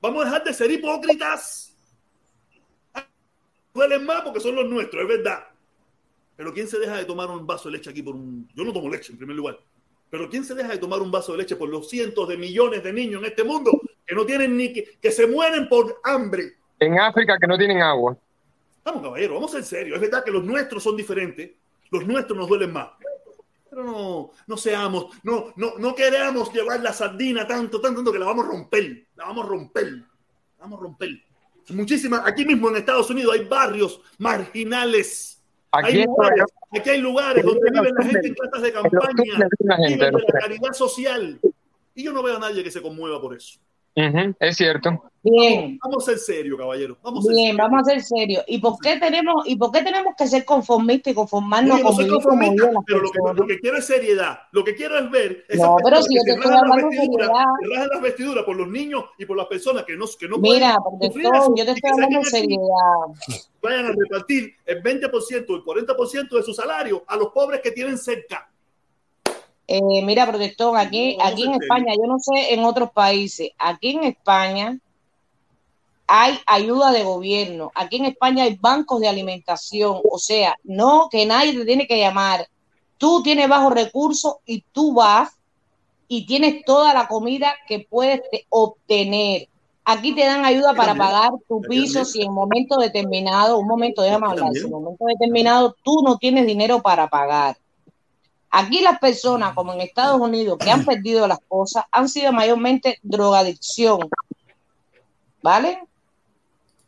Vamos 0.00 0.22
a 0.22 0.24
dejar 0.24 0.42
de 0.42 0.52
ser 0.52 0.72
hipócritas. 0.72 1.76
Duelen 3.72 4.04
más 4.04 4.22
porque 4.22 4.40
son 4.40 4.56
los 4.56 4.68
nuestros, 4.68 5.00
es 5.00 5.08
verdad. 5.08 5.44
Pero 6.34 6.52
¿quién 6.52 6.66
se 6.66 6.80
deja 6.80 6.96
de 6.96 7.04
tomar 7.04 7.30
un 7.30 7.46
vaso 7.46 7.68
de 7.68 7.76
leche 7.76 7.90
aquí 7.90 8.02
por 8.02 8.16
un... 8.16 8.48
Yo 8.52 8.64
no 8.64 8.72
tomo 8.72 8.90
leche 8.90 9.12
en 9.12 9.18
primer 9.18 9.36
lugar. 9.36 9.60
Pero 10.10 10.28
¿quién 10.28 10.44
se 10.44 10.56
deja 10.56 10.70
de 10.70 10.78
tomar 10.78 11.00
un 11.00 11.12
vaso 11.12 11.30
de 11.30 11.38
leche 11.38 11.54
por 11.54 11.68
los 11.68 11.88
cientos 11.88 12.26
de 12.26 12.36
millones 12.36 12.82
de 12.82 12.92
niños 12.92 13.22
en 13.22 13.28
este 13.28 13.44
mundo 13.44 13.70
que 14.04 14.12
no 14.16 14.26
tienen 14.26 14.56
ni 14.56 14.72
que, 14.72 14.98
que 15.00 15.12
se 15.12 15.28
mueren 15.28 15.68
por 15.68 16.00
hambre? 16.02 16.54
En 16.80 16.98
África 16.98 17.38
que 17.40 17.46
no 17.46 17.56
tienen 17.56 17.80
agua. 17.80 18.18
Vamos, 18.84 19.02
caballero, 19.02 19.34
vamos 19.34 19.54
en 19.54 19.64
serio. 19.64 19.94
Es 19.94 20.00
verdad 20.00 20.24
que 20.24 20.30
los 20.30 20.44
nuestros 20.44 20.82
son 20.82 20.96
diferentes. 20.96 21.50
Los 21.90 22.06
nuestros 22.06 22.38
nos 22.38 22.48
duelen 22.48 22.72
más. 22.72 22.90
Pero 23.68 23.84
no, 23.84 24.30
no 24.46 24.56
seamos, 24.56 25.16
no, 25.22 25.52
no, 25.56 25.78
no 25.78 25.94
queramos 25.94 26.52
llevar 26.52 26.80
la 26.80 26.92
sardina 26.92 27.46
tanto, 27.46 27.80
tanto, 27.80 27.98
tanto 27.98 28.12
que 28.12 28.18
la 28.18 28.26
vamos 28.26 28.46
a 28.46 28.48
romper. 28.48 29.06
La 29.16 29.26
vamos 29.26 29.44
a 29.44 29.48
romper. 29.48 29.92
La 29.92 30.06
vamos 30.60 30.80
a 30.80 30.82
romper. 30.82 31.10
Muchísimas, 31.68 32.26
aquí 32.26 32.44
mismo 32.44 32.68
en 32.68 32.76
Estados 32.76 33.10
Unidos 33.10 33.34
hay 33.34 33.44
barrios 33.44 34.00
marginales. 34.18 35.40
Aquí 35.70 35.98
hay 35.98 36.04
lugares, 36.04 36.44
aquí 36.72 36.90
hay 36.90 37.00
lugares 37.00 37.44
donde 37.44 37.70
viven 37.70 37.94
la 37.96 38.04
gente 38.04 38.26
en 38.26 38.34
casas 38.34 38.62
de 38.62 38.72
campaña, 38.72 39.48
vive 39.88 40.06
de 40.06 40.12
la 40.12 40.40
caridad 40.40 40.72
social. 40.72 41.38
Y 41.94 42.02
yo 42.02 42.12
no 42.12 42.22
veo 42.22 42.36
a 42.36 42.40
nadie 42.40 42.64
que 42.64 42.72
se 42.72 42.82
conmueva 42.82 43.20
por 43.20 43.36
eso. 43.36 43.60
Ujú, 43.96 44.34
es 44.38 44.56
cierto. 44.56 45.02
Bien. 45.22 45.78
Vamos 45.84 46.04
a 46.08 46.12
ser 46.12 46.18
serios, 46.18 46.58
caballero. 46.58 46.96
Vamos 47.02 47.26
Bien, 47.28 47.48
serios. 47.50 47.56
vamos 47.58 47.80
a 47.82 47.90
ser 47.90 48.00
serios. 48.02 48.44
¿Y 48.46 48.58
por 48.58 48.78
qué 48.78 48.98
tenemos, 48.98 49.46
y 49.46 49.56
por 49.56 49.70
qué 49.70 49.82
tenemos 49.82 50.14
que 50.16 50.26
ser 50.26 50.44
conformistas 50.46 51.12
y 51.12 51.14
conformarnos 51.14 51.74
Oye, 51.74 51.82
no 51.82 51.88
con 51.88 51.96
soy 51.96 52.08
conformista, 52.08 52.66
las 52.72 52.84
pero 52.86 53.00
lo 53.00 53.10
que, 53.10 53.18
lo 53.34 53.46
que 53.46 53.58
quiero 53.58 53.76
es 53.76 53.84
seriedad. 53.84 54.38
Lo 54.52 54.64
que 54.64 54.74
quiero 54.74 54.96
es 54.98 55.10
ver 55.10 55.44
No, 55.56 55.76
pero 55.84 56.00
si 56.02 56.08
que 56.08 56.14
yo 56.14 56.22
te 56.24 56.30
estoy 56.30 56.52
hablando 56.56 56.76
de 56.76 56.82
vestiduras, 56.96 57.30
seriedad. 57.60 57.86
las 57.92 58.02
vestiduras 58.02 58.44
por 58.44 58.56
los 58.56 58.68
niños 58.68 59.04
y 59.18 59.26
por 59.26 59.36
las 59.36 59.46
personas 59.46 59.84
que 59.84 59.96
no, 59.96 60.06
que 60.18 60.28
no 60.28 60.38
Mira, 60.38 60.78
protector, 60.82 61.54
yo 61.56 61.64
te 61.66 61.70
estoy 61.72 61.90
hablando 61.90 62.18
de 62.20 62.24
seriedad. 62.24 63.44
vayan 63.60 63.86
a 63.86 63.92
repartir 63.92 64.54
el 64.64 64.82
20% 64.82 65.50
o 65.50 65.56
el 65.56 65.62
40% 65.86 66.36
de 66.36 66.42
su 66.42 66.54
salario 66.54 67.04
a 67.06 67.16
los 67.16 67.28
pobres 67.28 67.60
que 67.60 67.72
tienen 67.72 67.98
cerca. 67.98 68.49
Eh, 69.72 70.02
mira, 70.02 70.26
protector, 70.26 70.76
aquí, 70.76 71.16
aquí 71.22 71.44
en. 71.44 71.52
España, 71.62 71.94
yo 71.94 72.08
no 72.08 72.18
sé 72.18 72.54
en 72.54 72.64
otros 72.64 72.90
países, 72.90 73.50
aquí 73.56 73.90
en 73.92 74.02
España 74.02 74.76
hay 76.08 76.40
ayuda 76.44 76.90
de 76.90 77.04
gobierno, 77.04 77.70
aquí 77.76 77.98
en 77.98 78.06
España 78.06 78.42
hay 78.42 78.56
bancos 78.56 79.00
de 79.00 79.06
alimentación, 79.06 80.00
o 80.10 80.18
sea, 80.18 80.56
no 80.64 81.08
que 81.08 81.24
nadie 81.24 81.52
te 81.56 81.64
tiene 81.64 81.86
que 81.86 82.00
llamar, 82.00 82.48
tú 82.98 83.22
tienes 83.22 83.48
bajos 83.48 83.72
recursos 83.72 84.36
y 84.44 84.64
tú 84.72 84.92
vas 84.94 85.30
y 86.08 86.26
tienes 86.26 86.64
toda 86.64 86.92
la 86.92 87.06
comida 87.06 87.54
que 87.68 87.86
puedes 87.88 88.22
te- 88.28 88.46
obtener. 88.48 89.46
Aquí 89.84 90.12
te 90.16 90.26
dan 90.26 90.44
ayuda 90.44 90.74
para 90.74 90.94
pagar 90.96 91.30
tu 91.48 91.60
piso 91.62 92.04
si 92.04 92.22
en 92.22 92.32
momento 92.32 92.76
determinado, 92.76 93.56
un 93.58 93.68
momento, 93.68 94.02
déjame 94.02 94.26
hablar, 94.26 94.52
si 94.52 94.64
en 94.64 94.72
momento 94.72 95.04
determinado 95.06 95.76
tú 95.84 96.02
no 96.04 96.16
tienes 96.18 96.44
dinero 96.44 96.82
para 96.82 97.08
pagar. 97.08 97.56
Aquí 98.50 98.80
las 98.80 98.98
personas, 98.98 99.54
como 99.54 99.72
en 99.72 99.80
Estados 99.80 100.20
Unidos, 100.20 100.58
que 100.58 100.70
han 100.70 100.84
perdido 100.84 101.28
las 101.28 101.38
cosas, 101.46 101.84
han 101.92 102.08
sido 102.08 102.32
mayormente 102.32 102.98
drogadicción, 103.02 104.00
¿vale? 105.42 105.82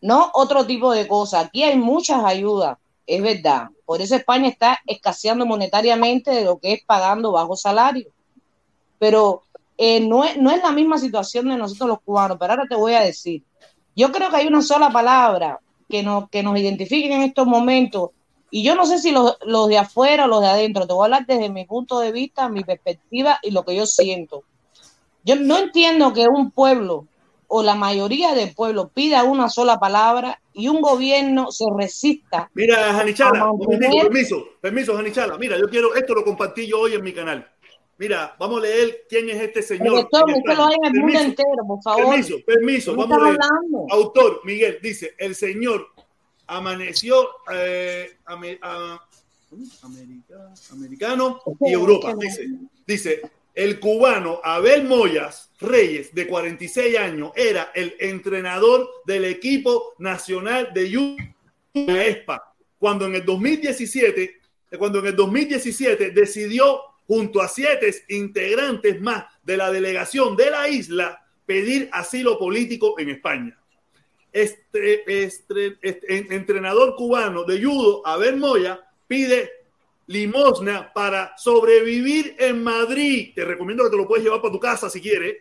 No 0.01 0.31
otro 0.35 0.67
tipo 0.67 0.91
de 0.91 1.07
cosas. 1.07 1.47
Aquí 1.47 1.63
hay 1.63 1.79
muchas 1.79 2.25
ayudas, 2.25 2.79
es 3.07 3.23
verdad. 3.23 3.69
Por 3.87 4.01
eso 4.01 4.17
España 4.17 4.49
está 4.49 4.81
escaseando 4.87 5.47
monetariamente 5.47 6.33
de 6.33 6.45
lo 6.45 6.59
que 6.59 6.73
es 6.73 6.85
pagando 6.85 7.31
bajo 7.31 7.55
salario. 7.55 8.09
Pero 8.99 9.43
eh, 9.79 10.01
no, 10.01 10.25
es, 10.25 10.37
no 10.37 10.51
es 10.51 10.63
la 10.63 10.73
misma 10.73 10.99
situación 10.99 11.49
de 11.49 11.57
nosotros 11.57 11.89
los 11.89 12.01
cubanos. 12.01 12.39
Pero 12.41 12.53
ahora 12.53 12.67
te 12.69 12.75
voy 12.75 12.95
a 12.95 13.03
decir, 13.03 13.45
yo 13.95 14.11
creo 14.11 14.31
que 14.31 14.37
hay 14.37 14.47
una 14.49 14.63
sola 14.63 14.91
palabra 14.91 15.61
que 15.89 16.03
nos, 16.03 16.29
que 16.31 16.43
nos 16.43 16.59
identifique 16.59 17.15
en 17.15 17.23
estos 17.23 17.47
momentos. 17.47 18.11
Y 18.55 18.63
yo 18.63 18.75
no 18.75 18.85
sé 18.85 18.99
si 18.99 19.13
los, 19.13 19.39
los 19.47 19.67
de 19.69 19.79
afuera 19.79 20.27
o 20.27 20.29
los 20.29 20.43
de 20.43 20.49
adentro. 20.49 20.87
Te 20.87 20.93
voy 20.93 21.03
a 21.03 21.05
hablar 21.07 21.27
desde 21.27 21.49
mi 21.49 21.65
punto 21.65 21.99
de 22.01 22.13
vista, 22.13 22.51
mi 22.51 22.63
perspectiva 22.63 23.39
y 23.43 23.51
lo 23.51 23.65
que 23.65 23.75
yo 23.75 23.87
siento. 23.87 24.45
Yo 25.25 25.37
no 25.37 25.57
entiendo 25.57 26.13
que 26.13 26.29
un 26.29 26.51
pueblo 26.51 27.07
o 27.49 27.63
la 27.63 27.75
mayoría 27.75 28.35
del 28.35 28.55
pueblo 28.55 28.89
pida 28.89 29.25
una 29.25 29.49
sola 29.49 29.81
palabra 29.81 30.39
y 30.53 30.69
un 30.69 30.83
gobierno 30.83 31.51
se 31.51 31.65
resista. 31.75 32.51
Mira, 32.53 32.93
Janichala, 32.93 33.47
mantener- 33.47 34.03
permiso, 34.03 34.45
permiso, 34.61 34.95
Janichala. 34.97 35.39
Mira, 35.39 35.57
yo 35.59 35.69
quiero, 35.71 35.95
esto 35.95 36.15
lo 36.15 36.23
compartí 36.23 36.67
yo 36.67 36.81
hoy 36.81 36.93
en 36.93 37.03
mi 37.03 37.15
canal. 37.15 37.49
Mira, 37.97 38.35
vamos 38.39 38.59
a 38.59 38.63
leer 38.63 39.05
quién 39.09 39.31
es 39.31 39.41
este 39.41 39.63
señor. 39.63 39.99
Esto 40.01 40.27
lo 40.27 40.65
hay 40.67 40.75
en 40.75 40.85
el 40.87 40.93
mundo 40.93 41.07
Permiso, 41.13 41.21
entero, 41.23 41.67
por 41.67 41.83
favor. 41.83 42.05
Permiso, 42.11 42.37
permiso, 42.45 42.91
¿De 42.91 42.97
qué 42.97 43.03
vamos 43.03 43.19
a 43.19 43.25
leer. 43.25 43.39
hablando? 43.41 43.87
Autor, 43.91 44.41
Miguel, 44.45 44.79
dice, 44.83 45.15
el 45.19 45.35
señor 45.35 45.87
amaneció 46.47 47.29
eh, 47.53 48.17
ame- 48.27 48.59
a- 48.63 49.01
america- 49.83 50.55
americano 50.73 51.41
y 51.61 51.73
Europa. 51.73 52.15
Dice, 52.19 52.49
dice, 52.87 53.23
el 53.55 53.79
cubano 53.79 54.41
Abel 54.43 54.85
Moyas 54.85 55.51
Reyes, 55.61 56.15
de 56.15 56.27
46 56.27 56.97
años, 56.99 57.33
era 57.37 57.71
el 57.75 57.95
entrenador 58.01 58.89
del 59.05 59.27
equipo 59.27 59.95
nacional 59.99 60.71
de 60.73 60.91
judo 60.95 61.17
de 61.75 61.87
la 61.93 62.05
ESPA, 62.07 62.55
cuando 62.79 63.07
en 63.07 63.15
el 63.17 63.25
2017, 63.25 64.41
eh, 64.71 64.79
cuando 64.79 64.99
en 65.01 65.07
el 65.07 65.17
2017 65.17 66.11
decidió 66.11 66.81
junto 67.07 67.43
a 67.43 67.49
siete 67.49 67.95
integrantes 68.09 69.01
más 69.01 69.25
de 69.43 69.57
la 69.57 69.71
delegación 69.71 70.35
de 70.37 70.51
la 70.51 70.69
isla 70.69 71.23
pedir 71.45 71.89
asilo 71.93 72.39
político 72.39 72.99
en 72.99 73.11
España. 73.11 73.59
Este, 74.33 75.25
este- 75.25 75.77
este- 75.83 76.17
en- 76.17 76.33
entrenador 76.33 76.95
cubano 76.97 77.45
de 77.45 77.63
judo, 77.63 78.07
Abel 78.07 78.37
Moya, 78.37 78.81
pide 79.07 79.51
limosna 80.07 80.93
para 80.93 81.35
sobrevivir 81.37 82.35
en 82.39 82.63
Madrid. 82.63 83.33
Te 83.35 83.45
recomiendo 83.45 83.85
que 83.85 83.91
te 83.91 83.97
lo 83.97 84.09
puedes 84.09 84.25
llevar 84.25 84.41
para 84.41 84.53
tu 84.53 84.59
casa 84.61 84.89
si 84.91 85.01
quieres. 85.01 85.37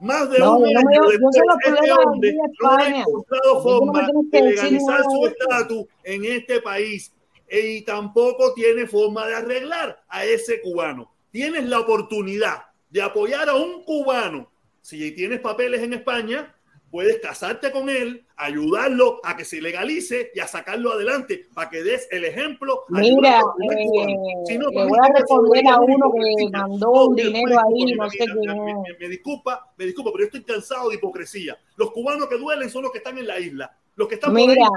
Más 0.00 0.28
de 0.30 0.38
No, 0.38 0.56
un 0.58 0.72
no 0.72 0.78
año 0.78 1.04
yo 1.04 1.08
después, 1.10 1.36
este 1.64 1.92
hombre 1.92 2.34
no 2.60 2.70
ha 2.70 2.88
encontrado 2.88 3.54
no 3.54 3.62
forma 3.62 4.08
de 4.30 4.42
legalizar 4.42 5.02
su 5.04 5.26
estatus 5.26 5.86
en 6.02 6.24
este 6.24 6.60
país 6.60 7.12
y 7.50 7.82
tampoco 7.82 8.52
tiene 8.54 8.86
forma 8.86 9.26
de 9.26 9.34
arreglar 9.36 10.02
a 10.08 10.24
ese 10.24 10.60
cubano. 10.60 11.10
Tienes 11.30 11.64
la 11.64 11.80
oportunidad 11.80 12.64
de 12.90 13.02
apoyar 13.02 13.48
a 13.48 13.54
un 13.54 13.82
cubano. 13.84 14.50
Si 14.82 15.12
tienes 15.12 15.40
papeles 15.40 15.82
en 15.82 15.94
España, 15.94 16.54
puedes 16.94 17.18
casarte 17.18 17.72
con 17.72 17.88
él, 17.88 18.24
ayudarlo 18.36 19.18
a 19.24 19.36
que 19.36 19.44
se 19.44 19.60
legalice 19.60 20.30
y 20.32 20.38
a 20.38 20.46
sacarlo 20.46 20.92
adelante 20.92 21.48
para 21.52 21.68
que 21.68 21.82
des 21.82 22.06
el 22.12 22.24
ejemplo. 22.24 22.84
Mira, 22.88 23.40
eh. 23.40 24.16
Si 24.46 24.56
no, 24.56 24.68
le 24.68 24.86
voy 24.86 24.98
a 25.02 25.12
responder 25.12 25.66
a 25.66 25.80
uno 25.80 26.12
que 26.12 26.50
mandó 26.52 27.08
un 27.08 27.16
dinero 27.16 27.58
ahí, 27.58 27.96
no 27.96 28.08
sé 28.08 28.24
me, 29.00 29.08
disculpa, 29.08 29.72
me 29.76 29.86
disculpa, 29.86 30.12
pero 30.12 30.22
yo 30.22 30.26
estoy 30.26 30.44
cansado 30.44 30.88
de 30.88 30.94
hipocresía. 30.94 31.58
Los 31.74 31.90
cubanos 31.90 32.28
que 32.28 32.38
duelen 32.38 32.70
son 32.70 32.84
los 32.84 32.92
que 32.92 32.98
están 32.98 33.18
en 33.18 33.26
la 33.26 33.40
isla. 33.40 33.76
Los 33.96 34.06
que 34.06 34.14
están 34.14 34.36
ahí 34.36 34.46
Mira, 34.46 34.68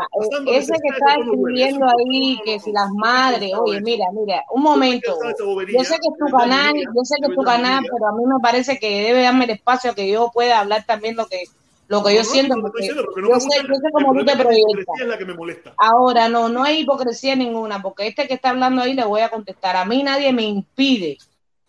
ese 0.54 0.74
que 0.74 0.90
está 0.90 1.18
no 1.18 1.34
escribiendo 1.34 1.86
ahí 1.86 2.40
que 2.44 2.60
si 2.60 2.72
las 2.72 2.90
madres, 2.94 3.52
oye, 3.60 3.80
mira, 3.82 4.06
mira, 4.12 4.44
un 4.56 4.64
momento. 4.64 5.20
Yo 5.24 5.84
sé 5.84 6.00
que 6.00 6.10
es 6.10 6.18
tu 6.18 6.36
canal, 6.36 6.74
yo 6.76 7.04
sé 7.04 7.16
que 7.22 7.30
es 7.30 7.36
tu 7.36 7.44
canal, 7.44 7.84
pero 7.84 8.08
a 8.08 8.12
mí 8.14 8.24
me 8.26 8.40
parece 8.42 8.80
que 8.80 9.04
debe 9.04 9.22
darme 9.22 9.46
el 9.46 9.52
espacio 9.52 9.92
a 9.92 9.94
que 9.94 10.10
yo 10.10 10.32
pueda 10.34 10.60
hablar 10.60 10.84
también 10.88 11.16
lo 11.16 11.28
que 11.28 11.44
lo 11.88 12.04
que 12.04 12.16
No, 12.16 12.16
yo 12.16 12.24
no, 12.24 12.24
siento, 12.24 12.56
porque 12.60 12.84
porque 13.02 13.22
no 13.22 13.30
yo 13.30 13.36
me 13.36 13.40
sé, 13.40 13.46
gusta. 13.46 13.68
yo 13.68 13.76
sé 13.76 13.92
El 13.98 14.06
cómo 14.06 14.16
tú 14.16 14.26
te 14.26 14.36
problema 14.36 14.44
es 14.44 14.46
que 14.46 14.46
la 14.46 14.58
proyectas. 14.58 14.72
hipocresía 14.72 15.04
es 15.04 15.08
la 15.10 15.18
que 15.18 15.26
me 15.26 15.34
molesta. 15.34 15.78
Ahora, 15.78 16.30
no, 16.30 16.50
no 16.50 16.64
hay 16.64 16.80
hipocresía 16.82 17.36
ninguna, 17.36 17.82
porque 17.82 18.08
este 18.08 18.28
que 18.28 18.36
está 18.36 18.50
hablando 18.52 18.82
ahí 18.82 18.94
le 18.94 19.06
voy 19.06 19.22
a 19.22 19.30
contestar. 19.30 19.76
A 19.76 19.86
mí 19.86 20.04
nadie 20.04 20.34
me 20.34 20.44
impide, 20.44 21.18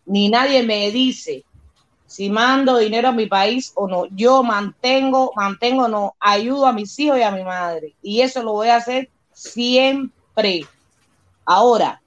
ni 0.07 0.29
nadie 0.31 0.63
me 0.63 0.91
dice 0.91 1.45
si 2.07 2.31
mando 2.31 2.79
dinero 2.79 3.09
a 3.09 3.13
mi 3.13 3.27
país 3.27 3.73
o 3.77 3.87
no. 3.89 4.07
Yo 4.11 4.43
mantengo, 4.43 5.33
mantengo, 5.37 5.89
no, 5.89 6.17
ayudo 6.21 6.67
a 6.67 6.73
mis 6.73 6.99
hijos 6.99 7.19
y 7.19 7.23
a 7.23 7.31
mi 7.31 7.45
madre. 7.45 7.97
Y 8.03 8.23
eso 8.23 8.43
lo 8.43 8.53
voy 8.53 8.69
a 8.69 8.77
hacer 8.77 9.11
siempre. 9.33 10.67
Ahora, 11.45 12.03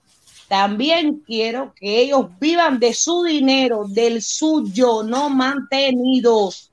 también 0.48 1.23
quiero 1.25 1.73
que 1.75 1.99
ellos 2.01 2.27
vivan 2.40 2.80
de 2.80 2.93
su 2.93 3.23
dinero, 3.23 3.85
del 3.88 4.22
suyo, 4.22 5.03
no 5.03 5.30
mantenidos. 5.30 6.70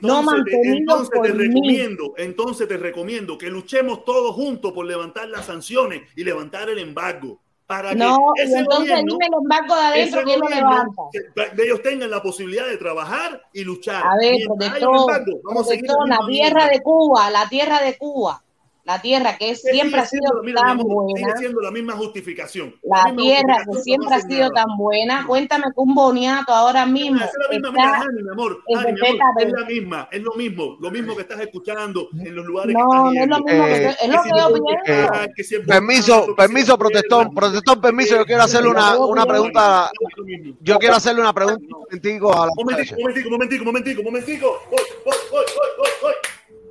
No 0.00 0.22
Entonces, 0.22 0.44
te, 0.44 0.56
entonces 0.72 1.20
te 1.20 1.28
por 1.28 1.34
mí. 1.34 1.38
recomiendo, 1.38 2.14
entonces 2.16 2.68
te 2.68 2.76
recomiendo 2.76 3.36
que 3.38 3.50
luchemos 3.50 4.04
todos 4.04 4.34
juntos 4.34 4.72
por 4.72 4.86
levantar 4.86 5.28
las 5.28 5.46
sanciones 5.46 6.02
y 6.16 6.24
levantar 6.24 6.68
el 6.70 6.78
embargo 6.78 7.40
para 7.66 7.96
que 7.96 7.98
No, 7.98 8.16
y 8.36 8.42
ese 8.42 8.58
entonces 8.60 8.88
gobierno, 8.88 9.14
dime 9.14 9.26
el 9.26 9.34
embargo 9.42 9.74
de 9.74 9.80
adentro, 9.82 10.22
¿quién 10.24 10.40
lo 10.40 10.48
levanta? 10.48 11.02
que- 11.12 11.56
que 11.56 11.62
ellos 11.62 11.82
tengan 11.82 12.10
la 12.10 12.22
posibilidad 12.22 12.66
de 12.68 12.76
trabajar 12.76 13.42
y 13.52 13.64
luchar. 13.64 14.04
A 14.04 14.16
ver, 14.16 14.36
protector, 14.46 15.00
embargo, 15.00 15.40
vamos 15.44 15.66
a 15.66 15.70
seguir 15.70 15.90
la 16.06 16.18
tierra 16.26 16.66
de 16.68 16.80
Cuba, 16.82 17.30
la 17.30 17.48
tierra 17.48 17.80
de 17.82 17.96
Cuba, 17.96 18.42
la 18.84 19.00
tierra 19.00 19.36
que 19.38 19.48
Que 19.48 19.54
siempre 19.56 19.90
sigue 19.90 19.98
ha 20.00 20.06
sido 20.06 20.42
mira, 20.42 20.60
mi 20.62 20.68
tan 20.68 20.78
sigue 20.80 20.94
buena, 20.94 21.36
siendo 21.38 21.60
la 21.62 21.70
misma 21.70 21.92
justificación. 21.94 22.74
la 22.82 23.04
misma 23.06 23.16
tierra 23.22 23.56
que 23.58 23.64
justificación, 23.64 23.82
siempre 23.82 24.08
no 24.10 24.14
ha 24.16 24.20
sido 24.20 24.48
nada. 24.50 24.54
tan 24.66 24.76
buena, 24.76 25.26
cuéntame 25.26 25.64
que 25.64 25.72
un 25.76 25.94
boniato 25.94 26.52
ahora 26.52 26.84
mismo 26.86 27.16
Es 27.16 27.30
la 27.38 27.48
misma, 27.54 27.68
está 27.68 27.80
mira, 27.80 28.00
Hani, 28.02 28.22
mi 28.22 28.30
amor, 28.30 28.62
en 28.66 28.78
Hani, 28.78 28.92
mi 28.92 29.00
amor, 29.08 29.20
es 29.40 29.52
la 29.52 29.64
misma, 29.66 30.08
es 30.12 30.22
lo 30.22 30.34
mismo, 30.34 30.76
lo 30.80 30.90
mismo 30.90 31.16
que 31.16 31.22
estás 31.22 31.40
escuchando 31.40 32.08
en 32.18 32.34
los 32.36 32.44
lugares 32.44 32.74
No, 32.74 32.80
que 32.80 32.84
estás 32.84 33.02
no 33.04 33.10
es 33.10 33.14
yendo. 33.14 33.36
lo 33.38 33.44
mismo 33.44 33.64
que 33.64 33.74
Eh, 33.74 33.82
yo- 33.82 33.88
es 33.88 34.08
lo 34.12 34.22
que 34.22 34.28
yo 34.28 34.48
no, 34.48 34.64
pienso. 34.84 35.12
que 35.34 35.44
si 35.44 35.54
es 35.54 35.60
Permiso, 35.66 36.26
que 36.26 36.34
permiso, 36.34 36.72
es 36.74 36.78
protestón, 36.78 37.34
protestón, 37.34 37.80
permiso, 37.80 38.16
yo 38.16 38.24
quiero 38.26 38.42
hacerle 38.42 38.68
una, 38.68 38.98
una 38.98 39.24
pregunta, 39.24 39.90
es 39.98 40.16
lo 40.18 40.24
mismo. 40.24 40.54
yo 40.60 40.78
quiero 40.78 40.96
hacerle 40.96 41.22
una 41.22 41.32
pregunta 41.32 41.64
un 41.64 41.80
momentico 41.84 42.32
a 42.32 42.46
la 42.46 42.52
Momentico, 42.54 42.96
momentico, 43.00 43.30
momentico, 43.30 43.64
momentico, 43.64 44.02
momentico. 44.02 44.60
Voy, 44.70 44.80
voy, 45.04 45.14
voy, 45.30 45.44
voy, 45.56 45.68
voy, 45.78 45.88
voy. 46.02 46.12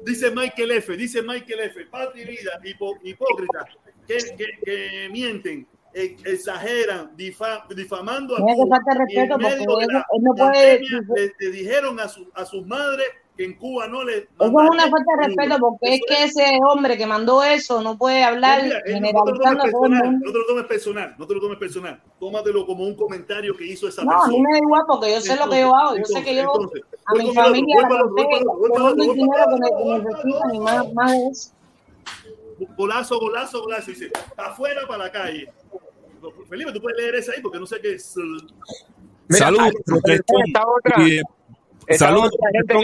Dice 0.05 0.31
Michael 0.31 0.71
F, 0.71 0.95
dice 0.97 1.21
Michael 1.21 1.59
F, 1.61 1.85
patria 1.85 2.23
y 2.23 2.27
vida, 2.27 2.51
hipo- 2.63 2.99
hipócritas, 3.03 3.65
que, 4.07 4.17
que, 4.35 4.45
que 4.65 5.09
mienten, 5.11 5.67
eh, 5.93 6.15
exageran, 6.25 7.15
difa- 7.15 7.65
difamando 7.75 8.35
a 8.35 8.39
él 8.39 8.57
no 10.37 10.49
le, 11.15 11.33
le 11.39 11.51
dijeron 11.51 11.99
a, 11.99 12.07
su, 12.07 12.29
a 12.33 12.45
sus 12.45 12.65
madres 12.65 13.07
que 13.35 13.45
en 13.45 13.53
Cuba 13.55 13.87
no 13.87 14.03
les 14.03 14.23
Eso 14.23 14.29
es 14.39 14.51
una 14.51 14.89
falta 14.89 15.11
de 15.17 15.27
respeto 15.27 15.57
porque 15.59 15.95
es 15.95 16.01
que 16.07 16.23
ese 16.23 16.59
hombre 16.69 16.97
que 16.97 17.05
mandó 17.07 17.43
eso 17.43 17.81
no 17.81 17.97
puede 17.97 18.23
hablar 18.23 18.59
No, 18.59 18.65
mira, 18.65 18.79
eh, 18.85 18.99
no, 18.99 19.11
no 19.11 19.23
te 19.23 19.31
generalizando 19.31 19.61
a 19.61 19.65
personal, 19.65 20.19
no 20.19 20.31
te 20.31 20.37
lo 20.37 20.45
tomes 20.45 20.65
personal, 20.65 21.15
no 21.17 21.27
te 21.27 21.33
lo 21.33 21.41
tomes 21.41 21.57
personal. 21.57 22.01
Tómatelo 22.19 22.65
como 22.65 22.85
un 22.85 22.95
comentario 22.95 23.55
que 23.55 23.65
hizo 23.65 23.87
esa 23.87 24.03
No, 24.03 24.11
a 24.11 24.13
persona. 24.25 24.33
mí 24.33 24.41
me 24.41 24.51
da 24.51 24.57
igual 24.59 24.81
porque 24.87 25.11
yo 25.11 25.21
sé 25.21 25.35
lo 25.35 25.49
que 25.49 25.59
yo 25.61 25.75
hago. 25.75 25.97
Yo 25.97 26.05
sé 26.05 26.23
que 26.23 26.35
yo 26.35 26.41
Entonces, 26.41 26.83
a 27.05 27.13
mi 27.15 27.33
familia 27.33 27.81
la 27.81 28.89
el 28.89 28.97
le 28.97 29.13
dinero 29.13 29.45
que, 29.49 29.99
necesitan 30.03 30.55
y 30.55 30.59
más, 30.59 30.93
más 30.93 31.11
de 31.11 31.27
eso. 31.31 31.51
Golazo, 32.77 33.19
golazo, 33.19 33.61
golazo. 33.61 33.91
Dice, 33.91 34.11
afuera 34.37 34.81
para 34.87 35.05
la 35.05 35.11
calle. 35.11 35.51
Felipe, 36.47 36.71
tú 36.71 36.81
puedes 36.81 36.97
leer 36.97 37.15
esa 37.15 37.33
ahí 37.33 37.41
porque 37.41 37.59
no 37.59 37.65
sé 37.65 37.81
qué 37.81 37.93
es. 37.93 38.15
Saludos, 39.29 39.73
Saludos, 41.89 42.31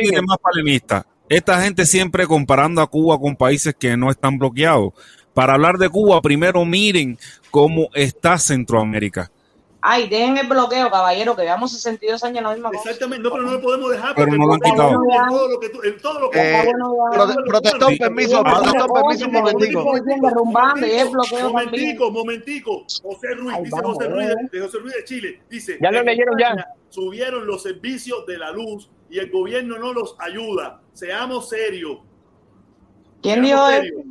y 0.02 0.12
demás 0.12 0.38
palenistas. 0.42 1.06
Esta 1.30 1.62
gente 1.62 1.86
siempre 1.86 2.26
comparando 2.26 2.82
a 2.82 2.88
Cuba 2.88 3.20
con 3.20 3.36
países 3.36 3.76
que 3.78 3.96
no 3.96 4.10
están 4.10 4.40
bloqueados. 4.40 4.94
Para 5.34 5.54
hablar 5.54 5.78
de 5.78 5.90
Cuba, 5.90 6.22
primero 6.22 6.66
miren 6.66 7.18
cómo 7.52 7.90
está 7.94 8.38
Centroamérica. 8.38 9.32
Ay, 9.82 10.10
dejen 10.10 10.38
el 10.38 10.46
bloqueo, 10.48 10.92
caballero, 10.92 11.38
que 11.38 11.44
llevamos 11.44 11.72
62 11.72 12.22
años 12.26 12.40
en 12.40 12.44
la 12.44 12.50
misma 12.52 12.70
cosa. 12.70 12.82
Exactamente, 12.90 13.24
no, 13.24 13.32
pero 13.32 13.44
no 13.44 13.52
lo 13.54 13.62
podemos 13.62 13.92
dejar 13.92 14.14
Pero 14.14 14.28
porque 14.28 14.38
no 14.38 14.46
lo 14.48 14.54
han 14.54 14.60
el 14.66 14.72
quitado. 14.72 14.90
bloqueo 14.90 15.22
en 15.22 15.30
todo 15.30 15.48
lo 15.48 15.60
que 15.60 15.70
tú- 15.70 15.82
en 15.84 15.98
todo 16.02 16.20
lo 16.20 16.30
que 16.30 16.40
Eh, 16.40 16.66
prote- 17.14 17.44
protestón, 17.48 17.98
permiso, 17.98 18.44
protestón, 18.44 18.88
permiso 18.94 19.26
un 19.28 19.32
momentico. 19.32 19.84
Momentico, 21.54 22.12
momentico. 22.12 22.84
José 23.04 23.28
Ruiz, 23.36 23.56
Ay, 23.56 23.64
dice 23.64 23.82
José 23.82 24.08
Ruiz 24.10 24.28
eh. 24.30 24.36
de, 24.52 24.60
José 24.60 24.78
Ruiz 24.80 24.96
de 24.96 25.04
Chile. 25.06 25.42
Dice, 25.50 25.78
Ya 25.82 25.92
lo 25.92 26.04
leyeron 26.04 26.36
ya. 26.38 26.66
Subieron 26.90 27.48
los 27.48 27.64
servicios 27.64 28.26
de 28.26 28.38
la 28.38 28.52
luz 28.52 28.90
y 29.10 29.20
el 29.20 29.32
gobierno 29.32 29.78
no 29.80 29.94
los 29.94 30.16
ayuda. 30.20 30.82
Seamos 30.94 31.48
serios. 31.48 32.00
¿Quién 33.22 33.42
dijo 33.44 33.68
eso? 33.70 33.82
serios. 33.82 34.06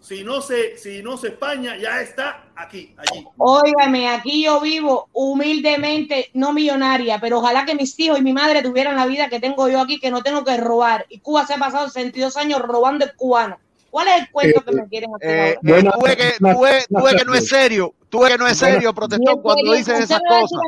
Si 0.00 0.24
no 0.24 0.40
se, 0.40 0.76
si 0.78 1.00
no 1.00 1.16
se 1.16 1.28
España, 1.28 1.76
ya 1.76 2.00
está 2.00 2.46
aquí, 2.62 2.94
allí. 2.96 3.26
Óigame, 3.36 4.08
aquí 4.08 4.44
yo 4.44 4.60
vivo 4.60 5.08
humildemente, 5.12 6.30
no 6.34 6.52
millonaria, 6.52 7.18
pero 7.20 7.38
ojalá 7.38 7.64
que 7.64 7.74
mis 7.74 7.98
hijos 7.98 8.18
y 8.18 8.22
mi 8.22 8.32
madre 8.32 8.62
tuvieran 8.62 8.96
la 8.96 9.06
vida 9.06 9.28
que 9.28 9.40
tengo 9.40 9.68
yo 9.68 9.80
aquí, 9.80 10.00
que 10.00 10.10
no 10.10 10.22
tengo 10.22 10.44
que 10.44 10.56
robar. 10.56 11.06
Y 11.08 11.18
Cuba 11.18 11.46
se 11.46 11.54
ha 11.54 11.58
pasado 11.58 11.88
62 11.88 12.36
años 12.36 12.60
robando 12.60 13.04
el 13.04 13.14
cubano. 13.14 13.58
¿Cuál 13.90 14.08
es 14.08 14.20
el 14.20 14.30
cuento 14.30 14.64
que 14.64 14.72
me 14.72 14.88
quieren 14.88 15.10
hacer 15.14 15.30
Eh, 15.30 15.50
eh, 15.50 15.58
ves 15.62 16.16
que, 16.16 16.34
tú 16.38 16.60
ves 17.02 17.14
que 17.14 17.24
no 17.26 17.34
es 17.34 17.46
serio, 17.46 17.94
tú 18.12 18.20
ves 18.20 18.32
que 18.32 18.38
no 18.38 18.46
es 18.46 18.58
serio, 18.58 18.92
protestón, 18.92 19.40
cuando 19.40 19.72
usted 19.72 20.02
esas 20.02 20.20
cosas. 20.28 20.60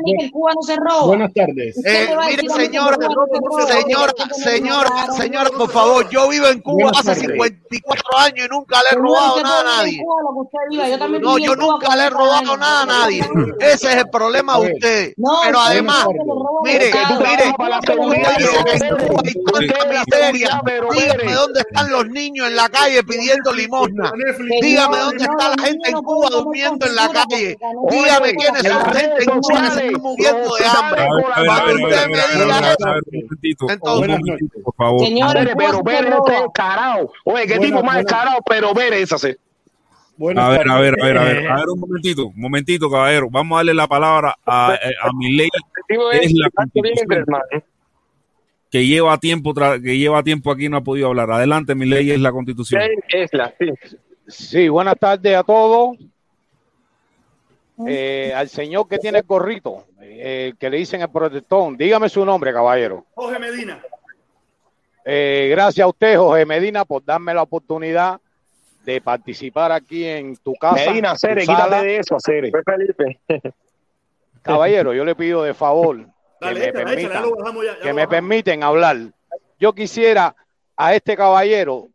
Buenas 1.05 1.31
tardes. 1.31 1.77
Usted 1.77 2.09
Eh, 2.09 2.17
mire, 2.27 2.49
señora, 2.49 2.97
señora, 2.97 4.13
Usted 4.17 4.51
señora, 4.51 4.89
señora, 5.15 5.49
por 5.51 5.69
favor, 5.69 6.09
yo 6.09 6.27
vivo 6.29 6.47
en 6.47 6.59
Cuba 6.61 6.89
hace 6.89 7.11
tardes. 7.13 7.27
54 7.27 8.17
años 8.17 8.47
y 8.47 8.49
nunca 8.49 8.79
le 8.81 8.97
he 8.97 8.99
robado 8.99 9.29
usted 9.35 9.43
nada 9.43 9.61
a 9.61 9.63
nadie. 9.63 10.01
Usted 10.35 11.19
No, 11.21 11.37
yo 11.37 11.55
nunca 11.55 11.95
le 11.95 12.07
he 12.07 12.09
40 12.09 12.09
robado 12.09 12.57
nada 12.57 12.81
a 12.81 12.85
nadie. 12.87 13.29
Ese 13.59 13.91
es 13.91 13.95
el 13.97 14.09
problema 14.09 14.57
de 14.57 14.73
ustedes. 14.73 15.13
No, 15.17 15.41
Pero 15.43 15.59
usted 15.59 15.71
además, 15.71 16.07
mire, 16.63 16.79
mire, 16.79 16.85
usted 16.89 16.99
dice 17.09 17.37
que 17.37 17.43
en 17.43 17.51
Cuba 17.53 17.79
hay 18.33 18.43
usted 18.43 19.67
tanta 19.67 19.99
miseria. 19.99 20.61
Dígame 20.95 21.33
dónde 21.33 21.59
están 21.59 21.91
los 21.91 22.07
niños 22.07 22.47
en 22.47 22.55
la 22.55 22.69
calle 22.69 23.03
pidiendo 23.03 23.53
limosna. 23.53 24.11
Dígame 24.61 24.97
dónde 24.97 25.23
está 25.23 25.49
la 25.49 25.63
gente 25.63 25.89
en 25.91 26.01
Cuba 26.01 26.29
durmiendo 26.31 26.87
en 26.87 26.95
la 26.95 27.09
calle. 27.09 27.34
Dígame 27.37 28.33
quiénes 28.35 28.63
son 28.63 28.85
gente 28.93 29.15
que 29.17 29.23
se 29.23 29.91
muriendo 29.99 30.49
de 30.55 30.65
hambre. 30.65 31.01
A 31.01 31.15
ver, 31.15 31.25
a 31.31 31.41
ver, 31.41 31.49
a 31.49 31.65
ver, 31.65 31.83
a 31.83 32.07
ver, 32.07 32.19
a 32.19 32.27
ver, 32.27 32.41
a 32.41 32.45
ver, 32.45 32.51
a 32.51 32.61
ver, 32.61 32.87
a 32.87 32.93
ver, 32.93 33.03
entonces, 33.41 34.49
por 34.63 34.75
favor. 34.75 35.05
Señor, 35.05 35.33
Pere, 35.33 35.51
el 35.51 35.55
pero 35.55 35.83
se 36.25 36.31
este 36.31 36.43
descarado. 36.43 37.11
Oye, 37.23 37.47
qué 37.47 37.59
tipo 37.59 37.83
más 37.83 37.97
descarado, 37.97 38.39
pero 38.47 38.73
Pere 38.73 39.01
esa 39.01 39.17
se. 39.17 39.37
A 40.17 40.49
ver, 40.49 40.69
a 40.69 40.79
ver, 40.79 40.95
a 41.01 41.05
ver, 41.05 41.17
a 41.17 41.23
ver, 41.23 41.47
a 41.49 41.55
ver, 41.57 41.65
un 41.73 41.79
momentito, 41.79 42.27
un 42.27 42.39
momentito, 42.39 42.89
caballero. 42.89 43.27
Vamos 43.29 43.55
a 43.55 43.59
darle 43.59 43.73
la 43.73 43.87
palabra 43.87 44.35
a, 44.45 44.73
a 44.73 45.09
mi 45.13 45.35
ley, 45.35 45.49
es 46.13 46.33
la 46.33 46.49
que 48.69 48.85
lleva 48.85 49.17
tiempo, 49.17 49.53
que 49.53 49.97
lleva 49.97 50.23
tiempo 50.23 50.51
aquí 50.51 50.67
no 50.67 50.77
ha 50.77 50.81
podido 50.81 51.07
hablar. 51.07 51.31
Adelante, 51.31 51.75
mi 51.75 51.85
ley 51.85 52.11
es 52.11 52.19
la 52.19 52.31
constitución. 52.31 52.81
Es 53.09 53.29
la, 53.33 53.53
sí. 53.57 53.71
Sí, 54.27 54.67
buenas 54.69 54.97
tardes 54.99 55.35
a 55.35 55.43
todos. 55.43 55.97
Eh, 57.87 58.33
al 58.33 58.47
señor 58.47 58.87
que 58.87 58.97
tiene 58.99 59.19
el 59.19 59.25
gorrito, 59.25 59.85
eh, 59.99 60.53
que 60.57 60.69
le 60.69 60.77
dicen 60.77 61.01
el 61.01 61.09
protestón, 61.09 61.75
dígame 61.75 62.07
su 62.07 62.23
nombre, 62.25 62.53
caballero. 62.53 63.05
Jorge 63.15 63.39
Medina. 63.39 63.83
Eh, 65.03 65.47
gracias 65.51 65.83
a 65.83 65.87
usted, 65.87 66.17
Jorge 66.17 66.45
Medina, 66.45 66.85
por 66.85 67.03
darme 67.03 67.33
la 67.33 67.43
oportunidad 67.43 68.19
de 68.85 69.01
participar 69.01 69.71
aquí 69.71 70.05
en 70.05 70.37
tu 70.37 70.53
casa. 70.55 70.89
Medina, 70.89 71.15
Cere, 71.17 71.41
quítate 71.41 71.85
de 71.85 71.97
eso, 71.97 72.17
Cere. 72.19 72.51
Felipe. 72.63 73.19
Caballero, 74.41 74.93
yo 74.93 75.03
le 75.03 75.15
pido 75.15 75.43
de 75.43 75.53
favor 75.53 75.97
que 75.97 76.05
Dale, 76.39 76.59
me 76.59 76.71
permitan, 76.71 77.23
ya. 77.23 77.61
ya 77.63 77.79
que 77.81 77.93
me 77.93 78.07
permiten 78.07 78.63
hablar. 78.63 78.97
Yo 79.59 79.73
quisiera 79.73 80.35
a 80.77 80.93
este 80.93 81.15
caballero, 81.17 81.87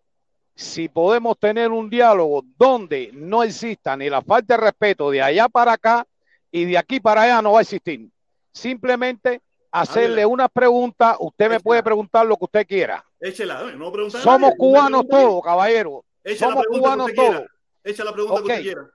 si 0.61 0.91
podemos 0.91 1.39
tener 1.39 1.71
un 1.71 1.89
diálogo 1.89 2.45
donde 2.59 3.11
no 3.15 3.43
exista 3.43 3.97
ni 3.97 4.11
la 4.11 4.21
falta 4.21 4.55
de 4.55 4.63
respeto 4.63 5.11
de 5.11 5.23
allá 5.23 5.49
para 5.49 5.73
acá 5.73 6.07
y 6.53 6.67
de 6.67 6.77
aquí 6.77 7.01
para 7.01 7.23
allá 7.23 7.41
no 7.41 7.53
va 7.53 7.61
a 7.61 7.63
existir. 7.63 8.11
Simplemente 8.53 9.41
hacerle 9.71 10.23
Háblela. 10.23 10.27
unas 10.27 10.49
preguntas, 10.51 11.17
usted 11.19 11.49
me 11.49 11.61
puede 11.61 11.83
preguntar 11.83 12.27
lo 12.27 12.37
que 12.37 12.45
usted 12.45 12.67
quiera. 12.67 13.03
Échela, 13.19 13.59
no, 13.59 13.71
no 13.73 13.91
pregunta 13.93 14.19
a 14.19 14.21
Somos 14.21 14.53
cubanos 14.59 15.09
todos, 15.09 15.43
caballero. 15.43 16.05
Somos 16.39 16.67
pregunta 16.67 16.79
cubanos 16.79 17.15
todos. 17.15 17.43
Echa 17.83 18.05
la 18.05 18.13
pregunta 18.13 18.43
que 18.43 18.43
usted 18.43 18.63
quiera. 18.63 18.91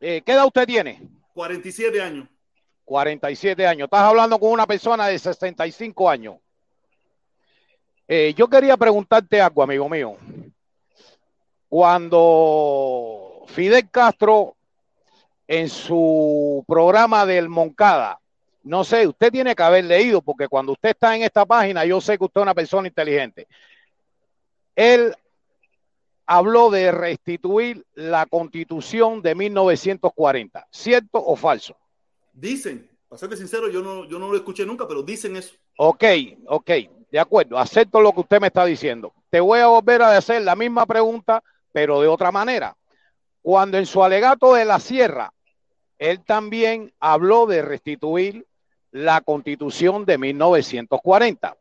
Eh, 0.00 0.22
¿Qué 0.26 0.32
edad 0.32 0.46
usted 0.46 0.66
tiene? 0.66 1.08
47 1.34 2.02
años. 2.02 2.28
47 2.84 3.64
años. 3.64 3.86
Estás 3.86 4.00
hablando 4.00 4.40
con 4.40 4.50
una 4.50 4.66
persona 4.66 5.06
de 5.06 5.20
65 5.20 6.10
años. 6.10 6.34
Eh, 8.08 8.34
yo 8.36 8.48
quería 8.48 8.76
preguntarte 8.76 9.40
algo, 9.40 9.62
amigo 9.62 9.88
mío. 9.88 10.16
Cuando 11.74 13.42
Fidel 13.48 13.90
Castro, 13.90 14.54
en 15.48 15.68
su 15.68 16.64
programa 16.68 17.26
del 17.26 17.48
Moncada, 17.48 18.20
no 18.62 18.84
sé, 18.84 19.08
usted 19.08 19.32
tiene 19.32 19.56
que 19.56 19.62
haber 19.64 19.84
leído, 19.84 20.22
porque 20.22 20.46
cuando 20.46 20.70
usted 20.70 20.90
está 20.90 21.16
en 21.16 21.24
esta 21.24 21.44
página, 21.44 21.84
yo 21.84 22.00
sé 22.00 22.16
que 22.16 22.26
usted 22.26 22.40
es 22.40 22.44
una 22.44 22.54
persona 22.54 22.86
inteligente. 22.86 23.48
Él 24.76 25.16
habló 26.26 26.70
de 26.70 26.92
restituir 26.92 27.84
la 27.94 28.26
constitución 28.26 29.20
de 29.20 29.34
1940. 29.34 30.68
¿Cierto 30.70 31.26
o 31.26 31.34
falso? 31.34 31.76
Dicen, 32.32 32.88
Para 33.08 33.18
serte 33.18 33.36
sincero, 33.36 33.68
yo 33.68 33.82
no, 33.82 34.04
yo 34.04 34.20
no 34.20 34.30
lo 34.30 34.36
escuché 34.36 34.64
nunca, 34.64 34.86
pero 34.86 35.02
dicen 35.02 35.34
eso. 35.34 35.56
Ok, 35.76 36.04
ok, 36.46 36.70
de 37.10 37.18
acuerdo, 37.18 37.58
acepto 37.58 38.00
lo 38.00 38.12
que 38.12 38.20
usted 38.20 38.40
me 38.40 38.46
está 38.46 38.64
diciendo. 38.64 39.12
Te 39.28 39.40
voy 39.40 39.58
a 39.58 39.66
volver 39.66 40.02
a 40.02 40.16
hacer 40.16 40.40
la 40.42 40.54
misma 40.54 40.86
pregunta, 40.86 41.42
pero 41.74 42.00
de 42.00 42.06
otra 42.06 42.30
manera. 42.30 42.76
Cuando 43.42 43.78
en 43.78 43.84
su 43.84 44.04
alegato 44.04 44.54
de 44.54 44.64
la 44.64 44.78
sierra, 44.78 45.34
él 45.98 46.24
también 46.24 46.94
habló 47.00 47.46
de 47.46 47.62
restituir 47.62 48.46
la 48.92 49.20
constitución 49.22 50.04
de 50.04 50.16
1940. 50.16 51.56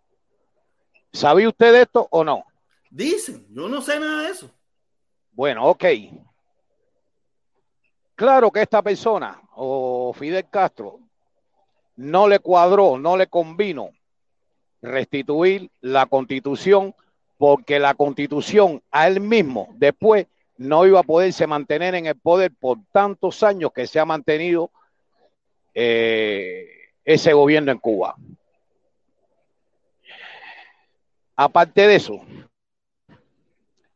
¿Sabe 1.12 1.48
usted 1.48 1.74
esto 1.82 2.08
o 2.12 2.24
no? 2.24 2.46
Dicen, 2.92 3.48
yo 3.50 3.68
no 3.68 3.82
sé 3.82 4.00
nada 4.00 4.22
de 4.22 4.30
eso. 4.30 4.52
Bueno, 5.32 5.66
ok. 5.66 5.84
Claro 8.14 8.52
que 8.52 8.62
esta 8.62 8.84
persona, 8.84 9.42
o 9.56 10.14
Fidel 10.14 10.48
Castro, 10.48 11.00
no 11.96 12.28
le 12.28 12.38
cuadró, 12.38 13.00
no 13.00 13.18
le 13.18 13.26
convino 13.26 13.90
restituir 14.80 15.72
la 15.82 16.06
constitución 16.06 16.94
porque 17.44 17.78
la 17.78 17.94
constitución 17.94 18.82
a 18.90 19.06
él 19.06 19.20
mismo 19.20 19.68
después 19.74 20.28
no 20.56 20.86
iba 20.86 21.02
a 21.02 21.04
poderse 21.04 21.46
mantener 21.46 21.94
en 21.94 22.06
el 22.06 22.16
poder 22.16 22.54
por 22.58 22.78
tantos 22.94 23.44
años 23.44 23.74
que 23.76 23.86
se 23.86 24.00
ha 24.00 24.06
mantenido 24.06 24.72
eh, 25.74 26.70
ese 27.04 27.34
gobierno 27.34 27.74
en 27.74 27.80
Cuba. 27.80 28.16
Aparte 31.36 31.86
de 31.86 31.96
eso, 31.96 32.22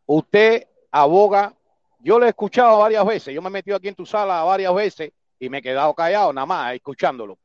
usted 0.05 0.67
aboga, 0.91 1.53
yo 1.99 2.19
lo 2.19 2.25
he 2.25 2.29
escuchado 2.29 2.79
varias 2.79 3.05
veces, 3.05 3.33
yo 3.33 3.41
me 3.41 3.47
he 3.47 3.51
metido 3.51 3.77
aquí 3.77 3.87
en 3.87 3.95
tu 3.95 4.05
sala 4.05 4.43
varias 4.43 4.75
veces 4.75 5.13
y 5.39 5.47
me 5.47 5.59
he 5.59 5.61
quedado 5.61 5.93
callado 5.93 6.33
nada 6.33 6.45
más 6.45 6.75
escuchándolo. 6.75 7.37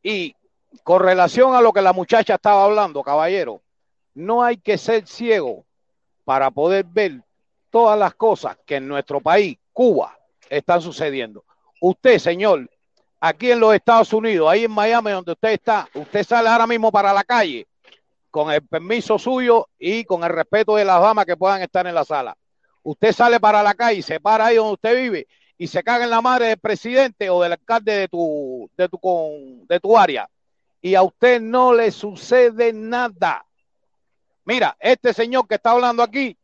Y 0.00 0.32
con 0.84 1.02
relación 1.02 1.56
a 1.56 1.60
lo 1.60 1.72
que 1.72 1.82
la 1.82 1.92
muchacha 1.92 2.36
estaba 2.36 2.66
hablando, 2.66 3.02
caballero, 3.02 3.61
no 4.14 4.42
hay 4.42 4.56
que 4.56 4.78
ser 4.78 5.06
ciego 5.06 5.64
para 6.24 6.50
poder 6.50 6.84
ver 6.84 7.22
todas 7.70 7.98
las 7.98 8.14
cosas 8.14 8.56
que 8.66 8.76
en 8.76 8.88
nuestro 8.88 9.20
país, 9.20 9.58
Cuba, 9.72 10.18
están 10.48 10.82
sucediendo. 10.82 11.44
Usted, 11.80 12.18
señor, 12.18 12.70
aquí 13.20 13.50
en 13.50 13.60
los 13.60 13.74
Estados 13.74 14.12
Unidos, 14.12 14.50
ahí 14.50 14.64
en 14.64 14.70
Miami, 14.70 15.10
donde 15.10 15.32
usted 15.32 15.50
está, 15.50 15.88
usted 15.94 16.24
sale 16.24 16.48
ahora 16.48 16.66
mismo 16.66 16.92
para 16.92 17.12
la 17.12 17.24
calle 17.24 17.66
con 18.30 18.50
el 18.50 18.62
permiso 18.62 19.18
suyo 19.18 19.68
y 19.78 20.04
con 20.04 20.24
el 20.24 20.30
respeto 20.30 20.76
de 20.76 20.84
las 20.84 21.00
damas 21.00 21.26
que 21.26 21.36
puedan 21.36 21.62
estar 21.62 21.86
en 21.86 21.94
la 21.94 22.04
sala. 22.04 22.36
Usted 22.82 23.12
sale 23.12 23.38
para 23.38 23.62
la 23.62 23.74
calle, 23.74 24.02
se 24.02 24.18
para 24.18 24.46
ahí 24.46 24.56
donde 24.56 24.72
usted 24.72 24.96
vive 24.96 25.26
y 25.58 25.66
se 25.66 25.82
caga 25.84 26.04
en 26.04 26.10
la 26.10 26.20
madre 26.20 26.46
del 26.46 26.58
presidente 26.58 27.30
o 27.30 27.42
del 27.42 27.52
alcalde 27.52 27.92
de 27.92 28.08
tu, 28.08 28.68
de 28.76 28.88
tu, 28.88 28.98
con, 28.98 29.66
de 29.68 29.78
tu 29.78 29.96
área. 29.96 30.28
Y 30.80 30.94
a 30.94 31.02
usted 31.02 31.40
no 31.40 31.72
le 31.72 31.90
sucede 31.92 32.72
nada. 32.72 33.44
Mira, 34.44 34.76
este 34.80 35.14
señor 35.14 35.46
que 35.46 35.54
está 35.54 35.70
hablando 35.70 36.02
aquí, 36.02 36.36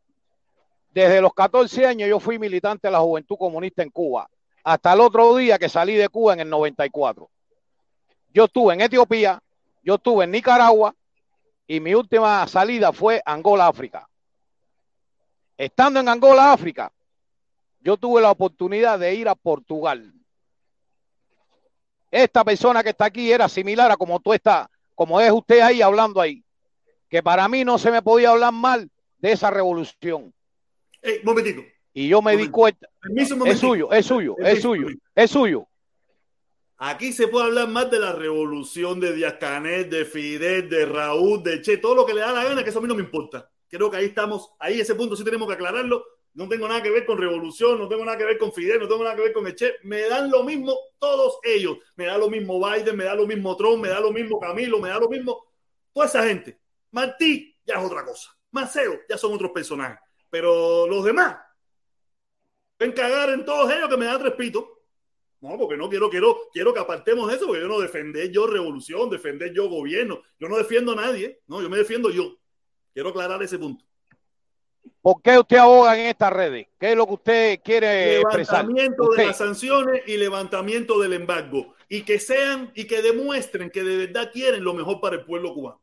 desde 0.90 1.20
los 1.20 1.34
14 1.34 1.86
años 1.86 2.08
yo 2.08 2.20
fui 2.20 2.38
militante 2.38 2.88
de 2.88 2.92
la 2.92 3.00
Juventud 3.00 3.36
Comunista 3.36 3.82
en 3.82 3.90
Cuba, 3.90 4.28
hasta 4.62 4.92
el 4.92 5.00
otro 5.00 5.34
día 5.36 5.58
que 5.58 5.68
salí 5.68 5.94
de 5.94 6.08
Cuba 6.08 6.34
en 6.34 6.40
el 6.40 6.50
94. 6.50 7.28
Yo 8.32 8.44
estuve 8.44 8.74
en 8.74 8.82
Etiopía, 8.82 9.42
yo 9.82 9.96
estuve 9.96 10.24
en 10.24 10.30
Nicaragua 10.30 10.94
y 11.66 11.80
mi 11.80 11.94
última 11.94 12.46
salida 12.46 12.92
fue 12.92 13.20
Angola, 13.24 13.66
África. 13.66 14.08
Estando 15.56 15.98
en 16.00 16.08
Angola, 16.08 16.52
África, 16.52 16.92
yo 17.80 17.96
tuve 17.96 18.22
la 18.22 18.30
oportunidad 18.30 18.98
de 18.98 19.14
ir 19.14 19.28
a 19.28 19.34
Portugal. 19.34 20.12
Esta 22.10 22.44
persona 22.44 22.82
que 22.82 22.90
está 22.90 23.06
aquí 23.06 23.32
era 23.32 23.48
similar 23.48 23.90
a 23.90 23.96
como 23.96 24.20
tú 24.20 24.32
estás, 24.32 24.68
como 24.94 25.20
es 25.20 25.30
usted 25.30 25.60
ahí 25.60 25.82
hablando 25.82 26.20
ahí, 26.20 26.44
que 27.08 27.22
para 27.22 27.48
mí 27.48 27.64
no 27.64 27.78
se 27.78 27.90
me 27.90 28.02
podía 28.02 28.30
hablar 28.30 28.52
mal 28.52 28.90
de 29.18 29.32
esa 29.32 29.50
revolución. 29.50 30.32
Ey, 31.02 31.20
momentito. 31.24 31.62
Y 31.92 32.08
yo 32.08 32.22
me 32.22 32.36
di 32.36 32.48
cuenta. 32.48 32.88
Permiso, 33.00 33.34
Es 33.46 33.58
suyo, 33.58 33.90
es 33.92 34.06
suyo, 34.06 34.36
es 34.38 34.62
suyo, 34.62 34.86
es 35.14 35.30
suyo. 35.30 35.66
Aquí 36.80 37.12
se 37.12 37.26
puede 37.26 37.46
hablar 37.46 37.68
más 37.68 37.90
de 37.90 37.98
la 37.98 38.12
revolución 38.12 39.00
de 39.00 39.12
Díaz 39.12 39.34
Canel, 39.40 39.90
de 39.90 40.04
Fidel, 40.04 40.68
de 40.68 40.86
Raúl, 40.86 41.42
de 41.42 41.60
Che, 41.60 41.78
todo 41.78 41.96
lo 41.96 42.06
que 42.06 42.14
le 42.14 42.20
da 42.20 42.32
la 42.32 42.44
gana, 42.44 42.62
que 42.62 42.70
eso 42.70 42.78
a 42.78 42.82
mí 42.82 42.86
no 42.86 42.94
me 42.94 43.02
importa. 43.02 43.50
Creo 43.68 43.90
que 43.90 43.96
ahí 43.96 44.04
estamos, 44.06 44.52
ahí 44.60 44.80
ese 44.80 44.94
punto 44.94 45.16
sí 45.16 45.24
tenemos 45.24 45.48
que 45.48 45.54
aclararlo. 45.54 46.04
No 46.34 46.48
tengo 46.48 46.68
nada 46.68 46.80
que 46.80 46.90
ver 46.90 47.04
con 47.04 47.18
revolución, 47.18 47.80
no 47.80 47.88
tengo 47.88 48.04
nada 48.04 48.16
que 48.16 48.24
ver 48.24 48.38
con 48.38 48.52
Fidel, 48.52 48.78
no 48.78 48.86
tengo 48.86 49.02
nada 49.02 49.16
que 49.16 49.22
ver 49.22 49.32
con 49.32 49.44
el 49.48 49.56
Che. 49.56 49.74
Me 49.82 50.02
dan 50.02 50.30
lo 50.30 50.44
mismo 50.44 50.78
todos 51.00 51.40
ellos. 51.42 51.78
Me 51.96 52.04
da 52.04 52.16
lo 52.16 52.30
mismo 52.30 52.60
Biden, 52.60 52.96
me 52.96 53.04
da 53.04 53.16
lo 53.16 53.26
mismo 53.26 53.56
Trump, 53.56 53.82
me 53.82 53.88
da 53.88 53.98
lo 53.98 54.12
mismo 54.12 54.38
Camilo, 54.38 54.78
me 54.78 54.90
da 54.90 55.00
lo 55.00 55.08
mismo 55.08 55.46
toda 55.92 56.06
esa 56.06 56.24
gente. 56.28 56.60
Martí 56.90 57.56
ya 57.64 57.74
es 57.74 57.84
otra 57.84 58.04
cosa. 58.04 58.30
Maceo 58.50 59.00
ya 59.08 59.18
son 59.18 59.32
otros 59.32 59.50
personajes. 59.52 59.98
Pero 60.30 60.86
los 60.86 61.04
demás, 61.04 61.38
ven 62.78 62.92
cagar 62.92 63.30
en 63.30 63.44
todos 63.44 63.70
ellos 63.72 63.88
que 63.88 63.96
me 63.96 64.06
da 64.06 64.18
tres 64.18 64.34
pitos. 64.34 64.64
No, 65.40 65.56
porque 65.56 65.76
no 65.76 65.88
quiero, 65.88 66.10
quiero, 66.10 66.36
quiero 66.52 66.74
que 66.74 66.80
apartemos 66.80 67.32
eso, 67.32 67.46
porque 67.46 67.60
yo 67.60 67.68
no 67.68 67.78
defender 67.78 68.30
yo 68.30 68.46
revolución, 68.46 69.08
defender 69.08 69.52
yo 69.52 69.68
gobierno. 69.68 70.20
Yo 70.38 70.48
no 70.48 70.56
defiendo 70.56 70.92
a 70.92 70.96
nadie, 70.96 71.40
no, 71.46 71.62
yo 71.62 71.70
me 71.70 71.76
defiendo 71.76 72.10
yo. 72.10 72.36
Quiero 72.92 73.10
aclarar 73.10 73.40
ese 73.42 73.58
punto. 73.58 73.84
¿Por 75.00 75.22
qué 75.22 75.38
usted 75.38 75.58
aboga 75.58 75.98
en 75.98 76.06
estas 76.06 76.32
redes? 76.32 76.66
¿Qué 76.78 76.90
es 76.90 76.96
lo 76.96 77.06
que 77.06 77.12
usted 77.12 77.60
quiere 77.62 78.20
expresar? 78.20 78.64
Levantamiento 78.64 79.04
de 79.04 79.10
Usted. 79.10 79.26
las 79.26 79.38
sanciones 79.38 80.02
y 80.06 80.16
levantamiento 80.16 80.98
del 80.98 81.12
embargo. 81.12 81.74
Y 81.88 82.02
que 82.02 82.18
sean 82.18 82.72
y 82.74 82.86
que 82.86 83.00
demuestren 83.00 83.70
que 83.70 83.82
de 83.84 84.06
verdad 84.06 84.30
quieren 84.32 84.64
lo 84.64 84.74
mejor 84.74 85.00
para 85.00 85.16
el 85.16 85.24
pueblo 85.24 85.54
cubano. 85.54 85.80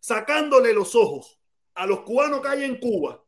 Sacándole 0.00 0.72
los 0.72 0.94
ojos 0.94 1.38
a 1.74 1.86
los 1.86 2.00
cubanos 2.00 2.40
que 2.40 2.48
hay 2.48 2.64
en 2.64 2.78
Cuba. 2.78 3.22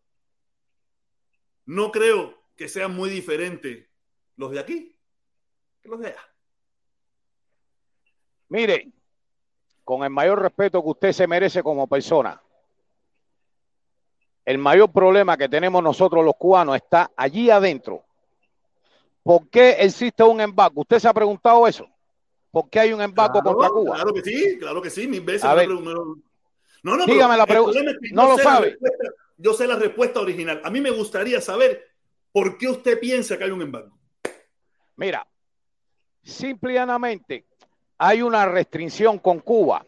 No 1.67 1.93
creo 1.93 2.35
que 2.57 2.69
sean 2.69 2.95
muy 2.95 3.09
diferentes 3.11 3.87
los 4.37 4.51
de 4.51 4.59
aquí 4.61 4.97
que 5.81 5.89
los 5.89 6.01
de 6.01 6.09
allá. 6.09 6.21
Mire, 8.49 8.91
con 9.85 10.03
el 10.05 10.11
mayor 10.11 10.41
respeto 10.43 10.83
que 10.83 10.89
usted 10.89 11.13
se 11.13 11.27
merece 11.27 11.63
como 11.63 11.87
persona, 11.87 12.41
el 14.45 14.59
mayor 14.59 14.91
problema 14.91 15.37
que 15.37 15.49
tenemos 15.49 15.83
nosotros 15.83 16.25
los 16.25 16.35
cubanos 16.37 16.77
está 16.77 17.11
allí 17.17 17.49
adentro. 17.51 18.05
¿Por 19.23 19.49
qué 19.49 19.71
existe 19.79 20.23
un 20.25 20.41
embargo? 20.41 20.81
¿Usted 20.81 20.99
se 20.99 21.09
ha 21.09 21.15
preguntado 21.15 21.67
eso? 21.67 21.87
¿Por 22.51 22.69
qué 22.69 22.81
hay 22.81 22.93
un 22.93 23.01
embargo 23.01 23.41
Claro, 23.41 23.57
contra 23.57 23.71
Cuba? 23.71 23.95
Claro 23.95 24.13
que 24.13 24.23
sí, 24.23 24.59
claro 24.59 24.83
que 24.83 24.91
sí, 24.91 25.07
mil 25.07 25.21
veces. 25.23 25.45
A 25.45 25.51
me 25.51 25.55
ver. 25.61 25.69
lo 25.69 25.77
preguntaron. 25.77 26.23
No, 26.83 26.97
no, 26.97 27.07
Dígame 27.07 27.37
la 27.37 27.47
pregunta. 27.47 27.73
problema 27.73 27.93
es 27.93 27.99
que 28.11 28.15
No 28.15 28.29
lo 28.29 28.39
sabe. 28.39 28.77
yo 29.37 29.55
sé 29.55 29.67
la 29.67 29.77
respuesta 29.77 30.21
original. 30.21 30.61
A 30.65 30.71
mí 30.71 30.81
me 30.81 30.91
gustaría 30.91 31.41
saber 31.41 31.87
por 32.33 32.59
qué 32.59 32.69
usted 32.69 32.99
piensa 32.99 33.37
que 33.39 33.45
hay 33.45 33.51
un 33.51 33.63
embargo. 33.63 33.97
Mira, 34.97 35.27
simple 36.23 36.73
y 36.73 36.75
llanamente 36.75 37.47
hay 37.99 38.23
una 38.23 38.47
restricción 38.47 39.19
con 39.19 39.41
Cuba. 39.41 39.85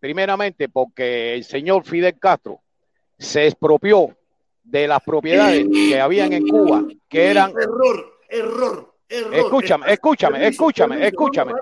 Primeramente 0.00 0.68
porque 0.68 1.34
el 1.34 1.44
señor 1.44 1.84
Fidel 1.84 2.18
Castro 2.18 2.60
se 3.18 3.46
expropió 3.46 4.16
de 4.62 4.86
las 4.86 5.02
propiedades 5.02 5.66
que 5.72 6.00
habían 6.00 6.32
en 6.32 6.46
Cuba, 6.46 6.84
que 7.08 7.30
eran... 7.30 7.50
Error, 7.52 8.18
error, 8.28 8.95
error. 9.08 9.34
Escúchame, 9.34 9.92
escúchame, 9.92 10.46
escúchame, 10.48 11.06
escúchame. 11.06 11.52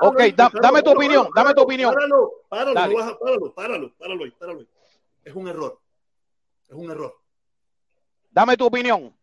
ok, 0.00 0.20
dame 0.60 0.82
tu 0.82 0.90
opinión, 0.90 1.28
dame 1.34 1.54
tu 1.54 1.62
opinión. 1.62 1.94
Páralo, 1.94 2.32
páralo, 2.48 2.74
páralo, 2.74 3.54
páralo, 3.54 3.92
páralo 3.98 4.32
páralo. 4.38 4.66
Es 5.24 5.34
un 5.34 5.48
error. 5.48 5.78
Es 6.68 6.74
un 6.74 6.90
error. 6.90 7.14
Dame 8.30 8.56
tu 8.56 8.66
opinión. 8.66 9.14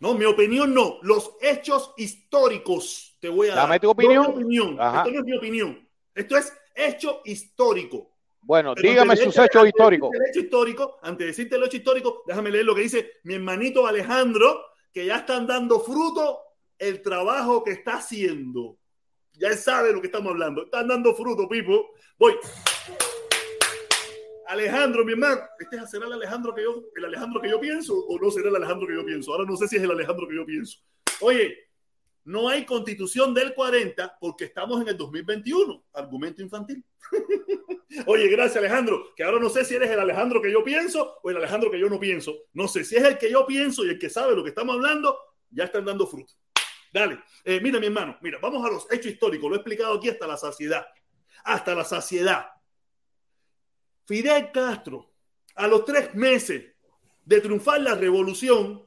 No, 0.00 0.14
mi 0.14 0.24
opinión 0.24 0.74
no. 0.74 0.98
Los 1.02 1.36
hechos 1.40 1.94
históricos 1.96 3.16
te 3.20 3.28
voy 3.28 3.48
a 3.48 3.54
Dame 3.54 3.74
dar. 3.74 3.80
tu 3.80 3.90
opinión. 3.90 4.24
No 4.24 4.32
mi 4.32 4.42
opinión. 4.42 4.72
Esto 4.72 5.10
no 5.10 5.18
es 5.20 5.24
mi 5.24 5.36
opinión. 5.36 5.88
Esto 6.14 6.36
es 6.36 6.52
hecho 6.74 7.22
histórico. 7.24 8.10
Bueno, 8.42 8.74
Pero 8.74 8.88
dígame 8.88 9.16
sus 9.16 9.36
hechos 9.38 9.66
históricos. 9.66 10.10
El 10.14 10.30
hecho 10.30 10.40
histórico, 10.40 10.98
antes 11.02 11.18
de 11.18 11.26
decirte 11.26 11.56
el 11.56 11.64
hecho 11.64 11.78
histórico, 11.78 12.22
déjame 12.26 12.50
leer 12.50 12.64
lo 12.64 12.74
que 12.74 12.82
dice 12.82 13.12
mi 13.24 13.34
hermanito 13.34 13.86
Alejandro, 13.86 14.66
que 14.92 15.06
ya 15.06 15.16
están 15.18 15.46
dando 15.46 15.80
fruto 15.80 16.40
el 16.78 17.02
trabajo 17.02 17.64
que 17.64 17.72
está 17.72 17.96
haciendo. 17.96 18.78
Ya 19.32 19.54
sabe 19.56 19.92
lo 19.92 20.00
que 20.00 20.06
estamos 20.06 20.30
hablando. 20.30 20.64
Están 20.64 20.88
dando 20.88 21.14
fruto, 21.14 21.48
Pipo. 21.48 21.90
Voy. 22.18 22.34
Alejandro, 24.48 25.04
mi 25.04 25.12
hermano, 25.12 25.40
¿este 25.58 25.84
será 25.86 26.06
el 26.06 26.12
Alejandro 26.12 26.54
que 26.54 26.62
yo, 26.62 26.84
el 26.94 27.04
Alejandro 27.04 27.40
que 27.40 27.50
yo 27.50 27.60
pienso 27.60 27.94
o 27.94 28.18
no 28.18 28.30
será 28.30 28.48
el 28.48 28.56
Alejandro 28.56 28.86
que 28.86 28.94
yo 28.94 29.04
pienso? 29.04 29.32
Ahora 29.32 29.44
no 29.44 29.56
sé 29.56 29.66
si 29.66 29.76
es 29.76 29.82
el 29.82 29.90
Alejandro 29.90 30.28
que 30.28 30.36
yo 30.36 30.46
pienso. 30.46 30.78
Oye, 31.20 31.66
no 32.24 32.48
hay 32.48 32.64
constitución 32.64 33.34
del 33.34 33.54
40 33.54 34.18
porque 34.20 34.44
estamos 34.44 34.80
en 34.80 34.88
el 34.88 34.96
2021. 34.96 35.84
Argumento 35.92 36.42
infantil. 36.42 36.84
Oye, 38.06 38.28
gracias 38.28 38.56
Alejandro, 38.56 39.14
que 39.16 39.24
ahora 39.24 39.40
no 39.40 39.48
sé 39.48 39.64
si 39.64 39.74
eres 39.74 39.90
el 39.90 39.98
Alejandro 39.98 40.40
que 40.40 40.52
yo 40.52 40.62
pienso 40.62 41.18
o 41.22 41.30
el 41.30 41.36
Alejandro 41.36 41.70
que 41.70 41.78
yo 41.78 41.88
no 41.88 41.98
pienso. 41.98 42.34
No 42.52 42.68
sé 42.68 42.84
si 42.84 42.96
es 42.96 43.04
el 43.04 43.18
que 43.18 43.30
yo 43.30 43.46
pienso 43.46 43.84
y 43.84 43.90
el 43.90 43.98
que 43.98 44.10
sabe 44.10 44.34
lo 44.36 44.42
que 44.42 44.50
estamos 44.50 44.74
hablando, 44.74 45.18
ya 45.50 45.64
están 45.64 45.84
dando 45.84 46.06
fruto. 46.06 46.34
Dale. 46.92 47.22
Eh, 47.44 47.60
mira, 47.60 47.78
mi 47.78 47.86
hermano, 47.86 48.18
mira, 48.20 48.38
vamos 48.40 48.64
a 48.64 48.70
los 48.70 48.86
hechos 48.90 49.12
históricos. 49.12 49.48
Lo 49.48 49.56
he 49.56 49.58
explicado 49.58 49.94
aquí 49.94 50.08
hasta 50.08 50.26
la 50.26 50.36
saciedad. 50.36 50.86
Hasta 51.44 51.74
la 51.74 51.84
saciedad. 51.84 52.46
Fidel 54.06 54.50
Castro, 54.52 55.12
a 55.56 55.66
los 55.66 55.84
tres 55.84 56.14
meses 56.14 56.64
de 57.24 57.40
triunfar 57.40 57.80
la 57.80 57.94
revolución, 57.94 58.86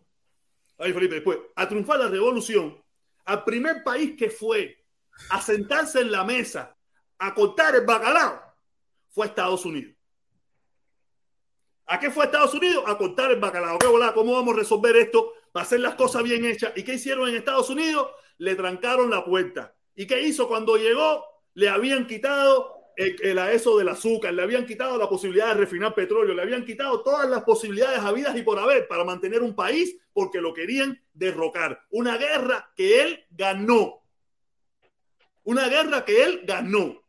ay 0.78 0.94
Felipe, 0.94 1.16
después, 1.16 1.40
a 1.56 1.68
triunfar 1.68 2.00
la 2.00 2.08
revolución, 2.08 2.82
al 3.26 3.44
primer 3.44 3.84
país 3.84 4.16
que 4.18 4.30
fue 4.30 4.86
a 5.30 5.42
sentarse 5.42 6.00
en 6.02 6.12
la 6.12 6.24
mesa 6.24 6.76
a 7.18 7.34
cortar 7.34 7.76
el 7.76 7.86
bacalao 7.86 8.42
fue 9.10 9.28
Estados 9.28 9.66
Unidos. 9.66 9.96
¿A 11.86 12.00
qué 12.00 12.12
fue 12.12 12.26
Estados 12.26 12.54
Unidos? 12.54 12.84
A 12.88 12.98
cortar 12.98 13.32
el 13.32 13.40
bacalao. 13.40 13.78
¿Qué? 13.80 13.88
¿Cómo 14.14 14.34
vamos 14.34 14.54
a 14.54 14.58
resolver 14.58 14.96
esto 14.96 15.34
para 15.52 15.66
hacer 15.66 15.80
las 15.80 15.96
cosas 15.96 16.24
bien 16.24 16.46
hechas? 16.46 16.74
¿Y 16.76 16.84
qué 16.84 16.96
hicieron 16.96 17.30
en 17.30 17.36
Estados 17.36 17.70
Unidos? 17.70 18.08
Le 18.38 18.56
trancaron 18.56 19.10
la 19.10 19.24
puerta. 19.24 19.76
¿Y 19.96 20.08
qué 20.08 20.22
hizo 20.22 20.48
cuando 20.48 20.78
llegó? 20.78 21.26
Le 21.54 21.70
habían 21.70 22.08
quitado 22.08 22.80
el, 22.96 23.16
el 23.22 23.38
eso 23.38 23.78
del 23.78 23.90
azúcar, 23.90 24.34
le 24.34 24.42
habían 24.42 24.66
quitado 24.66 24.98
la 24.98 25.08
posibilidad 25.08 25.48
de 25.50 25.54
refinar 25.62 25.96
petróleo, 25.96 26.36
le 26.36 26.42
habían 26.42 26.66
quitado 26.66 27.02
todas 27.02 27.30
las 27.30 27.44
posibilidades 27.44 28.00
habidas 28.00 28.36
y 28.38 28.42
por 28.42 28.60
haber 28.60 28.88
para 28.88 29.06
mantener 29.06 29.42
un 29.42 29.56
país 29.56 29.98
porque 30.14 30.42
lo 30.42 30.54
querían 30.54 31.02
derrocar. 31.14 31.82
Una 31.92 32.18
guerra 32.18 32.72
que 32.76 33.02
él 33.02 33.26
ganó. 33.32 34.04
Una 35.44 35.68
guerra 35.70 36.04
que 36.04 36.24
él 36.24 36.42
ganó. 36.46 37.02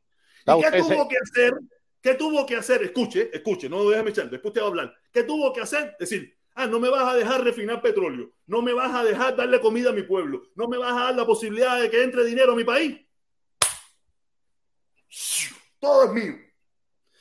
¿Y 0.46 0.62
qué 0.62 0.78
tuvo 0.78 1.08
que 1.08 1.16
hacer? 1.16 1.52
¿Qué 2.00 2.14
tuvo 2.14 2.46
que 2.46 2.56
hacer? 2.56 2.82
Escuche, 2.82 3.30
escuche, 3.32 3.68
no 3.68 3.88
déjame 3.88 4.10
echar, 4.10 4.30
después 4.30 4.54
te 4.54 4.60
va 4.60 4.66
a 4.66 4.68
hablar. 4.70 4.94
¿Qué 5.12 5.24
tuvo 5.24 5.52
que 5.52 5.60
hacer? 5.60 5.96
Decir, 5.98 6.34
ah, 6.62 6.66
no 6.66 6.80
me 6.80 6.88
vas 6.88 7.12
a 7.12 7.16
dejar 7.16 7.42
refinar 7.42 7.80
petróleo, 7.80 8.32
no 8.46 8.62
me 8.62 8.72
vas 8.72 8.94
a 8.94 9.04
dejar 9.04 9.36
darle 9.36 9.60
comida 9.60 9.90
a 9.90 9.94
mi 9.94 10.02
pueblo, 10.02 10.42
no 10.54 10.68
me 10.68 10.78
vas 10.78 10.92
a 10.92 11.04
dar 11.04 11.14
la 11.14 11.26
posibilidad 11.26 11.80
de 11.80 11.90
que 11.90 12.02
entre 12.02 12.24
dinero 12.24 12.52
a 12.52 12.56
mi 12.56 12.64
país. 12.64 13.00
Todo 15.78 16.04
es 16.04 16.12
mío. 16.12 16.34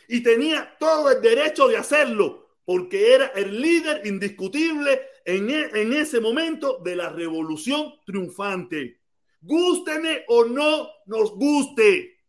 Y 0.07 0.21
tenía 0.21 0.75
todo 0.79 1.11
el 1.11 1.21
derecho 1.21 1.67
de 1.67 1.77
hacerlo, 1.77 2.49
porque 2.65 3.13
era 3.13 3.27
el 3.27 3.61
líder 3.61 4.05
indiscutible 4.05 5.01
en, 5.23 5.49
e, 5.49 5.69
en 5.73 5.93
ese 5.93 6.19
momento 6.19 6.79
de 6.83 6.95
la 6.95 7.09
revolución 7.09 7.93
triunfante. 8.05 9.01
Gústeme 9.41 10.25
o 10.27 10.45
no 10.45 10.89
nos 11.05 11.31
guste. 11.31 12.19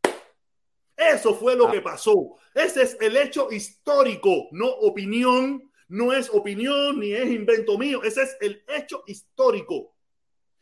Eso 0.96 1.34
fue 1.34 1.56
lo 1.56 1.70
que 1.70 1.80
pasó. 1.80 2.36
Ese 2.54 2.82
es 2.82 2.96
el 3.00 3.16
hecho 3.16 3.50
histórico, 3.50 4.48
no 4.52 4.68
opinión, 4.68 5.69
no 5.90 6.12
es 6.12 6.30
opinión 6.30 7.00
ni 7.00 7.12
es 7.12 7.28
invento 7.28 7.76
mío. 7.76 8.02
Ese 8.02 8.22
es 8.22 8.36
el 8.40 8.64
hecho 8.68 9.02
histórico. 9.06 9.96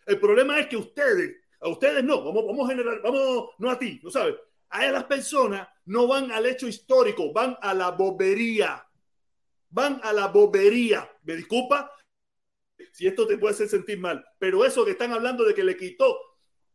El 0.06 0.18
problema 0.18 0.58
es 0.58 0.68
que 0.68 0.76
ustedes, 0.76 1.36
a 1.60 1.68
ustedes 1.68 2.02
no, 2.02 2.24
vamos, 2.24 2.46
vamos 2.46 2.66
a 2.66 2.70
generar, 2.70 3.02
vamos, 3.02 3.50
no 3.58 3.70
a 3.70 3.78
ti, 3.78 4.00
¿no 4.02 4.10
sabes? 4.10 4.36
A 4.70 4.86
las 4.86 5.04
personas 5.04 5.68
no 5.84 6.06
van 6.06 6.32
al 6.32 6.46
hecho 6.46 6.66
histórico, 6.66 7.32
van 7.32 7.58
a 7.60 7.74
la 7.74 7.90
bobería. 7.90 8.86
Van 9.68 10.00
a 10.02 10.14
la 10.14 10.28
bobería. 10.28 11.10
Me 11.24 11.36
disculpa 11.36 11.92
si 12.92 13.06
esto 13.06 13.26
te 13.26 13.36
puede 13.36 13.54
hacer 13.54 13.68
sentir 13.68 13.98
mal, 13.98 14.24
pero 14.38 14.64
eso 14.64 14.84
que 14.84 14.92
están 14.92 15.12
hablando 15.12 15.44
de 15.44 15.54
que 15.54 15.64
le 15.64 15.76
quitó 15.76 16.16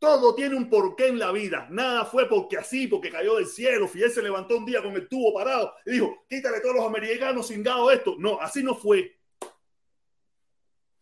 todo 0.03 0.35
tiene 0.35 0.57
un 0.57 0.69
porqué 0.69 1.07
en 1.07 1.17
la 1.17 1.31
vida. 1.31 1.65
Nada 1.69 2.03
fue 2.03 2.27
porque 2.27 2.57
así, 2.57 2.87
porque 2.87 3.09
cayó 3.09 3.37
del 3.37 3.47
cielo. 3.47 3.87
Fidel 3.87 4.11
se 4.11 4.21
levantó 4.21 4.57
un 4.57 4.65
día 4.65 4.83
con 4.83 4.91
el 4.91 5.07
tubo 5.07 5.33
parado 5.33 5.73
y 5.85 5.91
dijo, 5.91 6.25
quítale 6.27 6.59
todos 6.59 6.75
los 6.75 6.85
americanos 6.85 7.47
cingados 7.47 7.93
esto. 7.93 8.15
No, 8.19 8.37
así 8.41 8.61
no 8.61 8.75
fue. 8.75 9.15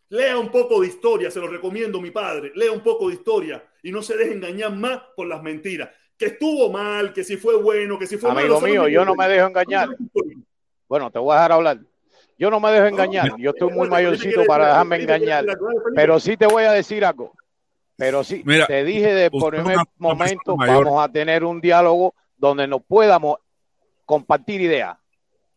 Lea 0.09 0.37
un 0.37 0.51
poco 0.51 0.81
de 0.81 0.87
historia, 0.87 1.31
se 1.31 1.39
lo 1.39 1.47
recomiendo 1.47 1.99
mi 1.99 2.11
padre. 2.11 2.51
Lea 2.53 2.71
un 2.71 2.81
poco 2.81 3.07
de 3.07 3.15
historia 3.15 3.67
y 3.81 3.91
no 3.91 4.03
se 4.03 4.15
deje 4.15 4.33
engañar 4.33 4.71
más 4.71 5.01
por 5.15 5.25
las 5.25 5.41
mentiras. 5.41 5.89
Que 6.15 6.27
estuvo 6.27 6.69
mal, 6.69 7.11
que 7.11 7.23
si 7.23 7.37
fue 7.37 7.59
bueno, 7.59 7.97
que 7.97 8.05
si 8.05 8.17
fue 8.17 8.29
Amigo 8.29 8.61
malo. 8.61 8.67
mío, 8.67 8.87
yo 8.87 9.03
no 9.03 9.15
me 9.15 9.27
dejo 9.27 9.47
engañar. 9.47 9.89
Bueno, 10.87 11.09
te 11.09 11.17
voy 11.17 11.31
a 11.31 11.37
dejar 11.37 11.53
hablar. 11.53 11.79
Yo 12.37 12.51
no 12.51 12.59
me 12.59 12.69
dejo 12.69 12.85
engañar. 12.85 13.31
Yo 13.39 13.49
estoy 13.49 13.71
muy 13.71 13.89
mayorcito 13.89 14.43
para 14.45 14.67
dejarme 14.67 14.97
engañar. 14.97 15.45
Pero 15.95 16.19
sí 16.19 16.37
te 16.37 16.45
voy 16.45 16.65
a 16.65 16.73
decir 16.73 17.03
algo. 17.03 17.33
Pero 18.01 18.23
sí, 18.23 18.41
Mira, 18.45 18.65
te 18.65 18.83
dije 18.83 19.13
de 19.13 19.29
por 19.29 19.53
un 19.53 19.75
momento, 19.99 20.57
mayor. 20.57 20.85
vamos 20.85 21.03
a 21.03 21.07
tener 21.11 21.43
un 21.43 21.61
diálogo 21.61 22.15
donde 22.35 22.65
nos 22.65 22.81
podamos 22.81 23.37
compartir 24.05 24.59
ideas. 24.61 24.97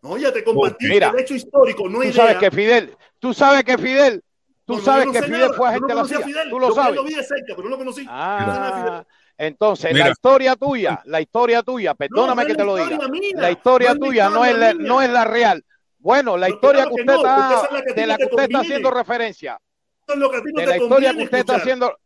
No, 0.02 0.18
ya 0.18 0.30
te 0.30 0.44
compartí 0.44 0.86
Mira, 0.86 1.08
el 1.08 1.20
hecho 1.20 1.34
histórico, 1.34 1.88
no 1.88 2.00
tú 2.00 2.02
idea. 2.02 2.12
sabes 2.12 2.36
que 2.36 2.50
Fidel, 2.50 2.94
tú 3.18 3.32
sabes 3.32 3.64
que 3.64 3.78
Fidel, 3.78 4.22
tú 4.66 4.74
No, 4.74 4.80
sabes 4.82 5.06
no 5.06 5.12
que 5.12 5.20
sé 5.20 5.24
Fidel 5.24 5.40
nada. 5.40 5.54
fue 5.54 5.68
agente 5.70 5.94
no 5.94 5.94
de 5.94 6.02
la 6.02 6.08
CIA, 6.18 6.20
Fidel. 6.26 6.50
tú 6.50 6.60
lo 6.60 6.68
Yo 6.68 6.74
sabes. 6.74 6.94
lo 6.96 7.04
vi 7.04 7.14
de 7.14 7.22
cerca, 7.24 7.54
pero 7.56 7.62
no 7.62 7.68
lo 7.70 7.78
conocí. 7.78 8.06
Ah, 8.10 9.02
entonces 9.38 9.92
Mira. 9.94 10.04
la 10.04 10.10
historia 10.10 10.54
tuya, 10.54 11.00
la 11.06 11.20
historia 11.22 11.62
tuya, 11.62 11.94
perdóname 11.94 12.44
que 12.44 12.54
te 12.54 12.64
lo 12.64 12.76
diga, 12.76 13.08
mía, 13.08 13.30
la 13.36 13.50
historia 13.52 13.94
tuya 13.94 14.28
no 14.28 14.44
es 14.44 14.54
la, 14.58 14.74
no 14.74 15.00
es 15.00 15.08
la 15.08 15.24
real. 15.24 15.64
Bueno, 15.98 16.36
la 16.36 16.50
historia 16.50 16.82
claro 16.82 16.94
que 16.96 17.00
usted 17.00 17.14
está, 17.14 17.62
es 17.64 17.72
la 17.72 17.80
que 17.82 17.90
a 17.90 17.94
ti 17.94 18.00
de 18.02 18.06
la 18.06 18.16
que 18.18 18.24
usted 18.26 18.42
está 18.42 18.58
haciendo 18.60 18.90
referencia, 18.90 19.58
Eso 20.06 20.12
es 20.12 20.18
lo 20.20 20.30
que 20.30 20.36
a 20.36 20.42
ti 20.42 20.48
no 20.52 20.60
de 20.60 20.64
te 20.66 20.70
la 20.70 20.76
historia 20.76 21.14
que 21.14 21.22
usted 21.24 21.38
está 21.38 21.56
haciendo. 21.56 21.96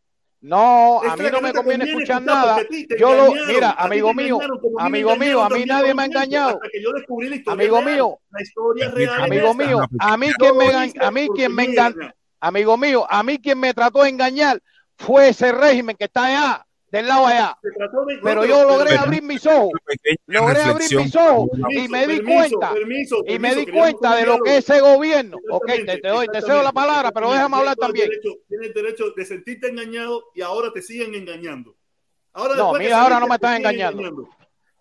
No, 0.41 1.01
a 1.03 1.17
mí 1.17 1.25
no 1.29 1.41
me 1.41 1.51
conviene 1.51 1.53
conviene 1.53 1.85
escuchar 1.85 2.21
nada. 2.21 2.61
Yo 2.97 3.13
lo, 3.13 3.33
mira, 3.45 3.71
amigo 3.71 4.13
mío, 4.13 4.39
amigo 4.77 5.15
mío, 5.17 5.41
a 5.43 5.49
mí 5.49 5.65
nadie 5.65 5.93
me 5.93 6.03
ha 6.03 6.05
engañado. 6.05 6.59
Amigo 7.47 7.81
mío, 7.81 8.19
La 8.29 8.41
historia 8.41 8.89
real 8.89 9.23
amigo 9.23 9.53
mío, 9.53 9.79
a 9.99 10.17
mí 10.17 10.27
quien 10.37 10.57
me 10.57 10.93
a 10.99 11.11
mí 11.11 11.27
quien 11.35 11.53
me 11.53 11.73
gana. 11.73 12.15
amigo 12.39 12.77
mío, 12.77 13.05
a 13.09 13.21
mí 13.21 13.37
quien 13.37 13.59
me 13.59 13.73
trató 13.73 14.03
de 14.03 14.09
engañar 14.09 14.61
fue 14.97 15.29
ese 15.29 15.51
régimen 15.51 15.97
que 15.97 16.05
está 16.05 16.25
allá, 16.25 16.65
del 16.91 17.07
lado 17.07 17.25
allá. 17.27 17.57
Pero 18.23 18.45
yo 18.45 18.63
logré 18.67 18.89
pero- 18.91 19.01
abrir 19.01 19.21
mis 19.23 19.45
ojos, 19.45 19.71
logré 20.27 20.61
abrir 20.61 20.95
mis 20.97 21.15
ojos 21.15 21.49
y 21.69 21.87
me 21.87 22.07
di 22.07 22.15
permiso, 22.17 22.33
cuenta, 22.57 22.73
permiso, 22.73 23.23
y 23.27 23.39
me 23.39 23.55
di 23.55 23.67
cuenta 23.67 24.15
de 24.15 24.25
lo 24.25 24.39
que 24.39 24.57
ese 24.57 24.79
gobierno, 24.81 25.37
ok, 25.51 25.65
te, 25.85 25.99
doy, 26.07 26.27
te 26.27 26.41
cedo 26.41 26.63
la 26.63 26.71
palabra, 26.71 27.11
pero 27.11 27.31
déjame 27.31 27.57
hablar 27.57 27.75
Tienes 27.75 27.77
todo 27.77 27.85
el 27.85 27.93
también. 27.93 28.09
derecho- 28.09 28.39
Tienes 28.47 28.73
derecho 28.73 29.03
de 29.15 29.25
sentirte 29.25 29.67
engañado 29.69 30.23
y 30.33 30.41
ahora 30.41 30.71
te 30.73 30.81
siguen 30.81 31.13
engañando. 31.15 31.75
Ahora 32.33 32.55
No, 32.55 32.73
mira, 32.73 33.01
ahora 33.01 33.19
no 33.19 33.27
me 33.27 33.35
estás 33.35 33.57
engañando. 33.57 34.27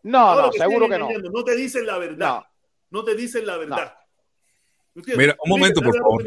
No, 0.03 0.19
Ahora 0.19 0.47
no, 0.47 0.53
seguro 0.53 0.89
que 0.89 0.99
no. 0.99 1.09
No 1.33 1.45
te 1.45 1.57
dicen 1.57 1.87
la 1.87 1.99
verdad. 1.99 2.43
No, 2.91 3.05
te 3.05 3.15
dicen 3.15 3.47
la 3.47 3.57
verdad. 3.59 3.95
Mira, 5.17 5.37
un 5.45 5.51
momento, 5.51 5.81
por 5.81 5.95
favor. 6.03 6.23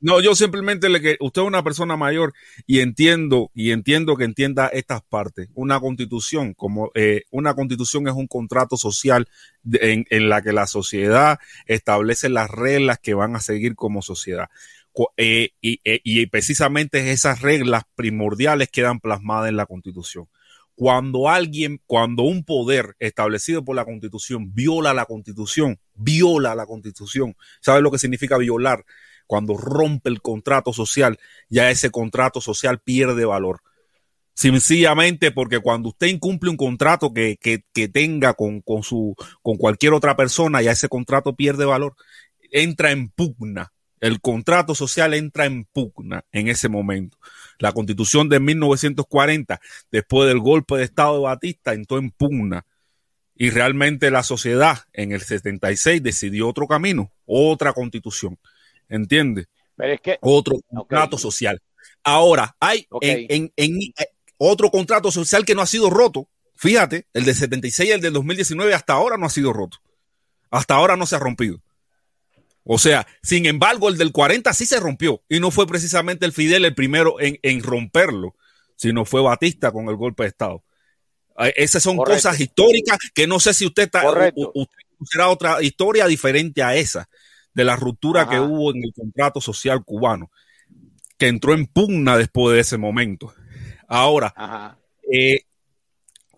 No, 0.00 0.20
yo 0.20 0.34
simplemente 0.34 0.88
le 0.88 1.00
que 1.00 1.16
usted 1.20 1.42
es 1.42 1.48
una 1.48 1.62
persona 1.62 1.96
mayor 1.96 2.32
y 2.66 2.80
entiendo 2.80 3.50
y 3.54 3.70
entiendo 3.72 4.16
que 4.16 4.24
entienda 4.24 4.68
estas 4.68 5.02
partes. 5.02 5.48
Una 5.54 5.80
constitución, 5.80 6.54
como 6.54 6.90
eh, 6.94 7.22
una 7.30 7.54
constitución 7.54 8.06
es 8.08 8.14
un 8.14 8.26
contrato 8.26 8.76
social 8.76 9.28
de- 9.62 9.92
en, 9.92 10.06
en 10.10 10.28
la 10.28 10.42
que 10.42 10.52
la 10.52 10.66
sociedad 10.66 11.38
establece 11.66 12.28
las 12.28 12.50
reglas 12.50 12.98
que 12.98 13.14
van 13.14 13.36
a 13.36 13.40
seguir 13.40 13.74
como 13.74 14.02
sociedad. 14.02 14.48
Eh, 15.16 15.50
y, 15.60 15.80
eh, 15.84 16.00
y 16.02 16.26
precisamente 16.26 17.12
esas 17.12 17.40
reglas 17.40 17.84
primordiales 17.94 18.68
quedan 18.68 18.98
plasmadas 18.98 19.48
en 19.48 19.56
la 19.56 19.66
constitución. 19.66 20.26
Cuando 20.78 21.28
alguien, 21.28 21.82
cuando 21.86 22.22
un 22.22 22.44
poder 22.44 22.94
establecido 23.00 23.64
por 23.64 23.74
la 23.74 23.84
constitución 23.84 24.54
viola 24.54 24.94
la 24.94 25.06
constitución, 25.06 25.80
viola 25.94 26.54
la 26.54 26.66
constitución, 26.66 27.34
¿sabe 27.60 27.80
lo 27.80 27.90
que 27.90 27.98
significa 27.98 28.38
violar? 28.38 28.84
Cuando 29.26 29.56
rompe 29.56 30.08
el 30.08 30.22
contrato 30.22 30.72
social, 30.72 31.18
ya 31.48 31.68
ese 31.68 31.90
contrato 31.90 32.40
social 32.40 32.78
pierde 32.78 33.24
valor. 33.24 33.60
Sencillamente 34.34 35.32
porque 35.32 35.58
cuando 35.58 35.88
usted 35.88 36.06
incumple 36.06 36.50
un 36.50 36.56
contrato 36.56 37.12
que, 37.12 37.38
que, 37.40 37.64
que 37.74 37.88
tenga 37.88 38.34
con, 38.34 38.60
con, 38.60 38.84
su, 38.84 39.16
con 39.42 39.56
cualquier 39.56 39.94
otra 39.94 40.14
persona, 40.14 40.62
ya 40.62 40.70
ese 40.70 40.88
contrato 40.88 41.34
pierde 41.34 41.64
valor. 41.64 41.96
Entra 42.52 42.92
en 42.92 43.08
pugna. 43.08 43.72
El 44.00 44.20
contrato 44.20 44.74
social 44.74 45.14
entra 45.14 45.46
en 45.46 45.64
pugna 45.64 46.24
en 46.32 46.48
ese 46.48 46.68
momento. 46.68 47.18
La 47.58 47.72
constitución 47.72 48.28
de 48.28 48.40
1940, 48.40 49.60
después 49.90 50.28
del 50.28 50.38
golpe 50.38 50.76
de 50.76 50.84
Estado 50.84 51.16
de 51.16 51.22
Batista, 51.24 51.72
entró 51.72 51.98
en 51.98 52.10
pugna. 52.10 52.64
Y 53.34 53.50
realmente 53.50 54.10
la 54.10 54.22
sociedad 54.22 54.78
en 54.92 55.12
el 55.12 55.20
76 55.22 56.02
decidió 56.02 56.48
otro 56.48 56.66
camino, 56.66 57.12
otra 57.24 57.72
constitución. 57.72 58.38
¿Entiende? 58.88 59.46
Pero 59.76 59.92
es 59.94 60.00
que 60.00 60.18
Otro 60.20 60.60
contrato 60.68 61.18
social. 61.18 61.60
Ahora, 62.02 62.56
hay 62.58 62.86
Ok. 62.90 63.02
en, 63.04 63.26
en- 63.28 63.52
en- 63.56 63.92
otro 64.38 64.70
contrato 64.70 65.10
social 65.10 65.44
que 65.44 65.54
no 65.54 65.62
ha 65.62 65.66
sido 65.66 65.90
roto. 65.90 66.28
Fíjate, 66.56 67.06
el 67.12 67.24
del 67.24 67.34
76 67.34 67.88
y 67.88 67.92
el 67.92 68.00
del 68.00 68.12
2019 68.12 68.72
hasta 68.74 68.92
ahora 68.94 69.16
no 69.16 69.26
ha 69.26 69.30
sido 69.30 69.52
roto. 69.52 69.78
Hasta 70.50 70.74
ahora 70.74 70.96
no 70.96 71.06
se 71.06 71.16
ha 71.16 71.18
rompido. 71.20 71.60
O 72.70 72.76
sea, 72.78 73.06
sin 73.22 73.46
embargo, 73.46 73.88
el 73.88 73.96
del 73.96 74.12
40 74.12 74.52
sí 74.52 74.66
se 74.66 74.78
rompió. 74.78 75.22
Y 75.28 75.40
no 75.40 75.50
fue 75.50 75.66
precisamente 75.66 76.26
el 76.26 76.32
Fidel 76.32 76.66
el 76.66 76.74
primero 76.74 77.18
en, 77.18 77.38
en 77.42 77.62
romperlo, 77.62 78.36
sino 78.76 79.06
fue 79.06 79.22
Batista 79.22 79.72
con 79.72 79.88
el 79.88 79.96
golpe 79.96 80.24
de 80.24 80.28
Estado. 80.28 80.62
Eh, 81.38 81.54
Esas 81.56 81.82
son 81.82 81.96
Correcto. 81.96 82.16
cosas 82.28 82.38
históricas 82.40 82.98
que 83.14 83.26
no 83.26 83.40
sé 83.40 83.54
si 83.54 83.64
usted 83.64 83.84
está, 83.84 84.02
u- 84.34 84.52
usted 84.54 84.74
será 85.10 85.28
otra 85.28 85.62
historia 85.62 86.06
diferente 86.06 86.62
a 86.62 86.76
esa, 86.76 87.08
de 87.54 87.64
la 87.64 87.74
ruptura 87.74 88.22
Ajá. 88.22 88.32
que 88.32 88.40
hubo 88.40 88.70
en 88.74 88.84
el 88.84 88.92
contrato 88.92 89.40
social 89.40 89.82
cubano. 89.84 90.30
que 91.16 91.26
entró 91.28 91.54
en 91.54 91.66
pugna 91.66 92.16
después 92.18 92.54
de 92.54 92.60
ese 92.60 92.76
momento. 92.76 93.32
Ahora, 93.88 94.76
eh, 95.10 95.40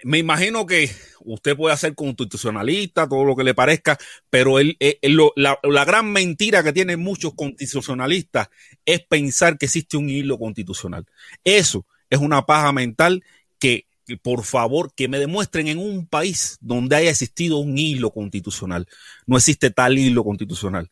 me 0.05 0.19
imagino 0.19 0.67
que 0.67 0.91
usted 1.21 1.57
puede 1.57 1.77
ser 1.77 1.95
constitucionalista, 1.95 3.09
todo 3.09 3.25
lo 3.25 3.37
que 3.37 3.45
le 3.45 3.55
parezca, 3.55 3.99
pero 4.29 4.59
él, 4.59 4.77
eh, 4.81 4.99
la, 5.37 5.59
la, 5.63 5.85
gran 5.85 6.11
mentira 6.11 6.63
que 6.63 6.73
tienen 6.73 7.01
muchos 7.01 7.35
constitucionalistas 7.35 8.49
es 8.85 9.01
pensar 9.05 9.59
que 9.59 9.67
existe 9.67 9.97
un 9.97 10.09
hilo 10.09 10.39
constitucional. 10.39 11.07
Eso 11.45 11.87
es 12.09 12.19
una 12.19 12.47
paja 12.47 12.73
mental 12.73 13.23
que, 13.59 13.87
por 14.23 14.45
favor, 14.45 14.93
que 14.95 15.09
me 15.09 15.19
demuestren 15.19 15.69
en 15.69 15.79
un 15.79 16.07
país 16.07 16.59
donde 16.61 16.97
haya 16.97 17.11
existido 17.11 17.59
un 17.59 17.79
hilo 17.79 18.11
constitucional. 18.11 18.87
No 19.27 19.37
existe 19.37 19.71
tal 19.71 19.99
hilo 19.99 20.25
constitucional. 20.25 20.91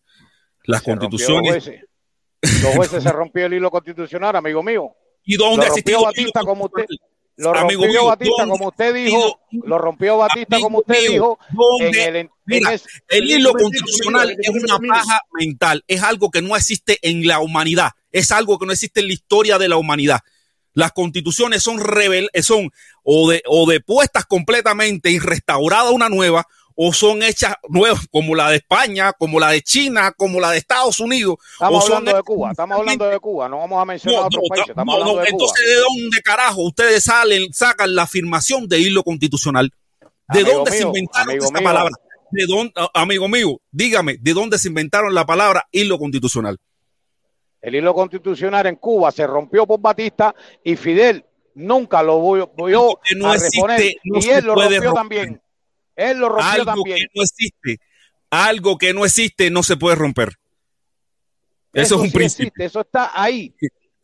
Las 0.64 0.82
constituciones... 0.82 1.70
Los 2.62 2.74
jueces 2.76 3.02
se 3.02 3.10
rompió 3.10 3.46
el 3.46 3.54
hilo 3.54 3.70
constitucional, 3.70 4.36
amigo 4.36 4.62
mío. 4.62 4.94
¿Y 5.24 5.36
dónde 5.36 5.66
lo 5.66 5.74
rompió 5.74 6.02
Batista 6.02 6.40
como 6.42 6.66
usted? 6.66 6.86
Lo 7.38 7.54
rompió 7.54 8.04
Batista 8.04 8.46
como 8.48 8.68
usted 8.68 8.92
dijo, 8.92 9.40
lo 9.52 9.78
rompió 9.78 10.18
Batista 10.18 10.56
Amigo 10.56 10.66
como 10.66 10.78
usted 10.80 11.08
dijo. 11.08 11.38
En 11.80 11.94
el, 11.94 12.16
en 12.16 12.30
Mira, 12.44 12.76
el 13.08 13.30
hilo 13.30 13.52
constitucional 13.52 14.36
es 14.36 14.50
una 14.50 14.78
paja 14.80 15.20
mental, 15.34 15.84
es 15.86 16.02
algo 16.02 16.32
que 16.32 16.42
no 16.42 16.56
existe 16.56 16.98
en 17.02 17.28
la 17.28 17.38
humanidad, 17.38 17.92
es 18.10 18.32
algo 18.32 18.58
que 18.58 18.66
no 18.66 18.72
existe 18.72 19.00
en 19.00 19.06
la 19.06 19.12
historia 19.12 19.56
de 19.58 19.68
la 19.68 19.76
humanidad. 19.76 20.18
Las 20.74 20.90
constituciones 20.92 21.62
son 21.62 21.78
rebel 21.78 22.28
son 22.42 22.72
o 23.04 23.30
de 23.30 23.42
o 23.46 23.70
depuestas 23.70 24.26
completamente 24.26 25.10
y 25.10 25.20
restaurada 25.20 25.92
una 25.92 26.08
nueva 26.08 26.44
o 26.80 26.92
son 26.92 27.24
hechas 27.24 27.56
nuevas 27.68 28.06
como 28.08 28.36
la 28.36 28.50
de 28.50 28.58
España, 28.58 29.12
como 29.12 29.40
la 29.40 29.50
de 29.50 29.62
China, 29.62 30.12
como 30.16 30.38
la 30.38 30.52
de 30.52 30.58
Estados 30.58 31.00
Unidos. 31.00 31.34
Estamos 31.54 31.82
o 31.82 31.86
son 31.88 31.96
hablando 31.96 32.16
de 32.16 32.22
Cuba, 32.22 32.50
estamos 32.52 32.78
hablando 32.78 33.04
de 33.06 33.18
Cuba, 33.18 33.48
no 33.48 33.58
vamos 33.58 33.82
a 33.82 33.84
mencionar 33.84 34.20
no, 34.20 34.26
otros 34.28 34.42
no, 34.44 34.48
países, 34.48 34.68
estamos 34.68 34.86
no, 34.86 34.92
hablando 34.92 35.20
Cuba. 35.20 35.28
entonces 35.28 35.66
¿de 35.66 35.74
dónde 35.74 36.22
carajo 36.22 36.62
ustedes 36.62 37.02
salen, 37.02 37.52
sacan 37.52 37.96
la 37.96 38.04
afirmación 38.04 38.68
de 38.68 38.78
hilo 38.78 39.02
constitucional? 39.02 39.72
¿De 40.28 40.40
Amigo 40.40 40.54
dónde 40.54 40.70
se 40.70 40.82
inventaron 40.84 41.36
esa 41.36 41.50
mío. 41.50 41.64
palabra? 41.64 41.94
¿De 42.30 42.46
dónde, 42.46 42.72
amigo 42.94 43.26
mío, 43.26 43.60
dígame, 43.72 44.16
¿de 44.20 44.32
dónde 44.32 44.56
se 44.56 44.68
inventaron 44.68 45.12
la 45.12 45.26
palabra 45.26 45.66
hilo 45.72 45.98
constitucional? 45.98 46.58
El 47.60 47.74
hilo 47.74 47.92
constitucional 47.92 48.66
en 48.66 48.76
Cuba 48.76 49.10
se 49.10 49.26
rompió 49.26 49.66
por 49.66 49.80
Batista 49.80 50.32
y 50.62 50.76
Fidel 50.76 51.24
nunca 51.54 52.04
lo 52.04 52.18
voy, 52.18 52.48
voy 52.56 52.72
que 53.02 53.16
no 53.16 53.32
a 53.32 53.34
existe, 53.34 53.56
reponer. 53.56 53.94
no 54.04 54.20
y 54.20 54.28
él 54.28 54.44
lo 54.44 54.54
rompió 54.54 54.80
romper. 54.80 54.94
también. 54.94 55.42
Él 55.98 56.18
lo 56.18 56.28
rompió 56.28 56.46
Algo 56.48 56.64
también. 56.64 56.96
que 56.98 57.06
no 57.14 57.22
existe, 57.22 57.78
algo 58.30 58.78
que 58.78 58.94
no 58.94 59.04
existe 59.04 59.50
no 59.50 59.62
se 59.62 59.76
puede 59.76 59.96
romper. 59.96 60.34
Eso, 61.72 61.96
es 61.96 62.00
un 62.00 62.06
sí 62.06 62.12
principio. 62.12 62.46
existe, 62.48 62.64
eso 62.64 62.80
está 62.80 63.10
ahí. 63.14 63.54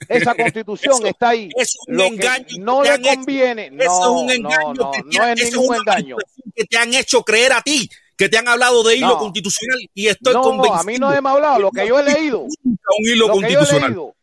Esa 0.08 0.34
constitución 0.36 0.94
Eso- 0.96 1.06
está 1.06 1.28
ahí. 1.30 1.48
eso 1.56 1.78
es 1.80 1.88
un 1.88 1.96
Lo 1.96 2.02
que 2.02 2.08
engaño 2.08 2.46
que 2.46 2.58
no 2.58 2.82
le 2.82 2.90
han 2.90 3.00
hecho. 3.04 3.14
conviene. 3.14 3.66
Eso 3.78 4.00
es 4.02 4.06
un 4.08 4.26
No, 4.26 4.32
engaño 4.32 4.74
no, 4.74 4.90
que 4.90 4.98
no, 4.98 5.08
te 5.10 5.18
no 5.18 5.24
han- 5.24 5.30
es 5.38 5.40
eso 5.40 5.48
es 5.48 5.54
ningún 5.60 5.76
engaño. 5.76 6.16
que 6.54 6.64
te 6.64 6.76
han 6.76 6.94
hecho 6.94 7.22
creer 7.22 7.52
a 7.52 7.62
ti, 7.62 7.88
que 8.16 8.28
te 8.28 8.38
han 8.38 8.48
hablado 8.48 8.82
de 8.82 8.96
hilo 8.96 9.06
No. 9.08 9.18
constitucional 9.18 9.78
y 9.94 10.08
estoy 10.08 10.34
No, 10.34 10.42
convencido. 10.42 10.74
a 10.74 10.84
mí 10.84 10.98
no 10.98 11.08
me 11.22 11.28
ha 11.28 11.32
hablado, 11.32 11.58
lo 11.60 11.70
que 11.70 11.86
yo 11.88 11.98
he 11.98 12.02
leído. 12.02 12.40
Un 12.42 12.78
hilo 13.00 13.28
Lo 13.28 13.34
que 13.34 13.40
yo 13.40 13.46
he 13.46 13.54
constitucional. 13.54 13.90
leído. 13.90 14.16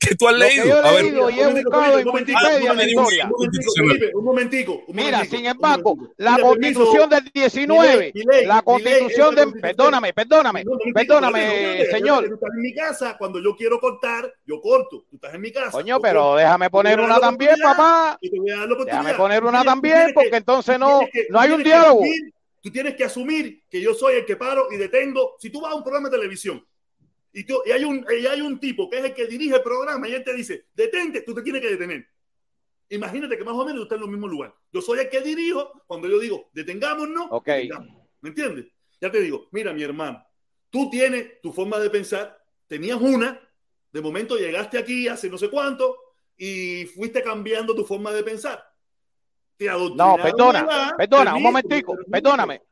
Que 0.00 0.14
tú 0.14 0.28
has 0.28 0.34
leído. 0.34 0.64
yo 0.64 0.76
he 0.76 0.88
A 0.88 0.92
ver, 0.92 1.04
leído 1.04 1.30
y 1.30 1.40
he 1.40 1.44
momentico, 1.44 1.70
buscado 1.70 1.98
en 1.98 2.06
un 2.06 2.12
momentico, 2.12 2.38
Wikipedia 2.40 2.74
la 2.74 2.84
historia. 2.84 3.30
un 4.14 4.94
Mira, 4.94 5.24
sin 5.24 5.46
embargo, 5.46 5.96
la 6.16 6.38
constitución 6.38 7.10
del 7.10 7.24
19, 7.32 7.88
Mi 7.88 7.98
ley, 7.98 8.12
mi 8.14 8.22
ley, 8.24 8.46
la 8.46 8.62
constitución 8.62 9.34
de, 9.34 9.46
perdóname, 9.48 10.12
perdóname, 10.14 10.64
perdóname, 10.94 11.86
señor. 11.90 12.28
Tú 12.28 12.34
estás 12.34 12.50
en 12.54 12.62
mi 12.62 12.74
casa, 12.74 13.16
cuando 13.18 13.40
yo 13.42 13.54
quiero 13.54 13.78
cortar, 13.78 14.32
yo 14.46 14.60
corto. 14.60 15.04
Tú 15.10 15.16
estás 15.16 15.34
en 15.34 15.40
mi 15.40 15.52
casa. 15.52 15.70
Coño, 15.70 16.00
pero 16.00 16.36
déjame 16.36 16.70
poner 16.70 16.98
una 17.00 17.20
también, 17.20 17.56
papá. 17.62 18.18
Déjame 18.20 19.14
poner 19.14 19.44
una 19.44 19.62
también, 19.64 20.12
porque 20.14 20.36
entonces 20.36 20.78
no, 20.78 21.00
hay 21.34 21.50
un 21.50 21.62
diálogo. 21.62 22.02
Tú 22.62 22.70
tienes 22.70 22.94
que 22.94 23.02
asumir 23.04 23.64
que 23.68 23.80
yo 23.80 23.92
soy 23.92 24.14
el 24.14 24.24
que 24.24 24.36
paro 24.36 24.68
y 24.70 24.76
detengo. 24.76 25.34
Si 25.40 25.50
tú 25.50 25.60
vas 25.60 25.72
a 25.72 25.74
un 25.74 25.82
programa 25.82 26.08
de 26.08 26.16
televisión 26.16 26.64
y, 27.32 27.44
tú- 27.44 27.62
y 27.64 27.70
hay, 27.70 27.84
un, 27.84 28.04
y 28.10 28.26
hay 28.26 28.40
un 28.40 28.58
tipo 28.60 28.88
que 28.90 28.98
es 28.98 29.04
el 29.04 29.14
que 29.14 29.26
dirige 29.26 29.56
el 29.56 29.62
programa 29.62 30.08
y 30.08 30.14
él 30.14 30.24
te 30.24 30.34
dice, 30.34 30.66
detente, 30.74 31.22
tú 31.22 31.34
te 31.34 31.42
tienes 31.42 31.62
que 31.62 31.70
detener. 31.70 32.06
Imagínate 32.90 33.38
que 33.38 33.44
más 33.44 33.54
o 33.54 33.64
menos 33.64 33.76
tú 33.76 33.82
estás 33.84 33.98
en 33.98 34.04
el 34.04 34.10
mismo 34.10 34.28
lugar. 34.28 34.54
Yo 34.70 34.82
soy 34.82 34.98
el 35.00 35.08
que 35.08 35.20
dirijo 35.22 35.82
cuando 35.86 36.08
yo 36.08 36.18
digo, 36.18 36.50
detengámonos. 36.52 37.26
Ok. 37.30 37.46
detengamos. 37.46 38.06
¿Me 38.20 38.28
entiendes? 38.28 38.66
Ya 39.00 39.10
te 39.10 39.20
digo, 39.20 39.48
mira, 39.50 39.72
mi 39.72 39.82
hermano, 39.82 40.24
tú 40.70 40.90
tienes 40.90 41.40
tu 41.40 41.52
forma 41.52 41.78
de 41.78 41.90
pensar, 41.90 42.38
tenías 42.68 43.00
una, 43.00 43.40
de 43.92 44.00
momento 44.00 44.36
llegaste 44.36 44.78
aquí 44.78 45.08
hace 45.08 45.28
no 45.28 45.38
sé 45.38 45.50
cuánto 45.50 45.96
y 46.36 46.86
fuiste 46.86 47.22
cambiando 47.22 47.74
tu 47.74 47.84
forma 47.84 48.12
de 48.12 48.22
pensar. 48.22 48.62
Te 49.56 49.66
No, 49.66 50.16
perdona, 50.16 50.94
perdona, 50.96 51.36
un 51.36 51.42
momentico, 51.42 51.92
permiso. 51.94 52.10
perdóname. 52.10 52.62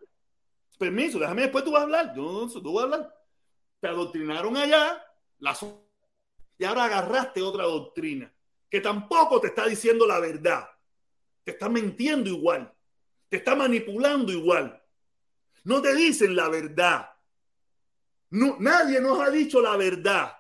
Permiso, 0.79 1.19
déjame 1.19 1.43
después 1.43 1.63
tú 1.65 1.71
vas 1.73 1.81
a 1.81 1.85
hablar. 1.85 2.13
Yo 2.17 2.23
no 2.23 2.49
tú 2.49 2.73
vas 2.73 2.83
a 2.83 2.85
hablar. 2.85 3.15
Te 3.81 3.89
adoctrinaron 3.89 4.57
allá 4.57 5.05
y 6.59 6.65
ahora 6.65 6.85
agarraste 6.85 7.43
otra 7.43 7.65
doctrina 7.65 8.33
que 8.71 8.81
tampoco 8.81 9.41
te 9.41 9.49
está 9.49 9.67
diciendo 9.67 10.07
la 10.07 10.21
verdad. 10.21 10.69
Te 11.43 11.53
está 11.53 11.69
mintiendo 11.69 12.31
igual. 12.31 12.73
Te 13.29 13.39
está 13.39 13.57
manipulando 13.57 14.33
igual. 14.33 14.81
No 15.65 15.83
te 15.83 15.95
dicen 15.95 16.37
la 16.37 16.49
verdad. 16.49 17.11
Nadie 18.31 19.01
nos 19.01 19.19
ha 19.21 19.31
dicho 19.31 19.61
la 19.61 19.77
verdad. 19.77 20.37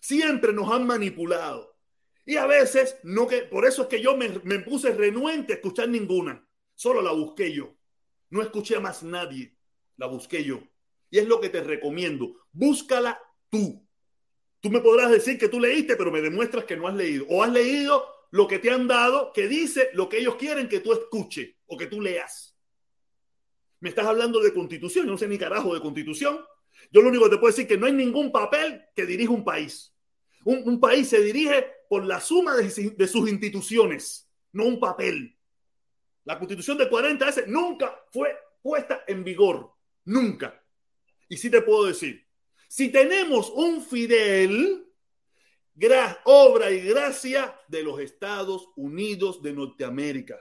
Siempre 0.00 0.52
nos 0.52 0.70
han 0.72 0.86
manipulado. 0.86 1.78
Y 2.24 2.36
a 2.36 2.46
veces, 2.46 2.98
no 3.02 3.26
que, 3.26 3.42
por 3.42 3.64
eso 3.64 3.82
es 3.82 3.88
que 3.88 4.02
yo 4.02 4.16
me, 4.16 4.28
me 4.44 4.58
puse 4.60 4.92
renuente 4.92 5.52
a 5.52 5.56
escuchar 5.56 5.88
ninguna. 5.88 6.44
Solo 6.74 7.02
la 7.02 7.12
busqué 7.12 7.52
yo. 7.52 7.74
No 8.30 8.42
escuché 8.42 8.76
a 8.76 8.80
más 8.80 9.02
nadie. 9.02 9.56
La 9.96 10.06
busqué 10.06 10.42
yo. 10.42 10.60
Y 11.10 11.18
es 11.18 11.26
lo 11.26 11.40
que 11.40 11.48
te 11.48 11.62
recomiendo. 11.62 12.36
Búscala 12.52 13.20
tú. 13.48 13.86
Tú 14.60 14.70
me 14.70 14.80
podrás 14.80 15.10
decir 15.10 15.38
que 15.38 15.48
tú 15.48 15.58
leíste, 15.58 15.96
pero 15.96 16.12
me 16.12 16.20
demuestras 16.20 16.64
que 16.64 16.76
no 16.76 16.86
has 16.86 16.94
leído. 16.94 17.26
O 17.28 17.42
has 17.42 17.52
leído 17.52 18.06
lo 18.30 18.46
que 18.46 18.58
te 18.58 18.70
han 18.70 18.86
dado, 18.86 19.32
que 19.32 19.48
dice 19.48 19.90
lo 19.94 20.08
que 20.08 20.18
ellos 20.18 20.36
quieren 20.36 20.68
que 20.68 20.80
tú 20.80 20.92
escuches 20.92 21.50
o 21.66 21.76
que 21.76 21.86
tú 21.86 22.00
leas. 22.00 22.56
Me 23.80 23.88
estás 23.88 24.06
hablando 24.06 24.40
de 24.40 24.52
constitución. 24.52 25.06
Yo 25.06 25.12
no 25.12 25.18
sé 25.18 25.26
ni 25.26 25.38
carajo 25.38 25.74
de 25.74 25.80
constitución. 25.80 26.38
Yo 26.92 27.00
lo 27.00 27.08
único 27.08 27.24
que 27.24 27.30
te 27.30 27.36
puedo 27.38 27.50
decir 27.50 27.62
es 27.62 27.68
que 27.68 27.78
no 27.78 27.86
hay 27.86 27.92
ningún 27.92 28.30
papel 28.30 28.84
que 28.94 29.06
dirija 29.06 29.32
un 29.32 29.44
país. 29.44 29.94
Un, 30.44 30.80
país 30.80 31.08
se 31.08 31.22
dirige 31.22 31.66
por 31.88 32.04
la 32.04 32.20
suma 32.20 32.56
de, 32.56 32.94
de 32.96 33.08
sus 33.08 33.28
instituciones, 33.28 34.30
no 34.52 34.64
un 34.64 34.80
papel. 34.80 35.36
La 36.24 36.38
constitución 36.38 36.78
de 36.78 36.88
40 36.88 37.28
ese 37.28 37.46
nunca 37.46 38.04
fue 38.10 38.34
puesta 38.62 39.04
en 39.06 39.22
vigor. 39.22 39.72
Nunca. 40.04 40.59
Y 41.30 41.38
sí 41.38 41.48
te 41.48 41.62
puedo 41.62 41.84
decir, 41.86 42.26
si 42.68 42.90
tenemos 42.90 43.48
un 43.50 43.80
Fidel, 43.82 44.86
obra 46.24 46.70
y 46.70 46.80
gracia 46.80 47.58
de 47.68 47.82
los 47.82 47.98
Estados 48.00 48.68
Unidos 48.76 49.40
de 49.42 49.52
Norteamérica. 49.52 50.36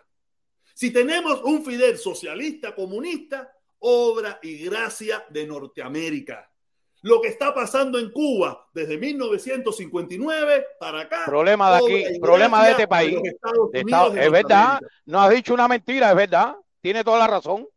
Si 0.73 0.91
tenemos 0.91 1.41
un 1.43 1.63
Fidel 1.63 1.97
socialista, 1.97 2.75
comunista, 2.75 3.51
obra 3.79 4.39
y 4.43 4.57
gracia 4.65 5.23
de 5.29 5.47
Norteamérica. 5.47 6.51
Lo 7.03 7.21
que 7.21 7.29
está 7.29 7.53
pasando 7.53 7.97
en 7.99 8.11
Cuba 8.11 8.67
desde 8.73 8.97
1959 8.97 10.65
para 10.79 11.01
acá. 11.01 11.23
Problema 11.25 11.71
de 11.71 11.77
aquí, 11.77 12.19
problema 12.19 12.65
de 12.65 12.71
este 12.71 12.87
país. 12.87 13.17
Estados 13.23 13.71
De 13.71 13.81
Unidos 13.81 13.99
Estados- 14.01 14.13
de 14.15 14.25
es 14.25 14.31
verdad, 14.31 14.79
no 15.05 15.21
has 15.21 15.29
dicho 15.29 15.53
una 15.53 15.67
mentira, 15.69 16.09
es 16.09 16.15
verdad. 16.17 16.55
Tiene 16.81 17.03
toda 17.03 17.19
la 17.19 17.27
razón. 17.27 17.67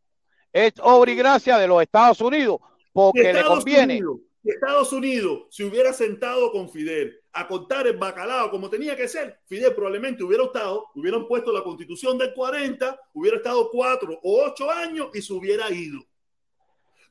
Es 0.52 0.72
obra 0.82 1.10
y 1.12 1.14
gracia 1.14 1.58
de 1.58 1.68
los 1.68 1.80
Estados 1.82 2.20
Unidos 2.20 2.58
porque 2.92 3.22
le 3.22 3.30
Estados 3.30 3.58
conviene. 3.58 3.94
Unidos, 3.94 4.20
si 4.42 4.50
Estados 4.50 4.92
Unidos 4.92 5.42
se 5.50 5.64
hubiera 5.64 5.92
sentado 5.92 6.50
con 6.50 6.68
Fidel 6.68 7.20
a 7.32 7.46
contar 7.46 7.86
el 7.86 7.96
bacalao 7.96 8.50
como 8.50 8.68
tenía 8.68 8.96
que 8.96 9.08
ser, 9.08 9.38
Fidel 9.46 9.74
probablemente 9.74 10.24
hubiera 10.24 10.44
estado, 10.44 10.86
hubieran 10.94 11.26
puesto 11.26 11.52
la 11.52 11.62
constitución 11.62 12.18
del 12.18 12.34
40, 12.34 12.98
hubiera 13.14 13.36
estado 13.36 13.70
cuatro 13.70 14.18
o 14.22 14.44
ocho 14.44 14.70
años 14.70 15.08
y 15.14 15.22
se 15.22 15.32
hubiera 15.32 15.70
ido. 15.70 16.00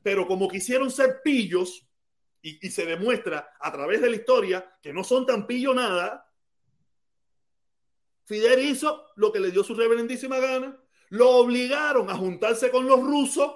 Pero 0.04 0.28
como 0.28 0.48
quisieron 0.50 0.92
ser 0.92 1.22
pillos, 1.24 1.88
y, 2.44 2.68
y 2.68 2.72
se 2.72 2.86
demuestra 2.86 3.54
a 3.60 3.72
través 3.72 4.02
de 4.02 4.10
la 4.10 4.16
historia 4.16 4.78
que 4.82 4.92
no 4.92 5.04
son 5.04 5.26
tan 5.26 5.46
pillos 5.46 5.76
nada, 5.76 6.28
Fidel 8.26 8.60
hizo 8.66 9.08
lo 9.16 9.32
que 9.32 9.40
le 9.40 9.52
dio 9.52 9.64
su 9.64 9.76
reverendísima 9.76 10.40
gana, 10.40 10.78
lo 11.10 11.30
obligaron 11.32 12.10
a 12.10 12.16
juntarse 12.16 12.72
con 12.72 12.88
los 12.88 13.02
rusos, 13.02 13.54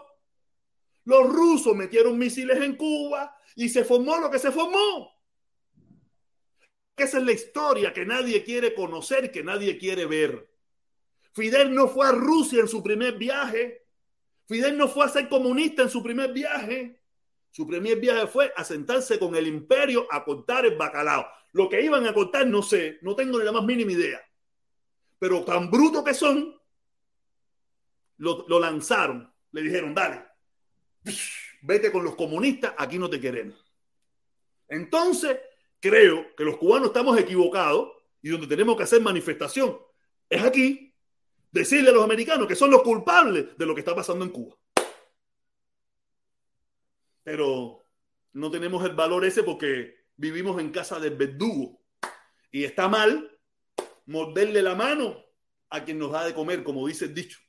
los 1.06 1.30
rusos 1.30 1.76
metieron 1.76 2.18
misiles 2.18 2.58
en 2.62 2.76
Cuba 2.76 3.38
y 3.56 3.70
se 3.70 3.86
formó 3.86 4.18
lo 4.18 4.30
que 4.30 4.40
se 4.40 4.52
formó. 4.52 5.14
Esa 6.98 7.18
es 7.20 7.24
la 7.24 7.32
historia 7.32 7.94
que 7.94 8.06
nadie 8.06 8.44
quiere 8.44 8.74
conocer, 8.74 9.32
que 9.32 9.44
nadie 9.44 9.78
quiere 9.78 10.06
ver. 10.06 10.50
Fidel 11.34 11.74
no 11.74 11.88
fue 11.88 12.08
a 12.08 12.12
Rusia 12.12 12.62
en 12.62 12.68
su 12.68 12.82
primer 12.82 13.18
viaje. 13.18 13.86
Fidel 14.48 14.78
no 14.78 14.88
fue 14.88 15.06
a 15.06 15.10
ser 15.10 15.30
comunista 15.30 15.84
en 15.84 15.90
su 15.90 16.02
primer 16.02 16.34
viaje. 16.34 17.02
Su 17.52 17.68
primer 17.68 18.00
viaje 18.00 18.28
fue 18.28 18.52
a 18.56 18.64
sentarse 18.64 19.20
con 19.20 19.36
el 19.36 19.48
imperio 19.48 20.08
a 20.10 20.24
contar 20.24 20.66
el 20.66 20.76
bacalao. 20.76 21.28
Lo 21.52 21.70
que 21.70 21.82
iban 21.82 22.06
a 22.08 22.14
cortar, 22.14 22.48
no 22.48 22.62
sé, 22.62 22.98
no 23.02 23.16
tengo 23.16 23.38
ni 23.38 23.46
la 23.46 23.52
más 23.52 23.64
mínima 23.64 23.92
idea. 23.92 24.22
Pero 25.20 25.44
tan 25.44 25.70
bruto 25.70 26.04
que 26.04 26.14
son, 26.14 26.56
lo 28.18 28.60
lanzaron. 28.60 29.32
Le 29.52 29.62
dijeron, 29.62 29.94
dale, 29.94 30.25
vete 31.62 31.92
con 31.92 32.04
los 32.04 32.16
comunistas, 32.16 32.74
aquí 32.78 32.98
no 33.00 33.10
te 33.10 33.20
queremos. 33.20 33.64
Entonces, 34.68 35.40
creo 35.80 36.36
que 36.36 36.44
los 36.44 36.58
cubanos 36.58 36.88
estamos 36.88 37.18
equivocados 37.20 37.92
y 38.22 38.30
donde 38.30 38.48
tenemos 38.48 38.76
que 38.76 38.84
hacer 38.84 39.02
manifestación 39.02 39.78
es 40.30 40.44
aquí, 40.44 40.94
decirle 41.52 41.90
a 41.90 41.94
los 41.94 42.04
americanos 42.04 42.48
que 42.48 42.56
son 42.56 42.72
los 42.72 42.82
culpables 42.82 43.58
de 43.58 43.66
lo 43.66 43.74
que 43.74 43.82
está 43.82 43.96
pasando 43.96 44.26
en 44.26 44.32
Cuba. 44.32 44.56
Pero 47.24 47.84
no 48.34 48.52
tenemos 48.52 48.84
el 48.86 48.96
valor 48.96 49.26
ese 49.26 49.44
porque 49.44 50.06
vivimos 50.16 50.60
en 50.60 50.72
casa 50.72 51.00
del 51.00 51.16
verdugo 51.16 51.82
y 52.52 52.64
está 52.64 52.88
mal 52.88 53.40
morderle 54.06 54.62
la 54.62 54.76
mano 54.76 55.24
a 55.70 55.84
quien 55.84 55.98
nos 55.98 56.12
da 56.12 56.26
de 56.26 56.34
comer, 56.34 56.64
como 56.64 56.88
dice 56.88 57.06
el 57.06 57.14
dicho. 57.14 57.40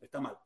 Está 0.00 0.20
mal. 0.20 0.36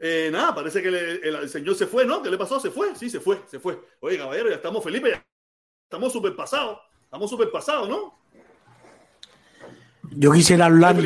Eh, 0.00 0.28
nada, 0.32 0.54
parece 0.54 0.82
que 0.82 0.90
le- 0.90 1.12
el, 1.28 1.34
el 1.36 1.48
señor 1.48 1.74
se 1.76 1.86
fue, 1.86 2.04
¿no? 2.04 2.20
¿Qué 2.22 2.30
le 2.30 2.36
pasó? 2.38 2.58
Se 2.60 2.70
fue, 2.70 2.94
sí, 2.96 3.08
se 3.08 3.20
fue, 3.20 3.40
se 3.50 3.58
fue. 3.60 3.80
Oye, 4.00 4.18
caballero, 4.18 4.48
ya 4.50 4.56
estamos, 4.56 4.82
Felipe, 4.84 5.10
ya 5.10 5.24
estamos 5.84 6.12
súper 6.12 6.34
pasados. 6.36 6.78
Estamos 7.04 7.30
súper 7.30 7.50
pasados, 7.50 7.88
¿no? 7.88 8.18
Yo 10.16 10.32
quisiera 10.32 10.66
hablar, 10.66 10.96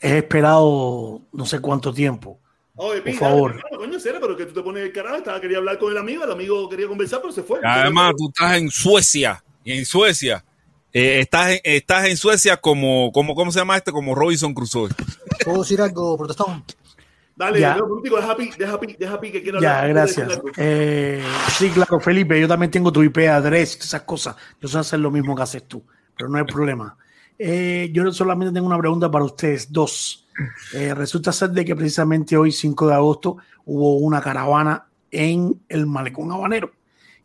he 0.00 0.18
esperado 0.18 1.20
no 1.32 1.46
sé 1.46 1.60
cuánto 1.60 1.92
tiempo. 1.92 2.38
Oye, 2.76 3.00
Por 3.00 3.14
favor. 3.14 3.62
coño, 3.76 3.98
serio, 3.98 4.20
pero 4.20 4.36
que 4.36 4.46
tú 4.46 4.52
te 4.54 4.62
pones 4.62 4.82
el 4.84 4.92
carajo. 4.92 5.16
Estaba, 5.16 5.40
quería 5.40 5.58
hablar 5.58 5.78
con 5.78 5.90
el 5.90 5.98
amigo, 5.98 6.24
el 6.24 6.30
amigo 6.30 6.68
quería 6.68 6.86
conversar, 6.86 7.20
pero 7.22 7.32
se 7.32 7.42
fue. 7.42 7.58
Además, 7.64 8.12
tú 8.16 8.28
estás 8.28 8.56
en 8.58 8.70
Suecia. 8.70 9.42
Y 9.64 9.72
en 9.72 9.84
Suecia. 9.86 10.44
eh, 10.92 11.20
estás, 11.20 11.50
en, 11.52 11.60
estás 11.64 12.06
en 12.06 12.16
Suecia 12.16 12.56
como, 12.58 13.10
como, 13.12 13.34
¿cómo 13.34 13.50
se 13.50 13.58
llama 13.58 13.76
este? 13.78 13.92
Como 13.92 14.14
Robinson 14.14 14.52
Crusoe. 14.54 14.90
¿Puedo 15.44 15.60
decir 15.62 15.80
algo, 15.80 16.16
protestón? 16.18 16.64
Dale, 17.36 17.60
Ya. 17.60 17.76
deja 18.02 18.34
Pi, 18.36 18.50
deja 18.58 18.80
Pi, 18.80 18.96
deja 18.98 19.20
Pi 19.20 19.30
que 19.30 19.42
quiera 19.42 19.60
Ya, 19.60 19.80
hablar. 19.82 19.94
gracias. 19.94 20.40
Eh, 20.56 21.22
sí, 21.58 21.68
claro, 21.70 22.00
Felipe, 22.00 22.40
yo 22.40 22.48
también 22.48 22.70
tengo 22.70 22.90
tu 22.90 23.02
IP 23.02 23.28
adress, 23.28 23.76
esas 23.78 24.02
cosas. 24.02 24.34
Yo 24.60 24.68
sé 24.68 24.78
hacer 24.78 25.00
lo 25.00 25.10
mismo 25.10 25.36
que 25.36 25.42
haces 25.42 25.68
tú, 25.68 25.84
pero 26.16 26.30
no 26.30 26.38
hay 26.38 26.44
problema. 26.44 26.96
Eh, 27.38 27.90
yo 27.92 28.10
solamente 28.12 28.54
tengo 28.54 28.66
una 28.66 28.78
pregunta 28.78 29.10
para 29.10 29.24
ustedes, 29.24 29.70
dos. 29.70 30.26
Eh, 30.72 30.94
resulta 30.94 31.30
ser 31.32 31.50
de 31.50 31.64
que 31.64 31.76
precisamente 31.76 32.36
hoy, 32.38 32.52
5 32.52 32.88
de 32.88 32.94
agosto, 32.94 33.36
hubo 33.66 33.98
una 33.98 34.22
caravana 34.22 34.86
en 35.10 35.60
el 35.68 35.86
Malecón 35.86 36.32
Habanero. 36.32 36.70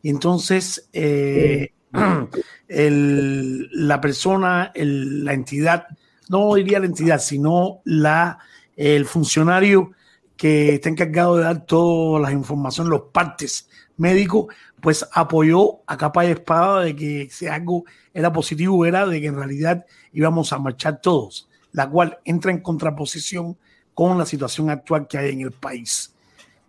Y 0.02 0.10
entonces, 0.10 0.88
eh, 0.92 1.70
el- 2.68 3.68
la 3.72 4.00
persona, 4.00 4.72
el- 4.74 5.24
la 5.24 5.32
entidad, 5.32 5.86
no 6.28 6.54
diría 6.54 6.80
la 6.80 6.86
entidad, 6.86 7.18
sino 7.20 7.80
la, 7.84 8.38
el 8.76 9.04
funcionario 9.06 9.92
que 10.36 10.74
está 10.74 10.88
encargado 10.88 11.36
de 11.36 11.44
dar 11.44 11.64
todas 11.64 12.22
las 12.22 12.32
informaciones, 12.32 12.90
los 12.90 13.02
partes 13.12 13.68
médicos, 13.96 14.46
pues 14.80 15.06
apoyó 15.12 15.80
a 15.86 15.96
capa 15.96 16.24
y 16.24 16.30
espada 16.30 16.80
de 16.82 16.96
que 16.96 17.28
si 17.30 17.46
algo 17.46 17.84
era 18.12 18.32
positivo 18.32 18.84
era 18.84 19.06
de 19.06 19.20
que 19.20 19.28
en 19.28 19.36
realidad 19.36 19.86
íbamos 20.12 20.52
a 20.52 20.58
marchar 20.58 21.00
todos, 21.00 21.48
la 21.72 21.88
cual 21.88 22.18
entra 22.24 22.50
en 22.50 22.60
contraposición 22.60 23.56
con 23.94 24.18
la 24.18 24.26
situación 24.26 24.70
actual 24.70 25.06
que 25.06 25.18
hay 25.18 25.30
en 25.30 25.42
el 25.42 25.52
país. 25.52 26.14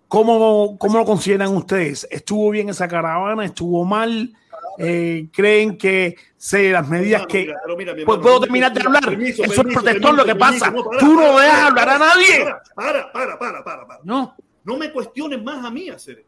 ¿Cómo, 0.07 0.77
cómo 0.77 0.99
lo 0.99 1.05
consideran 1.05 1.55
ustedes? 1.55 2.07
¿Estuvo 2.11 2.51
bien 2.51 2.69
esa 2.69 2.87
caravana? 2.87 3.45
¿Estuvo 3.45 3.83
mal? 3.83 4.33
Eh, 4.77 5.27
¿Creen 5.31 5.77
que 5.77 6.15
se, 6.37 6.71
las 6.71 6.87
medidas 6.87 7.25
que... 7.27 7.53
Pero 7.63 7.77
mira, 7.77 7.93
mi 7.93 8.01
hermano, 8.01 8.21
puedo 8.21 8.39
terminar 8.41 8.73
de 8.73 8.81
hablar. 8.81 9.03
permiso, 9.05 9.43
Eso 9.43 9.51
es 9.53 9.57
permiso, 9.57 9.81
protector 9.81 10.13
lo 10.15 10.25
que 10.25 10.35
pasa. 10.35 10.71
no, 10.71 10.83
para, 10.83 10.97
Tú 10.99 11.13
no 11.13 11.39
dejas 11.39 11.63
hablar 11.63 11.89
a 11.89 11.97
nadie. 11.99 12.45
Para, 12.75 13.11
para, 13.11 13.37
para, 13.37 13.63
para, 13.63 13.87
para. 13.87 13.99
No. 14.03 14.35
No 14.63 14.77
me 14.77 14.91
cuestiones 14.91 15.41
más 15.43 15.63
a 15.65 15.69
mí, 15.69 15.89
hacer. 15.89 16.25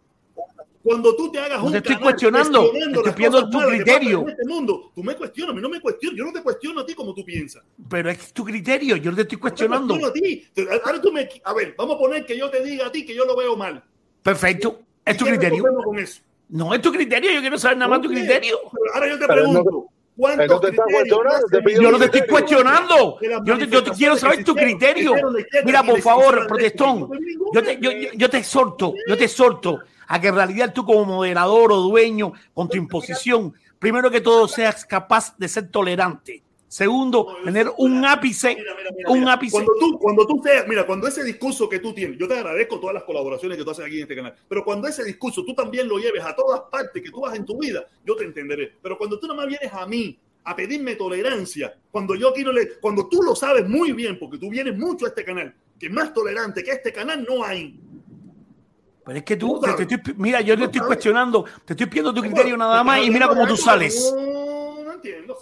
Cuando 0.84 1.16
tú 1.16 1.32
te 1.32 1.40
hagas 1.40 1.58
No 1.60 1.66
un 1.66 1.72
te 1.72 1.78
estoy 1.80 1.96
canal 1.96 2.04
cuestionando, 2.04 2.72
te 2.72 3.10
estoy 3.10 3.50
tu 3.50 3.60
criterio. 3.60 4.22
En 4.22 4.30
este 4.30 4.46
mundo, 4.46 4.92
tú 4.94 5.04
me 5.04 5.16
cuestionas, 5.16 5.54
a 5.54 5.56
mí 5.56 5.62
no 5.64 5.70
me 5.70 5.82
cuestionas, 5.82 6.16
yo 6.20 6.26
no 6.26 6.32
te 6.32 6.44
cuestiono 6.44 6.82
a 6.82 6.86
ti 6.86 6.94
como 6.94 7.12
tú 7.16 7.26
piensas. 7.26 7.64
Pero 7.90 8.12
es 8.12 8.32
tu 8.32 8.46
criterio, 8.46 8.96
yo 8.98 9.10
no 9.10 9.16
te 9.16 9.24
estoy 9.24 9.38
Te 9.38 9.42
cuestionando. 9.42 9.98
cuestiono 10.00 10.08
a 10.08 10.14
ti. 10.14 10.46
Te- 10.54 10.68
Ahora 10.86 11.02
tú 11.02 11.12
me, 11.12 11.28
a 11.44 11.54
ver, 11.56 11.74
vamos 11.76 11.96
a 11.96 12.00
poner 12.00 12.24
que 12.24 12.38
yo 12.38 12.52
te 12.52 12.64
diga 12.64 12.86
a 12.86 12.92
ti 12.92 13.04
que 13.04 13.16
yo 13.16 13.26
lo 13.26 13.36
veo 13.36 13.58
mal. 13.58 13.84
Perfecto, 14.22 14.84
es 15.04 15.18
tu 15.18 15.26
¿Qué 15.26 15.32
criterio. 15.32 15.64
con 15.84 15.98
eso? 15.98 16.22
No 16.50 16.74
es 16.74 16.82
tu 16.82 16.92
criterio, 16.92 17.32
yo 17.32 17.42
quiero 17.42 17.58
saber 17.58 17.78
nada 17.78 17.90
más 17.90 18.02
tu 18.02 18.10
criterio. 18.10 18.58
pero 18.72 18.94
Ahora 18.94 19.08
yo 19.10 19.20
te 19.20 19.28
pregunto, 19.28 19.88
¿cuántos 20.16 20.48
no 20.48 20.60
te 20.60 20.70
estás 20.70 20.86
criterios 20.86 21.82
Yo 21.82 21.92
no 21.92 21.98
te 22.00 22.06
estoy 22.06 22.22
cuestionando. 22.28 23.18
Yo 23.46 23.58
te, 23.58 23.68
yo 23.68 23.84
te 23.84 23.92
quiero 23.92 24.16
saber 24.18 24.44
tu 24.44 24.56
criterio. 24.56 25.14
Mira, 25.66 25.84
por 25.84 26.02
favor, 26.02 26.48
protestón. 26.48 27.10
ningún 27.20 27.48
Yo 27.54 27.64
te, 27.64 27.78
yo, 27.80 27.92
yo- 27.92 28.10
yo 28.14 28.30
te 28.30 28.38
exhorto, 28.38 28.94
yo 29.08 29.18
te 29.18 29.26
exhorto 29.26 29.80
a 30.08 30.22
que 30.22 30.28
en 30.28 30.36
realidad 30.36 30.72
tú 30.74 30.86
como 30.86 31.04
moderador 31.06 31.72
o 31.72 31.78
dueño 31.78 32.32
con 32.54 32.70
tu 32.70 32.78
imposición, 32.78 33.54
primero 33.80 34.12
que 34.12 34.22
todo 34.22 34.48
seas 34.48 34.86
capaz 34.86 35.36
de 35.38 35.48
ser 35.48 35.70
tolerante. 35.70 36.44
Segundo, 36.76 37.38
tener 37.46 37.72
un 37.78 38.04
ápice, 38.04 38.58
un 39.08 39.20
Mira, 39.22 39.32
ápice. 39.32 39.54
Cuando 39.54 39.72
tú, 39.80 39.98
cuando 39.98 40.28
tú 40.28 40.42
seas, 40.44 40.68
mira, 40.68 40.86
cuando 40.86 41.08
ese 41.08 41.24
discurso 41.24 41.70
que 41.70 41.80
tú 41.80 41.94
tienes, 41.94 42.18
yo 42.20 42.28
te 42.28 42.34
agradezco 42.34 42.82
todas 42.82 42.94
las 42.94 43.04
colaboraciones 43.04 43.58
que 43.58 43.64
tú 43.64 43.70
haces 43.72 43.86
aquí 43.86 43.96
en 43.96 44.02
este 44.02 44.14
canal, 44.18 44.36
pero 44.50 44.66
cuando 44.66 44.86
ese 44.86 45.06
discurso 45.06 45.46
tú 45.46 45.56
también 45.56 45.88
lo 45.88 45.98
lleves 46.00 46.22
a 46.26 46.36
todas 46.36 46.64
partes 46.70 47.02
que 47.02 47.10
tú 47.10 47.22
vas 47.22 47.34
en 47.34 47.46
tu 47.46 47.58
vida, 47.58 47.86
yo 48.06 48.18
te 48.18 48.26
entenderé. 48.26 48.74
Pero 48.82 48.98
cuando 48.98 49.18
tú 49.18 49.26
nada 49.26 49.38
más 49.40 49.48
vienes 49.48 49.72
a 49.74 49.88
mí 49.88 50.20
a 50.44 50.54
pedirme 50.54 50.96
tolerancia, 50.98 51.78
cuando 51.90 52.14
yo 52.14 52.32
aquí 52.32 52.44
no 52.44 52.52
le, 52.52 52.72
cuando 52.82 53.08
tú 53.08 53.24
lo 53.24 53.38
sabes 53.38 53.66
muy 53.70 53.94
bien, 53.94 54.20
porque 54.20 54.38
tú 54.38 54.50
vienes 54.50 54.78
mucho 54.78 55.06
a 55.06 55.08
este 55.08 55.24
canal, 55.24 55.56
que 55.80 55.90
más 55.90 56.14
tolerante 56.14 56.62
que 56.62 56.72
este 56.72 56.92
canal 56.92 57.26
no 57.26 57.42
hay. 57.42 57.80
Pero 59.06 59.18
es 59.18 59.24
que 59.24 59.38
tú, 59.38 59.62
te- 59.62 59.86
te 59.86 59.96
estoy- 59.96 60.14
mira, 60.18 60.42
yo 60.42 60.58
te 60.58 60.66
estoy 60.66 60.82
cuestionando, 60.82 61.46
te 61.64 61.72
estoy 61.72 61.86
pidiendo 61.86 62.14
tu 62.14 62.20
criterio 62.20 62.58
nada 62.58 62.84
más 62.84 63.02
y 63.02 63.10
mira 63.10 63.30
cómo 63.30 63.48
tú 63.48 63.56
sales. 63.56 64.14
No, 64.14 64.84
no 64.84 64.92
entiendo. 64.92 65.38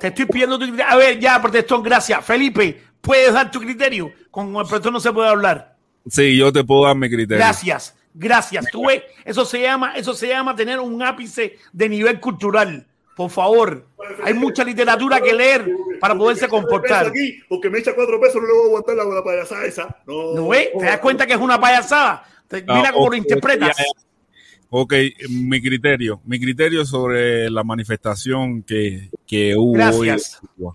Te 0.00 0.08
estoy 0.08 0.26
pidiendo 0.26 0.58
tu 0.58 0.66
criterio. 0.66 0.92
A 0.92 0.96
ver, 0.96 1.18
ya, 1.18 1.40
protestón, 1.40 1.82
gracias. 1.82 2.24
Felipe, 2.24 2.82
¿puedes 3.00 3.32
dar 3.32 3.50
tu 3.50 3.60
criterio? 3.60 4.12
Con 4.30 4.48
el 4.48 4.66
protestón 4.66 4.92
no 4.92 5.00
se 5.00 5.12
puede 5.12 5.28
hablar. 5.28 5.76
Sí, 6.08 6.36
yo 6.36 6.52
te 6.52 6.64
puedo 6.64 6.84
dar 6.86 6.96
mi 6.96 7.08
criterio. 7.08 7.38
Gracias, 7.38 7.96
gracias. 8.14 8.66
Tú 8.70 8.86
ves, 8.86 9.02
eso 9.24 9.44
se 9.44 9.60
llama, 9.62 9.96
eso 9.96 10.14
se 10.14 10.28
llama 10.28 10.54
tener 10.54 10.78
un 10.78 11.02
ápice 11.02 11.58
de 11.72 11.88
nivel 11.88 12.20
cultural. 12.20 12.86
Por 13.16 13.30
favor, 13.30 13.86
hay 14.22 14.34
mucha 14.34 14.62
literatura 14.62 15.20
que 15.22 15.32
leer 15.32 15.66
para 16.00 16.14
poderse 16.14 16.48
comportar. 16.48 17.06
Aquí, 17.06 17.40
porque 17.48 17.70
me 17.70 17.78
echa 17.78 17.94
cuatro 17.94 18.20
pesos, 18.20 18.36
no 18.42 18.46
le 18.46 18.52
voy 18.52 18.62
a 18.62 18.66
aguantar 18.66 18.96
la, 18.96 19.24
payasada 19.24 19.64
esa. 19.64 19.96
No, 20.06 20.34
¿No 20.34 20.48
ves? 20.48 20.68
¿Te 20.78 20.84
das 20.84 20.98
cuenta 20.98 21.26
que 21.26 21.32
es 21.32 21.40
una 21.40 21.58
payasada? 21.58 22.24
Ah, 22.50 22.74
Mira 22.76 22.92
cómo 22.92 23.08
lo 23.08 23.16
interpretas. 23.16 23.76
Ok, 24.70 24.94
mi 25.30 25.60
criterio. 25.62 26.20
Mi 26.24 26.40
criterio 26.40 26.84
sobre 26.84 27.48
la 27.50 27.62
manifestación 27.64 28.62
que, 28.62 29.10
que 29.26 29.54
hubo 29.56 29.72
Gracias. 29.74 30.40
hoy. 30.58 30.72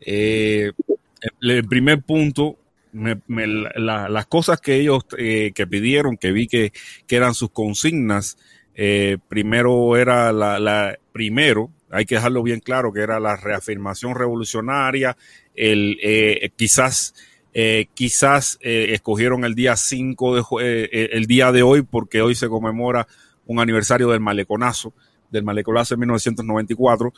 Eh, 0.00 0.70
el, 1.40 1.50
el 1.50 1.64
primer 1.66 2.02
punto, 2.02 2.56
me- 2.92 3.20
me- 3.26 3.46
la- 3.46 4.08
las 4.08 4.26
cosas 4.26 4.60
que 4.60 4.76
ellos 4.76 5.04
eh, 5.18 5.52
que 5.54 5.66
pidieron, 5.66 6.16
que 6.16 6.32
vi 6.32 6.46
que, 6.46 6.72
que 7.06 7.16
eran 7.16 7.34
sus 7.34 7.50
consignas, 7.50 8.36
eh, 8.74 9.18
primero 9.28 9.96
era 9.96 10.32
la, 10.32 10.58
la- 10.58 10.98
primero, 11.12 11.70
hay 11.90 12.04
que 12.06 12.14
dejarlo 12.16 12.42
bien 12.42 12.60
claro, 12.60 12.92
que 12.92 13.00
era 13.00 13.20
la 13.20 13.36
reafirmación 13.36 14.14
revolucionaria, 14.14 15.16
el 15.54 15.98
eh, 16.02 16.50
quizás 16.56 17.14
eh, 17.54 17.88
quizás 17.94 18.58
eh, 18.62 18.88
escogieron 18.90 19.44
el 19.44 19.54
día 19.54 19.76
5 19.76 20.36
de 20.36 20.42
eh, 20.60 21.10
el 21.12 21.26
día 21.26 21.52
de 21.52 21.62
hoy 21.62 21.82
porque 21.82 22.22
hoy 22.22 22.34
se 22.34 22.48
conmemora 22.48 23.06
un 23.46 23.60
aniversario 23.60 24.08
del 24.08 24.20
maleconazo, 24.20 24.94
del 25.30 25.44
maleconazo 25.44 25.94
de 25.94 25.98
1994. 26.00 27.12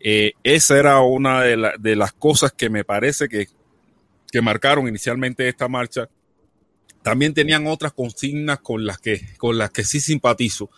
Eh, 0.00 0.32
esa 0.44 0.78
era 0.78 1.00
una 1.00 1.42
de, 1.42 1.72
de 1.78 1.96
las 1.96 2.12
cosas 2.12 2.52
que 2.52 2.70
me 2.70 2.84
parece 2.84 3.28
que, 3.28 3.48
que 4.30 4.42
marcaron 4.42 4.88
inicialmente 4.88 5.48
esta 5.48 5.68
marcha. 5.68 6.08
También 7.02 7.34
tenían 7.34 7.66
otras 7.66 7.92
consignas 7.92 8.60
con 8.60 8.84
las 8.84 8.98
que, 8.98 9.20
con 9.38 9.58
las 9.58 9.70
que 9.70 9.84
sí 9.84 10.00
simpatizo, 10.00 10.70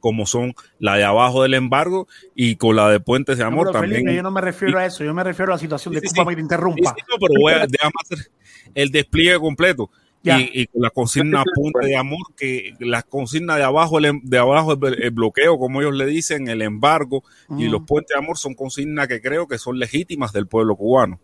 como 0.00 0.26
son 0.26 0.54
la 0.78 0.96
de 0.96 1.04
abajo 1.04 1.42
del 1.42 1.54
embargo 1.54 2.06
y 2.34 2.56
con 2.56 2.76
la 2.76 2.88
de 2.90 3.00
Puentes 3.00 3.38
de 3.38 3.44
Amor 3.44 3.70
también. 3.72 3.94
Felipe, 4.02 4.14
yo 4.16 4.22
no 4.22 4.30
me 4.30 4.40
refiero 4.40 4.78
a 4.78 4.86
eso, 4.86 5.04
yo 5.04 5.12
me 5.14 5.24
refiero 5.24 5.52
a 5.52 5.56
la 5.56 5.58
situación 5.60 5.94
de 5.94 6.00
Sí, 6.00 6.08
que 6.14 6.34
te 6.34 6.40
interrumpa. 6.40 6.90
Sí, 6.90 6.96
sí, 7.00 7.04
no, 7.10 7.16
pero 7.26 7.40
voy 7.40 7.52
a, 7.52 7.66
déjame 7.66 7.92
hacer 8.02 8.30
el 8.74 8.90
despliegue 8.90 9.38
completo. 9.38 9.90
Ya. 10.20 10.40
Y, 10.40 10.50
y 10.52 10.66
con 10.66 10.82
la 10.82 10.90
consigna 10.90 11.44
punta 11.54 11.78
de 11.86 11.96
amor, 11.96 12.18
que 12.36 12.74
la 12.80 13.02
consigna 13.02 13.56
de 13.56 13.62
abajo, 13.62 13.98
el, 13.98 14.06
em- 14.06 14.20
de 14.24 14.38
abajo 14.38 14.72
el, 14.72 15.00
el 15.02 15.10
bloqueo, 15.12 15.58
como 15.58 15.80
ellos 15.80 15.94
le 15.94 16.06
dicen, 16.06 16.48
el 16.48 16.60
embargo 16.62 17.22
y 17.50 17.68
Mm. 17.68 17.70
los 17.70 17.82
puentes 17.86 18.14
de 18.14 18.18
amor 18.24 18.36
son 18.36 18.54
consignas 18.54 19.06
que 19.06 19.20
creo 19.22 19.46
que 19.46 19.58
son 19.58 19.78
legítimas 19.78 20.32
del 20.32 20.48
pueblo 20.48 20.74
cubano, 20.74 21.20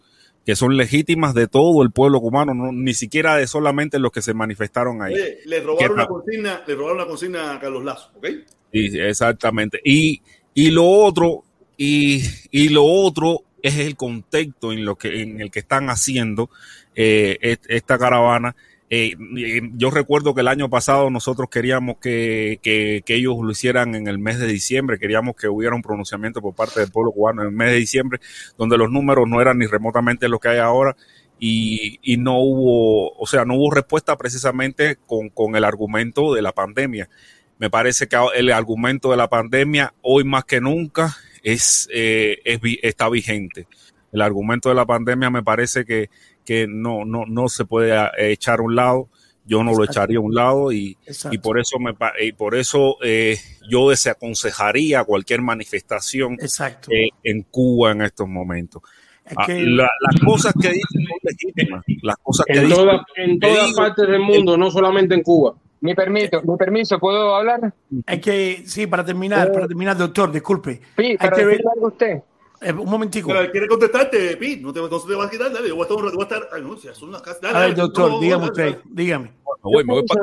que 0.46 0.54
son 0.54 0.76
legítimas 0.76 1.34
de 1.34 1.48
todo 1.48 1.82
el 1.82 1.90
pueblo 1.90 2.20
cubano, 2.20 2.54
no, 2.54 2.70
ni 2.70 2.94
siquiera 2.94 3.36
de 3.36 3.48
solamente 3.48 3.98
los 3.98 4.12
que 4.12 4.22
se 4.22 4.32
manifestaron 4.32 5.02
ahí. 5.02 5.14
Oye, 5.14 5.38
le 5.44 5.60
robaron 5.60 5.92
una 5.94 6.06
consigna, 6.06 6.62
le 6.64 6.74
robaron 6.76 6.98
una 6.98 7.06
consigna 7.08 7.52
a 7.52 7.58
Carlos 7.60 7.84
Lazo, 7.84 8.12
¿ok? 8.14 8.26
Sí, 8.74 8.90
exactamente. 8.98 9.80
Y 9.84 10.22
Y 10.56 10.70
lo 10.70 10.86
otro, 10.88 11.44
y, 11.76 12.22
y 12.52 12.68
lo 12.68 12.84
otro 12.84 13.42
es 13.62 13.78
el 13.78 13.96
contexto 13.96 14.72
en, 14.72 14.84
lo 14.84 14.96
que, 14.96 15.22
en 15.22 15.40
el 15.40 15.50
que 15.50 15.60
están 15.60 15.88
haciendo 15.90 16.48
eh, 16.94 17.56
esta 17.68 17.98
caravana. 17.98 18.54
Eh, 18.90 19.16
eh, 19.38 19.62
yo 19.74 19.90
recuerdo 19.90 20.34
que 20.34 20.42
el 20.42 20.48
año 20.48 20.70
pasado 20.70 21.10
nosotros 21.10 21.48
queríamos 21.50 21.96
que, 22.00 22.60
que- 22.62 23.02
que 23.04 23.16
ellos 23.16 23.34
lo 23.42 23.50
hicieran 23.50 23.94
en 23.96 24.06
el 24.06 24.18
mes 24.20 24.38
de 24.38 24.46
diciembre, 24.46 24.98
queríamos 24.98 25.34
que 25.36 25.48
hubiera 25.48 25.74
un 25.74 25.82
pronunciamiento 25.82 26.40
por 26.42 26.54
parte 26.54 26.80
del 26.80 26.92
pueblo 26.92 27.10
cubano 27.12 27.42
en 27.42 27.48
el 27.48 27.54
mes 27.54 27.70
de 27.72 27.76
diciembre, 27.78 28.20
donde 28.58 28.78
los 28.78 28.90
números 28.92 29.24
no 29.28 29.40
eran 29.40 29.58
ni 29.58 29.66
remotamente 29.66 30.28
lo 30.28 30.38
que 30.38 30.48
hay 30.50 30.58
ahora 30.58 30.96
y, 31.40 31.98
y 32.02 32.16
no 32.18 32.38
hubo, 32.38 33.10
o 33.18 33.26
sea, 33.26 33.44
no 33.44 33.56
hubo 33.56 33.72
respuesta 33.72 34.16
precisamente 34.16 34.96
con, 35.06 35.30
con 35.30 35.56
el 35.56 35.64
argumento 35.64 36.32
de 36.34 36.42
la 36.42 36.52
pandemia. 36.52 37.08
Me 37.58 37.70
parece 37.70 38.08
que 38.08 38.16
el 38.34 38.50
argumento 38.52 39.10
de 39.10 39.16
la 39.16 39.28
pandemia 39.28 39.94
hoy 40.02 40.24
más 40.24 40.44
que 40.44 40.60
nunca 40.60 41.16
es, 41.42 41.88
eh, 41.92 42.38
es 42.44 42.58
está 42.82 43.08
vigente. 43.08 43.66
El 44.12 44.22
argumento 44.22 44.68
de 44.68 44.74
la 44.74 44.86
pandemia 44.86 45.30
me 45.30 45.42
parece 45.42 45.84
que, 45.84 46.08
que 46.44 46.66
no, 46.68 47.04
no, 47.04 47.24
no 47.26 47.48
se 47.48 47.64
puede 47.64 47.92
eh, 47.94 48.32
echar 48.32 48.60
a 48.60 48.62
un 48.62 48.74
lado. 48.74 49.08
Yo 49.46 49.62
no 49.62 49.74
lo 49.74 49.84
echaría 49.84 50.16
a 50.16 50.22
un 50.22 50.34
lado 50.34 50.72
y, 50.72 50.96
y 51.30 51.36
por 51.38 51.58
eso 51.60 51.78
me 51.78 51.92
y 52.22 52.32
por 52.32 52.54
eso 52.54 52.96
eh, 53.02 53.36
yo 53.68 53.90
desaconsejaría 53.90 55.04
cualquier 55.04 55.42
manifestación 55.42 56.34
Exacto. 56.40 56.90
eh, 56.90 57.10
en 57.22 57.42
Cuba 57.42 57.92
en 57.92 58.02
estos 58.02 58.26
momentos. 58.26 58.82
Es 59.24 59.34
Ah, 59.36 59.44
que- 59.46 59.60
la- 59.60 59.90
las 60.00 60.20
cosas 60.24 60.54
que 60.60 60.68
dicen 60.68 61.06
son 61.06 61.18
legítimas. 61.22 61.84
Las 62.02 62.16
cosas 62.22 62.46
que 62.46 62.58
En, 62.58 62.64
dicen- 62.68 62.76
toda- 62.76 63.06
en 63.16 63.38
te 63.38 63.46
todas 63.46 63.72
partes 63.74 64.08
del 64.08 64.20
mundo, 64.20 64.56
no 64.56 64.70
solamente 64.70 65.14
en 65.14 65.22
Cuba. 65.22 65.54
Mi 65.84 65.94
permiso, 65.94 66.40
mi 66.42 66.56
permiso, 66.56 66.98
¿puedo 66.98 67.34
hablar? 67.36 67.74
Es 68.06 68.20
que, 68.22 68.62
sí, 68.64 68.86
para 68.86 69.04
terminar, 69.04 69.52
para 69.52 69.68
terminar, 69.68 69.94
doctor, 69.98 70.32
disculpe. 70.32 70.80
Sí, 70.96 71.02
Hay 71.04 71.16
para 71.18 71.36
que 71.36 71.44
ver, 71.44 71.62
algo 71.74 71.86
a 71.86 71.88
usted. 71.90 72.22
eh, 72.62 72.72
un 72.72 72.88
momentico. 72.88 73.28
Pero 73.28 73.50
quiere 73.50 73.68
contestarte, 73.68 74.34
Pi. 74.38 74.56
No 74.62 74.72
te, 74.72 74.80
no 74.80 74.88
te 74.88 75.14
vas 75.14 75.26
a 75.26 75.30
quitar, 75.30 75.52
dale. 75.52 75.68
Yo 75.68 75.74
voy 75.74 75.82
a 75.82 75.84
estar 75.84 75.98
un 75.98 76.04
rato, 76.06 76.16
voy 76.16 76.24
a 76.24 76.28
estar. 76.34 76.48
Ay, 76.54 76.62
no, 76.62 76.74
si 76.78 76.88
son 76.94 77.12
las 77.12 77.20
casas. 77.20 77.42
Dale, 77.42 77.54
A 77.56 77.60
ver, 77.60 77.70
dale, 77.72 77.82
doctor, 77.82 78.10
no, 78.12 78.20
dígame 78.20 78.46
dale, 78.54 78.70
usted, 78.70 78.80
dígame. 78.86 79.32
voy, 79.60 79.84
me 79.84 79.92
voy 79.92 80.04
para 80.06 80.22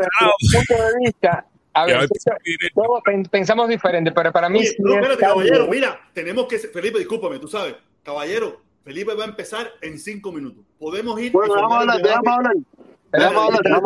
punto 0.51 0.73
de 0.73 0.99
vista, 1.05 1.45
a 1.73 1.85
ver, 1.85 2.09
todos 2.73 3.01
pen- 3.05 3.23
pensamos 3.25 3.69
diferente, 3.69 4.11
pero 4.11 4.31
para 4.31 4.49
mí 4.49 4.59
Oye, 4.59 4.67
sí 4.67 4.75
no, 4.79 4.93
es 4.93 4.95
espérate, 4.97 5.21
caballero, 5.21 5.67
mira, 5.67 5.99
tenemos 6.11 6.47
que. 6.47 6.57
Felipe, 6.57 6.97
discúlpame, 6.97 7.37
tú 7.37 7.47
sabes. 7.47 7.75
Caballero, 8.01 8.61
Felipe 8.83 9.13
va 9.13 9.25
a 9.25 9.27
empezar 9.27 9.69
en 9.81 9.99
cinco 9.99 10.31
minutos. 10.31 10.63
Podemos 10.79 11.21
ir. 11.21 11.31
Bueno, 11.31 11.53
déjame 11.53 11.69
formar 11.69 11.81
hablar, 11.81 11.97
el 11.97 12.01
debate. 12.01 12.21
déjame 12.23 12.63
hablar, 13.13 13.33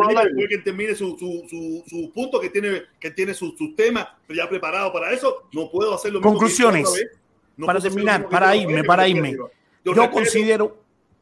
hablar. 0.00 0.24
después 0.26 0.48
que 0.48 0.58
termine 0.58 0.94
su, 0.94 1.16
su, 1.18 1.44
su, 1.48 1.82
su 1.86 2.12
punto, 2.12 2.38
que 2.40 2.50
tiene, 2.50 2.82
que 3.00 3.10
tiene 3.10 3.34
sus 3.34 3.56
sus 3.58 3.74
temas 3.74 4.06
ya 4.28 4.48
preparados 4.48 4.92
para 4.92 5.12
eso. 5.12 5.48
No 5.52 5.70
puedo 5.70 5.94
hacer 5.94 6.12
lo 6.12 6.20
mismo. 6.20 6.30
Conclusiones. 6.32 7.06
No 7.56 7.66
para 7.66 7.80
terminar, 7.80 8.28
para 8.28 8.54
irme, 8.54 8.74
vez, 8.74 8.84
para 8.86 9.08
irme. 9.08 9.36
Yo, 9.84 10.10
considero, 10.10 10.76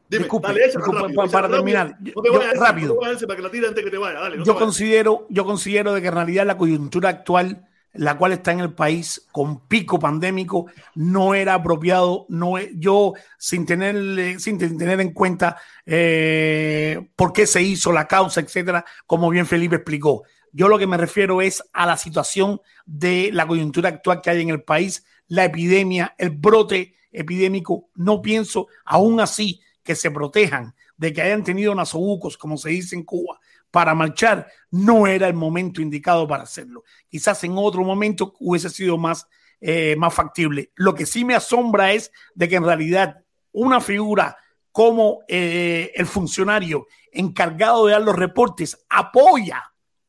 Dime, 0.09 0.23
disculpe, 0.23 0.47
dale, 0.49 0.65
échala 0.65 0.85
disculpe, 0.85 1.01
rápido, 1.01 1.15
para, 1.15 1.27
échala 1.27 1.31
para 1.31 1.47
rápido. 1.47 1.57
terminar, 1.57 1.97
No 1.99 2.05
yo- 2.05 2.21
te 2.21 2.27
yo- 2.29 2.39
vayas, 2.39 2.57
rápido. 2.59 2.87
no 2.87 2.99
te 2.99 3.05
vayas 3.05 3.23
para 3.25 3.35
que 3.37 3.41
la 3.41 3.51
tire 3.51 3.67
antes 3.67 3.83
que 3.85 3.91
te 3.91 3.97
vaya. 3.97 4.19
Dale, 4.19 4.37
no 4.37 4.43
te 4.43 4.47
yo 4.47 4.55
considero, 4.57 5.25
yo 5.29 5.45
considero 5.45 5.93
de 5.93 6.01
que 6.01 6.07
en 6.07 6.13
realidad 6.13 6.45
la 6.45 6.57
coyuntura 6.57 7.09
actual, 7.09 7.67
la 7.97 8.17
cual 8.17 8.33
está 8.33 8.51
en 8.51 8.59
el 8.59 8.73
país 8.73 9.27
con 9.31 9.67
pico 9.67 9.99
pandémico, 9.99 10.67
no 10.95 11.33
era 11.33 11.53
apropiado. 11.55 12.25
No, 12.29 12.57
es- 12.57 12.69
yo 12.75 13.13
sin 13.37 13.65
tener, 13.65 14.39
sin 14.39 14.57
tener 14.57 14.99
en 14.99 15.13
cuenta 15.13 15.57
eh, 15.85 17.09
por 17.15 17.33
qué 17.33 17.45
se 17.47 17.61
hizo 17.61 17.91
la 17.91 18.07
causa, 18.07 18.41
etcétera, 18.41 18.85
como 19.05 19.29
bien 19.29 19.45
Felipe 19.45 19.75
explicó. 19.77 20.23
Yo 20.51 20.67
lo 20.69 20.77
que 20.79 20.87
me 20.87 20.97
refiero 20.97 21.41
es 21.41 21.63
a 21.73 21.85
la 21.85 21.97
situación 21.97 22.61
de 22.85 23.29
la 23.33 23.45
coyuntura 23.45 23.89
actual 23.89 24.21
que 24.21 24.29
hay 24.29 24.41
en 24.41 24.49
el 24.49 24.63
país, 24.63 25.05
la 25.27 25.45
epidemia, 25.45 26.15
el 26.17 26.29
brote 26.29 26.95
epidémico. 27.11 27.89
No 27.95 28.21
pienso, 28.21 28.67
aún 28.85 29.19
así, 29.19 29.61
que 29.83 29.95
se 29.95 30.11
protejan 30.11 30.73
de 30.97 31.11
que 31.13 31.21
hayan 31.21 31.43
tenido 31.43 31.75
nasobucos, 31.75 32.37
como 32.37 32.57
se 32.57 32.69
dice 32.69 32.95
en 32.95 33.03
Cuba, 33.03 33.39
para 33.75 33.93
marchar, 33.93 34.47
no 34.71 35.05
era 35.05 35.27
el 35.27 35.33
momento 35.33 35.81
indicado 35.81 36.25
para 36.25 36.43
hacerlo. 36.43 36.85
Quizás 37.09 37.43
en 37.43 37.55
otro 37.57 37.83
momento 37.83 38.33
hubiese 38.39 38.69
sido 38.69 38.97
más, 38.97 39.27
eh, 39.59 39.97
más 39.97 40.13
factible. 40.13 40.71
Lo 40.75 40.95
que 40.95 41.05
sí 41.05 41.25
me 41.25 41.35
asombra 41.35 41.91
es 41.91 42.09
de 42.35 42.47
que 42.47 42.55
en 42.55 42.63
realidad 42.63 43.17
una 43.51 43.81
figura 43.81 44.37
como 44.71 45.23
eh, 45.27 45.91
el 45.93 46.05
funcionario 46.05 46.87
encargado 47.11 47.85
de 47.85 47.91
dar 47.91 48.01
los 48.03 48.15
reportes 48.15 48.85
apoya, 48.89 49.61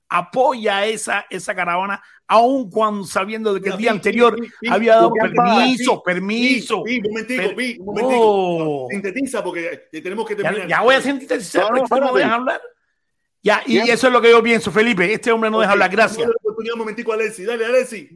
apoya 0.09 0.87
esa, 0.87 1.27
esa 1.29 1.53
caravana, 1.53 2.01
aun 2.29 2.71
cuando 2.71 3.03
sabiendo 3.03 3.53
de 3.53 3.61
que 3.61 3.71
el 3.71 3.79
día 3.79 3.91
anterior 3.91 4.37
había 4.71 4.95
dado 4.95 5.11
permiso, 5.11 6.05
permiso. 6.05 6.85
Sí, 6.87 6.99
un 6.99 7.11
momentico, 7.11 7.43
un 7.81 7.85
momentico. 7.85 8.21
Oh. 8.21 8.87
Sintetiza 8.93 9.43
porque 9.43 9.89
eh, 9.91 10.01
tenemos 10.03 10.25
que 10.25 10.37
terminar. 10.37 10.69
ya 10.69 10.83
voy 10.83 10.95
a 10.95 11.01
sintetizar, 11.01 11.63
No, 11.65 11.71
no, 11.71 11.75
porque 11.79 11.83
usted 11.83 11.97
no 11.97 12.03
me 12.03 12.07
espérate. 12.07 12.25
deja 12.25 12.35
hablar. 12.37 12.61
Ya, 13.43 13.63
y 13.67 13.75
Bien. 13.75 13.89
eso 13.91 14.09
es 14.09 14.13
lo 14.13 14.21
que 14.21 14.31
yo 14.31 14.43
pienso, 14.43 14.73
Felipe. 14.73 15.13
Este 15.13 15.31
hombre 15.31 15.51
no 15.51 15.61
deja 15.61 15.73
hablar, 15.73 15.91
gracias. 15.91 16.29
oportunidad 16.29 16.75
un 16.75 16.81
momentico 16.81 17.13
a 17.13 17.15
Alexi. 17.15 17.45
Dale, 17.45 17.65
Alexi. 17.65 18.09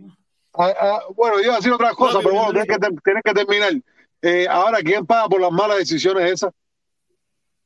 Ah, 0.55 0.73
ah, 0.81 1.01
bueno, 1.15 1.37
yo 1.37 1.45
iba 1.45 1.53
a 1.55 1.57
decir 1.59 1.73
otra 1.73 1.95
cosa, 1.95 2.15
Rápido, 2.15 2.31
pero 2.31 2.43
bueno, 2.45 2.53
tienes 2.53 2.69
que, 2.69 2.79
ter- 2.79 3.03
tienes 3.05 3.23
que 3.23 3.35
terminar. 3.35 3.73
Eh, 4.23 4.47
ahora, 4.51 4.79
¿quién 4.79 5.07
paga 5.07 5.29
por 5.29 5.41
las 5.41 5.53
malas 5.53 5.79
decisiones 5.79 6.33
esas? 6.33 6.53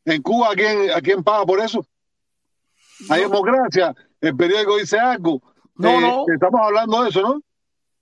En 0.05 0.21
Cuba, 0.21 0.51
¿a 0.53 0.55
quién, 0.55 0.91
¿a 0.91 1.01
quién 1.01 1.25
paga 1.25 1.47
por 1.47 1.61
eso? 1.61 1.87
Hay 3.09 3.23
democracia, 3.23 3.95
el 4.21 4.37
periódico 4.37 4.77
dice 4.77 4.99
algo. 4.99 5.41
No, 5.77 5.89
Eh, 5.91 6.01
no. 6.01 6.25
Estamos 6.33 6.61
hablando 6.63 7.03
de 7.03 7.09
eso, 7.09 7.23
¿no? 7.23 7.43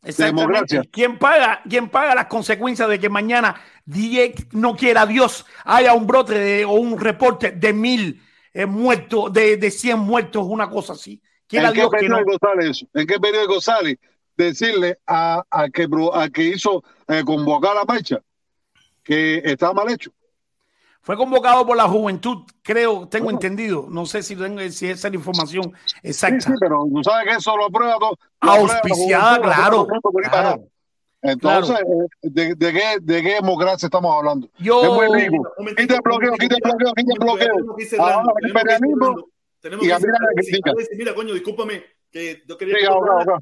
Exactamente. 0.05 0.41
democracia. 0.43 0.83
¿Quién 0.91 1.19
paga, 1.19 1.63
¿Quién 1.69 1.89
paga 1.89 2.15
las 2.17 2.27
consecuencias 2.27 2.89
de 2.89 2.99
que 2.99 3.09
mañana, 3.09 3.55
no 4.51 4.75
quiera 4.77 5.07
Dios, 5.07 5.47
haya 5.65 5.95
un 5.95 6.07
brote 6.09 6.35
de- 6.37 6.65
o 6.65 6.73
un 6.73 6.99
reporte 6.99 7.53
de 7.53 7.73
mil 7.73 8.21
eh, 8.53 8.67
muertos, 8.67 9.33
de, 9.33 9.57
de 9.57 9.71
100 9.71 9.99
muertos, 9.99 10.45
una 10.47 10.69
cosa 10.69 10.93
así? 10.95 11.21
Quiera 11.47 11.69
¿En 11.69 11.75
qué 11.75 11.89
que 12.01 12.09
no. 12.09 12.19
eso? 12.61 12.87
¿En 12.95 13.07
qué 13.07 13.19
periódico 13.21 13.61
sale 13.61 13.99
decirle 14.37 14.99
a, 15.07 15.45
a 15.51 15.69
que, 15.69 15.87
a 16.15 16.29
que 16.31 16.43
hizo 16.45 16.83
eh, 17.09 17.23
convocar 17.25 17.75
la 17.75 17.85
marcha 17.85 18.21
que 19.03 19.43
estaba 19.45 19.75
mal 19.75 19.91
hecho? 19.91 20.11
Fue 21.03 21.17
convocado 21.17 21.67
por 21.67 21.77
la 21.77 21.89
juventud, 21.89 22.45
creo, 22.63 23.09
tengo 23.09 23.31
entendido. 23.31 23.87
No 23.91 24.07
sé 24.07 24.23
si, 24.23 24.37
tengo, 24.37 24.61
si 24.71 24.87
esa 24.87 25.09
es 25.09 25.13
la 25.13 25.19
información 25.19 25.73
exacta. 26.01 26.41
Sí, 26.41 26.53
sí, 26.53 26.55
pero 26.61 26.87
tú 26.89 27.03
sabes 27.03 27.29
que 27.29 27.35
eso 27.39 27.57
lo 27.57 27.67
aprueba 27.67 27.97
todo. 27.99 28.17
Auspiciada, 28.39 29.41
claro. 29.41 29.89
Entonces, 31.23 31.77
eh, 31.81 32.09
¿de, 32.23 32.55
de 32.57 32.73
qué, 32.73 32.97
¿de 33.01 33.23
qué 33.23 33.35
democracia 33.35 33.87
estamos 33.87 34.15
hablando? 34.17 34.51
Yo- 34.59 34.83
es 34.83 35.11
muy 35.11 35.21
rico. 35.21 35.55
Quita 35.77 35.95
el 35.97 36.01
bloqueo, 36.03 36.33
quita 36.35 36.57
el 36.57 36.61
bloqueo, 36.63 36.93
quita 36.95 37.13
el 37.13 37.19
bloqueo. 37.21 37.77
Ahora 38.01 38.23
el 38.41 38.49
imperialismo. 38.49 39.29
Tenemos 39.61 39.85
y 39.85 39.89
que 39.89 39.95
a 39.95 39.99
mí 40.01 40.07
la. 40.07 40.29
Alexi, 40.73 40.97
Mira, 40.97 41.15
coño, 41.15 41.33
discúlpame 41.35 41.85
que 42.11 42.43
yo 42.49 42.59
quería 42.59 42.77
Sí, 42.79 42.85
ahora, 42.85 43.13
ahora. 43.13 43.39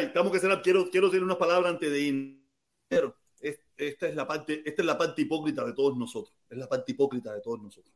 Estamos 0.00 0.30
que 0.32 0.38
cerrar. 0.38 0.62
Quiero, 0.62 0.88
quiero 0.90 1.08
decir 1.08 1.22
unas 1.24 1.36
palabras 1.36 1.72
antes 1.72 1.90
de 1.90 2.00
ir. 2.00 2.42
Pero 2.88 3.16
es- 3.40 3.58
esta 3.76 4.06
es 4.06 4.14
la 4.14 4.26
parte, 4.28 4.62
esta 4.64 4.82
es 4.82 4.86
la 4.86 4.96
parte 4.96 5.22
hipócrita 5.22 5.64
de 5.64 5.72
todos 5.72 5.96
nosotros. 5.96 6.36
Es 6.48 6.56
la 6.56 6.68
parte 6.68 6.92
hipócrita 6.92 7.32
de 7.34 7.40
todos 7.40 7.60
nosotros. 7.60 7.92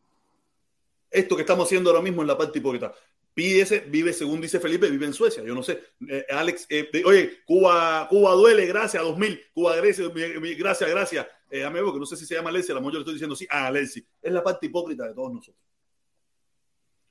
Esto 1.09 1.37
que 1.37 1.43
estamos 1.43 1.67
haciendo 1.67 1.91
ahora 1.91 2.03
mismo 2.03 2.23
es 2.23 2.29
la 2.29 2.37
parte 2.37 2.59
hipócrita. 2.59 2.93
Pide 3.37 3.61
ese, 3.61 3.81
vive, 3.81 4.15
según 4.15 4.41
dice 4.41 4.59
Felipe, 4.59 4.89
vive 4.89 5.05
en 5.05 5.13
Suecia. 5.13 5.43
Yo 5.45 5.55
no 5.55 5.63
sé. 5.63 5.79
Eh, 6.09 6.25
Alex, 6.31 6.67
eh, 6.71 6.89
de- 6.91 7.05
oye, 7.05 7.33
Cuba, 7.45 8.07
Cuba 8.09 8.33
duele, 8.33 8.65
gracias, 8.65 9.03
2000. 9.03 9.39
Cuba, 9.53 9.77
gracias, 9.77 10.11
gracias, 10.59 10.91
gracias. 10.91 11.27
Eh, 11.51 11.63
amigo, 11.63 11.93
que 11.93 11.99
no 11.99 12.07
sé 12.07 12.17
si 12.17 12.25
se 12.25 12.35
llama 12.35 12.49
Alessi, 12.49 12.73
a 12.73 12.77
lo 12.77 12.81
mejor 12.81 12.95
yo 12.95 12.99
le 13.01 13.03
estoy 13.03 13.15
diciendo 13.15 13.37
sí, 13.37 13.47
a 13.51 13.67
Alessi. 13.67 14.03
Es 14.23 14.33
la 14.33 14.43
parte 14.43 14.65
hipócrita 14.65 15.07
de 15.07 15.13
todos 15.13 15.35
nosotros. 15.35 15.63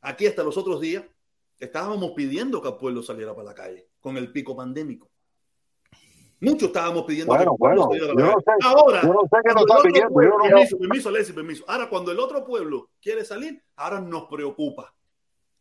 Aquí 0.02 0.26
hasta 0.26 0.44
los 0.44 0.58
otros 0.58 0.82
días 0.82 1.04
estábamos 1.60 2.12
pidiendo 2.14 2.60
que 2.60 2.70
el 2.70 2.76
pueblo 2.78 3.04
saliera 3.04 3.34
para 3.36 3.50
la 3.50 3.54
calle 3.54 3.88
con 4.00 4.18
el 4.18 4.32
pico 4.32 4.56
pandémico. 4.56 5.10
Muchos 6.42 6.70
estábamos 6.70 7.04
pidiendo 7.06 7.34
Bueno, 7.34 7.52
que 7.52 7.54
el 7.54 7.58
pueblo 7.60 7.86
bueno, 7.88 7.92
saliera 7.92 8.08
yo 8.08 8.16
para 8.16 8.28
la 8.28 8.34
no 8.36 8.42
calle. 8.42 8.58
sé, 8.62 8.68
Ahora, 8.68 9.02
yo 9.04 9.14
no 9.14 9.22
sé 9.22 9.28
qué 9.30 9.54
cuando 9.54 9.54
nos 9.54 9.62
el 9.62 9.62
está 9.62 9.78
otro 9.78 9.90
pidiendo, 9.92 10.14
pueblo- 10.14 10.32
yo 10.32 10.38
no- 10.38 10.56
permiso, 10.56 10.78
permiso, 11.12 11.36
permiso. 11.36 11.66
Ahora, 11.68 11.90
cuando 11.90 12.12
el 12.12 12.20
otro 12.20 12.44
pueblo 12.46 12.90
quiere 13.02 13.24
salir, 13.24 13.64
ahora 13.76 14.02
nos 14.02 14.26
preocupa. 14.26 14.92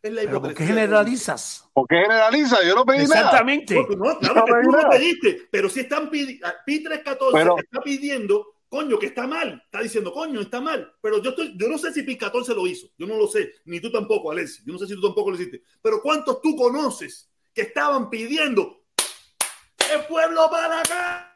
Es 0.04 0.12
la 0.12 0.20
Pero 0.20 0.42
¿por 0.42 0.52
qué 0.54 0.66
generalizas? 0.66 1.66
¿Por 1.72 1.88
qué 1.88 1.96
generaliza? 1.96 2.62
Yo 2.62 2.74
no 2.74 2.84
pedí 2.84 3.06
nada. 3.06 3.20
Exactamente. 3.20 3.74
Porque 3.74 3.96
no, 3.96 4.04
Yo 4.12 4.18
claro 4.18 4.34
no 4.40 4.44
que 4.44 4.52
pedí 4.52 4.64
tú 4.64 4.70
no 4.70 4.76
nada. 4.76 4.90
pediste, 4.90 5.48
pero 5.50 5.68
si 5.70 5.80
están 5.80 6.10
pidiendo, 6.10 6.46
Pi 6.66 6.82
314 6.84 7.32
Pero- 7.38 7.56
está 7.58 7.80
pidiendo, 7.80 8.54
coño, 8.68 8.98
que 8.98 9.06
está 9.06 9.26
mal, 9.26 9.62
está 9.64 9.80
diciendo, 9.80 10.12
coño, 10.12 10.42
está 10.42 10.60
mal, 10.60 10.92
pero 11.00 11.22
yo 11.22 11.30
estoy, 11.30 11.54
yo 11.56 11.68
no 11.68 11.78
sé 11.78 11.90
si 11.90 12.02
Pi 12.02 12.18
14 12.18 12.54
lo 12.54 12.66
hizo, 12.66 12.88
yo 12.98 13.06
no 13.06 13.16
lo 13.16 13.26
sé, 13.26 13.50
ni 13.64 13.80
tú 13.80 13.90
tampoco, 13.90 14.30
Alessi, 14.30 14.62
yo 14.66 14.74
no 14.74 14.78
sé 14.78 14.86
si 14.86 14.94
tú 14.94 15.00
tampoco 15.00 15.30
lo 15.30 15.36
hiciste, 15.36 15.62
pero 15.80 16.02
¿cuántos 16.02 16.42
tú 16.42 16.54
conoces 16.54 17.30
que 17.54 17.62
estaban 17.62 18.10
pidiendo 18.10 18.82
el 19.90 20.04
pueblo 20.04 20.50
para 20.50 20.80
acá? 20.80 21.30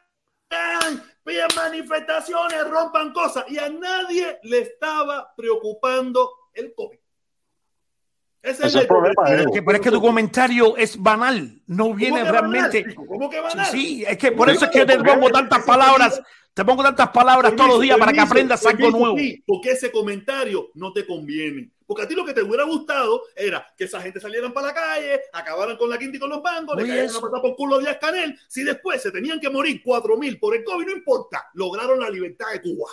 Piden 1.23 1.47
manifestaciones, 1.55 2.69
rompan 2.69 3.13
cosas 3.13 3.45
y 3.49 3.57
a 3.57 3.67
nadie 3.69 4.37
le 4.43 4.59
estaba 4.59 5.33
preocupando 5.35 6.29
el 6.53 6.73
COVID. 6.75 6.98
Ese 8.41 8.67
es 8.67 8.75
el 8.75 8.87
problema. 8.87 9.23
Pero 9.25 9.41
es, 9.41 9.47
que, 9.53 9.61
pero 9.63 9.75
es 9.77 9.81
que 9.81 9.91
tu 9.91 10.01
comentario 10.01 10.77
es 10.77 11.01
banal, 11.01 11.61
no 11.67 11.93
viene 11.93 12.23
realmente. 12.23 12.83
banal? 12.83 12.95
¿Cómo 13.07 13.29
que 13.29 13.39
banal? 13.41 13.65
Sí, 13.65 14.03
es 14.07 14.17
que 14.17 14.31
por 14.31 14.49
eso 14.49 14.65
es 14.65 14.71
que 14.71 14.79
yo 14.79 14.85
te 14.85 14.97
pongo 14.97 15.29
tantas 15.29 15.63
palabras, 15.63 16.21
te 16.53 16.63
pongo 16.63 16.81
tantas 16.83 17.09
palabras 17.09 17.55
todos 17.55 17.69
los 17.71 17.81
días 17.81 17.97
para 17.97 18.11
que 18.11 18.17
Permiso, 18.17 18.33
aprendas 18.33 18.65
algo 18.65 18.91
nuevo. 18.91 19.17
sí, 19.17 19.43
porque 19.45 19.71
ese 19.71 19.91
comentario 19.91 20.69
no 20.75 20.93
te 20.93 21.05
conviene. 21.05 21.69
Porque 21.85 22.03
a 22.03 22.07
ti 22.07 22.13
lo 22.13 22.23
que 22.23 22.33
te 22.35 22.43
hubiera 22.43 22.65
gustado 22.65 23.23
era 23.35 23.65
que 23.75 23.85
esa 23.85 23.99
gente 23.99 24.19
salieran 24.19 24.53
para 24.53 24.67
la 24.67 24.73
calle, 24.75 25.21
acabaran 25.33 25.75
con 25.75 25.89
la 25.89 25.97
quinta 25.97 26.17
y 26.17 26.19
con 26.19 26.29
los 26.29 26.41
bancos, 26.43 26.75
le 26.77 26.83
Oye, 26.83 26.91
cayeran 26.91 27.09
eso. 27.09 27.17
a 27.17 27.21
patar 27.21 27.41
por 27.41 27.55
culo 27.55 27.77
a 27.77 27.79
Díaz 27.79 27.97
Canel. 27.99 28.37
Si 28.47 28.63
después 28.63 29.01
se 29.01 29.09
tenían 29.11 29.39
que 29.39 29.49
morir 29.49 29.81
cuatro 29.83 30.15
mil 30.15 30.37
por 30.39 30.55
el 30.55 30.63
COVID, 30.63 30.85
no 30.85 30.91
importa. 30.91 31.49
Lograron 31.55 31.99
la 31.99 32.09
libertad 32.11 32.45
de 32.53 32.61
Cuba. 32.61 32.89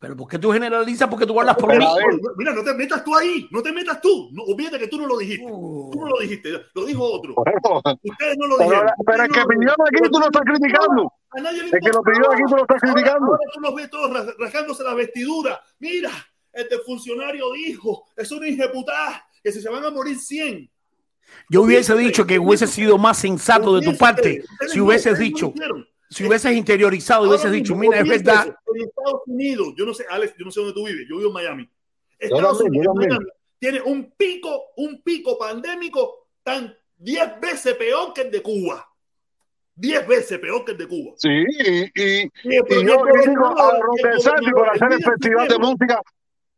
Pero 0.00 0.16
¿por 0.16 0.28
qué 0.28 0.38
tú 0.38 0.50
generalizas? 0.50 1.06
Porque 1.10 1.26
tú 1.26 1.38
hablas 1.38 1.56
por 1.56 1.68
Pero, 1.68 1.80
mí. 1.80 1.86
no, 2.22 2.30
Mira, 2.38 2.54
no 2.54 2.64
te 2.64 2.72
metas 2.72 3.04
tú 3.04 3.14
ahí, 3.14 3.46
no 3.50 3.62
te 3.62 3.70
metas 3.70 4.00
tú. 4.00 4.30
No, 4.32 4.44
olvídate 4.44 4.78
que 4.78 4.88
tú 4.88 4.98
no 4.98 5.06
lo 5.06 5.18
dijiste. 5.18 5.44
Tú 5.46 5.90
no 5.94 6.06
lo 6.08 6.18
dijiste, 6.20 6.50
lo 6.74 6.84
dijo 6.86 7.04
otro. 7.04 7.34
Ustedes 8.02 8.36
no 8.38 8.46
lo 8.46 8.56
Pero, 8.56 8.70
dijeron. 8.70 8.90
pero 9.04 9.22
es 9.24 9.28
que 9.28 9.40
pidió 9.46 9.72
aquí 9.72 10.10
tú 10.10 10.18
lo 10.18 10.24
estás 10.24 10.42
criticando. 10.42 11.12
A 11.32 11.40
nadie 11.42 11.62
le 11.64 11.68
Es 11.68 11.84
que 11.84 11.90
lo 11.92 12.02
pidió 12.02 12.32
aquí 12.32 12.42
tú 12.48 12.56
lo 12.56 12.62
estás 12.62 12.82
Ahora- 12.82 12.94
criticando. 12.94 13.26
Ahora, 13.26 13.38
tú 13.52 13.60
los 13.60 13.74
ves 13.74 13.90
todos 13.90 14.10
ras- 14.10 14.34
rasgándose 14.38 14.82
la 14.84 14.94
vestidura. 14.94 15.60
Mira, 15.80 16.10
este 16.50 16.78
funcionario 16.78 17.52
dijo, 17.52 18.04
es 18.16 18.32
una 18.32 18.48
injeputada, 18.48 19.22
que 19.44 19.52
si 19.52 19.60
se 19.60 19.68
van 19.68 19.84
a 19.84 19.90
morir 19.90 20.16
100. 20.18 20.70
Yo 21.50 21.60
hubiese 21.62 21.94
dicho 21.94 22.26
que 22.26 22.38
hubiese 22.38 22.66
sido 22.66 22.96
más 22.96 23.18
sensato 23.18 23.78
de 23.78 23.82
tu 23.84 23.96
parte 23.98 24.42
si 24.68 24.80
hubieses 24.80 25.18
dicho. 25.18 25.52
Si 26.10 26.26
hubieses 26.26 26.52
interiorizado, 26.52 27.22
hubieses 27.22 27.46
Ahora 27.46 27.56
dicho, 27.56 27.76
mira, 27.76 28.00
es 28.00 28.08
verdad. 28.08 28.56
En 28.74 28.82
Estados 28.82 29.22
Unidos, 29.26 29.74
yo 29.76 29.86
no 29.86 29.94
sé, 29.94 30.04
Alex, 30.10 30.34
yo 30.36 30.44
no 30.44 30.50
sé 30.50 30.60
dónde 30.60 30.74
tú 30.74 30.84
vives, 30.84 31.06
yo 31.08 31.16
vivo 31.16 31.28
en 31.28 31.34
Miami. 31.34 31.70
Estados 32.18 32.58
yo 32.58 32.64
Unidos. 32.64 32.94
Miami, 32.96 33.26
tiene 33.58 33.80
un 33.80 34.10
pico, 34.16 34.72
un 34.76 35.02
pico 35.02 35.38
pandémico 35.38 36.28
tan 36.42 36.76
10 36.96 37.40
veces 37.40 37.74
peor 37.76 38.12
que 38.12 38.22
el 38.22 38.30
de 38.30 38.42
Cuba. 38.42 38.86
10 39.76 40.06
veces 40.08 40.38
peor 40.40 40.64
que 40.64 40.72
el 40.72 40.78
de 40.78 40.88
Cuba. 40.88 41.12
Sí, 41.16 41.28
y, 41.28 41.78
y, 41.94 42.22
Y 42.22 42.28
y 42.44 42.86
yo 42.86 43.00
critico 43.02 43.46
a 43.58 43.78
Ron 43.78 43.96
y 43.98 44.08
DeSantis 44.08 44.52
por 44.52 44.68
hacer 44.68 44.92
el 44.92 45.04
festival 45.04 45.48
de 45.48 45.58
música 45.58 46.02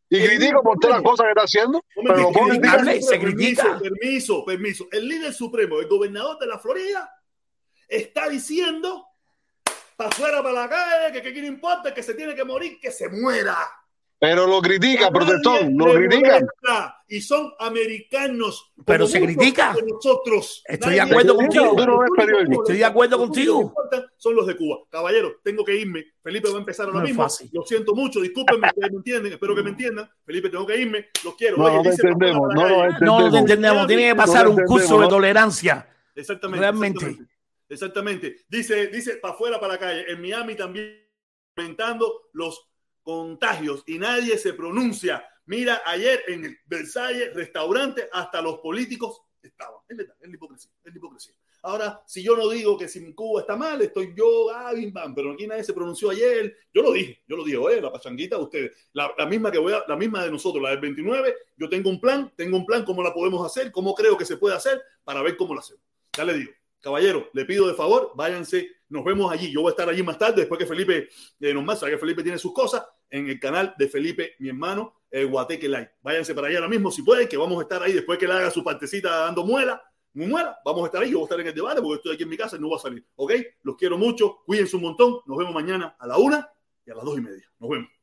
y 0.09 0.27
critico 0.27 0.63
por 0.63 0.79
todas 0.79 0.97
las 0.97 1.05
cosas 1.05 1.25
que 1.25 1.31
está 1.31 1.43
haciendo, 1.43 1.83
pero 1.95 2.31
puedo 2.33 2.53
el 2.53 3.03
se 3.03 3.19
permiso, 3.19 3.21
critica. 3.21 3.79
Permiso, 3.81 4.45
permiso. 4.45 4.89
El 4.93 5.09
líder 5.09 5.33
supremo, 5.33 5.79
el 5.81 5.89
gobernador 5.89 6.39
de 6.39 6.47
la 6.47 6.59
Florida, 6.59 7.11
está 7.89 8.29
diciendo 8.29 9.07
para 10.03 10.09
afuera, 10.09 10.43
para 10.43 10.61
la 10.63 10.69
calle, 10.69 11.13
que, 11.13 11.23
que, 11.23 11.35
que 11.35 11.41
no 11.43 11.47
importa, 11.49 11.95
que 11.95 12.03
se 12.03 12.15
tiene 12.15 12.35
que 12.35 12.45
morir, 12.45 12.79
que 12.81 12.91
se 12.91 13.09
muera. 13.09 13.57
Pero 14.19 14.47
lo 14.47 14.63
critica, 14.63 15.11
protestón, 15.11 15.77
lo 15.77 15.95
critican. 15.95 16.47
Y 17.09 17.21
son 17.21 17.53
americanos. 17.59 18.73
Pero 18.87 19.05
se 19.09 19.21
critica. 19.21 19.75
de 19.75 19.83
nosotros. 19.83 20.63
Estoy 20.65 20.95
de 20.95 21.01
acuerdo 21.01 21.35
contigo. 21.35 21.75
Estoy 22.49 22.77
de 22.77 22.85
acuerdo 22.85 23.19
contigo. 23.19 23.75
Son 24.17 24.37
los 24.37 24.47
de 24.47 24.57
Cuba. 24.57 24.79
Caballero, 24.89 25.41
tengo 25.43 25.65
que 25.65 25.75
irme. 25.75 26.05
Felipe 26.23 26.49
va 26.51 26.55
a 26.55 26.61
empezar 26.61 26.87
ahora 26.87 27.01
mismo. 27.01 27.27
Lo 27.53 27.63
siento 27.65 27.97
mucho, 27.97 28.21
discúlpenme, 28.21 28.69
ustedes 28.69 28.93
me 28.93 28.99
entienden, 28.99 29.33
espero 29.33 29.57
que 29.57 29.63
me 29.65 29.71
entiendan. 29.71 30.09
Felipe, 30.25 30.51
tengo 30.51 30.67
que 30.67 30.77
irme. 30.81 31.09
Los 31.25 31.35
quiero. 31.35 31.57
No, 31.57 31.65
Oye, 31.65 31.77
no 31.79 31.83
te 31.83 31.91
dice, 31.91 32.03
entendemos, 32.07 32.49
"Vamos 32.49 32.55
no 32.55 32.63
a 32.63 32.69
la 32.69 32.77
lo 32.87 32.93
calle". 32.93 33.05
No 33.05 33.29
lo 33.29 33.39
entendemos. 33.39 33.87
tiene 33.89 34.09
que 34.09 34.15
pasar 34.15 34.47
un 34.47 34.65
curso 34.65 35.01
de 35.01 35.09
tolerancia. 35.09 35.89
Exactamente. 36.15 36.61
Realmente. 36.61 37.19
Exactamente. 37.73 38.45
Dice, 38.49 38.89
dice 38.89 39.17
para 39.17 39.35
afuera, 39.35 39.59
para 39.59 39.75
la 39.75 39.79
calle. 39.79 40.05
En 40.09 40.21
Miami 40.21 40.55
también 40.55 41.09
aumentando 41.57 42.29
los 42.33 42.69
contagios 43.03 43.83
y 43.87 43.99
nadie 43.99 44.37
se 44.39 44.53
pronuncia. 44.53 45.25
Mira, 45.47 45.83
ayer 45.87 46.23
en 46.29 46.45
el 46.45 46.59
Versalles, 46.67 47.35
restaurante, 47.35 48.09
hasta 48.13 48.43
los 48.43 48.59
políticos 48.59 49.23
estaban. 49.43 49.81
Es 49.89 49.97
la 49.97 50.35
hipocresía, 50.35 50.71
es 50.85 50.93
la 50.93 50.99
hipocresía. 50.99 51.35
Ahora, 51.65 52.03
si 52.07 52.23
yo 52.23 52.37
no 52.37 52.49
digo 52.49 52.77
que 52.77 52.89
si 52.89 53.15
Cuba 53.15 53.41
está 53.41 53.57
mal, 53.57 53.81
estoy 53.81 54.13
yo, 54.17 54.51
ah, 54.51 54.73
bim, 54.75 54.93
bam, 54.93 55.15
pero 55.15 55.33
aquí 55.33 55.47
nadie 55.47 55.63
se 55.63 55.73
pronunció 55.73 56.11
ayer. 56.11 56.57
Yo 56.75 56.83
lo 56.83 56.93
dije, 56.93 57.23
yo 57.27 57.37
lo 57.37 57.45
dije, 57.45 57.57
oye, 57.57 57.81
la 57.81 57.93
pachanguita 57.93 58.37
de 58.37 58.43
ustedes, 58.43 58.89
la, 58.93 59.15
la 59.17 59.27
misma 59.27 59.51
que 59.51 59.59
voy 59.59 59.73
a, 59.73 59.85
la 59.87 59.97
misma 59.97 60.25
de 60.25 60.31
nosotros, 60.31 60.63
la 60.63 60.71
del 60.71 60.81
29, 60.81 61.35
yo 61.57 61.69
tengo 61.69 61.89
un 61.89 62.01
plan, 62.01 62.33
tengo 62.37 62.57
un 62.57 62.67
plan, 62.67 62.85
cómo 62.85 63.03
la 63.03 63.15
podemos 63.15 63.47
hacer, 63.47 63.71
cómo 63.71 63.95
creo 63.95 64.19
que 64.19 64.25
se 64.25 64.37
puede 64.37 64.57
hacer, 64.57 64.83
para 65.05 65.23
ver 65.23 65.37
cómo 65.37 65.55
la 65.55 65.61
hacemos. 65.61 65.83
Ya 66.17 66.25
le 66.25 66.35
digo, 66.35 66.53
caballero, 66.83 67.31
le 67.33 67.45
pido 67.47 67.67
de 67.69 67.75
favor, 67.75 68.13
váyanse, 68.15 68.69
nos 68.89 69.05
vemos 69.05 69.33
allí. 69.33 69.51
Yo 69.51 69.63
voy 69.63 69.71
a 69.71 69.73
estar 69.73 69.89
allí 69.89 70.03
más 70.03 70.19
tarde, 70.19 70.43
después 70.43 70.59
que 70.59 70.67
Felipe 70.67 71.09
eh, 71.41 71.55
nos 71.55 71.65
masa, 71.65 71.89
que 71.89 71.97
Felipe 71.97 72.23
tiene 72.23 72.39
sus 72.39 72.53
cosas, 72.53 72.85
en 73.09 73.29
el 73.29 73.39
canal 73.39 73.75
de 73.79 73.89
Felipe, 73.89 74.35
mi 74.39 74.49
hermano, 74.49 75.03
el 75.11 75.29
Guateque 75.29 75.69
Live. 75.69 75.93
Váyanse 76.03 76.35
para 76.35 76.49
allá 76.49 76.59
ahora 76.59 76.69
mismo 76.69 76.91
si 76.91 77.03
pueden, 77.03 77.29
que 77.29 77.37
vamos 77.37 77.59
a 77.59 77.63
estar 77.63 77.83
ahí 77.83 77.93
después 77.93 78.19
que 78.19 78.27
le 78.27 78.35
haga 78.35 78.51
su 78.51 78.65
partecita 78.65 79.11
dando 79.11 79.45
muela. 79.45 79.83
Muy 80.15 80.27
muela, 80.27 80.59
vamos 80.65 80.83
a 80.83 80.87
estar 80.87 81.03
ahí, 81.03 81.11
yo 81.11 81.19
voy 81.19 81.25
a 81.25 81.27
estar 81.27 81.41
en 81.41 81.47
el 81.47 81.55
debate 81.55 81.81
porque 81.81 81.97
estoy 81.97 82.15
aquí 82.15 82.23
en 82.25 82.29
mi 82.29 82.37
casa 82.37 82.57
y 82.57 82.61
no 82.61 82.69
voy 82.69 82.77
a 82.77 82.81
salir. 82.81 83.07
¿Ok? 83.15 83.33
Los 83.63 83.77
quiero 83.77 83.97
mucho, 83.97 84.43
cuídense 84.45 84.77
un 84.77 84.83
montón, 84.83 85.21
nos 85.27 85.39
vemos 85.39 85.55
mañana 85.55 85.97
a 85.99 86.07
la 86.07 86.19
una 86.19 86.51
y 86.85 86.91
a 86.91 86.95
las 86.95 87.05
dos 87.05 87.17
y 87.17 87.21
media. 87.21 87.51
Nos 87.59 87.71
vemos. 87.71 88.02